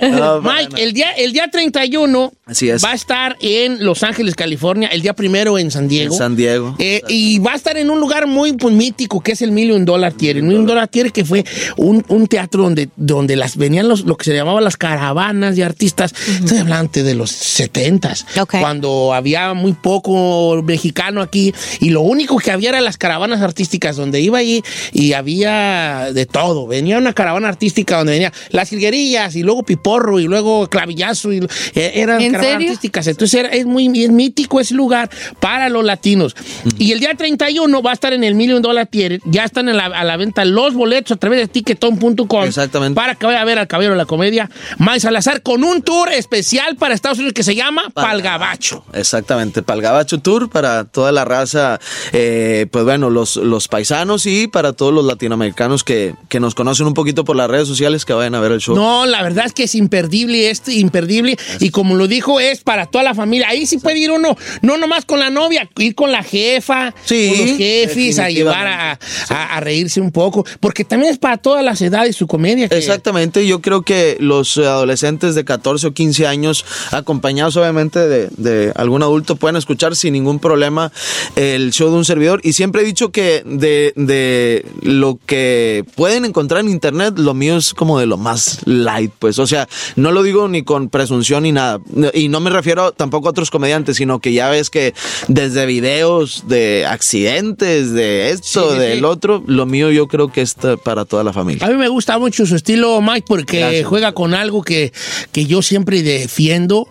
No, 0.10 0.40
Mike, 0.40 0.82
el 0.82 0.92
día, 0.92 1.10
el 1.12 1.32
día 1.32 1.48
31 1.50 2.32
Así 2.46 2.68
es. 2.68 2.84
va 2.84 2.92
a 2.92 2.94
estar 2.94 3.36
en 3.40 3.84
Los 3.84 4.02
Ángeles, 4.02 4.34
California, 4.34 4.88
el 4.88 5.02
día 5.02 5.14
primero 5.14 5.58
en 5.58 5.70
San 5.70 5.88
Diego. 5.88 6.14
En 6.14 6.18
San 6.18 6.36
Diego. 6.36 6.74
Eh, 6.78 7.02
y 7.08 7.38
va 7.38 7.52
a 7.52 7.54
estar 7.54 7.76
en 7.76 7.90
un 7.90 8.00
lugar 8.00 8.26
muy 8.26 8.54
pues, 8.54 8.74
mítico 8.74 9.20
que 9.20 9.32
es 9.32 9.42
el 9.42 9.52
Million 9.52 9.84
Dollar 9.84 10.12
Theater. 10.12 10.38
El 10.38 10.42
Million 10.44 10.66
Dollar 10.66 10.88
Theater 10.88 11.12
que 11.12 11.24
fue 11.24 11.44
un, 11.76 12.04
un 12.08 12.26
teatro 12.26 12.62
donde, 12.62 12.88
donde 12.96 13.36
las 13.36 13.56
venían 13.56 13.88
los, 13.88 14.04
lo 14.04 14.16
que 14.16 14.24
se 14.24 14.34
llamaba 14.34 14.60
las 14.60 14.76
caravanas 14.76 15.54
de 15.56 15.64
artistas. 15.64 16.14
Estoy 16.28 16.58
hablando 16.58 16.80
de 16.90 17.14
los 17.14 17.30
70s, 17.30 18.24
cuando 18.60 19.12
había 19.14 19.54
muy 19.54 19.74
poco 19.74 20.60
mexicano 20.62 21.20
aquí 21.20 21.29
y 21.34 21.90
lo 21.90 22.00
único 22.02 22.36
que 22.38 22.50
había 22.50 22.70
eran 22.70 22.84
las 22.84 22.96
caravanas 22.98 23.40
artísticas 23.40 23.96
donde 23.96 24.20
iba 24.20 24.38
ahí 24.38 24.62
y 24.92 25.12
había 25.12 26.10
de 26.12 26.26
todo. 26.26 26.66
Venía 26.66 26.98
una 26.98 27.12
caravana 27.12 27.48
artística 27.48 27.96
donde 27.98 28.12
venía 28.12 28.32
las 28.50 28.68
jilguerillas 28.70 29.36
y 29.36 29.42
luego 29.42 29.62
piporro 29.62 30.20
y 30.20 30.24
luego 30.24 30.68
clavillazo 30.68 31.32
y 31.32 31.38
eh, 31.74 31.92
eran 31.94 32.20
¿En 32.20 32.32
caravanas 32.32 32.52
serio? 32.54 32.68
artísticas. 32.68 33.06
Entonces 33.06 33.40
era- 33.40 33.48
es 33.50 33.66
muy 33.66 33.86
es 34.04 34.10
mítico 34.10 34.60
ese 34.60 34.74
lugar 34.74 35.10
para 35.40 35.68
los 35.68 35.84
latinos. 35.84 36.34
Y 36.78 36.92
el 36.92 37.00
día 37.00 37.14
31 37.14 37.82
va 37.82 37.90
a 37.90 37.94
estar 37.94 38.12
en 38.12 38.24
el 38.24 38.34
Million 38.34 38.62
Dollar 38.62 38.86
Theater. 38.86 39.20
Ya 39.24 39.44
están 39.44 39.68
en 39.68 39.76
la- 39.76 39.86
a 39.86 40.04
la 40.04 40.16
venta 40.16 40.44
los 40.44 40.74
boletos 40.74 41.12
a 41.12 41.16
través 41.16 41.40
de 41.40 41.48
ticketon.com. 41.48 42.44
Exactamente. 42.44 42.94
Para 42.94 43.14
que 43.14 43.26
vaya 43.26 43.40
a 43.40 43.44
ver 43.44 43.58
al 43.58 43.66
Caballero 43.66 43.94
de 43.94 43.98
la 43.98 44.06
Comedia, 44.06 44.50
Mike 44.78 45.00
Salazar, 45.00 45.42
con 45.42 45.64
un 45.64 45.82
tour 45.82 46.12
especial 46.12 46.76
para 46.76 46.94
Estados 46.94 47.18
Unidos 47.18 47.34
que 47.34 47.42
se 47.42 47.54
llama 47.54 47.82
Palgabacho. 47.94 48.84
Exactamente, 48.92 49.62
para 49.62 49.76
el 49.76 49.82
Gabacho 49.82 50.18
Tour, 50.20 50.50
para 50.50 50.84
toda 50.84 51.12
la 51.12 51.19
raza, 51.24 51.78
eh, 52.12 52.66
pues 52.70 52.84
bueno, 52.84 53.10
los, 53.10 53.36
los 53.36 53.68
paisanos 53.68 54.26
y 54.26 54.46
para 54.48 54.72
todos 54.72 54.92
los 54.92 55.04
latinoamericanos 55.04 55.84
que, 55.84 56.14
que 56.28 56.40
nos 56.40 56.54
conocen 56.54 56.86
un 56.86 56.94
poquito 56.94 57.24
por 57.24 57.36
las 57.36 57.50
redes 57.50 57.68
sociales 57.68 58.04
que 58.04 58.12
vayan 58.12 58.34
a 58.34 58.40
ver 58.40 58.52
el 58.52 58.60
show. 58.60 58.74
No, 58.74 59.06
la 59.06 59.22
verdad 59.22 59.46
es 59.46 59.52
que 59.52 59.64
es 59.64 59.74
imperdible, 59.74 60.50
este 60.50 60.74
imperdible. 60.74 61.36
Y 61.60 61.70
como 61.70 61.94
lo 61.94 62.06
dijo, 62.08 62.40
es 62.40 62.60
para 62.62 62.86
toda 62.86 63.04
la 63.04 63.14
familia. 63.14 63.48
Ahí 63.48 63.66
sí 63.66 63.78
puede 63.78 63.98
ir 63.98 64.10
uno, 64.10 64.36
no 64.62 64.76
nomás 64.76 65.04
con 65.04 65.20
la 65.20 65.30
novia, 65.30 65.68
ir 65.78 65.94
con 65.94 66.12
la 66.12 66.22
jefa, 66.22 66.94
Sí, 67.04 67.28
con 67.36 67.46
los 67.48 67.56
jefes, 67.56 68.18
a 68.18 68.30
llevar 68.30 68.66
a, 68.66 68.98
a- 69.28 69.56
a 69.56 69.60
reírse 69.60 70.00
un 70.00 70.10
poco. 70.12 70.44
Porque 70.60 70.84
también 70.84 71.12
es 71.12 71.18
para 71.18 71.36
todas 71.36 71.64
las 71.64 71.80
edades 71.82 72.16
su 72.16 72.26
comedia. 72.26 72.68
que- 72.68 72.76
Exactamente, 72.78 73.46
yo 73.46 73.60
creo 73.60 73.82
que 73.82 74.16
los 74.20 74.56
adolescentes 74.58 75.34
de 75.34 75.44
14 75.44 75.88
o 75.88 75.92
15 75.92 76.26
años, 76.26 76.64
acompañados 76.90 77.56
obviamente 77.56 77.98
de, 78.08 78.28
de 78.36 78.72
algún 78.76 79.02
adulto, 79.02 79.36
pueden 79.36 79.56
escuchar 79.56 79.96
sin 79.96 80.12
ningún 80.12 80.38
problema 80.38 80.92
el 81.36 81.72
show 81.72 81.90
de 81.90 81.96
un 81.96 82.04
servidor. 82.04 82.40
Y 82.44 82.52
siempre 82.52 82.82
he 82.82 82.84
dicho 82.84 83.10
que 83.12 83.42
de, 83.44 83.92
de 83.96 84.64
lo 84.82 85.18
que 85.26 85.84
pueden 85.96 86.24
encontrar 86.24 86.60
en 86.60 86.68
internet, 86.70 87.14
lo 87.18 87.34
mío 87.34 87.56
es 87.56 87.74
como 87.74 87.98
de 87.98 88.06
lo 88.06 88.16
más 88.16 88.60
light, 88.66 89.12
pues. 89.18 89.38
O 89.38 89.46
sea, 89.46 89.68
no 89.96 90.12
lo 90.12 90.22
digo 90.22 90.48
ni 90.48 90.62
con 90.62 90.88
presunción 90.88 91.42
ni 91.44 91.52
nada. 91.52 91.80
Y 92.14 92.28
no 92.28 92.40
me 92.40 92.50
refiero 92.50 92.92
tampoco 92.92 93.28
a 93.28 93.30
otros 93.30 93.50
comediantes, 93.50 93.96
sino 93.96 94.20
que 94.20 94.32
ya 94.32 94.48
ves 94.50 94.70
que 94.70 94.94
desde 95.28 95.66
videos 95.66 96.44
de 96.48 96.86
accidentes, 96.88 97.92
de 97.92 98.30
esto, 98.30 98.72
Sí, 98.72 98.78
del 98.78 98.98
sí. 98.98 99.04
otro, 99.04 99.42
lo 99.46 99.66
mío 99.66 99.90
yo 99.90 100.06
creo 100.08 100.30
que 100.32 100.40
es 100.42 100.54
t- 100.54 100.76
para 100.78 101.04
toda 101.04 101.24
la 101.24 101.32
familia. 101.32 101.66
A 101.66 101.70
mí 101.70 101.76
me 101.76 101.88
gusta 101.88 102.18
mucho 102.18 102.46
su 102.46 102.56
estilo, 102.56 103.00
Mike, 103.00 103.24
porque 103.26 103.58
Gracias. 103.60 103.86
juega 103.86 104.12
con 104.12 104.34
algo 104.34 104.62
que, 104.62 104.92
que 105.32 105.46
yo 105.46 105.62
siempre 105.62 106.02
defiendo. 106.02 106.88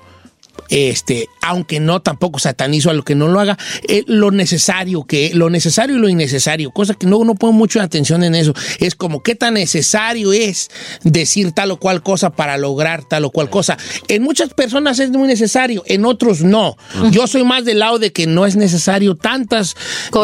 Este, 0.70 1.28
aunque 1.42 1.80
no 1.80 2.02
tampoco 2.02 2.40
satanizo 2.40 2.90
a 2.90 2.94
lo 2.94 3.04
que 3.04 3.16
no 3.16 3.28
lo 3.28 3.40
haga, 3.40 3.58
eh, 3.88 4.04
lo 4.08 4.32
necesario 4.32 5.04
que, 5.06 5.32
lo 5.34 5.50
necesario 5.50 5.96
y 5.96 6.00
lo 6.00 6.10
innecesario, 6.10 6.72
cosa 6.72 6.94
que 6.94 7.08
no, 7.08 7.24
no 7.24 7.36
pongo 7.36 7.54
mucha 7.54 7.82
atención 7.82 8.24
en 8.24 8.36
eso. 8.36 8.54
Es 8.80 8.96
como 8.96 9.24
qué 9.24 9.36
tan 9.36 9.54
necesario 9.56 10.34
es 10.34 10.70
decir 11.04 11.52
tal 11.52 11.72
o 11.72 11.78
cual 11.78 12.04
cosa 12.04 12.30
para 12.32 12.58
lograr 12.58 13.04
tal 13.06 13.26
o 13.26 13.32
cual 13.32 13.50
cosa. 13.50 13.78
En 14.08 14.24
muchas 14.24 14.54
personas 14.54 15.00
es 15.00 15.10
muy 15.12 15.28
necesario, 15.28 15.84
en 15.86 16.06
otros 16.06 16.42
no. 16.42 16.76
Yo 17.12 17.28
soy 17.28 17.44
más 17.44 17.66
del 17.66 17.80
lado 17.80 18.00
de 18.00 18.12
que 18.12 18.28
no 18.28 18.46
es 18.46 18.56
necesario 18.56 19.16
tantas 19.16 19.76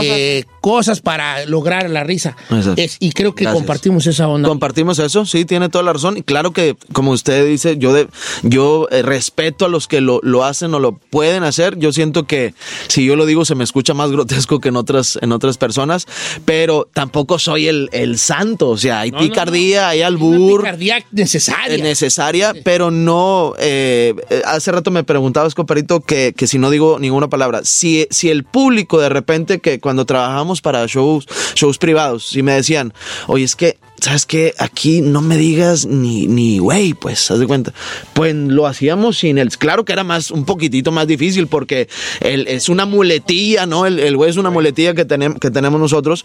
eh, 0.01 0.43
cosas, 0.61 1.01
para 1.01 1.45
lograr 1.45 1.89
la 1.89 2.03
risa. 2.03 2.35
Es- 2.75 2.97
y 2.99 3.11
creo 3.11 3.35
que 3.35 3.43
Gracias. 3.43 3.59
compartimos 3.61 4.07
esa 4.07 4.27
onda. 4.27 4.47
Compartimos 4.49 4.99
eso, 4.99 5.25
sí, 5.25 5.45
tiene 5.45 5.69
toda 5.69 5.83
la 5.83 5.93
razón. 5.93 6.17
Y 6.17 6.23
claro 6.23 6.51
que, 6.53 6.75
como 6.93 7.11
usted 7.11 7.45
dice, 7.47 7.77
yo, 7.77 7.93
de, 7.93 8.07
yo 8.43 8.87
eh, 8.91 9.01
respeto 9.01 9.65
a 9.65 9.69
los 9.69 9.87
que 9.87 10.01
lo, 10.01 10.19
lo 10.23 10.43
hacen 10.43 10.73
o 10.73 10.79
lo 10.79 10.97
pueden 11.15 11.43
hacer. 11.43 11.79
Yo 11.79 11.93
siento 11.93 12.27
que 12.27 12.53
si 12.89 13.05
yo 13.05 13.15
lo 13.15 13.25
digo 13.25 13.45
se 13.45 13.55
me 13.55 13.63
escucha 13.63 13.93
más 13.93 14.11
grotesco 14.11 14.59
que 14.59 14.67
en 14.67 14.75
otras, 14.75 15.17
en 15.21 15.31
otras 15.31 15.57
personas, 15.57 16.07
pero 16.43 16.89
tampoco 16.93 17.39
soy 17.39 17.69
el, 17.69 17.87
el 17.93 18.19
santo. 18.19 18.71
O 18.71 18.77
sea, 18.77 18.99
hay 18.99 19.11
No, 19.11 19.19
no, 19.19 19.23
picardía, 19.23 19.87
hay 19.87 20.01
albur. 20.01 20.59
Picardía 20.59 21.05
necesaria. 21.13 21.81
necesaria, 21.81 22.53
pero 22.65 22.91
no. 22.91 23.53
eh, 23.59 24.13
hace 24.43 24.73
rato 24.73 24.91
me 24.91 25.05
preguntabas, 25.05 25.55
comparito, 25.55 26.01
que, 26.01 26.33
que 26.35 26.47
si 26.47 26.59
no 26.59 26.69
digo 26.69 26.99
ninguna 26.99 27.29
palabra, 27.29 27.61
si, 27.63 28.07
si 28.09 28.29
el 28.29 28.43
público 28.43 28.99
de 28.99 29.07
repente, 29.07 29.61
que 29.61 29.79
cuando 29.79 30.05
trabajamos 30.05 30.59
para 30.59 30.85
shows, 30.85 31.27
shows 31.55 31.77
privados, 31.77 32.27
si 32.27 32.43
me 32.43 32.51
decían, 32.51 32.93
oye, 33.27 33.45
es 33.45 33.55
que. 33.55 33.77
¿Sabes 34.05 34.27
qué? 34.27 34.53
Aquí 34.59 35.01
no 35.01 35.21
me 35.21 35.35
digas 35.35 35.87
ni, 35.87 36.27
ni 36.27 36.59
güey, 36.59 36.93
pues, 36.93 37.31
haz 37.31 37.39
de 37.39 37.47
cuenta. 37.47 37.73
Pues 38.13 38.35
lo 38.35 38.67
hacíamos 38.67 39.17
sin 39.17 39.39
el. 39.39 39.49
Claro 39.57 39.83
que 39.83 39.93
era 39.93 40.03
más, 40.03 40.29
un 40.29 40.45
poquitito 40.45 40.91
más 40.91 41.07
difícil 41.07 41.47
porque 41.47 41.89
el- 42.19 42.47
es 42.47 42.69
una 42.69 42.85
muletilla, 42.85 43.65
¿no? 43.65 43.87
El, 43.87 43.97
el 43.97 44.15
güey 44.15 44.29
es 44.29 44.37
una 44.37 44.51
muletilla 44.51 44.93
que, 44.93 45.07
tenem- 45.07 45.39
que 45.39 45.49
tenemos 45.49 45.79
nosotros, 45.81 46.23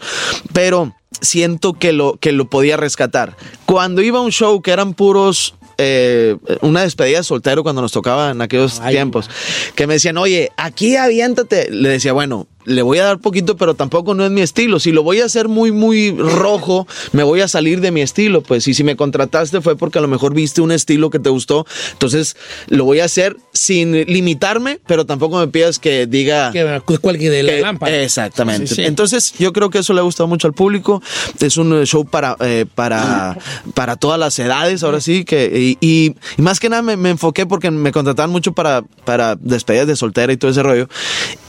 pero 0.53 0.95
siento 1.21 1.73
que 1.73 1.91
lo, 1.91 2.17
que 2.17 2.31
lo 2.33 2.47
podía 2.51 2.77
rescatar. 2.77 3.35
Cuando 3.65 4.03
iba 4.03 4.19
a 4.19 4.21
un 4.21 4.31
show 4.31 4.61
que 4.61 4.69
eran 4.69 4.93
puros 4.93 5.55
eh, 5.79 6.37
una 6.61 6.83
despedida 6.83 7.17
de 7.17 7.23
soltero 7.23 7.63
cuando 7.63 7.81
nos 7.81 7.91
tocaba 7.91 8.29
en 8.29 8.41
aquellos 8.41 8.79
tiempos, 8.87 9.27
que 9.73 9.87
me 9.87 9.95
decían, 9.95 10.19
oye, 10.19 10.51
aquí 10.55 10.97
aviéntate. 10.97 11.71
Le 11.71 11.89
decía, 11.89 12.13
bueno, 12.13 12.45
le 12.65 12.81
voy 12.81 12.97
a 12.99 13.05
dar 13.05 13.19
poquito, 13.19 13.57
pero 13.57 13.73
tampoco 13.73 14.13
no 14.13 14.25
es 14.25 14.31
mi 14.31 14.41
estilo. 14.41 14.79
Si 14.79 14.91
lo 14.91 15.03
voy 15.03 15.21
a 15.21 15.25
hacer 15.25 15.47
muy, 15.47 15.71
muy 15.71 16.11
rojo, 16.11 16.87
me 17.11 17.23
voy 17.23 17.41
a 17.41 17.47
salir 17.47 17.81
de 17.81 17.91
mi 17.91 18.01
estilo, 18.01 18.41
pues. 18.41 18.67
Y 18.67 18.73
si 18.73 18.83
me 18.83 18.95
contrataste 18.95 19.61
fue 19.61 19.75
porque 19.75 19.97
a 19.99 20.01
lo 20.01 20.07
mejor 20.07 20.33
viste 20.33 20.61
un 20.61 20.71
estilo 20.71 21.09
que 21.09 21.19
te 21.19 21.29
gustó. 21.29 21.65
Entonces, 21.93 22.35
lo 22.67 22.85
voy 22.85 22.99
a 22.99 23.05
hacer 23.05 23.37
sin 23.53 23.91
limitarme, 24.05 24.79
pero 24.85 25.05
tampoco 25.05 25.39
me 25.39 25.47
pidas 25.47 25.79
que 25.79 26.05
diga... 26.07 26.51
Que 26.51 26.97
cuelgue 26.99 27.29
de 27.29 27.43
la 27.43 27.51
que- 27.53 27.61
lámpara. 27.61 28.01
Exactamente. 28.03 28.67
Sí, 28.67 28.75
sí. 28.75 28.83
Entonces, 28.83 29.33
yo 29.39 29.53
creo 29.53 29.69
que 29.69 29.79
eso 29.79 29.93
le 29.93 29.99
ha 29.99 30.03
gustado 30.03 30.27
mucho 30.27 30.47
al 30.47 30.53
público. 30.53 31.01
Es 31.39 31.57
un 31.57 31.73
eh, 31.81 31.85
show 31.85 32.05
para, 32.05 32.35
eh, 32.41 32.65
para, 32.75 33.37
para 33.73 33.95
todas 33.95 34.19
las 34.19 34.37
edades, 34.39 34.83
ahora 34.83 35.01
sí. 35.01 35.25
que 35.25 35.77
Y, 35.81 35.85
y- 35.85 36.15
y 36.37 36.41
más 36.41 36.59
que 36.59 36.69
nada 36.69 36.81
me, 36.81 36.95
me 36.97 37.09
enfoqué 37.09 37.45
porque 37.45 37.71
me 37.71 37.91
contrataban 37.91 38.29
mucho 38.31 38.53
para, 38.53 38.81
para 39.05 39.35
despedidas 39.35 39.87
de 39.87 39.95
soltera 39.95 40.31
y 40.33 40.37
todo 40.37 40.51
ese 40.51 40.61
rollo. 40.63 40.87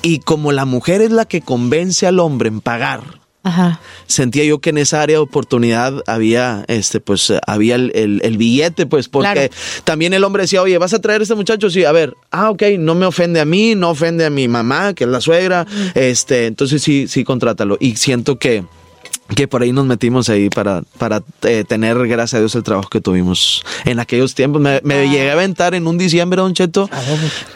Y 0.02 0.18
como 0.20 0.52
la 0.52 0.64
mujer 0.64 1.01
es 1.04 1.10
la 1.12 1.24
que 1.24 1.40
convence 1.40 2.06
al 2.06 2.18
hombre 2.20 2.48
en 2.48 2.60
pagar. 2.60 3.00
Ajá. 3.44 3.80
Sentía 4.06 4.44
yo 4.44 4.60
que 4.60 4.70
en 4.70 4.78
esa 4.78 5.02
área 5.02 5.16
de 5.16 5.22
oportunidad 5.22 6.04
había, 6.06 6.64
este, 6.68 7.00
pues, 7.00 7.32
había 7.44 7.74
el, 7.74 7.90
el- 7.96 8.20
el 8.22 8.36
billete, 8.38 8.86
pues, 8.86 9.08
porque 9.08 9.32
Claro. 9.32 9.52
también 9.82 10.14
el 10.14 10.22
hombre 10.22 10.42
decía, 10.44 10.62
oye, 10.62 10.78
¿vas 10.78 10.94
a 10.94 11.00
traer 11.00 11.20
a 11.20 11.24
este 11.24 11.34
muchacho? 11.34 11.68
Sí, 11.68 11.84
a 11.84 11.90
ver, 11.90 12.14
ah, 12.30 12.50
ok, 12.50 12.62
no 12.78 12.94
me 12.94 13.04
ofende 13.04 13.40
a 13.40 13.44
mí, 13.44 13.74
no 13.74 13.90
ofende 13.90 14.24
a 14.24 14.30
mi 14.30 14.46
mamá, 14.46 14.94
que 14.94 15.02
es 15.04 15.10
la 15.10 15.20
suegra, 15.20 15.66
este, 15.96 16.46
entonces 16.46 16.82
sí, 16.82 17.08
sí, 17.08 17.24
contrátalo. 17.24 17.76
Y 17.80 17.96
siento 17.96 18.38
que, 18.38 18.64
que 19.34 19.48
por 19.48 19.62
ahí 19.62 19.72
nos 19.72 19.86
metimos 19.86 20.28
ahí 20.28 20.50
para, 20.50 20.82
para 20.98 21.22
eh, 21.42 21.64
tener, 21.66 21.96
gracias 22.06 22.34
a 22.34 22.38
Dios, 22.40 22.54
el 22.54 22.62
trabajo 22.62 22.88
que 22.90 23.00
tuvimos 23.00 23.64
en 23.86 23.98
aquellos 23.98 24.34
tiempos. 24.34 24.60
Me, 24.60 24.80
me 24.84 25.08
llegué 25.08 25.30
a 25.30 25.32
aventar 25.34 25.74
en 25.74 25.86
un 25.86 25.96
diciembre, 25.96 26.40
Don 26.42 26.52
Cheto, 26.54 26.90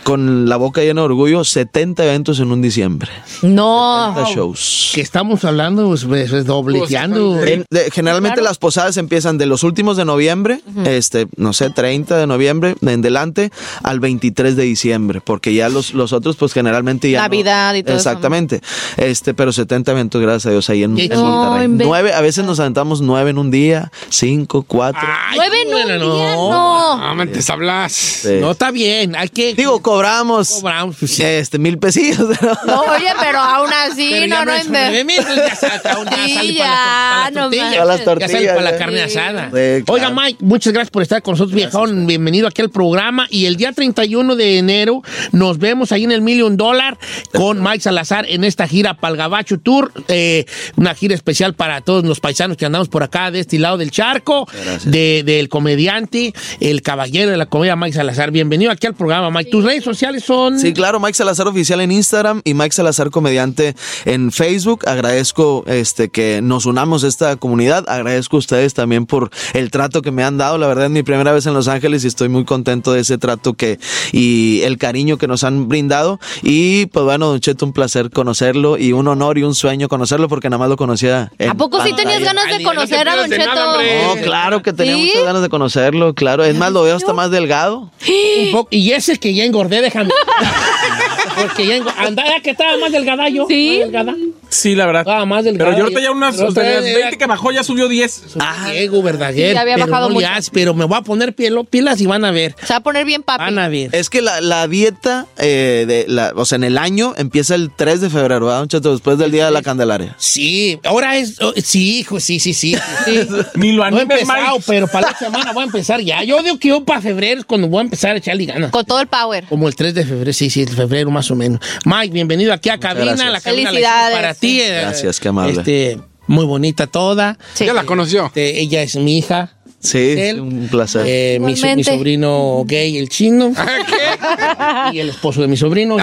con 0.05 0.49
la 0.49 0.57
boca 0.57 0.81
llena 0.81 1.03
de 1.03 1.07
orgullo, 1.07 1.45
70 1.45 2.05
eventos 2.05 2.41
en 2.41 2.51
un 2.53 2.63
diciembre. 2.63 3.11
No. 3.43 4.13
70 4.15 4.35
shows. 4.35 4.93
Que 4.95 5.01
estamos 5.01 5.45
hablando, 5.45 5.87
pues, 5.89 6.05
pues, 6.05 6.31
pues, 6.31 6.45
dobleteando. 6.47 7.43
En- 7.45 7.65
de- 7.71 7.91
generalmente 7.91 8.41
las 8.43 8.59
posadas 8.59 8.97
empiezan 8.97 9.37
de 9.39 9.47
los 9.47 9.63
últimos 9.63 9.97
de 9.97 10.05
noviembre, 10.05 10.61
este, 10.85 11.27
no 11.37 11.53
sé, 11.53 11.71
30 11.71 12.17
de 12.17 12.27
noviembre 12.27 12.75
en 12.81 13.03
delante 13.03 13.51
al 13.83 14.01
23 14.01 14.57
de 14.57 14.63
diciembre, 14.63 15.21
porque 15.23 15.53
ya 15.53 15.69
los, 15.69 15.93
los 15.95 16.13
otros, 16.13 16.37
pues 16.37 16.53
generalmente 16.53 17.11
ya. 17.11 17.19
no- 17.19 17.25
Navidad 17.25 17.75
y 17.75 17.83
todo 17.83 17.97
eso. 17.97 18.09
Exactamente. 18.09 18.61
Este, 18.97 19.35
pero 19.35 19.53
70 19.53 19.93
eventos, 19.93 20.23
gracias 20.23 20.47
a 20.47 20.51
Dios, 20.51 20.71
ahí 20.71 20.83
en 20.85 20.95
No, 20.95 20.99
Monterrey. 21.25 21.56
Nueve, 21.69 22.13
a 22.13 22.21
veces 22.21 22.45
nos 22.45 22.61
aventamos 22.61 23.01
nueve 23.01 23.31
en 23.31 23.39
un 23.39 23.51
día, 23.51 23.91
cinco, 24.09 24.65
cuatro. 24.67 25.01
Nueve 25.35 25.57
en 25.63 25.69
un 25.69 25.73
bueno, 25.73 26.15
día, 26.17 26.35
no. 26.35 26.51
no. 26.51 26.97
No, 27.09 27.15
mentes 27.15 27.49
hablas. 27.51 27.93
Sí. 27.93 28.39
No, 28.41 28.53
está 28.53 28.71
bien. 28.71 29.15
Hay 29.17 29.29
que. 29.29 29.55
Digo, 29.55 29.81
cobramos, 29.83 30.49
Cobramos, 30.61 30.97
sí. 30.97 31.23
este, 31.23 31.59
mil 31.59 31.79
pesillos. 31.79 32.19
No, 32.67 32.81
oye, 32.83 33.13
pero 33.21 33.39
aún 33.39 33.71
así, 33.73 34.09
Pero 34.11 34.27
no, 34.29 34.37
ya 34.37 34.45
no, 34.45 34.53
es 34.55 34.67
en 34.67 34.73
nueve 34.73 35.05
mil, 35.05 35.17
pues, 35.23 35.37
ya 35.37 35.55
sale 35.57 36.55
ya, 36.55 36.63
para 36.65 37.31
la, 37.31 37.31
no. 37.31 37.51
Para 37.51 37.85
las 37.85 37.99
Ya 37.99 38.05
sale 38.05 38.05
tortillas, 38.05 38.55
para 38.57 38.71
la 38.71 38.77
carne 38.79 39.09
Sí. 39.09 39.19
asada. 39.19 39.45
Sí, 39.47 39.51
claro. 39.85 39.85
Oiga, 39.89 40.11
Mike, 40.11 40.39
muchas 40.45 40.73
gracias 40.73 40.91
por 40.91 41.03
estar 41.03 41.23
con 41.23 41.33
nosotros, 41.33 41.55
viejón. 41.55 42.07
Bienvenido 42.07 42.49
aquí 42.49 42.63
al 42.63 42.71
programa. 42.71 43.27
Y 43.31 43.47
el 43.47 43.57
día 43.57 43.73
31 43.73 44.37
de 44.37 44.59
enero 44.59 45.03
nos 45.33 45.59
vemos 45.59 45.93
ahí 45.93 46.05
en 46.05 46.13
el 46.13 46.23
Million 46.23 46.57
Dollar 46.57 46.99
con 47.33 47.63
Mike 47.63 47.81
Salazar 47.81 48.27
en 48.29 48.45
esta 48.45 48.67
gira 48.67 48.95
Palgabacho 48.95 49.59
Tour. 49.59 49.93
eh, 50.09 50.47
una 50.77 50.95
gira 50.95 51.15
especial 51.15 51.46
para 51.55 51.81
todos 51.81 52.05
los 52.05 52.21
paisanos 52.21 52.57
que 52.57 52.67
andamos 52.67 52.89
por 52.89 53.03
acá 53.03 53.31
de 53.31 53.41
este 53.41 53.59
lado 53.59 53.79
del 53.79 53.91
charco. 53.91 54.49
De, 54.85 55.23
del 55.25 55.49
comediante, 55.49 56.33
el 56.61 56.83
caballero 56.83 57.31
de 57.31 57.37
la 57.37 57.47
comedia, 57.47 57.77
Mike 57.77 57.95
Salazar. 57.95 58.31
Bienvenido 58.31 58.71
aquí 58.71 58.87
al 58.87 58.95
programa, 58.95 59.31
Mike. 59.31 59.51
Tus 59.51 59.65
redes 59.65 59.85
sociales 59.85 60.25
son. 60.25 60.59
Sí, 60.59 60.73
claro, 60.73 61.01
Mike 61.01 61.15
Salazar 61.15 61.47
oficial 61.49 61.81
en 61.81 61.93
Instagram 61.93 62.43
y 62.45 62.55
Mike 62.55 62.75
Salazar 62.75 63.11
comediante 63.11 63.75
en 64.05 64.33
Facebook. 64.33 64.89
Agradezco 64.89 65.65
este 65.67 66.09
que 66.09 66.41
nos 66.43 66.67
unamos 66.67 67.05
a 67.05 67.09
esta 67.09 67.37
comunidad. 67.37 67.85
Agradezco 67.89 68.37
a 68.37 68.39
ustedes 68.39 68.75
también 68.75 69.07
por 69.07 69.31
el 69.55 69.71
trato 69.71 70.03
que 70.03 70.11
me 70.11 70.25
han 70.25 70.39
dado. 70.39 70.59
La 70.59 70.67
verdad 70.67 70.87
es 70.87 70.91
mi 70.91 71.03
primera 71.03 71.33
vez 71.33 71.47
en 71.47 71.55
Los 71.55 71.69
Ángeles 71.69 72.05
y 72.05 72.09
estoy 72.09 72.29
muy 72.29 72.45
contento 72.45 72.93
de 72.93 73.01
ese 73.01 73.19
trato 73.19 73.55
que 73.55 73.79
y 74.13 74.63
el 74.63 74.79
cariño 74.79 75.19
que 75.19 75.27
nos 75.27 75.45
han 75.45 75.69
brindado. 75.69 76.21
Y 76.43 76.87
pues 76.87 77.05
bueno, 77.05 77.29
Don 77.29 77.41
Cheto, 77.41 77.67
un 77.67 77.73
placer 77.73 78.11
conocerlo 78.11 78.79
y 78.79 78.93
un 78.93 79.09
honor 79.09 79.39
y 79.39 79.43
un 79.43 79.55
sueño 79.55 79.89
conocerlo 79.89 80.29
porque 80.29 80.51
nada 80.51 80.59
más 80.59 80.69
lo 80.69 80.77
conocía. 80.77 81.33
¿A 81.49 81.55
poco 81.55 81.83
sí 81.83 81.93
tenías 81.95 82.21
ganas 82.23 82.45
Ay, 82.49 82.59
de 82.59 82.65
conocer 82.65 83.09
a 83.09 83.17
Don 83.17 83.31
Cheto? 83.31 83.55
No, 83.55 84.23
claro 84.23 84.63
que 84.63 84.73
tenía 84.73 84.95
¿Sí? 84.95 85.07
muchas 85.07 85.25
ganas 85.25 85.43
de 85.43 85.49
conocerlo, 85.49 86.15
claro. 86.15 86.45
Es 86.45 86.55
más, 86.55 86.73
lo 86.73 86.83
veo 86.83 86.97
hasta 86.97 87.13
más 87.13 87.31
delgado. 87.31 87.91
Un 88.09 88.53
poco- 88.53 88.69
y 88.71 88.93
ese 88.93 89.17
que 89.19 89.35
ya 89.35 89.45
engordé, 89.45 89.81
déjame. 89.83 90.11
Porque 91.37 91.67
ya 91.67 91.77
engordé. 91.77 91.99
Andaba 91.99 92.41
que 92.43 92.51
estaba 92.51 92.77
más 92.79 92.93
delgadallo. 92.93 93.47
Sí. 93.49 93.79
Más 93.81 93.91
delgada. 93.93 94.15
Sí, 94.49 94.75
la 94.75 94.87
verdad. 94.87 95.03
Estaba 95.03 95.27
más 95.27 95.45
delgada. 95.45 95.71
Pero 95.71 95.79
yo 95.79 95.85
ahorita 95.85 96.01
ya 96.01 96.11
unas 96.13 96.35
o 96.37 96.39
sea, 96.39 96.47
otra 96.49 96.63
las 96.63 96.85
vez 96.85 96.95
20 96.95 97.19
que 97.19 97.27
bajó 97.27 97.51
ya 97.53 97.63
subió 97.65 97.89
10. 97.89 98.37
Ah, 98.39 98.69
Diego 98.71 99.03
Verdaguer. 99.03 99.53
Sí, 99.53 99.59
había 99.59 99.75
pero 99.75 99.87
bajado 99.89 100.09
no 100.09 100.15
mucho. 100.15 100.29
pero 100.53 100.73
me 100.73 100.85
voy 100.85 100.97
a 100.97 101.03
poner 101.03 101.35
pielo- 101.35 101.65
pilas 101.65 102.01
y 102.01 102.07
van 102.07 102.25
a 102.25 102.31
ver. 102.31 102.55
Se 102.63 102.73
va 102.73 102.77
a 102.77 102.81
poner 102.81 103.05
bien 103.05 103.23
papi. 103.23 103.43
Van 103.43 103.59
a 103.59 103.69
ver. 103.69 103.91
Es 103.93 104.09
que 104.09 104.23
la, 104.23 104.41
la 104.41 104.67
dieta, 104.69 105.27
eh, 105.37 105.85
de 105.87 106.07
la, 106.09 106.33
o 106.37 106.45
sea, 106.45 106.57
en 106.57 106.65
el 106.65 106.79
año 106.79 107.13
empieza 107.19 107.55
el 107.57 107.71
3 107.75 108.01
de 108.01 108.09
febrero, 108.09 108.47
¿verdad, 108.47 108.61
Don 108.61 108.69
Cheto? 108.69 108.93
Después 108.93 109.19
del 109.19 109.33
Día 109.33 109.47
de 109.47 109.51
la 109.51 109.63
Candelaria. 109.63 110.15
Sí, 110.19 110.79
ahora 110.85 111.17
es. 111.17 111.26
Oh, 111.41 111.53
sí, 111.63 111.99
hijo, 111.99 112.21
sí, 112.21 112.39
sí, 112.41 112.55
sí. 112.55 112.77
sí. 113.05 113.13
Ni 113.55 113.73
lo 113.73 113.79
No 113.91 113.99
he 113.99 114.01
animes, 114.03 114.21
empezado, 114.23 114.55
Mike. 114.57 114.65
pero 114.67 114.87
para 114.89 115.11
la 115.13 115.19
semana 115.19 115.53
voy 115.53 115.63
a 115.63 115.67
empezar 115.67 116.01
ya. 116.01 116.23
Yo 116.25 116.43
digo 116.43 116.59
que 116.59 116.69
yo 116.69 116.85
para 116.85 117.01
febrero 117.01 117.41
es 117.41 117.47
cuando 117.47 117.69
voy 117.69 117.79
a 117.81 117.83
empezar 117.83 118.15
a 118.15 118.19
echarle 118.19 118.47
ganas. 118.47 118.71
Con 118.71 118.85
todo 118.85 119.01
el 119.01 119.07
power. 119.07 119.45
Como 119.49 119.69
el 119.69 119.75
3 119.77 119.95
de 119.95 120.05
febrero, 120.05 120.33
sí, 120.33 120.51
sí, 120.51 120.63
el 120.63 120.69
febrero 120.69 121.11
más 121.11 121.31
o 121.31 121.35
menos. 121.37 121.61
Mike, 121.85 122.13
bienvenido 122.13 122.53
aquí 122.53 122.69
a 122.71 122.79
cabina. 122.79 123.07
gracias. 123.13 123.33
La 123.33 123.41
cabina 123.41 123.63
la 123.65 123.71
Felicidades. 123.71 124.17
para 124.17 124.35
ti. 124.35 124.61
eh, 124.61 124.81
Gracias, 124.83 125.21
qué 125.21 125.29
amable. 125.29 125.53
Este, 125.59 125.99
muy 126.27 126.45
bonita 126.45 126.87
toda. 126.87 127.39
Sí. 127.55 127.67
Ya 127.67 127.73
la 127.75 127.85
conoció. 127.85 128.27
Este, 128.27 128.61
ella 128.61 128.83
es 128.83 128.97
mi 128.97 129.19
hija. 129.19 129.56
Sí, 129.87 130.15
Él, 130.19 130.41
un 130.41 130.69
placer. 130.69 131.03
eh, 131.07 131.39
mi, 131.41 131.57
so- 131.57 131.75
mi 131.75 131.85
sobrino 131.85 132.65
gay, 132.67 132.99
el 132.99 133.09
chino. 133.09 133.53
Y 134.93 134.99
el 135.01 135.09
esposo 135.11 135.41
de 135.43 135.49
mi 135.49 135.57
sobrino. 135.57 135.97
un 135.97 136.03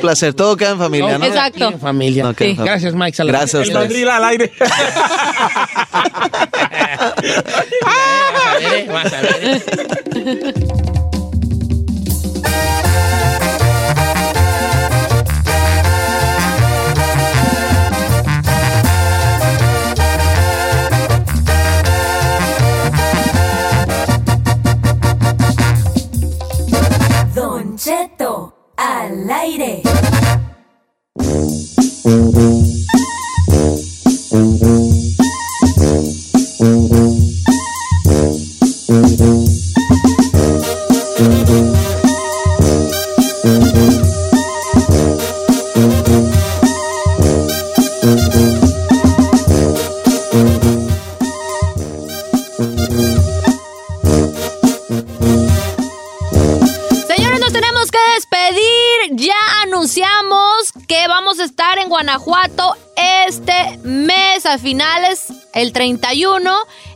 placer. 0.00 0.34
Todo 0.34 0.56
queda 0.56 0.70
en 0.70 0.78
familia, 0.78 1.12
No, 1.12 1.18
¿no? 1.18 1.24
Exacto. 1.26 1.68
en 1.68 1.80
familia. 1.80 2.22
No, 2.24 2.30
en 2.30 2.36
Sí. 2.36 2.44
familia. 2.44 2.64
Gracias, 2.64 2.94
Mike. 2.94 3.16
Salazar. 3.16 3.40
Gracias 3.40 3.68
El 3.68 3.74
mandril 3.74 4.08
al 4.08 4.24
aire. 4.24 4.52
Vas 7.82 8.32
a 8.46 8.58
ver, 8.58 8.72
eh, 8.72 8.88
vas 8.90 9.12
a 9.12 9.20
ver. 9.20 10.95
Al 29.26 29.30
aire. 29.30 29.82
Vamos 61.36 61.50
a 61.50 61.52
estar 61.52 61.78
en 61.78 61.90
Guanajuato 61.90 62.74
este 63.18 63.78
mes 63.82 64.46
a 64.46 64.56
finales, 64.56 65.26
el 65.52 65.70
31, 65.72 66.50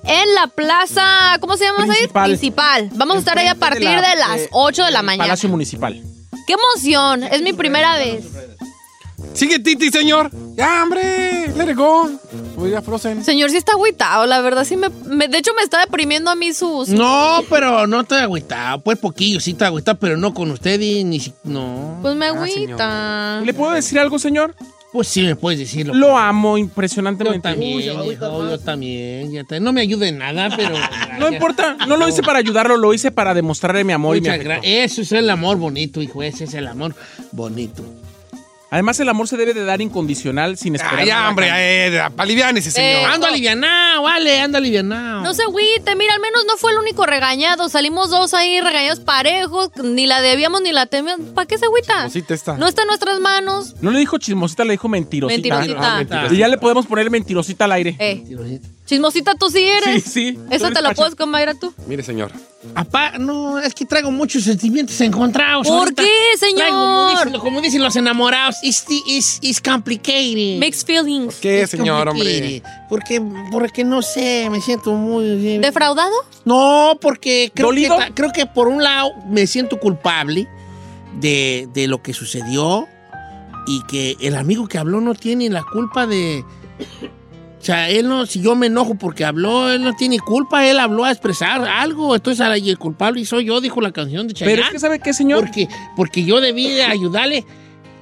en 0.04 0.34
la 0.34 0.46
plaza, 0.46 1.36
¿cómo 1.40 1.58
se 1.58 1.64
llama? 1.64 1.84
Principal. 1.84 2.30
Principal. 2.30 2.90
Vamos 2.94 3.16
a 3.16 3.18
estar 3.18 3.38
ahí 3.38 3.48
a 3.48 3.54
partir 3.54 3.90
de, 3.90 4.16
las 4.16 4.48
8 4.52 4.84
de 4.86 4.90
la 4.92 5.02
mañana. 5.02 5.24
Palacio 5.24 5.50
Municipal. 5.50 6.02
¡Qué 6.46 6.54
emoción! 6.54 7.24
Es 7.24 7.42
mi 7.42 7.52
primera 7.52 7.96
vez. 7.96 8.24
Sigue 9.34 9.58
Titi, 9.60 9.90
señor. 9.90 10.30
Ya, 10.56 10.82
hombre. 10.82 11.48
Let 11.56 11.70
it 11.70 11.76
go. 11.76 12.10
Voy 12.56 12.74
a 12.74 12.82
Frozen. 12.82 13.24
Señor, 13.24 13.50
sí 13.50 13.56
está 13.56 13.72
agüitado, 13.72 14.26
la 14.26 14.40
verdad, 14.40 14.64
sí 14.64 14.76
me, 14.76 14.88
me- 15.06 15.28
De 15.28 15.38
hecho, 15.38 15.52
me 15.54 15.62
está 15.62 15.80
deprimiendo 15.80 16.30
a 16.30 16.34
mí 16.34 16.52
su... 16.52 16.84
su- 16.84 16.94
No, 16.94 17.40
pero 17.48 17.86
no 17.86 18.00
estoy 18.00 18.18
agüitado. 18.18 18.80
Pues 18.82 18.98
poquillo, 18.98 19.40
sí 19.40 19.52
estoy 19.52 19.68
agüitado, 19.68 19.98
pero 19.98 20.16
no 20.16 20.34
con 20.34 20.50
usted 20.50 20.78
y 20.80 21.04
ni 21.04 21.20
si- 21.20 21.32
No. 21.44 21.98
Pues 22.02 22.16
me 22.16 22.26
agüita. 22.26 23.40
¿Le 23.44 23.54
puedo 23.54 23.72
decir 23.72 23.98
algo, 23.98 24.18
señor? 24.18 24.54
Pues 24.92 25.06
sí, 25.06 25.22
me 25.22 25.36
puedes 25.36 25.60
decirlo. 25.60 25.94
Lo 25.94 26.18
amo 26.18 26.58
Yo 26.58 26.64
impresionantemente. 26.64 27.48
también, 27.48 27.78
hijo, 27.80 28.04
yo 28.50 28.58
también. 28.58 29.30
ya. 29.32 29.60
No 29.60 29.72
me 29.72 29.82
ayude 29.82 30.08
en 30.08 30.18
nada, 30.18 30.50
pero. 30.56 30.74
No 31.20 31.28
importa, 31.30 31.76
no 31.86 31.96
lo 31.98 32.08
hice 32.08 32.22
para 32.22 32.38
ayudarlo, 32.40 32.76
lo 32.78 32.92
hice 32.94 33.10
para 33.10 33.32
demostrarle 33.34 33.84
mi 33.84 33.92
amor 33.92 34.16
y 34.16 34.20
mi 34.20 34.28
Muchas 34.28 34.34
afecto. 34.36 34.48
gracias. 34.54 34.92
Eso 34.92 35.02
es 35.02 35.12
el 35.12 35.28
amor 35.30 35.58
bonito, 35.58 36.00
hijo. 36.02 36.22
Ese 36.22 36.44
es 36.44 36.54
el 36.54 36.66
amor 36.66 36.94
bonito. 37.30 37.84
Además, 38.70 39.00
el 39.00 39.08
amor 39.08 39.26
se 39.26 39.36
debe 39.36 39.52
de 39.52 39.64
dar 39.64 39.80
incondicional, 39.80 40.56
sin 40.56 40.76
esperar. 40.76 41.00
Ah, 41.00 41.04
ya, 41.04 41.14
nada 41.14 41.26
a 41.26 41.30
hombre, 41.30 41.48
eh, 41.50 42.00
aliviánese, 42.16 42.70
señor. 42.70 42.90
Eh, 42.90 43.04
Ando 43.04 43.26
alivianado, 43.26 44.02
vale, 44.02 44.40
ando 44.40 44.58
alivianado. 44.58 45.22
No 45.22 45.34
se 45.34 45.42
agüite, 45.42 45.96
mira, 45.96 46.14
al 46.14 46.20
menos 46.20 46.44
no 46.46 46.56
fue 46.56 46.70
el 46.70 46.78
único 46.78 47.04
regañado. 47.04 47.68
Salimos 47.68 48.10
dos 48.10 48.32
ahí 48.32 48.60
regañados 48.60 49.00
parejos, 49.00 49.70
ni 49.82 50.06
la 50.06 50.20
debíamos 50.20 50.62
ni 50.62 50.70
la 50.70 50.86
temíamos. 50.86 51.30
¿Para 51.30 51.46
qué 51.46 51.58
se 51.58 51.64
agüita? 51.66 52.06
Esta. 52.30 52.56
No 52.56 52.68
está 52.68 52.82
en 52.82 52.88
nuestras 52.88 53.18
manos. 53.18 53.74
No 53.80 53.90
le 53.90 53.98
dijo 53.98 54.18
chismosita, 54.18 54.64
le 54.64 54.72
dijo 54.72 54.88
mentirosita. 54.88 55.36
Mentirosita. 55.36 55.92
Ah, 55.94 55.96
mentirosita. 55.96 56.34
Y 56.34 56.38
ya 56.38 56.46
le 56.48 56.58
podemos 56.58 56.86
poner 56.86 57.10
mentirosita 57.10 57.64
al 57.64 57.72
aire. 57.72 57.96
Eh, 57.98 58.24
chismosita 58.90 59.34
tú 59.36 59.48
sí 59.50 59.62
eres. 59.64 60.04
Sí, 60.04 60.10
sí. 60.32 60.38
Eso 60.50 60.68
Tú 60.68 60.74
te 60.74 60.82
pacha. 60.82 60.94
puedes 60.94 61.14
comer 61.14 61.56
tú. 61.58 61.72
Mire, 61.86 62.02
señor. 62.02 62.30
Apá, 62.74 63.16
no, 63.18 63.58
es 63.58 63.72
que 63.74 63.86
traigo 63.86 64.10
muchos 64.10 64.44
sentimientos 64.44 65.00
encontrados. 65.00 65.66
¿Por 65.66 65.78
ahorita. 65.78 66.02
qué, 66.02 66.36
señor? 66.38 66.56
Traigo, 66.58 66.76
como, 66.78 67.10
dicen, 67.10 67.40
como 67.40 67.60
dicen 67.62 67.82
los 67.82 67.96
enamorados, 67.96 68.56
it's, 68.62 68.84
it's, 69.06 69.38
it's 69.40 69.60
complicated. 69.60 70.58
Mixed 70.58 70.86
feelings. 70.86 71.36
¿Qué, 71.36 71.62
It's 71.62 71.70
señor, 71.70 72.08
complicated. 72.08 72.62
Porque, 72.90 73.22
porque 73.50 73.82
no 73.84 74.02
sé, 74.02 74.48
me 74.50 74.60
siento 74.60 74.92
muy... 74.92 75.58
¿Defraudado? 75.58 76.12
No, 76.44 76.98
porque 77.00 77.50
creo 77.54 77.70
que, 77.70 77.86
¿Dolido? 77.86 77.96
ta- 77.96 78.10
creo 78.14 78.30
que 78.32 78.44
por 78.44 78.68
un 78.68 78.82
lado 78.82 79.10
me 79.28 79.46
siento 79.46 79.78
culpable 79.80 80.46
de, 81.20 81.66
de 81.72 81.86
lo 81.86 82.02
que 82.02 82.12
sucedió 82.12 82.86
y 83.66 83.82
que 83.86 84.16
el 84.20 84.34
amigo 84.36 84.66
que 84.68 84.76
habló 84.78 85.00
no 85.00 85.14
tiene 85.14 85.48
la 85.48 85.62
culpa 85.62 86.06
de... 86.06 86.44
O 87.60 87.62
sea, 87.62 87.90
él 87.90 88.08
no, 88.08 88.24
si 88.24 88.40
yo 88.40 88.54
me 88.56 88.68
enojo 88.68 88.94
porque 88.94 89.22
habló, 89.24 89.70
él 89.70 89.82
no 89.82 89.94
tiene 89.94 90.18
culpa, 90.18 90.66
él 90.66 90.78
habló 90.80 91.04
a 91.04 91.10
expresar 91.10 91.60
algo, 91.68 92.14
entonces 92.16 92.40
ahora, 92.40 92.56
y 92.56 92.70
el 92.70 92.78
culpable 92.78 93.20
y 93.20 93.26
soy 93.26 93.44
yo, 93.44 93.60
dijo 93.60 93.82
la 93.82 93.92
canción 93.92 94.26
de 94.26 94.32
Chayanne. 94.32 94.54
Pero 94.56 94.66
es 94.66 94.72
que, 94.72 94.78
¿sabe 94.78 94.98
qué, 94.98 95.12
señor? 95.12 95.40
Porque, 95.44 95.68
porque 95.94 96.24
yo 96.24 96.40
debí 96.40 96.68
de 96.70 96.84
ayudarle 96.84 97.44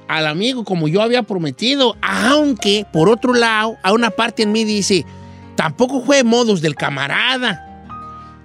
al 0.07 0.27
amigo 0.27 0.63
como 0.63 0.87
yo 0.87 1.01
había 1.01 1.23
prometido, 1.23 1.97
aunque, 2.01 2.85
por 2.93 3.09
otro 3.09 3.33
lado, 3.33 3.75
a 3.83 3.91
una 3.91 4.11
parte 4.11 4.43
en 4.43 4.53
mí 4.53 4.63
dice, 4.63 5.05
tampoco 5.55 6.01
fue 6.05 6.23
modos 6.23 6.61
del 6.61 6.75
camarada, 6.75 7.65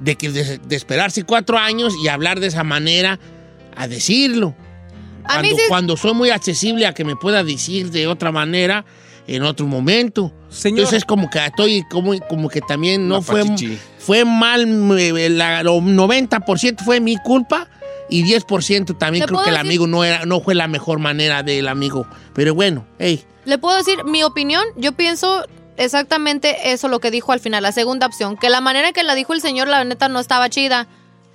de, 0.01 0.17
que 0.17 0.31
de, 0.31 0.59
de 0.59 0.76
esperarse 0.76 1.23
cuatro 1.23 1.57
años 1.59 1.94
y 2.02 2.09
hablar 2.09 2.41
de 2.41 2.49
esa 2.49 2.65
manera 2.65 3.20
a 3.76 3.86
decirlo. 3.86 4.55
A 5.26 5.41
mí 5.41 5.49
Cuando, 5.51 5.57
sí- 5.57 5.62
cuando 5.68 5.97
soy 5.97 6.12
muy 6.15 6.31
accesible 6.31 6.86
a 6.86 6.93
que 6.93 7.05
me 7.05 7.15
pueda 7.15 7.44
decir 7.44 7.91
de 7.93 8.09
otra 8.09 8.33
manera 8.33 8.84
en 9.26 9.42
otro 9.42 9.66
momento. 9.66 10.32
Señor. 10.50 10.80
Entonces 10.80 10.98
es 10.98 11.04
como 11.04 11.30
que 11.30 11.44
estoy 11.44 11.82
como, 11.90 12.18
como 12.28 12.48
que 12.48 12.60
también 12.60 13.08
no 13.08 13.22
fue, 13.22 13.44
fue 13.98 14.24
mal, 14.24 14.66
eh, 14.98 15.28
la- 15.30 15.62
lo 15.62 15.80
90% 15.80 16.84
fue 16.84 17.00
mi 17.00 17.16
culpa 17.16 17.68
y 18.08 18.22
10% 18.22 18.94
también 18.98 19.22
¿Le 19.22 19.26
creo 19.28 19.42
que 19.42 19.48
el 19.50 19.54
decir? 19.56 19.66
amigo 19.68 19.86
no, 19.86 20.04
era, 20.04 20.26
no 20.26 20.40
fue 20.40 20.54
la 20.54 20.68
mejor 20.68 20.98
manera 20.98 21.42
del 21.42 21.68
amigo. 21.68 22.06
Pero 22.34 22.54
bueno, 22.54 22.86
hey, 22.98 23.24
Le 23.44 23.58
puedo 23.58 23.76
decir 23.76 24.04
mi 24.04 24.22
opinión. 24.22 24.62
Yo 24.76 24.92
pienso 24.92 25.44
exactamente 25.76 26.72
eso 26.72 26.88
lo 26.88 27.00
que 27.00 27.10
dijo 27.10 27.32
al 27.32 27.40
final, 27.40 27.62
la 27.62 27.72
segunda 27.72 28.06
opción, 28.06 28.36
que 28.36 28.48
la 28.50 28.60
manera 28.60 28.88
en 28.88 28.94
que 28.94 29.02
la 29.02 29.14
dijo 29.14 29.32
el 29.32 29.40
señor, 29.40 29.68
la 29.68 29.84
neta, 29.84 30.08
no 30.08 30.20
estaba 30.20 30.48
chida. 30.50 30.86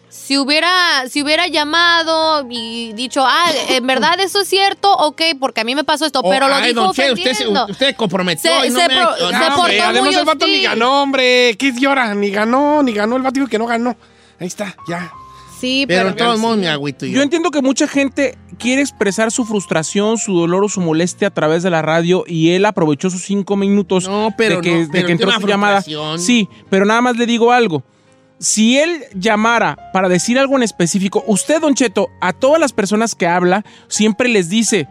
Si 0.09 0.37
hubiera, 0.37 1.07
si 1.07 1.21
hubiera 1.21 1.47
llamado 1.47 2.45
y 2.49 2.93
dicho, 2.93 3.23
ah, 3.25 3.51
en 3.69 3.85
verdad 3.85 4.19
eso 4.19 4.41
es 4.41 4.47
cierto, 4.47 4.91
ok, 4.91 5.21
porque 5.39 5.61
a 5.61 5.63
mí 5.63 5.75
me 5.75 5.83
pasó 5.83 6.05
esto, 6.05 6.21
pero 6.23 6.47
lo 6.47 6.55
Oh, 6.55 6.57
ay, 6.57 6.69
dijo 6.69 6.81
don 6.81 6.93
Che, 6.93 7.11
usted, 7.13 7.33
se- 7.33 7.47
usted 7.47 7.95
comprometió 7.95 8.49
Se- 8.61 8.67
y 8.67 8.69
no 8.71 8.79
se 8.79 8.87
me- 8.87 8.95
pro- 8.95 9.09
no, 9.11 9.15
se 9.17 9.23
hombre, 9.23 9.39
portó 9.47 9.61
Hombre, 9.61 9.81
además 9.81 10.03
muy 10.11 10.15
el 10.15 10.25
vato 10.25 10.47
ni 10.47 10.61
ganó, 10.61 11.01
hombre. 11.03 11.55
¿Qué 11.57 11.73
llora? 11.79 12.13
Ni 12.15 12.31
ganó, 12.31 12.81
ni 12.83 12.91
ganó 12.91 13.17
el 13.17 13.21
vato 13.21 13.45
que 13.47 13.59
no 13.59 13.65
ganó. 13.67 13.95
Ahí 14.39 14.47
está, 14.47 14.75
ya. 14.87 15.11
Sí, 15.59 15.83
Pero 15.87 15.99
pero... 15.99 16.09
en 16.11 16.15
todos 16.15 16.39
modos 16.39 16.57
me 16.57 16.69
agüito 16.69 17.05
yo. 17.05 17.15
Yo 17.17 17.21
entiendo 17.21 17.51
que 17.51 17.61
mucha 17.61 17.85
gente 17.87 18.37
quiere 18.57 18.81
expresar 18.81 19.29
su 19.29 19.43
frustración, 19.45 20.17
su 20.17 20.33
dolor 20.39 20.63
o 20.63 20.69
su 20.69 20.79
molestia 20.79 21.27
a 21.27 21.31
través 21.31 21.63
de 21.63 21.69
la 21.69 21.81
radio 21.81 22.23
y 22.25 22.51
él 22.51 22.65
aprovechó 22.65 23.09
sus 23.09 23.23
cinco 23.23 23.57
minutos 23.57 24.07
No, 24.07 24.33
pero 24.37 24.55
de 24.55 24.61
que, 24.61 24.71
no, 24.71 24.79
de 24.79 24.87
pero 24.89 25.05
que 25.07 25.11
entró 25.11 25.31
su 25.33 25.45
llamada. 25.45 25.83
Sí, 26.17 26.47
pero 26.69 26.85
nada 26.85 27.01
más 27.01 27.17
le 27.17 27.25
digo 27.25 27.51
algo. 27.51 27.83
Si 28.39 28.79
él 28.79 29.03
llamara 29.13 29.91
para 29.91 30.07
decir 30.07 30.39
algo 30.39 30.55
en 30.55 30.63
específico, 30.63 31.23
usted, 31.27 31.59
Don 31.59 31.75
Cheto, 31.75 32.09
a 32.21 32.31
todas 32.31 32.59
las 32.59 32.71
personas 32.71 33.13
que 33.13 33.27
habla, 33.27 33.65
siempre 33.89 34.29
les 34.29 34.47
dice, 34.47 34.87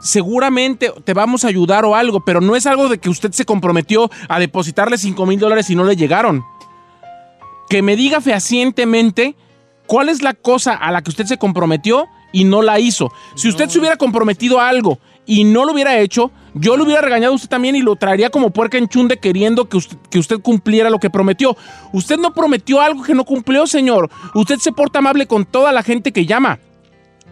seguramente 0.00 0.92
te 1.02 1.12
vamos 1.12 1.44
a 1.44 1.48
ayudar 1.48 1.84
o 1.84 1.96
algo, 1.96 2.24
pero 2.24 2.40
no 2.40 2.54
es 2.54 2.64
algo 2.64 2.88
de 2.88 2.98
que 2.98 3.10
usted 3.10 3.32
se 3.32 3.44
comprometió 3.44 4.08
a 4.28 4.38
depositarle 4.38 4.98
5 4.98 5.26
mil 5.26 5.40
dólares 5.40 5.68
y 5.68 5.74
no 5.74 5.82
le 5.82 5.96
llegaron. 5.96 6.44
Que 7.68 7.82
me 7.82 7.96
diga 7.96 8.20
fehacientemente 8.20 9.34
cuál 9.88 10.08
es 10.08 10.22
la 10.22 10.34
cosa 10.34 10.74
a 10.74 10.92
la 10.92 11.02
que 11.02 11.10
usted 11.10 11.26
se 11.26 11.38
comprometió 11.38 12.06
y 12.32 12.44
no 12.44 12.62
la 12.62 12.78
hizo. 12.78 13.12
Si 13.34 13.48
usted 13.48 13.68
se 13.68 13.80
hubiera 13.80 13.96
comprometido 13.96 14.60
a 14.60 14.68
algo 14.68 15.00
y 15.26 15.44
no 15.44 15.64
lo 15.64 15.72
hubiera 15.72 15.98
hecho, 15.98 16.30
yo 16.54 16.76
lo 16.76 16.84
hubiera 16.84 17.00
regañado 17.00 17.32
a 17.32 17.36
usted 17.36 17.48
también 17.48 17.76
y 17.76 17.80
lo 17.80 17.96
traería 17.96 18.30
como 18.30 18.50
puerca 18.50 18.78
en 18.78 18.88
chunde 18.88 19.18
queriendo 19.18 19.68
que 19.68 19.76
usted, 19.76 19.96
que 20.10 20.18
usted 20.18 20.40
cumpliera 20.40 20.90
lo 20.90 20.98
que 20.98 21.10
prometió. 21.10 21.56
Usted 21.92 22.18
no 22.18 22.34
prometió 22.34 22.80
algo 22.80 23.02
que 23.02 23.14
no 23.14 23.24
cumplió, 23.24 23.66
señor. 23.66 24.10
Usted 24.34 24.58
se 24.58 24.72
porta 24.72 24.98
amable 24.98 25.26
con 25.26 25.44
toda 25.44 25.72
la 25.72 25.82
gente 25.82 26.12
que 26.12 26.26
llama. 26.26 26.58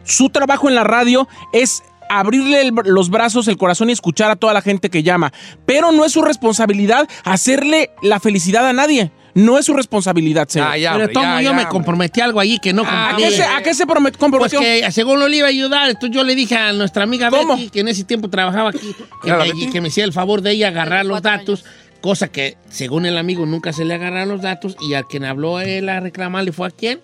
Su 0.05 0.31
trabajo 0.31 0.69
en 0.69 0.75
la 0.75 0.85
radio 0.85 1.28
es 1.52 1.83
abrirle 2.19 2.61
el- 2.63 2.75
los 2.85 3.09
brazos, 3.11 3.49
el 3.49 3.57
corazón 3.57 3.89
y 3.91 3.93
escuchar 3.93 4.31
a 4.31 4.37
toda 4.37 4.53
la 4.53 4.63
gente 4.63 4.91
que 4.91 5.03
llama. 5.03 5.33
Pero 5.67 5.93
no 5.93 6.05
es 6.05 6.13
su 6.13 6.23
responsabilidad 6.23 7.09
hacerle 7.25 7.91
la 8.03 8.21
felicidad 8.21 8.67
a 8.69 8.73
nadie. 8.73 9.13
No 9.33 9.59
es 9.59 9.67
su 9.67 9.75
responsabilidad, 9.75 10.49
señor. 10.49 10.69
Ah, 10.73 10.77
ya, 10.77 10.93
pero 10.93 11.09
tomo, 11.11 11.25
ya, 11.25 11.41
yo 11.41 11.51
ya, 11.51 11.57
me 11.57 11.67
comprometí 11.69 12.21
a 12.21 12.25
algo 12.25 12.41
allí 12.41 12.59
que 12.59 12.73
no 12.73 12.83
¿A 12.85 13.11
cumplí. 13.11 13.25
qué 13.29 13.31
se, 13.31 13.45
a 13.45 13.63
qué 13.63 13.75
se 13.75 13.87
promet- 13.87 14.03
Pues 14.11 14.17
comprometió? 14.17 14.59
que 14.59 14.91
según 14.91 15.21
lo 15.21 15.29
le 15.29 15.37
iba 15.37 15.47
a 15.47 15.51
ayudar, 15.51 15.89
entonces 15.89 16.11
yo 16.11 16.25
le 16.25 16.35
dije 16.35 16.57
a 16.57 16.73
nuestra 16.73 17.05
amiga 17.05 17.31
¿Cómo? 17.31 17.55
Betty, 17.57 17.71
que 17.71 17.81
en 17.81 17.89
ese 17.89 18.03
tiempo 18.03 18.29
trabajaba 18.29 18.71
aquí, 18.71 18.93
que, 19.23 19.29
¿Era 19.29 19.39
la 19.47 19.55
me, 19.55 19.71
que 19.71 19.81
me 19.81 19.87
hiciera 19.87 20.05
el 20.05 20.13
favor 20.13 20.43
de 20.43 20.51
ella 20.51 20.67
agarrar 20.69 21.07
los 21.07 21.23
datos, 21.23 21.65
cosa 22.01 22.27
que 22.27 22.57
según 22.71 23.07
el 23.07 23.17
amigo 23.17 23.47
nunca 23.47 23.73
se 23.73 23.85
le 23.85 23.95
agarraron 23.95 24.31
los 24.31 24.43
datos 24.43 24.77
y 24.81 24.95
a 24.95 25.05
quien 25.05 25.25
habló 25.25 25.61
él 25.61 25.89
a 25.89 26.01
reclamarle 26.01 26.51
fue 26.51 26.67
a 26.67 26.71
quién, 26.73 27.01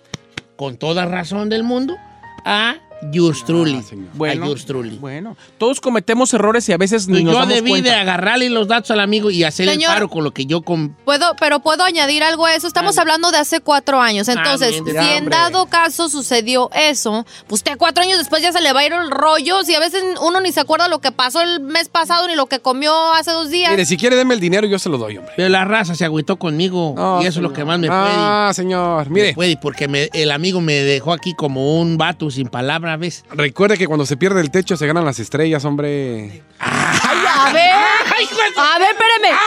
con 0.57 0.75
toda 0.75 1.05
razón 1.05 1.47
del 1.47 1.63
mundo, 1.63 1.95
a 2.43 2.75
Yours 3.11 3.45
Truly. 3.45 3.81
señor. 3.83 4.07
a 4.13 4.17
Bueno, 4.17 4.45
Yours 4.47 4.65
Truly. 4.65 4.97
bueno, 4.97 5.37
todos 5.57 5.79
cometemos 5.81 6.33
errores 6.33 6.67
y 6.69 6.73
a 6.73 6.77
veces 6.77 7.07
ni 7.07 7.13
Pues 7.15 7.23
nos 7.25 7.33
yo 7.33 7.39
damos 7.39 7.53
debí 7.55 7.69
cuenta. 7.69 7.89
de 7.91 7.95
agarrarle 7.95 8.49
los 8.49 8.67
datos 8.67 8.91
al 8.91 8.99
amigo 8.99 9.29
y 9.31 9.43
hacer 9.43 9.67
Señor. 9.69 9.91
el 9.91 9.95
paro 9.95 10.09
con 10.09 10.23
lo 10.23 10.31
que 10.31 10.45
yo 10.45 10.61
com- 10.61 10.93
Puedo, 11.05 11.35
pero 11.39 11.59
puedo 11.59 11.83
añadir 11.83 12.23
algo 12.23 12.45
a 12.45 12.55
eso. 12.55 12.67
Estamos 12.67 12.97
hablando 12.97 13.31
de 13.31 13.37
hace 13.37 13.59
cuatro 13.59 14.01
años. 14.01 14.27
Entonces, 14.27 14.71
bien, 14.71 14.85
si 14.87 14.93
ya, 14.93 15.17
en 15.17 15.29
dado 15.29 15.67
caso 15.67 16.09
sucedió 16.09 16.69
eso, 16.73 17.25
pues 17.47 17.59
usted 17.59 17.77
cuatro 17.77 18.03
años 18.03 18.17
después 18.17 18.41
ya 18.41 18.51
se 18.51 18.61
le 18.61 18.73
va 18.73 18.79
a 18.81 18.85
ir 18.85 18.93
el 18.93 19.11
rollo. 19.11 19.63
Si 19.63 19.75
a 19.75 19.79
veces 19.79 20.03
uno 20.21 20.41
ni 20.41 20.51
se 20.51 20.59
acuerda 20.59 20.87
lo 20.87 20.99
que 20.99 21.11
pasó 21.11 21.41
el 21.41 21.59
mes 21.59 21.89
pasado 21.89 22.27
ni 22.27 22.35
lo 22.35 22.47
que 22.47 22.59
comió 22.59 23.13
hace 23.13 23.31
dos 23.31 23.49
días. 23.49 23.71
Mire, 23.71 23.85
si 23.85 23.97
quiere, 23.97 24.15
deme 24.15 24.33
el 24.33 24.39
dinero 24.39 24.65
y 24.67 24.69
yo 24.69 24.79
se 24.79 24.89
lo 24.89 24.97
doy, 24.97 25.17
hombre. 25.17 25.33
Pero 25.37 25.49
la 25.49 25.65
raza 25.65 25.95
se 25.95 26.05
agüitó 26.05 26.37
conmigo 26.37 26.93
No, 26.95 27.21
y 27.21 27.25
eso 27.25 27.39
es 27.39 27.43
lo 27.43 27.53
que 27.53 27.63
más 27.65 27.79
me 27.79 27.87
puede. 27.87 27.99
Ah, 28.03 28.51
señor. 28.53 29.09
Me 29.09 29.13
Mire, 29.21 29.33
puede, 29.33 29.57
porque 29.57 29.87
me- 29.87 30.09
el 30.13 30.31
amigo 30.31 30.61
me 30.61 30.73
dejó 30.73 31.13
aquí 31.13 31.33
como 31.35 31.79
un 31.79 31.97
vato 31.97 32.29
sin 32.31 32.47
palabras, 32.47 32.86
¿ves? 32.95 33.25
recuerde 33.31 33.77
que 33.77 33.87
cuando 33.87 34.05
se 34.05 34.15
pierde 34.15 34.39
el 34.39 34.51
techo 34.51 34.77
se 34.77 34.87
ganan 34.87 35.03
las 35.03 35.19
estrellas, 35.19 35.65
hombre. 35.65 36.43
a 36.59 37.51
ver, 37.51 37.71
a 37.71 38.79
ver, 38.79 38.89
espérame. 38.91 39.37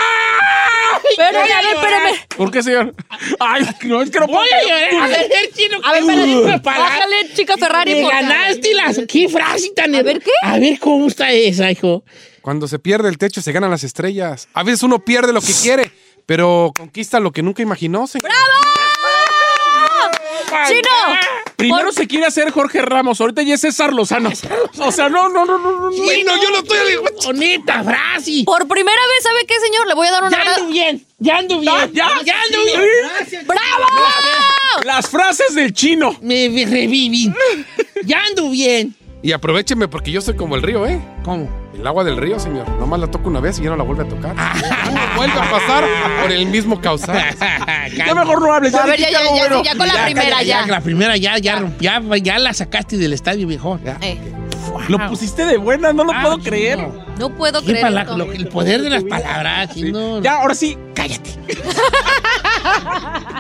Espérame, 1.11 1.53
a 1.53 1.63
ver, 1.63 1.75
espérame. 1.77 2.27
¿Por 2.37 2.51
qué, 2.51 2.63
señor? 2.63 2.95
Ay, 3.39 3.63
no, 3.85 4.03
es 4.03 4.11
que 4.11 4.21
no 4.21 4.27
puedo. 4.27 4.41
Voy 4.41 4.49
a 4.49 4.63
llorar. 4.91 5.03
A 5.05 5.07
ver, 5.09 5.31
chino, 5.55 5.79
A 5.83 5.93
ver, 5.93 6.63
para- 6.63 6.79
Bájale, 6.79 7.33
chica 7.35 7.55
Ferrari. 7.57 7.95
Me 7.95 8.09
ganaste 8.09 8.75
las... 8.75 9.01
¿Qué 9.09 9.29
frase 9.29 9.71
tan... 9.75 9.95
A 9.95 10.03
ver, 10.03 10.21
¿qué? 10.21 10.31
A 10.43 10.59
ver, 10.59 10.79
¿cómo 10.79 11.07
está 11.07 11.31
esa, 11.33 11.71
hijo? 11.71 12.05
Cuando 12.43 12.69
se 12.69 12.79
pierde 12.79 13.09
el 13.09 13.19
techo 13.19 13.43
se 13.43 13.53
ganan 13.53 13.71
las 13.71 13.85
estrellas. 13.85 14.49
A 14.55 14.63
veces 14.63 14.83
uno 14.83 14.99
pierde 15.05 15.33
lo 15.33 15.41
que 15.41 15.53
quiere, 15.53 15.91
pero 16.27 16.73
conquista 16.77 17.21
lo 17.21 17.33
que 17.33 17.43
nunca 17.43 17.63
imaginó, 17.63 18.07
señor. 18.07 18.31
¡Chino! 20.67 21.40
Primero 21.61 21.85
Por- 21.85 21.95
se 21.95 22.07
quiere 22.07 22.27
hacer 22.27 22.51
Jorge 22.51 22.83
Ramos, 22.83 23.21
ahorita 23.21 23.43
ya 23.43 23.55
es 23.55 23.61
César 23.61 23.93
Lozano. 23.93 24.31
O 24.79 24.93
sea, 24.93 25.09
no, 25.09 25.29
no, 25.29 25.45
no, 25.45 25.59
no, 25.59 25.71
no. 25.73 25.91
no. 25.91 25.97
Bueno, 25.97 26.33
yo 26.43 26.51
lo 26.51 26.59
estoy... 26.59 26.79
Bonita 27.27 27.85
frase. 27.85 28.43
Por 28.47 28.67
primera 28.67 28.97
vez, 29.09 29.23
¿sabe 29.23 29.45
qué, 29.47 29.55
señor? 29.61 29.87
Le 29.87 29.95
voy 29.95 30.07
a 30.07 30.11
dar 30.13 30.25
una... 30.25 30.45
Ya 30.45 30.55
ando 30.55 30.67
bien, 30.73 31.07
ya 31.19 31.37
ando 31.37 31.61
bien. 31.61 31.75
Ya, 31.93 32.09
ya 32.25 32.35
ando 32.43 32.59
sí. 32.65 33.31
bien. 33.31 33.47
¡Bravo! 33.47 34.85
Las 34.85 35.09
frases 35.09 35.55
del 35.55 35.73
chino. 35.73 36.17
Me 36.23 36.49
me 36.49 36.65
reviví. 36.65 37.33
Ya 38.05 38.23
ando 38.25 38.49
bien. 38.49 38.95
Y 39.23 39.33
aprovecheme 39.33 39.87
porque 39.87 40.11
yo 40.11 40.23
soy 40.23 40.35
como 40.35 40.57
el 40.57 40.63
río, 40.63 40.87
¿eh? 40.87 40.99
¿Cómo? 41.23 41.51
El 41.75 41.87
agua 41.87 42.05
del 42.05 42.17
río, 42.17 42.39
señor. 42.39 42.69
Nomás 42.79 43.01
la 43.01 43.07
toco 43.07 43.29
una 43.29 43.41
vez 43.41 43.59
y 43.59 43.63
ya 43.63 43.71
no 43.71 43.77
la 43.77 43.85
vuelve 43.85 44.03
a 44.05 44.09
tocar. 44.09 44.35
Ya 44.37 44.91
no 44.91 45.17
vuelve 45.17 45.33
a 45.41 45.51
pasar 45.51 45.85
por 46.23 46.31
el 46.33 46.47
mismo 46.47 46.81
causal. 46.81 47.17
Ya 47.97 48.15
mejor 48.15 48.41
no 48.43 48.53
hables. 48.53 48.73
Ya 48.73 48.83
A 48.83 48.87
ver, 48.87 48.99
ya, 49.01 49.11
ya, 49.11 49.23
ya, 49.25 49.31
bueno. 49.31 49.63
ya 49.65 49.75
con 49.77 49.89
la 49.89 50.05
primera, 50.05 50.43
ya. 50.43 50.67
La 50.67 50.81
primera 50.81 51.17
ya, 51.17 51.39
ya, 51.39 51.71
ya, 51.81 52.01
ya 52.23 52.39
la 52.39 52.53
sacaste 52.55 52.97
del 52.99 53.13
estadio, 53.13 53.47
viejo. 53.47 53.79
Eh, 54.03 54.19
Lo 54.89 54.99
pusiste 55.09 55.45
de 55.47 55.57
buena, 55.57 55.93
no 55.93 56.05
lo 56.05 56.13
Ah, 56.13 56.21
puedo 56.23 56.37
chino. 56.39 56.45
creer. 56.51 56.89
no 57.19 57.31
puedo 57.37 57.63
creer 57.63 57.81
pala- 57.83 58.03
esto. 58.03 58.17
lo- 58.17 58.33
el 58.33 58.49
poder 58.49 58.83
de 58.83 58.91
las 58.91 59.05
palabras. 59.05 59.71
Ya, 60.23 60.35
ahora 60.41 60.55
sí. 60.55 60.77
cállate. 60.95 61.31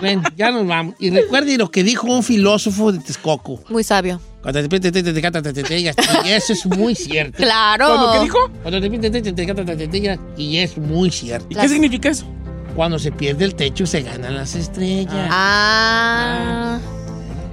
Bueno, 0.00 0.22
ya 0.36 0.50
nos 0.50 0.66
vamos. 0.66 0.94
Y 0.98 1.10
recuerde 1.10 1.56
lo 1.58 1.70
que 1.70 1.84
dijo 1.84 2.06
un 2.06 2.22
filósofo 2.22 2.90
de 2.90 3.00
Texcoco. 3.00 3.60
Muy 3.68 3.84
sabio. 3.84 4.18
Cuando 4.42 4.62
te 4.62 4.80
te, 4.80 4.80
te, 4.80 5.02
te, 5.02 5.12
te, 5.12 5.30
te, 5.30 5.52
te, 5.52 5.62
te, 5.62 5.78
y 5.80 5.88
eso 6.28 6.52
es 6.54 6.64
muy 6.66 6.94
cierto. 6.94 7.36
Claro. 7.36 7.86
¿Cuándo 7.88 8.12
qué 8.12 8.20
dijo? 8.20 8.38
Cuando 8.62 8.80
te 8.80 8.88
te, 8.90 9.10
te, 9.10 9.20
te, 9.20 9.32
te, 9.32 9.54
te, 9.54 9.76
te, 9.76 9.88
te, 9.88 10.18
y 10.38 10.56
es 10.58 10.78
muy 10.78 11.10
cierto. 11.10 11.46
¿Y 11.50 11.54
qué 11.56 11.68
significa 11.68 12.08
eso? 12.08 12.24
Cuando 12.74 12.98
se 12.98 13.12
pierde 13.12 13.44
el 13.44 13.54
techo, 13.54 13.84
se 13.86 14.00
ganan 14.02 14.34
las 14.36 14.54
estrellas. 14.54 15.28
Ah. 15.30 16.78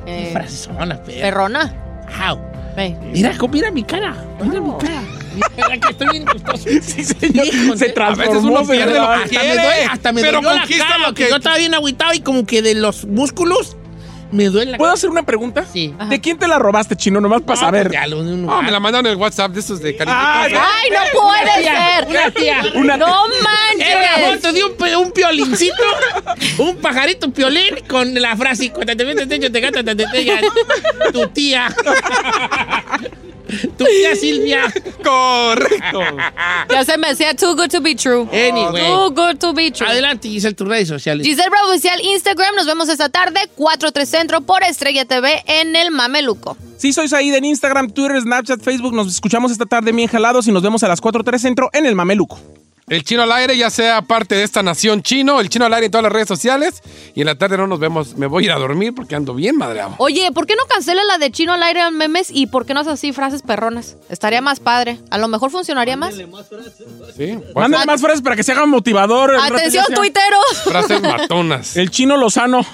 Qué 0.06 0.30
Eh, 0.30 0.34
perro. 0.34 1.04
perrona. 1.06 1.74
Mira, 3.12 3.34
mira 3.52 3.72
mi 3.72 3.84
cara. 3.84 4.16
Mira 4.42 4.62
mi 4.62 4.72
cara. 4.78 5.02
Mira 5.56 5.78
que 5.80 5.90
estoy 5.92 6.08
bien 6.12 6.26
gustoso. 6.26 6.70
Sí, 6.82 7.04
señor. 7.04 7.78
Se 7.78 7.90
transformó, 7.90 8.40
uno 8.60 8.68
pierde 8.68 9.00
lo 9.00 9.24
que 9.24 9.30
quiere. 9.30 9.50
Hasta 9.50 9.54
me 9.54 9.64
duele, 9.66 9.86
hasta 9.92 10.12
me 10.14 10.22
Pero 10.22 10.42
la 10.42 10.52
conquista 10.62 10.86
cara, 10.88 11.08
lo 11.10 11.14
que- 11.14 11.30
yo 11.30 11.36
estaba 11.36 11.58
bien 11.58 11.74
agüitado 11.74 12.14
y 12.14 12.20
como 12.22 12.46
que 12.46 12.62
de 12.62 12.76
los 12.76 13.06
músculos 13.06 13.76
me 14.32 14.46
duele 14.46 14.72
la 14.72 14.78
¿Puedo 14.78 14.92
hacer 14.92 15.10
una 15.10 15.24
pregunta? 15.24 15.66
Sí. 15.72 15.94
¿De 16.10 16.20
quién 16.22 16.38
te 16.38 16.48
la 16.48 16.60
robaste, 16.60 16.96
chino? 16.96 17.20
Nomás 17.22 17.42
para 17.42 17.60
saber. 17.60 17.92
Ya 17.92 18.06
lo 18.08 18.24
de 18.24 18.34
un 18.34 18.42
No, 18.46 18.52
lugar. 18.52 18.64
me 18.66 18.72
la 18.72 18.80
mandaron 18.80 19.06
en 19.08 19.12
el 19.14 19.18
WhatsApp 19.18 19.52
de 19.52 19.60
esos 19.60 19.80
de 19.82 19.96
Ah, 20.02 20.46
cariñitos. 20.48 20.64
¡Ay, 20.76 20.90
no 20.92 21.20
puede 21.20 21.42
Una 21.44 21.56
tía, 21.56 21.96
ser! 22.00 22.08
Una 22.10 22.32
tía. 22.32 22.64
Una- 22.76 22.98
¡No 22.98 23.06
Era 23.08 23.22
una 23.22 23.36
manches! 23.44 24.36
foto 24.42 24.54
de 24.54 24.64
un, 24.64 24.74
pe- 24.76 24.96
un 24.98 25.12
piolincito, 25.12 25.84
un 26.60 26.78
pajarito 26.78 27.32
piolín 27.32 27.76
con 27.88 28.14
la 28.22 28.36
frase 28.36 28.72
cuando 28.72 28.96
te 28.96 29.06
metes 29.06 29.28
techo 29.28 29.52
te 29.52 29.60
gata, 29.60 29.84
te 29.84 29.96
te 29.96 30.06
te- 30.06 31.12
tu 31.12 31.28
tía. 31.30 31.74
tu 33.78 33.86
tía 33.86 34.16
Silvia. 34.16 34.74
Correcto. 35.04 36.02
Ya 36.70 36.86
se 36.86 36.98
me 36.98 37.08
hacía 37.08 37.36
too 37.36 37.56
good 37.56 37.70
to 37.70 37.82
be 37.82 37.96
true. 37.96 38.28
Anyway. 38.32 38.86
Too 38.86 39.12
good 39.12 39.38
to 39.40 39.54
be 39.54 39.72
true. 39.72 39.88
Adelante, 39.88 40.30
Giselle, 40.30 40.56
tus 40.56 40.68
redes 40.68 40.88
sociales. 40.88 41.26
Giselle 41.26 41.50
Bravo 41.50 41.70
Oficial 41.70 42.00
Instagram. 42.02 42.56
Nos 42.56 42.66
vemos 42.66 42.90
esta 42.90 43.10
tarde, 43.10 43.40
4-3 43.58 44.06
Centro 44.06 44.42
por 44.42 44.64
Estrella 44.64 45.06
TV 45.06 45.44
en 45.48 45.76
el 45.76 45.92
Mameluco. 45.92 46.58
Sí, 46.78 46.94
soy 46.94 47.08
Said 47.08 47.34
en 47.34 47.46
Instagram, 47.46 47.90
Twitter, 47.90 48.22
Snapchat, 48.22 48.62
Facebook. 48.62 48.94
Nos 48.94 49.08
escuchamos 49.08 49.52
esta 49.52 49.66
tarde 49.66 49.92
bien 49.92 50.08
jalados 50.08 50.48
y 50.48 50.52
nos 50.52 50.62
vemos 50.62 50.84
a 50.84 50.88
las 50.88 51.02
4.3 51.02 51.40
Centro 51.40 51.70
en 51.74 51.86
el 51.86 51.96
Mameluco. 51.96 52.40
El 52.90 53.04
chino 53.04 53.24
al 53.24 53.34
aire 53.34 53.58
ya 53.58 53.70
sea 53.70 54.02
parte 54.02 54.36
de 54.36 54.44
esta 54.44 54.64
nación 54.64 55.02
chino, 55.04 55.42
el 55.42 55.50
chino 55.50 55.66
al 55.66 55.74
aire 55.74 55.88
en 55.88 55.92
todas 55.92 56.04
las 56.04 56.12
redes 56.14 56.30
sociales. 56.30 56.82
Y 57.16 57.20
en 57.20 57.26
la 57.26 57.38
tarde 57.38 57.58
no 57.58 57.68
nos 57.68 57.80
vemos. 57.80 58.16
Me 58.16 58.28
voy 58.28 58.44
a 58.44 58.46
ir 58.46 58.52
a 58.54 58.56
dormir 58.58 58.94
porque 58.96 59.14
ando 59.14 59.34
bien 59.34 59.58
madreado. 59.58 59.96
Oye, 59.98 60.32
¿por 60.32 60.48
qué 60.48 60.56
no 60.56 60.64
cancela 60.70 61.04
la 61.04 61.18
de 61.18 61.30
Chino 61.30 61.52
al 61.52 61.64
aire 61.64 61.82
en 61.82 61.98
memes 61.98 62.30
y 62.32 62.48
por 62.48 62.66
qué 62.66 62.74
no 62.74 62.80
haces 62.80 62.94
así 62.94 63.12
frases 63.12 63.42
perronas? 63.42 63.98
Estaría 64.08 64.40
más 64.40 64.62
padre. 64.62 65.00
A 65.10 65.18
lo 65.18 65.28
mejor 65.28 65.52
funcionaría 65.52 65.98
más. 65.98 66.16
Sí. 67.18 67.38
Mándale 67.54 67.86
más 67.86 68.00
frases 68.00 68.22
para 68.22 68.38
que 68.38 68.44
se 68.44 68.54
haga 68.54 68.66
motivador. 68.66 69.36
Atención, 69.36 69.84
tuiteros. 69.94 70.62
Frases 70.64 71.02
matonas. 71.02 71.76
El 71.76 71.92
chino 71.92 72.16
Lozano. 72.16 72.66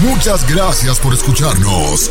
Muchas 0.00 0.50
gracias 0.50 0.98
por 1.00 1.12
escucharnos. 1.12 2.10